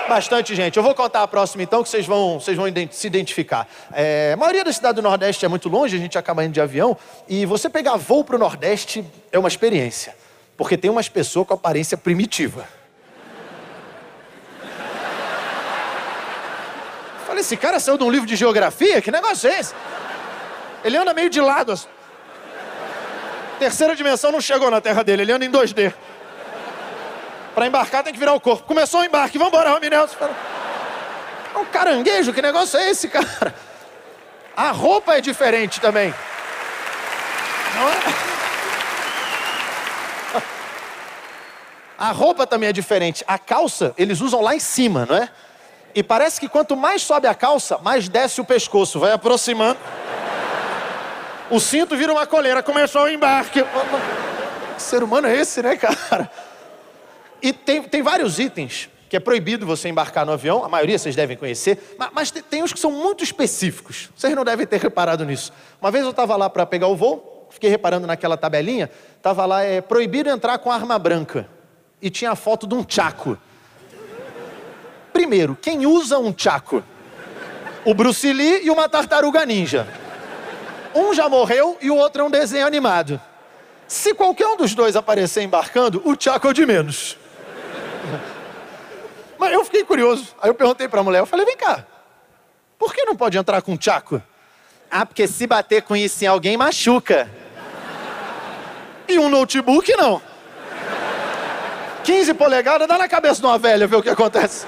Bastante 0.09 0.55
gente. 0.55 0.77
Eu 0.77 0.83
vou 0.83 0.95
contar 0.95 1.23
a 1.23 1.27
próxima 1.27 1.63
então, 1.63 1.83
que 1.83 1.89
vocês 1.89 2.05
vão, 2.07 2.39
vocês 2.39 2.57
vão 2.57 2.67
se 2.91 3.07
identificar. 3.07 3.67
É, 3.93 4.33
a 4.35 4.37
maioria 4.37 4.63
da 4.63 4.73
cidade 4.73 4.97
do 4.97 5.03
Nordeste 5.03 5.45
é 5.47 5.49
muito 5.49 5.69
longe, 5.69 5.97
a 5.97 5.99
gente 5.99 6.19
acaba 6.19 6.45
indo 6.45 6.53
de 6.53 6.61
avião, 6.61 6.97
e 7.27 7.47
você 7.47 7.71
pegar 7.71 7.97
voo 7.97 8.23
para 8.23 8.37
o 8.37 8.39
Nordeste 8.39 9.03
é 9.33 9.39
uma 9.39 9.49
experiência, 9.49 10.15
porque 10.57 10.77
tem 10.77 10.91
umas 10.91 11.09
pessoas 11.09 11.47
com 11.47 11.55
aparência 11.55 11.97
primitiva. 11.97 12.69
Falei, 17.35 17.43
esse 17.43 17.57
cara 17.57 17.81
saiu 17.81 17.99
de 17.99 18.05
um 18.05 18.11
livro 18.11 18.29
de 18.29 18.37
geografia? 18.37 19.03
Que 19.03 19.11
negócio 19.11 19.51
é 19.51 19.59
esse? 19.59 19.75
Ele 20.85 20.97
anda 20.97 21.13
meio 21.13 21.29
de 21.29 21.41
lado. 21.41 21.73
Assim. 21.73 21.89
Terceira 23.59 23.97
dimensão 23.97 24.31
não 24.31 24.41
chegou 24.41 24.71
na 24.71 24.81
terra 24.81 25.03
dele, 25.03 25.23
ele 25.23 25.33
anda 25.33 25.45
em 25.45 25.51
2D. 25.51 25.93
Para 27.53 27.67
embarcar 27.67 28.05
tem 28.05 28.13
que 28.13 28.21
virar 28.21 28.35
o 28.35 28.41
corpo. 28.41 28.63
Começou 28.63 29.01
o 29.01 29.05
embarque, 29.05 29.37
vamos 29.37 29.53
embora, 29.53 29.71
Rami 29.71 29.91
Nelson. 29.91 30.17
É 31.55 31.59
um 31.59 31.65
caranguejo, 31.65 32.33
que 32.33 32.41
negócio 32.41 32.79
é 32.79 32.91
esse, 32.91 33.09
cara? 33.09 33.53
A 34.57 34.71
roupa 34.71 35.17
é 35.17 35.21
diferente 35.21 35.81
também. 35.81 36.15
Não 37.75 37.89
é? 37.89 37.95
A 41.99 42.13
roupa 42.13 42.47
também 42.47 42.69
é 42.69 42.73
diferente. 42.73 43.25
A 43.27 43.41
calça, 43.41 43.93
eles 43.99 44.21
usam 44.21 44.41
lá 44.41 44.55
em 44.55 44.61
cima, 44.61 45.05
não 45.05 45.17
é? 45.17 45.29
E 45.95 46.03
parece 46.03 46.41
que 46.41 46.49
quanto 46.49 46.77
mais 46.77 47.03
sobe 47.03 47.27
a 47.27 47.35
calça, 47.35 47.79
mais 47.79 48.09
desce 48.09 48.41
o 48.41 48.45
pescoço, 48.45 48.99
vai 48.99 49.13
aproximando. 49.13 49.79
O 51.51 51.61
cinto 51.61 51.97
vira 51.97 52.13
uma 52.13 52.27
coleira, 52.27 52.63
começou 52.63 53.03
o 53.03 53.09
embarque. 53.09 53.63
Que 53.63 54.83
ser 54.83 55.03
humano 55.03 55.29
é 55.29 55.37
esse, 55.37 55.63
né, 55.63 55.77
cara? 55.77 56.31
E 57.41 57.53
tem, 57.53 57.83
tem 57.83 58.03
vários 58.03 58.39
itens 58.39 58.89
que 59.09 59.17
é 59.17 59.21
proibido 59.21 59.65
você 59.65 59.89
embarcar 59.89 60.27
no 60.27 60.33
avião, 60.33 60.65
a 60.65 60.69
maioria 60.69 60.99
vocês 60.99 61.15
devem 61.15 61.37
conhecer, 61.37 61.95
mas, 61.97 62.11
mas 62.13 62.31
tem, 62.33 62.43
tem 62.43 62.63
uns 62.65 62.73
que 62.73 62.81
são 62.81 62.91
muito 62.91 63.23
específicos. 63.23 64.11
Vocês 64.17 64.35
não 64.35 64.45
devem 64.45 64.67
ter 64.67 64.81
reparado 64.81 65.25
nisso. 65.25 65.53
Uma 65.81 65.93
vez 65.93 66.03
eu 66.03 66.11
estava 66.11 66.35
lá 66.35 66.51
para 66.51 66.67
pegar 66.67 66.89
o 66.89 66.97
voo, 66.97 67.47
fiquei 67.51 67.71
reparando 67.71 68.09
naquela 68.09 68.37
tabelinha, 68.37 68.91
estava 69.17 69.47
lá, 69.47 69.63
é 69.63 69.81
proibido 69.81 70.29
entrar 70.29 70.59
com 70.59 70.73
arma 70.73 70.99
branca. 70.99 71.49
E 72.03 72.11
tinha 72.11 72.33
a 72.33 72.35
foto 72.35 72.67
de 72.67 72.75
um 72.75 72.83
tchaco. 72.83 73.39
Primeiro, 75.15 75.57
quem 75.63 75.87
usa 75.87 76.19
um 76.19 76.33
tchaco? 76.33 76.83
O 77.85 77.95
Bruce 77.95 78.33
Lee 78.33 78.65
e 78.65 78.71
uma 78.71 78.89
tartaruga 78.89 79.47
ninja. 79.47 79.87
Um 80.93 81.15
já 81.15 81.29
morreu 81.29 81.79
e 81.81 81.89
o 81.89 81.95
outro 81.95 82.23
é 82.23 82.25
um 82.25 82.31
desenho 82.31 82.67
animado. 82.67 83.21
Se 83.87 84.13
qualquer 84.13 84.49
um 84.49 84.57
dos 84.57 84.75
dois 84.75 84.97
aparecer 84.97 85.43
embarcando, 85.43 86.03
o 86.05 86.17
Tchaco 86.17 86.49
é 86.49 86.51
o 86.51 86.53
de 86.53 86.67
menos. 86.67 87.17
Mas 89.39 89.53
eu 89.53 89.65
fiquei 89.65 89.85
curioso. 89.85 90.35
Aí 90.43 90.51
eu 90.51 90.55
perguntei 90.55 90.89
para 90.89 90.99
a 90.99 91.05
mulher, 91.05 91.21
eu 91.21 91.27
falei, 91.27 91.47
vem 91.47 91.57
cá, 91.57 91.87
por 92.77 92.93
que 92.93 93.05
não 93.05 93.15
pode 93.15 93.39
entrar 93.39 93.63
com 93.63 93.75
o 93.75 93.79
Tchaco? 93.79 94.21
Ah, 94.91 95.07
porque 95.07 95.29
se 95.29 95.47
bater 95.47 95.83
com 95.83 95.95
isso 95.95 96.25
em 96.25 96.27
alguém, 96.27 96.57
machuca. 96.57 97.31
E 99.07 99.17
um 99.17 99.29
notebook, 99.29 99.95
não. 99.97 100.21
15 102.03 102.35
polegadas, 102.35 102.89
dá 102.89 102.99
na 102.99 103.09
cabeça 103.09 103.41
de 103.41 103.47
uma 103.47 103.59
velha, 103.59 103.87
ver 103.87 103.97
o 103.97 104.03
que 104.03 104.11
acontece. 104.11 104.67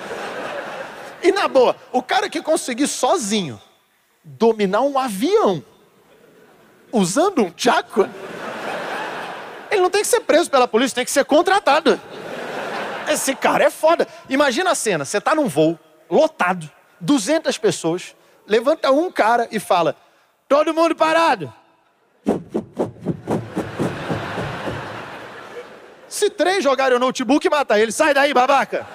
E 1.26 1.32
na 1.32 1.48
boa, 1.48 1.74
o 1.90 2.00
cara 2.00 2.30
que 2.30 2.40
conseguir 2.40 2.86
sozinho 2.86 3.60
dominar 4.22 4.82
um 4.82 4.96
avião 4.96 5.60
usando 6.92 7.42
um 7.42 7.50
tchaco, 7.50 8.08
ele 9.68 9.80
não 9.80 9.90
tem 9.90 10.02
que 10.02 10.06
ser 10.06 10.20
preso 10.20 10.48
pela 10.48 10.68
polícia, 10.68 10.94
tem 10.94 11.04
que 11.04 11.10
ser 11.10 11.24
contratado. 11.24 12.00
Esse 13.08 13.34
cara 13.34 13.64
é 13.64 13.70
foda. 13.70 14.06
Imagina 14.28 14.70
a 14.70 14.74
cena, 14.76 15.04
você 15.04 15.20
tá 15.20 15.34
num 15.34 15.48
voo 15.48 15.76
lotado, 16.08 16.70
200 17.00 17.58
pessoas, 17.58 18.14
levanta 18.46 18.92
um 18.92 19.10
cara 19.10 19.48
e 19.50 19.58
fala: 19.58 19.96
"Todo 20.48 20.72
mundo 20.72 20.94
parado". 20.94 21.52
Se 26.08 26.30
três 26.30 26.62
jogarem 26.62 26.96
o 26.96 27.00
notebook, 27.00 27.50
mata 27.50 27.80
ele. 27.80 27.90
Sai 27.90 28.14
daí, 28.14 28.32
babaca. 28.32 28.86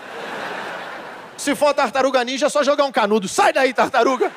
Se 1.42 1.56
for 1.56 1.74
tartaruga 1.74 2.24
ninja, 2.24 2.46
é 2.46 2.50
só 2.50 2.62
jogar 2.62 2.84
um 2.86 2.92
canudo. 2.92 3.28
Sai 3.28 3.52
daí, 3.52 3.74
tartaruga. 3.74 4.32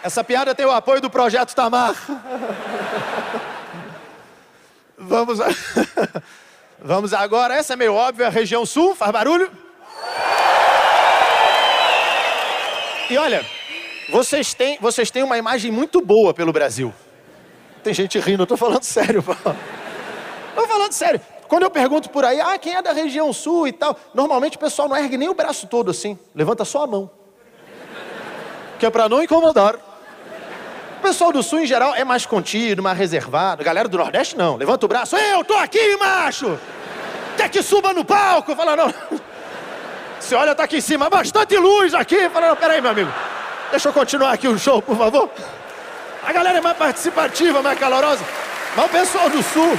Essa 0.00 0.22
piada 0.22 0.54
tem 0.54 0.64
o 0.64 0.70
apoio 0.70 1.00
do 1.00 1.10
Projeto 1.10 1.56
Tamar. 1.56 1.96
Vamos, 4.96 5.40
a... 5.40 5.48
Vamos 6.78 7.12
agora, 7.12 7.54
essa 7.54 7.72
é 7.72 7.76
meio 7.76 7.94
óbvia, 7.94 8.28
região 8.28 8.64
sul, 8.64 8.94
faz 8.94 9.10
barulho? 9.10 9.50
E 13.10 13.18
olha, 13.18 13.44
vocês 14.10 14.54
têm, 14.54 14.78
vocês 14.80 15.10
têm 15.10 15.22
uma 15.22 15.38
imagem 15.38 15.70
muito 15.70 16.00
boa 16.00 16.34
pelo 16.34 16.52
Brasil. 16.52 16.92
Tem 17.82 17.92
gente 17.92 18.18
rindo, 18.18 18.42
eu 18.42 18.46
tô 18.46 18.56
falando 18.56 18.82
sério, 18.84 19.22
pô. 19.22 19.34
Tô 20.54 20.66
falando 20.66 20.92
sério. 20.92 21.20
Quando 21.48 21.64
eu 21.64 21.70
pergunto 21.70 22.08
por 22.08 22.24
aí, 22.24 22.40
ah, 22.40 22.56
quem 22.58 22.74
é 22.74 22.82
da 22.82 22.92
região 22.92 23.32
sul 23.32 23.68
e 23.68 23.72
tal, 23.72 23.96
normalmente 24.14 24.56
o 24.56 24.60
pessoal 24.60 24.88
não 24.88 24.96
ergue 24.96 25.16
nem 25.18 25.28
o 25.28 25.34
braço 25.34 25.66
todo 25.66 25.90
assim, 25.90 26.18
levanta 26.34 26.64
só 26.64 26.84
a 26.84 26.86
mão. 26.86 27.10
Que 28.78 28.86
é 28.86 28.90
para 28.90 29.08
não 29.08 29.22
incomodar. 29.22 29.76
O 30.98 31.02
pessoal 31.02 31.32
do 31.32 31.42
sul, 31.42 31.60
em 31.60 31.66
geral, 31.66 31.94
é 31.94 32.04
mais 32.04 32.24
contido, 32.24 32.82
mais 32.82 32.96
reservado. 32.96 33.60
A 33.60 33.64
galera 33.64 33.88
do 33.88 33.98
Nordeste, 33.98 34.36
não. 34.36 34.56
Levanta 34.56 34.86
o 34.86 34.88
braço. 34.88 35.16
Eu 35.16 35.44
tô 35.44 35.54
aqui, 35.54 35.96
macho! 35.96 36.58
Quer 37.36 37.48
que 37.48 37.62
suba 37.62 37.92
no 37.92 38.04
palco? 38.04 38.54
Fala, 38.54 38.76
não. 38.76 38.94
Você 40.20 40.36
olha, 40.36 40.54
tá 40.54 40.62
aqui 40.62 40.76
em 40.76 40.80
cima, 40.80 41.10
bastante 41.10 41.56
luz 41.58 41.92
aqui. 41.92 42.28
Fala, 42.30 42.50
não, 42.50 42.56
peraí, 42.56 42.80
meu 42.80 42.92
amigo. 42.92 43.10
Deixa 43.72 43.88
eu 43.88 43.92
continuar 43.94 44.32
aqui 44.32 44.46
o 44.46 44.58
show, 44.58 44.82
por 44.82 44.98
favor. 44.98 45.30
A 46.22 46.30
galera 46.30 46.58
é 46.58 46.60
mais 46.60 46.76
participativa, 46.76 47.62
mais 47.62 47.78
calorosa. 47.78 48.22
Mas 48.76 48.84
o 48.84 48.88
pessoal 48.90 49.30
do 49.30 49.42
sul. 49.42 49.78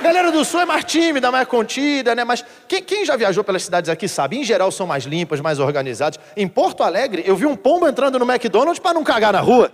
galera 0.00 0.30
do 0.30 0.44
sul 0.44 0.60
é 0.60 0.64
mais 0.64 0.84
tímida, 0.84 1.32
mais 1.32 1.48
contida, 1.48 2.14
né? 2.14 2.22
Mas 2.22 2.44
quem, 2.68 2.80
quem, 2.80 3.04
já 3.04 3.16
viajou 3.16 3.42
pelas 3.42 3.64
cidades 3.64 3.90
aqui 3.90 4.06
sabe, 4.06 4.38
em 4.38 4.44
geral 4.44 4.70
são 4.70 4.86
mais 4.86 5.02
limpas, 5.02 5.40
mais 5.40 5.58
organizadas. 5.58 6.20
Em 6.36 6.46
Porto 6.46 6.84
Alegre, 6.84 7.24
eu 7.26 7.34
vi 7.34 7.44
um 7.44 7.56
pombo 7.56 7.88
entrando 7.88 8.20
no 8.20 8.24
McDonald's 8.24 8.78
para 8.78 8.94
não 8.94 9.02
cagar 9.02 9.32
na 9.32 9.40
rua. 9.40 9.72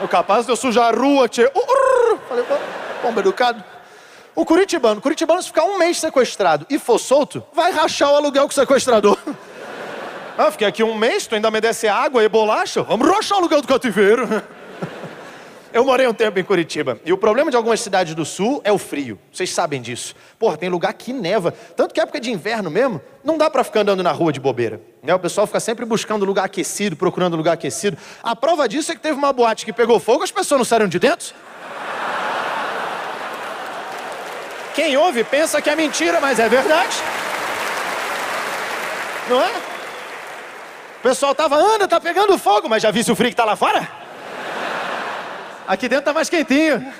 O 0.00 0.08
capaz 0.08 0.44
de 0.44 0.50
eu 0.50 0.56
sujar 0.56 0.92
a 0.92 0.96
rua, 0.96 1.28
tchê. 1.28 1.44
Uh, 1.44 2.18
falei, 2.28 2.44
pombo 3.00 3.20
educado. 3.20 3.62
O 4.34 4.44
curitibano, 4.44 4.98
o 4.98 5.02
curitibano 5.02 5.40
se 5.40 5.46
ficar 5.46 5.62
um 5.62 5.78
mês 5.78 6.00
sequestrado 6.00 6.66
e 6.68 6.80
for 6.80 6.98
solto, 6.98 7.44
vai 7.52 7.70
rachar 7.70 8.10
o 8.10 8.16
aluguel 8.16 8.42
com 8.42 8.50
o 8.50 8.54
sequestrador. 8.54 9.16
Ah, 10.36 10.50
fiquei 10.50 10.66
aqui 10.66 10.82
um 10.82 10.94
mês, 10.94 11.26
tu 11.26 11.34
ainda 11.34 11.50
me 11.50 11.60
desce 11.60 11.86
água 11.86 12.24
e 12.24 12.28
bolacha, 12.28 12.82
vamos 12.82 13.06
rachar 13.06 13.36
o 13.36 13.40
aluguel 13.40 13.60
do 13.60 13.68
cativeiro. 13.68 14.26
Eu 15.72 15.86
morei 15.86 16.06
um 16.06 16.12
tempo 16.12 16.38
em 16.38 16.44
Curitiba. 16.44 17.00
E 17.02 17.12
o 17.14 17.16
problema 17.16 17.50
de 17.50 17.56
algumas 17.56 17.80
cidades 17.80 18.14
do 18.14 18.26
sul 18.26 18.60
é 18.62 18.70
o 18.70 18.76
frio. 18.76 19.18
Vocês 19.32 19.50
sabem 19.50 19.80
disso. 19.80 20.14
Porra, 20.38 20.58
tem 20.58 20.68
lugar 20.68 20.92
que 20.92 21.14
neva. 21.14 21.50
Tanto 21.74 21.94
que 21.94 22.00
época 22.00 22.20
de 22.20 22.30
inverno 22.30 22.70
mesmo, 22.70 23.00
não 23.24 23.38
dá 23.38 23.48
para 23.48 23.64
ficar 23.64 23.80
andando 23.80 24.02
na 24.02 24.12
rua 24.12 24.30
de 24.30 24.38
bobeira. 24.38 24.82
Né? 25.02 25.14
O 25.14 25.18
pessoal 25.18 25.46
fica 25.46 25.58
sempre 25.60 25.86
buscando 25.86 26.26
lugar 26.26 26.44
aquecido, 26.44 26.94
procurando 26.94 27.38
lugar 27.38 27.52
aquecido. 27.54 27.96
A 28.22 28.36
prova 28.36 28.68
disso 28.68 28.92
é 28.92 28.94
que 28.94 29.00
teve 29.00 29.16
uma 29.16 29.32
boate 29.32 29.64
que 29.64 29.72
pegou 29.72 29.98
fogo, 29.98 30.22
as 30.22 30.30
pessoas 30.30 30.58
não 30.58 30.64
saíram 30.66 30.88
de 30.88 30.98
dentro. 30.98 31.34
Quem 34.74 34.94
ouve 34.98 35.24
pensa 35.24 35.62
que 35.62 35.70
é 35.70 35.76
mentira, 35.76 36.20
mas 36.20 36.38
é 36.38 36.50
verdade. 36.50 36.96
Não 39.30 39.40
é? 39.40 39.71
O 41.02 41.08
pessoal 41.10 41.34
tava, 41.34 41.56
anda, 41.56 41.88
tá 41.88 41.98
pegando 42.00 42.38
fogo, 42.38 42.68
mas 42.68 42.80
já 42.80 42.92
viu 42.92 43.02
o 43.02 43.16
frio 43.16 43.28
que 43.28 43.34
tá 43.34 43.44
lá 43.44 43.56
fora? 43.56 43.88
Aqui 45.66 45.88
dentro 45.88 46.04
tá 46.04 46.12
mais 46.12 46.30
quentinho. 46.30 46.94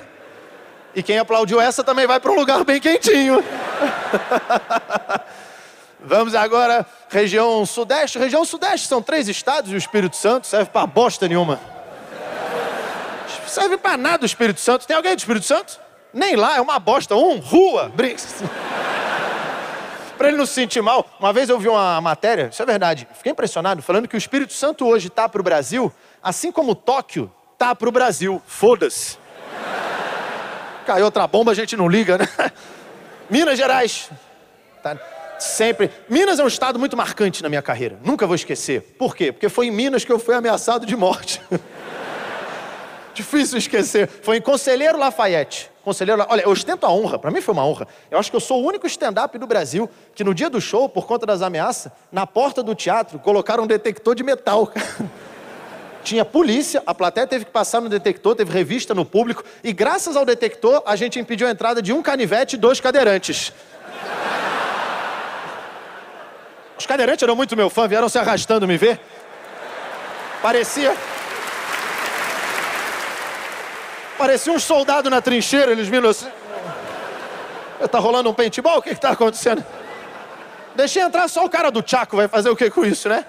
E 0.92 1.04
quem 1.04 1.20
aplaudiu 1.20 1.60
essa 1.60 1.84
também 1.84 2.04
vai 2.04 2.18
para 2.18 2.32
um 2.32 2.34
lugar 2.34 2.64
bem 2.64 2.80
quentinho. 2.80 3.44
Vamos 6.04 6.34
agora, 6.34 6.84
região 7.08 7.64
sudeste. 7.64 8.18
Região 8.18 8.44
sudeste 8.44 8.88
são 8.88 9.00
três 9.00 9.28
estados 9.28 9.70
e 9.70 9.74
o 9.76 9.78
Espírito 9.78 10.16
Santo 10.16 10.48
serve 10.48 10.72
para 10.72 10.84
bosta 10.84 11.28
nenhuma. 11.28 11.60
Serve 13.46 13.78
para 13.78 13.96
nada 13.96 14.24
o 14.24 14.26
Espírito 14.26 14.58
Santo. 14.58 14.84
Tem 14.84 14.96
alguém 14.96 15.14
do 15.14 15.20
Espírito 15.20 15.46
Santo? 15.46 15.78
Nem 16.12 16.34
lá, 16.34 16.56
é 16.56 16.60
uma 16.60 16.80
bosta. 16.80 17.14
Um, 17.14 17.38
rua, 17.38 17.88
brinks. 17.94 18.42
Para 20.22 20.28
ele 20.28 20.38
não 20.38 20.46
se 20.46 20.52
sentir 20.52 20.80
mal. 20.80 21.04
Uma 21.18 21.32
vez 21.32 21.48
eu 21.48 21.58
vi 21.58 21.66
uma 21.66 22.00
matéria, 22.00 22.48
isso 22.52 22.62
é 22.62 22.64
verdade, 22.64 23.08
fiquei 23.12 23.32
impressionado, 23.32 23.82
falando 23.82 24.06
que 24.06 24.14
o 24.14 24.16
Espírito 24.16 24.52
Santo 24.52 24.86
hoje 24.86 25.08
está 25.08 25.28
para 25.28 25.40
o 25.40 25.42
Brasil, 25.42 25.92
assim 26.22 26.52
como 26.52 26.76
Tóquio 26.76 27.28
tá 27.58 27.74
para 27.74 27.88
o 27.88 27.92
Brasil. 27.92 28.40
Foda-se. 28.46 29.18
Caiu 30.86 31.06
outra 31.06 31.26
bomba, 31.26 31.50
a 31.50 31.54
gente 31.54 31.76
não 31.76 31.88
liga, 31.88 32.18
né? 32.18 32.28
Minas 33.28 33.58
Gerais. 33.58 34.10
Tá 34.80 34.96
sempre. 35.40 35.90
Minas 36.08 36.38
é 36.38 36.44
um 36.44 36.48
estado 36.48 36.78
muito 36.78 36.96
marcante 36.96 37.42
na 37.42 37.48
minha 37.48 37.62
carreira. 37.62 37.98
Nunca 38.04 38.24
vou 38.24 38.36
esquecer. 38.36 38.94
Por 38.96 39.16
quê? 39.16 39.32
Porque 39.32 39.48
foi 39.48 39.66
em 39.66 39.70
Minas 39.72 40.04
que 40.04 40.12
eu 40.12 40.20
fui 40.20 40.36
ameaçado 40.36 40.86
de 40.86 40.94
morte. 40.94 41.40
Difícil 43.12 43.58
esquecer. 43.58 44.08
Foi 44.08 44.36
em 44.36 44.40
Conselheiro 44.40 44.96
Lafayette. 44.96 45.71
Conselheiro, 45.84 46.24
olha, 46.28 46.42
eu 46.42 46.50
ostento 46.50 46.86
a 46.86 46.90
honra, 46.92 47.18
para 47.18 47.30
mim 47.30 47.40
foi 47.40 47.52
uma 47.52 47.66
honra. 47.66 47.88
Eu 48.10 48.18
acho 48.18 48.30
que 48.30 48.36
eu 48.36 48.40
sou 48.40 48.62
o 48.62 48.66
único 48.66 48.86
stand-up 48.86 49.36
do 49.36 49.46
Brasil 49.46 49.90
que 50.14 50.22
no 50.22 50.32
dia 50.32 50.48
do 50.48 50.60
show, 50.60 50.88
por 50.88 51.06
conta 51.06 51.26
das 51.26 51.42
ameaças, 51.42 51.90
na 52.10 52.24
porta 52.24 52.62
do 52.62 52.74
teatro 52.74 53.18
colocaram 53.18 53.64
um 53.64 53.66
detector 53.66 54.14
de 54.14 54.22
metal. 54.22 54.70
Tinha 56.04 56.24
polícia, 56.24 56.82
a 56.86 56.94
plateia 56.94 57.26
teve 57.26 57.44
que 57.44 57.50
passar 57.50 57.80
no 57.80 57.88
detector, 57.88 58.34
teve 58.34 58.52
revista 58.52 58.94
no 58.94 59.04
público, 59.04 59.44
e 59.62 59.72
graças 59.72 60.16
ao 60.16 60.24
detector 60.24 60.82
a 60.84 60.96
gente 60.96 61.18
impediu 61.18 61.46
a 61.46 61.50
entrada 61.50 61.80
de 61.82 61.92
um 61.92 62.02
canivete 62.02 62.54
e 62.54 62.58
dois 62.58 62.80
cadeirantes. 62.80 63.52
Os 66.78 66.86
cadeirantes 66.86 67.22
eram 67.22 67.36
muito 67.36 67.56
meu 67.56 67.70
fã, 67.70 67.86
vieram 67.86 68.08
se 68.08 68.18
arrastando 68.18 68.66
me 68.66 68.76
ver. 68.76 69.00
Parecia. 70.40 70.96
Parecia 74.22 74.52
um 74.52 74.58
soldado 74.60 75.10
na 75.10 75.20
trincheira, 75.20 75.72
eles 75.72 75.88
viram 75.88 76.08
assim. 76.08 76.28
Tá 77.90 77.98
rolando 77.98 78.30
um 78.30 78.32
paintball? 78.32 78.78
O 78.78 78.82
que, 78.82 78.94
que 78.94 79.00
tá 79.00 79.10
acontecendo? 79.10 79.64
Deixei 80.76 81.02
entrar 81.02 81.26
só 81.26 81.44
o 81.44 81.50
cara 81.50 81.72
do 81.72 81.82
Chaco, 81.84 82.16
vai 82.16 82.28
fazer 82.28 82.48
o 82.48 82.54
que 82.54 82.70
com 82.70 82.84
isso, 82.84 83.08
né? 83.08 83.26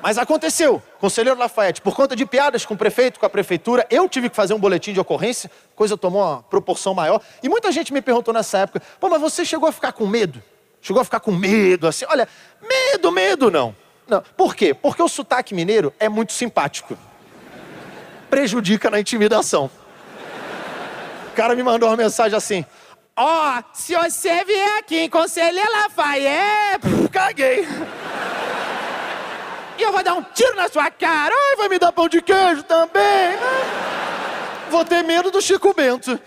Mas 0.00 0.16
aconteceu, 0.16 0.82
conselheiro 0.98 1.38
Lafayette, 1.38 1.82
por 1.82 1.94
conta 1.94 2.16
de 2.16 2.24
piadas 2.24 2.64
com 2.64 2.72
o 2.72 2.78
prefeito, 2.78 3.20
com 3.20 3.26
a 3.26 3.28
prefeitura, 3.28 3.86
eu 3.90 4.08
tive 4.08 4.30
que 4.30 4.34
fazer 4.34 4.54
um 4.54 4.58
boletim 4.58 4.94
de 4.94 5.00
ocorrência, 5.00 5.50
coisa 5.74 5.98
tomou 5.98 6.22
uma 6.22 6.42
proporção 6.44 6.94
maior. 6.94 7.20
E 7.42 7.48
muita 7.50 7.70
gente 7.70 7.92
me 7.92 8.00
perguntou 8.00 8.32
nessa 8.32 8.60
época: 8.60 8.80
pô, 8.98 9.10
mas 9.10 9.20
você 9.20 9.44
chegou 9.44 9.68
a 9.68 9.72
ficar 9.72 9.92
com 9.92 10.06
medo? 10.06 10.42
Chegou 10.80 11.02
a 11.02 11.04
ficar 11.04 11.20
com 11.20 11.32
medo, 11.32 11.86
assim? 11.86 12.06
Olha, 12.08 12.26
medo, 12.62 13.12
medo 13.12 13.50
não. 13.50 13.76
Não. 14.08 14.22
Por 14.34 14.56
quê? 14.56 14.72
Porque 14.72 15.02
o 15.02 15.08
sotaque 15.08 15.54
mineiro 15.54 15.92
é 16.00 16.08
muito 16.08 16.32
simpático 16.32 16.96
prejudica 18.30 18.90
na 18.90 19.00
intimidação. 19.00 19.70
O 21.28 21.36
cara 21.36 21.54
me 21.54 21.62
mandou 21.62 21.88
uma 21.88 21.96
mensagem 21.96 22.36
assim: 22.36 22.64
Ó, 23.16 23.58
oh, 23.58 23.62
se 23.72 23.94
você 23.94 24.44
vier 24.44 24.78
aqui 24.78 24.98
em 24.98 25.08
Conselheiro 25.08 25.70
Lafayette, 25.72 27.08
caguei. 27.10 27.66
E 29.78 29.82
eu 29.82 29.92
vou 29.92 30.02
dar 30.02 30.14
um 30.14 30.22
tiro 30.22 30.54
na 30.56 30.68
sua 30.68 30.90
cara. 30.90 31.34
Ai, 31.34 31.56
vai 31.56 31.68
me 31.68 31.78
dar 31.78 31.92
pão 31.92 32.08
de 32.08 32.20
queijo 32.22 32.62
também. 32.62 33.36
Vou 34.70 34.84
ter 34.84 35.02
medo 35.02 35.30
do 35.30 35.40
Chico 35.40 35.72
Bento. 35.74 36.18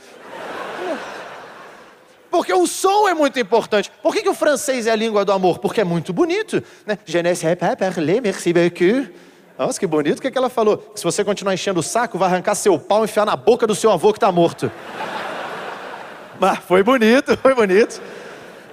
Porque 2.30 2.54
o 2.54 2.68
som 2.68 3.08
é 3.08 3.14
muito 3.14 3.40
importante. 3.40 3.92
Por 4.04 4.14
que, 4.14 4.22
que 4.22 4.30
o 4.30 4.36
francês 4.36 4.86
é 4.86 4.92
a 4.92 4.96
língua 4.96 5.26
do 5.26 5.32
amor? 5.32 5.60
Porque 5.60 5.82
é 5.82 5.84
muito 5.84 6.14
bonito. 6.14 6.64
Né? 6.86 6.98
Je 7.06 7.22
ne 7.24 7.36
sais 7.36 7.56
pas 7.56 7.76
parler, 7.76 8.22
merci 8.22 8.54
beaucoup. 8.54 9.29
Nossa, 9.60 9.78
que 9.78 9.86
bonito. 9.86 10.20
O 10.20 10.22
que, 10.22 10.30
é 10.30 10.32
que 10.32 10.38
ela 10.38 10.50
falou? 10.50 10.90
se 10.96 11.04
você 11.04 11.22
continuar 11.22 11.54
enchendo 11.54 11.82
o 11.82 11.84
saco, 11.84 12.18
vai 12.18 12.30
arrancar 12.30 12.56
seu 12.56 12.80
pau 12.80 13.02
e 13.02 13.04
enfiar 13.04 13.26
na 13.26 13.36
boca 13.36 13.68
do 13.68 13.76
seu 13.76 13.92
avô 13.92 14.14
que 14.14 14.18
está 14.18 14.32
morto. 14.32 14.72
Mas 16.40 16.60
foi 16.60 16.82
bonito, 16.82 17.36
foi 17.36 17.54
bonito. 17.54 18.02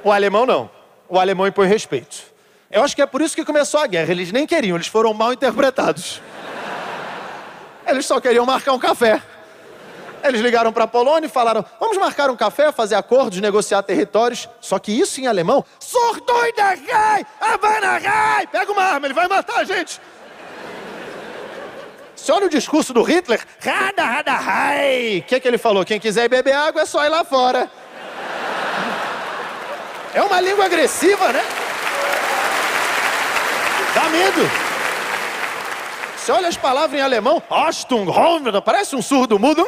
O 0.04 0.12
alemão 0.12 0.46
não. 0.46 0.70
O 1.08 1.18
alemão 1.18 1.44
impõe 1.44 1.66
respeito. 1.66 2.18
Eu 2.70 2.84
acho 2.84 2.94
que 2.94 3.02
é 3.02 3.06
por 3.06 3.20
isso 3.20 3.34
que 3.34 3.44
começou 3.44 3.80
a 3.80 3.86
guerra. 3.88 4.12
Eles 4.12 4.30
nem 4.30 4.46
queriam, 4.46 4.76
eles 4.76 4.86
foram 4.86 5.12
mal 5.12 5.32
interpretados. 5.32 6.22
Eles 7.84 8.06
só 8.06 8.20
queriam 8.20 8.44
marcar 8.44 8.72
um 8.72 8.78
café. 8.78 9.22
Eles 10.22 10.40
ligaram 10.40 10.72
para 10.72 10.84
a 10.84 10.88
Polônia 10.88 11.26
e 11.26 11.30
falaram: 11.30 11.64
vamos 11.78 11.96
marcar 11.98 12.30
um 12.30 12.36
café, 12.36 12.72
fazer 12.72 12.96
acordos, 12.96 13.40
negociar 13.40 13.82
territórios. 13.82 14.48
Só 14.60 14.78
que 14.78 14.90
isso 14.90 15.20
em 15.20 15.26
alemão, 15.28 15.64
Sordoida 15.78 16.74
Gai, 16.76 17.24
Havana 17.40 17.98
Gai, 18.00 18.46
pega 18.48 18.72
uma 18.72 18.82
arma, 18.82 19.06
ele 19.06 19.14
vai 19.14 19.28
matar 19.28 19.58
a 19.58 19.64
gente. 19.64 20.00
Você 22.26 22.32
olha 22.32 22.46
o 22.46 22.50
discurso 22.50 22.92
do 22.92 23.04
Hitler, 23.04 23.40
rada, 23.64 24.02
rada, 24.02 24.32
rai. 24.32 25.18
O 25.18 25.22
que, 25.28 25.36
é 25.36 25.38
que 25.38 25.46
ele 25.46 25.58
falou? 25.58 25.84
Quem 25.84 26.00
quiser 26.00 26.28
beber 26.28 26.54
água 26.54 26.82
é 26.82 26.84
só 26.84 27.04
ir 27.04 27.08
lá 27.08 27.22
fora. 27.22 27.70
É 30.12 30.20
uma 30.20 30.40
língua 30.40 30.64
agressiva, 30.64 31.32
né? 31.32 31.44
Dá 33.94 34.08
medo. 34.08 34.40
Você 36.16 36.32
olha 36.32 36.48
as 36.48 36.56
palavras 36.56 36.98
em 36.98 37.02
alemão, 37.04 37.40
parece 37.40 38.96
um 38.96 39.02
surdo 39.02 39.38
mudo. 39.38 39.64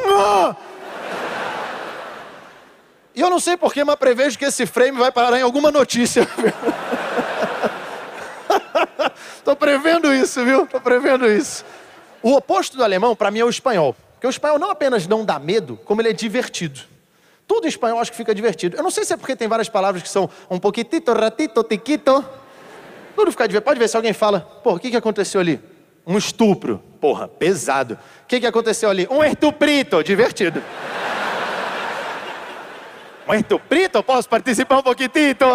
E 3.15 3.21
eu 3.21 3.29
não 3.29 3.39
sei 3.39 3.55
porquê, 3.55 3.85
mas 3.85 3.95
prevejo 3.95 4.37
que 4.37 4.43
esse 4.43 4.65
frame 4.65 4.97
vai 4.97 5.13
parar 5.13 5.39
em 5.39 5.43
alguma 5.43 5.71
notícia. 5.71 6.27
Tô 9.45 9.55
prevendo 9.55 10.13
isso, 10.13 10.43
viu? 10.43 10.67
Tô 10.67 10.81
prevendo 10.81 11.25
isso. 11.25 11.63
O 12.21 12.33
oposto 12.33 12.77
do 12.77 12.83
alemão, 12.83 13.15
para 13.15 13.31
mim, 13.31 13.39
é 13.39 13.45
o 13.45 13.49
espanhol. 13.49 13.95
Porque 14.13 14.27
o 14.27 14.29
espanhol 14.29 14.59
não 14.59 14.69
apenas 14.69 15.07
não 15.07 15.23
dá 15.23 15.39
medo, 15.39 15.79
como 15.85 16.01
ele 16.01 16.09
é 16.09 16.13
divertido. 16.13 16.81
Tudo 17.47 17.65
em 17.65 17.69
espanhol 17.69 17.99
acho 17.99 18.11
que 18.11 18.17
fica 18.17 18.35
divertido. 18.35 18.77
Eu 18.77 18.83
não 18.83 18.91
sei 18.91 19.05
se 19.05 19.13
é 19.13 19.17
porque 19.17 19.35
tem 19.35 19.47
várias 19.47 19.69
palavras 19.69 20.03
que 20.03 20.09
são 20.09 20.29
um 20.51 20.59
pouquitito, 20.59 21.13
ratito, 21.13 21.63
tiquito. 21.63 22.23
Tudo 23.15 23.31
fica 23.31 23.47
divertido. 23.47 23.65
Pode 23.65 23.79
ver 23.79 23.87
se 23.87 23.95
alguém 23.95 24.13
fala, 24.13 24.41
porra, 24.41 24.75
o 24.75 24.79
que, 24.79 24.91
que 24.91 24.97
aconteceu 24.97 25.41
ali? 25.41 25.59
Um 26.05 26.17
estupro. 26.17 26.83
Porra, 26.99 27.27
pesado. 27.27 27.97
O 28.23 28.27
que, 28.27 28.39
que 28.39 28.45
aconteceu 28.45 28.89
ali? 28.89 29.07
Um 29.09 29.23
estuprito. 29.23 30.03
Divertido. 30.03 30.61
Um 33.27 33.33
estuprito? 33.33 34.03
Posso 34.03 34.27
participar 34.27 34.79
um 34.79 34.83
pouquitito? 34.83 35.45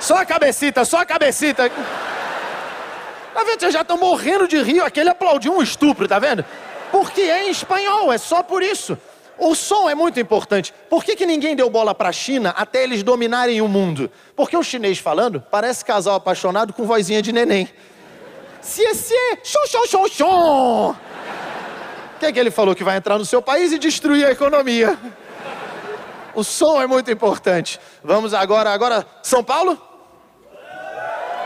Só 0.00 0.16
a 0.16 0.24
cabecita, 0.24 0.84
só 0.84 0.98
a 0.98 1.06
cabecita. 1.06 1.70
Tá 3.34 3.44
vendo? 3.44 3.60
Vocês 3.60 3.72
já 3.72 3.82
estão 3.82 3.96
morrendo 3.96 4.48
de 4.48 4.60
rir. 4.62 4.80
Aquele 4.80 5.10
aplaudiu 5.10 5.52
um 5.56 5.62
estupro, 5.62 6.08
tá 6.08 6.18
vendo? 6.18 6.44
Porque 6.90 7.20
é 7.20 7.46
em 7.46 7.50
espanhol, 7.50 8.12
é 8.12 8.18
só 8.18 8.42
por 8.42 8.62
isso. 8.62 8.96
O 9.38 9.54
som 9.54 9.88
é 9.88 9.94
muito 9.94 10.18
importante. 10.18 10.74
Por 10.90 11.04
que, 11.04 11.14
que 11.14 11.24
ninguém 11.24 11.54
deu 11.54 11.70
bola 11.70 11.94
para 11.94 12.08
a 12.08 12.12
China 12.12 12.50
até 12.56 12.82
eles 12.82 13.04
dominarem 13.04 13.60
o 13.60 13.68
mundo? 13.68 14.10
Porque 14.34 14.56
o 14.56 14.62
chinês 14.62 14.98
falando 14.98 15.40
parece 15.48 15.84
casal 15.84 16.16
apaixonado 16.16 16.72
com 16.72 16.84
vozinha 16.84 17.22
de 17.22 17.32
neném. 17.32 17.68
Se 18.60 18.94
se, 18.94 19.14
chon 19.44 19.66
chon 19.66 19.86
chon 19.86 20.08
chon. 20.08 20.90
O 20.90 22.18
que, 22.18 22.26
é 22.26 22.32
que 22.32 22.38
ele 22.40 22.50
falou? 22.50 22.74
Que 22.74 22.82
vai 22.82 22.96
entrar 22.96 23.16
no 23.16 23.24
seu 23.24 23.40
país 23.40 23.70
e 23.70 23.78
destruir 23.78 24.26
a 24.26 24.32
economia. 24.32 24.98
O 26.34 26.42
som 26.42 26.82
é 26.82 26.86
muito 26.86 27.08
importante. 27.10 27.78
Vamos 28.02 28.34
agora, 28.34 28.70
agora, 28.70 29.06
São 29.22 29.44
Paulo? 29.44 29.80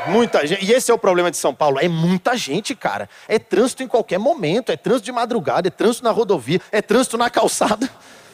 Muita 0.06 0.46
gente. 0.46 0.64
E 0.64 0.72
esse 0.72 0.90
é 0.90 0.94
o 0.94 0.98
problema 0.98 1.30
de 1.30 1.36
São 1.36 1.54
Paulo. 1.54 1.78
É 1.80 1.88
muita 1.88 2.36
gente, 2.36 2.74
cara. 2.74 3.08
É 3.28 3.38
trânsito 3.38 3.82
em 3.82 3.88
qualquer 3.88 4.18
momento. 4.18 4.70
É 4.70 4.76
trânsito 4.76 5.04
de 5.06 5.12
madrugada, 5.12 5.68
é 5.68 5.70
trânsito 5.70 6.04
na 6.04 6.10
rodovia, 6.10 6.60
é 6.70 6.82
trânsito 6.82 7.16
na 7.16 7.30
calçada. 7.30 7.88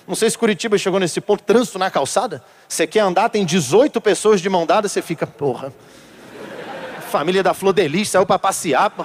Não 0.07 0.15
sei 0.15 0.31
se 0.31 0.39
Curitiba 0.39 0.79
chegou 0.79 0.99
nesse 0.99 1.21
ponto, 1.21 1.43
trânsito 1.43 1.79
na 1.79 1.91
calçada. 1.91 2.43
Você 2.67 2.87
quer 2.87 3.01
andar, 3.01 3.29
tem 3.29 3.45
18 3.45 4.01
pessoas 4.01 4.41
de 4.41 4.49
mão 4.49 4.65
dada, 4.65 4.89
você 4.89 5.03
fica, 5.03 5.27
porra. 5.27 5.73
Família 7.11 7.43
da 7.43 7.53
Flor 7.53 7.75
Delis 7.75 8.09
saiu 8.09 8.25
pra 8.25 8.39
passear. 8.39 8.91
Pô. 8.91 9.05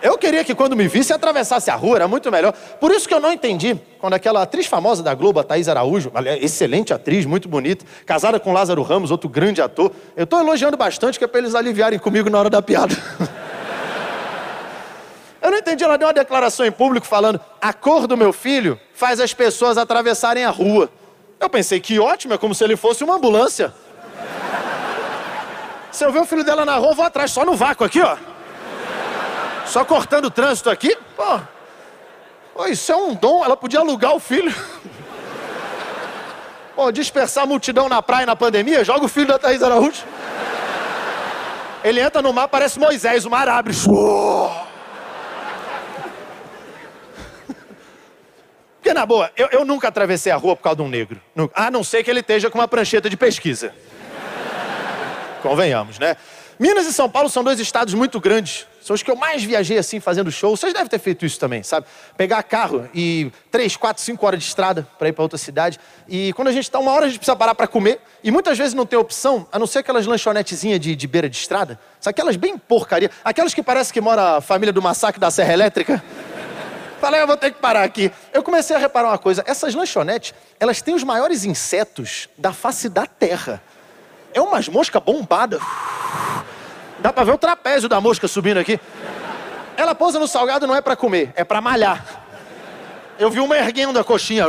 Eu 0.00 0.16
queria 0.16 0.44
que 0.44 0.54
quando 0.54 0.76
me 0.76 0.86
visse 0.86 1.12
atravessasse 1.12 1.70
a 1.70 1.74
rua, 1.74 1.96
era 1.96 2.08
muito 2.08 2.30
melhor. 2.30 2.52
Por 2.52 2.92
isso 2.92 3.08
que 3.08 3.14
eu 3.14 3.18
não 3.18 3.32
entendi 3.32 3.76
quando 3.98 4.14
aquela 4.14 4.42
atriz 4.42 4.66
famosa 4.66 5.02
da 5.02 5.12
Globo, 5.12 5.40
a 5.40 5.44
Thaís 5.44 5.68
Araújo, 5.68 6.12
excelente 6.40 6.94
atriz, 6.94 7.26
muito 7.26 7.48
bonita, 7.48 7.84
casada 8.06 8.38
com 8.38 8.52
Lázaro 8.52 8.82
Ramos, 8.82 9.10
outro 9.10 9.28
grande 9.28 9.60
ator. 9.60 9.90
Eu 10.16 10.24
estou 10.24 10.38
elogiando 10.38 10.76
bastante 10.76 11.18
que 11.18 11.24
é 11.24 11.28
para 11.28 11.40
eles 11.40 11.54
aliviarem 11.54 11.98
comigo 11.98 12.30
na 12.30 12.38
hora 12.38 12.50
da 12.50 12.62
piada. 12.62 12.94
Eu 15.40 15.52
não 15.52 15.58
entendi, 15.58 15.84
ela 15.84 15.96
deu 15.96 16.08
uma 16.08 16.12
declaração 16.12 16.66
em 16.66 16.72
público 16.72 17.06
falando: 17.06 17.40
a 17.60 17.72
cor 17.72 18.06
do 18.06 18.16
meu 18.16 18.32
filho 18.32 18.78
faz 18.92 19.20
as 19.20 19.32
pessoas 19.32 19.78
atravessarem 19.78 20.44
a 20.44 20.50
rua. 20.50 20.90
Eu 21.40 21.48
pensei 21.48 21.80
que 21.80 21.98
ótimo, 21.98 22.34
é 22.34 22.38
como 22.38 22.54
se 22.54 22.64
ele 22.64 22.76
fosse 22.76 23.04
uma 23.04 23.14
ambulância. 23.14 23.72
Se 25.90 26.04
eu 26.04 26.12
ver 26.12 26.20
o 26.20 26.26
filho 26.26 26.44
dela 26.44 26.64
na 26.64 26.76
rua, 26.76 26.90
eu 26.90 26.94
vou 26.94 27.04
atrás, 27.04 27.30
só 27.30 27.44
no 27.44 27.56
vácuo 27.56 27.84
aqui, 27.84 28.00
ó. 28.00 28.16
Só 29.68 29.84
cortando 29.84 30.24
o 30.24 30.30
trânsito 30.30 30.70
aqui? 30.70 30.96
Pô, 31.14 31.40
Pô 32.54 32.66
isso 32.66 32.90
é 32.90 32.96
um 32.96 33.14
dom, 33.14 33.44
ela 33.44 33.56
podia 33.56 33.80
alugar 33.80 34.14
o 34.14 34.20
filho. 34.20 34.52
Pô, 36.74 36.90
dispersar 36.90 37.44
a 37.44 37.46
multidão 37.46 37.88
na 37.88 38.00
praia 38.00 38.24
na 38.24 38.34
pandemia, 38.34 38.84
joga 38.84 39.04
o 39.04 39.08
filho 39.08 39.28
da 39.28 39.38
Thaís 39.38 39.62
Araújo. 39.62 40.04
Ele 41.84 42.00
entra 42.00 42.22
no 42.22 42.32
mar, 42.32 42.48
parece 42.48 42.78
Moisés, 42.78 43.24
o 43.24 43.30
mar 43.30 43.48
abre. 43.48 43.74
Porque, 48.76 48.94
na 48.94 49.04
boa, 49.04 49.30
eu, 49.36 49.48
eu 49.52 49.64
nunca 49.64 49.88
atravessei 49.88 50.32
a 50.32 50.36
rua 50.36 50.56
por 50.56 50.62
causa 50.62 50.76
de 50.76 50.82
um 50.82 50.88
negro. 50.88 51.20
A 51.54 51.70
não 51.70 51.84
ser 51.84 52.02
que 52.02 52.10
ele 52.10 52.20
esteja 52.20 52.50
com 52.50 52.58
uma 52.58 52.66
prancheta 52.66 53.10
de 53.10 53.16
pesquisa. 53.16 53.74
Convenhamos, 55.42 55.98
né? 55.98 56.16
Minas 56.58 56.86
e 56.86 56.92
São 56.92 57.08
Paulo 57.08 57.28
são 57.28 57.44
dois 57.44 57.60
estados 57.60 57.94
muito 57.94 58.18
grandes. 58.18 58.66
São 58.88 58.94
os 58.94 59.02
que 59.02 59.10
eu 59.10 59.16
mais 59.16 59.44
viajei 59.44 59.76
assim 59.76 60.00
fazendo 60.00 60.32
show. 60.32 60.56
Vocês 60.56 60.72
devem 60.72 60.88
ter 60.88 60.98
feito 60.98 61.26
isso 61.26 61.38
também, 61.38 61.62
sabe? 61.62 61.86
Pegar 62.16 62.42
carro 62.42 62.88
e 62.94 63.30
três, 63.50 63.76
quatro, 63.76 64.02
cinco 64.02 64.24
horas 64.24 64.40
de 64.40 64.46
estrada 64.46 64.88
para 64.98 65.10
ir 65.10 65.12
para 65.12 65.22
outra 65.22 65.36
cidade. 65.36 65.78
E 66.08 66.32
quando 66.32 66.48
a 66.48 66.52
gente 66.52 66.62
está 66.62 66.78
uma 66.78 66.90
hora, 66.92 67.04
a 67.04 67.08
gente 67.10 67.18
precisa 67.18 67.36
parar 67.36 67.54
para 67.54 67.66
comer. 67.66 68.00
E 68.24 68.30
muitas 68.30 68.56
vezes 68.56 68.72
não 68.72 68.86
tem 68.86 68.98
opção, 68.98 69.46
a 69.52 69.58
não 69.58 69.66
ser 69.66 69.80
aquelas 69.80 70.06
lanchonetezinhas 70.06 70.80
de, 70.80 70.96
de 70.96 71.06
beira 71.06 71.28
de 71.28 71.36
estrada. 71.36 71.78
São 72.00 72.10
aquelas 72.10 72.36
bem 72.36 72.56
porcaria. 72.56 73.10
Aquelas 73.22 73.52
que 73.52 73.62
parece 73.62 73.92
que 73.92 74.00
mora 74.00 74.38
a 74.38 74.40
família 74.40 74.72
do 74.72 74.80
massacre 74.80 75.20
da 75.20 75.30
Serra 75.30 75.52
Elétrica. 75.52 76.02
Falei, 76.98 77.20
eu 77.20 77.26
vou 77.26 77.36
ter 77.36 77.50
que 77.50 77.60
parar 77.60 77.84
aqui. 77.84 78.10
Eu 78.32 78.42
comecei 78.42 78.74
a 78.74 78.78
reparar 78.78 79.08
uma 79.08 79.18
coisa. 79.18 79.44
Essas 79.46 79.74
lanchonetes, 79.74 80.32
elas 80.58 80.80
têm 80.80 80.94
os 80.94 81.04
maiores 81.04 81.44
insetos 81.44 82.26
da 82.38 82.54
face 82.54 82.88
da 82.88 83.04
terra. 83.04 83.62
É 84.32 84.40
umas 84.40 84.66
moscas 84.66 85.02
bombadas. 85.02 85.60
Dá 87.00 87.12
pra 87.12 87.24
ver 87.24 87.32
o 87.32 87.38
trapézio 87.38 87.88
da 87.88 88.00
mosca 88.00 88.26
subindo 88.26 88.58
aqui. 88.58 88.80
Ela 89.76 89.94
pousa 89.94 90.18
no 90.18 90.26
salgado 90.26 90.66
não 90.66 90.74
é 90.74 90.80
para 90.80 90.96
comer, 90.96 91.32
é 91.36 91.44
para 91.44 91.60
malhar. 91.60 92.04
Eu 93.18 93.30
vi 93.30 93.38
uma 93.40 93.56
erguendo 93.56 93.98
a 93.98 94.04
coxinha. 94.04 94.46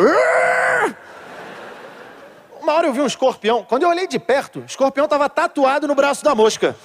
Uma 2.61 2.73
hora 2.73 2.87
eu 2.87 2.93
vi 2.93 3.01
um 3.01 3.05
escorpião. 3.05 3.63
Quando 3.63 3.83
eu 3.83 3.89
olhei 3.89 4.07
de 4.07 4.17
perto, 4.17 4.59
o 4.59 4.65
escorpião 4.65 5.05
estava 5.05 5.29
tatuado 5.29 5.87
no 5.87 5.93
braço 5.95 6.23
da 6.23 6.33
mosca. 6.33 6.75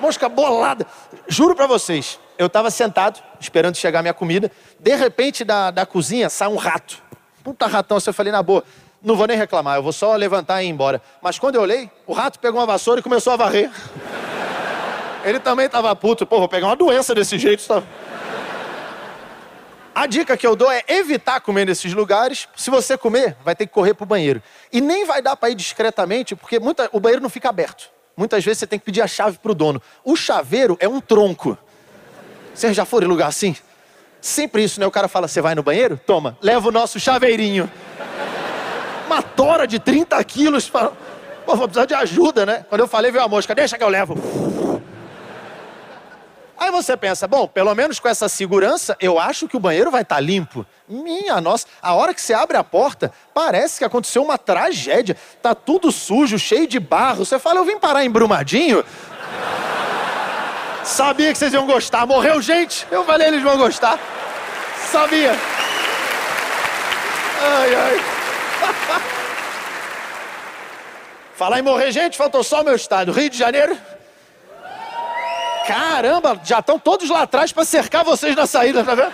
Mosca 0.00 0.28
bolada. 0.28 0.86
Juro 1.28 1.54
para 1.54 1.66
vocês, 1.66 2.18
eu 2.38 2.46
estava 2.46 2.70
sentado, 2.70 3.20
esperando 3.38 3.76
chegar 3.76 4.02
minha 4.02 4.14
comida. 4.14 4.50
De 4.78 4.94
repente, 4.96 5.44
da, 5.44 5.70
da 5.70 5.86
cozinha 5.86 6.28
sai 6.28 6.48
um 6.48 6.56
rato. 6.56 7.02
Puta 7.44 7.66
ratão, 7.66 7.96
assim, 7.96 8.10
eu 8.10 8.14
falei 8.14 8.32
na 8.32 8.42
boa 8.42 8.64
não 9.02 9.16
vou 9.16 9.26
nem 9.26 9.36
reclamar, 9.36 9.76
eu 9.76 9.82
vou 9.82 9.92
só 9.92 10.14
levantar 10.14 10.62
e 10.62 10.66
ir 10.66 10.68
embora. 10.68 11.00
Mas 11.22 11.38
quando 11.38 11.54
eu 11.54 11.62
olhei, 11.62 11.90
o 12.06 12.12
rato 12.12 12.38
pegou 12.38 12.60
uma 12.60 12.66
vassoura 12.66 13.00
e 13.00 13.02
começou 13.02 13.32
a 13.32 13.36
varrer. 13.36 13.70
Ele 15.24 15.40
também 15.40 15.66
estava 15.66 15.94
puto. 15.96 16.26
Pô, 16.26 16.38
vou 16.38 16.48
pegar 16.48 16.66
uma 16.66 16.76
doença 16.76 17.14
desse 17.14 17.38
jeito. 17.38 17.66
Tá? 17.66 17.82
A 19.94 20.06
dica 20.06 20.36
que 20.36 20.46
eu 20.46 20.54
dou 20.54 20.70
é 20.70 20.82
evitar 20.88 21.40
comer 21.40 21.66
nesses 21.66 21.92
lugares. 21.92 22.46
Se 22.56 22.70
você 22.70 22.96
comer, 22.96 23.36
vai 23.44 23.54
ter 23.54 23.66
que 23.66 23.72
correr 23.72 23.94
para 23.94 24.04
o 24.04 24.06
banheiro. 24.06 24.42
E 24.72 24.80
nem 24.80 25.04
vai 25.04 25.22
dar 25.22 25.36
para 25.36 25.50
ir 25.50 25.54
discretamente, 25.54 26.36
porque 26.36 26.58
muita, 26.58 26.88
o 26.92 27.00
banheiro 27.00 27.22
não 27.22 27.30
fica 27.30 27.48
aberto. 27.48 27.90
Muitas 28.16 28.44
vezes 28.44 28.60
você 28.60 28.66
tem 28.66 28.78
que 28.78 28.84
pedir 28.84 29.02
a 29.02 29.06
chave 29.06 29.38
para 29.38 29.52
o 29.52 29.54
dono. 29.54 29.80
O 30.04 30.16
chaveiro 30.16 30.76
é 30.78 30.88
um 30.88 31.00
tronco. 31.00 31.56
Vocês 32.54 32.76
já 32.76 32.84
foram 32.84 33.06
em 33.06 33.10
lugar 33.10 33.28
assim? 33.28 33.56
Sempre 34.20 34.62
isso, 34.62 34.78
né? 34.78 34.86
O 34.86 34.90
cara 34.90 35.08
fala, 35.08 35.26
você 35.26 35.40
vai 35.40 35.54
no 35.54 35.62
banheiro? 35.62 35.98
Toma, 36.06 36.36
leva 36.42 36.68
o 36.68 36.72
nosso 36.72 37.00
chaveirinho 37.00 37.70
uma 39.10 39.22
tora 39.22 39.66
de 39.66 39.78
30 39.80 40.22
quilos. 40.24 40.70
Pô, 40.70 41.56
vou 41.56 41.66
precisar 41.66 41.86
de 41.86 41.94
ajuda, 41.94 42.46
né? 42.46 42.64
Quando 42.68 42.82
eu 42.82 42.88
falei, 42.88 43.10
veio 43.10 43.24
a 43.24 43.28
mosca, 43.28 43.54
deixa 43.54 43.76
que 43.76 43.82
eu 43.82 43.88
levo. 43.88 44.14
Aí 46.56 46.70
você 46.70 46.96
pensa, 46.96 47.26
bom, 47.26 47.48
pelo 47.48 47.74
menos 47.74 47.98
com 47.98 48.06
essa 48.06 48.28
segurança, 48.28 48.94
eu 49.00 49.18
acho 49.18 49.48
que 49.48 49.56
o 49.56 49.60
banheiro 49.60 49.90
vai 49.90 50.02
estar 50.02 50.16
tá 50.16 50.20
limpo. 50.20 50.64
Minha 50.86 51.40
nossa, 51.40 51.66
a 51.80 51.94
hora 51.94 52.12
que 52.12 52.20
você 52.20 52.34
abre 52.34 52.56
a 52.56 52.62
porta, 52.62 53.10
parece 53.32 53.78
que 53.78 53.84
aconteceu 53.84 54.22
uma 54.22 54.36
tragédia. 54.36 55.16
Tá 55.42 55.54
tudo 55.54 55.90
sujo, 55.90 56.38
cheio 56.38 56.66
de 56.66 56.78
barro. 56.78 57.24
Você 57.24 57.38
fala, 57.38 57.60
eu 57.60 57.64
vim 57.64 57.78
parar 57.78 58.04
em 58.04 58.10
Brumadinho. 58.10 58.84
Sabia 60.84 61.32
que 61.32 61.38
vocês 61.38 61.52
iam 61.52 61.66
gostar. 61.66 62.06
Morreu 62.06 62.40
gente? 62.42 62.86
Eu 62.90 63.04
falei, 63.04 63.28
eles 63.28 63.42
vão 63.42 63.56
gostar. 63.56 63.98
Sabia. 64.90 65.32
Ai, 67.42 67.74
ai. 67.74 68.19
Falar 71.34 71.58
em 71.58 71.62
morrer 71.62 71.90
gente, 71.90 72.18
faltou 72.18 72.44
só 72.44 72.60
o 72.60 72.64
meu 72.64 72.74
estado. 72.74 73.12
Rio 73.12 73.30
de 73.30 73.38
Janeiro. 73.38 73.76
Caramba, 75.66 76.40
já 76.44 76.58
estão 76.58 76.78
todos 76.78 77.08
lá 77.08 77.22
atrás 77.22 77.52
para 77.52 77.64
cercar 77.64 78.04
vocês 78.04 78.34
na 78.34 78.46
saída, 78.46 78.84
tá 78.84 78.94
vendo? 78.94 79.12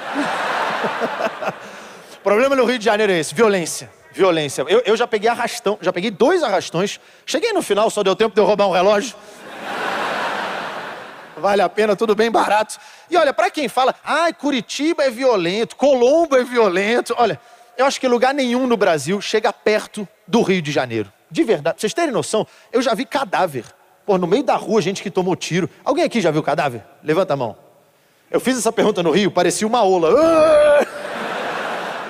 o 2.14 2.20
problema 2.24 2.56
no 2.56 2.64
Rio 2.64 2.78
de 2.78 2.84
Janeiro 2.84 3.12
é 3.12 3.18
esse: 3.18 3.34
violência. 3.34 3.90
Violência. 4.12 4.64
Eu, 4.66 4.82
eu 4.86 4.96
já 4.96 5.06
peguei 5.06 5.28
arrastão, 5.28 5.78
já 5.80 5.92
peguei 5.92 6.10
dois 6.10 6.42
arrastões. 6.42 6.98
Cheguei 7.26 7.52
no 7.52 7.60
final, 7.60 7.90
só 7.90 8.02
deu 8.02 8.16
tempo 8.16 8.34
de 8.34 8.40
eu 8.40 8.46
roubar 8.46 8.66
um 8.66 8.72
relógio. 8.72 9.14
Vale 11.36 11.60
a 11.60 11.68
pena, 11.68 11.94
tudo 11.94 12.14
bem 12.14 12.30
barato. 12.30 12.78
E 13.10 13.16
olha, 13.16 13.34
para 13.34 13.50
quem 13.50 13.68
fala, 13.68 13.94
ai, 14.02 14.32
Curitiba 14.32 15.04
é 15.04 15.10
violento, 15.10 15.76
Colombo 15.76 16.34
é 16.34 16.42
violento, 16.42 17.14
olha, 17.18 17.38
eu 17.76 17.86
acho 17.86 18.00
que 18.00 18.08
lugar 18.08 18.34
nenhum 18.34 18.66
no 18.66 18.76
Brasil 18.76 19.20
chega 19.20 19.52
perto 19.52 20.06
do 20.26 20.42
Rio 20.42 20.62
de 20.62 20.72
Janeiro. 20.72 21.12
De 21.30 21.42
verdade. 21.42 21.74
Pra 21.74 21.80
vocês 21.80 21.94
terem 21.94 22.10
noção, 22.10 22.46
eu 22.72 22.80
já 22.80 22.94
vi 22.94 23.04
cadáver. 23.04 23.64
Pô, 24.04 24.16
no 24.16 24.26
meio 24.26 24.42
da 24.42 24.56
rua, 24.56 24.80
gente 24.80 25.02
que 25.02 25.10
tomou 25.10 25.34
tiro. 25.34 25.68
Alguém 25.84 26.04
aqui 26.04 26.20
já 26.20 26.30
viu 26.30 26.42
cadáver? 26.42 26.82
Levanta 27.02 27.34
a 27.34 27.36
mão. 27.36 27.56
Eu 28.30 28.40
fiz 28.40 28.56
essa 28.56 28.72
pergunta 28.72 29.02
no 29.02 29.10
Rio, 29.10 29.30
parecia 29.30 29.66
uma 29.66 29.82
ola. 29.82 30.10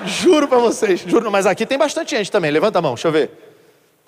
Juro 0.05 0.47
pra 0.47 0.59
vocês, 0.59 1.01
juro. 1.01 1.31
Mas 1.31 1.45
aqui 1.45 1.65
tem 1.65 1.77
bastante 1.77 2.15
gente 2.15 2.31
também. 2.31 2.49
Levanta 2.49 2.79
a 2.79 2.81
mão, 2.81 2.93
deixa 2.93 3.07
eu 3.07 3.11
ver. 3.11 3.31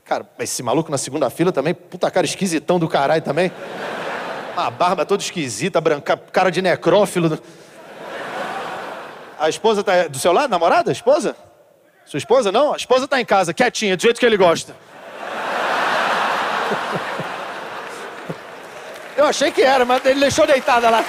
Cara, 0.05 0.27
esse 0.39 0.63
maluco 0.63 0.89
na 0.89 0.97
segunda 0.97 1.29
fila 1.29 1.51
também, 1.51 1.73
puta 1.73 2.09
cara 2.09 2.25
esquisitão 2.25 2.79
do 2.79 2.87
caralho 2.87 3.21
também. 3.21 3.51
Uma 4.53 4.71
barba 4.71 5.05
toda 5.05 5.21
esquisita, 5.21 5.81
branca, 5.81 6.17
cara 6.17 6.49
de 6.49 6.61
necrófilo. 6.61 7.37
A 9.39 9.49
esposa 9.49 9.83
tá 9.83 10.07
do 10.07 10.17
seu 10.17 10.31
lado, 10.31 10.49
namorada? 10.49 10.91
Esposa? 10.91 11.35
Sua 12.09 12.17
esposa 12.17 12.51
não? 12.51 12.73
A 12.73 12.75
esposa 12.75 13.05
está 13.05 13.21
em 13.21 13.25
casa, 13.25 13.53
quietinha, 13.53 13.95
do 13.95 14.01
jeito 14.01 14.19
que 14.19 14.25
ele 14.25 14.35
gosta. 14.35 14.75
Eu 19.15 19.27
achei 19.27 19.51
que 19.51 19.61
era, 19.61 19.85
mas 19.85 20.03
ele 20.03 20.19
deixou 20.19 20.47
deitada 20.47 20.89
lá. 20.89 21.05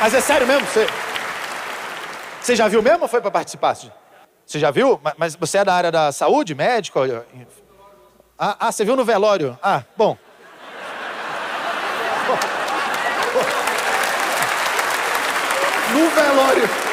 Mas 0.00 0.14
é 0.14 0.22
sério 0.22 0.46
mesmo? 0.46 0.66
Você, 0.66 0.86
você 2.40 2.56
já 2.56 2.66
viu 2.66 2.80
mesmo 2.80 3.02
ou 3.02 3.08
foi 3.08 3.20
para 3.20 3.30
participar? 3.30 3.74
Você 3.74 4.58
já 4.58 4.70
viu? 4.70 4.98
Mas 5.18 5.36
você 5.36 5.58
é 5.58 5.64
da 5.66 5.74
área 5.74 5.92
da 5.92 6.10
saúde, 6.12 6.54
médico? 6.54 7.00
Ah, 8.38 8.56
ah, 8.58 8.72
você 8.72 8.86
viu 8.86 8.96
no 8.96 9.04
velório? 9.04 9.58
Ah, 9.62 9.82
bom. 9.94 10.16
No 15.92 16.08
velório. 16.08 16.83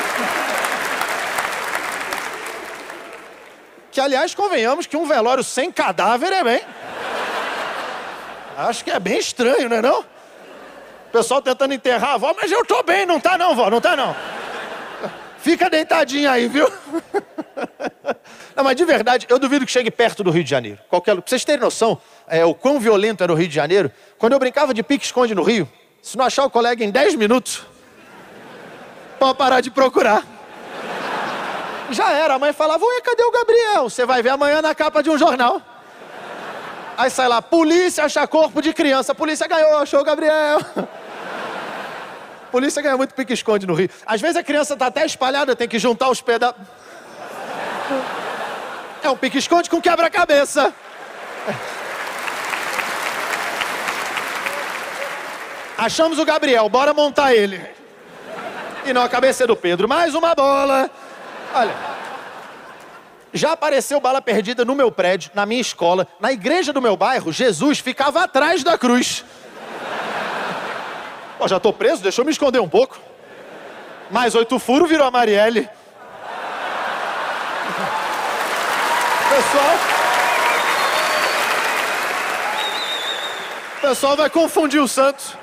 Que, 3.91 3.99
aliás, 3.99 4.33
convenhamos 4.33 4.87
que 4.87 4.95
um 4.95 5.05
velório 5.05 5.43
sem 5.43 5.71
cadáver 5.71 6.31
é 6.31 6.43
bem. 6.43 6.61
Acho 8.57 8.83
que 8.83 8.91
é 8.91 8.99
bem 8.99 9.17
estranho, 9.17 9.67
não 9.67 9.77
é 9.77 9.81
não? 9.81 9.99
O 10.01 11.11
pessoal 11.11 11.41
tentando 11.41 11.73
enterrar 11.73 12.11
a 12.11 12.13
avó, 12.13 12.33
mas 12.39 12.51
eu 12.51 12.65
tô 12.65 12.81
bem, 12.83 13.05
não 13.05 13.19
tá 13.19 13.37
não, 13.37 13.55
vó, 13.55 13.69
não 13.69 13.81
tá 13.81 13.95
não. 13.95 14.15
Fica 15.39 15.69
deitadinha 15.69 16.31
aí, 16.31 16.47
viu? 16.47 16.71
Não, 18.55 18.63
mas 18.63 18.75
de 18.75 18.85
verdade, 18.85 19.25
eu 19.29 19.39
duvido 19.39 19.65
que 19.65 19.71
chegue 19.71 19.89
perto 19.89 20.23
do 20.23 20.29
Rio 20.29 20.43
de 20.43 20.49
Janeiro. 20.49 20.77
Qualquer... 20.89 21.15
Pra 21.15 21.23
vocês 21.25 21.43
terem 21.43 21.61
noção, 21.61 21.99
é, 22.27 22.45
o 22.45 22.53
quão 22.53 22.79
violento 22.79 23.23
era 23.23 23.31
o 23.31 23.35
Rio 23.35 23.47
de 23.47 23.55
Janeiro, 23.55 23.91
quando 24.17 24.33
eu 24.33 24.39
brincava 24.39 24.73
de 24.73 24.83
pique-esconde 24.83 25.33
no 25.33 25.41
Rio, 25.41 25.67
se 26.01 26.17
não 26.17 26.25
achar 26.25 26.45
o 26.45 26.49
colega 26.49 26.83
em 26.83 26.91
10 26.91 27.15
minutos, 27.15 27.65
pode 29.19 29.37
parar 29.37 29.61
de 29.61 29.71
procurar. 29.71 30.25
Já 31.91 32.11
era, 32.11 32.35
a 32.35 32.39
mãe 32.39 32.53
falava, 32.53 32.83
ué, 32.85 33.01
cadê 33.01 33.23
o 33.23 33.31
Gabriel? 33.31 33.89
Você 33.89 34.05
vai 34.05 34.23
ver 34.23 34.29
amanhã 34.29 34.61
na 34.61 34.73
capa 34.73 35.03
de 35.03 35.09
um 35.09 35.17
jornal. 35.17 35.61
Aí 36.97 37.09
sai 37.09 37.27
lá, 37.27 37.41
polícia 37.41 38.05
acha 38.05 38.25
corpo 38.27 38.61
de 38.61 38.73
criança. 38.73 39.13
Polícia 39.13 39.47
ganhou, 39.47 39.77
achou 39.77 39.99
o 39.99 40.03
Gabriel. 40.03 40.59
Polícia 42.51 42.81
ganha 42.81 42.97
muito 42.97 43.13
pique-esconde 43.13 43.65
no 43.65 43.73
Rio. 43.73 43.89
Às 44.05 44.21
vezes 44.21 44.35
a 44.37 44.43
criança 44.43 44.75
tá 44.75 44.87
até 44.87 45.05
espalhada, 45.05 45.55
tem 45.55 45.67
que 45.67 45.79
juntar 45.79 46.09
os 46.09 46.21
pedaços. 46.21 46.61
É 49.03 49.09
um 49.09 49.17
pique-esconde 49.17 49.69
com 49.69 49.81
quebra-cabeça. 49.81 50.73
Achamos 55.77 56.19
o 56.19 56.25
Gabriel, 56.25 56.69
bora 56.69 56.93
montar 56.93 57.33
ele. 57.33 57.59
E 58.85 58.93
não, 58.93 59.01
a 59.01 59.09
cabeça 59.09 59.43
é 59.45 59.47
do 59.47 59.55
Pedro. 59.55 59.87
Mais 59.87 60.13
uma 60.13 60.35
bola. 60.35 60.89
Olha. 61.53 61.75
Já 63.33 63.53
apareceu 63.53 63.99
bala 63.99 64.21
perdida 64.21 64.65
no 64.65 64.75
meu 64.75 64.91
prédio, 64.91 65.31
na 65.33 65.45
minha 65.45 65.61
escola, 65.61 66.07
na 66.19 66.31
igreja 66.31 66.73
do 66.73 66.81
meu 66.81 66.97
bairro. 66.97 67.31
Jesus 67.31 67.80
ficava 67.80 68.23
atrás 68.23 68.63
da 68.63 68.77
cruz. 68.77 69.23
Pô, 71.38 71.47
já 71.47 71.59
tô 71.59 71.71
preso, 71.71 72.03
deixa 72.03 72.21
eu 72.21 72.25
me 72.25 72.31
esconder 72.31 72.59
um 72.59 72.69
pouco. 72.69 72.99
Mais 74.11 74.35
oito 74.35 74.59
furos 74.59 74.89
virou 74.89 75.07
a 75.07 75.11
Marielle. 75.11 75.69
Pessoal. 79.30 79.75
O 83.77 83.81
pessoal 83.81 84.17
vai 84.17 84.30
confundir 84.30 84.81
o 84.81 84.88
santo. 84.88 85.40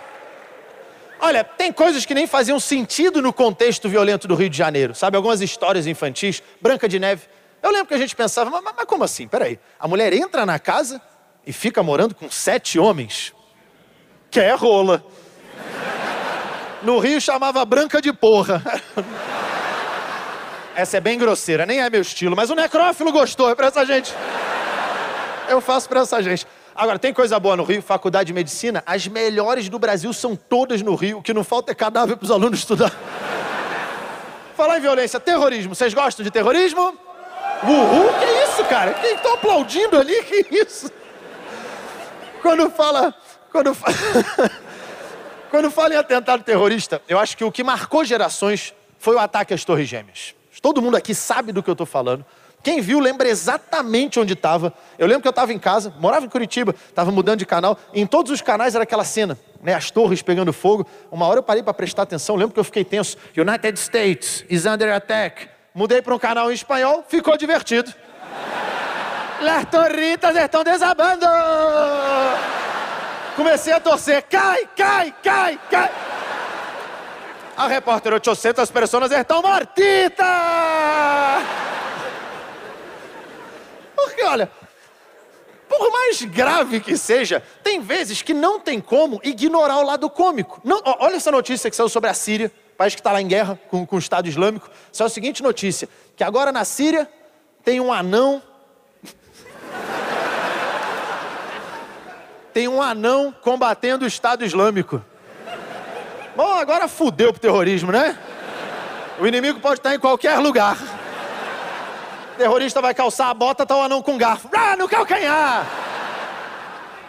Olha, 1.20 1.42
tem 1.42 1.72
coisas 1.72 2.06
que 2.06 2.14
nem 2.14 2.26
faziam 2.26 2.60
sentido 2.60 3.20
no 3.20 3.32
contexto 3.32 3.88
violento 3.88 4.28
do 4.28 4.34
Rio 4.34 4.48
de 4.48 4.56
Janeiro. 4.56 4.94
Sabe, 4.94 5.16
algumas 5.16 5.40
histórias 5.40 5.86
infantis, 5.86 6.42
Branca 6.60 6.88
de 6.88 6.98
Neve. 6.98 7.22
Eu 7.62 7.70
lembro 7.70 7.86
que 7.86 7.94
a 7.94 7.98
gente 7.98 8.14
pensava, 8.14 8.50
mas, 8.50 8.62
mas 8.62 8.84
como 8.86 9.02
assim? 9.02 9.26
Peraí, 9.26 9.58
a 9.80 9.88
mulher 9.88 10.12
entra 10.12 10.46
na 10.46 10.58
casa 10.58 11.00
e 11.46 11.52
fica 11.52 11.82
morando 11.82 12.14
com 12.14 12.30
sete 12.30 12.78
homens? 12.78 13.34
Que 14.30 14.40
é 14.40 14.54
rola. 14.54 15.04
No 16.82 17.00
Rio 17.00 17.20
chamava 17.20 17.64
Branca 17.64 18.00
de 18.00 18.12
Porra. 18.12 18.62
Essa 20.76 20.98
é 20.98 21.00
bem 21.00 21.18
grosseira, 21.18 21.66
nem 21.66 21.80
é 21.80 21.90
meu 21.90 22.02
estilo, 22.02 22.36
mas 22.36 22.50
o 22.50 22.54
necrófilo 22.54 23.10
gostou, 23.10 23.50
é 23.50 23.54
pra 23.56 23.66
essa 23.66 23.84
gente. 23.84 24.14
Eu 25.48 25.60
faço 25.60 25.88
pra 25.88 26.02
essa 26.02 26.22
gente. 26.22 26.46
Agora, 26.78 26.96
tem 26.96 27.12
coisa 27.12 27.40
boa 27.40 27.56
no 27.56 27.64
Rio, 27.64 27.82
faculdade 27.82 28.28
de 28.28 28.32
medicina, 28.32 28.84
as 28.86 29.08
melhores 29.08 29.68
do 29.68 29.80
Brasil 29.80 30.12
são 30.12 30.36
todas 30.36 30.80
no 30.80 30.94
Rio, 30.94 31.18
o 31.18 31.22
que 31.22 31.34
não 31.34 31.42
falta 31.42 31.72
é 31.72 31.74
cadáver 31.74 32.16
pros 32.16 32.30
alunos 32.30 32.60
estudar. 32.60 32.92
Falar 34.56 34.78
em 34.78 34.80
violência, 34.80 35.18
terrorismo, 35.18 35.74
vocês 35.74 35.92
gostam 35.92 36.22
de 36.22 36.30
terrorismo? 36.30 36.96
Uhul, 37.64 38.12
que 38.20 38.24
isso, 38.44 38.64
cara? 38.66 38.94
Quem 38.94 39.16
estão 39.16 39.34
aplaudindo 39.34 39.98
ali? 39.98 40.22
Que 40.22 40.46
isso? 40.54 40.88
Quando 42.40 42.70
fala. 42.70 43.12
Quando 43.50 43.74
fala. 43.74 43.96
Quando 45.50 45.72
fala 45.72 45.94
em 45.94 45.96
atentado 45.96 46.44
terrorista, 46.44 47.02
eu 47.08 47.18
acho 47.18 47.36
que 47.36 47.42
o 47.42 47.50
que 47.50 47.64
marcou 47.64 48.04
gerações 48.04 48.72
foi 49.00 49.16
o 49.16 49.18
ataque 49.18 49.52
às 49.52 49.64
Torres 49.64 49.88
Gêmeas. 49.88 50.32
Todo 50.62 50.80
mundo 50.80 50.96
aqui 50.96 51.12
sabe 51.12 51.50
do 51.50 51.60
que 51.60 51.70
eu 51.70 51.72
estou 51.72 51.86
falando. 51.86 52.24
Quem 52.62 52.80
viu 52.80 52.98
lembra 52.98 53.28
exatamente 53.28 54.18
onde 54.18 54.32
estava. 54.32 54.72
Eu 54.98 55.06
lembro 55.06 55.22
que 55.22 55.28
eu 55.28 55.30
estava 55.30 55.52
em 55.52 55.58
casa, 55.58 55.92
morava 55.98 56.26
em 56.26 56.28
Curitiba, 56.28 56.74
estava 56.88 57.10
mudando 57.10 57.38
de 57.38 57.46
canal. 57.46 57.78
Em 57.94 58.06
todos 58.06 58.32
os 58.32 58.42
canais 58.42 58.74
era 58.74 58.84
aquela 58.84 59.04
cena, 59.04 59.38
né? 59.62 59.74
As 59.74 59.90
torres 59.90 60.22
pegando 60.22 60.52
fogo. 60.52 60.86
Uma 61.10 61.26
hora 61.26 61.38
eu 61.38 61.42
parei 61.42 61.62
para 61.62 61.72
prestar 61.72 62.02
atenção, 62.02 62.36
lembro 62.36 62.54
que 62.54 62.60
eu 62.60 62.64
fiquei 62.64 62.84
tenso. 62.84 63.16
United 63.36 63.78
States 63.78 64.44
is 64.50 64.66
under 64.66 64.92
attack. 64.92 65.48
Mudei 65.74 66.02
para 66.02 66.14
um 66.14 66.18
canal 66.18 66.50
em 66.50 66.54
espanhol, 66.54 67.04
ficou 67.08 67.36
divertido. 67.36 67.92
Las 69.40 69.64
torritas 69.66 70.34
estão 70.34 70.64
desabando! 70.64 71.26
Comecei 73.36 73.72
a 73.72 73.78
torcer. 73.78 74.24
Cai, 74.28 74.68
cai, 74.76 75.14
cai, 75.22 75.60
cai. 75.70 75.90
A 77.56 77.68
repórter 77.68 78.12
800 78.12 78.68
pessoas 78.68 79.12
estão 79.12 79.40
mortitas. 79.40 80.26
Porque, 84.04 84.22
olha, 84.22 84.48
por 85.68 85.90
mais 85.90 86.22
grave 86.22 86.78
que 86.78 86.96
seja, 86.96 87.42
tem 87.64 87.80
vezes 87.80 88.22
que 88.22 88.32
não 88.32 88.60
tem 88.60 88.80
como 88.80 89.20
ignorar 89.24 89.78
o 89.78 89.82
lado 89.82 90.08
cômico. 90.08 90.60
Não, 90.62 90.80
olha 90.84 91.16
essa 91.16 91.32
notícia 91.32 91.68
que 91.68 91.74
saiu 91.74 91.88
sobre 91.88 92.08
a 92.08 92.14
Síria, 92.14 92.52
país 92.76 92.94
que 92.94 93.00
está 93.00 93.10
lá 93.10 93.20
em 93.20 93.26
guerra 93.26 93.58
com, 93.68 93.84
com 93.84 93.96
o 93.96 93.98
Estado 93.98 94.28
Islâmico. 94.28 94.70
Só 94.92 95.06
a 95.06 95.08
seguinte 95.08 95.42
notícia: 95.42 95.88
que 96.16 96.22
agora 96.22 96.52
na 96.52 96.64
Síria 96.64 97.10
tem 97.64 97.80
um 97.80 97.92
anão 97.92 98.40
tem 102.52 102.66
um 102.66 102.80
anão 102.80 103.32
combatendo 103.42 104.04
o 104.04 104.08
Estado 104.08 104.44
Islâmico. 104.44 105.04
Bom, 106.34 106.54
agora 106.54 106.88
fudeu 106.88 107.32
pro 107.32 107.40
terrorismo, 107.40 107.92
né? 107.92 108.18
O 109.20 109.26
inimigo 109.26 109.60
pode 109.60 109.80
estar 109.80 109.94
em 109.94 109.98
qualquer 109.98 110.38
lugar. 110.38 110.76
Terrorista 112.38 112.80
vai 112.80 112.94
calçar 112.94 113.30
a 113.30 113.34
bota, 113.34 113.66
tá 113.66 113.76
o 113.76 113.82
anão 113.82 114.00
com 114.00 114.16
garfo. 114.16 114.48
Ah, 114.54 114.76
no 114.76 114.88
calcanhar! 114.88 115.66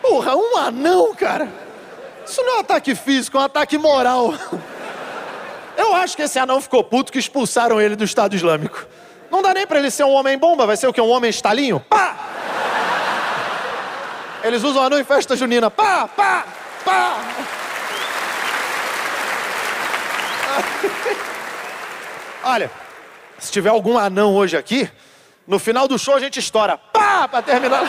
Porra, 0.01 0.35
um 0.35 0.57
anão, 0.57 1.13
cara! 1.13 1.47
Isso 2.25 2.41
não 2.41 2.53
é 2.53 2.57
um 2.57 2.59
ataque 2.61 2.95
físico, 2.95 3.37
é 3.37 3.41
um 3.41 3.43
ataque 3.43 3.77
moral. 3.77 4.33
Eu 5.77 5.93
acho 5.93 6.17
que 6.17 6.23
esse 6.23 6.39
anão 6.39 6.59
ficou 6.59 6.83
puto 6.83 7.11
que 7.11 7.19
expulsaram 7.19 7.79
ele 7.79 7.95
do 7.95 8.03
Estado 8.03 8.35
Islâmico. 8.35 8.87
Não 9.29 9.43
dá 9.43 9.53
nem 9.53 9.67
pra 9.67 9.77
ele 9.77 9.91
ser 9.91 10.03
um 10.03 10.13
homem 10.13 10.35
bomba, 10.35 10.65
vai 10.65 10.75
ser 10.75 10.87
o 10.87 10.93
que? 10.93 10.99
Um 10.99 11.09
homem 11.09 11.29
estalinho? 11.29 11.79
Pá! 11.79 12.15
Eles 14.43 14.63
usam 14.63 14.81
anão 14.81 14.99
em 14.99 15.03
festa 15.03 15.35
junina. 15.35 15.69
Pá, 15.69 16.07
pá, 16.07 16.43
pá. 16.83 17.17
Olha, 22.43 22.71
se 23.37 23.51
tiver 23.51 23.69
algum 23.69 23.95
anão 23.95 24.33
hoje 24.35 24.57
aqui, 24.57 24.89
no 25.49 25.57
final 25.57 25.87
do 25.87 25.97
show 25.97 26.13
a 26.13 26.19
gente 26.19 26.39
estoura. 26.39 26.77
Pá, 26.77 27.27
pra 27.27 27.41
terminar. 27.41 27.83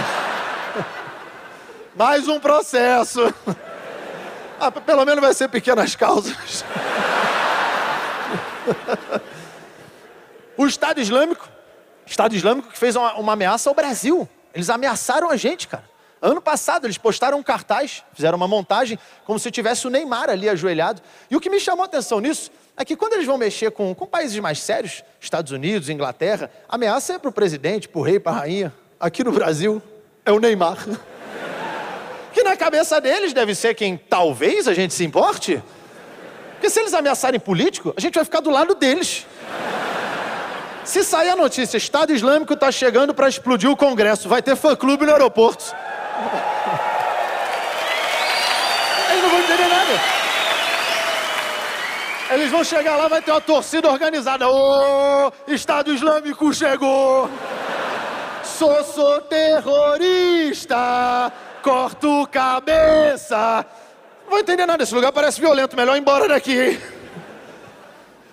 Mais 1.94 2.26
um 2.26 2.40
processo. 2.40 3.20
Ah, 4.58 4.70
pelo 4.70 5.05
menos 5.05 5.20
vai 5.20 5.34
ser 5.34 5.48
pequenas 5.48 5.94
causas. 5.94 6.64
o 10.56 10.66
Estado 10.66 11.00
Islâmico, 11.00 11.47
Estado 12.06 12.34
Islâmico 12.34 12.68
que 12.68 12.78
fez 12.78 12.97
uma, 12.97 13.14
uma 13.14 13.32
ameaça 13.34 13.68
ao 13.68 13.74
Brasil. 13.74 14.26
Eles 14.55 14.70
ameaçaram 14.70 15.30
a 15.30 15.36
gente, 15.36 15.68
cara. 15.68 15.84
Ano 16.22 16.40
passado 16.40 16.86
eles 16.86 16.97
postaram 16.97 17.39
um 17.39 17.42
cartaz, 17.42 18.05
fizeram 18.14 18.36
uma 18.36 18.48
montagem, 18.48 18.98
como 19.24 19.39
se 19.39 19.50
tivesse 19.50 19.86
o 19.86 19.90
Neymar 19.90 20.28
ali 20.28 20.48
ajoelhado. 20.48 21.02
E 21.30 21.36
o 21.36 21.40
que 21.40 21.50
me 21.50 21.60
chamou 21.60 21.82
a 21.82 21.86
atenção 21.86 22.20
nisso 22.20 22.50
é 22.81 22.84
que 22.84 22.97
quando 22.97 23.12
eles 23.12 23.26
vão 23.26 23.36
mexer 23.36 23.70
com, 23.73 23.94
com 23.94 24.07
países 24.07 24.39
mais 24.39 24.59
sérios, 24.59 25.05
Estados 25.20 25.52
Unidos, 25.52 25.91
Inglaterra, 25.91 26.50
a 26.67 26.76
ameaça 26.76 27.12
é 27.12 27.18
para 27.18 27.28
o 27.28 27.33
presidente, 27.33 27.86
para 27.86 28.00
o 28.00 28.02
rei, 28.02 28.18
para 28.18 28.33
a 28.33 28.36
rainha. 28.36 28.73
Aqui 28.99 29.23
no 29.23 29.31
Brasil 29.31 29.83
é 30.25 30.33
o 30.33 30.41
Neymar. 30.41 30.78
Que 32.33 32.44
na 32.44 32.57
cabeça 32.57 33.00
deles 33.00 33.33
deve 33.33 33.57
ser 33.57 33.75
quem 33.75 33.97
talvez 33.97 34.68
a 34.68 34.73
gente 34.73 34.94
se 34.94 35.05
importe. 35.05 35.60
Porque 36.52 36.70
se 36.70 36.78
eles 36.78 36.94
ameaçarem 36.94 37.41
político, 37.41 37.92
a 37.97 38.00
gente 38.00 38.15
vai 38.15 38.25
ficar 38.25 38.39
do 38.39 38.50
lado 38.50 38.76
deles. 38.76 39.26
Se 40.84 41.02
sair 41.02 41.31
a 41.31 41.36
notícia, 41.36 41.76
Estado 41.76 42.12
Islâmico 42.12 42.55
está 42.55 42.70
chegando 42.70 43.12
para 43.12 43.28
explodir 43.28 43.68
o 43.68 43.76
Congresso, 43.76 44.28
vai 44.28 44.41
ter 44.41 44.55
fã-clube 44.55 45.05
no 45.05 45.12
aeroporto. 45.12 45.65
Eles 49.10 49.23
não 49.25 49.31
vão 49.31 49.41
entender 49.41 49.68
nada. 49.68 50.19
Eles 52.31 52.49
vão 52.49 52.62
chegar 52.62 52.97
lá, 52.97 53.09
vai 53.09 53.20
ter 53.20 53.33
uma 53.33 53.41
torcida 53.41 53.91
organizada. 53.91 54.49
Ô, 54.49 55.26
oh, 55.26 55.33
Estado 55.52 55.92
Islâmico 55.92 56.55
chegou! 56.55 57.28
Sou, 58.44 58.84
sou 58.84 59.20
terrorista! 59.23 60.76
Corto 61.60 62.28
cabeça! 62.28 63.67
Não 64.23 64.31
vou 64.31 64.39
entender 64.39 64.65
nada, 64.65 64.84
esse 64.84 64.94
lugar 64.94 65.10
parece 65.10 65.41
violento, 65.41 65.76
melhor 65.76 65.97
ir 65.97 66.00
embora 66.00 66.28
daqui. 66.28 66.81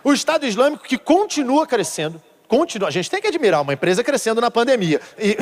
O 0.04 0.14
Estado 0.14 0.46
Islâmico 0.46 0.84
que 0.84 1.00
continua 1.00 1.66
crescendo, 1.66 2.22
continua. 2.48 2.90
A 2.90 2.92
gente 2.92 3.10
tem 3.10 3.20
que 3.20 3.28
admirar 3.28 3.64
uma 3.64 3.74
empresa 3.74 4.04
crescendo 4.04 4.40
na 4.40 4.52
pandemia. 4.52 5.02
E... 5.18 5.36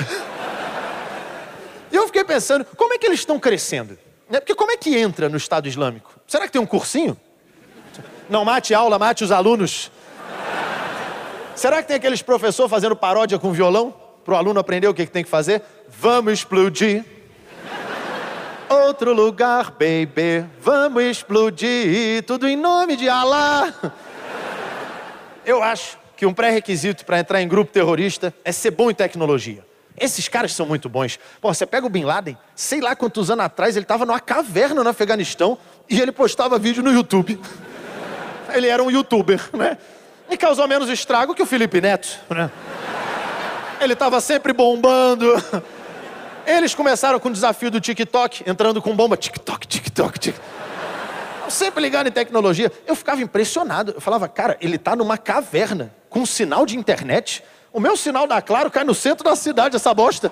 Eu 1.92 2.06
fiquei 2.08 2.24
pensando, 2.24 2.64
como 2.78 2.94
é 2.94 2.98
que 2.98 3.06
eles 3.06 3.20
estão 3.20 3.38
crescendo? 3.38 4.00
Né, 4.30 4.40
porque 4.40 4.56
como 4.56 4.72
é 4.72 4.78
que 4.78 4.98
entra 4.98 5.28
no 5.28 5.36
Estado 5.36 5.68
Islâmico? 5.68 6.14
Será 6.26 6.46
que 6.46 6.54
tem 6.54 6.62
um 6.62 6.66
cursinho? 6.66 7.20
Não 8.30 8.46
mate 8.46 8.74
aula, 8.74 8.98
mate 8.98 9.24
os 9.24 9.32
alunos. 9.32 9.92
Será 11.56 11.82
que 11.82 11.88
tem 11.88 11.98
aqueles 11.98 12.22
professores 12.22 12.70
fazendo 12.70 12.96
paródia 12.96 13.40
com 13.40 13.52
violão? 13.52 14.06
pro 14.26 14.36
aluno 14.36 14.60
aprender 14.60 14.88
o 14.88 14.94
que, 14.94 15.06
que 15.06 15.12
tem 15.12 15.24
que 15.24 15.30
fazer? 15.30 15.62
Vamos 15.88 16.34
explodir. 16.34 17.06
Outro 18.68 19.14
lugar, 19.14 19.72
baby, 19.72 20.44
vamos 20.60 21.04
explodir, 21.04 22.24
tudo 22.24 22.48
em 22.48 22.56
nome 22.56 22.98
de 22.98 23.08
Allah. 23.08 23.74
Eu 25.46 25.62
acho 25.62 26.00
que 26.18 26.26
um 26.26 26.34
pré-requisito 26.34 27.06
para 27.06 27.20
entrar 27.20 27.40
em 27.42 27.48
grupo 27.48 27.72
terrorista 27.72 28.34
é 28.44 28.52
ser 28.52 28.72
bom 28.72 28.90
em 28.90 28.96
tecnologia. 28.96 29.64
Esses 29.98 30.28
caras 30.28 30.52
são 30.54 30.66
muito 30.66 30.90
bons. 30.90 31.20
Pô, 31.40 31.54
você 31.54 31.66
pega 31.66 31.86
o 31.86 31.90
Bin 31.90 32.04
Laden, 32.04 32.36
sei 32.56 32.82
lá 32.82 32.96
quantos 32.96 33.30
anos 33.30 33.46
atrás, 33.46 33.76
ele 33.76 33.86
estava 33.86 34.06
numa 34.06 34.20
caverna 34.20 34.84
no 34.84 34.90
Afeganistão 34.90 35.58
e 35.88 36.02
ele 36.02 36.12
postava 36.12 36.58
vídeo 36.58 36.82
no 36.82 36.92
YouTube. 36.92 37.40
Ele 38.56 38.68
era 38.68 38.82
um 38.82 38.90
youtuber, 38.90 39.42
né? 39.54 39.78
E 40.30 40.38
causou 40.38 40.68
menos 40.68 40.90
estrago 40.90 41.36
que 41.36 41.44
o 41.44 41.46
Felipe 41.46 41.82
Neto, 41.82 42.08
né? 42.30 42.50
Ele 43.82 43.94
estava 43.94 44.22
sempre 44.22 44.54
bombando. 44.54 45.28
Eles 46.48 46.74
começaram 46.74 47.20
com 47.20 47.28
o 47.28 47.32
desafio 47.32 47.70
do 47.70 47.82
TikTok, 47.82 48.44
entrando 48.50 48.82
com 48.82 48.96
bomba. 48.96 49.18
TikTok, 49.18 49.68
TikTok, 49.68 50.20
TikTok. 50.20 50.56
Sempre 51.50 51.82
ligado 51.82 52.08
em 52.08 52.12
tecnologia. 52.12 52.72
Eu 52.88 52.96
ficava 52.96 53.22
impressionado. 53.22 53.92
Eu 53.96 54.02
falava, 54.02 54.28
cara, 54.28 54.58
ele 54.62 54.78
está 54.78 54.96
numa 54.96 55.18
caverna 55.18 55.94
com 56.10 56.22
um 56.22 56.26
sinal 56.26 56.66
de 56.66 56.78
internet. 56.78 57.44
O 57.74 57.80
meu 57.80 57.98
sinal 57.98 58.26
da 58.26 58.42
Claro 58.42 58.72
cai 58.72 58.84
no 58.84 58.96
centro 58.96 59.24
da 59.24 59.36
cidade, 59.36 59.76
essa 59.76 59.94
bosta. 59.94 60.32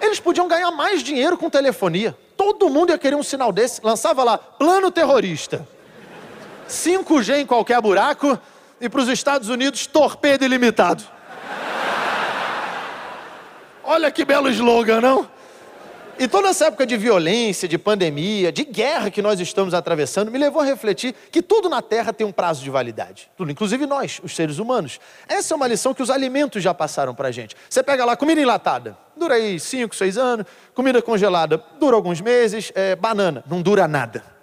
Eles 0.00 0.20
podiam 0.20 0.46
ganhar 0.46 0.70
mais 0.70 1.02
dinheiro 1.02 1.36
com 1.36 1.50
telefonia. 1.50 2.16
Todo 2.36 2.70
mundo 2.70 2.90
ia 2.90 2.98
querer 2.98 3.16
um 3.16 3.22
sinal 3.24 3.50
desse. 3.50 3.80
Lançava 3.82 4.22
lá, 4.22 4.38
plano 4.38 4.90
terrorista. 4.90 5.66
5G 6.68 7.40
em 7.40 7.46
qualquer 7.46 7.80
buraco 7.80 8.38
e 8.80 8.88
para 8.88 9.00
os 9.00 9.08
Estados 9.08 9.48
Unidos, 9.48 9.86
torpedo 9.86 10.44
ilimitado. 10.44 11.02
Olha 13.82 14.10
que 14.10 14.24
belo 14.24 14.50
slogan, 14.50 15.00
não? 15.00 15.38
E 16.20 16.26
toda 16.26 16.48
essa 16.48 16.66
época 16.66 16.84
de 16.84 16.96
violência, 16.96 17.68
de 17.68 17.78
pandemia, 17.78 18.50
de 18.50 18.64
guerra 18.64 19.08
que 19.08 19.22
nós 19.22 19.38
estamos 19.38 19.72
atravessando, 19.72 20.32
me 20.32 20.36
levou 20.36 20.60
a 20.60 20.64
refletir 20.64 21.14
que 21.30 21.40
tudo 21.40 21.68
na 21.68 21.80
Terra 21.80 22.12
tem 22.12 22.26
um 22.26 22.32
prazo 22.32 22.62
de 22.62 22.68
validade. 22.70 23.30
Tudo, 23.36 23.52
inclusive 23.52 23.86
nós, 23.86 24.20
os 24.22 24.34
seres 24.34 24.58
humanos. 24.58 24.98
Essa 25.28 25.54
é 25.54 25.56
uma 25.56 25.68
lição 25.68 25.94
que 25.94 26.02
os 26.02 26.10
alimentos 26.10 26.60
já 26.60 26.74
passaram 26.74 27.14
pra 27.14 27.30
gente. 27.30 27.56
Você 27.70 27.84
pega 27.84 28.04
lá 28.04 28.16
comida 28.16 28.40
enlatada, 28.40 28.98
dura 29.16 29.36
aí 29.36 29.60
5, 29.60 29.94
6 29.94 30.18
anos. 30.18 30.46
Comida 30.74 31.00
congelada, 31.00 31.62
dura 31.78 31.94
alguns 31.94 32.20
meses. 32.20 32.72
É, 32.74 32.96
banana, 32.96 33.44
não 33.48 33.62
dura 33.62 33.86
nada. 33.86 34.37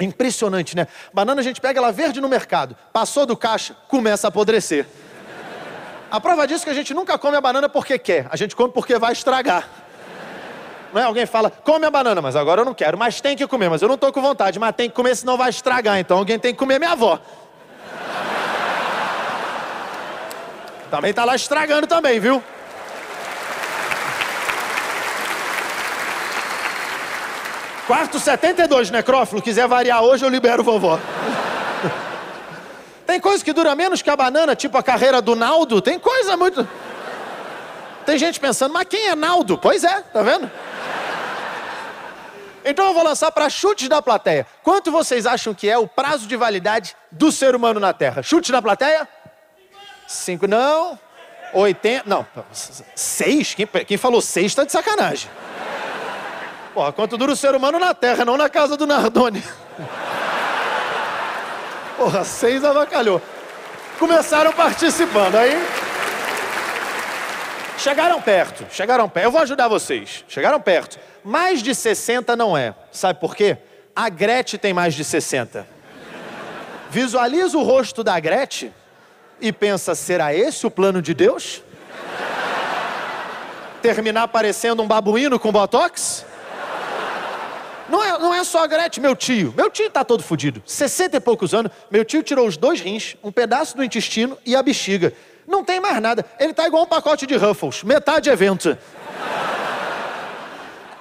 Impressionante, 0.00 0.76
né? 0.76 0.86
Banana 1.12 1.40
a 1.40 1.44
gente 1.44 1.60
pega 1.60 1.78
ela 1.78 1.90
verde 1.90 2.20
no 2.20 2.28
mercado, 2.28 2.76
passou 2.92 3.24
do 3.24 3.36
caixa, 3.36 3.74
começa 3.88 4.26
a 4.26 4.28
apodrecer. 4.28 4.86
A 6.10 6.20
prova 6.20 6.46
disso 6.46 6.62
é 6.62 6.64
que 6.66 6.70
a 6.70 6.74
gente 6.74 6.94
nunca 6.94 7.18
come 7.18 7.36
a 7.36 7.40
banana 7.40 7.68
porque 7.68 7.98
quer, 7.98 8.26
a 8.30 8.36
gente 8.36 8.54
come 8.54 8.72
porque 8.72 8.98
vai 8.98 9.12
estragar. 9.12 9.68
Não 10.92 11.00
é? 11.00 11.04
Alguém 11.04 11.26
fala, 11.26 11.50
come 11.50 11.84
a 11.84 11.90
banana, 11.90 12.22
mas 12.22 12.36
agora 12.36 12.60
eu 12.60 12.64
não 12.64 12.74
quero, 12.74 12.96
mas 12.96 13.20
tem 13.20 13.36
que 13.36 13.46
comer, 13.46 13.68
mas 13.68 13.82
eu 13.82 13.88
não 13.88 13.96
estou 13.96 14.12
com 14.12 14.22
vontade, 14.22 14.58
mas 14.58 14.74
tem 14.74 14.88
que 14.88 14.94
comer, 14.94 15.16
senão 15.16 15.36
vai 15.36 15.50
estragar. 15.50 15.98
Então 15.98 16.18
alguém 16.18 16.38
tem 16.38 16.52
que 16.52 16.58
comer 16.58 16.78
minha 16.78 16.92
avó. 16.92 17.20
Também 20.90 21.10
está 21.10 21.24
lá 21.24 21.34
estragando 21.34 21.86
também, 21.86 22.20
viu? 22.20 22.42
Quarto 27.86 28.18
72, 28.18 28.90
necrófilo. 28.90 29.40
Quiser 29.40 29.68
variar 29.68 30.02
hoje, 30.02 30.24
eu 30.24 30.28
libero 30.28 30.62
vovó. 30.64 30.98
Tem 33.06 33.20
coisa 33.20 33.44
que 33.44 33.52
dura 33.52 33.74
menos 33.76 34.02
que 34.02 34.10
a 34.10 34.16
banana, 34.16 34.56
tipo 34.56 34.76
a 34.76 34.82
carreira 34.82 35.22
do 35.22 35.36
Naldo. 35.36 35.80
Tem 35.80 35.96
coisa 35.98 36.36
muito. 36.36 36.68
Tem 38.04 38.18
gente 38.18 38.40
pensando, 38.40 38.72
mas 38.72 38.88
quem 38.88 39.08
é 39.08 39.14
Naldo? 39.14 39.56
Pois 39.56 39.84
é, 39.84 40.00
tá 40.00 40.22
vendo? 40.22 40.50
Então 42.64 42.86
eu 42.86 42.94
vou 42.94 43.04
lançar 43.04 43.30
para 43.30 43.48
chutes 43.48 43.88
da 43.88 44.02
plateia. 44.02 44.44
Quanto 44.64 44.90
vocês 44.90 45.24
acham 45.24 45.54
que 45.54 45.70
é 45.70 45.78
o 45.78 45.86
prazo 45.86 46.26
de 46.26 46.36
validade 46.36 46.96
do 47.12 47.30
ser 47.30 47.54
humano 47.54 47.78
na 47.78 47.92
Terra? 47.92 48.24
Chute 48.24 48.50
da 48.50 48.60
plateia? 48.60 49.08
Cinco, 50.08 50.48
não. 50.48 50.98
Oitenta, 51.52 52.02
não. 52.06 52.26
Seis? 52.96 53.54
Quem, 53.54 53.66
quem 53.66 53.96
falou 53.96 54.20
seis 54.20 54.46
está 54.46 54.64
de 54.64 54.72
sacanagem. 54.72 55.30
Porra, 56.76 56.92
quanto 56.92 57.16
dura 57.16 57.32
o 57.32 57.36
ser 57.36 57.54
humano 57.54 57.78
na 57.78 57.94
Terra, 57.94 58.22
não 58.22 58.36
na 58.36 58.50
casa 58.50 58.76
do 58.76 58.86
Nardoni. 58.86 59.42
Porra, 61.96 62.22
seis 62.22 62.62
avacalhou. 62.62 63.22
Começaram 63.98 64.52
participando, 64.52 65.36
aí... 65.36 65.54
Chegaram 67.78 68.20
perto, 68.20 68.66
chegaram 68.70 69.08
perto. 69.08 69.24
Eu 69.24 69.30
vou 69.30 69.40
ajudar 69.40 69.68
vocês. 69.68 70.22
Chegaram 70.28 70.60
perto. 70.60 70.98
Mais 71.24 71.62
de 71.62 71.74
60 71.74 72.36
não 72.36 72.54
é. 72.54 72.74
Sabe 72.92 73.20
por 73.20 73.34
quê? 73.34 73.56
A 73.94 74.10
Gretchen 74.10 74.60
tem 74.60 74.74
mais 74.74 74.92
de 74.92 75.02
60. 75.02 75.66
Visualiza 76.90 77.56
o 77.56 77.62
rosto 77.62 78.04
da 78.04 78.20
Gretchen 78.20 78.70
e 79.40 79.50
pensa: 79.50 79.94
será 79.94 80.34
esse 80.34 80.66
o 80.66 80.70
plano 80.70 81.00
de 81.00 81.14
Deus? 81.14 81.62
Terminar 83.80 84.28
parecendo 84.28 84.82
um 84.82 84.86
babuíno 84.86 85.38
com 85.38 85.50
botox? 85.50 86.35
Não 87.88 88.02
é, 88.02 88.18
não 88.18 88.34
é 88.34 88.42
só 88.42 88.64
a 88.64 88.66
Gretchen, 88.66 89.02
meu 89.02 89.14
tio. 89.14 89.54
Meu 89.56 89.70
tio 89.70 89.88
tá 89.90 90.04
todo 90.04 90.22
fodido. 90.22 90.62
60 90.66 91.16
e 91.16 91.20
poucos 91.20 91.54
anos, 91.54 91.70
meu 91.90 92.04
tio 92.04 92.22
tirou 92.22 92.46
os 92.46 92.56
dois 92.56 92.80
rins, 92.80 93.16
um 93.22 93.30
pedaço 93.30 93.76
do 93.76 93.84
intestino 93.84 94.36
e 94.44 94.56
a 94.56 94.62
bexiga. 94.62 95.12
Não 95.46 95.64
tem 95.64 95.78
mais 95.78 96.00
nada. 96.00 96.24
Ele 96.38 96.52
tá 96.52 96.66
igual 96.66 96.82
um 96.82 96.86
pacote 96.86 97.26
de 97.26 97.36
Ruffles, 97.36 97.84
metade 97.84 98.28
evento. 98.28 98.76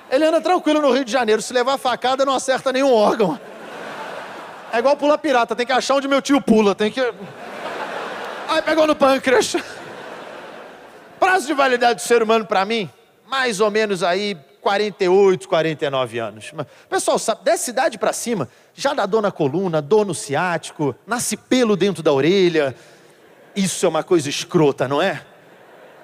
Ele 0.09 0.23
anda 0.23 0.39
tranquilo 0.39 0.81
no 0.81 0.91
Rio 0.91 1.03
de 1.03 1.11
Janeiro. 1.11 1.41
Se 1.41 1.51
levar 1.51 1.77
facada, 1.77 2.23
não 2.23 2.35
acerta 2.35 2.72
nenhum 2.72 2.93
órgão. 2.93 3.39
É 4.72 4.80
igual 4.80 4.95
pular 4.95 5.17
pirata, 5.17 5.55
tem 5.55 5.65
que 5.65 5.72
achar 5.72 5.95
onde 5.95 6.07
meu 6.07 6.22
tio 6.22 6.39
pula, 6.39 6.75
tem 6.75 6.91
que. 6.91 7.01
Ai, 8.47 8.61
pegou 8.61 8.85
no 8.85 8.95
pâncreas. 8.95 9.55
Prazo 11.19 11.47
de 11.47 11.53
validade 11.53 11.95
do 11.95 12.05
ser 12.05 12.22
humano 12.22 12.45
para 12.45 12.64
mim, 12.65 12.89
mais 13.27 13.59
ou 13.59 13.72
menos 13.72 14.03
aí 14.03 14.38
48, 14.66 15.48
49 15.48 16.18
anos. 16.18 16.52
Pessoal, 16.90 17.19
sabe, 17.19 17.44
dessa 17.44 17.69
idade 17.69 18.00
para 18.00 18.11
cima, 18.11 18.50
já 18.74 18.95
dá 18.95 19.06
dor 19.06 19.22
na 19.22 19.32
coluna, 19.32 19.80
dor 19.80 20.08
no 20.08 20.16
ciático, 20.16 20.95
nasce 21.06 21.38
pelo 21.38 21.76
dentro 21.76 22.02
da 22.02 22.11
orelha. 22.11 22.76
Isso 23.56 23.85
é 23.85 23.90
uma 23.90 24.02
coisa 24.02 24.27
escrota, 24.27 24.88
não 24.88 25.00
é? 25.00 25.22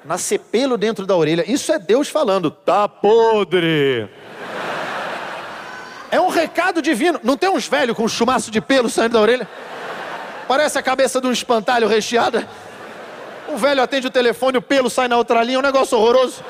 Nascer 0.06 0.38
pelo 0.38 0.78
dentro 0.78 1.08
da 1.08 1.16
orelha. 1.16 1.44
Isso 1.52 1.72
é 1.74 1.80
Deus 1.80 2.08
falando, 2.08 2.52
tá 2.52 2.88
podre. 2.88 4.08
É 6.12 6.22
um 6.22 6.30
recado 6.30 6.84
divino. 6.84 7.20
Não 7.24 7.36
tem 7.36 7.50
uns 7.50 7.68
velhos 7.68 7.98
com 7.98 8.04
um 8.04 8.08
chumaço 8.08 8.52
de 8.52 8.62
pelo 8.62 8.92
saindo 8.92 9.14
da 9.14 9.22
orelha? 9.22 9.50
Parece 10.48 10.78
a 10.78 10.84
cabeça 10.84 11.20
de 11.20 11.26
um 11.26 11.32
espantalho 11.32 11.88
recheada. 11.88 12.48
O 13.48 13.58
velho 13.58 13.82
atende 13.82 14.06
o 14.06 14.12
telefone, 14.12 14.60
o 14.60 14.62
pelo 14.62 14.88
sai 14.88 15.08
na 15.08 15.18
outra 15.18 15.42
linha, 15.44 15.56
é 15.56 15.60
um 15.60 15.64
negócio 15.64 15.98
horroroso. 15.98 16.44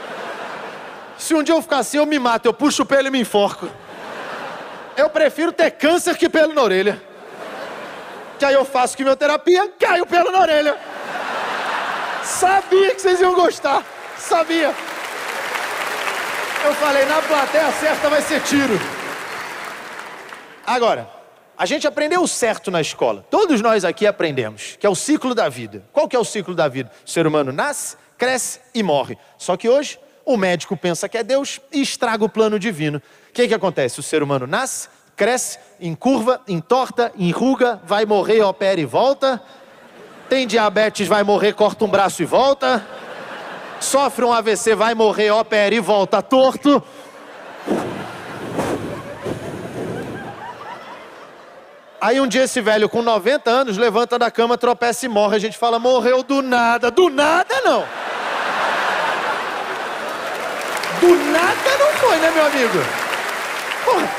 Se 1.18 1.34
um 1.34 1.44
dia 1.44 1.54
eu 1.56 1.62
ficar 1.62 1.80
assim, 1.80 1.98
eu 1.98 2.06
me 2.06 2.18
mato, 2.18 2.48
eu 2.48 2.54
puxo 2.54 2.84
o 2.84 2.86
pelo 2.86 3.08
e 3.08 3.12
me 3.12 3.20
enforco. 3.20 3.70
Eu 4.98 5.10
prefiro 5.10 5.52
ter 5.52 5.72
câncer 5.72 6.18
que 6.18 6.28
pelo 6.28 6.54
na 6.54 6.62
orelha. 6.62 7.02
Que 8.38 8.46
aí 8.46 8.54
eu 8.54 8.66
faço 8.66 8.98
quimioterapia, 8.98 9.72
cai 9.80 10.02
o 10.02 10.06
pelo 10.06 10.32
na 10.32 10.40
orelha. 10.40 10.78
Sabia 12.24 12.96
que 12.96 13.02
vocês 13.02 13.20
iam 13.22 13.34
gostar. 13.34 13.84
Sabia. 14.18 14.74
Eu 16.64 16.74
falei, 16.76 17.06
na 17.06 17.22
plateia 17.22 17.72
certa 17.72 18.10
vai 18.10 18.22
ser 18.22 18.42
tiro. 18.42 18.80
Agora, 20.66 21.10
a 21.58 21.66
gente 21.66 21.88
aprendeu 21.88 22.22
o 22.22 22.28
certo 22.28 22.72
na 22.72 22.82
escola. 22.82 23.26
Todos 23.30 23.62
nós 23.62 23.84
aqui 23.84 24.08
aprendemos, 24.08 24.78
que 24.80 24.86
é 24.86 24.90
o 24.90 24.96
ciclo 24.96 25.34
da 25.36 25.50
vida. 25.50 25.84
Qual 25.92 26.08
que 26.08 26.16
é 26.16 26.20
o 26.20 26.24
ciclo 26.24 26.56
da 26.56 26.68
vida? 26.68 26.92
O 27.06 27.10
ser 27.10 27.26
humano 27.28 27.52
nasce, 27.52 27.98
cresce 28.18 28.60
e 28.74 28.82
morre. 28.82 29.18
Só 29.38 29.58
que 29.58 29.68
hoje, 29.68 30.00
o 30.26 30.38
médico 30.38 30.78
pensa 30.78 31.10
que 31.10 31.18
é 31.18 31.24
Deus 31.24 31.60
e 31.72 31.82
estraga 31.82 32.24
o 32.24 32.30
plano 32.30 32.60
divino. 32.60 33.02
O 33.30 33.34
que, 33.34 33.48
que 33.48 33.54
acontece? 33.54 34.00
O 34.00 34.04
ser 34.04 34.22
humano 34.22 34.46
nasce, 34.46 34.90
cresce, 35.16 35.58
encurva, 35.80 36.42
entorta, 36.48 37.12
enruga, 37.18 37.82
vai 37.86 38.06
morrer, 38.06 38.42
opera 38.42 38.80
e 38.80 38.86
volta. 38.86 39.42
Tem 40.30 40.48
diabetes, 40.48 41.08
vai 41.08 41.24
morrer, 41.24 41.54
corta 41.54 41.84
um 41.86 41.90
braço 41.90 42.22
e 42.22 42.26
volta. 42.26 42.86
Sofre 43.80 44.24
um 44.24 44.32
AVC, 44.32 44.76
vai 44.76 44.94
morrer, 44.94 45.32
opera 45.32 45.74
e 45.74 45.80
volta 45.80 46.22
torto. 46.22 46.84
Aí 52.00 52.20
um 52.20 52.28
dia 52.28 52.46
esse 52.46 52.60
velho 52.62 52.90
com 52.90 53.04
90 53.04 53.50
anos 53.52 53.78
levanta 53.78 54.18
da 54.18 54.32
cama, 54.32 54.58
tropeça 54.58 55.06
e 55.06 55.10
morre. 55.10 55.36
A 55.36 55.40
gente 55.40 55.56
fala, 55.56 55.78
morreu 55.78 56.24
do 56.24 56.42
nada. 56.42 56.90
Do 56.90 57.10
nada 57.12 57.62
não. 57.62 57.86
Do 61.02 61.16
nada 61.32 61.78
não 61.80 61.94
foi, 61.94 62.18
né, 62.18 62.32
meu 62.32 62.46
amigo? 62.46 62.78
Porra. 63.84 64.10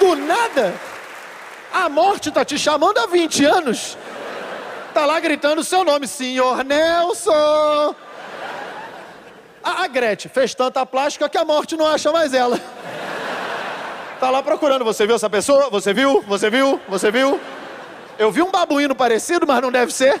Do 0.00 0.16
nada. 0.16 0.74
A 1.72 1.88
morte 1.88 2.30
tá 2.30 2.44
te 2.44 2.58
chamando 2.58 2.98
há 2.98 3.06
20 3.06 3.44
anos. 3.44 3.98
Tá 4.94 5.04
lá 5.04 5.20
gritando 5.20 5.62
seu 5.62 5.84
nome, 5.84 6.08
senhor 6.08 6.64
Nelson. 6.64 7.94
A, 9.62 9.84
a 9.84 9.86
Gretchen 9.86 10.30
fez 10.32 10.54
tanta 10.54 10.84
plástica 10.86 11.28
que 11.28 11.36
a 11.36 11.44
morte 11.44 11.76
não 11.76 11.86
acha 11.86 12.10
mais 12.10 12.32
ela. 12.32 12.58
Tá 14.18 14.30
lá 14.30 14.42
procurando. 14.42 14.84
Você 14.84 15.06
viu 15.06 15.14
essa 15.16 15.28
pessoa? 15.28 15.68
Você 15.70 15.92
viu? 15.92 16.24
Você 16.26 16.48
viu? 16.50 16.80
Você 16.88 17.10
viu? 17.10 17.38
Eu 18.18 18.32
vi 18.32 18.42
um 18.42 18.50
babuíno 18.50 18.94
parecido, 18.94 19.46
mas 19.46 19.60
não 19.60 19.70
deve 19.70 19.92
ser. 19.92 20.20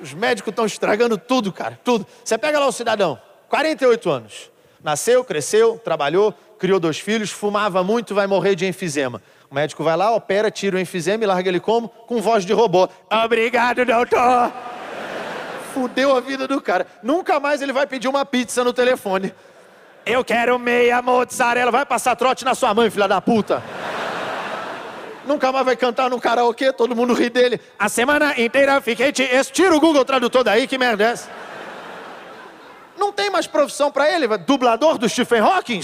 Os 0.00 0.14
médicos 0.14 0.50
estão 0.50 0.66
estragando 0.66 1.18
tudo, 1.18 1.52
cara, 1.52 1.78
tudo. 1.82 2.06
Você 2.24 2.38
pega 2.38 2.58
lá 2.58 2.66
o 2.66 2.72
cidadão, 2.72 3.20
48 3.48 4.10
anos. 4.10 4.50
Nasceu, 4.82 5.24
cresceu, 5.24 5.78
trabalhou, 5.78 6.32
criou 6.58 6.78
dois 6.78 6.98
filhos, 6.98 7.30
fumava 7.30 7.82
muito, 7.82 8.14
vai 8.14 8.26
morrer 8.26 8.54
de 8.54 8.66
enfisema. 8.66 9.20
O 9.50 9.54
médico 9.54 9.82
vai 9.82 9.96
lá, 9.96 10.14
opera, 10.14 10.50
tira 10.50 10.76
o 10.76 10.80
enfisema 10.80 11.24
e 11.24 11.26
larga 11.26 11.48
ele 11.48 11.58
como? 11.58 11.88
Com 11.88 12.20
voz 12.20 12.44
de 12.44 12.52
robô. 12.52 12.88
Obrigado, 13.10 13.84
doutor. 13.84 14.52
Fudeu 15.72 16.16
a 16.16 16.20
vida 16.20 16.46
do 16.46 16.60
cara. 16.60 16.86
Nunca 17.02 17.40
mais 17.40 17.62
ele 17.62 17.72
vai 17.72 17.86
pedir 17.86 18.08
uma 18.08 18.24
pizza 18.24 18.62
no 18.62 18.72
telefone. 18.72 19.32
Eu 20.04 20.24
quero 20.24 20.58
meia 20.58 21.02
mozzarella. 21.02 21.70
Vai 21.70 21.84
passar 21.84 22.16
trote 22.16 22.44
na 22.44 22.54
sua 22.54 22.72
mãe, 22.72 22.90
filha 22.90 23.08
da 23.08 23.20
puta. 23.20 23.62
Nunca 25.28 25.52
mais 25.52 25.66
vai 25.66 25.76
cantar 25.76 26.08
no 26.08 26.18
karaokê, 26.18 26.72
todo 26.72 26.96
mundo 26.96 27.12
ri 27.12 27.28
dele. 27.28 27.60
A 27.78 27.86
semana 27.90 28.32
inteira 28.40 28.80
fiquei 28.80 29.12
te... 29.12 29.28
Tira 29.52 29.76
o 29.76 29.78
Google 29.78 30.02
Tradutor 30.02 30.42
daí, 30.42 30.66
que 30.66 30.78
merda 30.78 31.04
é 31.04 31.10
essa? 31.10 31.28
Não 32.96 33.12
tem 33.12 33.28
mais 33.28 33.46
profissão 33.46 33.92
pra 33.92 34.10
ele? 34.10 34.26
Dublador 34.38 34.96
do 34.96 35.06
Stephen 35.06 35.40
Hawking? 35.40 35.82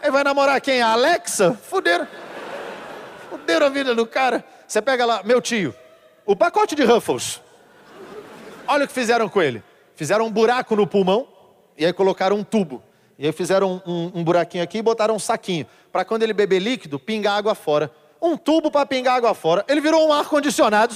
Ele 0.00 0.12
vai 0.12 0.22
namorar 0.22 0.60
quem? 0.60 0.80
A 0.80 0.92
Alexa? 0.92 1.58
Fuderam. 1.68 2.06
Fuderam 3.28 3.66
a 3.66 3.70
vida 3.70 3.92
do 3.92 4.06
cara. 4.06 4.44
Você 4.66 4.80
pega 4.80 5.04
lá, 5.04 5.22
meu 5.24 5.42
tio, 5.42 5.74
o 6.24 6.36
pacote 6.36 6.76
de 6.76 6.84
Ruffles. 6.84 7.42
Olha 8.68 8.84
o 8.84 8.86
que 8.86 8.94
fizeram 8.94 9.28
com 9.28 9.42
ele. 9.42 9.60
Fizeram 9.96 10.26
um 10.26 10.30
buraco 10.30 10.76
no 10.76 10.86
pulmão 10.86 11.26
e 11.76 11.84
aí 11.84 11.92
colocaram 11.92 12.36
um 12.36 12.44
tubo. 12.44 12.80
E 13.18 13.26
aí 13.26 13.32
fizeram 13.32 13.80
um, 13.86 13.92
um, 13.92 14.12
um 14.16 14.24
buraquinho 14.24 14.64
aqui 14.64 14.78
e 14.78 14.82
botaram 14.82 15.14
um 15.14 15.18
saquinho. 15.18 15.66
Para 15.92 16.04
quando 16.04 16.22
ele 16.22 16.32
beber 16.32 16.60
líquido, 16.60 16.98
pingar 16.98 17.36
água 17.36 17.54
fora. 17.54 17.90
Um 18.20 18.36
tubo 18.36 18.70
para 18.70 18.84
pingar 18.86 19.16
água 19.16 19.34
fora. 19.34 19.64
Ele 19.68 19.80
virou 19.80 20.08
um 20.08 20.12
ar-condicionado. 20.12 20.94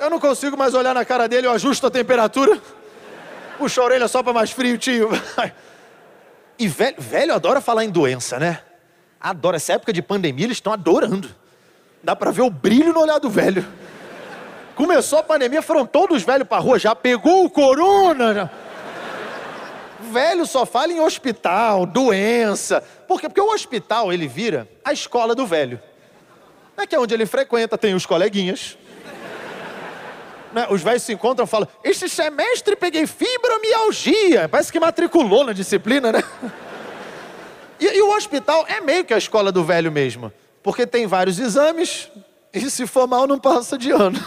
Eu 0.00 0.08
não 0.08 0.18
consigo 0.18 0.56
mais 0.56 0.74
olhar 0.74 0.94
na 0.94 1.04
cara 1.04 1.28
dele, 1.28 1.46
eu 1.46 1.52
ajusto 1.52 1.86
a 1.86 1.90
temperatura. 1.90 2.60
Puxa 3.58 3.80
a 3.80 3.84
orelha 3.84 4.08
só 4.08 4.22
para 4.22 4.32
mais 4.32 4.50
frio, 4.50 4.78
tio. 4.78 5.10
E 6.58 6.68
velho, 6.68 6.96
velho 6.98 7.34
adora 7.34 7.60
falar 7.60 7.84
em 7.84 7.90
doença, 7.90 8.38
né? 8.38 8.60
Adora. 9.20 9.56
Essa 9.56 9.74
época 9.74 9.92
de 9.92 10.02
pandemia, 10.02 10.46
eles 10.46 10.56
estão 10.56 10.72
adorando. 10.72 11.28
Dá 12.02 12.16
para 12.16 12.30
ver 12.30 12.42
o 12.42 12.50
brilho 12.50 12.92
no 12.92 13.00
olhar 13.00 13.18
do 13.18 13.30
velho. 13.30 13.66
Começou 14.74 15.18
a 15.18 15.22
pandemia, 15.22 15.62
foram 15.62 15.86
todos 15.86 16.22
velhos 16.22 16.48
para 16.48 16.58
rua, 16.58 16.78
já 16.78 16.94
pegou 16.94 17.44
o 17.44 17.50
corona. 17.50 18.34
Já 18.34 18.50
velho 20.10 20.44
só 20.44 20.66
fala 20.66 20.92
em 20.92 21.00
hospital, 21.00 21.86
doença. 21.86 22.82
Por 23.08 23.20
quê? 23.20 23.28
Porque 23.28 23.40
o 23.40 23.52
hospital, 23.52 24.12
ele 24.12 24.28
vira 24.28 24.68
a 24.84 24.92
escola 24.92 25.34
do 25.34 25.46
velho. 25.46 25.80
É 26.76 26.86
que 26.86 26.94
é 26.94 26.98
onde 26.98 27.14
ele 27.14 27.26
frequenta, 27.26 27.78
tem 27.78 27.94
os 27.94 28.04
coleguinhas. 28.04 28.76
Né? 30.52 30.66
Os 30.70 30.82
velhos 30.82 31.02
se 31.02 31.12
encontram 31.12 31.44
e 31.44 31.48
falam: 31.48 31.68
Este 31.84 32.08
semestre 32.08 32.74
peguei 32.74 33.06
fibromialgia. 33.06 34.48
Parece 34.48 34.72
que 34.72 34.80
matriculou 34.80 35.44
na 35.44 35.52
disciplina, 35.52 36.10
né? 36.12 36.22
E, 37.78 37.86
e 37.86 38.02
o 38.02 38.14
hospital 38.14 38.66
é 38.68 38.80
meio 38.80 39.04
que 39.04 39.14
a 39.14 39.18
escola 39.18 39.50
do 39.50 39.64
velho 39.64 39.90
mesmo. 39.90 40.32
Porque 40.62 40.86
tem 40.86 41.06
vários 41.06 41.38
exames 41.38 42.10
e 42.52 42.68
se 42.68 42.86
for 42.86 43.06
mal 43.06 43.26
não 43.26 43.38
passa 43.38 43.78
de 43.78 43.90
ano. 43.90 44.22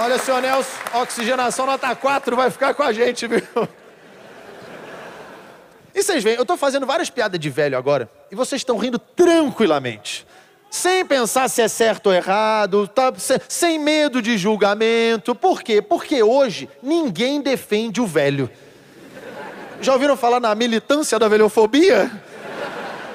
Olha, 0.00 0.16
senhor 0.16 0.40
Nelson, 0.40 0.70
oxigenação 0.94 1.66
nota 1.66 1.92
4 1.92 2.36
vai 2.36 2.52
ficar 2.52 2.72
com 2.72 2.84
a 2.84 2.92
gente, 2.92 3.26
viu? 3.26 3.42
E 5.92 6.00
vocês 6.00 6.22
veem, 6.22 6.36
eu 6.36 6.42
estou 6.42 6.56
fazendo 6.56 6.86
várias 6.86 7.10
piadas 7.10 7.40
de 7.40 7.50
velho 7.50 7.76
agora, 7.76 8.08
e 8.30 8.36
vocês 8.36 8.60
estão 8.60 8.76
rindo 8.76 8.96
tranquilamente. 8.96 10.24
Sem 10.70 11.04
pensar 11.04 11.48
se 11.48 11.60
é 11.62 11.66
certo 11.66 12.06
ou 12.06 12.14
errado, 12.14 12.86
tá, 12.86 13.12
sem 13.48 13.76
medo 13.80 14.22
de 14.22 14.38
julgamento. 14.38 15.34
Por 15.34 15.64
quê? 15.64 15.82
Porque 15.82 16.22
hoje 16.22 16.68
ninguém 16.80 17.40
defende 17.40 18.00
o 18.00 18.06
velho. 18.06 18.48
Já 19.80 19.94
ouviram 19.94 20.16
falar 20.16 20.38
na 20.38 20.54
militância 20.54 21.18
da 21.18 21.26
velhofobia? 21.26 22.08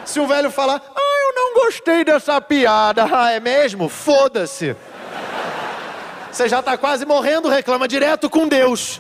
Se 0.04 0.20
um 0.20 0.28
velho 0.28 0.52
falar, 0.52 0.82
ah, 0.94 1.30
eu 1.30 1.34
não 1.34 1.54
gostei 1.64 2.04
dessa 2.04 2.42
piada, 2.42 3.08
ah, 3.10 3.32
é 3.32 3.40
mesmo? 3.40 3.88
Foda-se. 3.88 4.76
Você 6.34 6.50
já 6.50 6.62
está 6.62 6.76
quase 6.76 7.06
morrendo, 7.06 7.48
reclama 7.48 7.88
direto 7.88 8.28
com 8.28 8.48
Deus. 8.48 9.00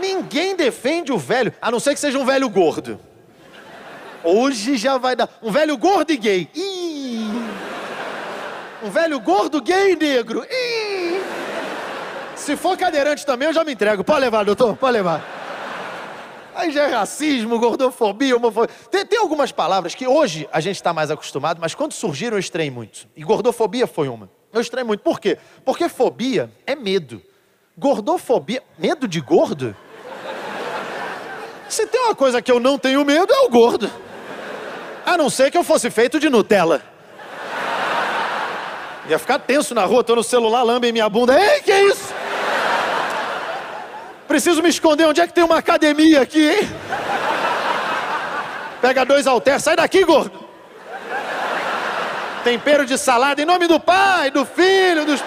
Ninguém 0.00 0.56
defende 0.56 1.12
o 1.12 1.18
velho, 1.18 1.52
a 1.60 1.70
não 1.70 1.78
ser 1.78 1.92
que 1.92 2.00
seja 2.00 2.18
um 2.18 2.24
velho 2.24 2.48
gordo. 2.48 2.98
Hoje 4.24 4.78
já 4.78 4.96
vai 4.96 5.14
dar. 5.14 5.28
Um 5.42 5.50
velho 5.50 5.76
gordo 5.76 6.10
e 6.10 6.16
gay. 6.16 6.48
Ih. 6.54 7.30
Um 8.82 8.88
velho 8.88 9.20
gordo, 9.20 9.60
gay 9.60 9.92
e 9.92 9.96
negro. 9.96 10.46
Ih. 10.50 11.20
Se 12.34 12.56
for 12.56 12.78
cadeirante 12.78 13.26
também, 13.26 13.48
eu 13.48 13.54
já 13.54 13.62
me 13.62 13.74
entrego. 13.74 14.02
Pode 14.02 14.20
levar, 14.20 14.46
doutor, 14.46 14.76
pode 14.78 14.94
levar. 14.94 15.22
Aí 16.54 16.70
já 16.70 16.84
é 16.84 16.94
racismo, 16.94 17.58
gordofobia, 17.58 18.34
homofobia. 18.34 18.74
Tem, 18.90 19.04
tem 19.04 19.18
algumas 19.18 19.52
palavras 19.52 19.94
que 19.94 20.06
hoje 20.06 20.48
a 20.50 20.58
gente 20.58 20.76
está 20.76 20.94
mais 20.94 21.10
acostumado, 21.10 21.60
mas 21.60 21.74
quando 21.74 21.92
surgiram 21.92 22.38
eu 22.38 22.40
estranhei 22.40 22.70
muito. 22.70 23.06
E 23.14 23.22
gordofobia 23.22 23.86
foi 23.86 24.08
uma. 24.08 24.30
Eu 24.56 24.62
estranho 24.62 24.86
muito. 24.86 25.00
Por 25.00 25.20
quê? 25.20 25.36
Porque 25.66 25.86
fobia 25.86 26.50
é 26.66 26.74
medo. 26.74 27.22
Gordofobia, 27.76 28.62
medo 28.78 29.06
de 29.06 29.20
gordo? 29.20 29.76
Se 31.68 31.86
tem 31.86 32.00
uma 32.00 32.14
coisa 32.14 32.40
que 32.40 32.50
eu 32.50 32.58
não 32.58 32.78
tenho 32.78 33.04
medo, 33.04 33.30
é 33.34 33.40
o 33.40 33.50
gordo. 33.50 33.90
A 35.04 35.18
não 35.18 35.28
ser 35.28 35.50
que 35.50 35.58
eu 35.58 35.62
fosse 35.62 35.90
feito 35.90 36.18
de 36.18 36.30
Nutella. 36.30 36.80
Ia 39.10 39.18
ficar 39.18 39.40
tenso 39.40 39.74
na 39.74 39.84
rua, 39.84 40.02
tô 40.02 40.16
no 40.16 40.24
celular, 40.24 40.62
lambem 40.62 40.90
minha 40.90 41.08
bunda. 41.10 41.38
Ei, 41.38 41.60
que 41.60 41.74
isso? 41.74 42.14
Preciso 44.26 44.62
me 44.62 44.70
esconder, 44.70 45.06
onde 45.06 45.20
é 45.20 45.26
que 45.26 45.34
tem 45.34 45.44
uma 45.44 45.58
academia 45.58 46.22
aqui, 46.22 46.48
hein? 46.48 46.70
Pega 48.80 49.04
dois 49.04 49.26
halter, 49.26 49.60
sai 49.60 49.76
daqui, 49.76 50.02
gordo 50.02 50.45
tempero 52.46 52.86
de 52.86 52.96
salada 52.96 53.42
em 53.42 53.44
nome 53.44 53.66
do 53.66 53.80
Pai, 53.80 54.30
do 54.30 54.46
Filho, 54.46 55.04
dos. 55.04 55.20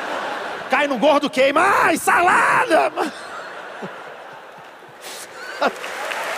Cai 0.70 0.88
no 0.88 0.98
gordo, 0.98 1.30
queima. 1.30 1.60
Ai, 1.60 1.98
salada! 1.98 2.90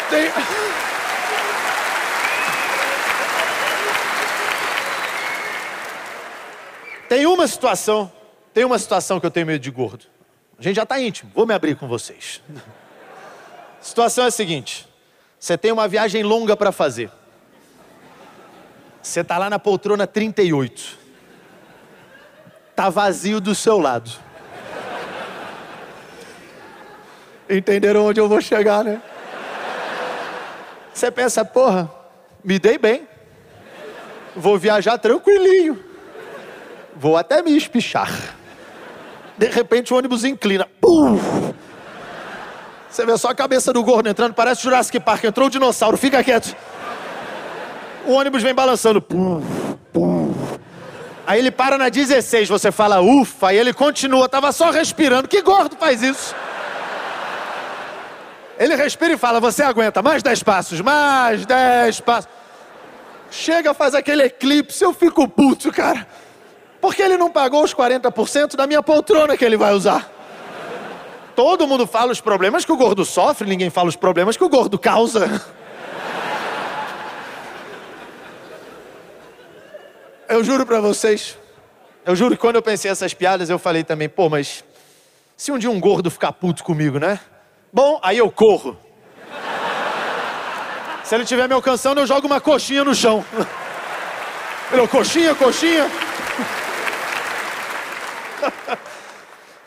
Tem... 0.10 0.32
Tem 7.08 7.26
uma 7.28 7.46
situação, 7.46 8.12
tem 8.52 8.66
uma 8.66 8.80
situação 8.80 9.20
que 9.20 9.26
eu 9.26 9.32
tenho 9.32 9.46
medo 9.46 9.60
de 9.60 9.70
gordo. 9.70 10.06
A 10.58 10.64
gente 10.64 10.78
já 10.78 10.84
está 10.84 11.00
íntimo, 11.00 11.30
vou 11.36 11.46
me 11.46 11.54
abrir 11.54 11.76
com 11.76 11.88
vocês. 11.88 12.42
A 13.80 13.84
situação 13.84 14.24
é 14.24 14.28
a 14.28 14.32
seguinte: 14.32 14.88
você 15.40 15.56
tem 15.56 15.72
uma 15.72 15.88
viagem 15.88 16.24
longa 16.24 16.58
para 16.58 16.72
fazer. 16.72 17.12
Você 19.02 19.22
está 19.22 19.38
lá 19.38 19.50
na 19.50 19.58
poltrona 19.58 20.06
38. 20.06 21.00
Tá 22.76 22.90
vazio 22.90 23.42
do 23.42 23.56
seu 23.56 23.80
lado. 23.80 24.12
Entenderam 27.50 28.06
onde 28.06 28.20
eu 28.20 28.30
vou 28.30 28.40
chegar, 28.40 28.84
né? 28.84 29.02
Você 30.94 31.10
pensa, 31.10 31.44
porra, 31.44 31.92
me 32.44 32.60
dei 32.60 32.78
bem. 32.78 33.08
Vou 34.36 34.58
viajar 34.58 34.98
tranquilinho. 34.98 35.84
Vou 36.96 37.18
até 37.18 37.42
me 37.42 37.56
espichar. 37.58 38.36
De 39.38 39.48
repente 39.48 39.94
o 39.94 39.98
ônibus 39.98 40.24
inclina. 40.24 40.68
Pum! 40.80 41.20
Você 42.90 43.06
vê 43.06 43.18
só 43.18 43.30
a 43.30 43.36
cabeça 43.36 43.74
do 43.74 43.84
gordo 43.84 44.10
entrando, 44.10 44.34
parece 44.34 44.62
Jurassic 44.64 45.00
Park. 45.00 45.24
Entrou 45.24 45.48
o 45.48 45.50
dinossauro, 45.50 45.98
fica 45.98 46.24
quieto 46.24 46.56
o 48.06 48.14
ônibus 48.14 48.44
vem 48.44 48.54
balançando. 48.54 49.02
Pum, 49.02 49.42
pum. 49.92 50.34
Aí 51.26 51.40
ele 51.40 51.52
para 51.52 51.78
na 51.78 51.90
16, 51.90 52.50
você 52.50 52.72
fala, 52.72 53.00
ufa, 53.00 53.50
aí 53.50 53.58
ele 53.58 53.74
continua, 53.74 54.28
tava 54.28 54.52
só 54.52 54.70
respirando. 54.70 55.28
Que 55.28 55.42
gordo 55.42 55.76
faz 55.78 56.02
isso? 56.02 56.36
Ele 58.60 58.76
respira 58.76 59.14
e 59.14 59.18
fala, 59.18 59.40
você 59.40 59.64
aguenta, 59.64 60.02
mais 60.02 60.22
10 60.22 60.44
passos, 60.44 60.82
mais 60.82 61.46
10 61.46 62.00
passos. 62.02 62.30
Chega, 63.30 63.74
faz 63.74 63.96
aquele 63.96 64.24
eclipse, 64.24 64.84
eu 64.84 64.94
fico 64.94 65.28
puto, 65.28 65.72
cara. 65.72 66.06
Porque 66.82 67.02
ele 67.02 67.18
não 67.18 67.30
pagou 67.30 67.64
os 67.64 67.74
40% 67.74 68.56
da 68.56 68.68
minha 68.68 68.84
poltrona 68.84 69.38
que 69.38 69.46
ele 69.46 69.56
vai 69.56 69.74
usar. 69.74 70.12
Todo 71.36 71.66
mundo 71.66 71.88
fala 71.88 72.12
os 72.12 72.20
problemas 72.20 72.66
que 72.66 72.72
o 72.72 72.78
gordo 72.78 73.06
sofre, 73.06 73.48
ninguém 73.48 73.70
fala 73.70 73.88
os 73.88 73.96
problemas 73.96 74.36
que 74.36 74.44
o 74.44 74.50
gordo 74.50 74.78
causa. 74.78 75.42
Eu 80.32 80.46
juro 80.46 80.66
pra 80.66 80.80
vocês, 80.80 81.38
eu 82.06 82.16
juro 82.16 82.38
que 82.38 82.42
quando 82.42 82.56
eu 82.56 82.62
pensei 82.62 82.90
essas 82.90 83.14
piadas, 83.14 83.50
eu 83.50 83.60
falei 83.60 83.84
também, 83.84 84.08
pô, 84.08 84.30
mas 84.30 84.64
se 85.36 85.52
um 85.52 85.58
dia 85.58 85.70
um 85.70 85.78
gordo 85.78 86.10
ficar 86.10 86.32
puto 86.32 86.64
comigo, 86.64 86.98
né? 86.98 87.20
Bom, 87.74 88.00
aí 88.02 88.18
eu 88.18 88.32
corro. 88.32 88.80
Se 91.04 91.14
ele 91.14 91.24
estiver 91.24 91.50
me 91.50 91.54
alcançando, 91.54 92.00
eu 92.00 92.08
jogo 92.08 92.28
uma 92.28 92.40
coxinha 92.40 92.82
no 92.86 92.96
chão. 92.96 93.26
Ele, 94.72 94.88
coxinha, 94.88 95.36
coxinha. 95.36 95.92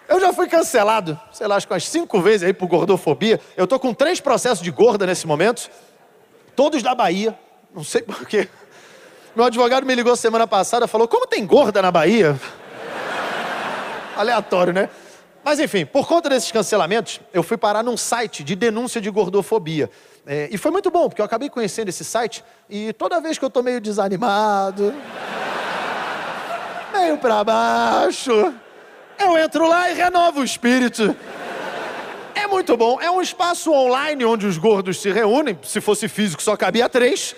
Eu 0.09 0.18
já 0.18 0.33
fui 0.33 0.49
cancelado, 0.49 1.20
sei 1.31 1.47
lá, 1.47 1.57
acho 1.57 1.67
que 1.67 1.75
umas 1.75 1.86
cinco 1.86 2.23
vezes 2.23 2.43
aí 2.43 2.55
por 2.55 2.68
gordofobia. 2.68 3.39
Eu 3.55 3.67
tô 3.67 3.78
com 3.78 3.93
três 3.93 4.18
processos 4.18 4.65
de 4.65 4.70
gorda 4.70 5.05
nesse 5.05 5.26
momento, 5.26 5.70
todos 6.57 6.83
da 6.83 6.94
Bahia, 6.94 7.39
não 7.75 7.84
sei 7.84 8.01
porquê. 8.01 8.49
Meu 9.35 9.47
advogado 9.47 9.85
me 9.85 9.93
ligou 9.97 10.15
semana 10.15 10.47
passada, 10.47 10.87
falou: 10.87 11.09
Como 11.09 11.27
tem 11.27 11.45
gorda 11.45 11.83
na 11.83 11.91
Bahia? 11.91 12.39
Aleatório, 14.17 14.73
né? 14.73 14.89
Mas 15.43 15.59
enfim, 15.59 15.85
por 15.85 16.07
conta 16.07 16.29
desses 16.29 16.53
cancelamentos, 16.53 17.21
eu 17.33 17.43
fui 17.43 17.57
parar 17.57 17.83
num 17.83 17.97
site 17.97 18.45
de 18.45 18.55
denúncia 18.55 19.01
de 19.01 19.11
gordofobia. 19.11 19.91
É, 20.25 20.49
e 20.51 20.57
foi 20.57 20.71
muito 20.71 20.89
bom, 20.91 21.09
porque 21.09 21.21
eu 21.21 21.25
acabei 21.25 21.51
conhecendo 21.51 21.89
esse 21.89 22.05
site 22.05 22.45
e 22.71 22.93
toda 22.93 23.21
vez 23.21 23.37
que 23.37 23.45
eu 23.45 23.51
tô 23.51 23.61
meio 23.61 23.81
desanimado, 23.81 24.95
meio 26.93 27.19
pra 27.19 27.43
baixo, 27.43 28.55
eu 29.19 29.37
entro 29.37 29.69
lá 29.69 29.91
e 29.91 29.95
renovo 29.95 30.41
o 30.41 30.45
espírito. 30.45 31.15
É 32.37 32.47
muito 32.47 32.77
bom. 32.77 33.01
É 33.01 33.11
um 33.11 33.21
espaço 33.21 33.73
online 33.73 34.25
onde 34.25 34.47
os 34.47 34.59
gordos 34.59 35.01
se 35.01 35.11
reúnem. 35.11 35.59
Se 35.63 35.81
fosse 35.81 36.09
físico, 36.09 36.41
só 36.41 36.57
cabia 36.57 36.89
três. 36.89 37.35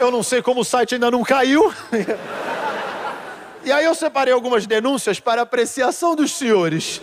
Eu 0.00 0.10
não 0.10 0.22
sei 0.22 0.40
como 0.40 0.62
o 0.62 0.64
site 0.64 0.94
ainda 0.94 1.10
não 1.10 1.22
caiu. 1.22 1.72
E 3.62 3.70
aí 3.70 3.84
eu 3.84 3.94
separei 3.94 4.32
algumas 4.32 4.66
denúncias 4.66 5.20
para 5.20 5.42
apreciação 5.42 6.16
dos 6.16 6.32
senhores. 6.32 7.02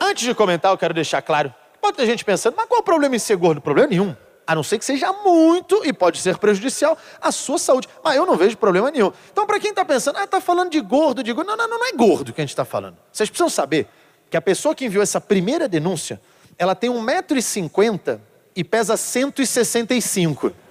Antes 0.00 0.24
de 0.24 0.34
comentar, 0.34 0.72
eu 0.72 0.76
quero 0.76 0.92
deixar 0.92 1.22
claro. 1.22 1.54
Pode 1.80 1.96
ter 1.96 2.04
gente 2.04 2.24
pensando, 2.24 2.54
mas 2.56 2.66
qual 2.66 2.78
é 2.78 2.80
o 2.80 2.84
problema 2.84 3.14
em 3.14 3.18
ser 3.20 3.36
gordo? 3.36 3.60
Problema 3.60 3.88
nenhum. 3.88 4.16
A 4.44 4.56
não 4.56 4.64
ser 4.64 4.80
que 4.80 4.84
seja 4.84 5.12
muito 5.12 5.82
e 5.84 5.92
pode 5.92 6.18
ser 6.18 6.36
prejudicial 6.38 6.98
à 7.20 7.30
sua 7.30 7.58
saúde. 7.58 7.88
Mas 8.02 8.16
eu 8.16 8.26
não 8.26 8.36
vejo 8.36 8.56
problema 8.56 8.90
nenhum. 8.90 9.12
Então, 9.30 9.46
para 9.46 9.60
quem 9.60 9.70
está 9.70 9.84
pensando, 9.84 10.16
ah, 10.18 10.26
tá 10.26 10.40
falando 10.40 10.70
de 10.70 10.80
gordo, 10.80 11.22
de 11.22 11.32
gordo. 11.32 11.46
Não, 11.46 11.56
não, 11.56 11.78
não 11.78 11.86
é 11.86 11.92
gordo 11.92 12.32
que 12.32 12.40
a 12.40 12.42
gente 12.42 12.50
está 12.50 12.64
falando. 12.64 12.96
Vocês 13.12 13.30
precisam 13.30 13.48
saber 13.48 13.86
que 14.28 14.36
a 14.36 14.42
pessoa 14.42 14.74
que 14.74 14.84
enviou 14.84 15.04
essa 15.04 15.20
primeira 15.20 15.68
denúncia, 15.68 16.20
ela 16.58 16.74
tem 16.74 16.90
1,50m 16.90 18.18
e 18.56 18.64
pesa 18.64 18.96
165. 18.96 20.65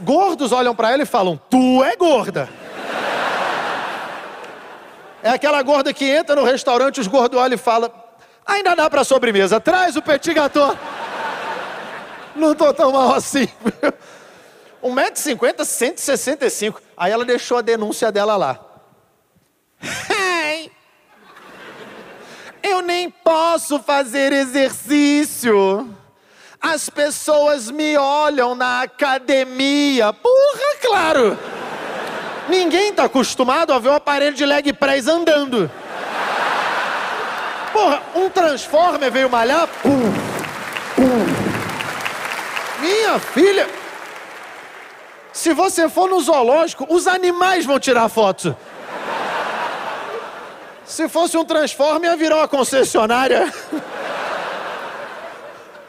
Gordos 0.00 0.52
olham 0.52 0.74
para 0.74 0.92
ela 0.92 1.02
e 1.02 1.06
falam: 1.06 1.40
Tu 1.48 1.82
é 1.84 1.96
gorda. 1.96 2.48
É 5.22 5.30
aquela 5.30 5.62
gorda 5.62 5.92
que 5.94 6.04
entra 6.04 6.36
no 6.36 6.44
restaurante, 6.44 7.00
os 7.00 7.06
gordos 7.06 7.38
olham 7.38 7.54
e 7.54 7.58
falam: 7.58 7.90
Ainda 8.44 8.74
dá 8.74 8.90
para 8.90 9.04
sobremesa, 9.04 9.60
traz 9.60 9.96
o 9.96 10.02
petit 10.02 10.34
gâteau. 10.34 10.76
Não 12.36 12.54
tô 12.54 12.72
tão 12.74 12.92
mal 12.92 13.14
assim. 13.14 13.48
1,50m, 14.82 15.64
165. 15.64 16.82
Aí 16.96 17.10
ela 17.10 17.24
deixou 17.24 17.58
a 17.58 17.62
denúncia 17.62 18.12
dela 18.12 18.36
lá. 18.36 18.60
Eu 22.62 22.82
nem 22.82 23.10
posso 23.10 23.78
fazer 23.78 24.32
exercício. 24.32 25.88
As 26.66 26.88
pessoas 26.88 27.70
me 27.70 27.94
olham 27.94 28.54
na 28.54 28.80
academia. 28.80 30.14
Porra, 30.14 30.76
claro. 30.80 31.38
Ninguém 32.48 32.88
está 32.88 33.04
acostumado 33.04 33.70
a 33.70 33.78
ver 33.78 33.90
um 33.90 33.94
aparelho 33.94 34.34
de 34.34 34.46
leg 34.46 34.72
press 34.72 35.06
andando. 35.06 35.70
Porra, 37.70 38.02
um 38.14 38.30
Transformer 38.30 39.12
veio 39.12 39.28
malhar. 39.28 39.68
Pum, 39.82 40.10
pum. 40.96 41.26
Minha 42.80 43.18
filha, 43.18 43.68
se 45.34 45.52
você 45.52 45.86
for 45.90 46.08
no 46.08 46.18
zoológico, 46.18 46.86
os 46.88 47.06
animais 47.06 47.66
vão 47.66 47.78
tirar 47.78 48.08
foto. 48.08 48.56
Se 50.86 51.10
fosse 51.10 51.36
um 51.36 51.44
Transformer, 51.44 52.10
ia 52.10 52.16
virar 52.16 52.36
uma 52.36 52.48
concessionária. 52.48 53.52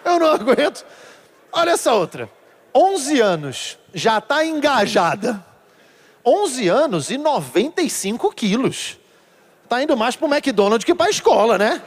Eu 0.06 0.20
não 0.20 0.32
aguento. 0.32 0.86
Olha 1.52 1.72
essa 1.72 1.94
outra. 1.94 2.30
11 2.74 3.22
anos, 3.22 3.80
já 3.94 4.20
está 4.20 4.46
engajada. 4.46 5.44
11 6.26 6.68
anos 6.68 7.10
e 7.10 7.18
95 7.18 8.32
quilos. 8.32 9.00
Tá 9.68 9.82
indo 9.82 9.98
mais 9.98 10.16
pro 10.16 10.28
McDonald's 10.28 10.84
que 10.84 10.94
pra 10.94 11.10
escola, 11.10 11.58
né? 11.58 11.82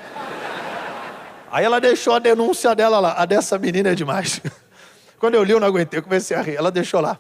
Aí 1.51 1.65
ela 1.65 1.81
deixou 1.81 2.15
a 2.15 2.19
denúncia 2.19 2.75
dela 2.75 2.99
lá. 2.99 3.15
A 3.15 3.25
dessa 3.25 3.59
menina 3.59 3.91
é 3.91 3.95
demais. 3.95 4.41
Quando 5.19 5.35
eu 5.35 5.43
li, 5.43 5.53
eu 5.53 5.61
não 5.61 5.67
aguentei, 5.67 5.99
eu 5.99 6.03
comecei 6.03 6.37
a 6.37 6.41
rir. 6.41 6.57
Ela 6.57 6.71
deixou 6.71 7.01
lá. 7.01 7.19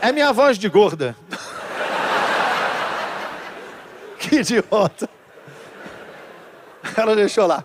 É 0.00 0.12
minha 0.12 0.32
voz 0.32 0.58
de 0.58 0.68
gorda. 0.68 1.16
que 4.18 4.36
idiota. 4.36 5.08
Ela 6.96 7.16
deixou 7.16 7.46
lá. 7.46 7.64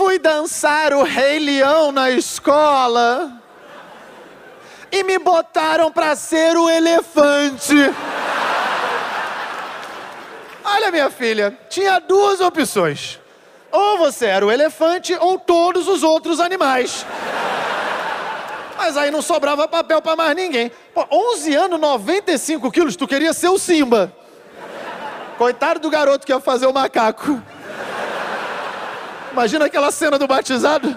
Fui 0.00 0.18
dançar 0.18 0.94
o 0.94 1.02
Rei 1.02 1.38
Leão 1.38 1.92
na 1.92 2.10
escola 2.10 3.30
e 4.90 5.04
me 5.04 5.18
botaram 5.18 5.92
para 5.92 6.16
ser 6.16 6.56
o 6.56 6.70
elefante. 6.70 7.74
Olha, 10.64 10.90
minha 10.90 11.10
filha, 11.10 11.54
tinha 11.68 11.98
duas 11.98 12.40
opções. 12.40 13.20
Ou 13.70 13.98
você 13.98 14.24
era 14.24 14.46
o 14.46 14.50
elefante 14.50 15.14
ou 15.20 15.38
todos 15.38 15.86
os 15.86 16.02
outros 16.02 16.40
animais. 16.40 17.04
Mas 18.78 18.96
aí 18.96 19.10
não 19.10 19.20
sobrava 19.20 19.68
papel 19.68 20.00
para 20.00 20.16
mais 20.16 20.34
ninguém. 20.34 20.72
Pô, 20.94 21.06
11 21.12 21.54
anos, 21.54 21.78
95 21.78 22.70
quilos, 22.70 22.96
tu 22.96 23.06
queria 23.06 23.34
ser 23.34 23.50
o 23.50 23.58
Simba. 23.58 24.10
Coitado 25.36 25.78
do 25.78 25.90
garoto 25.90 26.24
que 26.24 26.32
ia 26.32 26.40
fazer 26.40 26.64
o 26.64 26.72
macaco. 26.72 27.42
Imagina 29.32 29.66
aquela 29.66 29.90
cena 29.90 30.18
do 30.18 30.26
batizado. 30.26 30.96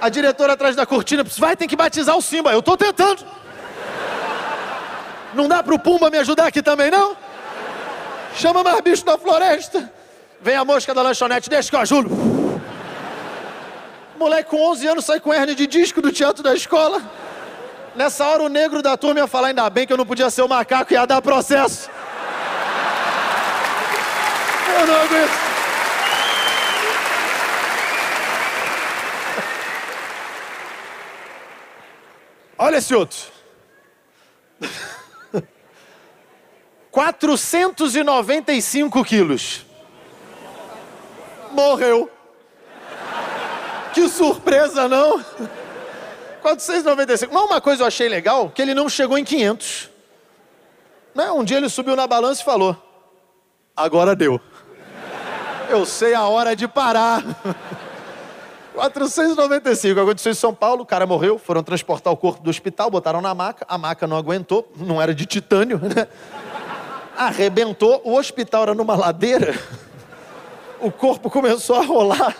A 0.00 0.08
diretora 0.08 0.52
atrás 0.52 0.76
da 0.76 0.84
cortina, 0.86 1.24
vai, 1.38 1.56
tem 1.56 1.66
que 1.66 1.76
batizar 1.76 2.16
o 2.16 2.22
Simba. 2.22 2.52
Eu 2.52 2.62
tô 2.62 2.76
tentando. 2.76 3.24
Não 5.34 5.48
dá 5.48 5.62
pro 5.62 5.78
Pumba 5.78 6.10
me 6.10 6.18
ajudar 6.18 6.46
aqui 6.46 6.62
também, 6.62 6.90
não? 6.90 7.16
Chama 8.34 8.62
mais 8.62 8.80
bicho 8.80 9.04
da 9.04 9.18
floresta. 9.18 9.90
Vem 10.40 10.56
a 10.56 10.64
mosca 10.64 10.94
da 10.94 11.02
lanchonete, 11.02 11.48
deixa 11.48 11.70
que 11.70 11.76
eu 11.76 11.80
ajudo. 11.80 12.10
Moleque 14.18 14.50
com 14.50 14.70
11 14.70 14.86
anos 14.86 15.04
sai 15.04 15.20
com 15.20 15.32
hernia 15.32 15.54
de 15.54 15.66
disco 15.66 16.00
do 16.00 16.12
teatro 16.12 16.42
da 16.42 16.54
escola. 16.54 17.02
Nessa 17.94 18.26
hora 18.26 18.42
o 18.42 18.48
negro 18.48 18.82
da 18.82 18.96
turma 18.96 19.20
ia 19.20 19.26
falar, 19.26 19.48
ainda 19.48 19.68
bem 19.70 19.86
que 19.86 19.92
eu 19.92 19.96
não 19.96 20.06
podia 20.06 20.28
ser 20.30 20.42
o 20.42 20.48
macaco, 20.48 20.92
ia 20.92 21.06
dar 21.06 21.22
processo. 21.22 21.90
Eu 24.78 24.86
não 24.86 24.94
aguento. 24.94 25.55
Olha 32.58 32.76
esse 32.76 32.94
outro. 32.94 33.18
495 36.90 39.04
quilos. 39.04 39.66
Morreu. 41.52 42.10
Que 43.92 44.08
surpresa, 44.08 44.88
não? 44.88 45.22
495. 46.40 47.34
Mas 47.34 47.42
uma 47.42 47.60
coisa 47.60 47.82
eu 47.82 47.86
achei 47.86 48.08
legal, 48.08 48.50
que 48.50 48.62
ele 48.62 48.72
não 48.72 48.88
chegou 48.88 49.18
em 49.18 49.24
500. 49.24 49.90
Né? 51.14 51.30
Um 51.30 51.44
dia 51.44 51.56
ele 51.56 51.68
subiu 51.68 51.96
na 51.96 52.06
balança 52.06 52.40
e 52.40 52.44
falou: 52.44 52.76
Agora 53.76 54.16
deu. 54.16 54.40
Eu 55.68 55.84
sei 55.84 56.14
a 56.14 56.26
hora 56.26 56.54
de 56.54 56.68
parar. 56.68 57.24
495. 58.76 59.98
Aconteceu 59.98 60.32
em 60.32 60.34
São 60.34 60.54
Paulo, 60.54 60.82
o 60.82 60.86
cara 60.86 61.06
morreu, 61.06 61.38
foram 61.38 61.62
transportar 61.62 62.12
o 62.12 62.16
corpo 62.16 62.42
do 62.42 62.50
hospital, 62.50 62.90
botaram 62.90 63.22
na 63.22 63.34
maca, 63.34 63.64
a 63.66 63.78
maca 63.78 64.06
não 64.06 64.16
aguentou, 64.16 64.70
não 64.76 65.00
era 65.00 65.14
de 65.14 65.24
titânio, 65.24 65.78
né? 65.82 66.06
Arrebentou, 67.16 68.02
o 68.04 68.14
hospital 68.14 68.64
era 68.64 68.74
numa 68.74 68.94
ladeira, 68.94 69.58
o 70.78 70.90
corpo 70.90 71.30
começou 71.30 71.76
a 71.76 71.82
rolar. 71.82 72.36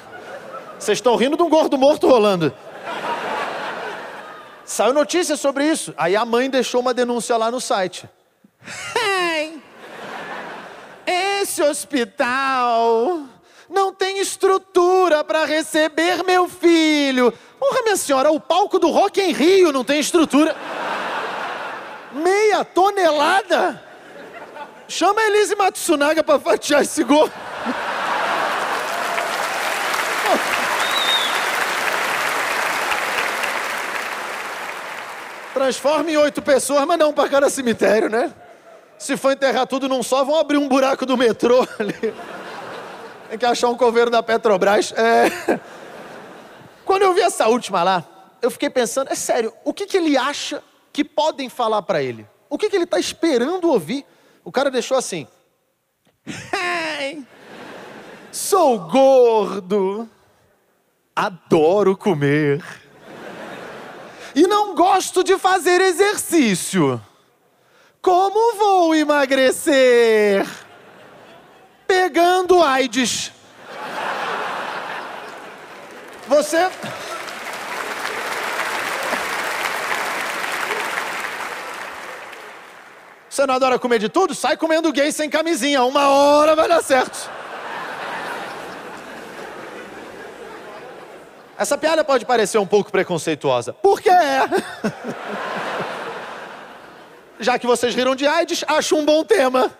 Vocês 0.78 0.98
estão 0.98 1.16
rindo 1.16 1.38
de 1.38 1.42
um 1.42 1.48
gordo 1.48 1.78
morto 1.78 2.06
rolando. 2.06 2.52
Saiu 4.66 4.92
notícia 4.92 5.36
sobre 5.36 5.64
isso. 5.64 5.94
Aí 5.96 6.14
a 6.14 6.24
mãe 6.26 6.50
deixou 6.50 6.82
uma 6.82 6.92
denúncia 6.92 7.34
lá 7.38 7.50
no 7.50 7.60
site. 7.60 8.06
Hey, 8.94 9.62
esse 11.06 11.62
hospital 11.62 13.26
não 13.68 13.92
tem 13.92 14.18
estrutura 14.18 15.24
para 15.24 15.44
receber 15.44 16.22
meu 16.24 16.48
filho. 16.48 17.32
Porra, 17.58 17.82
minha 17.82 17.96
senhora, 17.96 18.30
o 18.30 18.40
palco 18.40 18.78
do 18.78 18.90
Rock 18.90 19.20
em 19.20 19.32
Rio 19.32 19.72
não 19.72 19.84
tem 19.84 20.00
estrutura. 20.00 20.56
Meia 22.12 22.64
tonelada? 22.64 23.82
Chama 24.88 25.20
a 25.20 25.26
Elise 25.26 25.56
Matsunaga 25.56 26.22
para 26.22 26.38
fatiar 26.38 26.82
esse 26.82 27.02
gol. 27.02 27.28
Transforma 35.52 36.10
em 36.10 36.16
oito 36.16 36.42
pessoas, 36.42 36.84
mas 36.84 36.98
não 36.98 37.12
para 37.12 37.28
cada 37.28 37.50
cemitério, 37.50 38.08
né? 38.10 38.32
Se 38.98 39.16
for 39.16 39.32
enterrar 39.32 39.66
tudo 39.66 39.88
num 39.88 40.02
só, 40.02 40.22
vão 40.22 40.38
abrir 40.38 40.58
um 40.58 40.68
buraco 40.68 41.04
do 41.04 41.16
metrô 41.16 41.66
ali. 41.78 42.14
Tem 43.28 43.38
que 43.38 43.46
achar 43.46 43.68
um 43.68 43.76
coveiro 43.76 44.10
da 44.10 44.22
Petrobras. 44.22 44.92
É... 44.92 45.60
Quando 46.84 47.02
eu 47.02 47.14
vi 47.14 47.20
essa 47.20 47.48
última 47.48 47.82
lá, 47.82 48.04
eu 48.40 48.50
fiquei 48.50 48.70
pensando, 48.70 49.10
é 49.10 49.14
sério, 49.14 49.52
o 49.64 49.72
que, 49.72 49.86
que 49.86 49.96
ele 49.96 50.16
acha 50.16 50.62
que 50.92 51.04
podem 51.04 51.48
falar 51.48 51.82
para 51.82 52.02
ele? 52.02 52.26
O 52.48 52.56
que, 52.56 52.70
que 52.70 52.76
ele 52.76 52.84
está 52.84 52.98
esperando 52.98 53.68
ouvir? 53.68 54.06
O 54.44 54.52
cara 54.52 54.70
deixou 54.70 54.96
assim. 54.96 55.26
Sou 58.30 58.78
gordo, 58.78 60.08
adoro 61.14 61.96
comer 61.96 62.62
e 64.36 64.46
não 64.46 64.74
gosto 64.74 65.24
de 65.24 65.38
fazer 65.38 65.80
exercício. 65.80 67.00
Como 68.02 68.56
vou 68.56 68.94
emagrecer? 68.94 70.46
Pegando 71.86 72.62
AIDS. 72.62 73.32
Você. 76.26 76.68
Você 83.28 83.46
não 83.46 83.54
adora 83.54 83.78
comer 83.78 83.98
de 83.98 84.08
tudo? 84.08 84.34
Sai 84.34 84.56
comendo 84.56 84.90
gay 84.92 85.12
sem 85.12 85.28
camisinha. 85.28 85.84
Uma 85.84 86.08
hora 86.08 86.56
vai 86.56 86.66
dar 86.66 86.82
certo. 86.82 87.30
Essa 91.58 91.78
piada 91.78 92.04
pode 92.04 92.26
parecer 92.26 92.58
um 92.58 92.66
pouco 92.66 92.90
preconceituosa. 92.90 93.72
Por 93.72 94.00
que 94.00 94.10
é? 94.10 94.42
Já 97.40 97.58
que 97.58 97.66
vocês 97.66 97.94
riram 97.94 98.14
de 98.14 98.26
AIDS, 98.26 98.64
acho 98.66 98.96
um 98.96 99.04
bom 99.04 99.22
tema. 99.24 99.70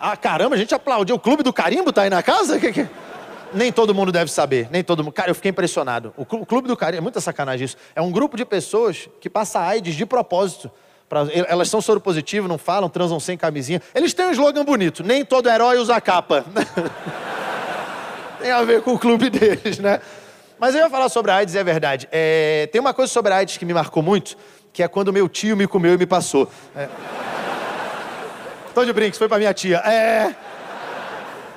Ah, 0.00 0.16
caramba, 0.16 0.54
a 0.54 0.58
gente 0.58 0.74
aplaudiu. 0.74 1.16
O 1.16 1.18
Clube 1.18 1.42
do 1.42 1.52
Carimbo 1.52 1.92
tá 1.92 2.02
aí 2.02 2.10
na 2.10 2.22
casa? 2.22 2.58
Que, 2.58 2.72
que... 2.72 2.88
Nem 3.52 3.72
todo 3.72 3.94
mundo 3.94 4.12
deve 4.12 4.30
saber, 4.30 4.68
nem 4.70 4.84
todo 4.84 5.02
mundo. 5.02 5.12
Cara, 5.12 5.30
eu 5.30 5.34
fiquei 5.34 5.50
impressionado. 5.50 6.12
O 6.16 6.24
Clube 6.46 6.68
do 6.68 6.76
Carimbo, 6.76 6.98
é 6.98 7.00
muita 7.00 7.20
sacanagem 7.20 7.64
isso. 7.64 7.76
É 7.94 8.02
um 8.02 8.10
grupo 8.10 8.36
de 8.36 8.44
pessoas 8.44 9.08
que 9.20 9.30
passa 9.30 9.60
AIDS 9.60 9.94
de 9.94 10.04
propósito. 10.04 10.70
Pra... 11.08 11.26
elas 11.48 11.68
são 11.70 11.80
soropositivas, 11.80 12.48
não 12.48 12.58
falam, 12.58 12.88
transam 12.88 13.18
sem 13.18 13.38
camisinha. 13.38 13.80
Eles 13.94 14.12
têm 14.12 14.26
um 14.26 14.32
slogan 14.32 14.64
bonito: 14.64 15.02
nem 15.02 15.24
todo 15.24 15.48
herói 15.48 15.78
usa 15.78 15.98
capa. 16.00 16.44
tem 18.38 18.50
a 18.50 18.62
ver 18.62 18.82
com 18.82 18.92
o 18.92 18.98
clube 18.98 19.30
deles, 19.30 19.78
né? 19.78 20.00
Mas 20.58 20.74
eu 20.74 20.82
ia 20.82 20.90
falar 20.90 21.08
sobre 21.08 21.30
a 21.30 21.36
AIDS, 21.36 21.54
é 21.54 21.64
verdade. 21.64 22.08
É, 22.12 22.68
tem 22.70 22.80
uma 22.80 22.92
coisa 22.92 23.10
sobre 23.10 23.32
a 23.32 23.36
AIDS 23.36 23.56
que 23.56 23.64
me 23.64 23.72
marcou 23.72 24.02
muito, 24.02 24.36
que 24.72 24.82
é 24.82 24.88
quando 24.88 25.12
meu 25.12 25.28
tio 25.28 25.56
me 25.56 25.66
comeu 25.66 25.94
e 25.94 25.96
me 25.96 26.06
passou. 26.06 26.50
É... 26.76 26.88
Tô 28.78 28.84
de 28.84 28.92
brinks, 28.92 29.18
foi 29.18 29.26
pra 29.26 29.38
minha 29.38 29.52
tia. 29.52 29.78
É... 29.78 30.32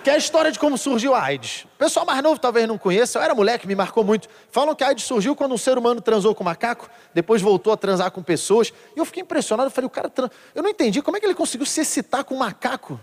Que 0.03 0.09
é 0.09 0.13
a 0.13 0.17
história 0.17 0.51
de 0.51 0.57
como 0.57 0.75
surgiu 0.75 1.13
a 1.13 1.21
AIDS. 1.21 1.67
O 1.75 1.77
pessoal 1.77 2.03
mais 2.03 2.23
novo 2.23 2.39
talvez 2.39 2.67
não 2.67 2.79
conheça, 2.79 3.19
eu 3.19 3.21
era 3.21 3.35
moleque, 3.35 3.67
me 3.67 3.75
marcou 3.75 4.03
muito. 4.03 4.27
Falam 4.49 4.73
que 4.73 4.83
a 4.83 4.87
AIDS 4.87 5.05
surgiu 5.05 5.35
quando 5.35 5.53
um 5.53 5.57
ser 5.57 5.77
humano 5.77 6.01
transou 6.01 6.33
com 6.33 6.43
um 6.43 6.45
macaco, 6.45 6.89
depois 7.13 7.39
voltou 7.39 7.71
a 7.73 7.77
transar 7.77 8.09
com 8.09 8.23
pessoas. 8.23 8.73
E 8.95 8.99
eu 8.99 9.05
fiquei 9.05 9.21
impressionado, 9.21 9.67
eu 9.67 9.71
falei, 9.71 9.85
o 9.85 9.89
cara... 9.91 10.09
Trans... 10.09 10.31
Eu 10.55 10.63
não 10.63 10.69
entendi, 10.71 10.99
como 10.99 11.15
é 11.15 11.19
que 11.19 11.27
ele 11.27 11.35
conseguiu 11.35 11.67
se 11.67 11.81
excitar 11.81 12.23
com 12.23 12.33
um 12.33 12.39
macaco? 12.39 12.99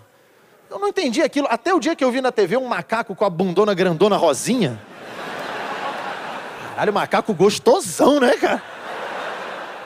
Eu 0.68 0.80
não 0.80 0.88
entendi 0.88 1.22
aquilo. 1.22 1.47
Até 1.48 1.72
o 1.72 1.78
dia 1.78 1.94
que 1.94 2.02
eu 2.02 2.10
vi 2.10 2.20
na 2.20 2.32
TV 2.32 2.56
um 2.56 2.66
macaco 2.66 3.14
com 3.14 3.24
a 3.24 3.30
bundona 3.30 3.72
grandona 3.72 4.16
rosinha. 4.16 4.82
Caralho, 6.70 6.92
macaco 6.92 7.32
gostosão, 7.32 8.18
né, 8.18 8.36
cara? 8.36 8.60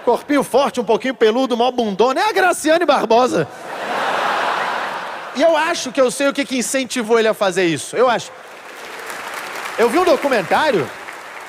Corpinho 0.06 0.42
forte, 0.42 0.80
um 0.80 0.84
pouquinho 0.84 1.14
peludo, 1.14 1.54
mó 1.54 1.70
bundona. 1.70 2.18
É 2.18 2.30
a 2.30 2.32
Graciane 2.32 2.86
Barbosa. 2.86 3.46
E 5.34 5.42
eu 5.42 5.56
acho 5.56 5.90
que 5.90 6.00
eu 6.00 6.10
sei 6.10 6.28
o 6.28 6.32
que, 6.32 6.44
que 6.44 6.58
incentivou 6.58 7.18
ele 7.18 7.28
a 7.28 7.34
fazer 7.34 7.64
isso. 7.64 7.96
Eu 7.96 8.08
acho. 8.08 8.30
Eu 9.78 9.88
vi 9.88 9.98
um 9.98 10.04
documentário, 10.04 10.88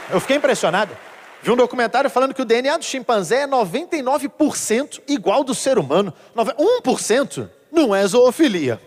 eu 0.09 0.19
fiquei 0.19 0.37
impressionado. 0.37 0.95
Vi 1.41 1.51
um 1.51 1.57
documentário 1.57 2.09
falando 2.09 2.33
que 2.33 2.41
o 2.41 2.45
DNA 2.45 2.77
do 2.77 2.85
chimpanzé 2.85 3.41
é 3.41 3.47
99% 3.47 5.01
igual 5.07 5.43
do 5.43 5.53
ser 5.53 5.77
humano. 5.77 6.13
1% 6.33 7.49
não 7.69 7.93
é 7.93 8.07
zoofilia. 8.07 8.79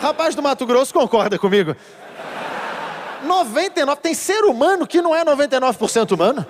Rapaz 0.00 0.34
do 0.34 0.42
Mato 0.42 0.66
Grosso 0.66 0.92
concorda 0.92 1.38
comigo. 1.38 1.74
99, 3.24 4.02
tem 4.02 4.12
ser 4.12 4.44
humano 4.44 4.86
que 4.86 5.00
não 5.00 5.16
é 5.16 5.24
99% 5.24 6.12
humano. 6.12 6.46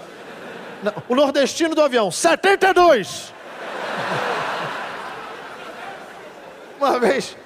O 1.08 1.14
nordestino 1.14 1.72
do 1.72 1.80
avião, 1.80 2.10
72. 2.10 3.32
Uma 6.78 6.98
vez, 6.98 7.36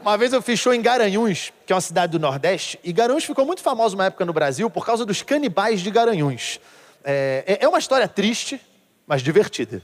uma 0.00 0.16
vez 0.16 0.32
eu 0.32 0.42
fiz 0.42 0.58
show 0.58 0.72
em 0.72 0.80
Garanhuns, 0.82 1.52
que 1.66 1.72
é 1.72 1.76
uma 1.76 1.80
cidade 1.80 2.12
do 2.12 2.18
Nordeste, 2.18 2.80
e 2.82 2.92
Garanhuns 2.92 3.24
ficou 3.24 3.44
muito 3.44 3.62
famoso 3.62 3.94
uma 3.94 4.06
época 4.06 4.24
no 4.24 4.32
Brasil 4.32 4.68
por 4.68 4.84
causa 4.84 5.04
dos 5.04 5.22
canibais 5.22 5.80
de 5.80 5.90
Garanhuns. 5.90 6.58
É, 7.04 7.58
é 7.60 7.68
uma 7.68 7.78
história 7.78 8.08
triste, 8.08 8.60
mas 9.06 9.22
divertida. 9.22 9.82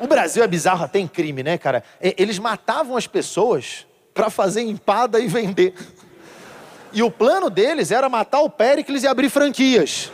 O 0.00 0.06
Brasil 0.06 0.42
é 0.42 0.46
bizarro 0.46 0.84
até 0.84 0.98
em 0.98 1.06
crime, 1.06 1.42
né, 1.42 1.58
cara? 1.58 1.84
Eles 2.00 2.38
matavam 2.38 2.96
as 2.96 3.06
pessoas 3.06 3.86
para 4.14 4.30
fazer 4.30 4.62
empada 4.62 5.20
e 5.20 5.28
vender. 5.28 5.74
E 6.92 7.02
o 7.02 7.10
plano 7.10 7.48
deles 7.48 7.90
era 7.90 8.08
matar 8.08 8.40
o 8.40 8.50
Péricles 8.50 9.02
e 9.02 9.06
abrir 9.06 9.30
franquias. 9.30 10.10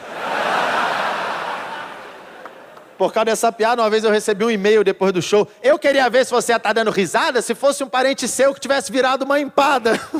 Por 2.99 3.12
causa 3.12 3.27
dessa 3.27 3.52
piada, 3.52 3.81
uma 3.81 3.89
vez 3.89 4.02
eu 4.02 4.10
recebi 4.10 4.44
um 4.44 4.51
e-mail 4.51 4.83
depois 4.83 5.12
do 5.12 5.23
show. 5.23 5.47
Eu 5.62 5.78
queria 5.78 6.10
ver 6.10 6.27
se 6.27 6.33
você 6.33 6.51
ia 6.51 6.57
estar 6.57 6.70
tá 6.70 6.73
dando 6.73 6.91
risada 6.91 7.41
se 7.41 7.55
fosse 7.55 7.85
um 7.85 7.89
parente 7.89 8.27
seu 8.27 8.52
que 8.52 8.59
tivesse 8.59 8.91
virado 8.91 9.25
uma 9.25 9.39
empada. 9.39 9.97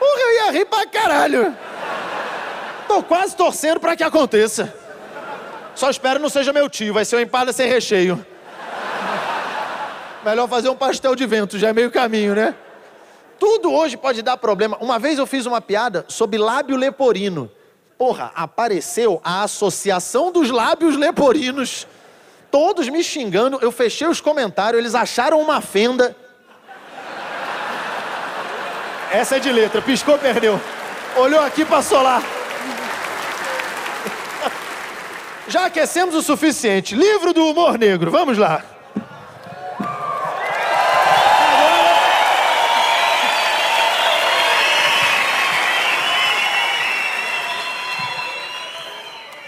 Porra, 0.00 0.20
eu 0.20 0.32
ia 0.32 0.50
rir 0.52 0.64
pra 0.64 0.86
caralho. 0.86 1.54
Tô 2.88 3.02
quase 3.02 3.36
torcendo 3.36 3.78
para 3.78 3.94
que 3.94 4.02
aconteça. 4.02 4.74
Só 5.74 5.90
espero 5.90 6.18
não 6.18 6.30
seja 6.30 6.50
meu 6.50 6.70
tio, 6.70 6.94
vai 6.94 7.04
ser 7.04 7.16
uma 7.16 7.22
empada 7.22 7.52
sem 7.52 7.68
recheio. 7.68 8.24
Melhor 10.24 10.48
fazer 10.48 10.70
um 10.70 10.76
pastel 10.76 11.14
de 11.14 11.26
vento, 11.26 11.58
já 11.58 11.68
é 11.68 11.72
meio 11.74 11.90
caminho, 11.90 12.34
né? 12.34 12.54
Tudo 13.38 13.70
hoje 13.70 13.98
pode 13.98 14.22
dar 14.22 14.38
problema. 14.38 14.78
Uma 14.80 14.98
vez 14.98 15.18
eu 15.18 15.26
fiz 15.26 15.44
uma 15.44 15.60
piada 15.60 16.06
sobre 16.08 16.38
lábio 16.38 16.74
leporino. 16.74 17.50
Porra, 17.98 18.30
apareceu 18.34 19.20
a 19.24 19.42
Associação 19.42 20.30
dos 20.30 20.50
Lábios 20.50 20.96
Leporinos. 20.96 21.86
Todos 22.50 22.88
me 22.88 23.02
xingando, 23.02 23.58
eu 23.62 23.72
fechei 23.72 24.06
os 24.06 24.20
comentários, 24.20 24.80
eles 24.80 24.94
acharam 24.94 25.40
uma 25.40 25.60
fenda. 25.60 26.14
Essa 29.10 29.36
é 29.36 29.38
de 29.38 29.50
letra, 29.50 29.80
piscou, 29.80 30.18
perdeu. 30.18 30.60
Olhou 31.16 31.40
aqui, 31.40 31.64
passou 31.64 32.02
lá. 32.02 32.22
Já 35.48 35.66
aquecemos 35.66 36.14
o 36.14 36.22
suficiente. 36.22 36.94
Livro 36.94 37.32
do 37.32 37.46
humor 37.46 37.78
negro, 37.78 38.10
vamos 38.10 38.36
lá. 38.36 38.62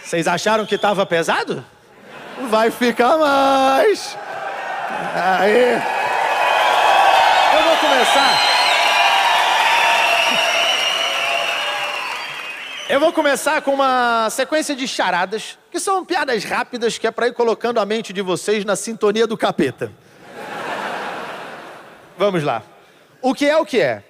Vocês 0.09 0.27
acharam 0.27 0.65
que 0.65 0.75
estava 0.75 1.05
pesado? 1.05 1.63
Vai 2.49 2.71
ficar 2.71 3.19
mais. 3.19 4.17
Aí. 5.15 5.75
Eu 7.53 7.63
vou 7.63 7.77
começar. 7.77 8.41
Eu 12.89 13.01
vou 13.01 13.13
começar 13.13 13.61
com 13.61 13.75
uma 13.75 14.31
sequência 14.31 14.75
de 14.75 14.89
charadas, 14.89 15.59
que 15.71 15.79
são 15.79 16.03
piadas 16.07 16.43
rápidas, 16.43 16.97
que 16.97 17.07
é 17.07 17.11
para 17.11 17.29
ir 17.29 17.35
colocando 17.35 17.79
a 17.79 17.85
mente 17.85 18.11
de 18.11 18.23
vocês 18.23 18.65
na 18.65 18.77
sintonia 18.77 19.27
do 19.27 19.37
capeta. 19.37 19.93
Vamos 22.17 22.43
lá. 22.43 22.63
O 23.21 23.35
que 23.35 23.47
é 23.47 23.59
o 23.59 23.67
que 23.67 23.79
é? 23.79 24.08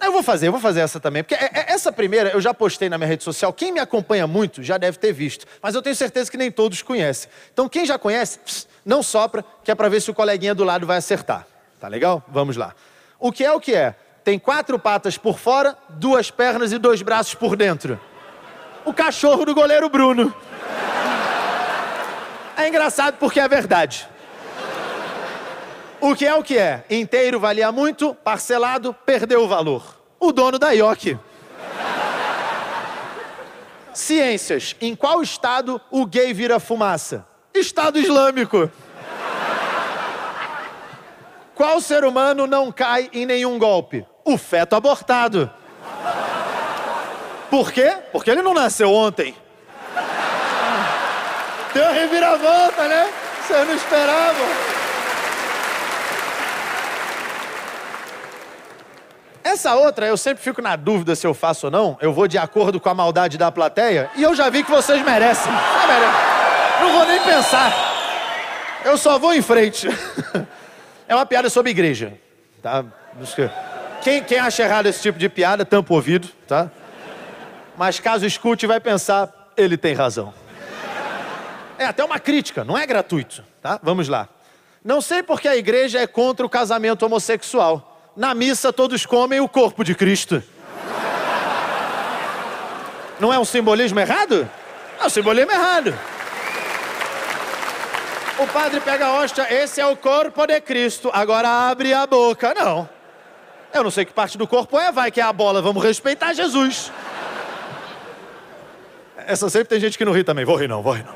Ah, 0.00 0.06
eu 0.06 0.12
vou 0.12 0.22
fazer, 0.22 0.48
eu 0.48 0.52
vou 0.52 0.60
fazer 0.60 0.80
essa 0.80 0.98
também, 0.98 1.22
porque 1.22 1.34
é, 1.34 1.50
é, 1.52 1.72
essa 1.72 1.92
primeira 1.92 2.30
eu 2.30 2.40
já 2.40 2.54
postei 2.54 2.88
na 2.88 2.96
minha 2.96 3.06
rede 3.06 3.22
social. 3.22 3.52
Quem 3.52 3.70
me 3.70 3.80
acompanha 3.80 4.26
muito 4.26 4.62
já 4.62 4.78
deve 4.78 4.96
ter 4.96 5.12
visto, 5.12 5.46
mas 5.62 5.74
eu 5.74 5.82
tenho 5.82 5.94
certeza 5.94 6.30
que 6.30 6.38
nem 6.38 6.50
todos 6.50 6.80
conhecem. 6.80 7.30
Então 7.52 7.68
quem 7.68 7.84
já 7.84 7.98
conhece, 7.98 8.66
não 8.84 9.02
sopra, 9.02 9.44
que 9.62 9.70
é 9.70 9.74
para 9.74 9.90
ver 9.90 10.00
se 10.00 10.10
o 10.10 10.14
coleguinha 10.14 10.54
do 10.54 10.64
lado 10.64 10.86
vai 10.86 10.96
acertar. 10.96 11.46
Tá 11.78 11.86
legal? 11.86 12.24
Vamos 12.28 12.56
lá. 12.56 12.74
O 13.18 13.30
que 13.30 13.44
é 13.44 13.52
o 13.52 13.60
que 13.60 13.74
é? 13.74 13.94
Tem 14.24 14.38
quatro 14.38 14.78
patas 14.78 15.18
por 15.18 15.38
fora, 15.38 15.76
duas 15.90 16.30
pernas 16.30 16.72
e 16.72 16.78
dois 16.78 17.02
braços 17.02 17.34
por 17.34 17.54
dentro. 17.54 18.00
O 18.86 18.94
cachorro 18.94 19.44
do 19.44 19.54
goleiro 19.54 19.90
Bruno. 19.90 20.34
É 22.56 22.68
engraçado 22.68 23.16
porque 23.18 23.38
é 23.38 23.46
verdade. 23.46 24.08
O 26.00 26.14
que 26.14 26.26
é 26.26 26.34
o 26.34 26.42
que 26.42 26.56
é? 26.56 26.82
Inteiro 26.88 27.38
valia 27.38 27.70
muito, 27.70 28.14
parcelado 28.14 28.94
perdeu 29.04 29.44
o 29.44 29.48
valor. 29.48 30.00
O 30.18 30.32
dono 30.32 30.58
da 30.58 30.70
IOC. 30.70 31.18
Ciências. 33.92 34.74
Em 34.80 34.96
qual 34.96 35.22
estado 35.22 35.78
o 35.90 36.06
gay 36.06 36.32
vira 36.32 36.58
fumaça? 36.58 37.26
Estado 37.52 37.98
Islâmico. 37.98 38.70
Qual 41.54 41.80
ser 41.82 42.04
humano 42.04 42.46
não 42.46 42.72
cai 42.72 43.10
em 43.12 43.26
nenhum 43.26 43.58
golpe? 43.58 44.06
O 44.24 44.38
feto 44.38 44.74
abortado. 44.74 45.50
Por 47.50 47.70
quê? 47.70 47.98
Porque 48.10 48.30
ele 48.30 48.40
não 48.40 48.54
nasceu 48.54 48.90
ontem. 48.90 49.34
Tem 51.74 51.82
uma 51.82 51.92
reviravolta, 51.92 52.88
né? 52.88 53.12
Você 53.46 53.64
não 53.64 53.74
esperava. 53.74 54.79
Essa 59.42 59.74
outra, 59.74 60.06
eu 60.06 60.16
sempre 60.16 60.42
fico 60.42 60.60
na 60.60 60.76
dúvida 60.76 61.14
se 61.14 61.26
eu 61.26 61.32
faço 61.32 61.66
ou 61.66 61.70
não. 61.70 61.98
Eu 62.00 62.12
vou 62.12 62.28
de 62.28 62.36
acordo 62.36 62.78
com 62.78 62.88
a 62.88 62.94
maldade 62.94 63.38
da 63.38 63.50
plateia. 63.50 64.10
E 64.14 64.22
eu 64.22 64.34
já 64.34 64.50
vi 64.50 64.62
que 64.62 64.70
vocês 64.70 65.02
merecem. 65.02 65.52
Não 66.80 66.92
vou 66.92 67.06
nem 67.06 67.20
pensar. 67.22 67.72
Eu 68.84 68.96
só 68.98 69.18
vou 69.18 69.34
em 69.34 69.42
frente. 69.42 69.88
É 71.08 71.14
uma 71.16 71.26
piada 71.26 71.50
sobre 71.50 71.72
igreja. 71.72 72.12
Tá? 72.62 72.84
Quem, 74.00 74.22
quem 74.22 74.38
acha 74.38 74.62
errado 74.62 74.86
esse 74.86 75.02
tipo 75.02 75.18
de 75.18 75.28
piada, 75.28 75.64
tampa 75.64 75.92
o 75.92 75.96
ouvido, 75.96 76.28
tá? 76.46 76.70
Mas 77.76 77.98
caso 77.98 78.24
escute, 78.24 78.64
vai 78.64 78.78
pensar, 78.78 79.50
ele 79.56 79.76
tem 79.76 79.92
razão. 79.92 80.32
É 81.76 81.84
até 81.84 82.04
uma 82.04 82.20
crítica, 82.20 82.62
não 82.62 82.78
é 82.78 82.86
gratuito, 82.86 83.42
tá? 83.60 83.80
Vamos 83.82 84.06
lá. 84.06 84.28
Não 84.84 85.00
sei 85.00 85.20
porque 85.20 85.48
a 85.48 85.56
igreja 85.56 85.98
é 85.98 86.06
contra 86.06 86.46
o 86.46 86.48
casamento 86.48 87.04
homossexual 87.04 87.89
na 88.16 88.34
missa 88.34 88.72
todos 88.72 89.06
comem 89.06 89.40
o 89.40 89.48
corpo 89.48 89.84
de 89.84 89.94
Cristo. 89.94 90.42
Não 93.18 93.32
é 93.32 93.38
um 93.38 93.44
simbolismo 93.44 94.00
errado? 94.00 94.48
É 95.00 95.06
um 95.06 95.10
simbolismo 95.10 95.52
errado. 95.52 95.94
O 98.38 98.46
padre 98.46 98.80
pega 98.80 99.06
a 99.06 99.12
hóstia, 99.12 99.46
esse 99.52 99.80
é 99.80 99.86
o 99.86 99.94
corpo 99.94 100.46
de 100.46 100.58
Cristo, 100.62 101.10
agora 101.12 101.48
abre 101.70 101.92
a 101.92 102.06
boca. 102.06 102.54
Não. 102.54 102.88
Eu 103.72 103.84
não 103.84 103.90
sei 103.90 104.04
que 104.04 104.12
parte 104.12 104.38
do 104.38 104.46
corpo 104.46 104.78
é, 104.78 104.90
vai 104.90 105.10
que 105.10 105.20
é 105.20 105.24
a 105.24 105.32
bola, 105.32 105.60
vamos 105.60 105.84
respeitar 105.84 106.32
Jesus. 106.32 106.90
Essa 109.26 109.48
sempre 109.50 109.68
tem 109.68 109.78
gente 109.78 109.98
que 109.98 110.04
não 110.04 110.12
ri 110.12 110.24
também. 110.24 110.44
Vou 110.44 110.56
rir 110.56 110.68
não, 110.68 110.82
vou 110.82 110.94
rir 110.94 111.04
não. 111.04 111.14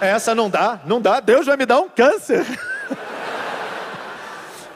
Essa 0.00 0.34
não 0.34 0.48
dá, 0.48 0.80
não 0.84 1.00
dá. 1.00 1.20
Deus 1.20 1.46
vai 1.46 1.56
me 1.56 1.66
dar 1.66 1.80
um 1.80 1.88
câncer. 1.88 2.46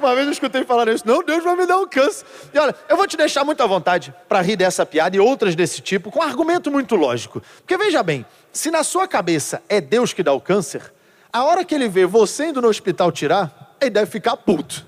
Uma 0.00 0.14
vez 0.14 0.26
eu 0.26 0.32
escutei 0.32 0.64
falar 0.64 0.88
isso, 0.88 1.06
não, 1.06 1.22
Deus 1.22 1.44
vai 1.44 1.54
me 1.54 1.66
dar 1.66 1.76
um 1.76 1.86
câncer. 1.86 2.24
E 2.54 2.58
olha, 2.58 2.74
eu 2.88 2.96
vou 2.96 3.06
te 3.06 3.18
deixar 3.18 3.44
muito 3.44 3.62
à 3.62 3.66
vontade 3.66 4.14
para 4.26 4.40
rir 4.40 4.56
dessa 4.56 4.86
piada 4.86 5.14
e 5.14 5.20
outras 5.20 5.54
desse 5.54 5.82
tipo, 5.82 6.10
com 6.10 6.20
um 6.20 6.22
argumento 6.22 6.70
muito 6.70 6.96
lógico. 6.96 7.42
Porque 7.58 7.76
veja 7.76 8.02
bem, 8.02 8.24
se 8.50 8.70
na 8.70 8.82
sua 8.82 9.06
cabeça 9.06 9.62
é 9.68 9.78
Deus 9.78 10.14
que 10.14 10.22
dá 10.22 10.32
o 10.32 10.40
câncer, 10.40 10.90
a 11.30 11.44
hora 11.44 11.62
que 11.66 11.74
ele 11.74 11.86
vê 11.86 12.06
você 12.06 12.46
indo 12.46 12.62
no 12.62 12.68
hospital 12.68 13.12
tirar, 13.12 13.76
ele 13.78 13.90
deve 13.90 14.10
ficar 14.10 14.38
puto. 14.38 14.86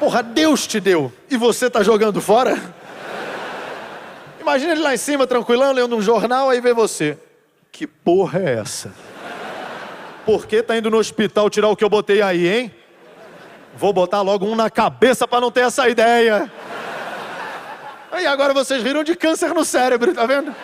Porra, 0.00 0.22
Deus 0.22 0.66
te 0.66 0.80
deu 0.80 1.12
e 1.30 1.36
você 1.36 1.68
tá 1.68 1.82
jogando 1.82 2.22
fora? 2.22 2.58
Imagina 4.40 4.72
ele 4.72 4.80
lá 4.80 4.94
em 4.94 4.98
cima, 4.98 5.26
tranquilão, 5.26 5.72
lendo 5.72 5.94
um 5.94 6.00
jornal, 6.00 6.48
aí 6.48 6.62
vê 6.62 6.72
você. 6.72 7.18
Que 7.70 7.86
porra 7.86 8.38
é 8.38 8.54
essa? 8.54 8.90
Por 10.24 10.46
que 10.46 10.62
tá 10.62 10.78
indo 10.78 10.90
no 10.90 10.96
hospital 10.96 11.50
tirar 11.50 11.68
o 11.68 11.76
que 11.76 11.84
eu 11.84 11.90
botei 11.90 12.22
aí, 12.22 12.48
hein? 12.48 12.77
Vou 13.76 13.92
botar 13.92 14.22
logo 14.22 14.46
um 14.46 14.54
na 14.54 14.70
cabeça 14.70 15.26
para 15.26 15.40
não 15.40 15.50
ter 15.50 15.60
essa 15.60 15.88
ideia. 15.88 16.50
E 18.20 18.26
agora 18.26 18.52
vocês 18.52 18.82
riram 18.82 19.04
de 19.04 19.14
câncer 19.14 19.54
no 19.54 19.64
cérebro, 19.64 20.14
tá 20.14 20.26
vendo? 20.26 20.54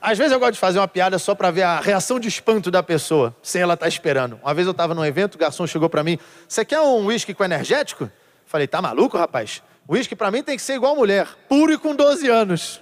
Às 0.00 0.16
vezes 0.16 0.32
eu 0.32 0.38
gosto 0.38 0.52
de 0.52 0.60
fazer 0.60 0.78
uma 0.78 0.86
piada 0.86 1.18
só 1.18 1.34
para 1.34 1.50
ver 1.50 1.62
a 1.62 1.80
reação 1.80 2.20
de 2.20 2.28
espanto 2.28 2.70
da 2.70 2.82
pessoa, 2.82 3.34
sem 3.42 3.60
ela 3.60 3.74
estar 3.74 3.84
tá 3.84 3.88
esperando. 3.88 4.38
Uma 4.42 4.54
vez 4.54 4.66
eu 4.66 4.70
estava 4.70 4.94
num 4.94 5.04
evento, 5.04 5.34
o 5.34 5.38
garçom 5.38 5.66
chegou 5.66 5.88
para 5.88 6.04
mim: 6.04 6.18
Você 6.46 6.64
quer 6.64 6.80
um 6.80 7.06
uísque 7.06 7.34
com 7.34 7.42
energético? 7.42 8.08
Falei: 8.46 8.68
Tá 8.68 8.80
maluco, 8.80 9.18
rapaz? 9.18 9.62
Uísque 9.88 10.14
para 10.14 10.30
mim 10.30 10.42
tem 10.42 10.56
que 10.56 10.62
ser 10.62 10.74
igual 10.74 10.94
mulher, 10.94 11.26
puro 11.48 11.72
e 11.72 11.78
com 11.78 11.96
12 11.96 12.28
anos. 12.28 12.80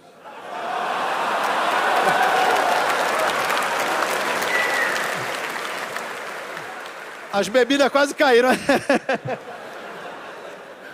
As 7.37 7.49
bebidas 7.49 7.89
quase 7.91 8.15
caíram. 8.15 8.49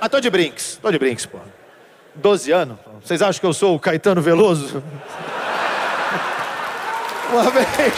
Mas 0.00 0.10
tô 0.10 0.18
de 0.18 0.28
brinks, 0.28 0.76
tô 0.82 0.90
de 0.90 0.98
brinks, 0.98 1.24
pô. 1.24 1.38
12 2.16 2.50
anos. 2.50 2.76
Vocês 3.00 3.22
acham 3.22 3.40
que 3.40 3.46
eu 3.46 3.52
sou 3.52 3.76
o 3.76 3.78
Caetano 3.78 4.20
Veloso? 4.20 4.82
Uma 7.30 7.48
vez. 7.48 7.94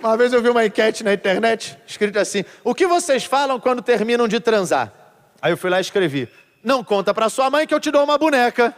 Uma 0.00 0.16
vez 0.16 0.32
eu 0.32 0.42
vi 0.42 0.48
uma 0.48 0.66
enquete 0.66 1.04
na 1.04 1.14
internet, 1.14 1.78
escrita 1.86 2.20
assim: 2.20 2.44
O 2.64 2.74
que 2.74 2.88
vocês 2.88 3.24
falam 3.24 3.60
quando 3.60 3.82
terminam 3.82 4.26
de 4.26 4.40
transar? 4.40 4.92
Aí 5.40 5.52
eu 5.52 5.56
fui 5.56 5.70
lá 5.70 5.78
e 5.78 5.82
escrevi: 5.82 6.28
Não 6.64 6.82
conta 6.82 7.14
pra 7.14 7.28
sua 7.28 7.48
mãe 7.50 7.68
que 7.68 7.74
eu 7.74 7.78
te 7.78 7.92
dou 7.92 8.02
uma 8.02 8.18
boneca. 8.18 8.74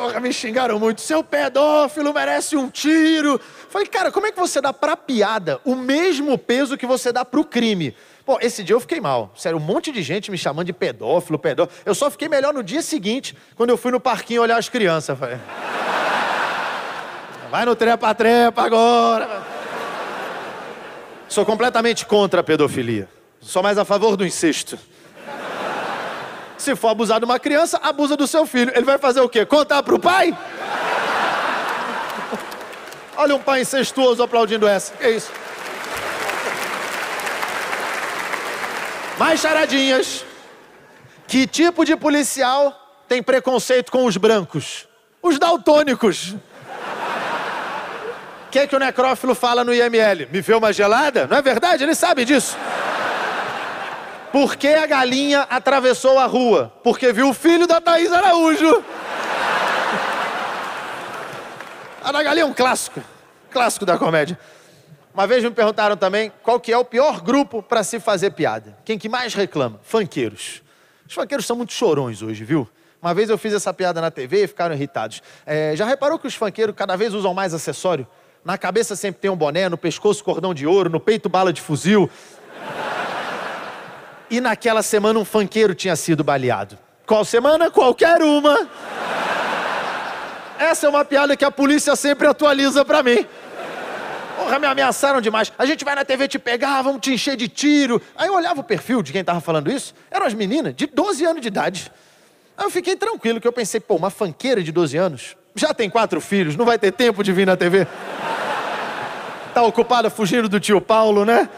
Porra, 0.00 0.18
me 0.18 0.32
xingaram 0.32 0.78
muito. 0.78 1.02
Seu 1.02 1.22
pedófilo 1.22 2.14
merece 2.14 2.56
um 2.56 2.70
tiro. 2.70 3.38
Falei, 3.68 3.86
cara, 3.86 4.10
como 4.10 4.26
é 4.26 4.32
que 4.32 4.40
você 4.40 4.58
dá 4.58 4.72
pra 4.72 4.96
piada 4.96 5.60
o 5.62 5.76
mesmo 5.76 6.38
peso 6.38 6.78
que 6.78 6.86
você 6.86 7.12
dá 7.12 7.22
pro 7.22 7.44
crime? 7.44 7.94
Pô, 8.24 8.38
esse 8.40 8.64
dia 8.64 8.74
eu 8.74 8.80
fiquei 8.80 8.98
mal. 8.98 9.30
Sério, 9.36 9.58
um 9.58 9.60
monte 9.60 9.92
de 9.92 10.02
gente 10.02 10.30
me 10.30 10.38
chamando 10.38 10.64
de 10.64 10.72
pedófilo, 10.72 11.38
pedófilo. 11.38 11.78
Eu 11.84 11.94
só 11.94 12.10
fiquei 12.10 12.30
melhor 12.30 12.54
no 12.54 12.62
dia 12.62 12.80
seguinte, 12.80 13.36
quando 13.54 13.68
eu 13.68 13.76
fui 13.76 13.92
no 13.92 14.00
parquinho 14.00 14.40
olhar 14.40 14.56
as 14.56 14.70
crianças. 14.70 15.18
Falei, 15.18 15.36
vai 17.50 17.66
no 17.66 17.76
trepa-trepa 17.76 18.62
agora. 18.62 19.42
Sou 21.28 21.44
completamente 21.44 22.06
contra 22.06 22.40
a 22.40 22.42
pedofilia. 22.42 23.06
Sou 23.42 23.62
mais 23.62 23.76
a 23.76 23.84
favor 23.84 24.16
do 24.16 24.24
incesto. 24.24 24.78
Se 26.60 26.76
for 26.76 26.88
abusar 26.90 27.18
de 27.18 27.24
uma 27.24 27.38
criança, 27.38 27.80
abusa 27.82 28.18
do 28.18 28.26
seu 28.26 28.44
filho. 28.44 28.70
Ele 28.74 28.84
vai 28.84 28.98
fazer 28.98 29.20
o 29.22 29.30
quê? 29.30 29.46
Contar 29.46 29.82
para 29.82 29.94
o 29.94 29.98
pai? 29.98 30.36
Olha 33.16 33.34
um 33.34 33.38
pai 33.38 33.62
incestuoso 33.62 34.22
aplaudindo 34.22 34.68
essa. 34.68 34.92
Que 34.92 35.08
isso? 35.08 35.32
Mais 39.18 39.40
charadinhas. 39.40 40.22
Que 41.26 41.46
tipo 41.46 41.82
de 41.82 41.96
policial 41.96 43.02
tem 43.08 43.22
preconceito 43.22 43.90
com 43.90 44.04
os 44.04 44.18
brancos? 44.18 44.86
Os 45.22 45.38
daltônicos. 45.38 46.34
O 48.46 48.50
que, 48.50 48.58
é 48.58 48.66
que 48.66 48.76
o 48.76 48.78
necrófilo 48.78 49.34
fala 49.34 49.64
no 49.64 49.72
IML? 49.72 50.28
Me 50.30 50.42
vê 50.42 50.52
uma 50.52 50.74
gelada? 50.74 51.26
Não 51.26 51.38
é 51.38 51.42
verdade? 51.42 51.84
Ele 51.84 51.94
sabe 51.94 52.26
disso. 52.26 52.54
Por 54.32 54.56
que 54.56 54.68
a 54.68 54.86
galinha 54.86 55.40
atravessou 55.42 56.18
a 56.18 56.26
rua? 56.26 56.72
Porque 56.84 57.12
viu 57.12 57.30
o 57.30 57.34
filho 57.34 57.66
da 57.66 57.80
Thaís 57.80 58.12
Araújo. 58.12 58.84
A 62.02 62.12
da 62.12 62.22
galinha 62.22 62.44
é 62.44 62.46
um 62.46 62.54
clássico. 62.54 63.02
Clássico 63.50 63.84
da 63.84 63.98
comédia. 63.98 64.38
Uma 65.12 65.26
vez 65.26 65.42
me 65.42 65.50
perguntaram 65.50 65.96
também 65.96 66.32
qual 66.44 66.60
que 66.60 66.72
é 66.72 66.78
o 66.78 66.84
pior 66.84 67.20
grupo 67.20 67.60
para 67.60 67.82
se 67.82 67.98
fazer 67.98 68.30
piada. 68.30 68.78
Quem 68.84 68.96
que 68.96 69.08
mais 69.08 69.34
reclama? 69.34 69.80
Fanqueiros. 69.82 70.62
Os 71.06 71.14
fanqueiros 71.14 71.44
são 71.44 71.56
muito 71.56 71.72
chorões 71.72 72.22
hoje, 72.22 72.44
viu? 72.44 72.68
Uma 73.02 73.12
vez 73.12 73.28
eu 73.30 73.36
fiz 73.36 73.52
essa 73.52 73.74
piada 73.74 74.00
na 74.00 74.10
TV 74.12 74.44
e 74.44 74.46
ficaram 74.46 74.74
irritados. 74.74 75.20
É, 75.44 75.74
já 75.74 75.84
reparou 75.84 76.18
que 76.18 76.28
os 76.28 76.36
fanqueiros 76.36 76.76
cada 76.76 76.94
vez 76.94 77.12
usam 77.14 77.34
mais 77.34 77.52
acessório? 77.52 78.06
Na 78.44 78.56
cabeça 78.56 78.94
sempre 78.94 79.20
tem 79.20 79.30
um 79.30 79.36
boné, 79.36 79.68
no 79.68 79.76
pescoço 79.76 80.22
cordão 80.22 80.54
de 80.54 80.66
ouro, 80.66 80.88
no 80.88 81.00
peito 81.00 81.28
bala 81.28 81.52
de 81.52 81.60
fuzil. 81.60 82.08
E 84.30 84.40
naquela 84.40 84.82
semana 84.82 85.18
um 85.18 85.24
fanqueiro 85.24 85.74
tinha 85.74 85.96
sido 85.96 86.22
baleado. 86.22 86.78
Qual 87.04 87.24
semana? 87.24 87.70
Qualquer 87.70 88.22
uma. 88.22 88.68
Essa 90.58 90.86
é 90.86 90.88
uma 90.88 91.04
piada 91.04 91.36
que 91.36 91.44
a 91.44 91.50
polícia 91.50 91.96
sempre 91.96 92.28
atualiza 92.28 92.84
para 92.84 93.02
mim. 93.02 93.26
Porra, 94.36 94.58
me 94.58 94.66
ameaçaram 94.66 95.20
demais. 95.20 95.52
A 95.58 95.66
gente 95.66 95.84
vai 95.84 95.94
na 95.94 96.04
TV 96.04 96.28
te 96.28 96.38
pegar, 96.38 96.80
vamos 96.82 97.00
te 97.00 97.12
encher 97.12 97.36
de 97.36 97.48
tiro. 97.48 98.00
Aí 98.16 98.28
eu 98.28 98.34
olhava 98.34 98.60
o 98.60 98.64
perfil 98.64 99.02
de 99.02 99.12
quem 99.12 99.24
tava 99.24 99.40
falando 99.40 99.70
isso, 99.70 99.92
eram 100.10 100.26
as 100.26 100.34
meninas 100.34 100.74
de 100.74 100.86
12 100.86 101.24
anos 101.24 101.42
de 101.42 101.48
idade. 101.48 101.90
Aí 102.56 102.64
eu 102.64 102.70
fiquei 102.70 102.94
tranquilo, 102.94 103.40
que 103.40 103.48
eu 103.48 103.52
pensei, 103.52 103.80
pô, 103.80 103.96
uma 103.96 104.10
fanqueira 104.10 104.62
de 104.62 104.70
12 104.70 104.96
anos 104.96 105.36
Já 105.56 105.74
tem 105.74 105.90
quatro 105.90 106.20
filhos, 106.20 106.56
não 106.56 106.64
vai 106.64 106.78
ter 106.78 106.92
tempo 106.92 107.24
de 107.24 107.32
vir 107.32 107.46
na 107.46 107.56
TV. 107.56 107.86
Tá 109.52 109.62
ocupada 109.62 110.08
fugindo 110.08 110.48
do 110.48 110.60
tio 110.60 110.80
Paulo, 110.80 111.24
né? 111.24 111.48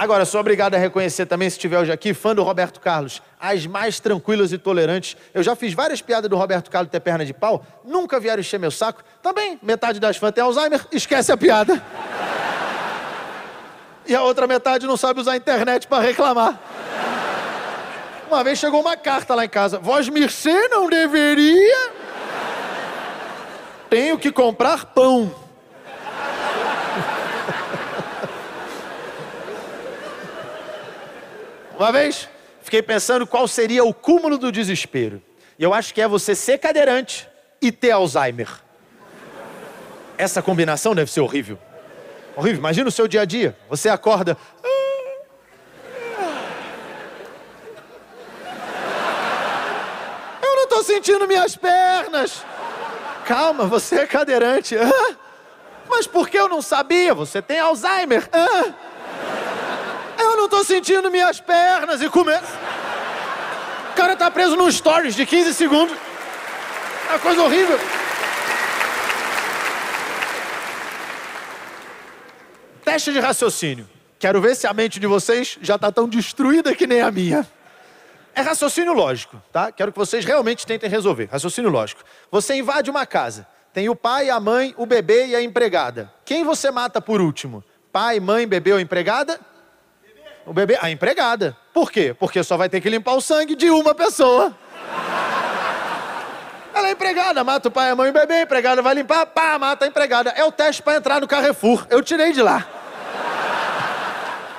Agora, 0.00 0.24
sou 0.24 0.40
obrigado 0.40 0.74
a 0.74 0.78
reconhecer 0.78 1.26
também, 1.26 1.50
se 1.50 1.58
estiver 1.58 1.78
hoje 1.78 1.92
aqui, 1.92 2.14
fã 2.14 2.34
do 2.34 2.42
Roberto 2.42 2.80
Carlos, 2.80 3.20
as 3.38 3.66
mais 3.66 4.00
tranquilas 4.00 4.50
e 4.50 4.56
tolerantes. 4.56 5.14
Eu 5.34 5.42
já 5.42 5.54
fiz 5.54 5.74
várias 5.74 6.00
piadas 6.00 6.30
do 6.30 6.38
Roberto 6.38 6.70
Carlos 6.70 6.90
ter 6.90 7.00
perna 7.00 7.22
de 7.22 7.34
pau, 7.34 7.62
nunca 7.84 8.18
vieram 8.18 8.40
encher 8.40 8.58
meu 8.58 8.70
saco. 8.70 9.04
Também, 9.22 9.58
metade 9.62 10.00
das 10.00 10.16
fãs 10.16 10.32
tem 10.32 10.42
Alzheimer, 10.42 10.86
esquece 10.90 11.30
a 11.30 11.36
piada. 11.36 11.84
E 14.06 14.14
a 14.14 14.22
outra 14.22 14.46
metade 14.46 14.86
não 14.86 14.96
sabe 14.96 15.20
usar 15.20 15.32
a 15.32 15.36
internet 15.36 15.86
para 15.86 16.02
reclamar. 16.02 16.58
Uma 18.26 18.42
vez 18.42 18.58
chegou 18.58 18.80
uma 18.80 18.96
carta 18.96 19.34
lá 19.34 19.44
em 19.44 19.50
casa. 19.50 19.78
Vós 19.78 20.08
mercê 20.08 20.66
não 20.68 20.88
deveria. 20.88 21.92
Tenho 23.90 24.16
que 24.16 24.32
comprar 24.32 24.86
pão. 24.86 25.30
Uma 31.80 31.90
vez, 31.90 32.28
fiquei 32.60 32.82
pensando 32.82 33.26
qual 33.26 33.48
seria 33.48 33.82
o 33.82 33.94
cúmulo 33.94 34.36
do 34.36 34.52
desespero. 34.52 35.22
E 35.58 35.62
eu 35.64 35.72
acho 35.72 35.94
que 35.94 36.02
é 36.02 36.06
você 36.06 36.34
ser 36.34 36.58
cadeirante 36.58 37.26
e 37.58 37.72
ter 37.72 37.90
Alzheimer. 37.90 38.50
Essa 40.18 40.42
combinação 40.42 40.94
deve 40.94 41.10
ser 41.10 41.22
horrível. 41.22 41.58
Horrível. 42.36 42.58
Imagina 42.58 42.86
o 42.90 42.92
seu 42.92 43.08
dia 43.08 43.22
a 43.22 43.24
dia. 43.24 43.56
Você 43.70 43.88
acorda. 43.88 44.36
Eu 50.42 50.56
não 50.56 50.64
estou 50.64 50.84
sentindo 50.84 51.26
minhas 51.26 51.56
pernas. 51.56 52.44
Calma, 53.24 53.64
você 53.64 54.00
é 54.00 54.06
cadeirante. 54.06 54.76
Mas 55.88 56.06
por 56.06 56.28
que 56.28 56.38
eu 56.38 56.46
não 56.46 56.60
sabia? 56.60 57.14
Você 57.14 57.40
tem 57.40 57.58
Alzheimer. 57.58 58.28
Eu 60.30 60.36
não 60.36 60.44
estou 60.44 60.62
sentindo 60.62 61.10
minhas 61.10 61.40
pernas 61.40 62.00
e 62.00 62.08
começa. 62.08 62.46
O 63.90 63.94
cara 63.96 64.14
tá 64.14 64.30
preso 64.30 64.54
num 64.54 64.70
stories 64.70 65.16
de 65.16 65.26
15 65.26 65.52
segundos. 65.54 65.96
É 67.08 67.12
uma 67.14 67.18
coisa 67.18 67.42
horrível. 67.42 67.78
Teste 72.84 73.12
de 73.12 73.18
raciocínio. 73.18 73.90
Quero 74.20 74.40
ver 74.40 74.54
se 74.54 74.68
a 74.68 74.72
mente 74.72 75.00
de 75.00 75.06
vocês 75.08 75.58
já 75.60 75.74
está 75.74 75.90
tão 75.90 76.08
destruída 76.08 76.76
que 76.76 76.86
nem 76.86 77.00
a 77.00 77.10
minha. 77.10 77.46
É 78.32 78.40
raciocínio 78.40 78.92
lógico, 78.92 79.42
tá? 79.52 79.72
Quero 79.72 79.90
que 79.90 79.98
vocês 79.98 80.24
realmente 80.24 80.64
tentem 80.64 80.88
resolver. 80.88 81.28
Raciocínio 81.30 81.70
lógico. 81.70 82.04
Você 82.30 82.54
invade 82.54 82.88
uma 82.88 83.04
casa. 83.04 83.48
Tem 83.72 83.88
o 83.88 83.96
pai, 83.96 84.30
a 84.30 84.38
mãe, 84.38 84.74
o 84.76 84.86
bebê 84.86 85.26
e 85.26 85.34
a 85.34 85.42
empregada. 85.42 86.12
Quem 86.24 86.44
você 86.44 86.70
mata 86.70 87.00
por 87.00 87.20
último? 87.20 87.64
Pai, 87.92 88.20
mãe, 88.20 88.46
bebê 88.46 88.72
ou 88.72 88.78
empregada? 88.78 89.40
O 90.46 90.52
bebê, 90.52 90.78
a 90.80 90.90
empregada. 90.90 91.56
Por 91.72 91.90
quê? 91.90 92.14
Porque 92.18 92.42
só 92.42 92.56
vai 92.56 92.68
ter 92.68 92.80
que 92.80 92.88
limpar 92.88 93.14
o 93.14 93.20
sangue 93.20 93.54
de 93.54 93.70
uma 93.70 93.94
pessoa. 93.94 94.54
Ela 96.72 96.88
é 96.88 96.92
empregada, 96.92 97.44
mata 97.44 97.68
o 97.68 97.70
pai, 97.70 97.90
a 97.90 97.96
mãe 97.96 98.06
e 98.06 98.10
o 98.10 98.12
bebê, 98.12 98.34
a 98.34 98.42
empregada 98.42 98.80
vai 98.80 98.94
limpar, 98.94 99.26
pá, 99.26 99.58
mata 99.58 99.84
a 99.84 99.88
empregada. 99.88 100.30
É 100.30 100.44
o 100.44 100.52
teste 100.52 100.82
para 100.82 100.96
entrar 100.96 101.20
no 101.20 101.28
Carrefour. 101.28 101.86
Eu 101.90 102.02
tirei 102.02 102.32
de 102.32 102.42
lá. 102.42 102.66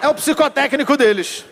É 0.01 0.07
o 0.07 0.13
psicotécnico 0.13 0.95
deles. 0.97 1.45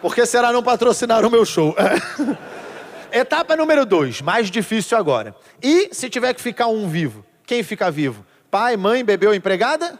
Porque 0.00 0.26
será 0.26 0.52
não 0.52 0.62
patrocinar 0.62 1.24
o 1.24 1.30
meu 1.30 1.44
show? 1.44 1.74
Etapa 3.12 3.54
número 3.54 3.84
dois, 3.84 4.20
mais 4.20 4.50
difícil 4.50 4.96
agora. 4.96 5.34
E 5.62 5.90
se 5.92 6.08
tiver 6.08 6.32
que 6.34 6.40
ficar 6.40 6.66
um 6.66 6.88
vivo? 6.88 7.24
Quem 7.46 7.62
fica 7.62 7.90
vivo? 7.90 8.24
Pai, 8.50 8.76
mãe, 8.76 9.04
bebê 9.04 9.26
ou 9.26 9.34
empregada? 9.34 9.98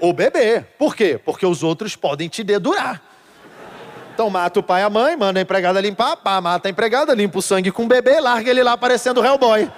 O, 0.00 0.12
bebê. 0.12 0.64
Por 0.76 0.96
quê? 0.96 1.16
Porque 1.24 1.46
os 1.46 1.62
outros 1.62 1.94
podem 1.94 2.28
te 2.28 2.42
dedurar. 2.42 3.00
Então 4.12 4.28
mata 4.28 4.58
o 4.58 4.62
pai 4.62 4.82
e 4.82 4.84
a 4.84 4.90
mãe, 4.90 5.16
manda 5.16 5.38
a 5.38 5.42
empregada 5.42 5.80
limpar, 5.80 6.16
pá, 6.16 6.40
mata 6.40 6.66
a 6.66 6.70
empregada, 6.70 7.14
limpa 7.14 7.38
o 7.38 7.42
sangue 7.42 7.70
com 7.70 7.84
o 7.84 7.86
bebê, 7.86 8.18
larga 8.18 8.50
ele 8.50 8.64
lá 8.64 8.76
parecendo 8.76 9.24
Hellboy. 9.24 9.70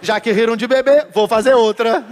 Já 0.00 0.20
que 0.20 0.30
riram 0.30 0.56
de 0.56 0.68
bebê, 0.68 1.06
vou 1.12 1.26
fazer 1.26 1.54
outra. 1.54 2.04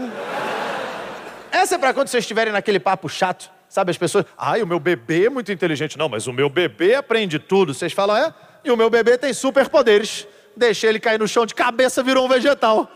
Essa 1.52 1.76
é 1.76 1.78
pra 1.78 1.94
quando 1.94 2.08
vocês 2.08 2.24
estiverem 2.24 2.52
naquele 2.52 2.80
papo 2.80 3.08
chato, 3.08 3.48
sabe? 3.68 3.92
As 3.92 3.98
pessoas, 3.98 4.24
ai, 4.36 4.60
o 4.60 4.66
meu 4.66 4.80
bebê 4.80 5.26
é 5.26 5.30
muito 5.30 5.52
inteligente. 5.52 5.96
Não, 5.96 6.08
mas 6.08 6.26
o 6.26 6.32
meu 6.32 6.48
bebê 6.48 6.96
aprende 6.96 7.38
tudo. 7.38 7.72
Vocês 7.72 7.92
falam, 7.92 8.16
é? 8.16 8.34
E 8.64 8.72
o 8.72 8.76
meu 8.76 8.90
bebê 8.90 9.16
tem 9.16 9.32
superpoderes. 9.32 10.26
Deixei 10.56 10.88
ele 10.88 10.98
cair 10.98 11.20
no 11.20 11.28
chão 11.28 11.46
de 11.46 11.54
cabeça, 11.54 12.02
virou 12.02 12.24
um 12.24 12.28
vegetal. 12.28 12.90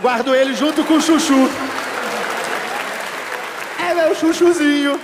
Guardo 0.00 0.34
ele 0.34 0.54
junto 0.54 0.84
com 0.84 0.94
o 0.94 1.00
chuchu. 1.00 1.48
É 3.80 3.94
meu 3.94 4.14
chuchuzinho. 4.14 5.00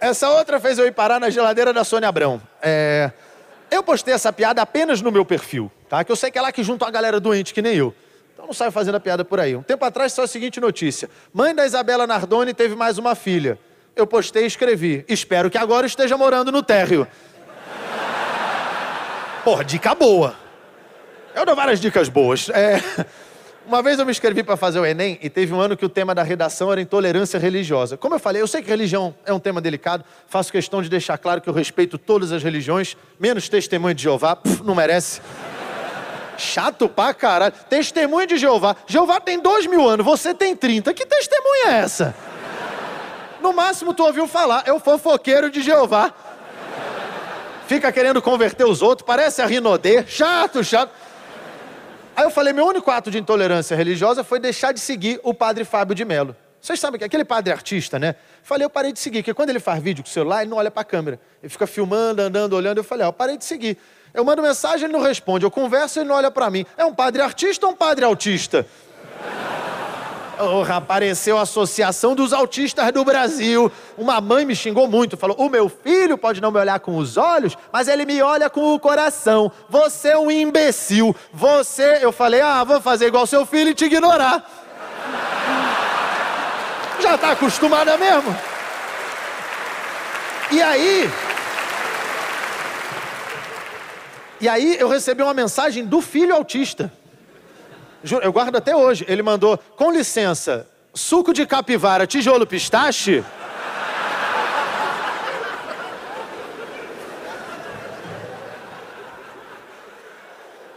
Essa 0.00 0.28
outra 0.30 0.60
fez 0.60 0.78
eu 0.78 0.86
ir 0.86 0.92
parar 0.92 1.18
na 1.18 1.30
geladeira 1.30 1.72
da 1.72 1.82
Sônia 1.82 2.08
Abrão. 2.08 2.40
É... 2.62 3.10
Eu 3.70 3.82
postei 3.82 4.14
essa 4.14 4.32
piada 4.32 4.62
apenas 4.62 5.02
no 5.02 5.10
meu 5.10 5.24
perfil, 5.24 5.70
tá? 5.88 6.04
Que 6.04 6.12
eu 6.12 6.16
sei 6.16 6.30
que 6.30 6.38
é 6.38 6.42
lá 6.42 6.52
que 6.52 6.62
junta 6.62 6.84
uma 6.84 6.90
galera 6.90 7.18
doente 7.18 7.52
que 7.52 7.60
nem 7.60 7.74
eu. 7.74 7.94
Então 8.32 8.46
não 8.46 8.52
saio 8.54 8.70
fazendo 8.70 8.94
a 8.94 9.00
piada 9.00 9.24
por 9.24 9.40
aí. 9.40 9.56
Um 9.56 9.62
tempo 9.62 9.84
atrás 9.84 10.12
só 10.12 10.22
a 10.22 10.26
seguinte 10.26 10.60
notícia. 10.60 11.10
Mãe 11.32 11.54
da 11.54 11.66
Isabela 11.66 12.06
Nardoni 12.06 12.54
teve 12.54 12.74
mais 12.76 12.96
uma 12.96 13.14
filha. 13.14 13.58
Eu 13.96 14.06
postei 14.06 14.44
e 14.44 14.46
escrevi. 14.46 15.04
Espero 15.08 15.50
que 15.50 15.58
agora 15.58 15.86
esteja 15.86 16.16
morando 16.16 16.52
no 16.52 16.62
térreo. 16.62 17.06
Porra, 19.48 19.64
dica 19.64 19.94
boa. 19.94 20.34
Eu 21.34 21.46
dou 21.46 21.56
várias 21.56 21.80
dicas 21.80 22.10
boas. 22.10 22.50
É... 22.50 22.82
Uma 23.66 23.82
vez 23.82 23.98
eu 23.98 24.04
me 24.04 24.10
inscrevi 24.10 24.42
para 24.42 24.58
fazer 24.58 24.78
o 24.78 24.84
Enem 24.84 25.18
e 25.22 25.30
teve 25.30 25.54
um 25.54 25.58
ano 25.58 25.74
que 25.74 25.86
o 25.86 25.88
tema 25.88 26.14
da 26.14 26.22
redação 26.22 26.70
era 26.70 26.82
intolerância 26.82 27.40
religiosa. 27.40 27.96
Como 27.96 28.14
eu 28.14 28.18
falei, 28.18 28.42
eu 28.42 28.46
sei 28.46 28.60
que 28.60 28.68
religião 28.68 29.14
é 29.24 29.32
um 29.32 29.40
tema 29.40 29.58
delicado, 29.58 30.04
faço 30.26 30.52
questão 30.52 30.82
de 30.82 30.90
deixar 30.90 31.16
claro 31.16 31.40
que 31.40 31.48
eu 31.48 31.54
respeito 31.54 31.96
todas 31.96 32.30
as 32.30 32.42
religiões, 32.42 32.94
menos 33.18 33.48
testemunho 33.48 33.94
de 33.94 34.02
Jeová, 34.02 34.36
não 34.62 34.74
merece. 34.74 35.22
Chato 36.36 36.86
pra 36.86 37.14
caralho. 37.14 37.54
Testemunho 37.70 38.26
de 38.26 38.36
Jeová. 38.36 38.76
Jeová 38.86 39.18
tem 39.18 39.40
dois 39.40 39.66
mil 39.66 39.88
anos, 39.88 40.04
você 40.04 40.34
tem 40.34 40.54
30. 40.54 40.92
Que 40.92 41.06
testemunha 41.06 41.68
é 41.68 41.78
essa? 41.80 42.14
No 43.40 43.54
máximo 43.54 43.94
tu 43.94 44.04
ouviu 44.04 44.28
falar, 44.28 44.64
é 44.66 44.72
o 44.74 44.78
fofoqueiro 44.78 45.50
de 45.50 45.62
Jeová. 45.62 46.12
Fica 47.68 47.92
querendo 47.92 48.22
converter 48.22 48.64
os 48.64 48.80
outros, 48.80 49.06
parece 49.06 49.42
a 49.42 49.46
Rinodê. 49.46 50.02
Chato, 50.06 50.64
chato. 50.64 50.90
Aí 52.16 52.24
eu 52.24 52.30
falei, 52.30 52.54
meu 52.54 52.66
único 52.66 52.90
ato 52.90 53.10
de 53.10 53.18
intolerância 53.18 53.76
religiosa 53.76 54.24
foi 54.24 54.40
deixar 54.40 54.72
de 54.72 54.80
seguir 54.80 55.20
o 55.22 55.34
padre 55.34 55.66
Fábio 55.66 55.94
de 55.94 56.02
Mello. 56.02 56.34
Vocês 56.62 56.80
sabem 56.80 56.98
que 56.98 57.04
aquele 57.04 57.26
padre 57.26 57.52
artista, 57.52 57.98
né? 57.98 58.14
Falei, 58.42 58.64
eu 58.64 58.70
parei 58.70 58.90
de 58.90 58.98
seguir, 58.98 59.18
porque 59.18 59.34
quando 59.34 59.50
ele 59.50 59.60
faz 59.60 59.82
vídeo 59.82 60.02
com 60.02 60.08
o 60.08 60.12
celular, 60.12 60.40
ele 60.40 60.50
não 60.50 60.56
olha 60.56 60.70
para 60.70 60.80
a 60.80 60.84
câmera. 60.84 61.20
Ele 61.42 61.50
fica 61.50 61.66
filmando, 61.66 62.22
andando, 62.22 62.54
olhando. 62.54 62.78
Eu 62.78 62.84
falei, 62.84 63.04
ó, 63.04 63.10
eu 63.10 63.12
parei 63.12 63.36
de 63.36 63.44
seguir. 63.44 63.76
Eu 64.14 64.24
mando 64.24 64.40
mensagem, 64.40 64.86
ele 64.86 64.92
não 64.94 65.02
responde. 65.02 65.44
Eu 65.44 65.50
converso, 65.50 66.00
ele 66.00 66.08
não 66.08 66.16
olha 66.16 66.30
para 66.30 66.48
mim. 66.50 66.64
É 66.74 66.86
um 66.86 66.94
padre 66.94 67.20
artista 67.20 67.66
ou 67.66 67.72
um 67.72 67.76
padre 67.76 68.02
autista? 68.02 68.66
Oh, 70.40 70.62
apareceu 70.72 71.36
a 71.36 71.42
Associação 71.42 72.14
dos 72.14 72.32
Autistas 72.32 72.92
do 72.92 73.04
Brasil. 73.04 73.72
Uma 73.96 74.20
mãe 74.20 74.44
me 74.44 74.54
xingou 74.54 74.86
muito, 74.86 75.16
falou: 75.16 75.36
O 75.36 75.48
meu 75.48 75.68
filho 75.68 76.16
pode 76.16 76.40
não 76.40 76.52
me 76.52 76.60
olhar 76.60 76.78
com 76.78 76.96
os 76.96 77.16
olhos, 77.16 77.56
mas 77.72 77.88
ele 77.88 78.06
me 78.06 78.22
olha 78.22 78.48
com 78.48 78.72
o 78.72 78.78
coração. 78.78 79.50
Você 79.68 80.10
é 80.10 80.18
um 80.18 80.30
imbecil. 80.30 81.14
Você. 81.32 81.98
Eu 82.00 82.12
falei: 82.12 82.40
Ah, 82.40 82.62
vou 82.62 82.80
fazer 82.80 83.06
igual 83.06 83.26
seu 83.26 83.44
filho 83.44 83.70
e 83.70 83.74
te 83.74 83.86
ignorar. 83.86 84.48
Já 87.00 87.16
está 87.16 87.32
acostumada 87.32 87.96
mesmo? 87.96 88.36
E 90.52 90.62
aí. 90.62 91.10
E 94.40 94.48
aí 94.48 94.76
eu 94.78 94.88
recebi 94.88 95.22
uma 95.22 95.34
mensagem 95.34 95.84
do 95.84 96.00
filho 96.00 96.34
autista. 96.34 96.92
Eu 98.02 98.32
guardo 98.32 98.56
até 98.56 98.76
hoje. 98.76 99.04
Ele 99.08 99.22
mandou, 99.22 99.58
com 99.76 99.90
licença, 99.90 100.66
suco 100.94 101.32
de 101.32 101.46
capivara, 101.46 102.06
tijolo 102.06 102.46
pistache. 102.46 103.24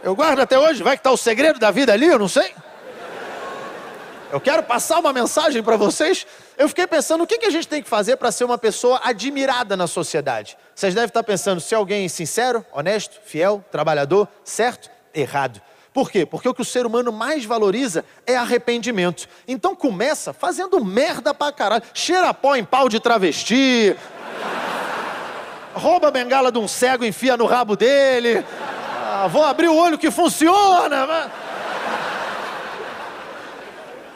Eu 0.02 0.16
guardo 0.16 0.40
até 0.40 0.58
hoje. 0.58 0.82
Vai 0.82 0.96
que 0.96 1.02
tá 1.02 1.12
o 1.12 1.16
segredo 1.16 1.60
da 1.60 1.70
vida 1.70 1.92
ali, 1.92 2.06
eu 2.06 2.18
não 2.18 2.28
sei. 2.28 2.52
Eu 4.32 4.40
quero 4.40 4.62
passar 4.62 4.98
uma 4.98 5.12
mensagem 5.12 5.62
para 5.62 5.76
vocês. 5.76 6.26
Eu 6.56 6.68
fiquei 6.68 6.86
pensando 6.86 7.22
o 7.22 7.26
que, 7.26 7.38
que 7.38 7.46
a 7.46 7.50
gente 7.50 7.68
tem 7.68 7.82
que 7.82 7.88
fazer 7.88 8.16
para 8.16 8.32
ser 8.32 8.44
uma 8.44 8.58
pessoa 8.58 9.00
admirada 9.04 9.76
na 9.76 9.86
sociedade. 9.86 10.56
Vocês 10.74 10.94
devem 10.94 11.08
estar 11.08 11.22
pensando, 11.22 11.60
se 11.60 11.74
alguém 11.74 12.08
sincero, 12.08 12.64
honesto, 12.72 13.20
fiel, 13.24 13.64
trabalhador, 13.70 14.26
certo? 14.42 14.90
Errado. 15.14 15.60
Por 15.92 16.10
quê? 16.10 16.24
Porque 16.24 16.48
o 16.48 16.54
que 16.54 16.62
o 16.62 16.64
ser 16.64 16.86
humano 16.86 17.12
mais 17.12 17.44
valoriza 17.44 18.04
é 18.26 18.34
arrependimento. 18.36 19.28
Então 19.46 19.76
começa 19.76 20.32
fazendo 20.32 20.82
merda 20.82 21.34
pra 21.34 21.52
caralho. 21.52 21.82
Cheira 21.92 22.32
pó 22.32 22.56
em 22.56 22.64
pau 22.64 22.88
de 22.88 22.98
travesti. 22.98 23.94
Rouba 25.74 26.08
a 26.08 26.10
bengala 26.10 26.50
de 26.50 26.58
um 26.58 26.68
cego, 26.68 27.04
enfia 27.04 27.36
no 27.36 27.46
rabo 27.46 27.76
dele. 27.76 28.44
Ah, 29.04 29.26
vou 29.28 29.44
abrir 29.44 29.68
o 29.68 29.76
olho 29.76 29.98
que 29.98 30.10
funciona. 30.10 31.30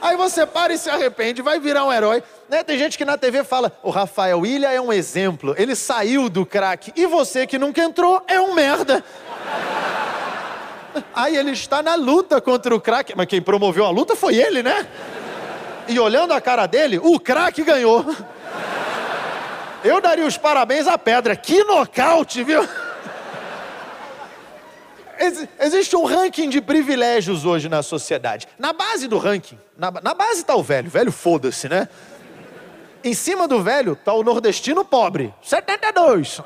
Aí 0.01 0.17
você 0.17 0.47
para 0.47 0.73
e 0.73 0.79
se 0.79 0.89
arrepende, 0.89 1.43
vai 1.43 1.59
virar 1.59 1.85
um 1.85 1.93
herói. 1.93 2.23
Né? 2.49 2.63
Tem 2.63 2.79
gente 2.79 2.97
que 2.97 3.05
na 3.05 3.19
TV 3.19 3.43
fala: 3.45 3.73
o 3.83 3.91
Rafael 3.91 4.47
Ilha 4.47 4.71
é 4.71 4.81
um 4.81 4.93
exemplo, 4.93 5.55
ele 5.59 5.75
saiu 5.75 6.29
do 6.29 6.47
crack. 6.47 6.93
E 6.95 7.07
você 7.07 7.47
que 7.47 7.59
nunca 7.59 7.83
entrou 7.83 8.23
é 8.29 8.41
um 8.41 8.55
merda. 8.55 9.05
Aí 11.15 11.37
ele 11.37 11.53
está 11.53 11.83
na 11.83 11.95
luta 11.95 12.41
contra 12.41 12.75
o 12.75 12.81
crack. 12.81 13.15
Mas 13.17 13.27
quem 13.27 13.41
promoveu 13.41 13.85
a 13.85 13.91
luta 13.91 14.17
foi 14.17 14.37
ele, 14.37 14.63
né? 14.63 14.87
E 15.89 15.99
olhando 15.99 16.33
a 16.33 16.41
cara 16.41 16.67
dele, 16.67 16.99
o 16.99 17.19
crack 17.19 17.63
ganhou. 17.63 18.05
Eu 19.85 20.01
daria 20.01 20.27
os 20.27 20.37
parabéns 20.37 20.87
à 20.87 20.99
pedra. 20.99 21.37
Que 21.37 21.63
nocaute, 21.63 22.43
viu? 22.43 22.67
Ex 25.19 25.49
existe 25.59 25.97
um 25.97 26.05
ranking 26.05 26.49
de 26.49 26.61
privilégios 26.61 27.45
hoje 27.45 27.69
na 27.69 27.83
sociedade. 27.83 28.47
Na 28.59 28.73
base 28.73 29.09
do 29.09 29.17
ranking, 29.17 29.59
na, 29.77 29.91
na 29.91 30.15
base 30.15 30.41
está 30.41 30.55
o 30.55 30.63
velho. 30.63 30.91
Velho, 30.91 31.13
foda-se, 31.13 31.69
né? 31.69 31.89
Em 33.03 33.15
cima 33.15 33.47
do 33.47 33.63
velho 33.63 33.93
está 33.93 34.13
o 34.13 34.23
nordestino 34.23 34.85
pobre. 34.85 35.33
72. 35.43 36.43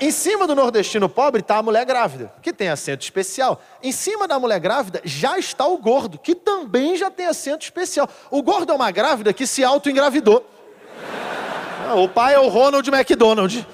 Em 0.00 0.12
cima 0.12 0.46
do 0.46 0.54
nordestino 0.54 1.08
pobre 1.08 1.40
está 1.40 1.56
a 1.56 1.62
mulher 1.62 1.84
grávida, 1.84 2.32
que 2.40 2.52
tem 2.52 2.68
assento 2.68 3.02
especial. 3.02 3.60
Em 3.82 3.90
cima 3.90 4.28
da 4.28 4.38
mulher 4.38 4.60
grávida 4.60 5.00
já 5.04 5.36
está 5.36 5.66
o 5.66 5.76
gordo, 5.76 6.18
que 6.18 6.36
também 6.36 6.96
já 6.96 7.10
tem 7.10 7.26
assento 7.26 7.62
especial. 7.62 8.08
O 8.30 8.40
gordo 8.40 8.70
é 8.70 8.74
uma 8.76 8.92
grávida 8.92 9.32
que 9.32 9.44
se 9.44 9.64
auto-engravidou. 9.64 10.48
Ah, 11.88 11.94
o 11.96 12.08
pai 12.08 12.34
é 12.34 12.38
o 12.38 12.48
Ronald 12.48 12.88
McDonald. 12.88 13.66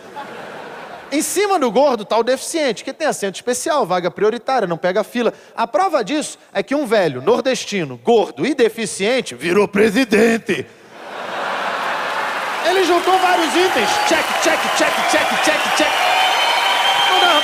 Em 1.12 1.20
cima 1.20 1.58
do 1.58 1.70
gordo 1.70 2.04
está 2.04 2.16
o 2.16 2.22
deficiente, 2.22 2.82
que 2.84 2.92
tem 2.92 3.06
assento 3.06 3.34
especial, 3.34 3.84
vaga 3.84 4.10
prioritária, 4.10 4.66
não 4.66 4.78
pega 4.78 5.04
fila. 5.04 5.32
A 5.54 5.66
prova 5.66 6.02
disso 6.02 6.38
é 6.54 6.62
que 6.62 6.74
um 6.74 6.86
velho 6.86 7.20
nordestino, 7.20 7.98
gordo 7.98 8.46
e 8.46 8.54
deficiente 8.54 9.34
virou 9.34 9.68
presidente. 9.68 10.66
Ele 12.66 12.84
juntou 12.84 13.18
vários 13.18 13.54
itens. 13.54 13.90
Check, 14.08 14.26
check, 14.42 14.60
check, 14.78 15.10
check, 15.10 15.44
check, 15.44 15.76
check. 15.76 16.13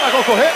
Para 0.01 0.11
concorrer. 0.11 0.53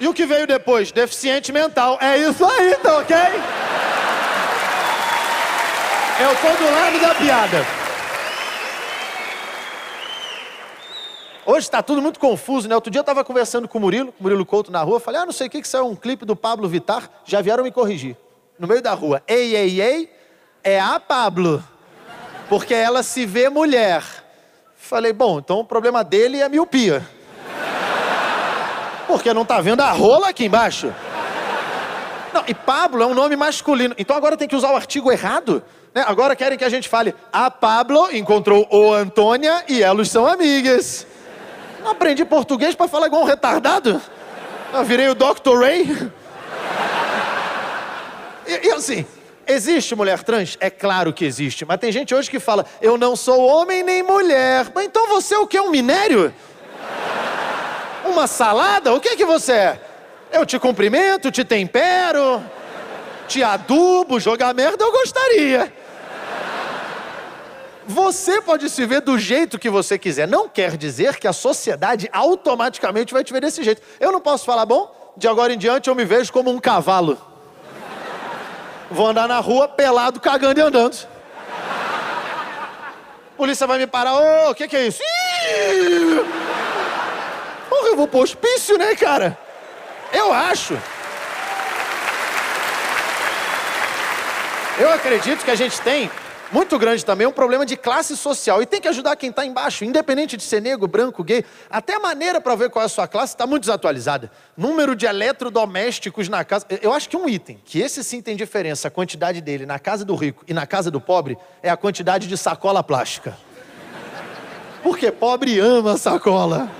E 0.00 0.06
o 0.06 0.14
que 0.14 0.26
veio 0.26 0.46
depois? 0.46 0.92
Deficiente 0.92 1.52
mental. 1.52 1.98
É 2.00 2.18
isso 2.18 2.44
aí, 2.44 2.74
tá 2.76 2.98
ok? 2.98 3.16
Tô 6.40 6.64
do 6.64 6.70
lado 6.70 7.00
da 7.00 7.14
piada. 7.14 7.66
Hoje 11.44 11.58
está 11.58 11.82
tudo 11.82 12.00
muito 12.00 12.20
confuso, 12.20 12.68
né? 12.68 12.74
Outro 12.74 12.90
dia 12.90 13.00
eu 13.00 13.02
estava 13.02 13.24
conversando 13.24 13.66
com 13.66 13.78
o 13.78 13.80
Murilo, 13.80 14.14
o 14.18 14.22
Murilo 14.22 14.46
Couto 14.46 14.70
na 14.70 14.80
rua, 14.82 15.00
falei, 15.00 15.20
ah, 15.20 15.26
não 15.26 15.32
sei 15.32 15.48
o 15.48 15.50
que, 15.50 15.60
que 15.60 15.66
saiu 15.66 15.86
um 15.86 15.96
clipe 15.96 16.24
do 16.24 16.36
Pablo 16.36 16.68
Vittar, 16.68 17.10
já 17.24 17.40
vieram 17.40 17.64
me 17.64 17.72
corrigir. 17.72 18.16
No 18.58 18.68
meio 18.68 18.80
da 18.80 18.94
rua, 18.94 19.22
ei, 19.26 19.56
ei, 19.56 19.80
ei, 19.80 20.12
é 20.62 20.78
a 20.78 21.00
Pablo, 21.00 21.62
porque 22.48 22.74
ela 22.74 23.02
se 23.02 23.26
vê 23.26 23.48
mulher. 23.48 24.02
Falei, 24.76 25.12
bom, 25.12 25.38
então 25.38 25.60
o 25.60 25.64
problema 25.64 26.02
dele 26.02 26.38
é 26.38 26.44
a 26.44 26.48
miopia. 26.48 27.06
Porque 29.06 29.32
não 29.34 29.44
tá 29.44 29.60
vendo 29.60 29.80
a 29.80 29.90
rola 29.90 30.28
aqui 30.28 30.44
embaixo. 30.44 30.92
Não, 32.32 32.44
e 32.46 32.54
Pablo 32.54 33.02
é 33.02 33.06
um 33.06 33.14
nome 33.14 33.36
masculino. 33.36 33.94
Então 33.98 34.16
agora 34.16 34.36
tem 34.36 34.48
que 34.48 34.56
usar 34.56 34.70
o 34.72 34.76
artigo 34.76 35.10
errado? 35.10 35.62
Né? 35.94 36.04
Agora 36.06 36.36
querem 36.36 36.58
que 36.58 36.64
a 36.64 36.68
gente 36.68 36.88
fale, 36.88 37.14
a 37.32 37.50
Pablo 37.50 38.08
encontrou 38.14 38.66
o 38.70 38.92
Antônia 38.92 39.64
e 39.68 39.82
elas 39.82 40.10
são 40.10 40.26
amigas. 40.26 41.06
Não 41.82 41.90
aprendi 41.90 42.24
português 42.24 42.74
para 42.74 42.88
falar 42.88 43.06
igual 43.06 43.22
um 43.22 43.26
retardado? 43.26 44.00
Eu 44.72 44.84
virei 44.84 45.08
o 45.08 45.14
Dr. 45.14 45.58
Ray. 45.58 46.10
E, 48.46 48.66
e 48.68 48.70
assim, 48.72 49.06
existe 49.48 49.94
mulher 49.94 50.22
trans? 50.22 50.56
É 50.60 50.70
claro 50.70 51.12
que 51.12 51.24
existe. 51.24 51.64
Mas 51.64 51.78
tem 51.78 51.90
gente 51.90 52.14
hoje 52.14 52.30
que 52.30 52.38
fala, 52.38 52.64
eu 52.80 52.96
não 52.96 53.16
sou 53.16 53.40
homem 53.44 53.82
nem 53.82 54.02
mulher. 54.02 54.70
Mas 54.74 54.84
então 54.84 55.08
você 55.08 55.34
é 55.34 55.38
o 55.38 55.46
que? 55.46 55.58
Um 55.58 55.70
minério? 55.70 56.32
Uma 58.04 58.26
salada? 58.26 58.92
O 58.94 59.00
que 59.00 59.16
que 59.16 59.24
você 59.24 59.52
é? 59.52 59.80
Eu 60.30 60.44
te 60.44 60.58
cumprimento, 60.58 61.30
te 61.30 61.44
tempero, 61.44 62.42
te 63.26 63.42
adubo, 63.42 64.20
jogar 64.20 64.54
merda 64.54 64.84
eu 64.84 64.92
gostaria. 64.92 65.72
Você 67.86 68.42
pode 68.42 68.68
se 68.68 68.84
ver 68.84 69.00
do 69.00 69.18
jeito 69.18 69.58
que 69.58 69.70
você 69.70 69.98
quiser. 69.98 70.28
Não 70.28 70.46
quer 70.46 70.76
dizer 70.76 71.16
que 71.16 71.26
a 71.26 71.32
sociedade 71.32 72.06
automaticamente 72.12 73.14
vai 73.14 73.24
te 73.24 73.32
ver 73.32 73.40
desse 73.40 73.62
jeito. 73.62 73.80
Eu 73.98 74.12
não 74.12 74.20
posso 74.20 74.44
falar, 74.44 74.66
bom, 74.66 74.94
de 75.16 75.26
agora 75.26 75.54
em 75.54 75.58
diante 75.58 75.88
eu 75.88 75.94
me 75.94 76.04
vejo 76.04 76.30
como 76.30 76.50
um 76.50 76.58
cavalo. 76.58 77.18
Vou 78.90 79.06
andar 79.06 79.28
na 79.28 79.38
rua 79.38 79.68
pelado, 79.68 80.18
cagando 80.20 80.58
e 80.58 80.62
andando. 80.62 81.06
Polícia 83.36 83.66
vai 83.66 83.78
me 83.78 83.86
parar, 83.86 84.14
ô, 84.14 84.50
o 84.50 84.54
que, 84.54 84.66
que 84.66 84.76
é 84.76 84.86
isso? 84.86 85.02
Ih! 85.02 86.24
Porra, 87.68 87.88
eu 87.88 87.96
vou 87.96 88.08
pro 88.08 88.20
hospício, 88.20 88.76
né, 88.76 88.96
cara? 88.96 89.38
Eu 90.12 90.32
acho. 90.32 90.76
Eu 94.78 94.92
acredito 94.92 95.44
que 95.44 95.50
a 95.50 95.54
gente 95.54 95.80
tem 95.80 96.10
muito 96.50 96.78
grande 96.78 97.04
também 97.04 97.26
um 97.26 97.32
problema 97.32 97.66
de 97.66 97.76
classe 97.76 98.16
social 98.16 98.62
e 98.62 98.66
tem 98.66 98.80
que 98.80 98.88
ajudar 98.88 99.16
quem 99.16 99.30
está 99.30 99.44
embaixo, 99.44 99.84
independente 99.84 100.36
de 100.36 100.42
ser 100.42 100.62
negro, 100.62 100.88
branco, 100.88 101.22
gay. 101.22 101.44
Até 101.70 101.94
a 101.94 102.00
maneira 102.00 102.40
para 102.40 102.54
ver 102.54 102.70
qual 102.70 102.82
é 102.82 102.86
a 102.86 102.88
sua 102.88 103.06
classe 103.06 103.34
está 103.34 103.46
muito 103.46 103.62
desatualizada. 103.62 104.30
Número 104.56 104.96
de 104.96 105.06
eletrodomésticos 105.06 106.28
na 106.28 106.44
casa. 106.44 106.66
Eu 106.82 106.92
acho 106.92 107.08
que 107.08 107.16
um 107.16 107.28
item 107.28 107.60
que 107.64 107.80
esse 107.80 108.02
sim 108.02 108.22
tem 108.22 108.36
diferença, 108.36 108.88
a 108.88 108.90
quantidade 108.90 109.40
dele 109.40 109.66
na 109.66 109.78
casa 109.78 110.04
do 110.04 110.14
rico 110.14 110.44
e 110.48 110.54
na 110.54 110.66
casa 110.66 110.90
do 110.90 111.00
pobre, 111.00 111.36
é 111.62 111.68
a 111.68 111.76
quantidade 111.76 112.26
de 112.26 112.36
sacola 112.36 112.82
plástica. 112.82 113.36
Porque 114.82 115.12
pobre 115.12 115.58
ama 115.58 115.98
sacola. 115.98 116.70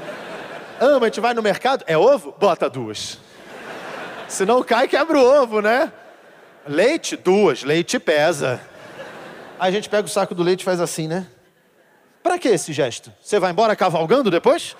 Ama, 0.80 1.06
a 1.06 1.08
gente 1.08 1.20
vai 1.20 1.34
no 1.34 1.42
mercado, 1.42 1.84
é 1.86 1.98
ovo? 1.98 2.34
Bota 2.38 2.70
duas. 2.70 3.18
Se 4.28 4.44
não 4.44 4.62
cai, 4.62 4.86
quebra 4.86 5.18
o 5.18 5.42
ovo, 5.42 5.60
né? 5.60 5.92
Leite? 6.66 7.16
Duas. 7.16 7.64
Leite 7.64 7.98
pesa. 7.98 8.60
Aí 9.58 9.68
a 9.68 9.72
gente 9.72 9.88
pega 9.88 10.06
o 10.06 10.10
saco 10.10 10.34
do 10.34 10.42
leite 10.42 10.60
e 10.60 10.64
faz 10.64 10.80
assim, 10.80 11.08
né? 11.08 11.26
Pra 12.22 12.38
que 12.38 12.48
esse 12.48 12.72
gesto? 12.72 13.12
Você 13.20 13.40
vai 13.40 13.50
embora 13.50 13.74
cavalgando 13.74 14.30
depois? 14.30 14.76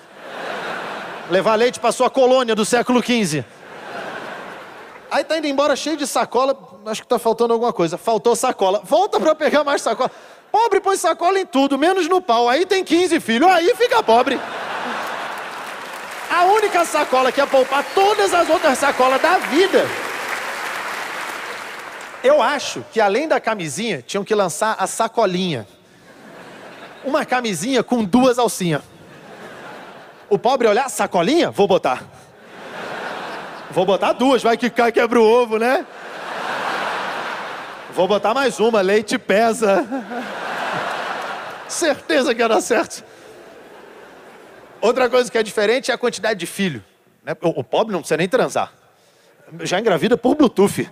Levar 1.29 1.55
leite 1.55 1.79
pra 1.79 1.91
sua 1.91 2.09
colônia 2.09 2.55
do 2.55 2.63
século 2.63 3.03
XV. 3.03 3.43
Aí 5.11 5.23
tá 5.23 5.37
indo 5.37 5.47
embora 5.47 5.75
cheio 5.75 5.97
de 5.97 6.07
sacola. 6.07 6.57
Acho 6.85 7.01
que 7.01 7.07
tá 7.07 7.19
faltando 7.19 7.53
alguma 7.53 7.73
coisa. 7.73 7.97
Faltou 7.97 8.35
sacola. 8.35 8.81
Volta 8.83 9.19
pra 9.19 9.35
pegar 9.35 9.63
mais 9.63 9.81
sacola. 9.81 10.11
Pobre 10.51 10.79
põe 10.79 10.95
sacola 10.97 11.39
em 11.39 11.45
tudo, 11.45 11.77
menos 11.77 12.07
no 12.07 12.21
pau. 12.21 12.47
Aí 12.47 12.65
tem 12.65 12.83
15 12.83 13.19
filhos. 13.19 13.49
Aí 13.49 13.75
fica 13.75 14.01
pobre. 14.01 14.39
A 16.29 16.43
única 16.45 16.85
sacola 16.85 17.31
que 17.31 17.39
ia 17.39 17.47
poupar 17.47 17.83
todas 17.93 18.33
as 18.33 18.49
outras 18.49 18.77
sacolas 18.77 19.21
da 19.21 19.37
vida. 19.39 19.85
Eu 22.23 22.41
acho 22.41 22.83
que 22.91 22.99
além 22.99 23.27
da 23.27 23.39
camisinha, 23.39 24.01
tinham 24.01 24.23
que 24.23 24.35
lançar 24.35 24.75
a 24.77 24.85
sacolinha. 24.87 25.67
Uma 27.03 27.25
camisinha 27.25 27.81
com 27.81 28.03
duas 28.03 28.37
alcinhas. 28.37 28.81
O 30.29 30.37
pobre 30.37 30.67
olhar, 30.67 30.89
sacolinha? 30.89 31.49
Vou 31.49 31.67
botar. 31.67 32.03
Vou 33.71 33.85
botar 33.85 34.13
duas, 34.13 34.43
vai 34.43 34.57
que 34.57 34.69
cai 34.69 34.91
quebra 34.91 35.19
o 35.19 35.23
ovo, 35.23 35.57
né? 35.57 35.85
Vou 37.93 38.07
botar 38.07 38.33
mais 38.33 38.59
uma, 38.59 38.81
leite 38.81 39.17
pesa. 39.17 39.85
Certeza 41.67 42.33
que 42.33 42.41
ia 42.41 42.47
dar 42.47 42.61
certo. 42.61 43.03
Outra 44.81 45.09
coisa 45.09 45.29
que 45.31 45.37
é 45.37 45.43
diferente 45.43 45.91
é 45.91 45.93
a 45.93 45.97
quantidade 45.97 46.39
de 46.39 46.45
filho. 46.45 46.83
Né? 47.23 47.35
O, 47.41 47.63
pobre 47.63 47.93
não 47.93 47.99
precisa 47.99 48.17
nem 48.17 48.27
transar. 48.27 48.73
Já 49.61 49.79
engravida 49.79 50.17
por 50.17 50.35
Bluetooth. 50.35 50.89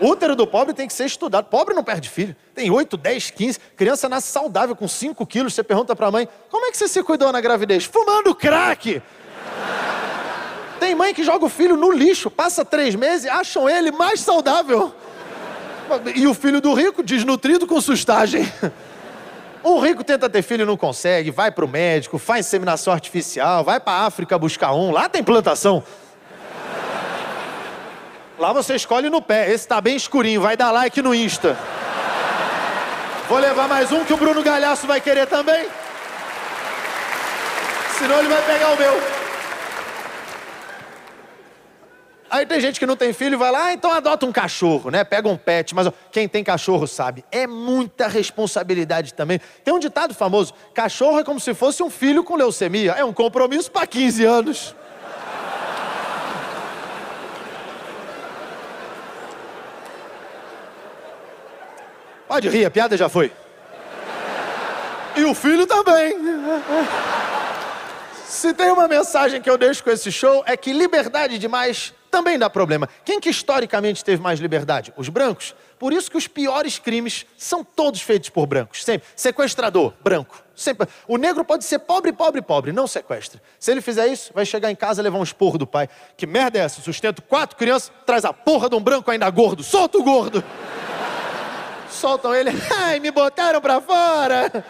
O 0.00 0.08
útero 0.08 0.36
do 0.36 0.46
pobre 0.46 0.72
tem 0.72 0.86
que 0.86 0.92
ser 0.92 1.06
estudado. 1.06 1.46
Pobre 1.46 1.74
não 1.74 1.82
perde 1.82 2.08
filho. 2.08 2.36
Tem 2.54 2.70
8, 2.70 2.96
10, 2.96 3.30
15. 3.30 3.58
Criança 3.76 4.08
nasce 4.08 4.28
saudável 4.28 4.76
com 4.76 4.86
5 4.86 5.26
quilos. 5.26 5.54
Você 5.54 5.62
pergunta 5.62 5.96
para 5.96 6.06
a 6.06 6.10
mãe: 6.10 6.28
como 6.50 6.66
é 6.66 6.70
que 6.70 6.76
você 6.76 6.86
se 6.86 7.02
cuidou 7.02 7.32
na 7.32 7.40
gravidez? 7.40 7.84
Fumando 7.84 8.34
crack. 8.34 9.02
Tem 10.78 10.94
mãe 10.94 11.12
que 11.12 11.24
joga 11.24 11.44
o 11.44 11.48
filho 11.48 11.76
no 11.76 11.90
lixo, 11.90 12.30
passa 12.30 12.64
três 12.64 12.94
meses 12.94 13.28
acham 13.28 13.68
ele 13.68 13.90
mais 13.90 14.20
saudável. 14.20 14.94
E 16.14 16.26
o 16.26 16.34
filho 16.34 16.60
do 16.60 16.72
rico, 16.74 17.02
desnutrido 17.02 17.66
com 17.66 17.80
sustagem. 17.80 18.50
O 19.62 19.80
rico 19.80 20.04
tenta 20.04 20.30
ter 20.30 20.40
filho 20.42 20.62
e 20.62 20.64
não 20.64 20.76
consegue, 20.76 21.32
vai 21.32 21.50
pro 21.50 21.66
médico, 21.66 22.16
faz 22.16 22.46
inseminação 22.46 22.92
artificial, 22.92 23.64
vai 23.64 23.80
pra 23.80 24.06
África 24.06 24.38
buscar 24.38 24.72
um, 24.72 24.92
lá 24.92 25.08
tem 25.08 25.22
plantação. 25.22 25.82
Lá 28.38 28.52
você 28.52 28.76
escolhe 28.76 29.10
no 29.10 29.20
pé, 29.20 29.50
esse 29.50 29.66
tá 29.66 29.80
bem 29.80 29.96
escurinho, 29.96 30.40
vai 30.40 30.56
dar 30.56 30.70
like 30.70 31.02
no 31.02 31.12
Insta. 31.12 31.58
Vou 33.28 33.38
levar 33.38 33.66
mais 33.66 33.90
um 33.90 34.04
que 34.04 34.14
o 34.14 34.16
Bruno 34.16 34.42
Galhaço 34.44 34.86
vai 34.86 35.00
querer 35.00 35.26
também. 35.26 35.66
Senão 37.98 38.20
ele 38.20 38.28
vai 38.28 38.42
pegar 38.42 38.68
o 38.68 38.76
meu. 38.78 39.18
Aí 42.30 42.46
tem 42.46 42.60
gente 42.60 42.78
que 42.78 42.86
não 42.86 42.94
tem 42.94 43.12
filho 43.12 43.34
e 43.34 43.36
vai 43.36 43.50
lá, 43.50 43.64
ah, 43.66 43.72
então 43.72 43.90
adota 43.92 44.24
um 44.24 44.30
cachorro, 44.30 44.90
né? 44.90 45.02
Pega 45.02 45.28
um 45.28 45.36
pet. 45.36 45.74
Mas 45.74 45.90
quem 46.12 46.28
tem 46.28 46.44
cachorro 46.44 46.86
sabe, 46.86 47.24
é 47.32 47.44
muita 47.44 48.06
responsabilidade 48.06 49.14
também. 49.14 49.40
Tem 49.64 49.74
um 49.74 49.80
ditado 49.80 50.14
famoso: 50.14 50.54
cachorro 50.72 51.18
é 51.18 51.24
como 51.24 51.40
se 51.40 51.54
fosse 51.54 51.82
um 51.82 51.90
filho 51.90 52.22
com 52.22 52.36
leucemia. 52.36 52.92
É 52.92 53.04
um 53.04 53.12
compromisso 53.12 53.68
para 53.68 53.84
15 53.84 54.24
anos. 54.24 54.76
Pode 62.28 62.48
rir, 62.48 62.66
a 62.66 62.70
piada 62.70 62.96
já 62.96 63.08
foi. 63.08 63.32
E 65.16 65.24
o 65.24 65.34
filho 65.34 65.66
também. 65.66 66.14
Se 68.26 68.52
tem 68.52 68.70
uma 68.70 68.86
mensagem 68.86 69.40
que 69.40 69.48
eu 69.48 69.56
deixo 69.56 69.82
com 69.82 69.90
esse 69.90 70.12
show 70.12 70.44
é 70.46 70.56
que 70.56 70.72
liberdade 70.72 71.38
demais 71.38 71.94
também 72.10 72.38
dá 72.38 72.48
problema. 72.48 72.88
Quem 73.04 73.18
que 73.18 73.30
historicamente 73.30 74.04
teve 74.04 74.22
mais 74.22 74.38
liberdade? 74.38 74.92
Os 74.96 75.08
brancos. 75.08 75.54
Por 75.78 75.92
isso 75.92 76.10
que 76.10 76.16
os 76.16 76.26
piores 76.26 76.78
crimes 76.78 77.24
são 77.36 77.64
todos 77.64 78.00
feitos 78.02 78.28
por 78.28 78.46
brancos. 78.46 78.84
Sempre. 78.84 79.08
Sequestrador, 79.16 79.92
branco. 80.02 80.42
Sempre. 80.54 80.88
O 81.06 81.16
negro 81.16 81.44
pode 81.44 81.64
ser 81.64 81.78
pobre, 81.80 82.12
pobre, 82.12 82.42
pobre, 82.42 82.72
não 82.72 82.86
sequestra. 82.86 83.40
Se 83.58 83.70
ele 83.70 83.80
fizer 83.80 84.06
isso, 84.08 84.32
vai 84.34 84.44
chegar 84.44 84.70
em 84.70 84.76
casa 84.76 85.00
e 85.00 85.04
levar 85.04 85.18
um 85.18 85.22
esporro 85.22 85.58
do 85.58 85.66
pai. 85.66 85.88
Que 86.16 86.26
merda 86.26 86.58
é 86.58 86.62
essa? 86.62 86.80
Sustento 86.80 87.22
quatro 87.22 87.56
crianças, 87.56 87.90
traz 88.04 88.24
a 88.24 88.32
porra 88.32 88.68
de 88.68 88.74
um 88.74 88.80
branco 88.80 89.10
ainda 89.10 89.28
gordo. 89.30 89.62
Solta 89.62 89.98
o 89.98 90.02
gordo! 90.02 90.44
Soltam 91.90 92.34
ele. 92.34 92.50
Ai, 92.76 93.00
me 93.00 93.10
botaram 93.10 93.60
pra 93.60 93.80
fora! 93.80 94.64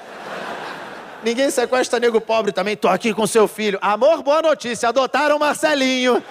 Ninguém 1.22 1.50
sequestra 1.50 1.98
nego 1.98 2.20
pobre 2.20 2.52
também. 2.52 2.76
Tô 2.76 2.88
aqui 2.88 3.12
com 3.12 3.26
seu 3.26 3.48
filho. 3.48 3.78
Amor, 3.82 4.22
boa 4.22 4.40
notícia. 4.40 4.88
Adotaram 4.88 5.38
Marcelinho. 5.38 6.22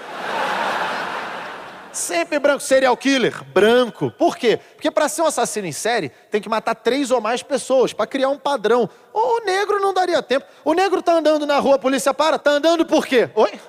Sempre 1.91 2.39
branco. 2.39 2.61
Serial 2.61 2.95
killer, 2.95 3.43
branco. 3.45 4.11
Por 4.11 4.37
quê? 4.37 4.59
Porque 4.75 4.89
para 4.89 5.09
ser 5.09 5.23
um 5.23 5.25
assassino 5.25 5.67
em 5.67 5.71
série, 5.71 6.09
tem 6.31 6.39
que 6.39 6.47
matar 6.47 6.75
três 6.75 7.11
ou 7.11 7.19
mais 7.19 7.43
pessoas, 7.43 7.91
para 7.91 8.05
criar 8.05 8.29
um 8.29 8.37
padrão. 8.37 8.89
O 9.13 9.41
negro 9.43 9.79
não 9.79 9.93
daria 9.93 10.21
tempo. 10.21 10.45
O 10.63 10.73
negro 10.73 11.01
tá 11.01 11.13
andando 11.13 11.45
na 11.45 11.59
rua, 11.59 11.75
a 11.75 11.79
polícia 11.79 12.13
para. 12.13 12.37
Tá 12.37 12.51
andando 12.51 12.85
por 12.85 13.05
quê? 13.05 13.29
Oi? 13.35 13.59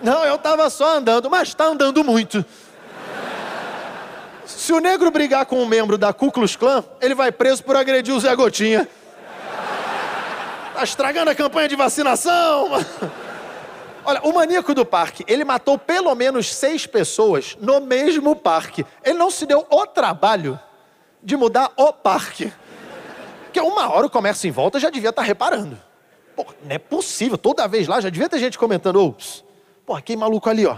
Não, 0.00 0.24
eu 0.24 0.38
tava 0.38 0.70
só 0.70 0.96
andando, 0.96 1.28
mas 1.28 1.52
tá 1.54 1.64
andando 1.64 2.04
muito. 2.04 2.44
Se 4.68 4.72
o 4.74 4.80
negro 4.80 5.10
brigar 5.10 5.46
com 5.46 5.62
um 5.62 5.64
membro 5.64 5.96
da 5.96 6.12
Ku 6.12 6.30
Klux 6.30 6.54
Klan, 6.54 6.84
ele 7.00 7.14
vai 7.14 7.32
preso 7.32 7.64
por 7.64 7.74
agredir 7.74 8.14
o 8.14 8.20
Zé 8.20 8.36
Gotinha. 8.36 8.86
Tá 10.74 10.84
estragando 10.84 11.30
a 11.30 11.34
campanha 11.34 11.66
de 11.66 11.74
vacinação. 11.74 12.72
Olha, 14.04 14.20
o 14.24 14.30
maníaco 14.30 14.74
do 14.74 14.84
parque, 14.84 15.24
ele 15.26 15.42
matou 15.42 15.78
pelo 15.78 16.14
menos 16.14 16.54
seis 16.54 16.84
pessoas 16.86 17.56
no 17.58 17.80
mesmo 17.80 18.36
parque. 18.36 18.84
Ele 19.02 19.16
não 19.16 19.30
se 19.30 19.46
deu 19.46 19.66
o 19.70 19.86
trabalho 19.86 20.60
de 21.22 21.34
mudar 21.34 21.72
o 21.74 21.90
parque. 21.90 22.52
Porque 23.44 23.60
uma 23.62 23.90
hora 23.90 24.04
o 24.04 24.10
comércio 24.10 24.48
em 24.48 24.52
volta 24.52 24.78
já 24.78 24.90
devia 24.90 25.08
estar 25.08 25.22
tá 25.22 25.26
reparando. 25.26 25.80
Pô, 26.36 26.44
não 26.62 26.76
é 26.76 26.78
possível. 26.78 27.38
Toda 27.38 27.66
vez 27.66 27.88
lá 27.88 28.02
já 28.02 28.10
devia 28.10 28.28
ter 28.28 28.38
gente 28.38 28.58
comentando, 28.58 29.02
ops, 29.02 29.42
pô, 29.86 29.94
aquele 29.94 30.18
maluco 30.18 30.46
ali, 30.50 30.66
ó. 30.66 30.76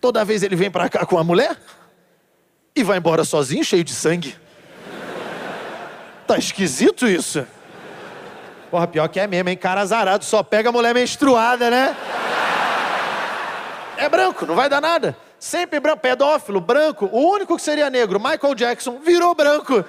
Toda 0.00 0.24
vez 0.24 0.44
ele 0.44 0.54
vem 0.54 0.70
pra 0.70 0.88
cá 0.88 1.04
com 1.04 1.18
a 1.18 1.24
mulher 1.24 1.58
e 2.80 2.84
vai 2.84 2.98
embora 2.98 3.24
sozinho, 3.24 3.64
cheio 3.64 3.84
de 3.84 3.92
sangue. 3.92 4.36
Tá 6.26 6.36
esquisito 6.36 7.06
isso. 7.06 7.46
Porra, 8.70 8.86
pior 8.86 9.08
que 9.08 9.18
é 9.18 9.26
mesmo, 9.26 9.48
hein? 9.48 9.56
Cara 9.56 9.80
azarado, 9.80 10.24
só 10.24 10.42
pega 10.42 10.70
mulher 10.70 10.94
menstruada, 10.94 11.70
né? 11.70 11.96
É 13.96 14.08
branco, 14.08 14.46
não 14.46 14.54
vai 14.54 14.68
dar 14.68 14.80
nada. 14.80 15.16
Sempre 15.38 15.80
branco, 15.80 16.00
pedófilo, 16.00 16.60
branco. 16.60 17.08
O 17.12 17.32
único 17.32 17.56
que 17.56 17.62
seria 17.62 17.88
negro, 17.88 18.20
Michael 18.20 18.54
Jackson, 18.54 18.98
virou 18.98 19.34
branco. 19.34 19.84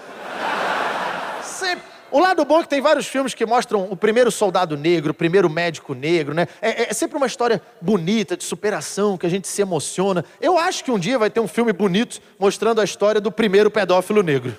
Sempre. 1.44 1.89
O 2.12 2.20
lado 2.20 2.44
bom 2.44 2.60
é 2.60 2.64
que 2.64 2.70
tem 2.70 2.82
vários 2.82 3.08
filmes 3.08 3.34
que 3.34 3.46
mostram 3.46 3.88
o 3.90 3.96
primeiro 3.96 4.32
soldado 4.32 4.76
negro, 4.76 5.12
o 5.12 5.14
primeiro 5.14 5.50
médico 5.50 5.94
negro, 5.94 6.34
né? 6.34 6.48
É, 6.62 6.90
é, 6.90 6.94
sempre 6.94 7.18
uma 7.18 7.28
história 7.28 7.62
bonita, 7.80 8.36
de 8.36 8.44
superação, 8.44 9.18
que 9.18 9.26
a 9.26 9.30
gente 9.30 9.48
se 9.48 9.62
emociona. 9.62 10.26
Eu 10.42 10.58
acho 10.58 10.84
que 10.84 10.92
um 10.92 10.98
dia 10.98 11.20
vai 11.20 11.30
ter 11.30 11.40
um 11.40 11.48
filme 11.48 11.72
bonito 11.72 12.20
mostrando 12.40 12.82
a 12.82 12.84
história 12.84 13.22
do 13.22 13.32
primeiro 13.32 13.70
pedófilo 13.70 14.24
negro 14.24 14.56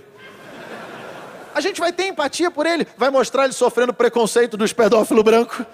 a 1.55 1.61
gente 1.61 1.81
vai 1.81 1.93
ter 1.93 2.07
empatia 2.07 2.51
por 2.51 2.67
ele, 2.67 2.87
vai 2.97 3.11
mostrar 3.11 3.45
ele 3.45 3.53
sofrendo 3.53 3.93
preconceito 3.93 4.57
dos 4.57 4.73
pedófilos 4.73 5.23
brancos. 5.23 5.65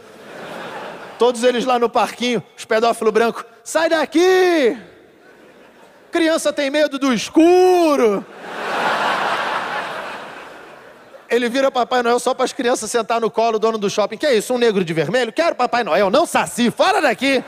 Todos 1.19 1.43
eles 1.45 1.65
lá 1.65 1.79
no 1.79 1.89
parquinho, 1.89 2.43
os 2.57 2.65
pedófilos 2.65 3.13
brancos, 3.13 3.45
sai 3.63 3.89
daqui! 3.89 4.77
Criança 6.11 6.53
tem 6.53 6.71
medo 6.71 6.99
do 6.99 7.13
escuro. 7.13 8.25
Ele 11.29 11.49
vira 11.49 11.71
Papai 11.71 12.03
Noel 12.03 12.19
só 12.19 12.35
para 12.35 12.45
as 12.45 12.53
crianças 12.53 12.91
sentar 12.91 13.21
no 13.21 13.31
colo, 13.31 13.59
dono 13.59 13.79
do 13.79 13.91
shopping. 13.91 14.17
Que 14.17 14.27
é 14.27 14.35
isso, 14.35 14.55
um 14.55 14.59
negro 14.59 14.85
de 14.85 14.93
vermelho? 14.93 15.33
Quero 15.33 15.55
Papai 15.55 15.83
Noel, 15.83 16.11
não 16.11 16.27
saci, 16.27 16.71
fora 16.71 17.01
daqui! 17.01 17.43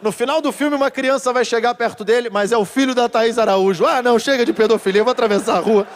No 0.00 0.10
final 0.10 0.40
do 0.40 0.50
filme, 0.50 0.74
uma 0.74 0.90
criança 0.90 1.32
vai 1.32 1.44
chegar 1.44 1.74
perto 1.76 2.04
dele, 2.04 2.28
mas 2.28 2.50
é 2.50 2.56
o 2.56 2.64
filho 2.64 2.92
da 2.92 3.08
Thaís 3.08 3.38
Araújo. 3.38 3.86
Ah, 3.86 4.02
não, 4.02 4.18
chega 4.18 4.44
de 4.44 4.52
pedofilia, 4.52 5.04
vou 5.04 5.12
atravessar 5.12 5.58
a 5.58 5.60
rua. 5.60 5.86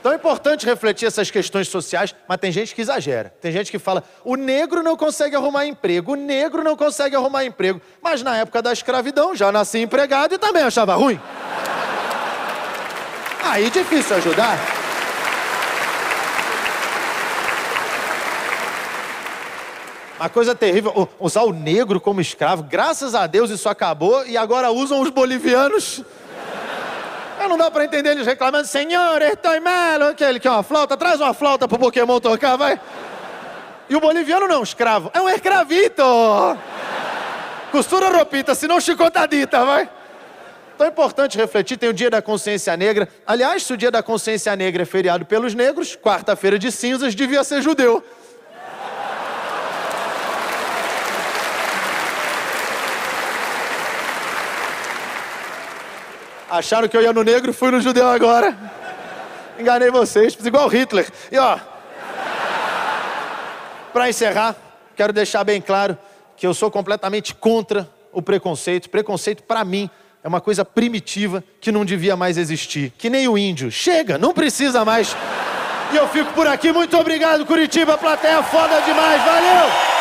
Então 0.00 0.12
é 0.12 0.16
importante 0.16 0.64
refletir 0.64 1.04
essas 1.04 1.30
questões 1.30 1.68
sociais, 1.68 2.14
mas 2.28 2.38
tem 2.38 2.52
gente 2.52 2.74
que 2.74 2.80
exagera. 2.80 3.34
Tem 3.40 3.50
gente 3.50 3.70
que 3.72 3.78
fala: 3.78 4.04
o 4.24 4.36
negro 4.36 4.82
não 4.82 4.96
consegue 4.96 5.34
arrumar 5.34 5.66
emprego, 5.66 6.12
o 6.12 6.14
negro 6.16 6.62
não 6.62 6.76
consegue 6.76 7.16
arrumar 7.16 7.44
emprego. 7.44 7.82
Mas 8.00 8.22
na 8.22 8.36
época 8.36 8.62
da 8.62 8.72
escravidão 8.72 9.34
já 9.34 9.50
nasci 9.50 9.80
empregado 9.80 10.34
e 10.34 10.38
também 10.38 10.62
achava 10.62 10.94
ruim. 10.94 11.20
Aí 13.50 13.70
difícil 13.70 14.16
ajudar. 14.16 14.58
Uma 20.18 20.28
coisa 20.28 20.54
terrível, 20.54 21.08
usar 21.20 21.42
o 21.42 21.52
negro 21.52 22.00
como 22.00 22.20
escravo. 22.20 22.62
Graças 22.62 23.14
a 23.14 23.26
Deus 23.26 23.50
isso 23.50 23.68
acabou 23.68 24.26
e 24.26 24.36
agora 24.36 24.70
usam 24.70 25.00
os 25.00 25.10
bolivianos. 25.10 26.02
Eu 27.38 27.48
não 27.48 27.58
dá 27.58 27.70
para 27.70 27.84
entender 27.84 28.10
eles 28.10 28.26
reclamando, 28.26 28.66
senhor, 28.66 29.20
estou 29.22 29.60
malo. 29.60 30.06
Aquele 30.06 30.40
que 30.40 30.48
é 30.48 30.50
uma 30.50 30.62
flauta, 30.62 30.96
traz 30.96 31.20
uma 31.20 31.34
flauta 31.34 31.68
pro 31.68 31.78
Pokémon 31.78 32.18
tocar, 32.18 32.56
vai. 32.56 32.80
E 33.88 33.94
o 33.94 34.00
boliviano 34.00 34.48
não, 34.48 34.62
escravo. 34.62 35.10
É 35.14 35.20
um 35.20 35.28
escravito. 35.28 36.02
Costura 37.70 38.08
roupita, 38.08 38.54
senão 38.54 38.80
chicotadita, 38.80 39.64
vai. 39.64 39.88
Então 40.76 40.86
é 40.86 40.90
importante 40.90 41.38
refletir, 41.38 41.78
tem 41.78 41.88
o 41.88 41.94
dia 41.94 42.10
da 42.10 42.20
consciência 42.20 42.76
negra. 42.76 43.08
Aliás, 43.26 43.62
se 43.62 43.72
o 43.72 43.78
dia 43.78 43.90
da 43.90 44.02
consciência 44.02 44.54
negra 44.54 44.82
é 44.82 44.84
feriado 44.84 45.24
pelos 45.24 45.54
negros, 45.54 45.96
quarta-feira 45.96 46.58
de 46.58 46.70
cinzas 46.70 47.14
devia 47.14 47.42
ser 47.42 47.62
judeu. 47.62 48.04
Acharam 56.50 56.86
que 56.88 56.94
eu 56.94 57.00
ia 57.00 57.12
no 57.14 57.22
negro, 57.22 57.54
fui 57.54 57.70
no 57.70 57.80
judeu 57.80 58.06
agora. 58.06 58.54
Enganei 59.58 59.90
vocês, 59.90 60.36
igual 60.44 60.68
Hitler. 60.68 61.10
E 61.32 61.38
ó, 61.38 61.58
para 63.94 64.10
encerrar, 64.10 64.54
quero 64.94 65.14
deixar 65.14 65.42
bem 65.42 65.58
claro 65.58 65.96
que 66.36 66.46
eu 66.46 66.52
sou 66.52 66.70
completamente 66.70 67.34
contra 67.34 67.88
o 68.12 68.20
preconceito. 68.20 68.90
Preconceito, 68.90 69.42
para 69.42 69.64
mim, 69.64 69.88
é 70.26 70.28
uma 70.28 70.40
coisa 70.40 70.64
primitiva 70.64 71.42
que 71.60 71.70
não 71.70 71.84
devia 71.84 72.16
mais 72.16 72.36
existir. 72.36 72.92
Que 72.98 73.08
nem 73.08 73.28
o 73.28 73.38
índio. 73.38 73.70
Chega, 73.70 74.18
não 74.18 74.34
precisa 74.34 74.84
mais. 74.84 75.16
E 75.92 75.96
eu 75.96 76.08
fico 76.08 76.32
por 76.32 76.48
aqui. 76.48 76.72
Muito 76.72 76.98
obrigado, 76.98 77.46
Curitiba. 77.46 77.96
Plateia 77.96 78.42
foda 78.42 78.80
demais. 78.80 79.22
Valeu! 79.22 79.95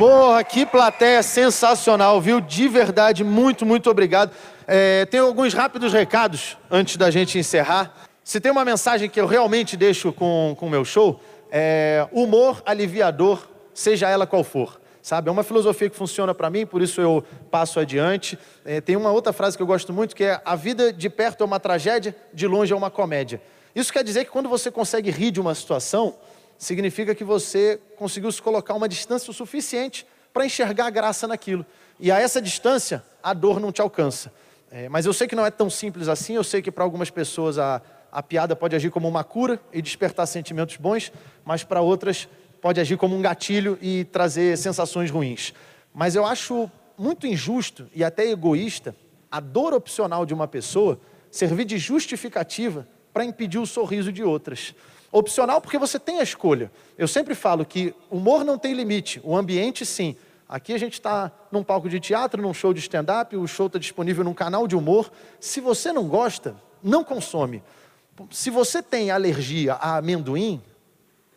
Porra, 0.00 0.42
que 0.42 0.64
plateia 0.64 1.22
sensacional, 1.22 2.18
viu? 2.22 2.40
De 2.40 2.66
verdade, 2.68 3.22
muito, 3.22 3.66
muito 3.66 3.90
obrigado. 3.90 4.32
É, 4.66 5.04
tenho 5.04 5.26
alguns 5.26 5.52
rápidos 5.52 5.92
recados 5.92 6.56
antes 6.70 6.96
da 6.96 7.10
gente 7.10 7.38
encerrar. 7.38 7.94
Se 8.24 8.40
tem 8.40 8.50
uma 8.50 8.64
mensagem 8.64 9.10
que 9.10 9.20
eu 9.20 9.26
realmente 9.26 9.76
deixo 9.76 10.10
com 10.10 10.56
o 10.58 10.70
meu 10.70 10.86
show, 10.86 11.20
é 11.52 12.08
humor 12.12 12.62
aliviador, 12.64 13.46
seja 13.74 14.08
ela 14.08 14.26
qual 14.26 14.42
for. 14.42 14.80
Sabe? 15.02 15.28
É 15.28 15.32
uma 15.32 15.42
filosofia 15.42 15.90
que 15.90 15.96
funciona 15.96 16.34
para 16.34 16.48
mim, 16.48 16.64
por 16.64 16.80
isso 16.80 16.98
eu 17.02 17.22
passo 17.50 17.78
adiante. 17.78 18.38
É, 18.64 18.80
tem 18.80 18.96
uma 18.96 19.10
outra 19.10 19.34
frase 19.34 19.54
que 19.54 19.62
eu 19.62 19.66
gosto 19.66 19.92
muito 19.92 20.16
que 20.16 20.24
é: 20.24 20.40
a 20.46 20.56
vida 20.56 20.94
de 20.94 21.10
perto 21.10 21.42
é 21.42 21.46
uma 21.46 21.60
tragédia, 21.60 22.16
de 22.32 22.46
longe 22.46 22.72
é 22.72 22.76
uma 22.76 22.90
comédia. 22.90 23.42
Isso 23.74 23.92
quer 23.92 24.02
dizer 24.02 24.24
que 24.24 24.30
quando 24.30 24.48
você 24.48 24.70
consegue 24.70 25.10
rir 25.10 25.30
de 25.30 25.42
uma 25.42 25.54
situação, 25.54 26.14
significa 26.60 27.14
que 27.14 27.24
você 27.24 27.80
conseguiu 27.96 28.30
se 28.30 28.40
colocar 28.40 28.74
uma 28.74 28.86
distância 28.86 29.30
o 29.30 29.34
suficiente 29.34 30.06
para 30.30 30.44
enxergar 30.44 30.86
a 30.86 30.90
graça 30.90 31.26
naquilo. 31.26 31.64
E 31.98 32.12
a 32.12 32.20
essa 32.20 32.40
distância, 32.40 33.02
a 33.22 33.32
dor 33.32 33.58
não 33.58 33.72
te 33.72 33.80
alcança. 33.80 34.30
É, 34.70 34.86
mas 34.86 35.06
eu 35.06 35.12
sei 35.14 35.26
que 35.26 35.34
não 35.34 35.46
é 35.46 35.50
tão 35.50 35.70
simples 35.70 36.06
assim, 36.06 36.34
eu 36.34 36.44
sei 36.44 36.60
que 36.60 36.70
para 36.70 36.84
algumas 36.84 37.08
pessoas 37.08 37.58
a, 37.58 37.80
a 38.12 38.22
piada 38.22 38.54
pode 38.54 38.76
agir 38.76 38.90
como 38.90 39.08
uma 39.08 39.24
cura 39.24 39.58
e 39.72 39.80
despertar 39.80 40.26
sentimentos 40.26 40.76
bons, 40.76 41.10
mas 41.46 41.64
para 41.64 41.80
outras 41.80 42.28
pode 42.60 42.78
agir 42.78 42.98
como 42.98 43.16
um 43.16 43.22
gatilho 43.22 43.78
e 43.80 44.04
trazer 44.04 44.56
sensações 44.58 45.10
ruins. 45.10 45.54
Mas 45.94 46.14
eu 46.14 46.26
acho 46.26 46.70
muito 46.96 47.26
injusto 47.26 47.88
e 47.94 48.04
até 48.04 48.30
egoísta 48.30 48.94
a 49.30 49.40
dor 49.40 49.72
opcional 49.72 50.26
de 50.26 50.34
uma 50.34 50.46
pessoa 50.46 51.00
servir 51.30 51.64
de 51.64 51.78
justificativa 51.78 52.86
para 53.14 53.24
impedir 53.24 53.58
o 53.58 53.66
sorriso 53.66 54.12
de 54.12 54.22
outras. 54.22 54.74
Opcional 55.12 55.60
porque 55.60 55.78
você 55.78 55.98
tem 55.98 56.20
a 56.20 56.22
escolha. 56.22 56.70
Eu 56.96 57.08
sempre 57.08 57.34
falo 57.34 57.64
que 57.64 57.94
o 58.08 58.16
humor 58.16 58.44
não 58.44 58.56
tem 58.56 58.72
limite, 58.72 59.20
o 59.24 59.36
ambiente 59.36 59.84
sim. 59.84 60.16
Aqui 60.48 60.72
a 60.72 60.78
gente 60.78 60.94
está 60.94 61.30
num 61.50 61.62
palco 61.62 61.88
de 61.88 61.98
teatro, 62.00 62.42
num 62.42 62.54
show 62.54 62.72
de 62.72 62.80
stand-up, 62.80 63.36
o 63.36 63.46
show 63.46 63.66
está 63.66 63.78
disponível 63.78 64.24
num 64.24 64.34
canal 64.34 64.66
de 64.66 64.76
humor. 64.76 65.10
Se 65.38 65.60
você 65.60 65.92
não 65.92 66.08
gosta, 66.08 66.56
não 66.82 67.04
consome. 67.04 67.62
Se 68.30 68.50
você 68.50 68.82
tem 68.82 69.10
alergia 69.10 69.74
a 69.74 69.96
amendoim, 69.96 70.62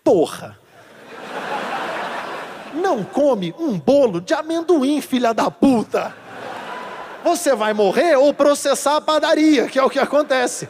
porra! 0.04 0.60
Não 2.74 3.04
come 3.04 3.54
um 3.60 3.80
bolo 3.80 4.20
de 4.20 4.34
amendoim, 4.34 5.00
filha 5.00 5.34
da 5.34 5.50
puta! 5.50 6.16
Você 7.24 7.56
vai 7.56 7.74
morrer 7.74 8.18
ou 8.18 8.34
processar 8.34 8.98
a 8.98 9.02
padaria, 9.02 9.68
que 9.68 9.80
é 9.80 9.84
o 9.84 9.90
que 9.90 10.00
acontece. 10.00 10.68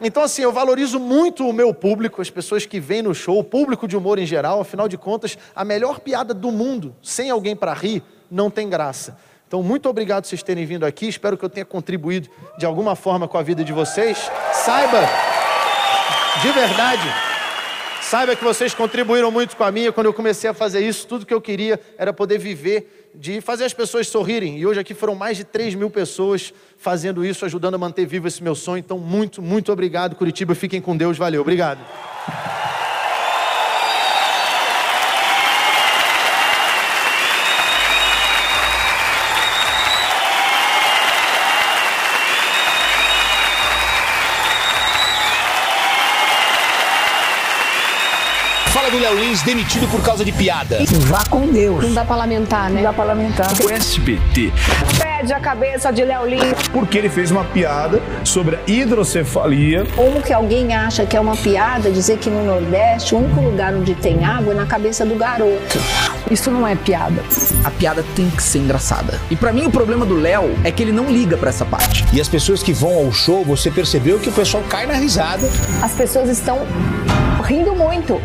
Então, 0.00 0.22
assim, 0.22 0.42
eu 0.42 0.52
valorizo 0.52 1.00
muito 1.00 1.48
o 1.48 1.52
meu 1.52 1.72
público, 1.72 2.20
as 2.20 2.28
pessoas 2.28 2.66
que 2.66 2.78
vêm 2.78 3.00
no 3.00 3.14
show, 3.14 3.38
o 3.38 3.44
público 3.44 3.88
de 3.88 3.96
humor 3.96 4.18
em 4.18 4.26
geral. 4.26 4.60
Afinal 4.60 4.88
de 4.88 4.98
contas, 4.98 5.38
a 5.54 5.64
melhor 5.64 6.00
piada 6.00 6.34
do 6.34 6.50
mundo, 6.52 6.94
sem 7.02 7.30
alguém 7.30 7.56
para 7.56 7.72
rir, 7.72 8.02
não 8.30 8.50
tem 8.50 8.68
graça. 8.68 9.16
Então, 9.48 9.62
muito 9.62 9.88
obrigado 9.88 10.24
por 10.24 10.28
vocês 10.28 10.42
terem 10.42 10.66
vindo 10.66 10.84
aqui. 10.84 11.08
Espero 11.08 11.38
que 11.38 11.44
eu 11.44 11.48
tenha 11.48 11.64
contribuído 11.64 12.28
de 12.58 12.66
alguma 12.66 12.94
forma 12.94 13.26
com 13.26 13.38
a 13.38 13.42
vida 13.42 13.64
de 13.64 13.72
vocês. 13.72 14.30
Saiba, 14.52 15.00
de 16.42 16.50
verdade, 16.50 17.08
saiba 18.02 18.36
que 18.36 18.44
vocês 18.44 18.74
contribuíram 18.74 19.30
muito 19.30 19.56
com 19.56 19.64
a 19.64 19.70
minha. 19.70 19.92
Quando 19.92 20.06
eu 20.06 20.12
comecei 20.12 20.50
a 20.50 20.54
fazer 20.54 20.80
isso, 20.80 21.06
tudo 21.06 21.24
que 21.24 21.32
eu 21.32 21.40
queria 21.40 21.80
era 21.96 22.12
poder 22.12 22.38
viver 22.38 23.05
de 23.18 23.40
fazer 23.40 23.64
as 23.64 23.72
pessoas 23.72 24.08
sorrirem. 24.08 24.58
E 24.58 24.66
hoje 24.66 24.80
aqui 24.80 24.94
foram 24.94 25.14
mais 25.14 25.36
de 25.36 25.44
3 25.44 25.74
mil 25.74 25.90
pessoas 25.90 26.52
fazendo 26.76 27.24
isso, 27.24 27.44
ajudando 27.44 27.74
a 27.74 27.78
manter 27.78 28.06
vivo 28.06 28.28
esse 28.28 28.42
meu 28.42 28.54
sonho. 28.54 28.78
Então, 28.78 28.98
muito, 28.98 29.40
muito 29.40 29.72
obrigado, 29.72 30.14
Curitiba. 30.14 30.54
Fiquem 30.54 30.80
com 30.80 30.96
Deus. 30.96 31.16
Valeu. 31.16 31.40
Obrigado. 31.40 31.80
Léo 49.06 49.20
Lins 49.20 49.40
demitido 49.42 49.86
por 49.88 50.02
causa 50.02 50.24
de 50.24 50.32
piada. 50.32 50.78
Vá 51.06 51.22
com 51.30 51.46
Deus. 51.46 51.84
Não 51.84 51.94
dá 51.94 52.04
pra 52.04 52.16
lamentar, 52.16 52.68
né? 52.68 52.82
Não 52.82 52.82
dá 52.82 52.92
pra 52.92 53.04
lamentar. 53.04 53.46
O 53.62 53.70
SBT. 53.70 54.52
Pede 54.98 55.32
a 55.32 55.38
cabeça 55.38 55.92
de 55.92 56.04
Léo 56.04 56.26
Lins. 56.26 56.68
Porque 56.72 56.98
ele 56.98 57.08
fez 57.08 57.30
uma 57.30 57.44
piada 57.44 58.02
sobre 58.24 58.56
a 58.56 58.58
hidrocefalia. 58.66 59.86
Como 59.94 60.20
que 60.20 60.32
alguém 60.32 60.74
acha 60.74 61.06
que 61.06 61.16
é 61.16 61.20
uma 61.20 61.36
piada 61.36 61.88
dizer 61.88 62.18
que 62.18 62.28
no 62.28 62.44
Nordeste 62.44 63.14
o 63.14 63.18
único 63.18 63.40
lugar 63.42 63.72
onde 63.74 63.94
tem 63.94 64.24
água 64.24 64.52
é 64.52 64.56
na 64.56 64.66
cabeça 64.66 65.06
do 65.06 65.14
garoto? 65.14 65.78
Isso 66.28 66.50
não 66.50 66.66
é 66.66 66.74
piada. 66.74 67.22
A 67.62 67.70
piada 67.70 68.04
tem 68.16 68.28
que 68.28 68.42
ser 68.42 68.58
engraçada. 68.58 69.20
E 69.30 69.36
para 69.36 69.52
mim 69.52 69.66
o 69.66 69.70
problema 69.70 70.04
do 70.04 70.16
Léo 70.16 70.52
é 70.64 70.72
que 70.72 70.82
ele 70.82 70.90
não 70.90 71.04
liga 71.04 71.36
para 71.36 71.50
essa 71.50 71.64
parte. 71.64 72.04
E 72.12 72.20
as 72.20 72.28
pessoas 72.28 72.60
que 72.60 72.72
vão 72.72 72.92
ao 72.92 73.12
show, 73.12 73.44
você 73.44 73.70
percebeu 73.70 74.18
que 74.18 74.30
o 74.30 74.32
pessoal 74.32 74.64
cai 74.68 74.84
na 74.84 74.94
risada. 74.94 75.48
As 75.80 75.92
pessoas 75.92 76.28
estão 76.28 76.66
rindo 77.46 77.74
muito. 77.74 78.20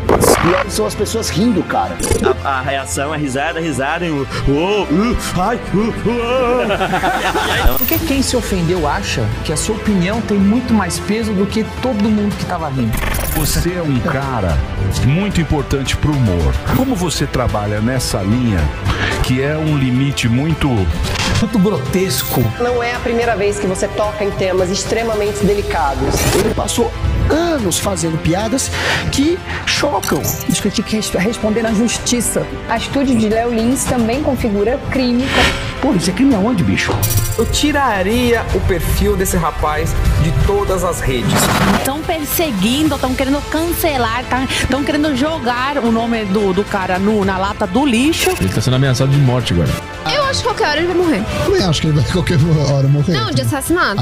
E 0.66 0.70
são 0.70 0.84
as 0.84 0.94
pessoas 0.94 1.30
rindo, 1.30 1.62
cara. 1.62 1.96
A, 2.44 2.58
a 2.58 2.60
reação 2.60 3.14
é 3.14 3.18
risada, 3.18 3.60
risada 3.60 4.04
e 4.04 4.10
o. 4.10 4.26
Oh, 4.48 4.82
uh, 4.82 5.16
ai, 5.40 5.60
uh, 5.72 5.78
uh. 7.74 7.78
Porque 7.78 7.98
quem 7.98 8.22
se 8.22 8.36
ofendeu 8.36 8.86
acha 8.86 9.24
que 9.44 9.52
a 9.52 9.56
sua 9.56 9.76
opinião 9.76 10.20
tem 10.20 10.38
muito 10.38 10.74
mais 10.74 10.98
peso 10.98 11.32
do 11.32 11.46
que 11.46 11.64
todo 11.80 12.02
mundo 12.02 12.34
que 12.36 12.44
tava 12.44 12.68
rindo. 12.68 12.92
Você 13.36 13.74
é 13.74 13.82
um 13.82 13.98
cara 14.00 14.56
muito 15.06 15.40
importante 15.40 15.96
pro 15.96 16.12
humor. 16.12 16.54
Como 16.76 16.94
você 16.94 17.26
trabalha 17.26 17.80
nessa 17.80 18.20
linha, 18.22 18.60
que 19.22 19.40
é 19.40 19.56
um 19.56 19.78
limite 19.78 20.28
muito. 20.28 20.68
Muito 20.68 21.58
grotesco. 21.58 22.40
Não 22.60 22.80
é 22.82 22.94
a 22.94 23.00
primeira 23.00 23.34
vez 23.34 23.58
que 23.58 23.66
você 23.66 23.88
toca 23.88 24.22
em 24.22 24.30
temas 24.30 24.70
extremamente 24.70 25.44
delicados. 25.44 26.14
Ele 26.36 26.54
passou 26.54 26.92
anos 27.32 27.78
fazendo 27.78 28.18
piadas 28.18 28.70
que 29.10 29.38
chocam. 29.66 30.20
Diz 30.48 30.60
que 30.60 30.68
responder 31.18 31.62
na 31.62 31.72
justiça. 31.72 32.46
A 32.68 32.74
atitude 32.74 33.14
de 33.16 33.28
Léo 33.28 33.52
Lins 33.52 33.84
também 33.84 34.22
configura 34.22 34.78
crime. 34.90 35.24
Pô, 35.82 35.92
isso 35.94 36.10
é 36.10 36.12
crime 36.12 36.32
aonde, 36.32 36.62
bicho? 36.62 36.92
Eu 37.36 37.44
tiraria 37.44 38.46
o 38.54 38.60
perfil 38.60 39.16
desse 39.16 39.36
rapaz 39.36 39.92
de 40.22 40.30
todas 40.46 40.84
as 40.84 41.00
redes. 41.00 41.32
Estão 41.76 42.00
perseguindo, 42.00 42.94
estão 42.94 43.12
querendo 43.16 43.42
cancelar, 43.50 44.22
estão 44.62 44.84
querendo 44.84 45.16
jogar 45.16 45.78
o 45.78 45.90
nome 45.90 46.24
do, 46.26 46.52
do 46.52 46.62
cara 46.62 47.00
no, 47.00 47.24
na 47.24 47.36
lata 47.36 47.66
do 47.66 47.84
lixo. 47.84 48.30
Ele 48.38 48.48
tá 48.48 48.60
sendo 48.60 48.76
ameaçado 48.76 49.10
de 49.10 49.18
morte 49.18 49.54
agora. 49.54 49.70
Eu 50.14 50.22
acho 50.24 50.40
que 50.40 50.44
qualquer 50.48 50.68
hora 50.68 50.78
ele 50.78 50.86
vai 50.88 50.96
morrer. 50.96 51.22
Também 51.44 51.62
acho 51.62 51.80
que 51.80 51.86
ele 51.88 52.00
vai 52.00 52.12
qualquer 52.12 52.38
hora 52.72 52.86
morrer. 52.86 53.12
Não, 53.12 53.30
de 53.32 53.42
assassinato. 53.42 54.00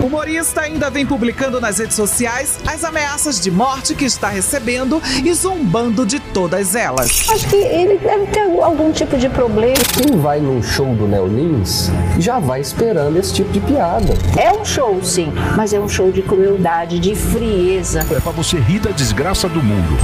O 0.00 0.06
humorista 0.06 0.62
ainda 0.62 0.88
vem 0.88 1.04
publicando 1.04 1.60
nas 1.60 1.78
redes 1.78 1.94
sociais 1.94 2.58
as 2.66 2.84
ameaças 2.84 3.38
de 3.40 3.50
morte 3.50 3.94
que 3.94 4.04
está 4.04 4.28
recebendo 4.28 5.02
e 5.22 5.32
zombando 5.34 6.06
de 6.06 6.18
todas 6.20 6.74
elas. 6.74 7.28
Acho 7.28 7.48
que 7.48 7.56
ele 7.56 7.98
deve 7.98 8.26
ter 8.26 8.40
algum 8.62 8.92
tipo 8.92 9.18
de 9.18 9.28
problema. 9.28 9.74
Quem 9.94 10.18
vai 10.18 10.40
num 10.40 10.62
show 10.62 10.94
do 10.94 11.01
Léo 11.06 11.26
Lins 11.26 11.90
já 12.18 12.38
vai 12.38 12.60
esperando 12.60 13.16
esse 13.18 13.34
tipo 13.34 13.52
de 13.52 13.60
piada. 13.60 14.14
É 14.36 14.52
um 14.52 14.64
show, 14.64 15.02
sim, 15.02 15.32
mas 15.56 15.72
é 15.72 15.80
um 15.80 15.88
show 15.88 16.10
de 16.10 16.22
crueldade, 16.22 16.98
de 16.98 17.14
frieza. 17.14 18.06
É 18.10 18.20
pra 18.20 18.32
você 18.32 18.58
rir 18.58 18.80
da 18.80 18.90
desgraça 18.90 19.48
do 19.48 19.62
mundo. 19.62 19.96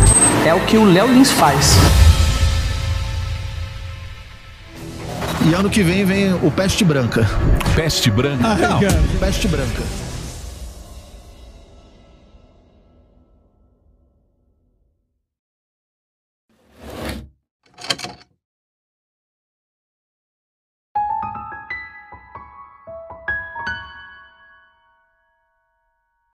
É 0.46 0.54
o 0.54 0.60
que 0.60 0.76
o 0.76 0.84
Léo 0.84 1.06
Lins 1.08 1.30
faz. 1.30 1.76
E 5.48 5.54
ano 5.54 5.70
que 5.70 5.82
vem 5.82 6.04
vem 6.04 6.34
o 6.34 6.50
Peste 6.50 6.84
Branca. 6.84 7.28
Peste 7.74 8.10
branca? 8.10 8.42
Não, 8.42 8.80
Peste 9.18 9.48
Branca. 9.48 10.07